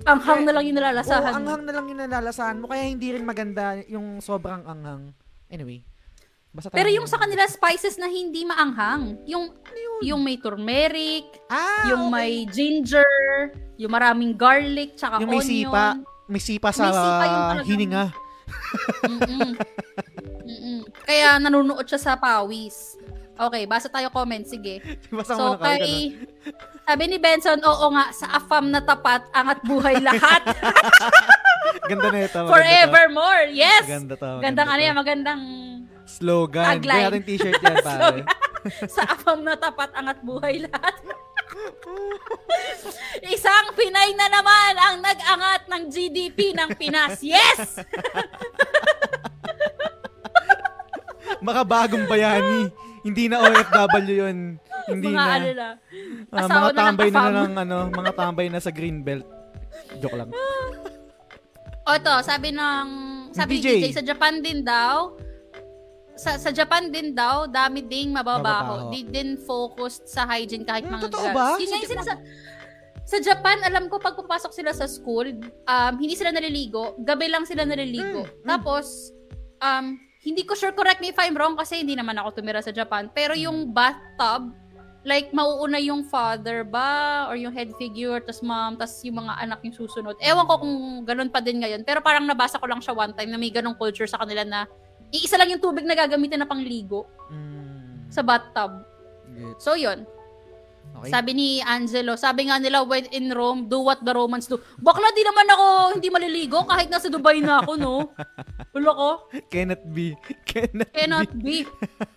ang 0.08 0.20
hang 0.24 0.48
na 0.48 0.56
lang 0.56 0.64
yung 0.64 0.80
Oo, 0.80 0.84
nalalasahan 0.86 1.28
mo. 1.28 1.36
anghang 1.36 1.62
na 1.68 1.72
lang 1.76 1.84
yung 1.92 2.00
nalalasahan 2.00 2.56
mo, 2.56 2.66
kaya 2.72 2.88
hindi 2.88 3.12
rin 3.12 3.26
maganda 3.26 3.76
yung 3.84 4.22
sobrang 4.24 4.64
anghang. 4.64 5.12
Anyway. 5.52 5.89
Basta 6.50 6.74
Pero 6.74 6.90
yung 6.90 7.06
sa 7.06 7.14
kanila 7.14 7.46
spices 7.46 7.94
na 7.94 8.10
hindi 8.10 8.42
maanghang, 8.42 9.22
yung 9.22 9.54
yung 10.02 10.18
may 10.18 10.34
turmeric, 10.34 11.22
ah, 11.46 11.86
yung 11.86 12.10
okay. 12.10 12.14
may 12.16 12.32
ginger, 12.50 13.06
yung 13.78 13.92
maraming 13.92 14.34
garlic, 14.34 14.98
tsaka 14.98 15.22
Yung 15.22 15.30
may 15.30 15.38
onion. 15.38 15.70
sipa. 15.70 15.84
may 16.26 16.42
sipa 16.42 16.70
sa 16.70 16.82
May 16.82 16.94
sipa 16.94 17.06
yung 17.24 17.42
talagang- 17.46 17.66
hininga. 17.66 18.04
Mm-mm. 19.02 19.50
Mm-mm. 20.42 20.78
Kaya 21.06 21.38
nanunuot 21.38 21.86
siya 21.86 21.98
sa 22.02 22.12
pawis. 22.14 22.98
Okay, 23.40 23.64
basa 23.64 23.88
tayo 23.88 24.10
comment. 24.10 24.44
Sige. 24.44 24.82
Basta 25.10 25.32
mo 25.32 25.54
So, 25.54 25.62
kay... 25.62 26.18
Sabi 26.84 27.04
ni 27.06 27.16
Benson, 27.16 27.62
oo 27.62 27.86
nga, 27.88 28.10
sa 28.10 28.36
afam 28.36 28.68
na 28.68 28.82
tapat, 28.82 29.22
angat 29.30 29.62
buhay 29.62 29.96
lahat. 29.96 30.42
Ganda 31.90 32.10
na 32.10 32.20
ito. 32.20 32.40
Forevermore. 32.52 33.54
Yes! 33.54 33.86
Maganda 33.86 34.14
to. 34.14 34.26
maganda 34.26 34.36
Magandang 34.36 34.68
ano 34.68 34.80
yan, 34.82 34.96
magandang 34.98 35.42
Slogan. 36.18 36.66
Tagline. 36.78 37.02
Kaya 37.06 37.22
t-shirt 37.22 37.60
yan, 37.62 37.76
pare. 37.86 38.20
sa 38.90 39.02
apam 39.14 39.40
na 39.40 39.54
tapat 39.56 39.94
angat 39.94 40.18
buhay 40.26 40.66
lahat. 40.66 40.96
Isang 43.34 43.74
Pinay 43.74 44.14
na 44.14 44.26
naman 44.30 44.72
ang 44.76 44.96
nag-angat 45.02 45.62
ng 45.70 45.82
GDP 45.90 46.54
ng 46.54 46.70
Pinas. 46.76 47.18
Yes! 47.22 47.80
Makabagong 51.46 52.04
bayani. 52.04 52.68
Hindi 53.00 53.32
na 53.32 53.40
OFW 53.40 54.28
yun. 54.28 54.38
Hindi 54.90 55.08
mga 55.08 55.16
na. 55.16 55.32
ano 55.32 55.50
na. 55.56 55.68
Ah, 56.28 56.44
asawa 56.44 56.68
mga 56.68 56.76
tambay 56.76 57.08
na, 57.08 57.20
na 57.20 57.30
ng 57.32 57.54
ano, 57.56 57.78
mga 57.88 58.12
tambay 58.12 58.46
na 58.52 58.60
sa 58.60 58.68
Greenbelt. 58.68 59.24
Joke 60.04 60.20
lang. 60.20 60.30
O 61.88 61.90
to, 61.96 62.14
sabi 62.22 62.52
ng 62.52 62.86
sabi 63.32 63.58
DJ. 63.58 63.66
DJ 63.80 63.86
sa 63.96 64.04
Japan 64.04 64.44
din 64.44 64.60
daw 64.60 65.16
sa, 66.20 66.36
sa 66.36 66.50
Japan 66.50 66.88
din 66.88 67.12
daw, 67.12 67.48
dami 67.48 67.80
ding 67.82 68.12
mababaho. 68.12 68.84
Mababaho. 68.84 68.92
Di 68.92 69.00
din 69.02 69.40
focused 69.40 70.04
sa 70.06 70.28
hygiene 70.28 70.62
kahit 70.62 70.84
Hmm, 70.84 70.94
mga 70.94 71.08
totoo 71.08 71.24
girls. 71.24 71.34
ba? 71.34 71.46
Yun 71.56 71.64
yung 71.66 71.80
Japan? 71.80 71.92
sinasa- 71.96 72.22
sa 73.02 73.18
Japan, 73.18 73.58
alam 73.62 73.88
ko 73.88 73.98
pag 73.98 74.14
papasok 74.14 74.52
sila 74.52 74.70
sa 74.70 74.84
school, 74.84 75.32
um, 75.64 75.92
hindi 75.96 76.14
sila 76.14 76.30
naliligo. 76.30 76.94
Gabi 77.00 77.26
lang 77.26 77.42
sila 77.42 77.64
naliligo. 77.64 78.22
Hmm, 78.22 78.46
Tapos, 78.46 79.10
um, 79.58 79.96
hindi 80.20 80.44
ko 80.44 80.52
sure, 80.52 80.70
correct 80.70 81.00
me 81.00 81.08
if 81.08 81.18
I'm 81.18 81.32
wrong 81.32 81.56
kasi 81.56 81.80
hindi 81.80 81.96
naman 81.96 82.14
ako 82.14 82.36
tumira 82.36 82.60
sa 82.60 82.70
Japan. 82.70 83.08
Pero 83.08 83.32
Hmm. 83.32 83.42
yung 83.42 83.58
bathtub, 83.70 84.52
like 85.02 85.32
mauuna 85.32 85.80
yung 85.80 86.04
father 86.04 86.60
ba 86.60 87.24
or 87.24 87.34
yung 87.34 87.48
head 87.50 87.72
figure 87.74 88.20
tas 88.20 88.44
mom 88.44 88.76
tas 88.76 89.00
yung 89.00 89.16
mga 89.16 89.32
anak 89.40 89.64
yung 89.64 89.72
susunod 89.72 90.12
ewan 90.20 90.44
ko 90.44 90.60
kung 90.60 90.76
ganun 91.02 91.32
pa 91.32 91.40
din 91.40 91.56
ngayon 91.56 91.80
pero 91.80 92.04
parang 92.04 92.28
nabasa 92.28 92.60
ko 92.60 92.68
lang 92.68 92.84
siya 92.84 92.92
one 92.94 93.16
time 93.16 93.32
na 93.32 93.40
may 93.40 93.48
ganong 93.48 93.72
culture 93.74 94.04
sa 94.04 94.20
kanila 94.20 94.44
na 94.44 94.68
iisa 95.10 95.34
lang 95.34 95.50
yung 95.50 95.60
tubig 95.60 95.82
na 95.82 95.94
gagamitin 95.94 96.38
na 96.38 96.46
pangligo 96.46 97.06
Mm, 97.28 98.08
sa 98.08 98.20
bathtub 98.20 98.82
gets. 99.28 99.60
so 99.60 99.74
yun 99.74 100.02
Okay. 100.90 101.06
sabi 101.08 101.30
ni 101.30 101.48
Angelo 101.62 102.18
sabi 102.18 102.50
nga 102.50 102.58
nila 102.58 102.82
when 102.82 103.06
in 103.08 103.30
Rome 103.30 103.70
do 103.70 103.78
what 103.78 104.02
the 104.02 104.10
Romans 104.10 104.44
do 104.44 104.58
bakla 104.76 105.06
di 105.10 105.22
naman 105.22 105.46
ako 105.46 105.66
hindi 105.94 106.10
maliligo 106.10 106.66
kahit 106.66 106.90
nasa 106.90 107.06
Dubai 107.06 107.38
na 107.38 107.62
ako 107.62 107.78
no 107.78 108.10
wala 108.74 108.90
ko 108.90 109.10
Cannot 109.46 109.86
be. 109.86 110.18
Cannot, 110.42 110.90
Cannot 110.90 111.30
be. 111.32 111.62
be. 111.62 111.70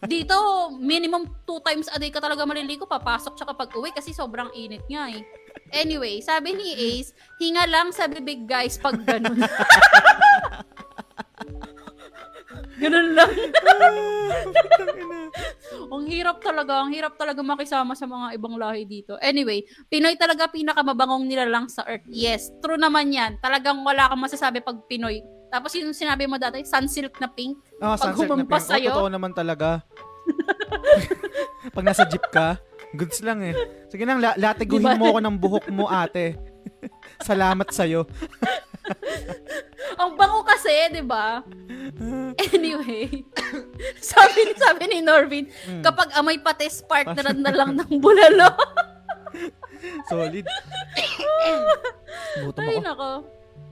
Dito, 0.04 0.34
minimum 0.76 1.30
two 1.46 1.62
times 1.62 1.86
a 1.88 1.98
day 1.98 2.10
ka 2.10 2.18
talaga 2.18 2.46
maliligo. 2.46 2.86
Papasok 2.86 3.34
siya 3.34 3.46
kapag 3.48 3.74
uwi 3.74 3.90
kasi 3.90 4.10
sobrang 4.10 4.50
init 4.52 4.86
nga 4.86 5.06
eh. 5.08 5.22
Anyway, 5.72 6.22
sabi 6.22 6.54
ni 6.54 6.70
Ace, 6.94 7.10
hinga 7.38 7.66
lang 7.66 7.90
sa 7.90 8.06
bibig 8.06 8.46
guys 8.46 8.78
pag 8.78 8.98
ganun. 9.00 9.38
ganun 12.78 13.08
lang. 13.14 13.30
ang 15.94 16.06
hirap 16.10 16.38
talaga, 16.42 16.82
ang 16.82 16.92
hirap 16.94 17.14
talaga 17.18 17.42
makisama 17.42 17.94
sa 17.94 18.06
mga 18.06 18.38
ibang 18.38 18.58
lahi 18.58 18.86
dito. 18.86 19.18
Anyway, 19.22 19.66
Pinoy 19.88 20.18
talaga 20.18 20.50
pinakamabangong 20.50 21.26
nila 21.26 21.46
lang 21.46 21.70
sa 21.70 21.86
earth. 21.86 22.06
Yes, 22.10 22.50
true 22.60 22.78
naman 22.78 23.14
yan. 23.14 23.38
Talagang 23.40 23.82
wala 23.82 24.10
kang 24.10 24.22
masasabi 24.22 24.62
pag 24.62 24.82
Pinoy. 24.90 25.22
Tapos 25.54 25.70
yung 25.78 25.94
sinabi 25.94 26.26
mo 26.26 26.42
dati, 26.42 26.66
sunsilk 26.66 27.14
na 27.22 27.30
pink. 27.30 27.62
Oh, 27.78 27.94
Pag 27.94 28.18
humampas 28.18 28.66
pink. 28.66 28.66
Oh, 28.66 28.70
sa'yo? 28.74 28.90
totoo 28.90 29.10
naman 29.14 29.38
talaga. 29.38 29.86
Pag 31.78 31.86
nasa 31.86 32.10
jeep 32.10 32.26
ka, 32.34 32.58
goods 32.98 33.22
lang 33.22 33.46
eh. 33.46 33.54
Sige 33.86 34.02
nang, 34.02 34.18
la- 34.18 34.34
latiguhin 34.34 34.82
Diba? 34.82 34.98
mo 34.98 35.14
ako 35.14 35.20
ng 35.22 35.36
buhok 35.38 35.66
mo, 35.70 35.86
ate. 35.86 36.42
Salamat 37.30 37.70
sa'yo. 37.70 38.10
Ang 40.02 40.16
bango 40.16 40.44
kasi, 40.44 40.72
'di 40.90 41.04
ba? 41.04 41.42
Anyway, 42.50 43.24
sabi 44.04 44.40
ni 44.42 44.54
sabi 44.56 44.84
ni 44.88 45.00
Norvin, 45.00 45.46
Hmm. 45.64 45.82
kapag 45.82 46.12
amoy 46.14 46.38
patis 46.38 46.82
partner 46.82 47.32
na 47.32 47.52
lang 47.52 47.74
ng 47.74 47.92
bulalo. 47.98 48.50
Solid. 50.10 50.46
Gutom 52.44 52.62
Ay 52.62 52.76
ako. 52.76 52.84
nako. 52.84 53.12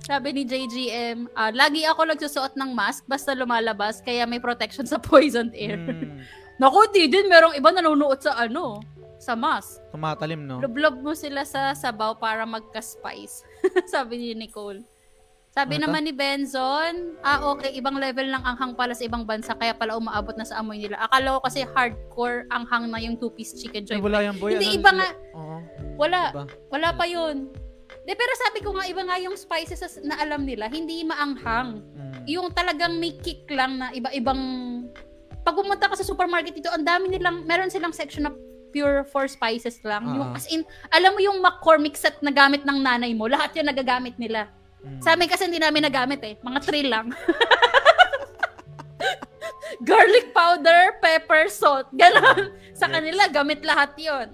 Sabi 0.02 0.34
ni 0.34 0.44
JGM, 0.44 1.30
ah, 1.32 1.52
lagi 1.52 1.86
ako 1.86 2.10
nagsusuot 2.10 2.58
ng 2.58 2.74
mask 2.74 3.06
basta 3.06 3.32
lumalabas 3.32 4.02
kaya 4.02 4.26
may 4.26 4.40
protection 4.40 4.84
sa 4.84 4.98
poisoned 4.98 5.54
air. 5.54 5.78
Mm, 5.92 6.20
Naku, 6.60 6.94
di 6.94 7.10
din 7.10 7.26
merong 7.26 7.58
iba 7.58 7.70
nanonood 7.70 8.22
sa 8.22 8.38
ano, 8.38 8.86
sa 9.18 9.34
mask. 9.34 9.82
tumatalim, 9.90 10.46
no? 10.46 10.62
Lublob 10.62 11.02
mo 11.02 11.14
sila 11.14 11.42
sa 11.42 11.74
sabaw 11.74 12.14
para 12.16 12.46
magka-spice. 12.46 13.42
Sabi 13.88 14.18
ni 14.20 14.38
Nicole. 14.38 14.86
Sabi 15.52 15.76
Ano 15.76 15.92
naman 15.92 16.08
ni 16.08 16.16
Benzon, 16.16 17.20
ah 17.20 17.44
okay, 17.52 17.76
ibang 17.76 18.00
level 18.00 18.24
ng 18.24 18.40
anghang 18.40 18.72
pala 18.72 18.96
sa 18.96 19.04
ibang 19.04 19.28
bansa 19.28 19.52
kaya 19.52 19.76
pala 19.76 20.00
umaabot 20.00 20.32
na 20.40 20.48
sa 20.48 20.64
amoy 20.64 20.80
nila. 20.80 20.96
Akala 20.96 21.36
ko 21.36 21.40
kasi 21.44 21.68
hardcore 21.68 22.48
anghang 22.48 22.88
na 22.88 23.04
yung 23.04 23.20
two-piece 23.20 23.60
chicken 23.60 23.84
Ay, 23.84 23.88
joy. 23.92 24.00
wala 24.00 24.24
yan, 24.24 24.40
boy. 24.40 24.56
Hindi, 24.56 24.72
Ano- 24.72 24.80
iba 24.80 24.92
nga. 24.96 25.10
Oo. 25.36 25.58
Wala. 26.00 26.22
Iba. 26.32 26.44
Wala 26.72 26.90
pa 26.96 27.04
yun. 27.04 27.52
De, 28.08 28.16
pero 28.16 28.32
sabi 28.40 28.64
ko 28.64 28.72
nga, 28.72 28.88
iba 28.88 29.04
nga 29.04 29.20
yung 29.20 29.36
spices 29.36 29.84
na 30.00 30.16
alam 30.16 30.48
nila, 30.48 30.72
hindi 30.72 31.04
maanghang. 31.04 31.84
Mm. 31.84 32.24
Yung 32.32 32.48
talagang 32.56 32.96
may 32.96 33.20
kick 33.20 33.44
lang 33.52 33.76
na 33.76 33.92
iba-ibang... 33.92 34.40
Pag 35.44 35.58
pumunta 35.60 35.92
ka 35.92 36.00
sa 36.00 36.08
supermarket 36.08 36.56
dito, 36.56 36.72
ang 36.72 36.88
dami 36.88 37.12
nilang, 37.12 37.44
meron 37.44 37.68
silang 37.68 37.92
section 37.92 38.24
na 38.24 38.32
pure 38.72 39.04
for 39.04 39.28
spices 39.28 39.84
lang. 39.84 40.08
Yung, 40.08 40.32
Ah. 40.32 40.40
as 40.40 40.48
in, 40.48 40.64
alam 40.88 41.12
mo 41.12 41.20
yung 41.20 41.44
McCormick 41.44 42.00
set 42.00 42.24
na 42.24 42.32
gamit 42.32 42.64
ng 42.64 42.80
nanay 42.80 43.12
mo, 43.12 43.28
lahat 43.28 43.52
yun 43.52 43.68
nagagamit 43.68 44.16
nila. 44.16 44.48
Mm. 44.82 45.02
Sa 45.02 45.14
amin 45.14 45.30
kasi 45.30 45.46
hindi 45.46 45.62
namin 45.62 45.86
nagamit 45.86 46.22
eh. 46.26 46.36
Mga 46.42 46.60
three 46.66 46.86
lang. 46.90 47.14
Garlic 49.88 50.34
powder, 50.34 50.98
pepper, 51.02 51.50
salt. 51.50 51.90
Ganon. 51.94 52.54
Sa 52.78 52.90
kanila, 52.90 53.28
gamit 53.30 53.66
lahat 53.66 53.94
yon. 53.98 54.30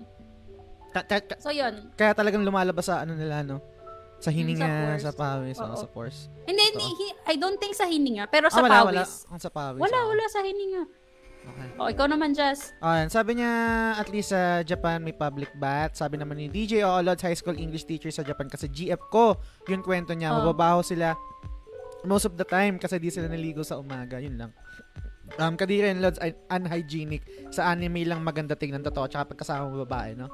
So, 1.37 1.53
yun. 1.53 1.93
kaya 1.93 2.17
talagang 2.17 2.41
lumalabas 2.41 2.89
sa 2.89 3.05
ano 3.05 3.13
nila, 3.13 3.45
no? 3.45 3.61
Sa 4.17 4.33
hininga, 4.33 4.65
pores. 4.65 5.05
sa 5.05 5.13
pawis, 5.13 5.55
oh, 5.61 5.69
Oo. 5.69 5.77
sa 5.77 5.87
pores. 5.87 6.25
Hindi, 6.49 6.73
hi- 6.73 7.17
I 7.29 7.35
don't 7.37 7.61
think 7.61 7.77
sa 7.77 7.85
hininga, 7.85 8.25
pero 8.33 8.49
sa 8.49 8.59
ah, 8.59 8.65
wala, 8.65 8.77
wala. 8.81 9.05
pawis. 9.05 9.29
Ang 9.29 9.37
sa 9.37 9.53
pawis. 9.53 9.77
Wala, 9.77 9.97
oo. 10.01 10.09
wala 10.09 10.25
sa 10.25 10.41
hininga. 10.41 10.83
Okay. 11.47 11.67
O, 11.79 11.87
ikaw 11.87 12.05
naman, 12.05 12.35
Jazz. 12.35 12.75
Ayan, 12.83 13.07
sabi 13.07 13.39
niya, 13.39 13.51
at 13.95 14.11
least 14.11 14.35
sa 14.35 14.59
Japan 14.61 14.99
may 14.99 15.15
public 15.15 15.51
bath. 15.55 15.95
Sabi 15.95 16.19
naman 16.19 16.35
ni 16.35 16.51
DJ 16.51 16.83
Olod's 16.83 17.23
high 17.23 17.37
school 17.37 17.55
English 17.55 17.87
teacher 17.87 18.11
sa 18.11 18.21
Japan 18.21 18.51
kasi 18.51 18.67
GF 18.67 18.99
ko. 19.07 19.39
Yun 19.65 19.79
kwento 19.79 20.11
niya, 20.11 20.35
Oh. 20.35 20.43
mababaho 20.43 20.83
sila 20.83 21.15
most 22.03 22.25
of 22.25 22.35
the 22.35 22.45
time 22.45 22.77
kasi 22.77 22.99
di 22.99 23.07
sila 23.07 23.27
naligo 23.27 23.63
sa 23.63 23.79
umaga. 23.79 24.19
Yun 24.19 24.35
lang. 24.37 24.51
Um, 25.35 25.55
Kadiri 25.55 25.91
and 25.91 25.99
Lods 25.99 26.19
ay 26.19 26.35
unhygienic. 26.47 27.23
Sa 27.51 27.67
anime 27.67 28.07
lang 28.07 28.23
maganda 28.23 28.55
tingnan 28.55 28.79
totoo 28.79 29.07
tsaka 29.07 29.35
pagkasama 29.35 29.67
mo 29.67 29.83
babae, 29.83 30.15
no? 30.15 30.27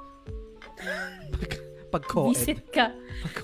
pag 1.94 2.04
co-ed. 2.10 2.34
Visit 2.34 2.62
ka. 2.74 2.90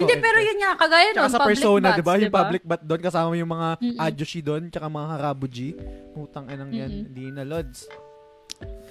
Hindi, 0.01 0.15
pero 0.17 0.41
yun 0.41 0.57
nga, 0.57 0.73
kagaya 0.73 1.13
nun, 1.13 1.29
sa 1.29 1.45
persona, 1.45 1.93
di 1.93 2.01
ba? 2.01 2.17
Yung 2.17 2.33
diba? 2.33 2.41
public 2.41 2.63
bath 2.65 2.81
doon, 2.81 3.01
kasama 3.05 3.37
yung 3.37 3.51
mga 3.53 3.67
Mm-mm. 3.77 4.01
adyoshi 4.01 4.41
doon, 4.41 4.73
tsaka 4.73 4.89
mga 4.89 5.07
harabuji. 5.13 5.77
Putang 6.17 6.49
inang 6.49 6.73
yan. 6.73 6.89
Mm-mm. 6.89 7.05
Hindi 7.13 7.25
na, 7.29 7.45
Lods. 7.45 7.85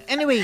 Anyway, 0.09 0.41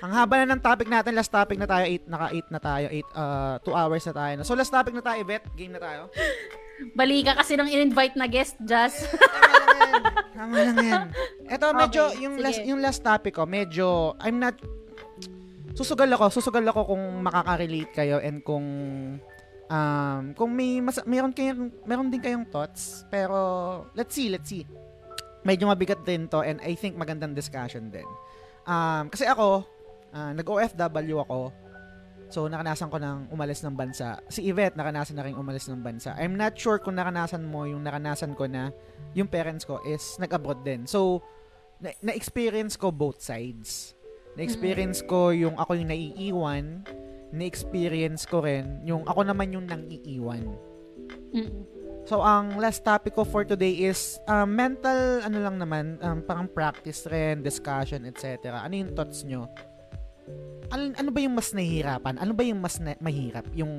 ang 0.00 0.12
haba 0.16 0.40
na 0.40 0.56
ng 0.56 0.62
topic 0.64 0.88
natin. 0.88 1.12
Last 1.12 1.28
topic 1.28 1.60
na 1.60 1.68
tayo. 1.68 1.84
Eight, 1.84 2.08
naka 2.08 2.32
8 2.32 2.48
na 2.48 2.60
tayo. 2.62 2.86
8, 2.88 3.04
uh, 3.12 3.56
2 3.60 3.76
hours 3.76 4.04
na 4.08 4.14
tayo. 4.16 4.32
So, 4.48 4.56
last 4.56 4.72
topic 4.72 4.96
na 4.96 5.04
tayo, 5.04 5.20
Bet. 5.28 5.44
Game 5.52 5.76
na 5.76 5.82
tayo. 5.82 6.08
Bali 6.96 7.20
ka 7.20 7.36
kasi 7.36 7.54
ng 7.54 7.68
in-invite 7.68 8.16
na 8.16 8.24
guest, 8.24 8.56
Jazz. 8.64 8.96
Tama 9.12 9.52
lang 9.52 9.76
yan. 9.76 10.02
Tama 10.32 10.56
lang 10.56 10.78
yan. 10.80 11.04
Ito, 11.46 11.66
medyo, 11.84 12.02
Okay, 12.08 12.24
yung, 12.24 12.34
sige. 12.40 12.44
last, 12.48 12.60
yung 12.64 12.80
last 12.80 13.00
topic 13.04 13.36
ko, 13.36 13.44
medyo, 13.44 14.16
I'm 14.18 14.40
not, 14.40 14.56
susugal 15.72 16.08
ako, 16.12 16.24
susugal 16.28 16.64
ako 16.68 16.94
kung 16.94 17.02
makaka-relate 17.24 17.92
kayo 17.92 18.16
and 18.20 18.44
kung, 18.44 18.66
um, 19.68 20.22
kung 20.36 20.50
may, 20.52 20.80
mas, 20.84 21.00
meron, 21.04 21.32
kayong, 21.32 21.72
meron 21.84 22.08
din 22.12 22.22
kayong 22.22 22.46
thoughts, 22.48 23.04
pero, 23.08 23.36
let's 23.96 24.12
see, 24.12 24.28
let's 24.28 24.48
see. 24.48 24.64
Medyo 25.42 25.66
mabigat 25.66 26.06
din 26.06 26.30
to 26.30 26.44
and 26.44 26.62
I 26.62 26.78
think 26.78 26.94
magandang 26.94 27.34
discussion 27.34 27.90
din. 27.90 28.06
Um, 28.62 29.10
kasi 29.10 29.26
ako, 29.26 29.66
ah, 30.14 30.30
nag-OFW 30.36 31.18
ako, 31.26 31.50
So, 32.32 32.48
nakanasan 32.48 32.88
ko 32.88 32.96
ng 32.96 33.28
umalis 33.28 33.60
ng 33.60 33.76
bansa. 33.76 34.16
Si 34.32 34.48
Yvette, 34.48 34.72
nakanasan 34.72 35.20
na 35.20 35.28
rin 35.28 35.36
umalis 35.36 35.68
ng 35.68 35.84
bansa. 35.84 36.16
I'm 36.16 36.32
not 36.32 36.56
sure 36.56 36.80
kung 36.80 36.96
nakanasan 36.96 37.44
mo 37.44 37.68
yung 37.68 37.84
nakanasan 37.84 38.32
ko 38.32 38.48
na 38.48 38.72
yung 39.12 39.28
parents 39.28 39.68
ko 39.68 39.84
is 39.84 40.16
nag-abroad 40.16 40.64
din. 40.64 40.88
So, 40.88 41.20
na- 41.76 41.92
na-experience 42.00 42.80
ko 42.80 42.88
both 42.88 43.20
sides. 43.20 43.92
Na-experience 44.36 45.04
ko 45.04 45.30
yung 45.30 45.56
ako 45.60 45.76
yung 45.76 45.90
naiiwan. 45.92 46.64
Na-experience 47.32 48.24
ko 48.24 48.44
rin 48.44 48.80
yung 48.84 49.04
ako 49.04 49.24
naman 49.24 49.52
yung 49.52 49.68
nang 49.68 49.84
iiwan. 49.88 50.44
So, 52.02 52.18
ang 52.18 52.58
last 52.58 52.82
topic 52.82 53.14
ko 53.14 53.22
for 53.22 53.46
today 53.46 53.86
is 53.86 54.18
um, 54.26 54.50
mental, 54.50 55.22
ano 55.22 55.38
lang 55.38 55.56
naman, 55.56 56.02
um, 56.02 56.18
parang 56.18 56.50
practice 56.50 57.06
rin, 57.06 57.46
discussion, 57.46 58.02
etc. 58.10 58.58
Ano 58.58 58.74
yung 58.74 58.90
thoughts 58.90 59.22
nyo? 59.22 59.46
Ano, 60.74 60.90
ano 60.98 61.08
ba 61.14 61.20
yung 61.22 61.38
mas 61.38 61.54
nahihirapan? 61.54 62.18
Ano 62.18 62.34
ba 62.34 62.42
yung 62.42 62.58
mas 62.58 62.82
na- 62.82 62.98
mahirap? 62.98 63.46
Yung 63.54 63.78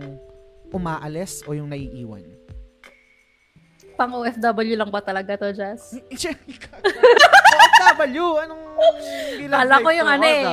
umaalis 0.71 1.43
o 1.43 1.51
yung 1.51 1.67
naiiwan? 1.67 2.23
Pang 3.99 4.15
OFW 4.15 4.73
lang 4.79 4.89
ba 4.89 5.03
talaga 5.03 5.35
to, 5.35 5.51
Jazz? 5.51 5.99
OFW? 7.73 8.25
Anong 8.39 8.63
love 9.43 9.51
Kala 9.53 9.75
ko 9.79 9.89
yung 9.89 10.09
ano 10.09 10.25
eh, 10.25 10.43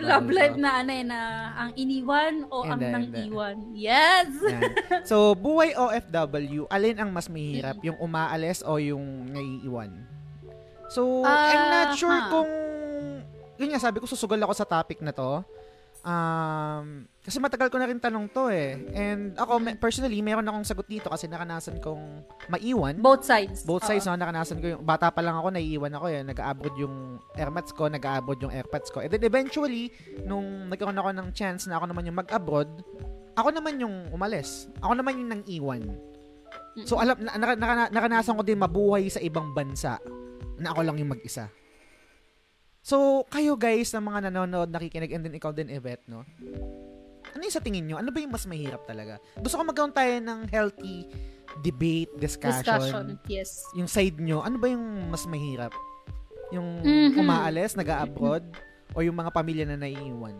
love 0.00 0.28
life 0.28 0.56
na 0.56 0.70
ano 0.80 0.90
eh, 0.92 1.04
na 1.04 1.18
ang 1.52 1.70
iniwan 1.74 2.34
o 2.48 2.56
ang 2.62 2.78
Hindi, 2.78 2.92
nang 2.92 3.06
iwan. 3.22 3.56
Yes! 3.72 4.28
Yan. 4.40 4.62
So, 5.02 5.32
buhay 5.32 5.72
OFW, 5.72 6.68
alin 6.68 6.96
ang 6.98 7.10
mas 7.10 7.26
mahirap? 7.26 7.80
Yung 7.80 7.96
umaalis 7.98 8.60
o 8.62 8.76
yung 8.76 9.02
naiiwan? 9.28 9.90
So, 10.88 11.24
I'm 11.24 11.62
not 11.68 11.88
Ah, 11.90 11.96
sure 11.96 12.12
ha. 12.12 12.28
kung... 12.28 12.50
Yun 13.56 13.68
nga, 13.72 13.80
sabi 13.80 13.98
ko, 13.98 14.06
susugal 14.06 14.40
ako 14.42 14.52
sa 14.52 14.66
topic 14.66 15.00
na 15.00 15.12
to. 15.12 15.40
Um, 16.02 17.06
kasi 17.22 17.38
matagal 17.38 17.70
ko 17.70 17.78
na 17.78 17.86
rin 17.86 18.02
tanong 18.02 18.26
to 18.34 18.50
eh. 18.50 18.74
And 18.90 19.38
ako, 19.38 19.62
personally, 19.78 20.18
meron 20.18 20.42
akong 20.42 20.66
sagot 20.66 20.90
dito 20.90 21.06
kasi 21.06 21.30
nakanasan 21.30 21.78
kong 21.78 22.26
maiwan. 22.50 22.98
Both 22.98 23.22
sides. 23.22 23.62
Both 23.62 23.86
sides, 23.86 24.10
Oo. 24.10 24.18
no? 24.18 24.18
Nakanasan 24.18 24.58
ko 24.58 24.66
yung... 24.74 24.82
Bata 24.82 25.14
pa 25.14 25.22
lang 25.22 25.38
ako, 25.38 25.54
naiiwan 25.54 25.94
ako 25.94 26.06
eh. 26.10 26.26
Nag-abroad 26.26 26.76
yung 26.82 27.22
airmats 27.38 27.70
ko, 27.70 27.86
nag-abroad 27.86 28.42
yung 28.42 28.50
airpads 28.50 28.90
ko. 28.90 28.98
And 28.98 29.14
then 29.14 29.22
eventually, 29.22 29.94
nung 30.26 30.66
nagkaroon 30.66 30.98
ako 30.98 31.10
ng 31.14 31.28
chance 31.30 31.70
na 31.70 31.78
ako 31.78 31.94
naman 31.94 32.10
yung 32.10 32.18
mag-abroad, 32.18 32.70
ako 33.38 33.48
naman 33.54 33.78
yung 33.78 34.10
umalis. 34.10 34.66
Ako 34.82 34.98
naman 34.98 35.22
yung 35.22 35.30
nang 35.30 35.44
iwan. 35.46 35.82
So 36.84 36.98
alam 36.98 37.20
na, 37.20 37.36
na, 37.36 37.46
na- 37.54 37.90
naranasan 37.92 38.34
ko 38.36 38.42
din 38.42 38.58
mabuhay 38.58 39.06
sa 39.06 39.20
ibang 39.20 39.54
bansa 39.54 40.00
na 40.58 40.74
ako 40.74 40.80
lang 40.84 40.96
yung 40.98 41.14
mag-isa. 41.14 41.48
So, 42.82 43.22
kayo 43.30 43.54
guys 43.54 43.94
na 43.94 44.02
mga 44.02 44.28
nanonood, 44.28 44.74
nakikinig, 44.74 45.14
and 45.14 45.22
then 45.22 45.38
ikaw 45.38 45.54
din, 45.54 45.70
Yvette, 45.70 46.02
no? 46.10 46.26
Ano 47.32 47.40
yung 47.40 47.54
sa 47.54 47.62
tingin 47.62 47.86
nyo? 47.86 48.02
Ano 48.02 48.10
ba 48.10 48.18
yung 48.18 48.34
mas 48.34 48.42
mahirap 48.44 48.82
talaga? 48.84 49.22
Gusto 49.38 49.54
ko 49.54 49.62
magkaroon 49.62 49.94
tayo 49.94 50.18
ng 50.18 50.40
healthy 50.50 51.06
debate, 51.62 52.10
discussion. 52.18 52.66
Discussion. 52.66 53.06
Yes. 53.30 53.62
Yung 53.78 53.86
side 53.86 54.18
nyo, 54.18 54.42
ano 54.42 54.58
ba 54.58 54.66
yung 54.66 55.08
mas 55.08 55.22
mahirap? 55.30 55.70
Yung 56.50 56.82
Mhm. 56.82 57.22
umaalis, 57.22 57.78
nag-abroad, 57.78 58.44
o 58.92 59.00
yung 59.00 59.14
mga 59.16 59.30
pamilya 59.30 59.64
na 59.64 59.78
naiiwan? 59.78 60.34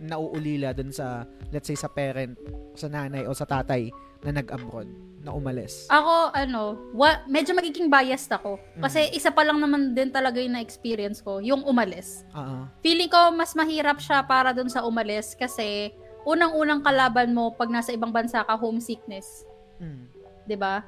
Nauulila 0.00 0.76
dun 0.76 0.92
sa, 0.92 1.24
let's 1.48 1.66
say, 1.66 1.74
sa 1.74 1.88
parent, 1.88 2.36
sa 2.76 2.92
nanay, 2.92 3.24
o 3.24 3.32
sa 3.32 3.48
tatay 3.48 3.88
na 4.20 4.36
nag-abroad, 4.36 4.86
na 5.20 5.36
umalis. 5.36 5.84
Ako, 5.92 6.32
ano, 6.32 6.80
wa, 6.96 7.20
medyo 7.28 7.52
magiging 7.52 7.92
biased 7.92 8.32
ako. 8.32 8.56
Kasi 8.80 9.12
isa 9.12 9.28
pa 9.28 9.44
lang 9.44 9.60
naman 9.60 9.92
din 9.92 10.08
talaga 10.08 10.40
yung 10.40 10.56
na-experience 10.56 11.20
ko, 11.20 11.44
yung 11.44 11.60
umalis. 11.68 12.24
Oo. 12.32 12.64
Feeling 12.80 13.12
ko 13.12 13.28
mas 13.36 13.52
mahirap 13.52 14.00
siya 14.00 14.24
para 14.24 14.56
dun 14.56 14.72
sa 14.72 14.80
umalis 14.88 15.36
kasi 15.36 15.92
unang-unang 16.24 16.80
kalaban 16.80 17.36
mo 17.36 17.52
pag 17.52 17.68
nasa 17.68 17.92
ibang 17.92 18.12
bansa 18.12 18.40
ka, 18.44 18.56
homesickness. 18.56 19.44
Mm. 19.80 20.08
ba? 20.56 20.84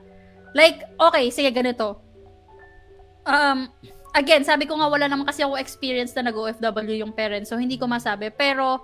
Like, 0.57 0.85
okay, 0.97 1.29
sige 1.29 1.53
ganito. 1.53 2.01
Um, 3.29 3.69
again, 4.17 4.45
sabi 4.49 4.65
ko 4.65 4.77
nga 4.81 4.89
wala 4.89 5.09
naman 5.09 5.29
kasi 5.29 5.45
ako 5.45 5.61
experience 5.61 6.17
na 6.17 6.33
nag-OFW 6.33 7.05
yung 7.05 7.13
parents, 7.13 7.53
so 7.53 7.61
hindi 7.61 7.77
ko 7.77 7.85
masabi. 7.85 8.33
Pero, 8.33 8.81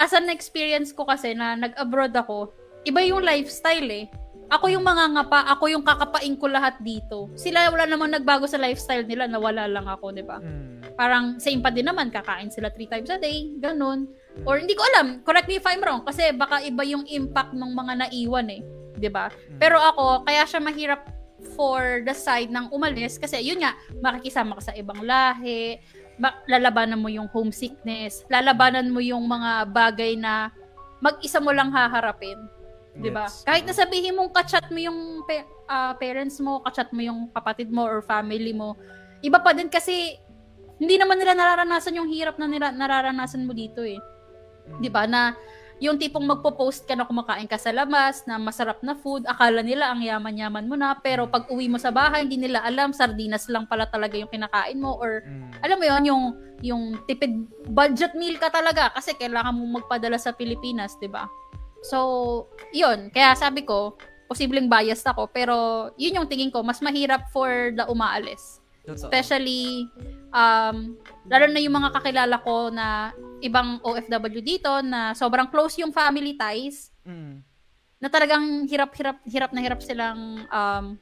as 0.00 0.12
an 0.16 0.32
experience 0.32 0.90
ko 0.96 1.04
kasi 1.04 1.36
na 1.36 1.56
nag-abroad 1.56 2.12
ako, 2.16 2.52
iba 2.82 3.00
yung 3.02 3.22
lifestyle 3.22 3.88
eh. 3.90 4.06
Ako 4.52 4.68
yung 4.68 4.84
mga 4.84 5.16
ngapa, 5.16 5.48
ako 5.48 5.64
yung 5.72 5.80
kakapain 5.80 6.36
ko 6.36 6.44
lahat 6.44 6.76
dito. 6.84 7.32
Sila 7.40 7.72
wala 7.72 7.88
namang 7.88 8.12
nagbago 8.12 8.44
sa 8.44 8.60
lifestyle 8.60 9.08
nila, 9.08 9.24
nawala 9.24 9.64
lang 9.64 9.88
ako, 9.88 10.12
'di 10.12 10.24
ba? 10.28 10.44
Mm. 10.44 10.92
Parang 10.92 11.40
same 11.40 11.64
pa 11.64 11.72
din 11.72 11.88
naman, 11.88 12.12
kakain 12.12 12.52
sila 12.52 12.68
three 12.68 12.84
times 12.84 13.08
a 13.08 13.16
day, 13.16 13.48
ganun. 13.56 14.12
Or 14.44 14.60
hindi 14.60 14.76
ko 14.76 14.84
alam, 14.92 15.24
correct 15.24 15.48
me 15.48 15.56
if 15.56 15.64
I'm 15.64 15.80
wrong, 15.80 16.04
kasi 16.04 16.36
baka 16.36 16.60
iba 16.68 16.84
yung 16.84 17.08
impact 17.08 17.56
ng 17.56 17.72
mga 17.72 17.92
naiwan 18.04 18.52
eh, 18.52 18.60
'di 19.00 19.08
ba? 19.08 19.32
Pero 19.56 19.80
ako, 19.80 20.28
kaya 20.28 20.44
siya 20.44 20.60
mahirap 20.60 21.00
for 21.56 22.04
the 22.04 22.12
side 22.14 22.52
ng 22.52 22.68
umalis 22.70 23.16
kasi 23.16 23.40
yun 23.40 23.64
nga, 23.64 23.72
makikisama 24.04 24.60
ka 24.60 24.68
sa 24.68 24.76
ibang 24.76 25.00
lahi, 25.00 25.80
lalabanan 26.44 27.00
mo 27.00 27.08
yung 27.08 27.26
homesickness, 27.32 28.28
lalabanan 28.28 28.92
mo 28.92 29.00
yung 29.00 29.24
mga 29.24 29.72
bagay 29.72 30.12
na 30.14 30.52
mag-isa 31.02 31.40
mo 31.42 31.50
lang 31.50 31.72
haharapin. 31.74 32.36
'Di 32.96 33.10
ba? 33.10 33.26
Yes. 33.28 33.44
Kahit 33.44 33.64
na 33.64 33.74
sabihin 33.74 34.16
mong 34.16 34.32
kachat 34.32 34.68
mo 34.68 34.78
yung 34.78 35.24
pa- 35.24 35.48
ah, 35.66 35.92
parents 35.96 36.36
mo, 36.38 36.60
kachat 36.60 36.92
mo 36.92 37.00
yung 37.00 37.32
kapatid 37.32 37.72
mo 37.72 37.84
or 37.88 38.04
family 38.04 38.52
mo, 38.52 38.76
iba 39.24 39.40
pa 39.40 39.56
din 39.56 39.72
kasi 39.72 40.18
hindi 40.76 40.98
naman 40.98 41.16
nila 41.16 41.32
nararanasan 41.32 41.94
yung 41.96 42.10
hirap 42.10 42.36
na 42.36 42.50
nila 42.50 42.74
nararanasan 42.74 43.46
mo 43.46 43.54
dito 43.54 43.80
eh. 43.86 43.96
'Di 44.80 44.88
ba? 44.92 45.06
Na 45.08 45.32
yung 45.82 45.98
tipong 45.98 46.22
magpo-post 46.22 46.86
ka 46.86 46.94
na 46.94 47.02
kumakain 47.02 47.50
ka 47.50 47.58
sa 47.58 47.74
labas, 47.74 48.22
na 48.22 48.38
masarap 48.38 48.78
na 48.86 48.94
food, 48.94 49.26
akala 49.26 49.66
nila 49.66 49.90
ang 49.90 49.98
yaman-yaman 49.98 50.70
mo 50.70 50.78
na, 50.78 50.94
pero 50.94 51.26
pag 51.26 51.50
uwi 51.50 51.66
mo 51.66 51.74
sa 51.74 51.90
bahay, 51.90 52.22
hindi 52.22 52.38
nila 52.38 52.62
alam, 52.62 52.94
sardinas 52.94 53.50
lang 53.50 53.66
pala 53.66 53.90
talaga 53.90 54.14
yung 54.14 54.30
kinakain 54.30 54.78
mo, 54.78 54.94
or 55.02 55.26
Mm. 55.26 55.50
alam 55.58 55.76
mo 55.82 55.84
yon 55.90 56.02
yung 56.06 56.24
yung 56.62 56.82
tipid 57.10 57.34
budget 57.66 58.14
meal 58.14 58.38
ka 58.38 58.46
talaga 58.54 58.94
kasi 58.94 59.18
kailangan 59.18 59.50
mo 59.58 59.82
magpadala 59.82 60.14
sa 60.14 60.30
Pilipinas, 60.30 60.94
'di 61.02 61.10
ba? 61.10 61.26
So, 61.82 61.98
'yun. 62.70 63.10
Kaya 63.10 63.34
sabi 63.34 63.66
ko, 63.66 63.98
posibleng 64.30 64.70
biased 64.70 65.04
ako, 65.04 65.28
pero 65.28 65.54
'yun 66.00 66.22
yung 66.22 66.30
tingin 66.30 66.48
ko, 66.48 66.62
mas 66.64 66.80
mahirap 66.80 67.28
for 67.28 67.74
the 67.74 67.84
umaalis. 67.90 68.62
Totoo. 68.82 69.06
Especially 69.06 69.86
um 70.34 70.98
lalo 71.30 71.46
na 71.46 71.62
yung 71.62 71.76
mga 71.76 71.94
kakilala 71.94 72.40
ko 72.42 72.66
na 72.72 73.14
ibang 73.38 73.78
OFW 73.84 74.42
dito 74.42 74.72
na 74.82 75.14
sobrang 75.14 75.46
close 75.46 75.78
yung 75.78 75.94
family 75.94 76.34
ties 76.34 76.90
Mm. 77.06 77.42
na 78.02 78.08
talagang 78.10 78.66
hirap-hirap 78.66 79.22
hirap 79.22 79.50
na 79.54 79.60
hirap 79.62 79.78
silang 79.82 80.46
um 80.50 80.98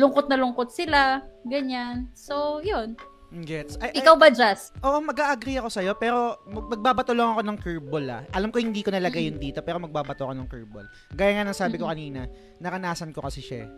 lungkot 0.00 0.28
na 0.28 0.36
lungkot 0.40 0.72
sila, 0.72 1.20
ganyan. 1.44 2.08
So, 2.16 2.60
'yun. 2.64 2.96
Gets. 3.30 3.78
Ay, 3.78 3.94
Ikaw 3.94 4.18
ba, 4.18 4.26
Jazz? 4.26 4.74
Oo, 4.82 4.98
mag-agree 4.98 5.54
ako 5.54 5.70
sa'yo, 5.70 5.94
pero 5.94 6.42
mag- 6.44 6.66
magbabato 6.68 7.14
lang 7.14 7.30
ako 7.30 7.42
ng 7.46 7.58
curveball 7.62 8.06
ah. 8.10 8.22
Alam 8.34 8.50
ko 8.50 8.58
hindi 8.58 8.82
ko 8.82 8.90
nalagay 8.90 9.30
yun 9.30 9.38
dito, 9.38 9.62
pero 9.62 9.78
magbabato 9.78 10.26
ako 10.26 10.34
ng 10.34 10.48
curveball. 10.50 10.86
Gaya 11.14 11.38
nga 11.38 11.46
ng 11.46 11.54
sabi 11.54 11.78
ko 11.78 11.86
kanina, 11.86 12.26
nakanasan 12.58 13.14
ko 13.14 13.22
kasi 13.22 13.38
siya 13.38 13.64
eh. 13.64 13.68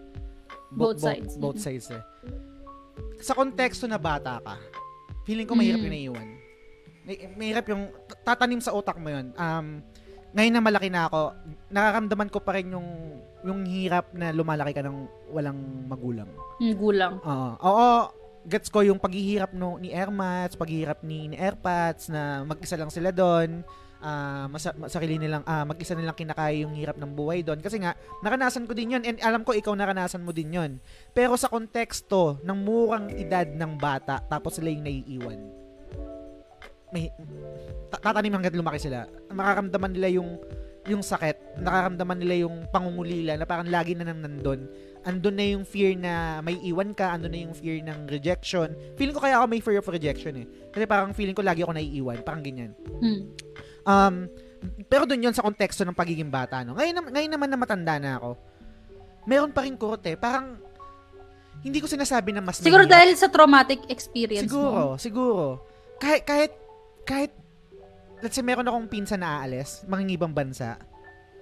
Bo- 0.72 0.96
Both 0.96 1.04
sides. 1.04 1.32
Both, 1.36 1.60
sides 1.60 1.92
eh. 1.92 2.00
Sa 3.20 3.36
konteksto 3.36 3.84
na 3.84 4.00
bata 4.00 4.40
ka, 4.40 4.56
feeling 5.22 5.44
ko 5.44 5.52
mahirap 5.52 5.84
yung 5.84 5.92
naiiwan. 5.92 6.28
May- 7.04 7.20
Mahirap 7.36 7.68
yung, 7.68 7.92
tatanim 8.24 8.64
sa 8.64 8.72
utak 8.72 8.96
mo 8.96 9.12
yun. 9.12 9.36
Um, 9.36 9.84
ngayon 10.32 10.54
na 10.54 10.64
malaki 10.64 10.88
na 10.88 11.12
ako, 11.12 11.36
nararamdaman 11.68 12.32
ko 12.32 12.40
pa 12.40 12.56
rin 12.56 12.72
yung, 12.72 12.88
yung 13.44 13.68
hirap 13.68 14.16
na 14.16 14.32
lumalaki 14.32 14.72
ka 14.72 14.80
ng 14.80 14.96
walang 15.28 15.60
magulang. 15.84 16.30
Hmm, 16.56 16.72
gulang. 16.72 17.20
Oo. 17.20 17.50
Oo, 17.60 17.88
gets 18.46 18.68
ko 18.68 18.82
yung 18.82 18.98
paghihirap 18.98 19.54
no, 19.54 19.78
ni 19.78 19.94
Airmats, 19.94 20.58
paghihirap 20.58 21.02
ni, 21.06 21.30
ni 21.30 21.36
Airpads 21.38 22.10
na 22.10 22.42
mag-isa 22.42 22.74
lang 22.74 22.90
sila 22.90 23.14
doon. 23.14 23.62
Ah, 24.02 24.50
masa, 24.50 24.74
ma- 24.74 24.90
sarili 24.90 25.14
nilang 25.14 25.46
ah, 25.46 25.62
mag-isa 25.62 25.94
nilang 25.94 26.18
kinakaya 26.18 26.66
yung 26.66 26.74
hirap 26.74 26.98
ng 26.98 27.14
buhay 27.14 27.46
doon 27.46 27.62
kasi 27.62 27.78
nga 27.78 27.94
naranasan 28.18 28.66
ko 28.66 28.74
din 28.74 28.98
'yon 28.98 29.02
and 29.06 29.22
alam 29.22 29.46
ko 29.46 29.54
ikaw 29.54 29.70
naranasan 29.78 30.26
mo 30.26 30.34
din 30.34 30.50
'yon. 30.50 30.82
Pero 31.14 31.38
sa 31.38 31.46
konteksto 31.46 32.42
ng 32.42 32.58
murang 32.66 33.14
edad 33.14 33.46
ng 33.46 33.78
bata 33.78 34.18
tapos 34.26 34.58
sila 34.58 34.74
yung 34.74 34.82
naiiwan. 34.82 35.38
May 36.90 37.14
ta- 37.94 38.10
tatanim 38.10 38.34
hangga't 38.34 38.58
lumaki 38.58 38.82
sila. 38.82 39.06
Makaramdaman 39.30 39.94
nila 39.94 40.18
yung 40.18 40.34
yung 40.90 40.98
sakit, 40.98 41.62
nakaramdaman 41.62 42.18
nila 42.18 42.42
yung 42.42 42.66
pangungulila 42.74 43.38
na 43.38 43.46
parang 43.46 43.70
lagi 43.70 43.94
na 43.94 44.10
nang 44.10 44.18
nandun 44.18 44.66
andun 45.02 45.34
na 45.34 45.46
yung 45.58 45.64
fear 45.66 45.98
na 45.98 46.38
may 46.40 46.58
iwan 46.62 46.94
ka, 46.94 47.14
andun 47.14 47.32
na 47.34 47.40
yung 47.42 47.54
fear 47.54 47.82
ng 47.82 48.06
rejection. 48.06 48.70
Feeling 48.94 49.14
ko 49.14 49.22
kaya 49.22 49.42
ako 49.42 49.46
may 49.50 49.62
fear 49.62 49.78
of 49.82 49.88
rejection 49.90 50.34
eh. 50.38 50.46
Kasi 50.70 50.84
parang 50.86 51.10
feeling 51.10 51.34
ko 51.34 51.42
lagi 51.42 51.66
ako 51.66 51.74
naiiwan, 51.74 52.22
parang 52.22 52.42
ganyan. 52.42 52.72
Hmm. 53.02 53.22
Um, 53.82 54.14
pero 54.86 55.02
dun 55.02 55.22
yun 55.22 55.34
sa 55.34 55.42
konteksto 55.42 55.82
ng 55.82 55.96
pagiging 55.96 56.30
bata, 56.30 56.62
no? 56.62 56.78
Ngayon, 56.78 57.10
ngayon 57.10 57.32
naman 57.34 57.48
na 57.50 57.58
matanda 57.58 57.98
na 57.98 58.22
ako, 58.22 58.38
meron 59.26 59.50
pa 59.50 59.66
rin 59.66 59.74
kurot 59.74 60.06
eh. 60.06 60.14
Parang, 60.14 60.54
hindi 61.62 61.78
ko 61.82 61.86
sinasabi 61.90 62.34
na 62.34 62.42
mas 62.42 62.62
Siguro 62.62 62.86
mahirap. 62.86 62.94
dahil 62.94 63.10
sa 63.18 63.28
traumatic 63.30 63.86
experience 63.90 64.50
Siguro, 64.50 64.94
mo. 64.94 64.98
siguro. 64.98 65.46
Kahit, 65.98 66.22
kahit, 66.26 66.52
kahit, 67.02 67.32
let's 68.22 68.38
say 68.38 68.42
meron 68.46 68.66
akong 68.66 68.86
pinsan 68.86 69.22
na 69.22 69.42
aalis, 69.42 69.82
mangingibang 69.90 70.30
bansa, 70.34 70.78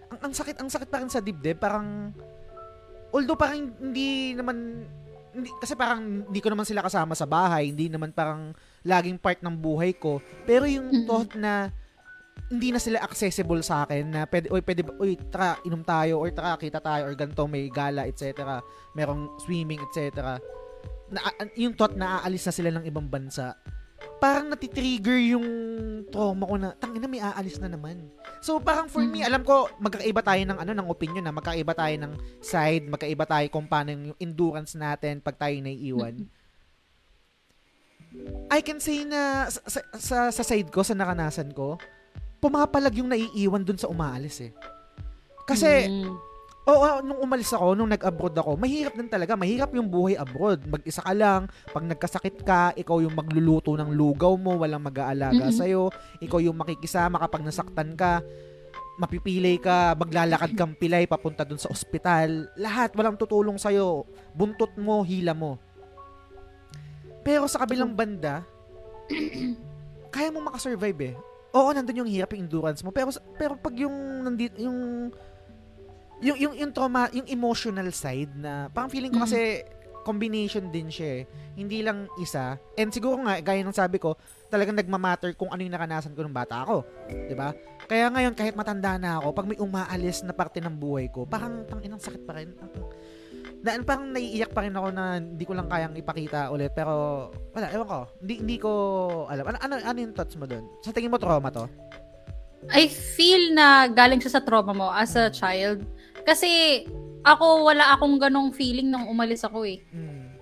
ang, 0.09 0.29
ang 0.29 0.33
sakit, 0.33 0.57
ang 0.61 0.69
sakit 0.73 0.89
pa 0.89 1.01
rin 1.05 1.13
sa 1.13 1.21
dibdib, 1.21 1.61
parang, 1.61 2.13
although 3.11 3.39
parang 3.39 3.71
hindi 3.79 4.35
naman, 4.35 4.87
hindi, 5.31 5.51
kasi 5.59 5.75
parang 5.79 6.27
hindi 6.27 6.41
ko 6.43 6.49
naman 6.51 6.67
sila 6.67 6.83
kasama 6.83 7.15
sa 7.15 7.27
bahay, 7.27 7.71
hindi 7.71 7.87
naman 7.87 8.11
parang 8.11 8.55
laging 8.83 9.19
part 9.21 9.39
ng 9.43 9.55
buhay 9.55 9.95
ko, 9.95 10.19
pero 10.47 10.67
yung 10.67 11.07
thought 11.07 11.35
na, 11.39 11.71
hindi 12.51 12.75
na 12.75 12.83
sila 12.83 12.99
accessible 13.05 13.63
sa 13.63 13.87
akin 13.87 14.11
na 14.11 14.21
pwede, 14.27 14.51
oy, 14.51 14.63
pwede, 14.65 14.83
ba- 14.83 14.99
oy, 14.99 15.15
tara, 15.31 15.55
inom 15.63 15.87
tayo, 15.87 16.19
or 16.19 16.35
tara, 16.35 16.59
kita 16.59 16.83
tayo, 16.83 17.07
or 17.07 17.15
ganito, 17.15 17.47
may 17.47 17.71
gala, 17.71 18.11
etc. 18.11 18.59
Merong 18.99 19.39
swimming, 19.47 19.79
etc. 19.87 20.39
Na, 21.15 21.21
yung 21.55 21.79
thought 21.79 21.95
na 21.95 22.23
aalis 22.23 22.47
na 22.49 22.55
sila 22.55 22.71
ng 22.75 22.85
ibang 22.91 23.07
bansa, 23.07 23.55
parang 24.21 24.53
natitrigger 24.53 25.17
yung 25.33 25.47
trauma 26.13 26.45
ko 26.45 26.55
na, 26.55 26.69
tangina, 26.77 27.09
may 27.09 27.19
aalis 27.19 27.57
na 27.57 27.73
naman. 27.73 28.05
So, 28.39 28.61
parang 28.61 28.87
for 28.87 29.01
me, 29.01 29.25
Mhm. 29.25 29.29
alam 29.33 29.43
ko, 29.43 29.73
magkaiba 29.81 30.21
tayo 30.21 30.43
ng, 30.45 30.59
ano, 30.61 30.73
ng 30.77 30.89
opinion 30.89 31.25
na, 31.25 31.33
magkaiba 31.33 31.73
tayo 31.73 31.97
ng 31.97 32.13
side, 32.39 32.85
magkaiba 32.87 33.25
tayo 33.25 33.47
kung 33.49 33.65
paano 33.65 33.91
yung 33.91 34.19
endurance 34.21 34.77
natin 34.77 35.19
pag 35.19 35.41
tayo 35.41 35.57
naiiwan. 35.57 36.21
I 38.51 38.61
can 38.61 38.83
say 38.83 39.07
na 39.07 39.47
sa, 39.49 39.61
sa, 39.65 39.81
sa, 39.97 40.17
sa 40.31 40.43
side 40.43 40.69
ko, 40.69 40.83
sa 40.83 40.93
nakanasan 40.93 41.55
ko, 41.55 41.79
pumapalag 42.43 42.99
yung 42.99 43.09
naiiwan 43.09 43.63
dun 43.63 43.79
sa 43.79 43.87
umaalis 43.87 44.43
eh. 44.43 44.53
Kasi, 45.47 45.89
Mm. 45.89 46.15
Oo, 46.69 46.77
oh, 46.77 47.01
nung 47.01 47.21
umalis 47.25 47.57
ako, 47.57 47.73
nung 47.73 47.89
nag-abroad 47.89 48.37
ako, 48.37 48.53
mahirap 48.61 48.93
din 48.93 49.09
talaga. 49.09 49.33
Mahirap 49.33 49.73
yung 49.73 49.89
buhay 49.89 50.13
abroad. 50.13 50.61
Mag-isa 50.69 51.01
ka 51.01 51.17
lang. 51.17 51.49
Pag 51.73 51.89
nagkasakit 51.89 52.37
ka, 52.45 52.77
ikaw 52.77 53.01
yung 53.01 53.17
magluluto 53.17 53.73
ng 53.81 53.89
lugaw 53.97 54.37
mo, 54.37 54.61
walang 54.61 54.85
mag-aalaga 54.85 55.49
Mm-mm. 55.49 55.57
sa'yo. 55.57 55.89
Ikaw 56.21 56.39
yung 56.45 56.61
makikisama 56.61 57.17
kapag 57.17 57.49
nasaktan 57.49 57.97
ka. 57.97 58.21
Mapipilay 59.01 59.57
ka, 59.57 59.97
maglalakad 59.97 60.53
kang 60.53 60.77
pilay 60.77 61.09
papunta 61.09 61.49
dun 61.49 61.57
sa 61.57 61.73
ospital. 61.73 62.53
Lahat, 62.61 62.93
walang 62.93 63.17
tutulong 63.17 63.57
sa'yo. 63.57 64.05
Buntot 64.37 64.77
mo, 64.77 65.01
hila 65.01 65.33
mo. 65.33 65.57
Pero 67.25 67.49
sa 67.49 67.65
kabilang 67.65 67.97
banda, 67.97 68.45
kaya 70.15 70.29
mo 70.29 70.45
makasurvive 70.45 71.17
eh. 71.17 71.17
Oo, 71.51 71.75
nandun 71.75 72.07
yung 72.07 72.11
hirap, 72.11 72.31
yung 72.37 72.47
endurance 72.47 72.85
mo. 72.87 72.95
Pero 72.95 73.11
pero 73.35 73.59
pag 73.59 73.75
yung 73.75 74.23
nandito 74.23 74.55
yung 74.63 75.11
yung 76.21 76.37
yung 76.37 76.55
yung 76.57 76.73
trauma, 76.73 77.09
yung 77.11 77.27
emotional 77.27 77.89
side 77.91 78.33
na 78.37 78.69
parang 78.69 78.93
feeling 78.93 79.11
ko 79.11 79.21
Mm. 79.21 79.27
kasi 79.27 79.41
combination 80.01 80.65
din 80.73 80.89
siya 80.89 81.21
eh. 81.21 81.23
Hindi 81.55 81.85
lang 81.85 82.09
isa. 82.17 82.57
And 82.73 82.89
siguro 82.89 83.21
nga 83.21 83.37
gaya 83.41 83.61
ng 83.61 83.77
sabi 83.77 84.01
ko, 84.01 84.17
talagang 84.49 84.73
nagmamatter 84.73 85.37
kung 85.37 85.53
ano 85.53 85.61
yung 85.61 85.77
nakanasan 85.77 86.17
ko 86.17 86.25
nung 86.25 86.33
bata 86.33 86.65
ako, 86.65 86.85
'di 87.09 87.37
ba? 87.37 87.53
Kaya 87.85 88.09
ngayon 88.09 88.33
kahit 88.33 88.57
matanda 88.57 88.97
na 88.97 89.21
ako, 89.21 89.29
pag 89.37 89.49
may 89.49 89.61
umaalis 89.61 90.25
na 90.25 90.33
parte 90.33 90.57
ng 90.61 90.73
buhay 90.73 91.13
ko, 91.13 91.29
parang 91.29 91.69
tang 91.69 91.85
inang 91.85 92.01
sakit 92.01 92.25
pa 92.25 92.37
rin. 92.41 92.53
Na, 93.61 93.77
parang 93.85 94.09
naiiyak 94.09 94.57
pa 94.57 94.65
rin 94.65 94.73
ako 94.73 94.89
na 94.89 95.21
hindi 95.21 95.45
ko 95.45 95.53
lang 95.53 95.69
kayang 95.69 95.93
ipakita 95.93 96.49
ulit 96.49 96.73
pero 96.73 97.29
wala, 97.53 97.69
ewan 97.69 97.89
ko. 97.89 98.01
Hindi 98.25 98.35
hindi 98.41 98.57
ko 98.57 98.71
alam. 99.29 99.53
Ano 99.53 99.57
ano, 99.61 99.75
ano 99.85 99.99
yung 100.01 100.17
thoughts 100.17 100.37
mo 100.41 100.49
doon? 100.49 100.65
Sa 100.81 100.97
tingin 100.97 101.13
mo 101.13 101.21
trauma 101.21 101.53
to? 101.53 101.69
I 102.73 102.89
feel 102.89 103.53
na 103.53 103.85
galing 103.89 104.21
siya 104.21 104.41
sa 104.41 104.43
trauma 104.45 104.73
mo 104.73 104.89
as 104.89 105.13
a 105.13 105.29
child. 105.29 105.85
Kasi 106.23 106.83
ako, 107.21 107.69
wala 107.69 107.93
akong 107.93 108.17
ganong 108.17 108.51
feeling 108.51 108.89
nung 108.89 109.07
umalis 109.07 109.45
ako 109.45 109.65
eh. 109.65 109.81
Mm. 109.93 110.41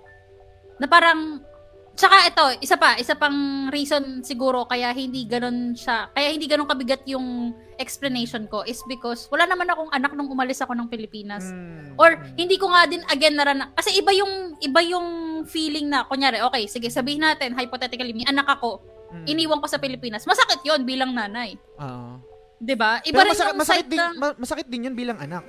Na 0.79 0.87
parang, 0.87 1.43
tsaka 1.91 2.15
ito, 2.23 2.45
isa 2.63 2.79
pa, 2.79 2.95
isa 2.95 3.11
pang 3.13 3.67
reason 3.67 4.23
siguro 4.23 4.63
kaya 4.63 4.95
hindi 4.95 5.27
ganon 5.27 5.75
siya, 5.75 6.07
kaya 6.15 6.31
hindi 6.31 6.47
ganon 6.47 6.63
kabigat 6.63 7.03
yung 7.03 7.51
explanation 7.75 8.47
ko 8.47 8.63
is 8.63 8.79
because 8.87 9.27
wala 9.27 9.43
naman 9.43 9.67
akong 9.67 9.91
anak 9.91 10.11
nung 10.11 10.27
umalis 10.27 10.59
ako 10.59 10.71
ng 10.71 10.87
Pilipinas. 10.87 11.51
Mm. 11.51 11.95
Or 11.95 12.15
Mm. 12.15 12.35
hindi 12.39 12.55
ko 12.55 12.71
nga 12.71 12.87
din 12.87 13.03
again 13.07 13.35
narana 13.35 13.75
kasi 13.75 13.95
iba 13.95 14.11
yung 14.11 14.55
iba 14.59 14.79
yung 14.79 15.07
feeling 15.43 15.87
na 15.87 16.03
kunyari 16.03 16.39
okay 16.39 16.67
sige 16.67 16.87
sabihin 16.87 17.23
natin 17.23 17.55
hypothetically 17.55 18.11
may 18.11 18.27
anak 18.27 18.47
ako 18.47 18.83
Mm. 19.09 19.25
iniwan 19.25 19.59
ko 19.59 19.67
sa 19.67 19.79
Pilipinas 19.79 20.23
masakit 20.23 20.59
yon 20.61 20.83
bilang 20.83 21.15
nanay 21.15 21.55
Oo. 21.79 22.19
'di 22.19 22.28
ba 22.75 22.99
iba 23.01 23.15
Pero 23.15 23.25
rin 23.25 23.31
masakit, 23.31 23.55
masakit 23.55 23.87
din, 23.87 23.97
na 23.97 24.07
ma- 24.13 24.37
masakit 24.37 24.67
din 24.67 24.85
yun 24.85 24.95
bilang 24.95 25.17
anak. 25.17 25.43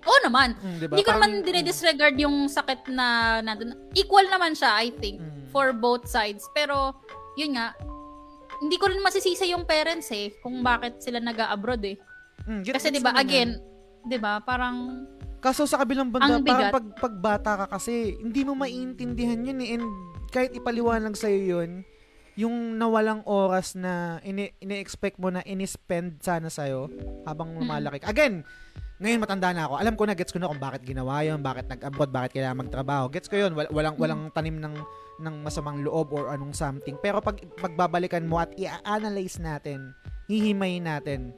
oo 0.00 0.18
naman 0.22 0.56
Mm, 0.56 0.76
diba? 0.78 0.94
hindi 0.94 1.02
ko 1.02 1.10
Parang- 1.10 1.22
naman 1.28 1.44
dinidisregard 1.44 2.16
yung 2.16 2.48
sakit 2.48 2.88
na 2.88 3.06
nandun 3.40 3.76
equal 3.92 4.24
naman 4.24 4.54
siya 4.54 4.72
I 4.74 4.88
think 4.92 5.18
Mm. 5.18 5.50
for 5.50 5.70
both 5.70 6.06
sides 6.06 6.46
pero 6.50 6.96
yun 7.34 7.52
nga 7.52 7.76
hindi 8.56 8.76
ko 8.76 8.86
rin 8.86 9.00
masisisi 9.00 9.50
yung 9.50 9.64
parents 9.64 10.08
eh 10.08 10.32
kung 10.38 10.60
bakit 10.60 11.00
sila 11.00 11.18
nag-abroad 11.18 11.82
eh 11.82 11.96
Mm, 12.42 12.64
kasi 12.64 12.88
gets 12.88 12.90
'di 12.90 13.00
ba 13.00 13.12
naman 13.12 13.20
again 13.20 13.50
yan. 13.52 13.62
'di 14.02 14.18
ba 14.18 14.32
parang 14.40 14.76
Kaso 15.38 15.64
sa 15.64 15.80
kabilang 15.80 16.12
banda, 16.12 16.36
Ang 16.36 16.44
parang 16.44 16.68
pag, 16.68 16.86
pagbata 17.00 17.52
ka 17.56 17.66
kasi, 17.72 18.12
hindi 18.14 18.44
mo 18.44 18.52
maiintindihan 18.52 19.40
yun 19.40 19.56
eh. 19.58 19.72
And 19.72 19.88
kahit 20.28 20.52
ipaliwanag 20.52 21.16
sa'yo 21.16 21.40
yun, 21.56 21.80
yung 22.40 22.80
nawalang 22.80 23.20
oras 23.28 23.76
na 23.76 24.16
ini- 24.24 24.56
ini-expect 24.64 25.20
mo 25.20 25.28
na 25.28 25.44
ini-spend 25.44 26.24
sana 26.24 26.48
sa'yo 26.48 26.88
habang 27.28 27.52
lumalaki. 27.52 28.00
ka. 28.00 28.08
Again, 28.08 28.40
ngayon 29.00 29.20
matanda 29.20 29.52
na 29.52 29.68
ako. 29.68 29.74
Alam 29.76 29.94
ko 29.96 30.02
na, 30.08 30.16
gets 30.16 30.32
ko 30.32 30.40
na 30.40 30.48
kung 30.48 30.60
bakit 30.60 30.84
ginawa 30.84 31.20
yun, 31.20 31.40
bakit 31.44 31.68
nag-abroad, 31.68 32.08
bakit 32.08 32.40
kailangan 32.40 32.64
magtrabaho. 32.64 33.12
Gets 33.12 33.28
ko 33.28 33.36
yun. 33.36 33.52
Wal- 33.52 33.72
walang, 33.72 33.96
walang 34.00 34.22
tanim 34.32 34.56
ng 34.56 34.76
ng 35.20 35.36
masamang 35.44 35.84
loob 35.84 36.16
or 36.16 36.32
anong 36.32 36.56
something. 36.56 36.96
Pero 37.04 37.20
pag 37.20 37.36
pagbabalikan 37.60 38.24
mo 38.24 38.40
at 38.40 38.52
i-analyze 38.56 39.36
natin, 39.36 39.92
hihimayin 40.28 40.88
natin, 40.88 41.36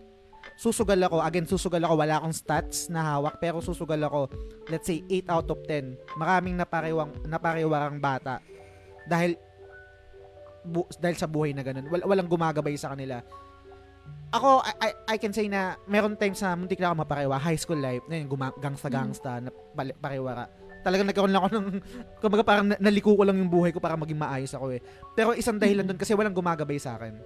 susugal 0.55 0.99
ako, 1.03 1.19
again, 1.19 1.47
susugal 1.51 1.83
ako, 1.83 1.95
wala 1.99 2.23
akong 2.23 2.35
stats 2.35 2.87
na 2.87 3.03
hawak, 3.03 3.43
pero 3.43 3.59
susugal 3.59 3.99
ako, 4.07 4.31
let's 4.71 4.87
say, 4.87 5.03
8 5.11 5.27
out 5.31 5.51
of 5.51 5.59
10. 5.67 5.99
Maraming 6.15 6.55
napariwang, 6.55 7.27
napariwarang 7.27 7.99
bata. 7.99 8.39
Dahil, 9.11 9.35
bu- 10.63 10.89
dahil 10.99 11.17
sa 11.19 11.27
buhay 11.27 11.53
na 11.53 11.63
ganun. 11.63 11.87
Wal- 11.91 12.07
walang 12.07 12.29
gumagabay 12.31 12.75
sa 12.79 12.95
kanila. 12.95 13.21
Ako, 14.33 14.65
I, 14.65 14.73
I, 14.81 14.91
I 15.13 15.17
can 15.21 15.31
say 15.31 15.45
na, 15.45 15.77
meron 15.85 16.17
times 16.17 16.41
na 16.41 16.57
muntik 16.57 16.81
na 16.81 16.89
ako 16.91 17.05
mapariwa, 17.05 17.37
high 17.37 17.61
school 17.61 17.77
life, 17.77 18.01
na 18.09 18.17
yun, 18.17 18.33
guma- 18.33 18.57
gangsta-gangsta, 18.57 19.45
na 19.45 19.53
pali- 19.77 19.93
pariwara. 19.93 20.49
Talagang 20.83 21.07
nagkaroon 21.07 21.31
lang 21.31 21.45
ako 21.45 21.51
ng, 21.53 21.67
kumbaga 22.25 22.43
parang 22.43 22.67
na- 22.73 22.81
naliko 22.81 23.13
ko 23.13 23.23
lang 23.29 23.37
yung 23.37 23.53
buhay 23.53 23.71
ko 23.71 23.79
para 23.79 23.93
maging 23.95 24.17
maayos 24.17 24.57
ako 24.57 24.73
eh. 24.73 24.81
Pero 25.13 25.37
isang 25.37 25.61
dahilan 25.61 25.85
doon 25.85 26.01
kasi 26.01 26.17
walang 26.17 26.33
gumagabay 26.33 26.81
sa 26.81 26.97
akin 26.97 27.21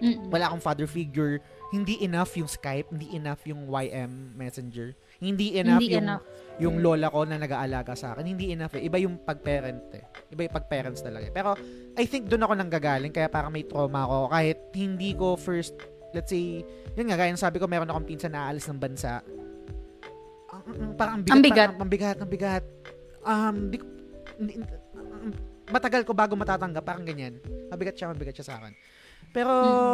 mm, 0.00 0.32
wala 0.32 0.50
akong 0.50 0.64
father 0.64 0.88
figure, 0.88 1.38
hindi 1.70 2.00
enough 2.02 2.34
yung 2.34 2.48
Skype, 2.48 2.88
hindi 2.90 3.12
enough 3.14 3.44
yung 3.44 3.68
YM 3.68 4.34
Messenger, 4.34 4.96
hindi 5.20 5.54
enough 5.54 5.78
Hindi 5.78 5.94
yung 5.94 6.06
enough. 6.08 6.24
yung 6.60 6.76
lola 6.80 7.08
ko 7.08 7.24
na 7.24 7.36
nag-aalaga 7.36 7.92
sa 7.92 8.12
akin, 8.12 8.24
hindi 8.26 8.52
enough 8.52 8.72
eh. 8.76 8.84
Iba 8.84 8.96
yung 8.96 9.20
pag-parent 9.20 9.92
eh. 9.92 10.04
Iba 10.28 10.44
yung 10.44 10.54
pag-parents 10.54 11.00
talaga. 11.00 11.28
eh. 11.28 11.32
Pero 11.32 11.56
I 11.94 12.04
think 12.04 12.28
doon 12.28 12.44
ako 12.44 12.52
nanggagaling 12.56 13.12
kaya 13.12 13.28
parang 13.28 13.48
may 13.48 13.64
trauma 13.64 14.04
ako 14.04 14.28
kahit 14.28 14.58
hindi 14.72 15.12
ko 15.12 15.36
first 15.36 15.76
let's 16.10 16.28
say, 16.28 16.66
yun 16.98 17.06
nga 17.06 17.16
gaya 17.16 17.32
sabi 17.34 17.62
ko 17.62 17.70
meron 17.70 17.86
akong 17.86 18.02
pinsan 18.04 18.34
na 18.34 18.50
aalis 18.50 18.66
ng 18.66 18.76
bansa. 18.76 19.22
Ang, 20.50 20.62
ang- 20.66 20.94
parang 20.98 21.14
ang 21.16 21.22
bigat, 21.22 21.32
Ang 21.32 21.42
bigat. 21.42 21.56
Parang, 21.70 21.78
ang 21.78 21.90
bigat, 21.90 22.16
ang 22.18 22.30
bigat. 22.30 22.64
Um, 23.20 23.56
di, 23.70 23.76
um, 23.78 25.30
matagal 25.70 26.02
ko 26.02 26.12
bago 26.12 26.34
matatanggap, 26.34 26.82
parang 26.82 27.06
ganyan. 27.06 27.38
Mabigat 27.70 27.94
siya, 27.94 28.10
mabigat 28.10 28.34
siya 28.34 28.46
sa 28.50 28.54
akin. 28.58 28.74
Pero, 29.30 29.52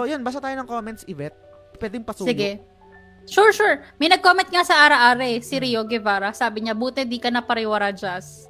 yun, 0.08 0.24
basa 0.24 0.40
tayo 0.40 0.56
ng 0.56 0.64
comments, 0.64 1.04
Yvette. 1.04 1.36
Pwedeng 1.76 2.00
pasuyo. 2.00 2.24
Mm. 2.24 2.32
Sige. 2.32 2.50
Sure, 3.26 3.50
sure. 3.50 3.82
May 3.98 4.06
nag-comment 4.06 4.46
nga 4.46 4.62
sa 4.62 4.86
ara-ara 4.86 5.26
eh, 5.26 5.42
si 5.42 5.58
Rio 5.58 5.82
Guevara. 5.82 6.30
Sabi 6.30 6.62
niya, 6.62 6.74
buti 6.74 7.02
di 7.02 7.18
ka 7.18 7.26
na 7.26 7.42
pariwara 7.42 7.90
jazz. 7.90 8.46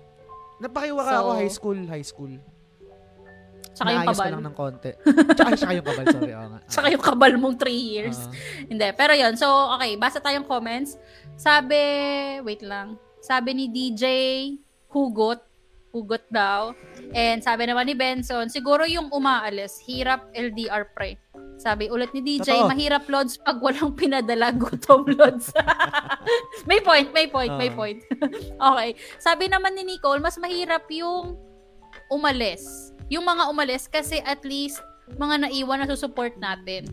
Napakiwara 0.57 1.11
So, 1.11 1.17
ako 1.19 1.31
high 1.37 1.53
school, 1.53 1.79
high 1.87 2.07
school. 2.07 2.33
Tsaka 3.77 3.93
yung 3.93 4.05
Naayos 4.05 4.09
ko 4.09 4.21
kabal. 4.25 4.33
lang 4.33 4.45
ng 4.45 4.57
konti. 4.57 4.91
tsaka, 5.37 5.51
tsaka 5.53 5.73
yung 5.77 5.85
kabal, 5.85 6.05
sorry. 6.09 6.33
Oo 6.33 6.49
nga. 6.49 6.59
Tsaka 6.73 6.87
yung 6.89 7.05
kabal 7.05 7.33
mong 7.37 7.57
3 7.61 7.77
years. 7.77 8.17
Oo. 8.17 8.33
Hindi. 8.73 8.89
Pero 8.97 9.13
yon 9.13 9.35
So, 9.37 9.49
okay. 9.77 10.01
Basa 10.01 10.17
tayong 10.17 10.49
comments. 10.49 10.97
Sabi, 11.37 11.77
wait 12.41 12.65
lang. 12.65 12.97
Sabi 13.21 13.53
ni 13.53 13.69
DJ 13.69 14.05
Hugot. 14.89 15.45
Hugot 15.95 16.25
daw. 16.29 16.75
And 17.17 17.41
sabi 17.41 17.65
naman 17.69 17.89
ni 17.89 17.95
Benson, 17.97 18.51
siguro 18.53 18.85
yung 18.85 19.09
umaalis, 19.11 19.81
hirap 19.87 20.29
LDR 20.37 20.91
pre. 20.93 21.17
Sabi 21.57 21.89
ulit 21.89 22.13
ni 22.13 22.21
DJ, 22.21 22.53
Totoo. 22.53 22.69
mahirap 22.69 23.09
lods 23.09 23.41
pag 23.41 23.57
walang 23.65 23.97
pinadala, 23.97 24.53
gutom 24.53 25.09
lods. 25.17 25.51
may 26.69 26.85
point, 26.85 27.09
may 27.17 27.27
point, 27.33 27.53
may 27.57 27.73
Oo. 27.73 27.77
point. 27.81 28.01
okay. 28.69 28.91
Sabi 29.17 29.49
naman 29.49 29.73
ni 29.73 29.89
Nicole, 29.89 30.21
mas 30.21 30.37
mahirap 30.37 30.85
yung 30.93 31.41
umalis. 32.13 32.93
Yung 33.09 33.25
mga 33.25 33.49
umalis 33.49 33.89
kasi 33.89 34.21
at 34.21 34.45
least 34.45 34.85
mga 35.17 35.49
naiwan 35.49 35.81
na 35.81 35.89
susupport 35.89 36.37
natin. 36.37 36.85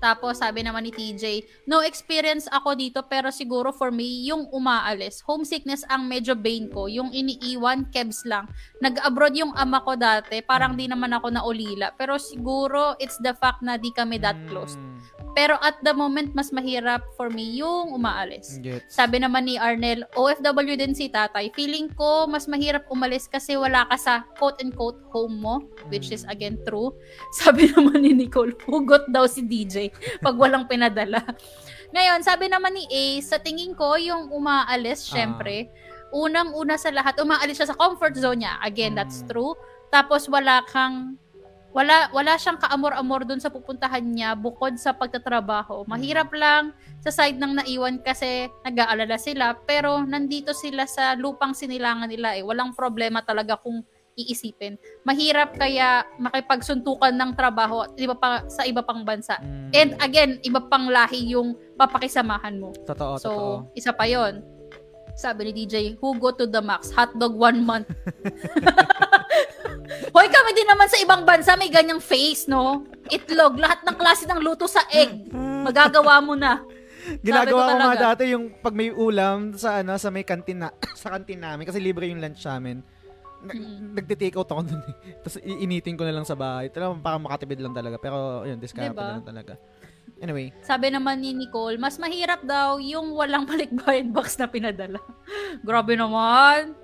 Tapos 0.00 0.40
sabi 0.40 0.64
naman 0.64 0.88
ni 0.88 0.92
TJ, 0.92 1.44
no 1.68 1.84
experience 1.84 2.48
ako 2.48 2.74
dito 2.74 3.04
pero 3.04 3.28
siguro 3.28 3.70
for 3.70 3.92
me, 3.92 4.24
yung 4.26 4.48
umaalis, 4.50 5.20
homesickness 5.22 5.84
ang 5.86 6.08
medyo 6.08 6.32
bane 6.32 6.72
ko. 6.72 6.88
Yung 6.88 7.12
iniiwan, 7.12 7.92
kebs 7.92 8.24
lang. 8.24 8.48
Nag-abroad 8.80 9.36
yung 9.36 9.52
ama 9.54 9.84
ko 9.84 9.94
dati, 9.94 10.40
parang 10.40 10.74
di 10.74 10.88
naman 10.88 11.12
ako 11.12 11.30
naulila. 11.30 11.92
Pero 11.94 12.16
siguro, 12.16 12.96
it's 12.96 13.20
the 13.20 13.36
fact 13.36 13.60
na 13.60 13.76
di 13.76 13.92
kami 13.92 14.16
that 14.16 14.36
close. 14.48 14.74
Mm. 14.80 15.20
Pero 15.30 15.54
at 15.62 15.78
the 15.86 15.94
moment, 15.94 16.34
mas 16.34 16.50
mahirap 16.50 17.06
for 17.14 17.30
me 17.30 17.62
yung 17.62 17.94
umaalis. 17.94 18.58
Gets. 18.58 18.98
Sabi 18.98 19.22
naman 19.22 19.46
ni 19.46 19.54
Arnel, 19.62 20.02
OFW 20.18 20.74
din 20.74 20.90
si 20.90 21.06
tatay. 21.06 21.54
Feeling 21.54 21.86
ko, 21.94 22.26
mas 22.26 22.50
mahirap 22.50 22.90
umalis 22.90 23.30
kasi 23.30 23.54
wala 23.54 23.86
ka 23.86 23.94
sa 23.94 24.14
quote-unquote 24.42 24.98
home 25.14 25.38
mo, 25.38 25.62
which 25.86 26.10
is 26.10 26.26
Mm. 26.26 26.34
again 26.34 26.56
true. 26.66 26.90
Sabi 27.40 27.70
naman 27.70 28.02
ni 28.02 28.10
Nicole, 28.10 28.58
hugot 28.66 29.06
daw 29.06 29.30
si 29.30 29.46
DJ 29.46 29.89
pag 30.24 30.36
walang 30.36 30.66
pinadala. 30.66 31.22
Ngayon, 31.90 32.22
sabi 32.22 32.46
naman 32.46 32.74
ni 32.74 32.86
Ace, 32.86 33.34
sa 33.34 33.38
tingin 33.42 33.74
ko, 33.74 33.98
yung 33.98 34.30
umaalis, 34.30 35.10
Ah. 35.10 35.18
syempre, 35.18 35.66
unang-una 36.10 36.78
sa 36.78 36.90
lahat, 36.90 37.18
umaalis 37.18 37.58
siya 37.58 37.70
sa 37.70 37.78
comfort 37.78 38.14
zone 38.14 38.46
niya. 38.46 38.58
Again, 38.62 38.94
that's 38.94 39.22
Mm. 39.22 39.28
true. 39.30 39.54
Tapos 39.90 40.30
wala 40.30 40.62
kang 40.70 41.18
wala 41.70 42.10
wala 42.10 42.34
siyang 42.34 42.58
kaamor-amor 42.58 43.22
doon 43.22 43.38
sa 43.38 43.46
pupuntahan 43.46 44.02
niya 44.02 44.34
bukod 44.34 44.74
sa 44.74 44.90
pagtatrabaho. 44.90 45.86
Mahirap 45.86 46.34
lang 46.34 46.74
sa 46.98 47.14
side 47.14 47.38
ng 47.38 47.62
naiwan 47.62 48.02
kasi 48.02 48.50
nag-aalala 48.66 49.14
sila 49.14 49.54
pero 49.54 50.02
nandito 50.02 50.50
sila 50.50 50.82
sa 50.90 51.14
lupang 51.14 51.54
sinilangan 51.54 52.10
nila 52.10 52.34
eh. 52.34 52.42
Walang 52.42 52.74
problema 52.74 53.22
talaga 53.22 53.54
kung 53.54 53.86
iisipin. 54.24 54.76
Mahirap 55.06 55.56
kaya 55.56 56.04
makipagsuntukan 56.20 57.14
ng 57.14 57.32
trabaho 57.38 57.86
iba 57.96 58.16
pa, 58.16 58.44
sa 58.50 58.68
iba 58.68 58.84
pang 58.84 59.04
bansa. 59.04 59.40
Mm. 59.40 59.70
And 59.72 59.90
again, 60.02 60.30
iba 60.44 60.60
pang 60.66 60.88
lahi 60.92 61.32
yung 61.32 61.56
papakisamahan 61.76 62.60
mo. 62.60 62.74
totoo, 62.84 63.14
so, 63.16 63.28
totoo. 63.30 63.52
isa 63.76 63.92
pa 63.96 64.04
yon 64.04 64.44
Sabi 65.20 65.50
ni 65.50 65.66
DJ, 65.66 65.98
who 66.00 66.16
go 66.16 66.32
to 66.32 66.46
the 66.48 66.62
max? 66.62 66.88
Hotdog 66.94 67.36
one 67.36 67.60
month. 67.60 67.90
Hoy, 70.14 70.26
kami 70.30 70.50
din 70.54 70.68
naman 70.70 70.86
sa 70.86 70.98
ibang 71.02 71.26
bansa 71.26 71.58
may 71.58 71.68
ganyang 71.68 72.00
face, 72.00 72.46
no? 72.46 72.86
Itlog, 73.10 73.58
lahat 73.58 73.82
ng 73.82 73.96
klase 73.98 74.24
ng 74.24 74.40
luto 74.40 74.70
sa 74.70 74.80
egg. 74.88 75.28
Magagawa 75.34 76.22
mo 76.22 76.38
na. 76.38 76.62
Ginagawa 77.20 77.62
ko 77.66 77.76
nga 77.80 77.96
dati 78.12 78.22
yung 78.32 78.52
pag 78.60 78.74
may 78.76 78.92
ulam 78.92 79.56
sa 79.56 79.80
ano 79.80 79.96
sa 79.96 80.12
may 80.12 80.22
kantin 80.22 80.62
na, 80.66 80.68
sa 81.00 81.10
kantin 81.10 81.40
namin 81.40 81.64
kasi 81.66 81.80
libre 81.80 82.06
yung 82.06 82.20
lunch 82.20 82.44
namin. 82.44 82.84
Nag, 83.40 83.56
Mm. 83.56 83.96
Nagte-take 83.96 84.36
out 84.36 84.46
ako 84.46 84.62
dun 84.62 84.82
eh. 84.84 84.94
Tapos 85.24 85.36
iinitin 85.40 85.96
ko 85.96 86.04
na 86.04 86.12
lang 86.12 86.24
sa 86.24 86.36
bahay. 86.36 86.68
Talagang 86.68 87.00
parang 87.00 87.24
makatipid 87.24 87.58
lang 87.58 87.72
talaga. 87.72 87.96
Pero 87.96 88.44
yun, 88.44 88.60
discount 88.60 88.92
Diba? 88.92 89.00
na 89.00 89.12
lang 89.16 89.26
talaga. 89.26 89.54
Anyway, 90.20 90.52
Sabi 90.60 90.92
naman 90.92 91.24
ni 91.24 91.32
Nicole, 91.32 91.80
mas 91.80 91.96
mahirap 91.96 92.44
daw 92.44 92.76
yung 92.76 93.16
walang 93.16 93.48
balikbayan 93.48 94.12
box 94.12 94.36
na 94.36 94.44
pinadala. 94.44 95.00
Grabe 95.66 95.96
naman. 95.96 96.76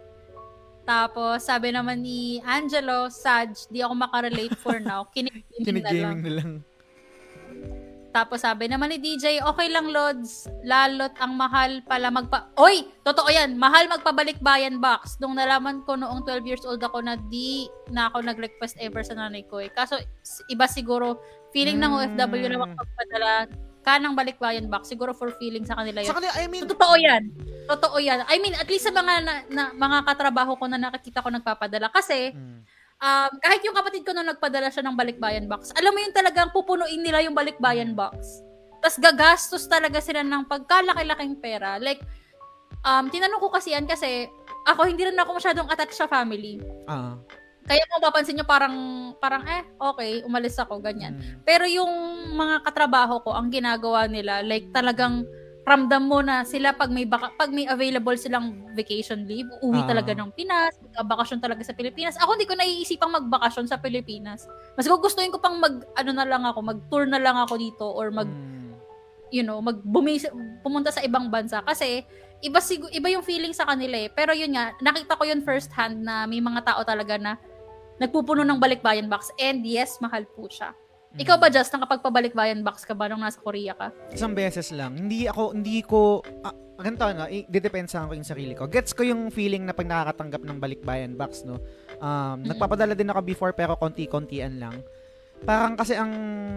Tapos, 0.87 1.43
sabi 1.43 1.75
naman 1.75 1.99
ni 1.99 2.39
Angelo, 2.41 3.11
Saj, 3.11 3.67
di 3.69 3.83
ako 3.83 3.93
makarelate 3.99 4.57
for 4.57 4.79
now. 4.79 5.03
Kinig-gaming 5.13 5.83
na 5.83 5.93
lang. 5.93 6.17
na 6.23 6.33
lang. 6.33 6.51
Tapos 8.17 8.41
sabi 8.41 8.65
naman 8.65 8.89
ni 8.89 8.97
DJ, 8.97 9.45
okay 9.45 9.69
lang 9.69 9.93
Lods, 9.93 10.49
lalot 10.65 11.13
ang 11.21 11.37
mahal 11.37 11.85
pala 11.85 12.09
magpa... 12.09 12.49
Oy! 12.57 12.89
Totoo 13.05 13.29
yan, 13.29 13.61
mahal 13.61 13.93
magpabalik 13.93 14.41
bayan 14.41 14.81
box. 14.81 15.21
Nung 15.21 15.37
nalaman 15.37 15.85
ko 15.85 16.01
noong 16.01 16.25
12 16.25 16.49
years 16.49 16.65
old 16.65 16.81
ako 16.81 17.05
na 17.05 17.21
di 17.29 17.69
na 17.93 18.09
ako 18.09 18.25
nag-request 18.25 18.81
ever 18.81 19.05
sa 19.05 19.13
nanay 19.13 19.45
ko 19.45 19.61
eh. 19.61 19.69
Kaso 19.69 20.01
iba 20.49 20.65
siguro, 20.65 21.21
feeling 21.53 21.77
ng 21.77 21.93
OFW 21.93 22.49
na 22.49 22.57
Mm. 22.57 22.65
magpapadala 22.65 23.33
ka 23.85 24.01
ng 24.01 24.17
balikbayan 24.17 24.67
box. 24.67 24.89
Siguro 24.89 25.13
for 25.13 25.37
feeling 25.37 25.69
sa 25.69 25.77
kanila 25.77 26.01
yun. 26.01 26.09
Sa 26.09 26.17
kanila, 26.17 26.33
I 26.41 26.49
mean, 26.49 26.65
So, 26.65 26.73
totoo 26.73 26.97
yan. 26.97 27.23
Totoo 27.69 28.01
yan. 28.01 28.25
I 28.27 28.41
mean, 28.41 28.57
at 28.57 28.67
least 28.67 28.89
sa 28.89 28.97
mga 28.97 29.13
na, 29.21 29.35
na- 29.47 29.73
mga 29.73 30.09
katrabaho 30.09 30.57
ko 30.57 30.65
na 30.65 30.81
nakakita 30.81 31.21
ko 31.21 31.29
nagpapadala. 31.29 31.93
Kasi, 31.93 32.33
Mm. 32.33 32.65
Um, 33.01 33.31
kahit 33.41 33.63
yung 33.65 33.77
kapatid 33.77 34.03
ko 34.05 34.13
nung 34.13 34.29
nagpadala 34.29 34.69
siya 34.73 34.85
ng 34.87 34.97
balikbayan 34.97 35.47
box, 35.47 35.73
alam 35.77 35.93
mo 35.93 35.99
yung 36.01 36.15
talagang 36.17 36.53
pupunuin 36.53 37.01
nila 37.01 37.25
yung 37.25 37.37
balikbayan 37.37 37.93
box. 37.93 38.45
Tapos 38.81 38.99
gagastos 39.03 39.65
talaga 39.67 39.99
sila 39.99 40.23
ng 40.23 40.47
pagkalaki-laking 40.47 41.41
pera. 41.43 41.81
Like, 41.81 42.05
um, 42.87 43.11
tinanong 43.11 43.43
ko 43.43 43.49
kasi 43.51 43.75
yan 43.75 43.89
kasi 43.89 44.31
ako 44.67 44.87
hindi 44.87 45.07
rin 45.07 45.19
ako 45.19 45.39
masyadong 45.39 45.71
attached 45.71 45.99
sa 45.99 46.11
family. 46.11 46.63
ah. 46.87 47.19
Kaya 47.67 47.83
kung 47.91 47.99
papansin 47.99 48.39
nyo, 48.39 48.47
parang, 48.47 48.77
parang 49.19 49.43
eh, 49.51 49.67
okay, 49.75 50.23
umalis 50.23 50.55
ako, 50.55 50.79
ganyan. 50.79 51.19
Mm. 51.19 51.43
Pero 51.43 51.67
yung 51.67 51.91
mga 52.39 52.63
katrabaho 52.63 53.19
ko, 53.27 53.35
ang 53.35 53.51
ginagawa 53.51 54.07
nila, 54.07 54.39
like 54.47 54.71
talagang 54.71 55.27
ramdam 55.67 56.07
mo 56.07 56.23
na 56.23 56.47
sila 56.47 56.71
pag 56.71 56.95
may 56.95 57.03
baka, 57.03 57.35
pag 57.35 57.51
may 57.51 57.67
available 57.67 58.15
silang 58.15 58.71
vacation 58.79 59.27
leave, 59.27 59.51
uuwi 59.67 59.83
Ah. 59.83 59.89
talaga 59.91 60.15
ng 60.15 60.31
Pinas, 60.31 60.79
bakasyon 60.95 61.43
talaga 61.43 61.67
sa 61.67 61.75
Pilipinas. 61.75 62.15
Ako 62.23 62.39
hindi 62.39 62.47
ko 62.47 62.55
naiisipang 62.55 63.11
magbakasyon 63.11 63.67
sa 63.67 63.83
Pilipinas. 63.83 64.47
Mas 64.79 64.87
gugustuhin 64.87 65.35
ko 65.35 65.43
pang 65.43 65.59
mag 65.59 65.83
ano 65.99 66.11
na 66.15 66.23
lang 66.23 66.47
ako, 66.47 66.63
mag-tour 66.63 67.05
na 67.11 67.19
lang 67.19 67.35
ako 67.35 67.59
dito 67.59 67.83
or 67.83 68.15
mag 68.15 68.31
Mm. 68.31 68.79
you 69.35 69.43
know, 69.43 69.59
mag 69.59 69.83
pumunta 70.63 70.95
sa 70.95 71.03
ibang 71.03 71.27
bansa 71.27 71.59
kasi 71.67 72.07
iba 72.47 72.63
sigu, 72.63 72.87
iba 72.95 73.11
yung 73.11 73.27
feeling 73.27 73.51
sa 73.51 73.67
kanila 73.67 73.99
eh. 73.99 74.07
Pero 74.07 74.31
yun 74.31 74.55
nga, 74.55 74.71
nakita 74.79 75.19
ko 75.19 75.27
yun 75.27 75.43
first 75.43 75.75
hand 75.75 76.07
na 76.07 76.31
may 76.31 76.39
mga 76.39 76.63
tao 76.63 76.87
talaga 76.87 77.19
na 77.19 77.35
nagpupuno 77.99 78.47
ng 78.47 78.63
balikbayan 78.63 79.11
box 79.11 79.35
and 79.43 79.67
yes, 79.67 79.99
mahal 79.99 80.23
po 80.31 80.47
siya. 80.47 80.71
Ikaw 81.17 81.37
ba, 81.41 81.49
Just, 81.49 81.73
nakapagpabalik-bayan 81.73 82.61
box 82.61 82.85
ka 82.85 82.93
ba 82.93 83.09
nung 83.09 83.25
nasa 83.25 83.41
Korea 83.41 83.73
ka? 83.73 83.89
Isang 84.13 84.37
beses 84.37 84.69
lang. 84.69 84.93
Hindi 84.95 85.25
ako, 85.25 85.57
hindi 85.57 85.81
ko, 85.81 86.21
ah, 86.45 86.53
ganito 86.77 87.09
ano, 87.09 87.25
i- 87.25 87.49
didepensa 87.49 88.05
ko 88.05 88.13
yung 88.13 88.27
sarili 88.27 88.53
ko. 88.53 88.69
Gets 88.69 88.93
ko 88.93 89.01
yung 89.01 89.33
feeling 89.33 89.65
na 89.65 89.73
pag 89.73 89.89
nakakatanggap 89.89 90.45
ng 90.45 90.59
balikbayan 90.61 91.17
box, 91.17 91.41
no? 91.43 91.57
Um, 91.97 92.45
Mm. 92.45 92.53
Nagpapadala 92.53 92.93
din 92.93 93.09
ako 93.09 93.21
before 93.25 93.53
pero 93.53 93.75
konti-kontian 93.75 94.61
lang. 94.61 94.85
Parang 95.41 95.73
kasi 95.73 95.97
ang 95.97 96.13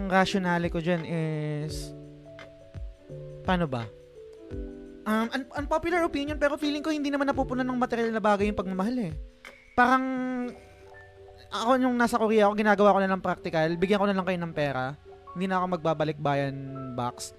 rationale 0.08 0.68
ko 0.68 0.76
dyan 0.76 1.04
is, 1.04 1.96
paano 3.42 3.64
ba? 3.64 3.88
Um, 5.00 5.26
un- 5.32 5.52
unpopular 5.56 6.04
opinion 6.04 6.36
pero 6.36 6.60
feeling 6.60 6.84
ko 6.84 6.92
hindi 6.92 7.08
naman 7.08 7.24
napupunan 7.24 7.64
ng 7.64 7.80
material 7.80 8.12
na 8.12 8.20
bagay 8.20 8.52
yung 8.52 8.60
pagmamahal 8.60 8.96
eh. 9.00 9.12
Parang, 9.72 10.04
ako 11.52 11.76
nung 11.76 11.94
nasa 11.94 12.14
Korea 12.14 12.46
ako, 12.46 12.54
ginagawa 12.54 12.94
ko 12.94 12.98
na 12.98 13.10
ng 13.10 13.20
practical, 13.20 13.68
bigyan 13.74 13.98
ko 13.98 14.06
na 14.06 14.14
lang 14.14 14.24
kayo 14.24 14.38
ng 14.38 14.54
pera. 14.54 14.94
Hindi 15.30 15.46
na 15.46 15.58
ako 15.58 15.66
magbabalik 15.72 16.16
bayan 16.16 16.54
box. 16.94 17.34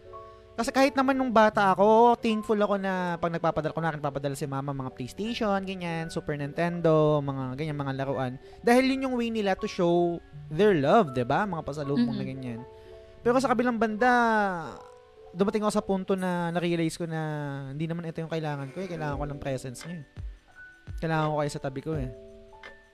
Kasi 0.51 0.69
kahit 0.69 0.93
naman 0.93 1.15
nung 1.15 1.31
bata 1.31 1.72
ako, 1.72 2.15
thankful 2.17 2.56
ako 2.56 2.75
na 2.75 3.15
pag 3.15 3.31
nagpapadala 3.31 3.72
ko 3.72 3.81
na 3.81 3.90
akin 3.90 4.03
papadala 4.03 4.35
si 4.35 4.45
mama 4.45 4.75
mga 4.75 4.91
PlayStation, 4.91 5.57
ganyan, 5.61 6.07
Super 6.07 6.35
Nintendo, 6.35 7.17
mga 7.19 7.56
ganyan 7.56 7.73
mga 7.73 7.95
laruan. 7.95 8.35
Dahil 8.59 8.83
yun 8.85 9.07
yung 9.07 9.15
way 9.15 9.31
nila 9.31 9.56
to 9.56 9.65
show 9.65 10.19
their 10.49 10.75
love, 10.75 11.11
'di 11.11 11.23
ba? 11.23 11.43
Mga 11.43 11.64
pasalubong 11.64 12.11
na 12.11 12.22
Mhm. 12.22 12.30
ganyan. 12.30 12.59
Pero 13.22 13.40
sa 13.40 13.48
kabilang 13.48 13.80
banda, 13.80 14.11
dumating 15.31 15.64
ako 15.64 15.72
sa 15.72 15.81
punto 15.81 16.14
na 16.14 16.51
na-realize 16.51 16.93
ko 16.93 17.07
na 17.07 17.22
hindi 17.72 17.88
naman 17.88 18.06
ito 18.06 18.19
yung 18.19 18.30
kailangan 18.30 18.69
ko 18.69 18.77
eh. 18.77 18.88
Kailangan 18.88 19.17
ko 19.17 19.25
ng 19.25 19.40
presence 19.40 19.88
niyo. 19.88 19.98
eh. 19.98 20.06
Kailangan 20.99 21.27
ko 21.27 21.35
kayo 21.40 21.49
sa 21.49 21.61
tabi 21.61 21.80
ko 21.80 21.91
eh. 21.95 22.11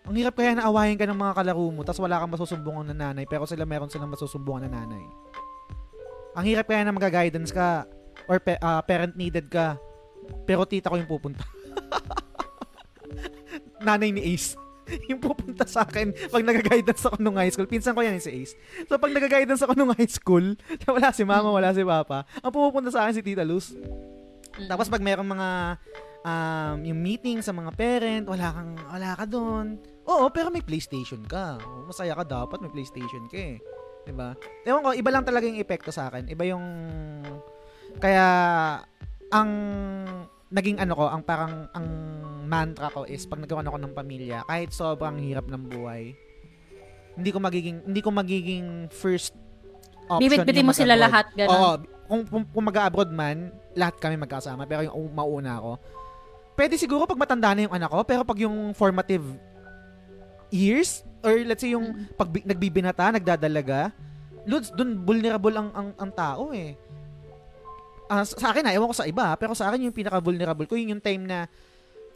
Ang 0.08 0.16
hirap 0.16 0.40
kaya 0.40 0.56
na 0.56 0.72
awayin 0.72 0.95
ka 0.95 1.03
ng 1.03 1.19
mga 1.19 1.36
kalaro 1.36 1.68
mo 1.68 1.84
tapos 1.84 2.00
wala 2.00 2.24
kang 2.24 2.32
masusumbungan 2.32 2.88
na 2.92 3.11
nanay 3.11 3.27
pero 3.27 3.44
sila 3.44 3.68
meron 3.68 3.92
silang 3.92 4.11
masusumbungan 4.11 4.72
na 4.72 4.82
nanay. 4.82 5.03
Ang 6.40 6.45
hirap 6.48 6.72
kaya 6.72 6.88
na 6.88 6.95
mag-guidance 6.95 7.52
ka 7.52 7.84
or 8.32 8.40
pe- 8.40 8.60
ah, 8.64 8.80
parent 8.88 9.19
needed 9.19 9.52
ka 9.52 9.76
pero 10.48 10.64
tita 10.64 10.88
ko 10.88 10.95
yung 10.95 11.11
pupunta. 11.11 11.44
nanay 13.88 14.16
ni 14.16 14.24
Ace. 14.32 14.56
yung 15.11 15.19
pupunta 15.19 15.68
sa 15.68 15.84
akin 15.84 16.16
pag 16.32 16.44
nag-guidance 16.44 17.03
ako 17.03 17.19
nung 17.19 17.36
high 17.36 17.52
school. 17.52 17.68
Pinsan 17.68 17.92
ko 17.92 18.03
yan 18.03 18.24
si 18.24 18.32
Ace. 18.32 18.56
So 18.88 18.95
pag 18.95 19.11
nag-guidance 19.11 19.61
ako 19.64 19.76
nung 19.76 19.92
high 19.92 20.10
school, 20.10 20.56
wala 20.88 21.11
si 21.11 21.27
mama, 21.27 21.52
wala 21.52 21.76
si 21.76 21.84
papa, 21.84 22.24
ang 22.40 22.52
pumupunta 22.52 22.92
sa 22.92 23.06
akin 23.06 23.19
si 23.19 23.24
Tita 23.24 23.44
Luz. 23.44 23.76
Mm. 23.76 24.68
Tapos 24.72 24.88
pag 24.90 25.03
merong 25.03 25.27
mga 25.27 25.50
um, 26.24 26.77
yung 26.88 27.00
meeting 27.00 27.44
sa 27.44 27.53
mga 27.53 27.72
parent, 27.76 28.26
wala 28.26 28.48
kang 28.56 28.72
wala 28.90 29.10
ka 29.14 29.26
doon. 29.27 29.77
Oo, 30.08 30.32
pero 30.32 30.48
may 30.48 30.64
PlayStation 30.64 31.19
ka. 31.27 31.60
Masaya 31.84 32.16
ka 32.16 32.24
dapat 32.24 32.64
may 32.64 32.72
PlayStation 32.72 33.27
ka 33.27 33.38
eh. 33.38 33.60
'Di 34.08 34.14
ba? 34.16 34.32
Ewan 34.64 34.82
ko, 34.84 34.90
iba 34.95 35.10
lang 35.11 35.27
talaga 35.27 35.44
yung 35.44 35.60
epekto 35.60 35.92
sa 35.92 36.08
akin. 36.08 36.32
Iba 36.32 36.48
yung 36.48 36.66
kaya 38.00 38.27
ang 39.36 39.50
naging 40.48 40.80
ano 40.80 40.95
ko, 40.95 41.06
ang 41.11 41.24
parang 41.27 41.68
ang 41.76 41.88
mantra 42.48 42.88
ko 42.88 43.03
is 43.03 43.27
pag 43.27 43.44
nagkaroon 43.44 43.68
ako 43.68 43.77
ng 43.84 43.94
pamilya, 43.94 44.48
kahit 44.48 44.72
sobrang 44.72 45.19
hirap 45.19 45.52
ng 45.52 45.64
buhay, 45.68 46.16
hindi 47.19 47.30
ko 47.36 47.40
magiging 47.44 47.84
hindi 47.84 48.00
ko 48.00 48.10
magiging 48.16 48.88
first 48.88 49.36
option. 50.08 50.24
Bibit-bitin 50.24 50.64
mo 50.64 50.72
sila 50.72 50.95
lahat, 50.95 51.27
gano'n. 51.36 51.52
Oo, 51.52 51.72
kung, 52.08 52.22
kung, 52.32 52.44
kung 52.48 52.66
mag-abroad 52.72 53.11
man, 53.11 53.52
lahat 53.76 54.00
kami 54.00 54.16
magkasama. 54.16 54.64
Pero 54.64 54.88
yung 54.88 55.11
mauna 55.11 55.60
ako, 55.60 55.72
pwede 56.56 56.80
siguro 56.80 57.03
pag 57.03 57.19
matanda 57.19 57.52
na 57.52 57.68
yung 57.68 57.76
anak 57.76 57.92
ko, 57.92 58.00
pero 58.08 58.24
pag 58.24 58.40
yung 58.40 58.72
formative 58.72 59.24
years, 60.53 61.03
or 61.24 61.35
let's 61.43 61.64
say 61.64 61.74
yung 61.74 62.08
pag 62.16 62.30
bi- 62.32 62.45
nagbibinata, 62.45 63.14
nagdadalaga, 63.14 63.92
Lods, 64.48 64.72
dun 64.72 65.03
vulnerable 65.03 65.51
ang, 65.59 65.69
ang, 65.76 65.90
ang 66.00 66.11
tao 66.16 66.56
eh. 66.56 66.80
Ah, 68.08 68.24
sa 68.24 68.40
sa 68.40 68.48
akin 68.56 68.64
na, 68.64 68.72
ewan 68.72 68.88
ko 68.88 68.95
sa 68.95 69.03
iba, 69.03 69.35
pero 69.35 69.51
sa 69.51 69.67
akin 69.67 69.92
yung 69.92 69.95
pinaka-vulnerable 69.95 70.64
ko, 70.64 70.80
yun 70.80 70.95
yung 70.95 71.03
time 71.03 71.27
na 71.27 71.51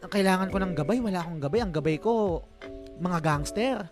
kailangan 0.08 0.48
ko 0.48 0.58
ng 0.64 0.72
gabay, 0.72 1.04
wala 1.04 1.20
akong 1.20 1.44
gabay. 1.44 1.60
Ang 1.60 1.76
gabay 1.76 2.00
ko, 2.00 2.40
mga 3.04 3.20
gangster. 3.20 3.84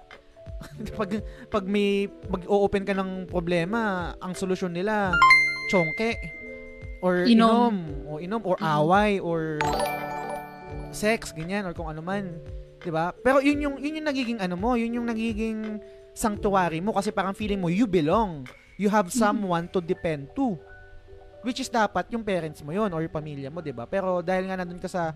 pag, 1.00 1.19
pag 1.51 1.66
may 1.68 2.08
mag-open 2.32 2.88
ka 2.88 2.95
ng 2.95 3.27
problema, 3.27 4.16
ang 4.24 4.32
solusyon 4.32 4.72
nila, 4.72 5.11
chongke. 5.68 6.16
Or 7.03 7.27
inom. 7.27 7.76
Inom. 7.76 7.76
O 8.08 8.19
inom. 8.24 8.42
Or 8.48 8.56
away. 8.59 9.19
Or 9.19 9.59
sex. 10.92 11.32
Ganyan. 11.32 11.68
Or 11.68 11.76
kung 11.76 11.88
ano 11.88 12.03
man. 12.03 12.40
'Di 12.80 12.91
ba 12.91 13.11
Pero 13.11 13.43
yun 13.43 13.59
yung, 13.59 13.75
yun 13.77 13.99
yung 13.99 14.08
nagiging 14.08 14.40
ano 14.40 14.56
mo. 14.56 14.75
Yun 14.80 15.01
yung 15.01 15.08
nagiging 15.08 15.83
sanctuary 16.16 16.80
mo. 16.80 16.95
Kasi 16.95 17.11
parang 17.11 17.35
feeling 17.35 17.59
mo, 17.59 17.67
you 17.67 17.85
belong. 17.85 18.48
You 18.80 18.88
have 18.88 19.11
someone 19.11 19.67
to 19.75 19.83
depend 19.83 20.32
to. 20.40 20.56
Which 21.43 21.59
is 21.64 21.72
dapat 21.72 22.11
yung 22.11 22.24
parents 22.24 22.59
mo 22.64 22.75
yun 22.75 22.91
or 22.91 22.99
yung 23.03 23.16
pamilya 23.16 23.48
mo, 23.51 23.64
'di 23.64 23.72
ba? 23.72 23.88
Pero 23.88 24.19
dahil 24.19 24.48
nga 24.48 24.59
nandun 24.59 24.80
ka 24.80 24.91
sa 24.91 25.16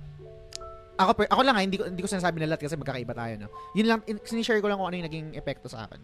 ako 0.94 1.26
ako 1.26 1.42
lang 1.42 1.56
ha, 1.58 1.62
hindi 1.66 1.76
ko 1.80 1.90
hindi 1.90 2.00
ko 2.00 2.08
sinasabi 2.08 2.38
na 2.40 2.54
lahat 2.54 2.70
kasi 2.70 2.78
magkakaiba 2.78 3.14
tayo, 3.18 3.34
no. 3.44 3.50
Yun 3.74 3.88
lang 3.90 4.00
in- 4.08 4.24
sinishare 4.24 4.62
ko 4.62 4.70
lang 4.70 4.78
kung 4.78 4.88
ano 4.88 4.96
yung 5.00 5.08
naging 5.10 5.28
epekto 5.36 5.68
sa 5.68 5.90
akin. 5.90 6.00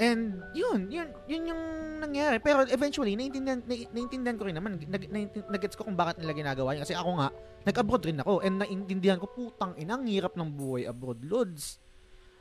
And 0.00 0.40
yun, 0.56 0.88
yun, 0.88 1.12
yun 1.28 1.52
yung 1.52 1.62
nangyari. 2.00 2.40
Pero 2.40 2.64
eventually, 2.64 3.12
naiintindihan, 3.12 3.60
nai- 3.68 3.84
naiintindihan 3.92 4.40
ko 4.40 4.48
rin 4.48 4.56
naman. 4.56 4.80
Nag, 4.80 5.02
nagets 5.52 5.76
ko 5.76 5.84
kung 5.84 5.92
bakit 5.92 6.16
nila 6.16 6.32
ginagawa 6.32 6.72
yun. 6.72 6.82
Kasi 6.82 6.96
ako 6.96 7.20
nga, 7.20 7.28
nag-abroad 7.68 8.08
rin 8.08 8.18
ako. 8.18 8.40
And 8.40 8.56
naiintindihan 8.58 9.20
ko, 9.20 9.28
putang 9.28 9.76
ina, 9.76 10.00
ang 10.00 10.08
hirap 10.08 10.32
ng 10.34 10.48
buhay 10.50 10.88
abroad, 10.88 11.20
lods. 11.22 11.76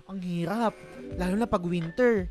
ang 0.10 0.26
hirap. 0.26 0.74
Lalo 1.22 1.38
na 1.38 1.46
pag 1.46 1.62
winter. 1.62 2.26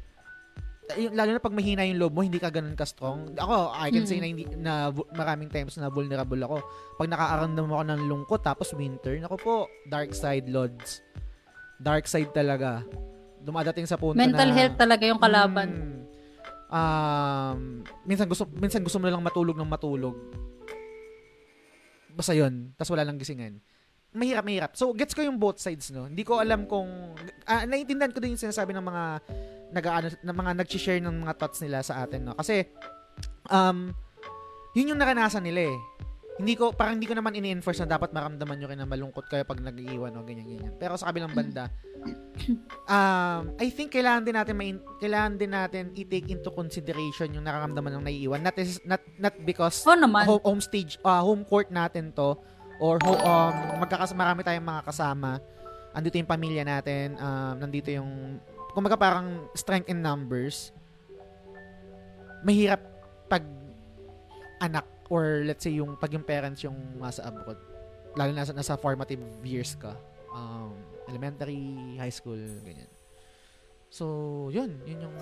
Y- 0.99 1.15
Lalo 1.15 1.31
na 1.31 1.39
pag 1.39 1.55
mahina 1.55 1.87
yung 1.87 2.03
loob 2.03 2.11
mo, 2.11 2.27
hindi 2.27 2.43
ka 2.43 2.51
ganun 2.51 2.75
ka-strong. 2.75 3.39
Ako, 3.39 3.71
I 3.71 3.95
can 3.95 4.03
say 4.03 4.19
Mm. 4.19 4.23
na, 4.25 4.27
hindi, 4.27 4.45
na 4.59 4.73
maraming 5.15 5.47
times 5.47 5.79
na 5.79 5.87
vulnerable 5.87 6.43
ako. 6.43 6.59
Pag 6.99 7.07
nakaaramdam 7.07 7.71
ako 7.71 7.85
ng 7.87 8.03
lungkot, 8.09 8.41
tapos 8.43 8.75
winter, 8.75 9.15
naku 9.23 9.37
po, 9.39 9.57
dark 9.87 10.11
side, 10.11 10.51
Lods. 10.51 11.07
Dark 11.79 12.11
side 12.11 12.35
talaga. 12.35 12.83
Dumadating 13.43 13.87
sa 13.87 13.97
punto 13.97 14.19
Mental 14.19 14.51
na... 14.51 14.57
health 14.57 14.77
talaga 14.77 15.05
yung 15.07 15.21
kalaban. 15.23 15.69
Mm, 15.71 16.01
um, 16.69 17.61
minsan 18.05 18.27
gusto 18.27 18.45
minsan 18.59 18.83
gusto 18.83 18.99
mo 18.99 19.07
lang 19.09 19.23
matulog 19.23 19.57
ng 19.57 19.69
matulog. 19.69 20.17
Basta 22.13 22.35
yun. 22.35 22.75
Tapos 22.75 22.91
wala 22.93 23.07
lang 23.07 23.17
gisingan. 23.17 23.63
Mahirap, 24.09 24.43
mahirap. 24.43 24.73
So, 24.73 24.91
gets 24.97 25.13
ko 25.13 25.21
yung 25.21 25.37
both 25.37 25.61
sides, 25.61 25.93
no? 25.93 26.09
Hindi 26.09 26.25
ko 26.25 26.41
alam 26.41 26.65
kung... 26.65 27.13
Ah, 27.45 27.69
naiintindihan 27.69 28.09
ko 28.09 28.19
din 28.25 28.35
yung 28.35 28.41
sinasabi 28.41 28.73
ng 28.73 28.81
mga 28.81 29.05
nag 29.69 29.85
ng 30.25 30.37
mga 30.37 30.53
nag-share 30.65 31.03
ng 31.05 31.29
mga 31.29 31.37
thoughts 31.37 31.61
nila 31.61 31.85
sa 31.85 32.01
atin, 32.03 32.25
no? 32.25 32.33
Kasi, 32.33 32.65
um, 33.53 33.93
yun 34.73 34.97
yung 34.97 35.01
naranasan 35.01 35.45
nila 35.45 35.69
eh. 35.69 35.79
Hindi 36.39 36.55
ko, 36.55 36.71
parang 36.71 37.03
hindi 37.03 37.11
ko 37.11 37.19
naman 37.19 37.35
ini-enforce 37.35 37.83
na 37.83 37.99
dapat 37.99 38.15
maramdaman 38.15 38.55
nyo 38.63 38.67
rin 38.71 38.79
na 38.79 38.87
malungkot 38.87 39.27
kayo 39.27 39.43
pag 39.43 39.59
nag-iiwan 39.59 40.15
o 40.15 40.23
ganyan-ganyan. 40.23 40.71
Pero 40.79 40.95
sa 40.95 41.11
kabilang 41.11 41.35
banda, 41.35 41.67
um, 42.87 43.51
I 43.59 43.67
think 43.75 43.91
kailangan 43.91 44.23
din 44.23 44.39
natin 44.39 44.55
main, 44.55 44.77
kailangan 45.03 45.35
din 45.35 45.51
natin 45.51 45.91
i-take 45.99 46.31
into 46.31 46.55
consideration 46.55 47.35
yung 47.35 47.43
nararamdaman 47.43 47.99
ng 47.99 48.05
naiiwan. 48.07 48.39
Not, 48.39 48.55
is, 48.63 48.79
not, 48.87 49.03
not 49.19 49.35
because 49.43 49.83
Oo 49.83 49.99
naman. 49.99 50.31
home, 50.31 50.43
home 50.47 50.63
stage, 50.63 50.95
ah, 51.03 51.27
home 51.27 51.43
court 51.43 51.75
natin 51.75 52.15
to 52.15 52.39
or 52.79 53.03
ho, 53.03 53.13
um, 53.19 53.83
magkakas 53.83 54.15
marami 54.15 54.47
tayong 54.47 54.63
mga 54.63 54.87
kasama. 54.87 55.43
Andito 55.91 56.23
yung 56.23 56.31
pamilya 56.31 56.63
natin, 56.63 57.19
um, 57.19 57.59
nandito 57.59 57.91
yung 57.91 58.39
kumaga 58.79 58.95
parang 58.95 59.51
strength 59.59 59.91
in 59.91 59.99
numbers. 59.99 60.71
Mahirap 62.47 62.79
pag 63.27 63.43
anak 64.63 64.87
or 65.09 65.45
let's 65.45 65.65
say 65.65 65.73
yung 65.77 65.97
pag 65.97 66.13
yung 66.13 66.25
parents 66.25 66.65
yung 66.65 66.77
nasa 67.01 67.25
abroad. 67.25 67.57
Lalo 68.17 68.31
na 68.33 68.45
nasa, 68.45 68.53
nasa 68.53 68.75
formative 68.77 69.21
years 69.45 69.77
ka. 69.77 69.97
Um, 70.33 70.73
elementary, 71.09 71.97
high 71.97 72.13
school, 72.13 72.39
ganyan. 72.65 72.89
So, 73.89 74.49
yun. 74.53 74.77
Yun 74.85 75.09
yung... 75.09 75.15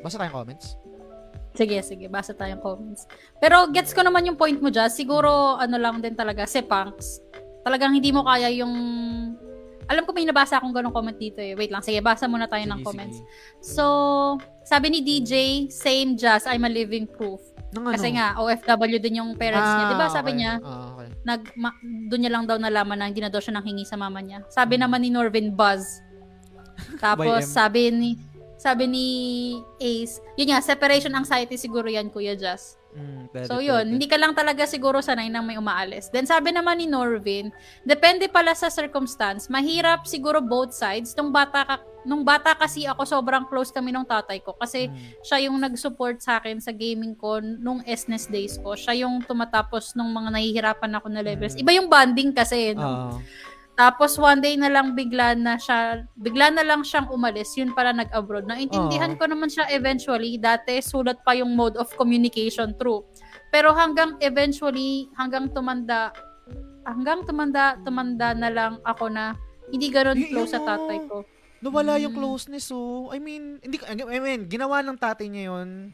Basta 0.00 0.16
tayong 0.16 0.32
comments. 0.32 0.80
Sige, 1.52 1.80
sige. 1.84 2.08
Basa 2.08 2.32
tayong 2.32 2.60
comments. 2.64 3.04
Pero 3.40 3.68
gets 3.72 3.92
ko 3.92 4.00
naman 4.00 4.24
yung 4.24 4.36
point 4.40 4.56
mo 4.56 4.72
dyan. 4.72 4.88
Siguro, 4.88 5.56
ano 5.56 5.76
lang 5.76 6.00
din 6.00 6.16
talaga, 6.16 6.48
si 6.48 6.64
Punks. 6.64 7.20
Talagang 7.64 7.92
hindi 7.92 8.12
mo 8.12 8.24
kaya 8.24 8.48
yung... 8.52 8.72
Alam 9.86 10.02
ko 10.02 10.10
may 10.10 10.26
nabasa 10.26 10.58
akong 10.58 10.74
ganong 10.74 10.90
comment 10.90 11.14
dito 11.14 11.38
eh. 11.38 11.54
Wait 11.54 11.70
lang, 11.70 11.78
sige, 11.84 12.02
basa 12.02 12.26
muna 12.26 12.50
tayo 12.50 12.64
ng 12.66 12.82
Sige, 12.82 12.86
comments. 12.90 13.18
sige. 13.22 13.28
So, 13.62 13.84
sabi 14.66 14.90
ni 14.90 14.98
DJ, 14.98 15.66
same 15.70 16.18
just, 16.18 16.50
I'm 16.50 16.66
a 16.66 16.72
living 16.72 17.06
proof. 17.06 17.38
Kasi 17.72 18.08
ano? 18.08 18.16
nga, 18.16 18.26
OFW 18.38 18.98
din 18.98 19.20
yung 19.20 19.34
parents 19.34 19.66
niya. 19.68 19.84
Ah, 19.84 19.90
Di 19.90 19.96
ba 19.98 20.06
sabi 20.08 20.30
okay. 20.32 20.38
niya, 20.38 20.52
Ah, 20.60 20.94
okay. 20.94 21.08
nag, 21.22 21.40
ma, 21.54 21.70
doon 22.06 22.20
niya 22.20 22.32
lang 22.32 22.44
daw 22.46 22.56
nalaman 22.56 22.96
na 22.96 23.10
hindi 23.10 23.20
na 23.20 23.28
daw 23.28 23.42
siya 23.42 23.54
nang 23.54 23.66
hingi 23.66 23.84
sa 23.84 23.96
mama 23.96 24.22
niya. 24.22 24.46
Sabi 24.48 24.76
Hmm. 24.76 24.86
naman 24.86 25.02
ni 25.02 25.10
Norvin, 25.10 25.50
Buzz. 25.50 26.00
Tapos 27.00 27.44
sabi 27.46 27.88
ni 27.90 28.10
sabi 28.66 28.90
ni 28.90 29.06
Ace, 29.78 30.18
yun 30.34 30.50
nga, 30.50 30.58
separation 30.58 31.14
anxiety 31.14 31.54
siguro 31.54 31.86
yan, 31.86 32.10
Kuya 32.10 32.34
Jazz. 32.34 32.74
Mm, 32.90 33.28
pwede, 33.28 33.46
So 33.46 33.60
yun, 33.60 33.84
pwede. 33.84 33.92
hindi 33.92 34.06
ka 34.08 34.16
lang 34.16 34.32
talaga 34.32 34.64
siguro 34.64 34.98
sanay 34.98 35.28
nang 35.28 35.44
may 35.44 35.54
umaalis. 35.54 36.08
Then 36.08 36.24
sabi 36.24 36.50
naman 36.50 36.80
ni 36.80 36.88
Norvin, 36.88 37.52
depende 37.84 38.26
pala 38.26 38.56
sa 38.56 38.66
circumstance. 38.66 39.46
Mahirap 39.46 40.08
siguro 40.08 40.40
both 40.40 40.72
sides. 40.72 41.12
Nung 41.12 41.28
bata, 41.28 41.62
ka, 41.62 41.74
nung 42.02 42.24
bata 42.24 42.56
kasi 42.56 42.88
ako, 42.88 43.04
sobrang 43.04 43.44
close 43.46 43.68
kami 43.68 43.92
nung 43.92 44.08
tatay 44.08 44.40
ko. 44.40 44.56
Kasi 44.56 44.88
Mm. 44.88 44.96
siya 45.20 45.38
yung 45.44 45.60
nag-support 45.60 46.18
sa 46.18 46.40
akin 46.40 46.56
sa 46.58 46.72
gaming 46.72 47.12
ko 47.12 47.38
nung 47.38 47.84
SNES 47.84 48.26
days 48.26 48.56
ko. 48.56 48.72
Siya 48.72 48.96
yung 48.96 49.20
tumatapos 49.22 49.92
nung 49.92 50.10
mga 50.10 50.32
nahihirapan 50.32 50.96
ako 50.96 51.06
na 51.12 51.20
levels. 51.20 51.52
Mm. 51.52 51.62
Iba 51.62 51.72
yung 51.76 51.88
bonding 51.92 52.32
kasi. 52.32 52.72
No? 52.72 52.82
Oo. 53.12 53.20
Tapos 53.76 54.16
one 54.16 54.40
day 54.40 54.56
na 54.56 54.72
lang 54.72 54.96
bigla 54.96 55.36
na 55.36 55.60
siya, 55.60 56.08
bigla 56.16 56.48
na 56.48 56.64
lang 56.64 56.80
siyang 56.80 57.12
umalis. 57.12 57.52
Yun 57.60 57.76
pala 57.76 57.92
nag-abroad. 57.92 58.48
Naintindihan 58.48 59.14
Oo. 59.14 59.18
ko 59.20 59.24
naman 59.28 59.52
siya 59.52 59.68
eventually. 59.68 60.40
Dati 60.40 60.80
sulat 60.80 61.20
pa 61.20 61.36
yung 61.36 61.52
mode 61.52 61.76
of 61.76 61.92
communication 62.00 62.72
true. 62.80 63.04
Pero 63.52 63.76
hanggang 63.76 64.16
eventually, 64.24 65.12
hanggang 65.20 65.52
tumanda, 65.52 66.08
hanggang 66.88 67.28
tumanda, 67.28 67.76
tumanda 67.84 68.32
na 68.32 68.48
lang 68.48 68.80
ako 68.88 69.12
na 69.12 69.36
hindi 69.68 69.92
ganun 69.92 70.24
Y- 70.24 70.32
close 70.32 70.56
sa 70.56 70.64
tatay 70.64 70.98
oh. 71.04 71.06
ko. 71.06 71.16
Nawala 71.58 71.96
yung 71.96 72.12
Mm. 72.12 72.20
closeness, 72.20 72.68
oh. 72.68 73.08
I 73.08 73.16
mean, 73.16 73.56
hindi 73.58 73.80
I 73.80 74.20
mean, 74.20 74.44
ginawa 74.44 74.80
ng 74.80 74.94
tatay 74.94 75.24
niya 75.24 75.50
yun 75.50 75.88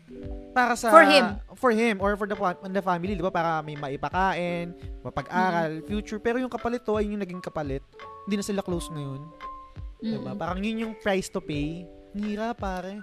para 0.50 0.74
sa... 0.74 0.90
For 0.90 1.06
him. 1.06 1.26
For 1.54 1.70
him, 1.70 1.96
or 1.98 2.12
for 2.14 2.26
the, 2.26 2.34
the 2.68 2.80
family, 2.80 3.14
di 3.14 3.22
ba? 3.22 3.30
Para 3.30 3.60
may 3.60 3.74
maipakain, 3.74 4.74
mapag-aral, 5.00 5.78
Mm. 5.78 5.86
future. 5.86 6.18
Pero 6.18 6.36
yung 6.36 6.50
kapalit, 6.50 6.82
oh, 6.84 6.98
ayun 6.98 7.14
yung 7.14 7.22
naging 7.22 7.40
kapalit. 7.40 7.80
Hindi 8.26 8.36
na 8.36 8.44
sila 8.44 8.60
close 8.60 8.90
ngayon. 8.90 9.22
Di 9.98 10.18
ba? 10.18 10.34
Mm. 10.34 10.38
Parang 10.38 10.58
yun 10.58 10.82
yung 10.82 10.94
price 10.98 11.28
to 11.28 11.38
pay. 11.38 11.86
Ang 12.12 12.26
Hirap, 12.26 12.58
pare. 12.58 12.98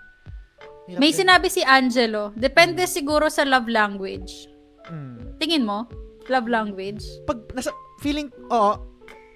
Hirap 0.86 1.00
May 1.00 1.12
din. 1.12 1.24
sinabi 1.24 1.48
si 1.48 1.64
Angelo, 1.64 2.36
depende 2.36 2.84
siguro 2.86 3.32
sa 3.32 3.42
love 3.42 3.66
language. 3.66 4.52
Mm. 4.86 5.38
Tingin 5.38 5.64
mo? 5.64 5.88
Love 6.28 6.46
language? 6.46 7.02
pag 7.24 7.42
nasa 7.52 7.72
feeling 7.98 8.30
oo 8.48 8.78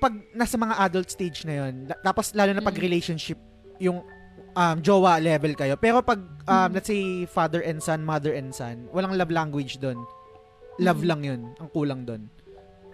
pag 0.03 0.13
nasa 0.33 0.55
mga 0.55 0.75
adult 0.81 1.07
stage 1.07 1.47
na 1.47 1.63
yon 1.63 1.73
tapos 2.01 2.35
lalo 2.35 2.51
na 2.51 2.59
pag 2.59 2.75
Mm. 2.75 2.83
relationship 2.83 3.39
yung 3.79 4.03
um, 4.53 4.77
jowa 4.79 5.15
level 5.17 5.55
kayo 5.55 5.73
pero 5.75 6.03
pag 6.03 6.19
um, 6.19 6.67
Mm. 6.67 6.71
let's 6.73 6.85
say 6.85 7.03
father 7.25 7.63
and 7.63 7.79
son 7.79 8.03
mother 8.03 8.35
and 8.35 8.51
son 8.51 8.85
walang 8.91 9.15
love 9.15 9.31
language 9.31 9.79
doon 9.79 10.03
love 10.77 10.99
Mm. 10.99 11.07
lang 11.07 11.21
yun 11.23 11.41
ang 11.55 11.69
kulang 11.69 12.03
doon 12.03 12.27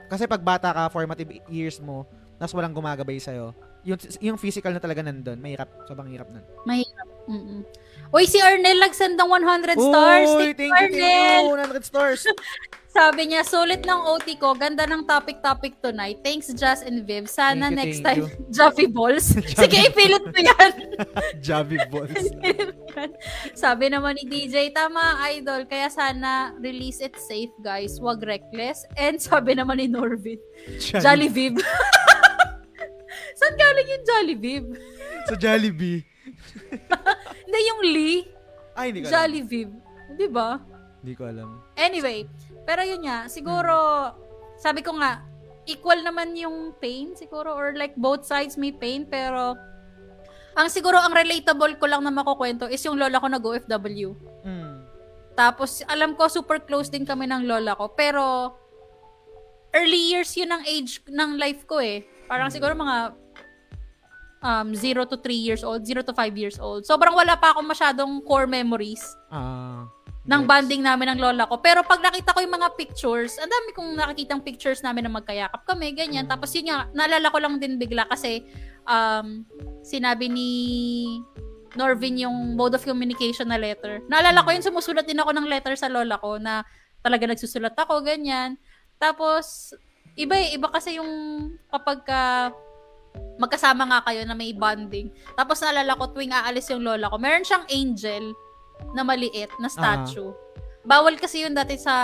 kasi 0.06 0.26
pag 0.26 0.40
bata 0.40 0.70
ka 0.70 0.84
formative 0.88 1.28
years 1.48 1.78
mo 1.80 2.06
tapos 2.38 2.54
walang 2.54 2.72
gumagabay 2.72 3.18
sa'yo 3.18 3.52
yung, 3.82 3.98
yung 4.20 4.36
physical 4.36 4.70
na 4.70 4.80
talaga 4.80 5.02
nandun 5.02 5.40
mahirap 5.40 5.68
sobrang 5.86 6.08
hirap 6.08 6.30
nun 6.30 6.44
Mahirap. 6.64 7.08
Mm-mm. 7.26 7.62
Uy, 8.10 8.26
si 8.26 8.42
Arnel 8.42 8.82
nagsend 8.82 9.14
ng 9.14 9.30
100 9.30 9.78
stars. 9.78 10.30
Uy, 10.34 10.50
Thank, 10.52 10.74
thank 10.74 10.92
you, 10.92 10.98
Arnel. 10.98 10.98
thank 10.98 11.46
you 11.46 11.78
100 11.78 11.86
stars 11.86 12.22
Sabi 12.90 13.30
niya, 13.30 13.46
sulit 13.46 13.86
ng 13.86 14.02
OT 14.10 14.34
ko. 14.42 14.58
Ganda 14.58 14.90
ng 14.90 15.06
topic-topic 15.06 15.78
tonight. 15.78 16.20
Thanks, 16.26 16.50
Jazz 16.58 16.82
and 16.82 17.06
Viv. 17.06 17.30
Sana 17.30 17.70
Thank 17.70 17.74
you, 17.74 17.80
next 17.86 18.00
thank 18.02 18.26
time, 18.26 18.26
Jaffy 18.58 18.88
Balls. 18.90 19.30
Sige, 19.62 19.78
ipilit 19.94 20.26
mo 20.26 20.40
yan. 20.42 20.72
Javi 21.46 21.78
balls. 21.88 22.18
Sabi 23.54 23.94
naman 23.94 24.18
ni 24.18 24.26
DJ, 24.26 24.74
tama, 24.74 25.22
idol. 25.32 25.70
Kaya 25.70 25.88
sana 25.94 26.58
release 26.58 27.00
it 27.00 27.14
safe, 27.16 27.54
guys. 27.62 28.02
Wag 28.02 28.26
reckless. 28.26 28.84
And 28.98 29.22
sabi 29.22 29.54
naman 29.54 29.78
ni 29.80 29.88
Norvin, 29.88 30.42
Jolly 30.82 31.30
Viv. 31.30 31.62
Saan 33.38 33.56
galing 33.56 33.88
yung 33.88 34.04
Jolly 34.04 34.36
Viv? 34.36 34.66
sa 35.30 35.38
Jollibee 35.38 36.02
Hindi, 37.46 37.60
yung 37.70 37.82
Lee. 37.86 38.20
ay 38.74 38.90
hindi 38.90 39.00
ko 39.04 39.06
alam 39.06 39.14
Jolly 39.14 39.42
Viv. 39.46 39.70
Di 40.18 40.28
ba? 40.28 40.58
hindi 41.00 41.14
ko 41.16 41.24
alam 41.30 41.64
Anyway, 41.80 42.28
pero 42.70 42.86
yun 42.86 43.02
nga, 43.02 43.26
siguro, 43.26 43.74
sabi 44.62 44.86
ko 44.86 44.94
nga, 45.02 45.26
equal 45.66 46.06
naman 46.06 46.38
yung 46.38 46.78
pain 46.78 47.18
siguro, 47.18 47.58
or 47.58 47.74
like 47.74 47.98
both 47.98 48.30
sides 48.30 48.62
may 48.62 48.70
pain, 48.70 49.10
pero 49.10 49.58
ang 50.54 50.70
siguro 50.70 51.02
ang 51.02 51.10
relatable 51.10 51.82
ko 51.82 51.90
lang 51.90 52.06
na 52.06 52.14
makukwento 52.14 52.70
is 52.70 52.86
yung 52.86 53.02
lola 53.02 53.18
ko 53.18 53.26
nag-OFW. 53.26 54.14
mm. 54.46 54.70
Tapos, 55.34 55.82
alam 55.90 56.14
ko, 56.14 56.30
super 56.30 56.62
close 56.62 56.94
din 56.94 57.10
kami 57.10 57.26
ng 57.26 57.50
lola 57.50 57.74
ko, 57.74 57.90
pero 57.98 58.54
early 59.74 60.14
years 60.14 60.30
yun 60.38 60.54
ang 60.54 60.62
age 60.70 61.02
ng 61.10 61.42
life 61.42 61.66
ko 61.66 61.82
eh. 61.82 62.06
Parang 62.30 62.54
siguro 62.54 62.78
mga 62.78 63.18
um, 64.44 64.76
0 64.76 65.06
to 65.10 65.18
3 65.18 65.34
years 65.36 65.62
old, 65.64 65.86
0 65.86 66.04
to 66.04 66.14
5 66.14 66.36
years 66.36 66.58
old. 66.60 66.84
Sobrang 66.84 67.16
wala 67.16 67.36
pa 67.36 67.56
akong 67.56 67.68
masyadong 67.68 68.24
core 68.24 68.48
memories 68.48 69.04
ah 69.32 69.88
ng 70.30 70.46
gets. 70.46 70.52
banding 70.54 70.86
namin 70.86 71.18
ng 71.18 71.20
lola 71.20 71.50
ko. 71.50 71.58
Pero 71.58 71.82
pag 71.82 71.98
nakita 72.06 72.38
ko 72.38 72.40
yung 72.46 72.54
mga 72.54 72.78
pictures, 72.78 73.42
ang 73.42 73.50
dami 73.50 73.74
kong 73.74 73.98
nakikitang 73.98 74.46
pictures 74.46 74.86
namin 74.86 75.10
na 75.10 75.12
magkayakap 75.18 75.66
kami, 75.66 75.90
ganyan. 75.98 76.30
Mm. 76.30 76.32
Tapos 76.38 76.54
yun 76.54 76.70
nga, 76.70 76.86
naalala 76.94 77.34
ko 77.34 77.38
lang 77.42 77.58
din 77.58 77.82
bigla 77.82 78.06
kasi 78.06 78.46
um, 78.86 79.42
sinabi 79.82 80.30
ni 80.30 80.50
Norvin 81.74 82.22
yung 82.22 82.54
mode 82.54 82.78
of 82.78 82.86
communication 82.86 83.50
na 83.50 83.58
letter. 83.58 84.06
Naalala 84.06 84.46
ko 84.46 84.54
yun, 84.54 84.62
sumusulat 84.62 85.10
din 85.10 85.18
ako 85.18 85.34
ng 85.34 85.50
letter 85.50 85.74
sa 85.74 85.90
lola 85.90 86.22
ko 86.22 86.38
na 86.38 86.62
talaga 87.02 87.26
nagsusulat 87.26 87.74
ako, 87.74 88.06
ganyan. 88.06 88.62
Tapos, 89.02 89.74
iba 90.14 90.38
eh, 90.38 90.54
iba 90.54 90.70
kasi 90.70 91.02
yung 91.02 91.10
kapag 91.74 92.06
ka 92.06 92.54
magkasama 93.40 93.88
nga 93.88 94.00
kayo 94.04 94.28
na 94.28 94.36
may 94.36 94.52
bonding. 94.52 95.08
Tapos 95.34 95.64
naalala 95.64 95.96
ko, 95.96 96.12
tuwing 96.12 96.36
aalis 96.36 96.68
yung 96.70 96.84
lola 96.84 97.08
ko, 97.08 97.16
meron 97.16 97.48
siyang 97.48 97.64
angel 97.72 98.36
na 98.92 99.02
maliit 99.02 99.52
na 99.60 99.72
statue. 99.72 100.32
Bawal 100.84 101.16
kasi 101.16 101.44
yun 101.44 101.56
dati 101.56 101.76
sa 101.76 101.96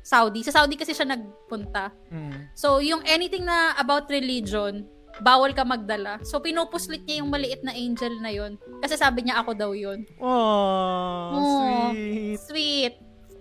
Saudi. 0.00 0.40
Sa 0.46 0.54
Saudi 0.54 0.78
kasi 0.78 0.94
siya 0.94 1.08
nagpunta. 1.08 1.90
Mm. 2.08 2.54
So, 2.54 2.78
yung 2.78 3.02
anything 3.04 3.42
na 3.42 3.74
about 3.74 4.06
religion, 4.06 4.86
bawal 5.18 5.50
ka 5.50 5.66
magdala. 5.66 6.20
So, 6.22 6.38
pinupuslit 6.38 7.02
niya 7.04 7.24
yung 7.24 7.32
maliit 7.32 7.64
na 7.64 7.74
angel 7.74 8.20
na 8.20 8.30
yun. 8.30 8.54
Kasi 8.78 8.94
sabi 8.94 9.26
niya 9.26 9.42
ako 9.42 9.50
daw 9.56 9.70
yun. 9.74 10.04
Oh, 10.22 11.32
Oh. 11.34 11.90
sweet. 11.90 12.38
Sweet. 12.38 12.94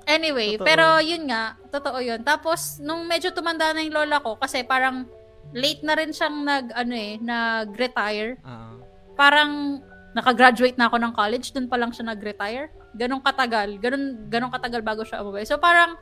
Anyway, 0.05 0.55
Totoo. 0.57 0.65
pero 0.65 0.85
yun 1.01 1.25
nga, 1.25 1.57
totoo 1.69 1.97
yun. 1.97 2.21
Tapos, 2.21 2.77
nung 2.77 3.05
medyo 3.05 3.33
tumanda 3.33 3.73
na 3.73 3.81
yung 3.81 3.93
lola 3.93 4.21
ko, 4.21 4.37
kasi 4.37 4.61
parang 4.61 5.05
late 5.51 5.81
na 5.81 5.93
rin 5.93 6.09
siyang 6.09 6.41
nag, 6.41 6.65
ano 6.71 6.93
eh, 6.93 7.17
nag-retire. 7.17 8.39
Ah. 8.41 8.73
Parang 9.13 9.81
nakagraduate 10.11 10.75
na 10.75 10.87
ako 10.87 10.97
ng 10.97 11.13
college, 11.13 11.51
dun 11.51 11.67
pa 11.67 11.75
lang 11.75 11.91
siya 11.91 12.07
nag-retire. 12.07 12.71
Ganong 12.93 13.19
katagal. 13.19 13.75
Ganon, 13.77 14.03
ganong 14.25 14.49
katagal 14.49 14.79
bago 14.79 15.03
siya 15.03 15.19
umuwi. 15.19 15.43
So 15.43 15.57
parang 15.57 15.99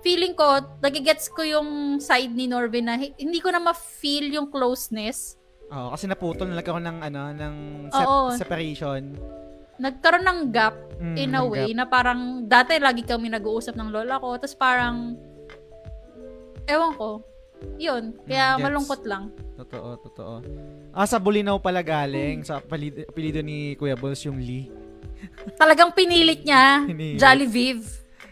feeling 0.00 0.32
ko, 0.32 0.44
nagigets 0.78 1.26
ko 1.26 1.40
yung 1.40 1.98
side 1.98 2.30
ni 2.30 2.46
Norvin 2.46 2.84
na 2.84 2.94
hi- 2.94 3.16
hindi 3.16 3.40
ko 3.40 3.48
na 3.48 3.58
ma-feel 3.58 4.28
yung 4.30 4.46
closeness. 4.46 5.40
Oo, 5.66 5.90
kasi 5.90 6.06
naputol 6.06 6.46
na 6.46 6.60
nagkaroon 6.60 6.84
ng 6.84 6.98
ano, 7.02 7.22
ng 7.32 7.54
sep- 7.90 8.06
Oo. 8.06 8.30
separation. 8.30 9.02
Nagkaroon 9.76 10.24
ng 10.24 10.40
gap 10.48 10.76
Mm, 10.96 11.16
in 11.18 11.32
a 11.32 11.42
way 11.42 11.68
gap. 11.68 11.76
na 11.76 11.84
parang 11.84 12.20
dati 12.46 12.78
lagi 12.78 13.02
kami 13.02 13.28
nag-uusap 13.28 13.74
ng 13.74 13.88
lola 13.90 14.16
ko. 14.16 14.36
Tapos 14.36 14.54
parang, 14.54 15.16
ewan 16.66 16.92
ko, 16.94 17.20
yun. 17.76 18.14
Kaya 18.22 18.54
Mm, 18.54 18.62
malungkot 18.62 19.02
lang. 19.02 19.32
Totoo, 19.56 19.96
totoo. 20.02 20.34
Ah, 20.90 21.04
sa 21.04 21.16
Bulinaw 21.16 21.56
pala 21.56 21.80
galing. 21.80 22.42
Sa 22.42 22.56
apelido, 22.56 23.02
apelido 23.02 23.40
ni 23.40 23.72
Kuya 23.74 23.94
Balls 23.94 24.20
yung 24.22 24.36
Lee. 24.36 24.68
Talagang 25.60 25.90
pinilit 25.90 26.42
niya, 26.42 26.84
Pinilit. 26.84 27.16
Jolly 27.16 27.46
Viv. 27.46 27.80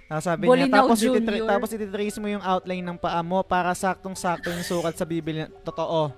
Ah, 0.04 0.20
sabi 0.20 0.44
Bulinaw 0.44 0.68
niya, 0.68 0.80
tapos, 0.84 0.98
Junior. 0.98 1.16
ititra- 1.18 1.48
tapos 1.48 1.68
ititrace 1.70 2.18
mo 2.18 2.28
yung 2.28 2.44
outline 2.44 2.84
ng 2.84 2.98
paa 2.98 3.20
mo 3.20 3.40
para 3.40 3.72
saktong-sakto 3.72 4.52
yung 4.52 4.60
sukat 4.62 4.94
sa 4.94 5.04
bibili. 5.04 5.40
niya. 5.40 5.48
Totoo. 5.62 6.12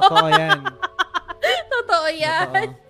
Totoo 0.00 0.26
yan. 0.30 0.60
Totoo 1.74 2.06
yan. 2.10 2.48
Totoo. 2.48 2.86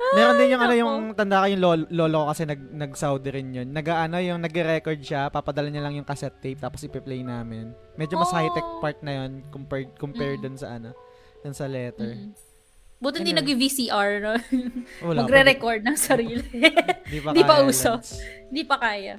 Meron 0.00 0.36
din 0.36 0.50
yung 0.50 0.62
ano 0.64 0.74
yung 0.74 0.94
tanda 1.12 1.44
ko 1.44 1.46
yung 1.46 1.62
lolo, 1.62 1.84
lolo 1.88 2.20
kasi 2.26 2.42
nag 2.42 2.58
nag-Saudi 2.72 3.28
rin 3.30 3.48
yun. 3.52 3.68
Nag-ano 3.68 4.16
yung 4.18 4.40
nagre-record 4.40 4.98
siya, 4.98 5.28
papadala 5.28 5.68
niya 5.68 5.84
lang 5.84 5.94
yung 5.94 6.08
cassette 6.08 6.40
tape 6.40 6.58
tapos 6.58 6.80
ipe-play 6.82 7.20
namin. 7.20 7.70
Medyo 7.94 8.16
mas 8.16 8.32
Oh. 8.32 8.36
high-tech 8.36 8.68
part 8.80 8.98
na 9.00 9.22
yun 9.22 9.44
compared 9.48 9.92
compared 9.94 10.40
Mm. 10.40 10.44
dun 10.44 10.56
sa 10.56 10.68
ano, 10.74 10.90
dun 11.40 11.52
sa 11.52 11.68
letter. 11.68 12.16
Mm. 12.16 12.32
Buti 13.00 13.16
hindi 13.16 13.32
nag-VCR, 13.32 14.10
no? 14.20 14.32
Wala. 15.08 15.24
Magre-record 15.24 15.80
ng 15.80 15.96
sarili. 15.96 16.44
Di 17.08 17.16
pa, 17.16 17.32
Di 17.32 17.40
pa 17.40 17.64
uso. 17.64 17.96
Hindi 18.52 18.62
pa 18.64 18.76
kaya. 18.76 19.16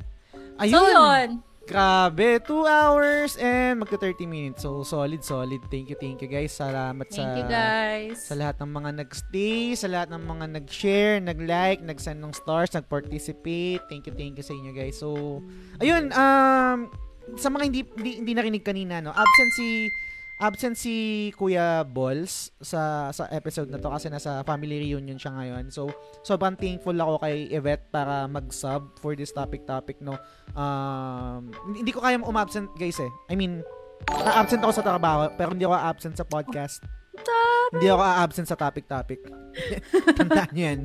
Ayun. 0.61 0.69
So, 0.69 0.85
yun. 0.85 1.30
Grabe, 1.61 2.41
2 2.41 2.65
hours 2.65 3.38
and 3.38 3.80
magka 3.80 3.95
30 3.95 4.25
minutes. 4.25 4.65
So, 4.65 4.81
solid, 4.81 5.22
solid. 5.22 5.61
Thank 5.69 5.93
you, 5.93 5.98
thank 5.98 6.19
you 6.19 6.27
guys. 6.27 6.57
Salamat 6.57 7.06
sa 7.07 7.22
Thank 7.22 7.38
you, 7.38 7.45
guys. 7.48 8.17
sa 8.25 8.33
lahat 8.33 8.57
ng 8.65 8.72
mga 8.73 8.90
nag-stay, 9.06 9.77
sa 9.77 9.88
lahat 9.88 10.09
ng 10.09 10.23
mga 10.25 10.45
nag-share, 10.57 11.15
nag-like, 11.22 11.80
nag-send 11.85 12.17
ng 12.19 12.33
stars, 12.33 12.73
nag-participate. 12.73 13.85
Thank 13.88 14.09
you, 14.09 14.14
thank 14.17 14.35
you 14.41 14.45
sa 14.45 14.57
inyo 14.57 14.72
guys. 14.73 14.98
So, 14.98 15.40
ayun, 15.77 16.09
um, 16.11 16.90
sa 17.38 17.48
mga 17.53 17.64
hindi, 17.69 17.81
hindi, 17.93 18.11
hindi 18.25 18.33
narinig 18.33 18.65
kanina, 18.65 18.99
no, 18.99 19.14
absent 19.14 19.51
si 19.56 19.85
absent 20.41 20.73
si 20.73 21.29
Kuya 21.37 21.85
Balls 21.85 22.49
sa 22.57 23.13
sa 23.13 23.29
episode 23.29 23.69
na 23.69 23.77
to 23.77 23.93
kasi 23.93 24.09
nasa 24.09 24.41
family 24.41 24.89
reunion 24.89 25.15
siya 25.15 25.37
ngayon. 25.37 25.69
So, 25.69 25.93
sobrang 26.25 26.57
thankful 26.57 26.97
ako 26.97 27.21
kay 27.21 27.45
Yvette 27.53 27.93
para 27.93 28.25
mag-sub 28.25 28.97
for 28.97 29.13
this 29.13 29.29
topic 29.29 29.69
topic, 29.69 30.01
no. 30.01 30.17
Um, 30.57 31.53
hindi 31.77 31.93
ko 31.93 32.01
kaya 32.01 32.17
umabsent, 32.17 32.73
guys, 32.73 32.97
eh. 32.97 33.11
I 33.29 33.37
mean, 33.37 33.61
na-absent 34.09 34.65
ako 34.65 34.73
sa 34.73 34.83
trabaho, 34.83 35.29
pero 35.37 35.53
hindi 35.53 35.63
ako 35.69 35.77
absent 35.77 36.17
sa 36.17 36.25
podcast. 36.25 36.81
Hindi 37.72 37.88
ako 37.88 38.01
a-absent 38.03 38.48
sa 38.48 38.59
topic-topic. 38.59 39.19
Tandaan 40.19 40.51
nyo 40.51 40.64
yan. 40.64 40.80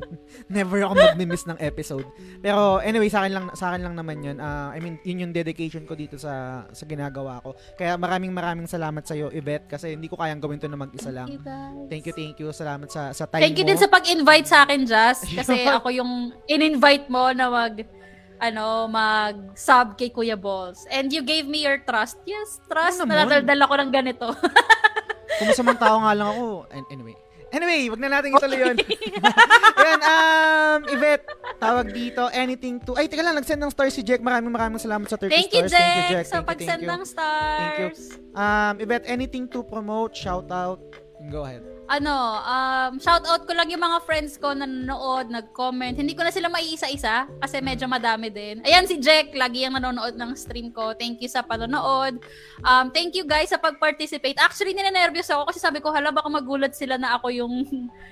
Never 0.47 0.83
ako 0.83 0.93
mag-miss 0.95 1.47
ng 1.47 1.59
episode. 1.59 2.07
Pero 2.39 2.79
anyway, 2.79 3.07
sa 3.07 3.23
akin 3.23 3.33
lang, 3.35 3.45
sa 3.55 3.71
akin 3.71 3.83
lang 3.83 3.95
naman 3.95 4.23
yun. 4.23 4.37
Ah, 4.39 4.71
I 4.71 4.79
mean, 4.79 4.99
yun 5.03 5.27
yung 5.27 5.33
dedication 5.35 5.83
ko 5.83 5.95
dito 5.95 6.15
sa 6.15 6.63
sa 6.71 6.83
ginagawa 6.83 7.43
ko. 7.43 7.55
Kaya 7.75 7.95
maraming 7.95 8.31
maraming 8.31 8.67
salamat 8.67 9.03
sa 9.03 9.15
iyo, 9.15 9.27
Yvette, 9.31 9.67
kasi 9.67 9.95
hindi 9.95 10.07
ko 10.07 10.15
kayang 10.15 10.39
gawin 10.39 10.59
to 10.59 10.67
na 10.67 10.79
mag-isa 10.79 11.11
lang. 11.11 11.27
Thank 11.87 12.07
you. 12.07 12.15
Thank 12.15 12.39
you. 12.39 12.51
Salamat 12.51 12.87
sa 12.87 13.11
sa 13.11 13.27
time 13.27 13.43
Thank 13.43 13.59
you 13.59 13.67
mo. 13.67 13.69
din 13.71 13.79
sa 13.79 13.87
pag-invite 13.87 14.47
sa 14.47 14.63
akin, 14.63 14.87
Jazz. 14.87 15.23
Kasi 15.37 15.67
ako 15.67 15.91
yung 15.91 16.11
in-invite 16.47 17.07
mo 17.07 17.31
na 17.31 17.47
mag 17.47 17.83
ano, 18.37 18.85
mag-sub 18.85 19.97
kay 19.97 20.13
Kuya 20.13 20.37
Balls. 20.37 20.85
And 20.93 21.09
you 21.09 21.25
gave 21.25 21.49
me 21.49 21.65
your 21.65 21.81
trust. 21.81 22.21
Yes, 22.23 22.61
trust 22.69 23.01
Ano 23.01 23.09
na 23.09 23.25
naman? 23.25 23.41
nadaldal 23.41 23.61
ako 23.65 23.73
ng 23.81 23.91
ganito. 23.91 24.27
Kung 25.37 25.47
masamang 25.47 25.79
tao 25.79 25.97
nga 26.01 26.13
lang 26.13 26.29
ako. 26.29 26.45
An- 26.69 26.89
Anyway. 26.89 27.15
Anyway, 27.47 27.87
wag 27.87 28.01
na 28.03 28.11
natin 28.11 28.35
ituloy 28.35 28.59
yun. 28.59 28.75
Yan, 29.87 30.01
um, 30.03 30.79
Yvette, 30.91 31.23
tawag 31.55 31.95
dito, 31.95 32.27
anything 32.35 32.75
to... 32.83 32.91
Ay, 32.91 33.07
teka 33.07 33.23
lang, 33.23 33.39
nag-send 33.39 33.63
ng 33.63 33.71
stars 33.71 33.95
si 33.95 34.03
Jack. 34.03 34.19
Maraming 34.19 34.51
maraming 34.51 34.83
salamat 34.83 35.07
sa 35.07 35.15
30 35.15 35.31
Thank 35.31 35.51
you, 35.55 35.63
stars. 35.63 35.71
Jack, 35.71 36.27
sa 36.27 36.43
Thank 36.43 36.43
you, 36.43 36.43
pag-send 36.43 36.81
thank 36.83 36.83
you. 36.83 36.91
ng 36.91 37.03
stars. 37.07 37.59
Thank 37.63 37.79
you. 37.79 38.35
Um, 38.35 38.73
Yvette, 38.83 39.05
anything 39.07 39.47
to 39.47 39.63
promote, 39.63 40.11
shout 40.11 40.51
out? 40.51 40.83
Go 41.31 41.47
ahead. 41.47 41.76
Ano, 41.87 42.11
um, 42.43 42.99
shout 42.99 43.23
out 43.23 43.47
ko 43.47 43.55
lang 43.55 43.71
yung 43.71 43.79
mga 43.79 44.03
friends 44.03 44.35
ko 44.35 44.51
na 44.51 44.67
nanonood, 44.67 45.31
nag-comment. 45.31 45.95
Hindi 45.95 46.19
ko 46.19 46.27
na 46.27 46.35
sila 46.35 46.51
maiisa-isa 46.51 47.31
kasi 47.39 47.63
medyo 47.63 47.87
madami 47.87 48.27
din. 48.27 48.59
Ayan 48.67 48.83
si 48.83 48.99
Jack, 48.99 49.31
lagi 49.31 49.63
yung 49.63 49.79
nanonood 49.79 50.19
ng 50.19 50.35
stream 50.35 50.75
ko. 50.75 50.91
Thank 50.99 51.23
you 51.23 51.31
sa 51.31 51.47
panonood. 51.47 52.19
Um, 52.59 52.91
thank 52.91 53.15
you 53.15 53.23
guys 53.23 53.55
sa 53.55 53.59
pag-participate. 53.59 54.35
Actually, 54.35 54.75
ninenervyos 54.75 55.31
ako 55.31 55.47
kasi 55.47 55.63
sabi 55.63 55.79
ko, 55.79 55.95
hala 55.95 56.11
baka 56.11 56.27
magulat 56.27 56.75
sila 56.75 56.99
na 56.99 57.15
ako 57.15 57.31
yung 57.31 57.55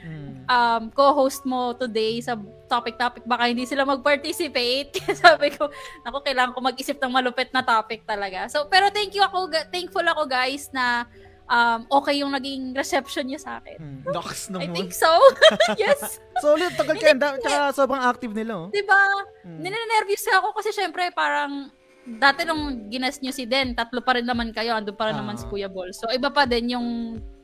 Mm. 0.05 0.45
um, 0.45 0.83
co-host 0.93 1.41
mo 1.43 1.73
today 1.73 2.21
sa 2.21 2.37
topic-topic. 2.69 3.25
Baka 3.25 3.49
hindi 3.49 3.65
sila 3.65 3.85
mag-participate. 3.85 4.93
Sabi 5.25 5.53
ko, 5.53 5.69
ako 6.01 6.21
kailangan 6.21 6.53
ko 6.53 6.61
mag-isip 6.61 6.97
ng 6.97 7.13
malupit 7.13 7.49
na 7.53 7.61
topic 7.61 8.05
talaga. 8.05 8.49
So, 8.49 8.65
pero 8.69 8.89
thank 8.89 9.13
you 9.13 9.21
ako, 9.21 9.49
thankful 9.69 10.05
ako 10.05 10.25
guys 10.25 10.69
na 10.73 11.05
um, 11.47 11.79
okay 11.91 12.19
yung 12.19 12.31
naging 12.31 12.73
reception 12.73 13.27
niya 13.27 13.41
sa 13.41 13.51
akin. 13.59 13.77
Hmm. 13.77 14.01
Nox 14.09 14.49
I 14.49 14.53
naman. 14.57 14.73
think 14.73 14.91
so. 14.91 15.09
yes. 15.81 16.19
Solid, 16.39 16.73
tagal 16.73 16.97
ka. 16.97 17.13
da- 17.13 17.37
Tsaka 17.37 17.57
sobrang 17.73 18.03
active 18.03 18.33
nila. 18.33 18.53
Oh. 18.55 18.67
'Di 18.69 18.83
ba? 18.83 19.01
Hmm. 19.43 19.61
Ninenervyos 19.61 20.25
ako 20.31 20.53
kasi 20.55 20.69
syempre 20.71 21.09
parang 21.11 21.69
dati 22.05 22.45
nung 22.45 22.85
ginas 22.87 23.17
nyo 23.17 23.33
si 23.33 23.49
Den, 23.49 23.73
tatlo 23.73 23.97
pa 23.97 24.13
rin 24.13 24.29
naman 24.29 24.53
kayo, 24.53 24.77
andun 24.77 24.93
pa 24.93 25.09
rin 25.09 25.17
naman 25.17 25.35
Ah. 25.35 25.41
si 25.41 25.45
Kuya 25.49 25.65
Ball. 25.65 25.89
So 25.89 26.05
iba 26.13 26.29
pa 26.29 26.45
din 26.45 26.69
yung 26.69 26.87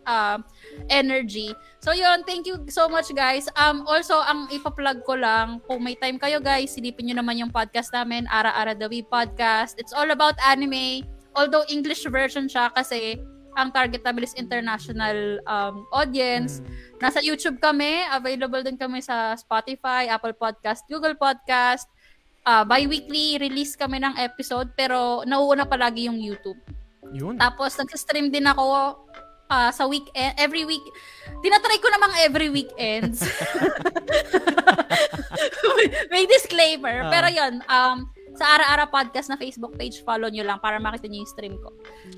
ah, 0.06 0.38
energy. 0.90 1.50
So 1.82 1.94
yun, 1.94 2.22
thank 2.26 2.46
you 2.46 2.62
so 2.70 2.86
much 2.86 3.10
guys. 3.12 3.50
Um 3.58 3.86
also 3.86 4.18
ang 4.18 4.50
ipa-plug 4.50 5.02
ko 5.02 5.18
lang, 5.18 5.62
kung 5.66 5.82
may 5.82 5.98
time 5.98 6.18
kayo 6.18 6.38
guys, 6.38 6.74
silipin 6.74 7.10
nyo 7.10 7.22
naman 7.22 7.38
yung 7.38 7.50
podcast 7.50 7.90
namin, 7.90 8.30
Ara 8.30 8.54
Ara 8.54 8.74
the 8.74 8.86
Wee 8.86 9.02
Podcast. 9.02 9.78
It's 9.78 9.94
all 9.94 10.10
about 10.10 10.38
anime. 10.42 11.06
Although 11.34 11.66
English 11.66 12.06
version 12.06 12.46
siya 12.46 12.70
kasi 12.70 13.18
ang 13.56 13.70
target 13.72 14.02
namin 14.04 14.24
is 14.24 14.36
international 14.38 15.40
um, 15.48 15.84
audience. 15.92 16.64
Hmm. 16.64 17.04
Nasa 17.04 17.20
YouTube 17.20 17.60
kami. 17.60 18.06
Available 18.12 18.64
din 18.64 18.80
kami 18.80 19.04
sa 19.04 19.36
Spotify, 19.36 20.08
Apple 20.08 20.36
Podcast, 20.36 20.88
Google 20.88 21.16
Podcast. 21.18 21.88
Ah, 22.42 22.66
bi-weekly 22.66 23.38
release 23.38 23.78
kami 23.78 24.02
ng 24.02 24.18
episode 24.18 24.74
pero 24.74 25.22
nauuna 25.30 25.62
palagi 25.62 26.10
yung 26.10 26.18
YouTube. 26.18 26.58
Yun. 27.14 27.38
Tapos 27.38 27.78
nagsa-stream 27.78 28.34
din 28.34 28.50
ako 28.50 28.98
ah, 29.46 29.70
sa 29.70 29.86
weekend, 29.86 30.34
every 30.42 30.66
week. 30.66 30.82
Tinatry 31.46 31.78
ko 31.78 31.88
namang 31.94 32.14
every 32.26 32.50
weekends. 32.50 33.22
May 36.12 36.26
disclaimer. 36.26 37.06
Ah. 37.06 37.12
Pero 37.14 37.28
yon 37.30 37.54
um, 37.66 37.98
sa 38.36 38.58
Ara-Ara 38.58 38.88
Podcast 38.88 39.28
na 39.28 39.36
Facebook 39.36 39.76
page, 39.76 40.02
follow 40.02 40.32
nyo 40.32 40.44
lang 40.48 40.60
para 40.60 40.80
makita 40.80 41.08
nyo 41.08 41.24
yung 41.24 41.32
stream 41.32 41.56
ko. 41.60 41.70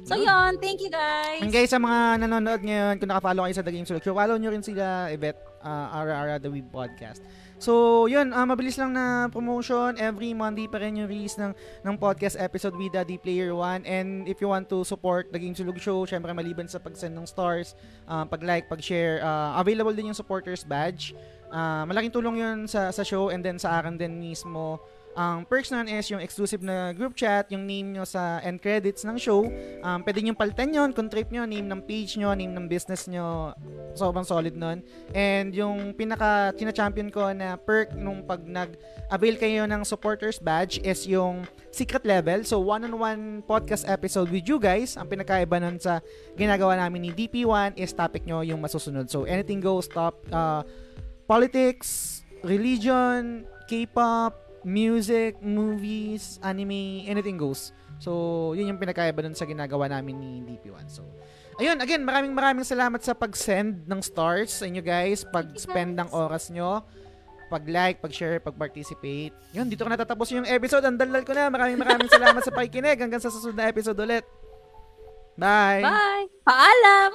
So 0.06 0.14
Yun. 0.16 0.30
yon 0.30 0.52
thank 0.62 0.80
you 0.80 0.92
guys. 0.94 1.42
And 1.42 1.50
guys, 1.50 1.74
sa 1.74 1.82
mga 1.82 2.26
nanonood 2.26 2.62
ngayon, 2.62 3.02
kung 3.02 3.10
nakafollow 3.10 3.50
kayo 3.50 3.56
sa 3.58 3.66
The 3.66 3.74
Game 3.74 3.88
Selection, 3.88 4.14
follow 4.14 4.38
nyo 4.38 4.50
rin 4.54 4.64
sila, 4.64 5.10
Yvette, 5.10 5.42
uh, 5.66 5.98
Ara 5.98 6.14
Ara 6.14 6.36
The 6.38 6.50
Weeb 6.54 6.70
Podcast. 6.70 7.24
So, 7.64 8.06
yun, 8.12 8.36
ah, 8.36 8.44
mabilis 8.44 8.76
lang 8.76 8.92
na 8.92 9.32
promotion. 9.32 9.96
Every 9.96 10.36
Monday 10.36 10.68
pa 10.68 10.84
rin 10.84 11.00
yung 11.00 11.08
release 11.08 11.40
ng, 11.40 11.56
ng 11.88 11.96
podcast 11.96 12.36
episode 12.36 12.76
with 12.76 12.92
Daddy 12.92 13.16
Player 13.16 13.56
1. 13.56 13.88
And 13.88 14.28
if 14.28 14.44
you 14.44 14.52
want 14.52 14.68
to 14.68 14.84
support 14.84 15.32
The 15.32 15.40
Game 15.40 15.56
Sulog 15.56 15.80
Show, 15.80 16.04
syempre 16.04 16.36
maliban 16.36 16.68
sa 16.68 16.84
pag-send 16.84 17.16
ng 17.16 17.24
stars, 17.24 17.72
ah, 18.04 18.28
pag-like, 18.28 18.68
pag-share, 18.68 19.24
ah, 19.24 19.56
available 19.64 19.96
din 19.96 20.12
yung 20.12 20.18
supporters 20.18 20.68
badge. 20.68 21.16
Ah, 21.56 21.88
malaking 21.88 22.12
tulong 22.12 22.44
yun 22.44 22.58
sa, 22.68 22.92
sa 22.92 23.00
show 23.00 23.32
and 23.32 23.40
then 23.40 23.56
sa 23.56 23.80
akin 23.80 23.96
din 23.96 24.20
mismo. 24.20 24.84
Ang 25.14 25.46
perks 25.46 25.70
nun 25.70 25.86
is 25.86 26.10
yung 26.10 26.18
exclusive 26.18 26.66
na 26.66 26.90
group 26.90 27.14
chat, 27.14 27.46
yung 27.54 27.70
name 27.70 27.94
nyo 27.94 28.02
sa 28.02 28.42
end 28.42 28.58
credits 28.58 29.06
ng 29.06 29.14
show. 29.22 29.46
Um, 29.86 30.02
pwede 30.02 30.26
nyo 30.26 30.34
palitan 30.34 30.74
yun, 30.74 30.90
kung 30.90 31.06
trip 31.06 31.30
nyo, 31.30 31.46
name 31.46 31.70
ng 31.70 31.86
page 31.86 32.18
nyo, 32.18 32.34
name 32.34 32.50
ng 32.50 32.66
business 32.66 33.06
nyo. 33.06 33.54
Sobrang 33.94 34.26
solid 34.26 34.58
nun. 34.58 34.82
And 35.14 35.54
yung 35.54 35.94
pinaka 35.94 36.58
tina-champion 36.58 37.14
ko 37.14 37.30
na 37.30 37.62
perk 37.62 37.94
nung 37.94 38.26
pag 38.26 38.42
nag-avail 38.42 39.38
kayo 39.38 39.70
ng 39.70 39.86
supporters 39.86 40.42
badge 40.42 40.82
is 40.82 41.06
yung 41.06 41.46
secret 41.70 42.02
level. 42.10 42.42
So, 42.42 42.58
one-on-one 42.66 43.46
podcast 43.46 43.86
episode 43.86 44.34
with 44.34 44.50
you 44.50 44.58
guys. 44.58 44.98
Ang 44.98 45.14
pinakaiba 45.14 45.62
nun 45.62 45.78
sa 45.78 46.02
ginagawa 46.34 46.74
namin 46.74 47.10
ni 47.10 47.12
DP1 47.14 47.78
is 47.78 47.94
topic 47.94 48.26
nyo 48.26 48.42
yung 48.42 48.62
masusunod. 48.62 49.14
So, 49.14 49.30
anything 49.30 49.62
goes, 49.62 49.86
top, 49.86 50.18
uh, 50.34 50.66
politics, 51.30 52.22
religion, 52.42 53.46
K-pop, 53.70 54.53
music, 54.64 55.40
movies, 55.44 56.40
anime, 56.44 57.06
anything 57.08 57.36
goes. 57.40 57.72
So, 58.00 58.52
yun 58.58 58.74
yung 58.74 58.82
pinakaiba 58.82 59.24
dun 59.24 59.36
sa 59.36 59.48
ginagawa 59.48 59.88
namin 59.88 60.20
ni 60.20 60.32
DP1. 60.44 60.92
So, 60.92 61.08
ayun, 61.62 61.80
again, 61.80 62.04
maraming 62.04 62.36
maraming 62.36 62.68
salamat 62.68 63.00
sa 63.00 63.16
pag-send 63.16 63.88
ng 63.88 64.02
stars 64.04 64.60
sa 64.60 64.68
inyo 64.68 64.84
guys, 64.84 65.24
pag-spend 65.28 66.00
ng 66.00 66.10
oras 66.12 66.52
nyo, 66.52 66.84
pag-like, 67.54 68.02
pag-share, 68.02 68.42
pag-participate. 68.42 69.32
Yun, 69.54 69.70
dito 69.70 69.86
ko 69.86 69.90
natatapos 69.94 70.34
yung 70.34 70.50
episode. 70.50 70.82
Ang 70.82 70.98
dalal 70.98 71.22
ko 71.22 71.38
na. 71.38 71.54
Maraming 71.54 71.78
maraming 71.78 72.10
salamat 72.18 72.42
sa 72.42 72.50
pakikinig. 72.50 72.98
Hanggang 72.98 73.22
sa 73.22 73.30
susunod 73.30 73.54
na 73.54 73.70
episode 73.70 74.00
ulit. 74.02 74.26
Bye! 75.38 75.86
Bye! 75.86 76.26
Paalam! 76.42 77.12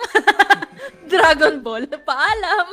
Dragon 1.11 1.59
Ball, 1.63 1.87
paalam! 2.07 2.67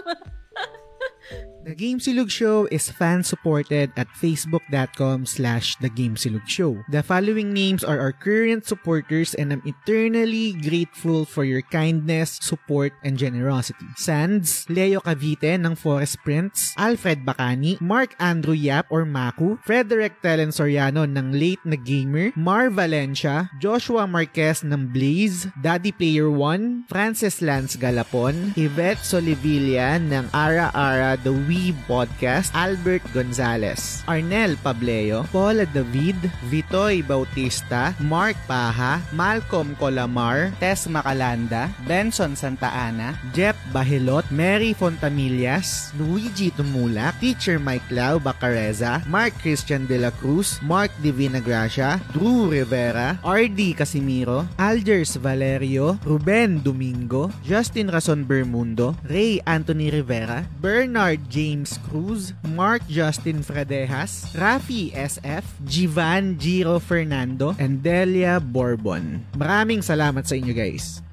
The 1.66 1.74
Game 1.74 1.98
Silog 1.98 2.30
Show 2.30 2.70
is 2.70 2.94
fan-supported 2.94 3.90
at 3.98 4.06
facebook.com 4.14 5.26
slash 5.26 5.74
The. 5.82 6.86
The 6.94 7.02
following 7.02 7.58
names 7.58 7.82
are 7.82 7.98
our 7.98 8.14
current 8.14 8.70
supporters 8.70 9.34
and 9.34 9.50
I'm 9.50 9.66
eternally 9.66 10.54
grateful 10.62 11.26
for 11.26 11.42
your 11.42 11.66
kindness, 11.66 12.38
support, 12.38 12.94
and 13.02 13.18
generosity. 13.18 13.90
Sands, 13.98 14.70
Leo 14.70 15.02
Cavite 15.02 15.58
ng 15.58 15.74
Forest 15.74 16.22
Prince, 16.22 16.78
Alfred 16.78 17.26
Bacani, 17.26 17.82
Mark 17.82 18.14
Andrew 18.22 18.54
Yap 18.54 18.86
or 18.94 19.02
Maku, 19.02 19.58
Frederick 19.66 20.22
Telen 20.22 20.54
Soriano 20.54 21.10
ng 21.10 21.34
Late 21.34 21.66
na 21.66 21.82
Gamer, 21.82 22.30
Mar 22.38 22.70
Valencia, 22.70 23.50
Joshua 23.58 24.06
Marquez 24.06 24.62
ng 24.62 24.94
Blaze, 24.94 25.50
Daddy 25.66 25.90
Player 25.90 26.30
1, 26.30 26.94
Francis 26.94 27.42
Lance 27.42 27.74
Galapon, 27.74 28.54
Yvette 28.54 29.02
Solivilla 29.02 29.98
ng 29.98 30.30
Ara 30.30 30.70
Ara 30.78 31.18
The 31.18 31.34
Wee 31.56 31.72
Podcast, 31.88 32.52
Albert 32.52 33.00
Gonzalez, 33.16 34.04
Arnel 34.12 34.60
Pableo, 34.60 35.24
Paula 35.32 35.64
David, 35.64 36.20
Vitoy 36.52 37.00
Bautista, 37.00 37.96
Mark 38.04 38.36
Paha, 38.44 39.00
Malcolm 39.16 39.72
Colamar, 39.80 40.52
Tess 40.60 40.92
Macalanda, 40.92 41.72
Benson 41.88 42.36
Santa 42.36 42.68
Ana, 42.68 43.16
Jeff 43.32 43.56
Bahilot, 43.72 44.28
Mary 44.36 44.76
Fontamillas, 44.76 45.96
Luigi 45.96 46.52
Tumulak, 46.52 47.16
Teacher 47.24 47.56
Mike 47.56 47.88
Lau 47.88 48.20
Bacareza, 48.20 49.00
Mark 49.08 49.32
Christian 49.40 49.88
De 49.88 49.96
La 49.96 50.12
Cruz, 50.12 50.60
Mark 50.60 50.92
Divina 51.00 51.40
Gracia, 51.40 52.04
Drew 52.12 52.52
Rivera, 52.52 53.16
RD 53.24 53.80
Casimiro, 53.80 54.44
Algers 54.60 55.16
Valerio, 55.16 55.96
Ruben 56.04 56.60
Domingo, 56.60 57.32
Justin 57.48 57.88
Rason 57.88 58.28
Bermundo, 58.28 58.92
Ray 59.08 59.40
Anthony 59.48 59.88
Rivera, 59.88 60.44
Bernard 60.60 61.24
James 61.46 61.78
Cruz, 61.86 62.34
Mark 62.58 62.82
Justin 62.90 63.46
Fredejas, 63.46 64.34
Rafi 64.34 64.90
SF, 64.98 65.46
Jivan 65.62 66.42
Giro 66.42 66.82
Fernando, 66.82 67.54
and 67.62 67.86
Delia 67.86 68.42
Bourbon. 68.42 69.22
Maraming 69.38 69.86
salamat 69.86 70.26
sa 70.26 70.34
inyo 70.34 70.58
guys. 70.58 71.05